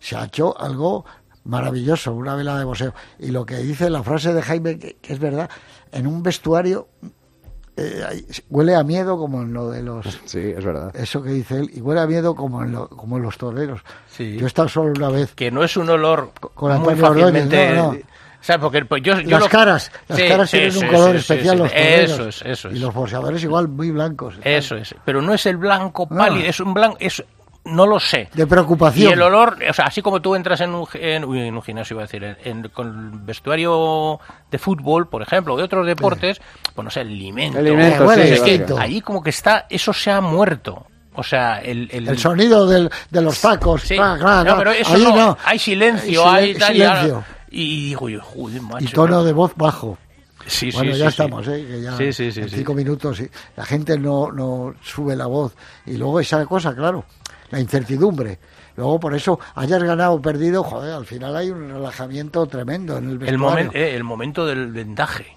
se 0.00 0.16
ha 0.16 0.24
hecho 0.24 0.58
algo 0.58 1.04
maravilloso, 1.44 2.12
una 2.14 2.34
vela 2.34 2.58
de 2.58 2.64
boxeo. 2.64 2.94
Y 3.18 3.28
lo 3.28 3.44
que 3.46 3.58
dice 3.58 3.88
la 3.90 4.02
frase 4.02 4.32
de 4.32 4.42
Jaime, 4.42 4.78
que, 4.78 4.96
que 4.96 5.12
es 5.12 5.18
verdad, 5.18 5.48
en 5.92 6.06
un 6.06 6.22
vestuario 6.22 6.88
eh, 7.78 8.24
huele 8.50 8.74
a 8.74 8.82
miedo 8.82 9.16
como 9.16 9.42
en 9.42 9.52
lo 9.52 9.70
de 9.70 9.82
los... 9.82 10.04
Sí, 10.26 10.52
es 10.56 10.64
verdad. 10.64 10.94
Eso 10.96 11.22
que 11.22 11.30
dice 11.30 11.56
él, 11.58 11.70
y 11.72 11.80
huele 11.80 12.00
a 12.00 12.06
miedo 12.06 12.34
como 12.34 12.62
en, 12.62 12.72
lo- 12.72 12.88
como 12.88 13.16
en 13.16 13.22
los 13.22 13.38
toreros. 13.38 13.80
Sí. 14.08 14.36
Yo 14.36 14.44
he 14.44 14.48
estado 14.48 14.68
solo 14.68 14.92
una 14.96 15.08
vez. 15.08 15.34
que 15.34 15.50
no 15.50 15.62
es 15.62 15.76
un 15.76 15.88
olor 15.90 16.30
con 16.54 16.80
muy 16.80 16.94
fácilmente 16.96 17.70
no, 17.74 17.92
no. 17.92 17.98
¿sabes? 18.40 18.60
porque 18.62 18.84
pues, 18.84 19.02
yo, 19.02 19.18
yo 19.20 19.30
las 19.30 19.40
lo- 19.42 19.48
caras, 19.48 19.92
las 20.08 20.18
Sí, 20.18 20.28
caras 20.28 20.50
tienen 20.50 20.76
un 20.76 20.86
color 20.88 21.16
especial, 21.16 21.56
sí. 21.56 21.62
los 21.62 21.70
toreros. 21.72 22.10
eso 22.10 22.28
es 22.28 22.42
eso 22.42 22.70
Y 22.70 22.74
es 22.74 22.80
los 22.80 22.94
boxeadores 22.94 23.42
igual 23.44 23.68
muy 23.68 23.90
blancos. 23.90 24.34
eso 24.42 24.76
es 24.76 24.94
pero 25.04 25.20
no 25.22 25.34
es 25.34 25.46
el 25.46 25.56
blanco 25.56 26.08
pálido 26.08 26.48
es 26.48 26.58
un 26.60 26.74
blanco 26.74 26.96
es 27.00 27.22
no 27.68 27.86
lo 27.86 28.00
sé 28.00 28.28
De 28.34 28.46
preocupación. 28.46 29.10
y 29.10 29.12
el 29.12 29.22
olor 29.22 29.56
o 29.68 29.72
sea 29.72 29.86
así 29.86 30.02
como 30.02 30.20
tú 30.20 30.34
entras 30.34 30.60
en 30.60 30.74
un, 30.74 30.86
en, 30.94 31.24
uy, 31.24 31.40
en 31.40 31.54
un 31.54 31.62
gimnasio 31.62 31.94
iba 31.94 32.02
a 32.02 32.06
decir 32.06 32.36
en, 32.44 32.68
con 32.68 33.12
el 33.14 33.18
vestuario 33.20 34.18
de 34.50 34.58
fútbol 34.58 35.08
por 35.08 35.22
ejemplo 35.22 35.54
o 35.54 35.56
de 35.56 35.62
otros 35.62 35.86
deportes 35.86 36.40
pues 36.74 36.84
no 36.84 36.90
sé 36.90 37.00
el 37.02 37.08
alimento 37.08 37.58
El 37.58 37.66
alimento, 37.66 38.04
Huele 38.06 38.26
sí, 38.26 38.32
es 38.34 38.40
que 38.66 38.74
ahí 38.78 39.00
como 39.00 39.22
que 39.22 39.30
está 39.30 39.66
eso 39.70 39.92
se 39.92 40.10
ha 40.10 40.20
muerto 40.20 40.86
o 41.14 41.22
sea 41.22 41.58
el, 41.60 41.88
el, 41.92 42.08
El 42.08 42.18
sonido 42.18 42.66
del, 42.66 42.88
de 43.10 43.22
los 43.22 43.40
tacos. 43.40 43.82
Sí. 43.82 43.96
cla, 43.96 44.16
cla, 44.20 44.44
No, 44.44 44.56
pero 44.56 44.70
eso 44.70 44.94
Ahí 44.94 45.02
no, 45.02 45.16
no. 45.16 45.38
hay 45.44 45.58
silencio, 45.58 46.28
Hay 46.28 46.44
hay, 46.44 46.54
silen- 46.54 46.58
tal, 46.60 46.76
y 46.76 46.82
ahora- 46.82 47.00
silencio. 47.00 47.24
y 47.50 47.86
digo 47.88 48.08
yo, 48.08 48.20
joder, 48.22 48.62
macho. 48.62 48.84
Y 48.84 48.88
tono 48.88 49.24
de 49.24 49.32
voz 49.32 49.52
bajo. 49.56 49.98
Sí, 50.46 50.70
bueno, 50.72 50.92
sí, 50.94 50.98
ya 51.00 51.10
sí, 51.10 51.16
sí. 51.16 51.22
estamos, 51.22 51.48
¿eh? 51.48 51.66
Que 51.68 51.82
ya 51.82 51.96
Sí, 51.96 52.12
sí, 52.12 52.30
sí, 52.32 52.40
en 52.40 52.48
sí. 52.48 52.56
cinco 52.58 52.72
minutos 52.72 53.16
sí. 53.18 53.28
la 53.56 53.64
gente 53.66 53.98
no, 53.98 54.30
no 54.30 54.74
sube 54.80 55.16
la 55.16 55.26
voz. 55.26 55.54
Y 55.84 55.96
luego 55.96 56.20
esa 56.20 56.46
cosa, 56.46 56.74
claro, 56.74 57.04
la 57.50 57.60
incertidumbre. 57.60 58.38
Luego, 58.76 59.00
por 59.00 59.14
eso, 59.14 59.40
hayas 59.56 59.82
ganado 59.82 60.12
o 60.14 60.22
perdido, 60.22 60.62
joder, 60.62 60.92
al 60.94 61.06
final 61.06 61.36
hay 61.36 61.50
un 61.50 61.68
relajamiento 61.68 62.46
tremendo 62.46 62.96
en 62.98 63.04
el 63.04 63.10
El, 63.12 63.18
vestuario. 63.18 63.38
momento 63.48 63.76
el 63.78 64.04
momento 64.04 64.46
del 64.46 64.72
vendaje. 64.72 65.36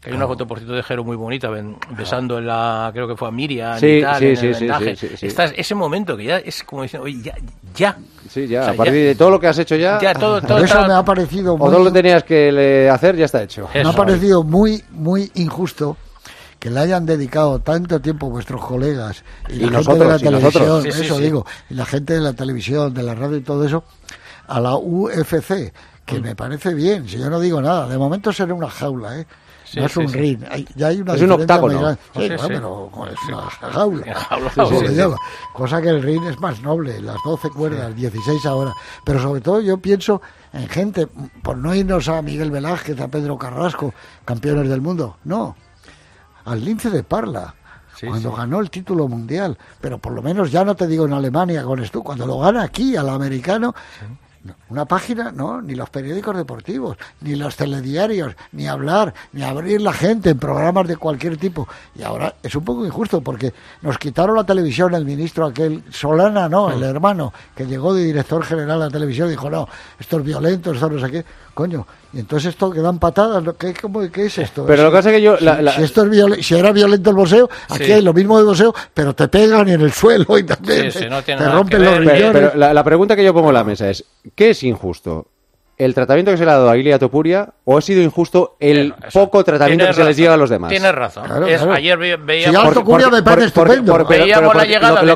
Que 0.00 0.08
hay 0.10 0.16
una 0.16 0.26
foto, 0.26 0.46
por 0.46 0.56
cierto, 0.58 0.74
de 0.74 0.82
Jero 0.82 1.04
muy 1.04 1.14
bonita, 1.14 1.50
besando 1.90 2.38
en 2.38 2.46
la, 2.46 2.88
creo 2.92 3.06
que 3.06 3.16
fue 3.16 3.28
a 3.28 3.30
Miriam 3.30 3.78
Sí, 3.78 3.86
y 3.98 4.00
tal, 4.02 4.18
sí, 4.18 4.26
en 4.28 4.36
sí, 4.38 4.46
el 4.46 4.54
sí, 4.54 4.60
vendaje. 4.60 4.96
sí, 4.96 5.08
sí, 5.08 5.16
sí. 5.18 5.26
Estás- 5.26 5.52
ese 5.54 5.74
momento 5.74 6.16
que 6.16 6.24
ya 6.24 6.38
es 6.38 6.62
como 6.64 6.82
diciendo, 6.82 7.04
oye, 7.04 7.20
ya, 7.22 7.34
ya. 7.74 7.98
Sí, 8.26 8.46
ya, 8.46 8.60
O 8.60 8.64
sea, 8.64 8.72
a 8.72 8.76
partir 8.76 8.94
ya- 8.94 9.00
de 9.08 9.14
todo 9.14 9.30
lo 9.30 9.38
que 9.38 9.46
has 9.48 9.58
hecho 9.58 9.76
ya, 9.76 9.98
Ya, 10.00 10.14
todo- 10.14 10.38
eso 10.38 10.58
está- 10.64 10.86
me 10.88 10.94
ha 10.94 11.04
parecido 11.04 11.52
o 11.52 11.58
muy, 11.58 11.68
todo 11.68 11.78
lo 11.80 11.84
que 11.84 11.90
tenías 12.02 12.24
que 12.24 12.50
le- 12.50 12.88
hacer 12.88 13.14
ya 13.14 13.26
está 13.26 13.42
hecho. 13.42 13.68
me 13.74 13.80
ha 13.86 13.92
parecido 13.92 14.42
muy, 14.42 14.82
muy 14.90 15.30
injusto 15.34 15.98
que 16.60 16.70
le 16.70 16.78
hayan 16.78 17.04
dedicado 17.06 17.58
tanto 17.60 18.00
tiempo 18.00 18.30
vuestros 18.30 18.64
colegas 18.64 19.24
y, 19.48 19.54
Y 19.64 19.70
la 19.70 19.82
gente 19.82 19.98
de 20.04 20.06
la 20.10 20.18
televisión, 20.18 20.82
Sí, 20.82 20.88
eso 20.90 21.16
sí. 21.16 21.22
digo, 21.22 21.46
y 21.68 21.74
la 21.74 21.86
gente 21.86 22.14
de 22.14 22.20
la 22.20 22.32
televisión, 22.34 22.94
de 22.94 23.02
la 23.02 23.14
radio 23.16 23.38
y 23.38 23.40
todo 23.42 23.64
eso, 23.64 23.82
a 24.46 24.60
la 24.60 24.76
UFC, 24.76 25.72
que 26.04 26.18
Mm. 26.20 26.22
me 26.22 26.36
parece 26.36 26.74
bien, 26.74 27.08
si 27.08 27.18
yo 27.18 27.28
no 27.30 27.40
digo 27.40 27.60
nada, 27.62 27.88
de 27.88 27.96
momento 27.98 28.32
será 28.32 28.54
una 28.54 28.68
jaula, 28.70 29.18
¿eh? 29.18 29.26
Sí, 29.64 29.78
no 29.78 29.86
es 29.86 29.92
sí, 29.92 30.00
un 30.00 30.08
sí. 30.08 30.18
ring, 30.18 30.42
hay- 30.50 30.66
ya 30.74 30.88
hay 30.88 31.00
una 31.00 31.14
Es 31.14 31.22
un 31.22 31.30
octágono. 31.30 31.92
Sí, 31.92 31.98
pero 32.12 32.90
es 33.06 33.18
una 33.28 33.40
jaula. 33.72 35.16
Cosa 35.54 35.80
que 35.80 35.88
el 35.90 36.02
ring 36.02 36.24
es 36.26 36.38
más 36.40 36.60
noble, 36.62 37.00
las 37.00 37.16
12 37.24 37.50
cuerdas, 37.50 37.94
16 37.94 38.44
ahora. 38.46 38.72
Pero 39.04 39.20
sobre 39.20 39.40
todo 39.40 39.60
yo 39.60 39.78
pienso 39.78 40.20
en 40.52 40.68
gente, 40.68 41.06
por 41.42 41.56
no 41.56 41.74
irnos 41.74 42.08
a 42.08 42.20
Miguel 42.22 42.50
Velázquez, 42.50 43.00
a 43.00 43.08
Pedro 43.08 43.38
Carrasco, 43.38 43.94
campeones 44.24 44.68
del 44.68 44.80
mundo, 44.80 45.16
no, 45.24 45.56
al 46.44 46.64
lince 46.64 46.90
de 46.90 47.02
Parla. 47.02 47.54
cuando 48.06 48.32
ganó 48.32 48.60
el 48.60 48.70
título 48.70 49.08
mundial, 49.08 49.58
pero 49.80 49.98
por 49.98 50.12
lo 50.12 50.22
menos 50.22 50.50
ya 50.50 50.64
no 50.64 50.74
te 50.74 50.86
digo 50.86 51.04
en 51.04 51.12
Alemania 51.12 51.62
con 51.64 51.80
esto, 51.80 52.02
cuando 52.02 52.26
lo 52.26 52.38
gana 52.38 52.62
aquí 52.62 52.96
al 52.96 53.10
americano, 53.10 53.74
no, 54.42 54.54
Una 54.70 54.84
página, 54.84 55.32
no, 55.32 55.60
ni 55.60 55.74
los 55.74 55.90
periódicos 55.90 56.36
deportivos, 56.36 56.96
ni 57.22 57.34
los 57.34 57.56
telediarios, 57.56 58.34
ni 58.52 58.68
hablar, 58.68 59.12
ni 59.32 59.42
abrir 59.42 59.80
la 59.80 59.92
gente 59.92 60.30
en 60.30 60.38
programas 60.38 60.86
de 60.86 60.96
cualquier 60.96 61.36
tipo. 61.36 61.66
Y 61.96 62.02
ahora 62.02 62.34
es 62.42 62.54
un 62.54 62.64
poco 62.64 62.86
injusto 62.86 63.20
porque 63.20 63.52
nos 63.82 63.98
quitaron 63.98 64.36
la 64.36 64.44
televisión 64.44 64.94
el 64.94 65.04
ministro 65.04 65.44
aquel, 65.46 65.82
Solana, 65.90 66.48
no, 66.48 66.70
el 66.70 66.82
hermano, 66.84 67.32
que 67.56 67.66
llegó 67.66 67.92
de 67.94 68.04
director 68.04 68.44
general 68.44 68.80
a 68.82 68.84
la 68.86 68.90
televisión 68.90 69.26
y 69.28 69.32
dijo, 69.32 69.50
no, 69.50 69.68
esto 69.98 70.18
es 70.18 70.24
violento, 70.24 70.72
esto 70.72 70.88
no 70.88 71.00
sé 71.00 71.10
qué, 71.10 71.24
coño. 71.52 71.86
Y 72.12 72.18
entonces 72.18 72.48
esto 72.50 72.72
que 72.72 72.80
dan 72.80 72.98
patadas. 72.98 73.44
¿qué, 73.56 73.72
cómo- 73.80 74.00
qué 74.10 74.26
es 74.26 74.38
esto? 74.38 74.66
Pero 74.66 74.82
lo 74.82 74.90
que 74.90 74.96
pasa 74.96 75.10
es 75.10 75.16
que 75.16 75.22
yo- 75.22 75.36
Si, 75.38 75.44
la- 75.44 75.62
la- 75.62 75.72
si 75.72 75.82
esto 75.84 76.02
es 76.02 76.10
violen- 76.10 76.42
si 76.42 76.54
era 76.56 76.72
violento 76.72 77.10
el 77.10 77.16
boxeo, 77.16 77.48
aquí 77.68 77.84
Sí. 77.84 77.92
hay 77.92 78.02
lo 78.02 78.12
mismo 78.12 78.36
de 78.36 78.44
boxeo, 78.44 78.74
pero 78.92 79.14
te 79.14 79.28
pegan 79.28 79.68
en 79.68 79.80
el 79.80 79.92
suelo 79.92 80.36
y 80.36 80.42
también 80.42 80.90
Sí, 80.90 81.00
sí, 81.00 81.04
no 81.08 81.22
tiene 81.22 81.38
te 81.40 81.44
nada 81.46 81.56
rompen 81.56 81.84
los 81.84 81.98
riñones. 81.98 82.20
Pero, 82.20 82.32
pero 82.32 82.52
la, 82.58 82.74
la 82.74 82.82
pregunta 82.84 83.14
que 83.14 83.22
yo 83.24 83.32
pongo 83.32 83.48
en 83.50 83.54
la 83.54 83.62
mesa 83.64 83.88
es, 83.90 84.04
¿qué 84.34 84.50
es 84.50 84.59
injusto? 84.68 85.26
¿El 85.78 85.94
tratamiento 85.94 86.30
que 86.30 86.36
se 86.36 86.44
le 86.44 86.50
ha 86.50 86.54
dado 86.54 86.68
a 86.68 86.76
Ilia 86.76 86.98
Topuria 86.98 87.48
o 87.64 87.78
ha 87.78 87.80
sido 87.80 88.02
injusto 88.02 88.56
el 88.60 88.94
poco 89.14 89.42
tratamiento 89.44 89.86
que 89.86 89.94
se 89.94 90.04
les 90.04 90.16
lleva 90.16 90.34
a 90.34 90.36
los 90.36 90.50
demás? 90.50 90.68
Tienes 90.68 90.94
razón. 90.94 91.24
Claro, 91.24 91.46
Es- 91.46 91.56
claro. 91.58 91.72
Ayer 91.72 91.96
ve- 91.96 92.16
Si 92.18 92.22
veíamos... 92.26 92.64
ya 92.64 92.72
Topuria 92.74 93.08
me 93.08 93.22
parece 93.22 93.46
estupendo. 93.46 93.96
lo, 93.96 94.06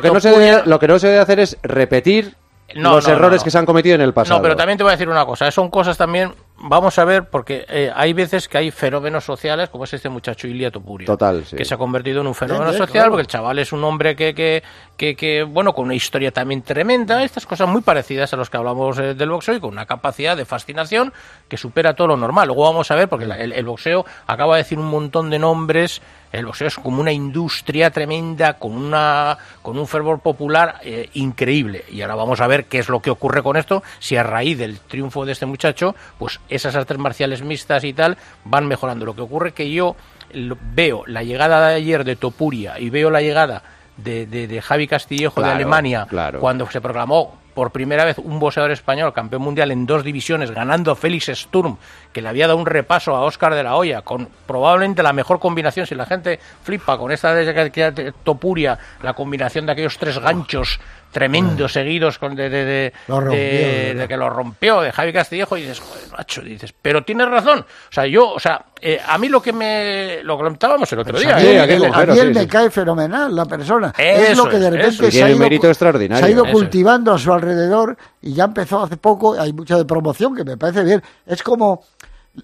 que 0.01 0.09
no 0.11 0.19
se 0.19 0.29
debe, 0.31 0.63
lo 0.65 0.79
que 0.79 0.87
no 0.87 0.97
se 0.99 1.07
debe 1.07 1.19
hacer 1.19 1.39
es 1.39 1.57
repetir 1.61 2.33
No, 2.75 2.95
los 2.95 3.03
no, 3.03 3.11
no, 3.11 3.15
errores 3.17 3.41
no. 3.41 3.43
que 3.43 3.51
se 3.51 3.57
han 3.59 3.65
cometido 3.67 3.93
en 3.93 4.01
el 4.01 4.13
pasado. 4.13 4.39
No, 4.39 4.41
pero 4.43 4.55
también 4.55 4.77
te 4.77 4.83
voy 4.83 4.89
a 4.89 4.95
decir 4.95 5.07
una 5.07 5.23
cosa. 5.25 5.51
Son 5.51 5.69
cosas 5.69 5.97
también, 5.97 6.33
vamos 6.57 6.97
a 6.99 7.05
ver, 7.05 7.25
porque 7.29 7.65
eh, 7.69 7.91
hay 7.95 8.13
veces 8.13 8.47
que 8.47 8.57
hay 8.57 8.71
fenómenos 8.71 9.23
sociales, 9.23 9.69
como 9.69 9.83
es 9.83 9.93
este 9.93 10.09
muchacho 10.09 10.47
Ilia 10.47 10.71
Topuria. 10.71 11.05
Total, 11.05 11.43
sí. 11.45 11.55
Que 11.55 11.65
se 11.65 11.73
ha 11.73 11.77
convertido 11.77 12.21
en 12.21 12.27
un 12.27 12.35
fenómeno 12.35 12.71
social, 12.71 12.87
claro. 12.89 13.11
porque 13.11 13.21
el 13.21 13.27
chaval 13.27 13.59
es 13.59 13.71
un 13.73 13.83
hombre 13.83 14.15
que, 14.15 14.33
que, 14.33 14.63
que, 14.97 15.15
que, 15.15 15.43
bueno, 15.43 15.73
con 15.73 15.85
una 15.85 15.95
historia 15.95 16.31
también 16.31 16.61
tremenda, 16.61 17.23
estas 17.23 17.45
cosas 17.45 17.67
muy 17.67 17.81
parecidas 17.81 18.33
a 18.33 18.37
los 18.37 18.49
que 18.49 18.57
hablamos 18.57 18.97
eh, 18.99 19.13
del 19.13 19.29
boxeo 19.29 19.55
y 19.55 19.59
con 19.59 19.71
una 19.71 19.85
capacidad 19.85 20.35
de 20.37 20.45
fascinación 20.45 21.13
que 21.47 21.57
supera 21.57 21.93
todo 21.95 22.07
lo 22.07 22.17
normal. 22.17 22.47
Luego 22.47 22.63
vamos 22.63 22.89
a 22.91 22.95
ver, 22.95 23.07
porque 23.09 23.25
la- 23.25 23.37
el, 23.37 23.51
el 23.51 23.65
boxeo 23.65 24.05
acaba 24.27 24.55
de 24.55 24.63
decir 24.63 24.79
un 24.79 24.87
montón 24.87 25.29
de 25.29 25.39
nombres. 25.39 26.01
El 26.31 26.45
boxeo 26.47 26.67
es 26.67 26.75
como 26.75 26.99
una 26.99 27.13
industria 27.13 27.91
tremenda, 27.91 28.55
con 28.55 28.73
una 28.75 29.37
con 29.61 29.77
un 29.79 29.87
fervor 29.87 30.19
popular 30.19 30.79
eh, 30.83 31.09
increíble. 31.13 31.85
Y 31.89 32.01
ahora 32.01 32.15
vamos 32.15 32.41
a 32.41 32.47
ver 32.47 32.65
qué 32.65 32.79
es 32.79 32.89
lo 32.89 32.99
que 33.01 33.09
ocurre 33.09 33.41
con 33.41 33.55
esto, 33.55 33.83
si 33.99 34.17
a 34.17 34.23
raíz 34.23 34.57
del 34.57 34.79
triunfo 34.79 35.25
de 35.25 35.31
este 35.31 35.45
muchacho, 35.45 35.95
pues 36.19 36.41
esas 36.49 36.75
artes 36.75 36.97
marciales 36.97 37.41
mixtas 37.41 37.83
y 37.83 37.93
tal 37.93 38.17
van 38.43 38.67
mejorando. 38.67 39.05
Lo 39.05 39.15
que 39.15 39.21
ocurre 39.21 39.53
que 39.53 39.71
yo 39.71 39.95
veo 40.33 41.03
la 41.07 41.23
llegada 41.23 41.69
de 41.69 41.75
ayer 41.75 42.03
de 42.03 42.15
Topuria 42.15 42.79
y 42.79 42.89
veo 42.89 43.09
la 43.09 43.21
llegada 43.21 43.63
de, 43.97 44.25
de- 44.25 44.47
de 44.47 44.61
Javi 44.61 44.87
Castillejo 44.87 45.41
de 45.41 45.47
Alemania 45.55 46.05
claro. 46.09 46.39
cuando 46.39 46.69
se 46.69 46.81
proclamó 46.81 47.37
por 47.53 47.71
primera 47.71 48.03
vez 48.03 48.17
un 48.17 48.37
boxeador 48.37 48.71
español 48.71 49.13
campeón 49.13 49.41
mundial 49.41 49.71
en 49.71 49.85
dos 49.85 50.03
divisiones, 50.03 50.51
ganando 50.51 50.91
a 50.91 50.95
Félix 50.97 51.27
Sturm, 51.33 51.77
que 52.11 52.21
le 52.21 52.27
había 52.27 52.47
dado 52.47 52.59
un 52.59 52.65
repaso 52.65 53.15
a 53.15 53.21
Óscar 53.21 53.55
de 53.55 53.63
la 53.63 53.77
Hoya, 53.77 54.01
con 54.01 54.27
probablemente 54.45 55.01
la 55.01 55.13
mejor 55.13 55.39
combinación, 55.39 55.87
si 55.87 55.95
la 55.95 56.05
gente 56.05 56.37
flipa 56.63 56.97
con 56.97 57.13
esta 57.13 57.33
de, 57.33 58.13
Topuria, 58.25 58.77
la 59.01 59.13
combinación 59.13 59.65
de 59.65 59.71
aquellos 59.71 59.97
tres 59.97 60.19
ganchos 60.19 60.81
tremendos 61.15 61.71
seguidos 61.71 62.19
con 62.19 62.35
de, 62.35 62.49
de, 62.49 62.65
de, 62.65 62.93
Lo 63.07 63.21
rompió, 63.21 63.39
de- 63.39 63.47
de 63.47 63.83
verdad. 63.87 64.01
de 64.01 64.07
que 64.09 64.17
lo 64.17 64.29
rompió, 64.29 64.81
de 64.81 64.91
Javi 64.91 65.13
Castillejo, 65.13 65.55
y 65.55 65.61
dices, 65.61 65.79
joder, 65.79 66.03
macho, 66.11 66.41
dices, 66.41 66.73
pero 66.81 67.05
tienes 67.05 67.29
razón. 67.29 67.59
O 67.61 67.91
sea, 67.93 68.05
yo, 68.05 68.31
o 68.33 68.39
sea, 68.39 68.65
eh, 68.81 68.99
a 69.07 69.17
mí 69.17 69.29
lo 69.29 69.41
que 69.41 69.53
me. 69.53 70.19
Lo 70.23 70.35
comentábamos 70.35 70.91
el 70.91 70.99
otro 70.99 71.13
Pues 71.13 71.23
día. 71.23 71.37
a 71.37 71.39
mí, 71.39 71.45
¿eh? 71.47 71.59
a 71.61 71.65
mí 72.05 72.19
él 72.19 72.33
me 72.33 72.41
sí. 72.41 72.47
cae 72.47 72.69
fenomenal, 72.69 73.33
la 73.33 73.45
persona. 73.45 73.93
es 73.97 74.35
lo 74.37 74.49
que 74.49 74.57
de 74.59 74.69
repente 74.69 75.09
se 75.09 75.23
ha 75.23 75.29
ido, 75.29 75.39
mérito 75.39 75.69
extraordinario. 75.69 76.21
se 76.23 76.29
ha 76.29 76.33
ido 76.33 76.43
Eso 76.43 76.51
es. 76.51 76.53
cultivando 76.53 77.13
a 77.13 77.17
su 77.17 77.31
alrededor 77.31 77.95
y 78.21 78.33
ya 78.33 78.43
empezó 78.43 78.83
hace 78.83 78.97
poco. 78.97 79.39
Hay 79.39 79.53
mucho 79.53 79.77
de 79.77 79.85
promoción 79.85 80.35
que 80.35 80.43
me 80.43 80.57
parece 80.57 80.83
bien. 80.83 81.01
Es 81.25 81.41
como. 81.41 81.81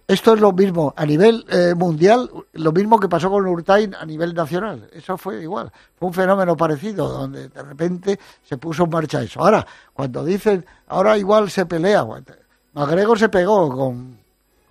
Esto 0.07 0.34
es 0.34 0.39
lo 0.39 0.53
mismo 0.53 0.93
a 0.95 1.05
nivel 1.05 1.45
eh, 1.49 1.73
mundial, 1.76 2.30
lo 2.53 2.72
mismo 2.72 2.99
que 2.99 3.09
pasó 3.09 3.30
con 3.30 3.45
Urtain 3.45 3.93
a 3.95 4.05
nivel 4.05 4.34
nacional. 4.34 4.89
Eso 4.93 5.18
fue 5.18 5.41
igual. 5.41 5.72
Fue 5.95 6.07
un 6.07 6.13
fenómeno 6.13 6.55
parecido, 6.55 7.09
donde 7.09 7.49
de 7.49 7.61
repente 7.61 8.19
se 8.43 8.57
puso 8.57 8.85
en 8.85 8.89
marcha 8.89 9.22
eso. 9.22 9.41
Ahora, 9.41 9.65
cuando 9.93 10.23
dicen, 10.23 10.65
ahora 10.88 11.18
igual 11.18 11.49
se 11.49 11.65
pelea, 11.65 12.05
McGregor 12.73 13.19
se 13.19 13.30
pegó 13.30 13.69
con, 13.69 14.20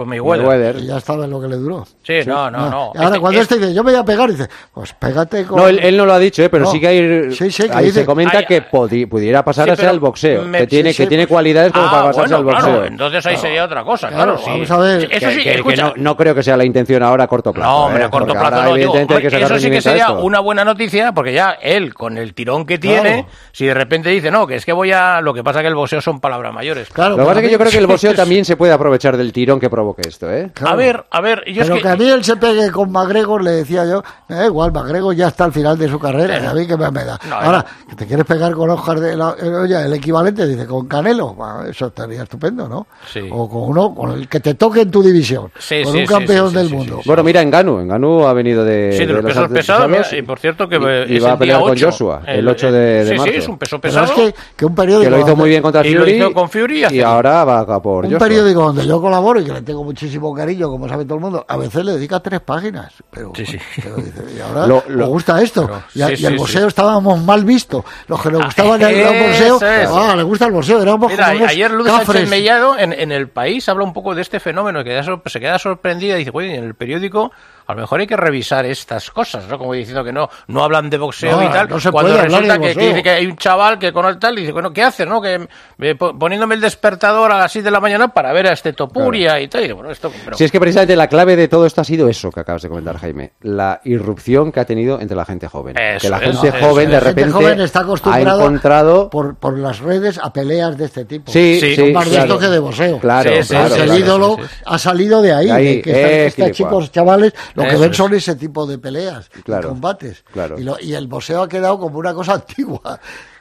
Con 0.00 0.08
Mayweather. 0.08 0.46
Mayweather. 0.46 0.76
y 0.82 0.86
ya 0.86 0.96
estaba 0.96 1.26
en 1.26 1.30
lo 1.30 1.40
que 1.42 1.48
le 1.48 1.56
duró. 1.56 1.86
Sí, 2.02 2.14
no, 2.26 2.50
no, 2.50 2.70
no. 2.70 2.92
Y 2.94 2.98
ahora 2.98 3.08
Este- 3.08 3.20
cuando 3.20 3.40
este- 3.42 3.54
este 3.56 3.66
dice, 3.66 3.74
yo 3.76 3.84
me 3.84 3.90
voy 3.92 4.00
a 4.00 4.04
pegar, 4.04 4.30
dice, 4.30 4.48
pues 4.72 4.94
pégate 4.94 5.44
con... 5.44 5.58
No, 5.58 5.68
él, 5.68 5.78
él 5.82 5.94
no 5.96 6.06
lo 6.06 6.14
ha 6.14 6.18
dicho, 6.18 6.42
¿eh? 6.42 6.48
pero 6.48 6.64
No. 6.64 6.70
sí 6.72 6.80
que 6.80 6.86
hay, 6.88 7.32
Sí, 7.34 7.50
sí, 7.50 7.64
que 7.64 7.72
ahí 7.72 7.84
dice- 7.86 8.00
se 8.00 8.06
comenta 8.06 8.38
Hay- 8.38 8.46
que 8.46 8.62
podi- 8.66 9.06
pudiera 9.06 9.44
pasar 9.44 9.66
Sí, 9.66 9.70
a 9.72 9.76
ser 9.76 9.82
pero 9.82 9.90
al 9.90 10.00
boxeo, 10.00 10.44
me- 10.46 10.58
que 10.60 10.66
tiene, 10.66 10.92
sí, 10.92 10.96
que 10.96 11.02
sí, 11.02 11.08
tiene 11.10 11.24
pues- 11.26 11.34
cualidades 11.34 11.72
como 11.72 11.84
Ah, 11.86 11.90
para 11.90 12.02
pasarse 12.04 12.34
bueno, 12.34 12.36
al 12.36 12.44
boxeo. 12.44 12.70
claro, 12.72 12.86
entonces 12.86 13.26
ahí 13.26 13.36
sería 13.36 13.64
otra 13.64 13.84
cosa, 13.84 14.08
Claro, 14.08 14.36
claro. 14.36 14.38
sí. 14.38 14.50
vamos 14.50 14.70
a 14.70 14.78
ver. 14.78 15.00
Eso 15.02 15.08
Que- 15.10 15.20
sí, 15.20 15.36
que- 15.38 15.42
que 15.44 15.54
escucha, 15.56 15.82
no, 15.82 15.92
no 15.96 16.16
creo 16.16 16.34
que 16.34 16.42
sea 16.42 16.56
la 16.56 16.64
intención 16.64 17.02
ahora 17.02 17.24
a 17.24 17.26
corto 17.28 17.52
plazo. 17.52 17.68
No, 17.70 17.84
hombre, 17.84 18.02
¿eh? 18.02 18.06
a 18.06 18.10
corto 18.10 18.32
plazo 18.32 18.46
ahora, 18.46 18.64
no, 18.64 18.74
digo, 18.76 18.92
que 18.92 19.26
eso 19.26 19.58
sí 19.58 19.70
que 19.70 19.80
sería 19.82 20.12
una 20.12 20.40
buena 20.40 20.64
noticia, 20.64 21.12
porque 21.12 21.34
ya 21.34 21.50
él, 21.60 21.92
con 21.92 22.16
el 22.16 22.32
tirón 22.32 22.64
que 22.64 22.78
tiene, 22.78 23.26
si 23.52 23.66
de 23.66 23.74
repente 23.74 24.08
dice, 24.08 24.30
no, 24.30 24.46
que 24.46 24.54
es 24.56 24.64
que 24.64 24.72
voy 24.72 24.92
a... 24.92 25.20
Lo 25.20 25.34
que 25.34 25.44
pasa 25.44 25.60
que 25.60 25.68
el 25.68 25.74
boxeo 25.74 26.00
son 26.00 26.20
palabras 26.20 26.54
mayores. 26.54 26.88
Claro, 26.88 27.10
Lo 27.16 27.24
que 27.24 27.24
pasa 27.28 27.40
es 27.40 27.46
que 27.46 27.52
yo 27.52 27.58
creo 27.58 27.70
que 27.70 27.78
el 27.78 27.86
boxeo 27.86 28.14
también 28.14 28.44
se 28.44 28.56
puede 28.56 28.72
aprovechar 28.72 29.16
del 29.16 29.32
tirón 29.32 29.60
que 29.60 29.68
provoque 29.94 30.08
esto, 30.08 30.30
¿eh? 30.30 30.50
Claro. 30.54 30.72
A 30.72 30.76
ver, 30.76 31.04
a 31.10 31.20
ver, 31.20 31.44
yo 31.46 31.62
Pero 31.62 31.74
es 31.76 31.82
que... 31.82 31.82
que... 31.82 31.88
a 31.88 31.96
mí 31.96 32.08
él 32.08 32.24
se 32.24 32.36
pegue 32.36 32.70
con 32.70 32.90
McGregor, 32.90 33.42
le 33.42 33.50
decía 33.52 33.84
yo, 33.86 34.02
me 34.28 34.36
da 34.36 34.46
igual, 34.46 34.72
McGregor 34.72 35.14
ya 35.14 35.28
está 35.28 35.44
al 35.44 35.52
final 35.52 35.78
de 35.78 35.88
su 35.88 35.98
carrera, 35.98 36.40
y 36.40 36.46
a 36.46 36.54
mí 36.54 36.66
que 36.66 36.76
me, 36.76 36.90
me 36.90 37.04
da. 37.04 37.18
No, 37.28 37.36
Ahora, 37.36 37.64
que 37.88 37.96
te 37.96 38.06
quieres 38.06 38.24
pegar 38.26 38.52
con 38.52 38.70
Oscar 38.70 39.00
de 39.00 39.16
la, 39.16 39.34
eh, 39.40 39.48
oye, 39.48 39.80
el 39.84 39.92
equivalente, 39.94 40.46
dice, 40.46 40.66
con 40.66 40.86
Canelo, 40.86 41.36
eso 41.68 41.86
estaría 41.86 42.22
estupendo, 42.22 42.68
¿no? 42.68 42.86
Sí. 43.12 43.20
O 43.30 43.48
con 43.48 43.62
uno, 43.70 43.94
con 43.94 44.12
el 44.12 44.28
que 44.28 44.40
te 44.40 44.54
toque 44.54 44.82
en 44.82 44.90
tu 44.90 45.02
división, 45.02 45.50
Sí, 45.58 45.82
con 45.82 45.92
sí, 45.92 45.98
un 46.00 46.06
sí, 46.06 46.12
campeón 46.12 46.46
sí, 46.48 46.52
sí, 46.52 46.58
del 46.58 46.68
sí, 46.68 46.74
mundo. 46.74 47.00
Bueno, 47.04 47.22
mira, 47.22 47.42
Enganu, 47.42 47.80
Enganu 47.80 48.26
ha 48.26 48.32
venido 48.32 48.64
de, 48.64 48.92
Sí, 48.92 49.06
de 49.06 49.12
los 49.12 49.22
los 49.24 49.32
pesos 49.32 49.48
pesados, 49.50 50.12
y 50.12 50.22
por 50.22 50.38
cierto 50.38 50.68
que 50.68 50.76
y- 51.08 51.16
es 51.16 51.24
va 51.24 51.30
a 51.30 51.32
el 51.32 51.38
pelear 51.38 51.60
con 51.60 51.70
8, 51.70 51.86
Joshua, 51.90 52.22
el 52.26 52.46
8 52.48 52.72
de, 52.72 52.80
de 53.04 53.04
sí, 53.12 53.18
marzo. 53.18 53.32
Sí, 53.32 53.38
es 53.38 53.48
un 53.48 53.58
peso 53.58 53.80
Pero 53.80 53.94
pesado. 53.94 54.22
es 54.26 54.32
que, 54.34 54.40
que 54.56 54.64
un 54.66 54.74
periódico... 54.74 55.10
que 55.10 55.16
lo 55.16 55.22
hizo 55.26 55.36
muy 55.36 55.48
bien 55.48 55.62
contra 55.62 55.82
Fury, 55.82 56.12
hizo 56.16 56.32
con 56.32 56.48
Fury 56.48 56.84
y 56.90 57.00
ahora 57.00 57.44
va 57.44 57.60
a 57.60 57.80
por 57.82 58.04
un 58.04 58.12
Joshua. 58.12 58.18
periódico 58.26 58.60
donde 58.62 58.86
yo 58.86 59.00
colaboro 59.00 59.40
y 59.40 59.44
que 59.44 59.52
le 59.52 59.62
tengo 59.62 59.79
muchísimo 59.84 60.34
cariño, 60.34 60.68
como 60.68 60.88
sabe 60.88 61.04
todo 61.04 61.16
el 61.16 61.20
mundo, 61.20 61.44
a 61.48 61.56
veces 61.56 61.84
le 61.84 61.92
dedica 61.92 62.20
tres 62.20 62.40
páginas. 62.40 62.92
Pero, 63.10 63.32
Sí, 63.34 63.44
sí. 63.46 63.58
pero 63.82 63.96
dice, 63.96 64.22
y 64.36 64.40
ahora 64.40 64.66
Lo- 64.66 64.84
lo- 64.88 64.98
me 64.98 65.04
gusta 65.06 65.40
esto. 65.42 65.66
Pero- 65.66 65.82
y, 65.94 66.02
a- 66.02 66.08
sí, 66.16 66.22
y 66.22 66.26
el 66.26 66.36
boxeo 66.36 66.66
estábamos 66.68 67.20
mal 67.22 67.44
vistos. 67.44 67.84
Los 68.06 68.20
que 68.22 68.30
nos 68.30 68.44
gustaban 68.44 68.80
el 68.82 68.98
gran 69.00 69.18
boxeo, 69.18 69.58
ah, 69.62 70.14
le 70.16 70.22
gusta 70.22 70.46
el 70.46 70.52
boxeo. 70.52 70.82
Éramos 70.82 71.10
Mira, 71.10 71.26
ayer 71.28 71.70
Luz. 71.70 71.86
Sánchez 71.88 72.28
Mellado 72.28 72.78
en, 72.78 72.92
en 72.92 73.12
el 73.12 73.28
país 73.28 73.68
habla 73.68 73.84
un 73.84 73.92
poco 73.92 74.14
de 74.14 74.22
este 74.22 74.40
fenómeno, 74.40 74.82
que 74.84 75.00
se 75.26 75.40
queda 75.40 75.58
sorprendida 75.58 76.14
y 76.16 76.18
dice, 76.20 76.30
oye, 76.34 76.54
en 76.56 76.64
el 76.64 76.74
periódico 76.74 77.32
a 77.70 77.74
lo 77.74 77.80
mejor 77.80 78.00
hay 78.00 78.06
que 78.06 78.16
revisar 78.16 78.66
estas 78.66 79.10
cosas, 79.10 79.46
¿no? 79.48 79.58
Como 79.58 79.72
diciendo 79.74 80.04
que 80.04 80.12
no, 80.12 80.28
no 80.48 80.62
hablan 80.64 80.90
de 80.90 80.98
boxeo 80.98 81.36
No, 81.40 81.44
y 81.44 81.48
tal. 81.52 81.68
no 81.68 81.80
se 81.80 81.90
cuando 81.90 82.12
puede 82.12 82.22
resulta 82.24 82.58
de 82.58 82.60
que, 82.68 82.74
que 82.74 82.88
dice 82.88 83.02
que 83.02 83.10
hay 83.10 83.26
un 83.26 83.36
chaval 83.36 83.78
que 83.78 83.92
con 83.92 84.06
el 84.06 84.18
tal 84.18 84.36
y 84.38 84.42
dice, 84.42 84.52
bueno, 84.52 84.72
¿qué 84.72 84.82
haces, 84.82 85.06
no? 85.06 85.20
Que 85.20 85.48
eh, 85.80 85.94
po- 85.94 86.18
poniéndome 86.18 86.54
el 86.54 86.60
despertador 86.60 87.32
a 87.32 87.38
las 87.38 87.52
6 87.52 87.64
de 87.64 87.70
la 87.70 87.80
mañana 87.80 88.08
para 88.08 88.32
ver 88.32 88.46
a 88.48 88.52
este 88.52 88.72
Topuria 88.72 89.40
y 89.40 89.48
tal. 89.48 89.60
Y 89.62 89.64
digo, 89.64 89.76
bueno, 89.76 89.90
esto, 89.90 90.12
pero- 90.24 90.36
Si 90.36 90.44
es 90.44 90.52
que 90.52 90.60
precisamente 90.60 90.96
la 90.96 91.06
clave 91.08 91.36
de 91.36 91.48
todo 91.48 91.66
esto 91.66 91.80
ha 91.80 91.84
sido 91.84 92.08
eso 92.08 92.30
que 92.30 92.40
acabas 92.40 92.62
de 92.62 92.68
comentar, 92.68 92.98
Jaime. 92.98 93.32
La 93.42 93.80
irrupción 93.84 94.52
que 94.52 94.60
ha 94.60 94.64
tenido 94.64 95.00
entre 95.00 95.16
la 95.16 95.24
gente 95.24 95.48
joven. 95.48 95.76
Eso 95.78 96.00
que 96.00 96.10
la 96.10 96.16
es, 96.18 96.22
gente 96.24 96.48
eso 96.48 96.66
joven 96.66 96.84
es. 96.84 96.90
de 96.90 96.94
La 96.96 97.00
gente 97.00 97.20
repente 97.24 97.32
joven 97.32 97.60
está 97.60 97.78
ha 97.78 97.82
acostumbrado 97.82 98.40
encontrado... 98.40 99.10
por, 99.10 99.36
por 99.36 99.58
las 99.58 99.78
redes 99.78 100.18
a 100.22 100.32
peleas 100.32 100.76
de 100.76 100.84
este 100.86 101.04
tipo. 101.04 101.30
Sí, 101.30 101.58
Sí, 101.60 101.74
sí, 101.76 101.92
más 101.92 102.04
de 102.06 102.10
claro. 102.16 102.24
esto 102.34 102.38
que 102.38 102.46
de 102.48 102.58
boxeo. 102.58 102.98
Claro, 102.98 103.30
Sí, 103.30 103.42
sí, 103.42 103.48
claro, 103.50 103.74
el 103.76 103.82
claro. 103.84 103.98
ídolo 103.98 104.36
sí, 104.36 104.42
sí. 104.48 104.62
ha 104.66 104.78
salido 104.78 105.22
de 105.22 105.32
ahí, 105.32 105.46
De 105.46 105.52
ahí, 105.52 105.76
de 105.76 105.82
que 105.82 106.26
esta- 106.26 106.46
eh, 106.46 106.50
chicos 106.52 106.90
chavales 106.92 107.32
lo 107.64 107.70
que 107.70 107.76
ven 107.76 107.90
es. 107.90 107.96
son 107.96 108.14
ese 108.14 108.34
tipo 108.36 108.66
de 108.66 108.78
peleas 108.78 109.28
Claro, 109.44 109.68
y 109.68 109.70
combates. 109.70 110.24
claro. 110.32 110.58
Y, 110.58 110.62
lo- 110.64 110.80
y 110.80 110.94
el 110.94 111.06
boxeo 111.08 111.42
ha 111.42 111.48
quedado 111.48 111.78
como 111.78 111.98
una 111.98 112.14
cosa 112.14 112.34
antigua. 112.40 113.00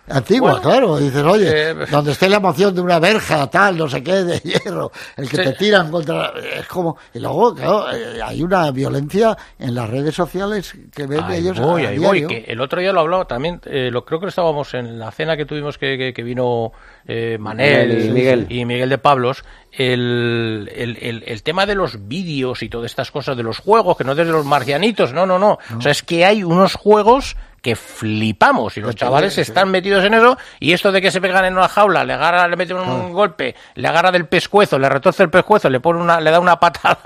Antigua, 0.10 0.52
Bueno, 0.53 0.69
claro. 0.69 0.98
Dices, 0.98 1.23
oye, 1.23 1.72
eh, 1.72 1.76
donde 1.91 2.11
esté 2.11 2.30
la 2.30 2.38
emoción 2.38 2.73
de 2.76 2.81
una 2.81 2.99
verja, 2.99 3.48
tal, 3.49 3.77
no 3.77 3.88
sé 3.88 4.02
qué, 4.03 4.23
de 4.23 4.40
hierro, 4.40 4.91
el 5.18 5.30
que 5.30 5.38
Sí. 5.38 5.44
te 5.44 5.53
tiran 5.53 5.91
contra. 5.91 6.34
Es 6.57 6.65
como. 6.68 6.98
Y 7.14 7.19
luego, 7.19 7.53
claro, 7.56 7.91
eh, 7.91 8.19
hay 8.23 8.41
una 8.41 8.72
violencia 8.72 9.38
en 9.57 9.76
las 9.76 9.90
redes 9.90 10.15
sociales 10.15 10.73
que 10.94 11.06
ven 11.07 11.23
Ahí 11.23 11.40
ellos. 11.40 11.60
voy, 11.60 11.86
ahí 11.86 11.98
voy, 11.98 12.26
que 12.27 12.45
el 12.48 12.60
otro 12.61 12.81
día 12.81 12.91
lo 12.91 13.02
hablaba 13.02 13.26
también, 13.26 13.61
eh, 13.65 13.90
lo, 13.91 14.03
creo 14.06 14.19
que 14.19 14.27
estábamos 14.27 14.73
en 14.73 14.98
la 14.99 15.11
cena 15.11 15.38
que 15.38 15.45
tuvimos 15.45 15.77
que, 15.77 15.98
que, 15.98 16.14
que 16.14 16.23
vino 16.23 16.72
eh, 17.07 17.38
Manel 17.40 17.88
Manel 17.90 18.06
y 18.06 18.10
Miguel. 18.11 18.45
y 18.49 18.65
Miguel 18.65 18.90
de 18.90 18.98
Pablos, 18.98 19.44
el, 19.72 20.69
el, 20.76 20.98
el, 21.02 21.23
el 21.26 21.44
tema 21.44 21.65
de 21.65 21.76
los 21.76 22.07
vídeos 22.07 22.61
y 22.64 22.69
todas 22.69 22.91
estas 22.91 23.11
cosas 23.11 23.36
de 23.38 23.44
los 23.44 23.57
juegos, 23.60 23.98
que 23.98 24.03
no 24.03 24.15
desde 24.15 24.31
los 24.31 24.45
marcianitos, 24.45 25.14
no, 25.14 25.26
no, 25.26 25.40
no, 25.40 25.57
O 25.77 25.81
sea, 25.81 25.91
es 25.91 26.03
que 26.03 26.26
hay 26.26 26.44
unos 26.44 26.76
juegos 26.76 27.36
que 27.61 27.76
flipamos 27.76 28.77
y 28.77 28.81
los 28.81 28.95
chavales 28.95 29.38
están 29.38 29.69
metidos 29.69 30.03
en 30.06 30.14
eso 30.14 30.38
y 30.60 30.73
esto 30.73 30.91
de 30.91 31.02
que 31.02 31.11
se 31.11 31.22
pegan 31.22 31.45
en 31.45 31.53
una 31.53 31.68
jaula, 31.68 32.03
le 32.03 32.14
agarra, 32.14 32.48
le 32.48 32.56
meten 32.56 32.77
un 32.77 33.14
golpe, 33.14 33.56
le 33.76 33.88
agarra 33.88 34.11
del 34.11 34.26
pescuezo, 34.26 34.80
le 34.80 34.90
retorce 34.90 35.23
el 35.23 35.30
pescuezo, 35.30 35.69
le 35.69 35.80
pone 35.80 36.02
una, 36.02 36.19
le 36.19 36.31
da 36.31 36.40
una 36.40 36.60
patada 36.60 36.99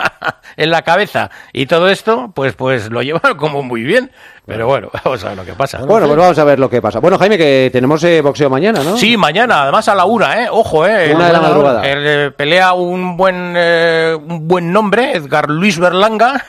en 0.58 0.70
la 0.70 0.82
cabeza 0.82 1.30
y 1.52 1.66
todo 1.66 1.90
esto, 1.90 2.32
pues 2.34 2.56
pues 2.56 2.90
lo 2.90 3.02
llevan 3.02 3.36
como 3.38 3.64
muy 3.64 3.84
bien. 3.84 4.12
Pero 4.46 4.68
bueno, 4.68 4.90
vamos 5.06 5.24
a 5.24 5.30
ver 5.30 5.38
lo 5.38 5.46
que 5.46 5.54
pasa. 5.54 5.80
Bueno, 5.86 6.08
pues 6.08 6.18
vamos 6.18 6.38
a 6.38 6.44
ver 6.44 6.60
lo 6.60 6.70
que 6.70 6.82
pasa. 6.82 7.00
Bueno, 7.00 7.18
Jaime, 7.18 7.38
que 7.38 7.70
tenemos 7.72 8.04
eh, 8.04 8.22
boxeo 8.22 8.50
mañana, 8.50 8.84
¿no? 8.84 8.98
Sí, 8.98 9.16
mañana, 9.16 9.64
además 9.64 9.88
a 9.88 9.96
la 9.96 10.06
una, 10.06 10.44
¿eh? 10.44 10.48
Ojo, 10.52 10.86
¿eh? 10.86 11.14
Una 11.16 11.28
de 11.28 11.34
la 11.34 11.42
madrugada. 11.42 11.88
el, 11.88 12.06
eh, 12.06 12.32
pelea 12.32 12.74
un 12.74 13.16
buen 13.16 13.54
eh, 13.56 14.16
un 14.16 14.48
buen 14.48 14.72
nombre, 14.72 15.14
Edgar 15.14 15.50
Luis 15.50 15.80
Berlanga, 15.80 16.44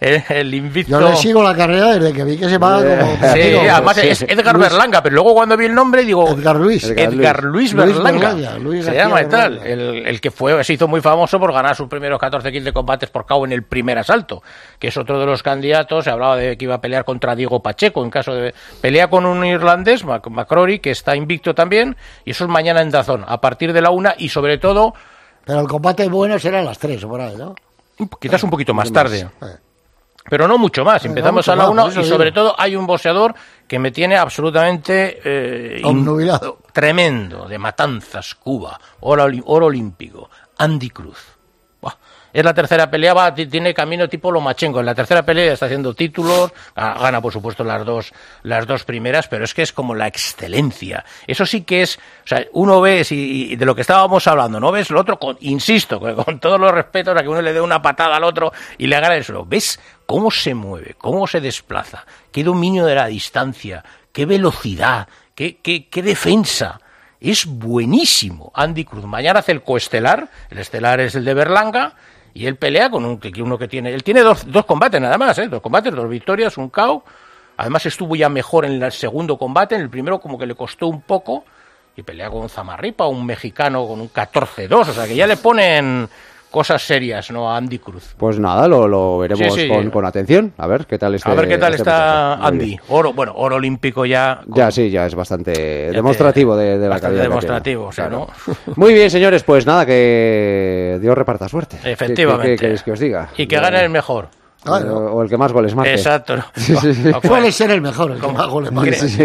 el, 0.00 0.24
el 0.28 0.54
invicto. 0.54 1.00
Yo 1.00 1.10
le 1.10 1.16
sigo 1.16 1.42
la 1.42 1.54
carrera 1.54 1.92
desde 1.92 2.12
que 2.12 2.24
vi 2.24 2.36
que 2.36 2.48
se 2.48 2.58
va 2.58 2.78
como. 2.78 3.16
Sí, 3.32 3.40
digo, 3.40 3.60
además 3.70 3.96
sí. 3.96 4.08
es 4.08 4.22
Edgar 4.22 4.56
Luis- 4.56 4.68
Berlanga, 4.70 5.02
pero 5.02 5.14
luego 5.14 5.34
cuando 5.34 5.56
vi 5.56 5.66
el 5.66 5.74
nombre 5.74 6.04
digo 6.04 6.28
Edgar 6.28 6.56
Luis. 6.56 6.84
Edgar 6.84 7.42
Luis, 7.44 7.72
Luis 7.72 7.94
Berlanga, 7.94 8.34
Berlanga, 8.34 8.58
Luis 8.58 8.84
se 8.84 8.94
llama 8.94 9.22
y 9.22 9.26
tal, 9.26 9.58
el, 9.66 9.80
el 10.06 10.20
que 10.20 10.30
fue 10.30 10.62
se 10.64 10.72
hizo 10.72 10.88
muy 10.88 11.00
famoso 11.00 11.38
por 11.38 11.52
ganar 11.52 11.76
sus 11.76 11.88
primeros 11.88 12.18
14 12.18 12.50
kills 12.52 12.64
de 12.64 12.72
combates 12.72 13.10
por 13.10 13.26
KO 13.26 13.44
en 13.44 13.52
el 13.52 13.62
primer 13.62 13.98
asalto, 13.98 14.42
que 14.78 14.88
es 14.88 14.96
otro 14.96 15.18
de 15.20 15.26
los 15.26 15.42
candidatos, 15.42 16.04
se 16.04 16.10
hablaba 16.10 16.36
de 16.36 16.56
que 16.56 16.64
iba 16.64 16.74
a 16.76 16.80
pelear 16.80 17.04
contra 17.04 17.34
Diego 17.36 17.62
Pacheco 17.62 18.02
en 18.04 18.10
caso 18.10 18.34
de 18.34 18.54
pelea 18.80 19.08
con 19.08 19.26
un 19.26 19.44
irlandés, 19.44 20.04
Mac- 20.04 20.28
McCrory, 20.28 20.78
que 20.80 20.90
está 20.90 21.16
invicto 21.16 21.54
también, 21.54 21.96
y 22.24 22.30
eso 22.32 22.44
es 22.44 22.50
mañana 22.50 22.82
en 22.82 22.90
Dazón, 22.90 23.24
a 23.26 23.40
partir 23.40 23.72
de 23.72 23.80
la 23.82 23.90
una 23.90 24.14
y 24.18 24.28
sobre 24.28 24.58
todo 24.58 24.94
Pero 25.44 25.60
el 25.60 25.68
combate 25.68 26.08
bueno 26.08 26.38
será 26.38 26.60
a 26.60 26.62
las 26.62 26.78
3 26.78 27.02
o 27.04 27.08
por 27.08 27.20
ahí, 27.20 27.36
¿no? 27.36 27.54
quizás 28.20 28.42
un 28.42 28.50
poquito 28.50 28.74
más 28.74 28.92
tarde. 28.92 29.20
Eh. 29.42 29.46
Pero 30.28 30.46
no 30.48 30.56
mucho 30.58 30.84
más. 30.84 31.04
No 31.04 31.10
Empezamos 31.10 31.46
mucho 31.46 31.52
a 31.52 31.56
la 31.56 31.62
más, 31.64 31.72
una 31.72 31.86
y 31.86 31.90
digo. 32.04 32.04
sobre 32.16 32.32
todo 32.32 32.54
hay 32.58 32.76
un 32.76 32.86
boxeador 32.86 33.34
que 33.66 33.78
me 33.78 33.90
tiene 33.90 34.16
absolutamente 34.16 35.20
eh, 35.24 35.82
Obnubilado. 35.84 36.58
tremendo, 36.72 37.46
de 37.48 37.58
Matanzas, 37.58 38.34
Cuba, 38.36 38.78
oro, 39.00 39.26
oro 39.46 39.66
olímpico, 39.66 40.30
Andy 40.58 40.90
Cruz. 40.90 41.18
Es 42.32 42.44
la 42.44 42.54
tercera 42.54 42.90
pelea, 42.90 43.12
va, 43.14 43.34
ti- 43.34 43.46
tiene 43.46 43.74
camino 43.74 44.08
tipo 44.08 44.30
Lomachenko. 44.32 44.80
En 44.80 44.86
la 44.86 44.94
tercera 44.94 45.22
pelea 45.22 45.52
está 45.52 45.66
haciendo 45.66 45.92
títulos, 45.94 46.52
ga- 46.74 46.98
gana 47.00 47.20
por 47.20 47.32
supuesto 47.32 47.62
las 47.64 47.84
dos, 47.84 48.12
las 48.42 48.66
dos 48.66 48.84
primeras, 48.84 49.28
pero 49.28 49.44
es 49.44 49.52
que 49.54 49.62
es 49.62 49.72
como 49.72 49.94
la 49.94 50.06
excelencia. 50.06 51.04
Eso 51.26 51.44
sí 51.46 51.62
que 51.62 51.82
es, 51.82 51.98
o 51.98 52.26
sea, 52.26 52.44
uno 52.52 52.80
ve, 52.80 53.04
si, 53.04 53.54
de 53.56 53.66
lo 53.66 53.74
que 53.74 53.82
estábamos 53.82 54.26
hablando, 54.26 54.58
¿no 54.60 54.72
ves? 54.72 54.90
Lo 54.90 55.00
otro, 55.00 55.18
con, 55.18 55.36
insisto, 55.40 56.00
con, 56.00 56.40
todos 56.40 56.58
los 56.58 56.72
respetos 56.72 57.16
a 57.16 57.22
que 57.22 57.28
uno 57.28 57.42
le 57.42 57.52
dé 57.52 57.60
una 57.60 57.82
patada 57.82 58.16
al 58.16 58.24
otro 58.24 58.52
y 58.78 58.86
le 58.86 58.96
agarre 58.96 59.18
el 59.18 59.24
suelo. 59.24 59.44
¿Ves 59.44 59.78
cómo 60.06 60.30
se 60.30 60.54
mueve, 60.54 60.94
cómo 60.98 61.26
se 61.26 61.40
desplaza? 61.40 62.04
¿Qué 62.30 62.42
dominio 62.44 62.86
de 62.86 62.94
la 62.94 63.06
distancia? 63.06 63.84
¿Qué 64.12 64.26
velocidad? 64.26 65.08
¿Qué, 65.34 65.58
qué, 65.62 65.88
qué 65.88 66.02
defensa? 66.02 66.80
Es 67.20 67.46
buenísimo. 67.46 68.50
Andy 68.54 68.84
Cruz. 68.84 69.04
Mañana 69.04 69.40
hace 69.40 69.52
el 69.52 69.62
coestelar. 69.62 70.28
El 70.50 70.58
estelar 70.58 71.00
es 71.00 71.14
el 71.14 71.24
de 71.24 71.34
Berlanga. 71.34 71.94
Y 72.34 72.46
él 72.46 72.56
pelea 72.56 72.90
con 72.90 73.04
un, 73.04 73.20
uno 73.40 73.58
que 73.58 73.68
tiene. 73.68 73.92
Él 73.92 74.02
tiene 74.02 74.20
dos, 74.20 74.50
dos 74.50 74.64
combates 74.64 75.00
nada 75.00 75.18
más, 75.18 75.38
¿eh? 75.38 75.48
Dos 75.48 75.60
combates, 75.60 75.94
dos 75.94 76.08
victorias, 76.08 76.56
un 76.56 76.70
KO. 76.70 77.04
Además 77.56 77.84
estuvo 77.86 78.16
ya 78.16 78.28
mejor 78.28 78.64
en 78.64 78.82
el 78.82 78.92
segundo 78.92 79.36
combate. 79.36 79.74
En 79.74 79.82
el 79.82 79.90
primero, 79.90 80.20
como 80.20 80.38
que 80.38 80.46
le 80.46 80.54
costó 80.54 80.86
un 80.86 81.02
poco. 81.02 81.44
Y 81.94 82.02
pelea 82.02 82.30
con 82.30 82.48
Zamarripa, 82.48 83.06
un 83.06 83.26
mexicano 83.26 83.86
con 83.86 84.00
un 84.00 84.10
14-2. 84.10 84.88
O 84.88 84.92
sea 84.92 85.06
que 85.06 85.14
ya 85.14 85.26
le 85.26 85.36
ponen. 85.36 86.08
Cosas 86.52 86.82
serias, 86.86 87.30
¿no? 87.32 87.50
A 87.50 87.56
Andy 87.56 87.78
Cruz. 87.80 88.14
Pues 88.16 88.38
nada, 88.38 88.68
lo, 88.68 88.86
lo 88.86 89.18
veremos 89.18 89.52
Sí, 89.54 89.62
sí. 89.62 89.68
Con, 89.68 89.90
con 89.90 90.04
atención. 90.06 90.52
A 90.58 90.68
ver 90.68 90.86
qué 90.86 90.98
tal 90.98 91.16
está. 91.16 91.32
A 91.32 91.34
ver 91.34 91.48
qué 91.48 91.58
tal 91.58 91.74
está 91.74 92.36
Muy 92.38 92.46
Andy. 92.46 92.78
Oro, 92.90 93.12
bueno, 93.12 93.32
oro 93.34 93.56
olímpico 93.56 94.06
ya. 94.06 94.42
Ya, 94.46 94.70
sí, 94.70 94.88
ya 94.90 95.06
es 95.06 95.14
bastante 95.16 95.90
demostrativo 95.90 96.54
de, 96.56 96.78
de 96.78 96.84
la 96.84 96.90
bastante 96.90 97.16
calidad. 97.16 97.22
demostrativo, 97.24 97.90
tiene. 97.92 98.10
sí, 98.10 98.14
¿no? 98.14 98.28
Muy 98.76 98.94
bien, 98.94 99.10
señores, 99.10 99.42
pues 99.42 99.66
nada, 99.66 99.84
que 99.86 100.98
Dios 101.00 101.16
reparta 101.18 101.48
suerte. 101.48 101.78
¿Qué- 101.82 101.92
Efectivamente. 101.92 102.50
¿Qué, 102.50 102.56
qué 102.56 102.60
queréis 102.60 102.82
que 102.82 102.92
os 102.92 103.00
diga? 103.00 103.30
Y 103.36 103.46
que 103.46 103.58
gane 103.58 103.82
el 103.82 103.90
mejor. 103.90 104.28
O, 104.64 104.70
o 104.74 105.22
el 105.22 105.28
que 105.28 105.36
más 105.36 105.52
goles 105.52 105.74
marque. 105.74 105.92
Exacto. 105.94 106.36
¿no? 106.36 106.44
Sí, 106.54 106.76
sí, 106.76 106.94
sí. 106.94 107.10
Suele 107.24 107.50
ser 107.50 107.70
el 107.72 107.80
mejor, 107.80 108.12
el 108.12 108.20
que 108.20 108.28
más 108.28 108.46
goles. 108.46 108.98
Sí, 109.00 109.08
sí. 109.08 109.24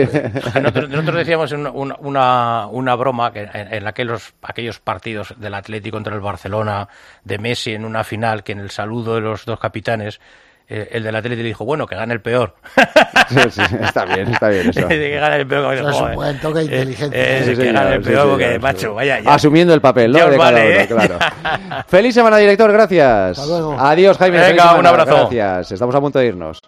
Nosotros, 0.60 0.90
nosotros 0.90 1.16
decíamos 1.16 1.52
una, 1.52 1.70
una- 1.72 1.96
una, 2.00 2.68
una 2.68 2.96
broma 2.96 3.32
que 3.32 3.42
en, 3.54 3.74
en 3.74 3.88
aquellos, 3.88 4.34
aquellos 4.42 4.80
partidos 4.80 5.34
del 5.38 5.54
Atlético 5.54 5.98
contra 5.98 6.16
el 6.16 6.22
Barcelona, 6.22 6.88
de 7.24 7.38
Messi 7.38 7.74
en 7.74 7.86
una 7.86 8.04
final, 8.04 8.44
que 8.44 8.54
en 8.54 8.60
el 8.60 8.72
saludo 8.72 9.16
de 9.16 9.22
los 9.22 9.46
dos 9.46 9.60
capitanes, 9.60 10.20
eh, 10.70 10.90
el 10.92 11.04
del 11.04 11.16
Atlético 11.16 11.42
le 11.42 11.48
dijo, 11.48 11.66
bueno, 11.66 11.86
que 11.88 11.96
gane 11.96 12.14
el 12.14 12.22
peor. 12.22 12.54
Sí, 13.30 13.36
sí, 13.50 13.62
está 13.84 14.06
bien, 14.06 14.30
está 14.32 14.48
bien 14.48 14.70
eso. 14.70 14.88
que 14.88 15.10
gane 15.20 15.36
el 15.38 15.48
peor. 15.48 15.74
Eso 15.76 15.90
es 15.90 16.00
un 16.00 16.14
buen 16.16 16.40
toque 16.40 16.60
Eh, 16.62 16.64
inteligente. 16.64 17.18
eh, 17.20 17.42
Sí, 17.44 17.50
que 17.50 17.56
señor, 17.58 17.74
gane 17.74 17.96
el 17.96 18.02
peor, 18.02 18.30
porque, 18.30 18.54
sí. 18.54 18.60
macho, 18.60 18.94
vaya, 18.94 19.20
ya. 19.20 19.34
Asumiendo 19.34 19.74
el 19.74 19.82
papel, 19.82 20.12
¿no? 20.14 20.18
De 20.20 20.38
cada 20.38 20.38
vale, 20.38 20.72
uno, 20.72 20.80
¿eh? 20.80 20.88
claro. 20.88 21.20
Feliz 21.90 22.14
semana, 22.14 22.38
director, 22.38 22.72
gracias. 22.72 23.38
Hasta 23.38 23.46
luego. 23.52 23.76
Adiós, 23.78 24.18
Jaime. 24.18 24.40
Venga, 24.40 24.76
un 24.76 24.86
abrazo. 24.86 25.28
Gracias. 25.30 25.74
Estamos 25.74 25.94
a 25.94 26.00
punto 26.00 26.20
de 26.20 26.28
irnos. 26.28 26.62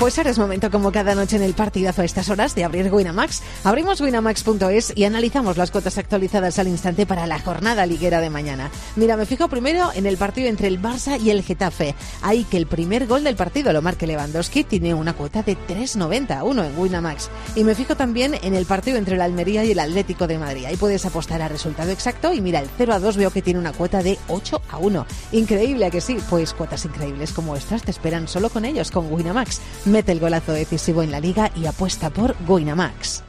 Pues 0.00 0.18
ahora 0.18 0.30
es 0.30 0.38
momento, 0.38 0.70
como 0.70 0.92
cada 0.92 1.14
noche 1.14 1.36
en 1.36 1.42
el 1.42 1.54
partidazo 1.54 2.02
a 2.02 2.04
estas 2.04 2.28
horas, 2.28 2.54
de 2.54 2.64
abrir 2.64 2.92
Winamax. 2.92 3.42
Abrimos 3.62 4.00
winamax.es 4.00 4.92
y 4.96 5.04
analizamos 5.04 5.56
las 5.56 5.70
cuotas 5.70 5.96
actualizadas 5.96 6.58
al 6.58 6.68
instante 6.68 7.06
para 7.06 7.26
la 7.26 7.38
jornada 7.38 7.86
liguera 7.86 8.20
de 8.20 8.28
mañana. 8.28 8.70
Mira, 8.96 9.16
me 9.16 9.24
fijo 9.24 9.48
primero 9.48 9.90
en 9.94 10.04
el 10.04 10.18
partido 10.18 10.48
entre 10.48 10.66
el 10.66 10.82
Barça 10.82 11.18
y 11.18 11.30
el 11.30 11.42
Getafe. 11.42 11.94
Ahí 12.22 12.44
que 12.44 12.56
el 12.56 12.66
primer 12.66 13.06
gol 13.06 13.24
del 13.24 13.36
partido 13.36 13.72
lo 13.72 13.82
marque 13.82 14.06
Lewandowski 14.06 14.64
tiene 14.64 14.92
una 14.92 15.14
cuota 15.14 15.42
de 15.42 15.56
3.90, 15.56 16.42
uno 16.44 16.64
en 16.64 16.76
Winamax. 16.76 17.30
Y 17.54 17.64
me 17.64 17.76
fijo 17.76 17.96
también 17.96 18.34
en 18.42 18.54
el 18.54 18.66
partido 18.66 18.98
entre 18.98 19.14
el 19.14 19.22
Almería 19.22 19.64
y 19.64 19.70
el 19.70 19.78
Atlético 19.78 20.26
de 20.26 20.38
Madrid. 20.38 20.66
Ahí 20.66 20.76
puedes 20.76 21.06
apostar 21.06 21.40
al 21.40 21.50
resultado 21.50 21.92
exacto 21.92 22.32
y 22.34 22.40
mira, 22.40 22.58
el 22.58 22.68
0 22.76 22.94
a 22.94 22.98
2 22.98 23.16
veo 23.16 23.30
que 23.30 23.42
tiene 23.42 23.60
una 23.60 23.72
cuota 23.72 24.02
de 24.02 24.18
8 24.28 24.60
a 24.70 24.76
1. 24.78 25.06
Increíble 25.32 25.86
¿a 25.86 25.90
que 25.90 26.00
sí, 26.00 26.18
pues 26.28 26.52
cuotas 26.52 26.84
increíbles 26.84 27.32
como 27.32 27.56
estas 27.56 27.84
te 27.84 27.92
esperan 27.92 28.28
solo 28.28 28.50
con 28.50 28.64
ellos, 28.64 28.90
con 28.90 29.10
Winamax. 29.10 29.60
Mete 29.86 30.12
el 30.12 30.20
golazo 30.20 30.52
decisivo 30.52 31.02
en 31.02 31.10
la 31.10 31.20
liga 31.20 31.50
y 31.54 31.66
apuesta 31.66 32.08
por 32.08 32.34
Winamax. 32.48 33.22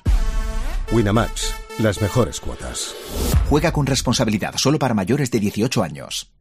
Winamax, 0.91 1.53
las 1.79 2.01
mejores 2.01 2.39
cuotas. 2.39 2.95
Juega 3.49 3.73
con 3.73 3.85
responsabilidad 3.85 4.53
solo 4.55 4.79
para 4.79 4.93
mayores 4.93 5.31
de 5.31 5.39
18 5.39 5.83
años. 5.83 6.31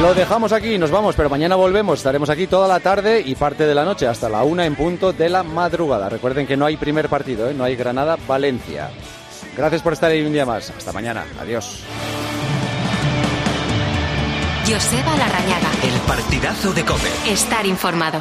Lo 0.00 0.14
dejamos 0.14 0.52
aquí, 0.52 0.78
nos 0.78 0.90
vamos, 0.90 1.14
pero 1.16 1.30
mañana 1.30 1.54
volvemos. 1.54 1.98
Estaremos 1.98 2.28
aquí 2.28 2.46
toda 2.46 2.66
la 2.66 2.80
tarde 2.80 3.22
y 3.24 3.34
parte 3.34 3.66
de 3.66 3.74
la 3.74 3.84
noche, 3.84 4.06
hasta 4.06 4.28
la 4.28 4.42
una 4.42 4.66
en 4.66 4.74
punto 4.74 5.12
de 5.12 5.28
la 5.28 5.42
madrugada. 5.42 6.08
Recuerden 6.08 6.46
que 6.46 6.56
no 6.56 6.66
hay 6.66 6.76
primer 6.76 7.08
partido, 7.08 7.48
¿eh? 7.48 7.54
no 7.54 7.64
hay 7.64 7.76
Granada-Valencia. 7.76 8.90
Gracias 9.56 9.82
por 9.82 9.92
estar 9.92 10.10
ahí 10.10 10.22
un 10.22 10.32
día 10.32 10.46
más. 10.46 10.70
Hasta 10.70 10.92
mañana. 10.92 11.24
Adiós. 11.40 11.84
Joseba 14.66 15.16
Larrañaga. 15.16 15.70
El 15.82 16.00
partidazo 16.02 16.72
de 16.72 16.84
Cope. 16.84 17.08
Estar 17.26 17.66
informado. 17.66 18.20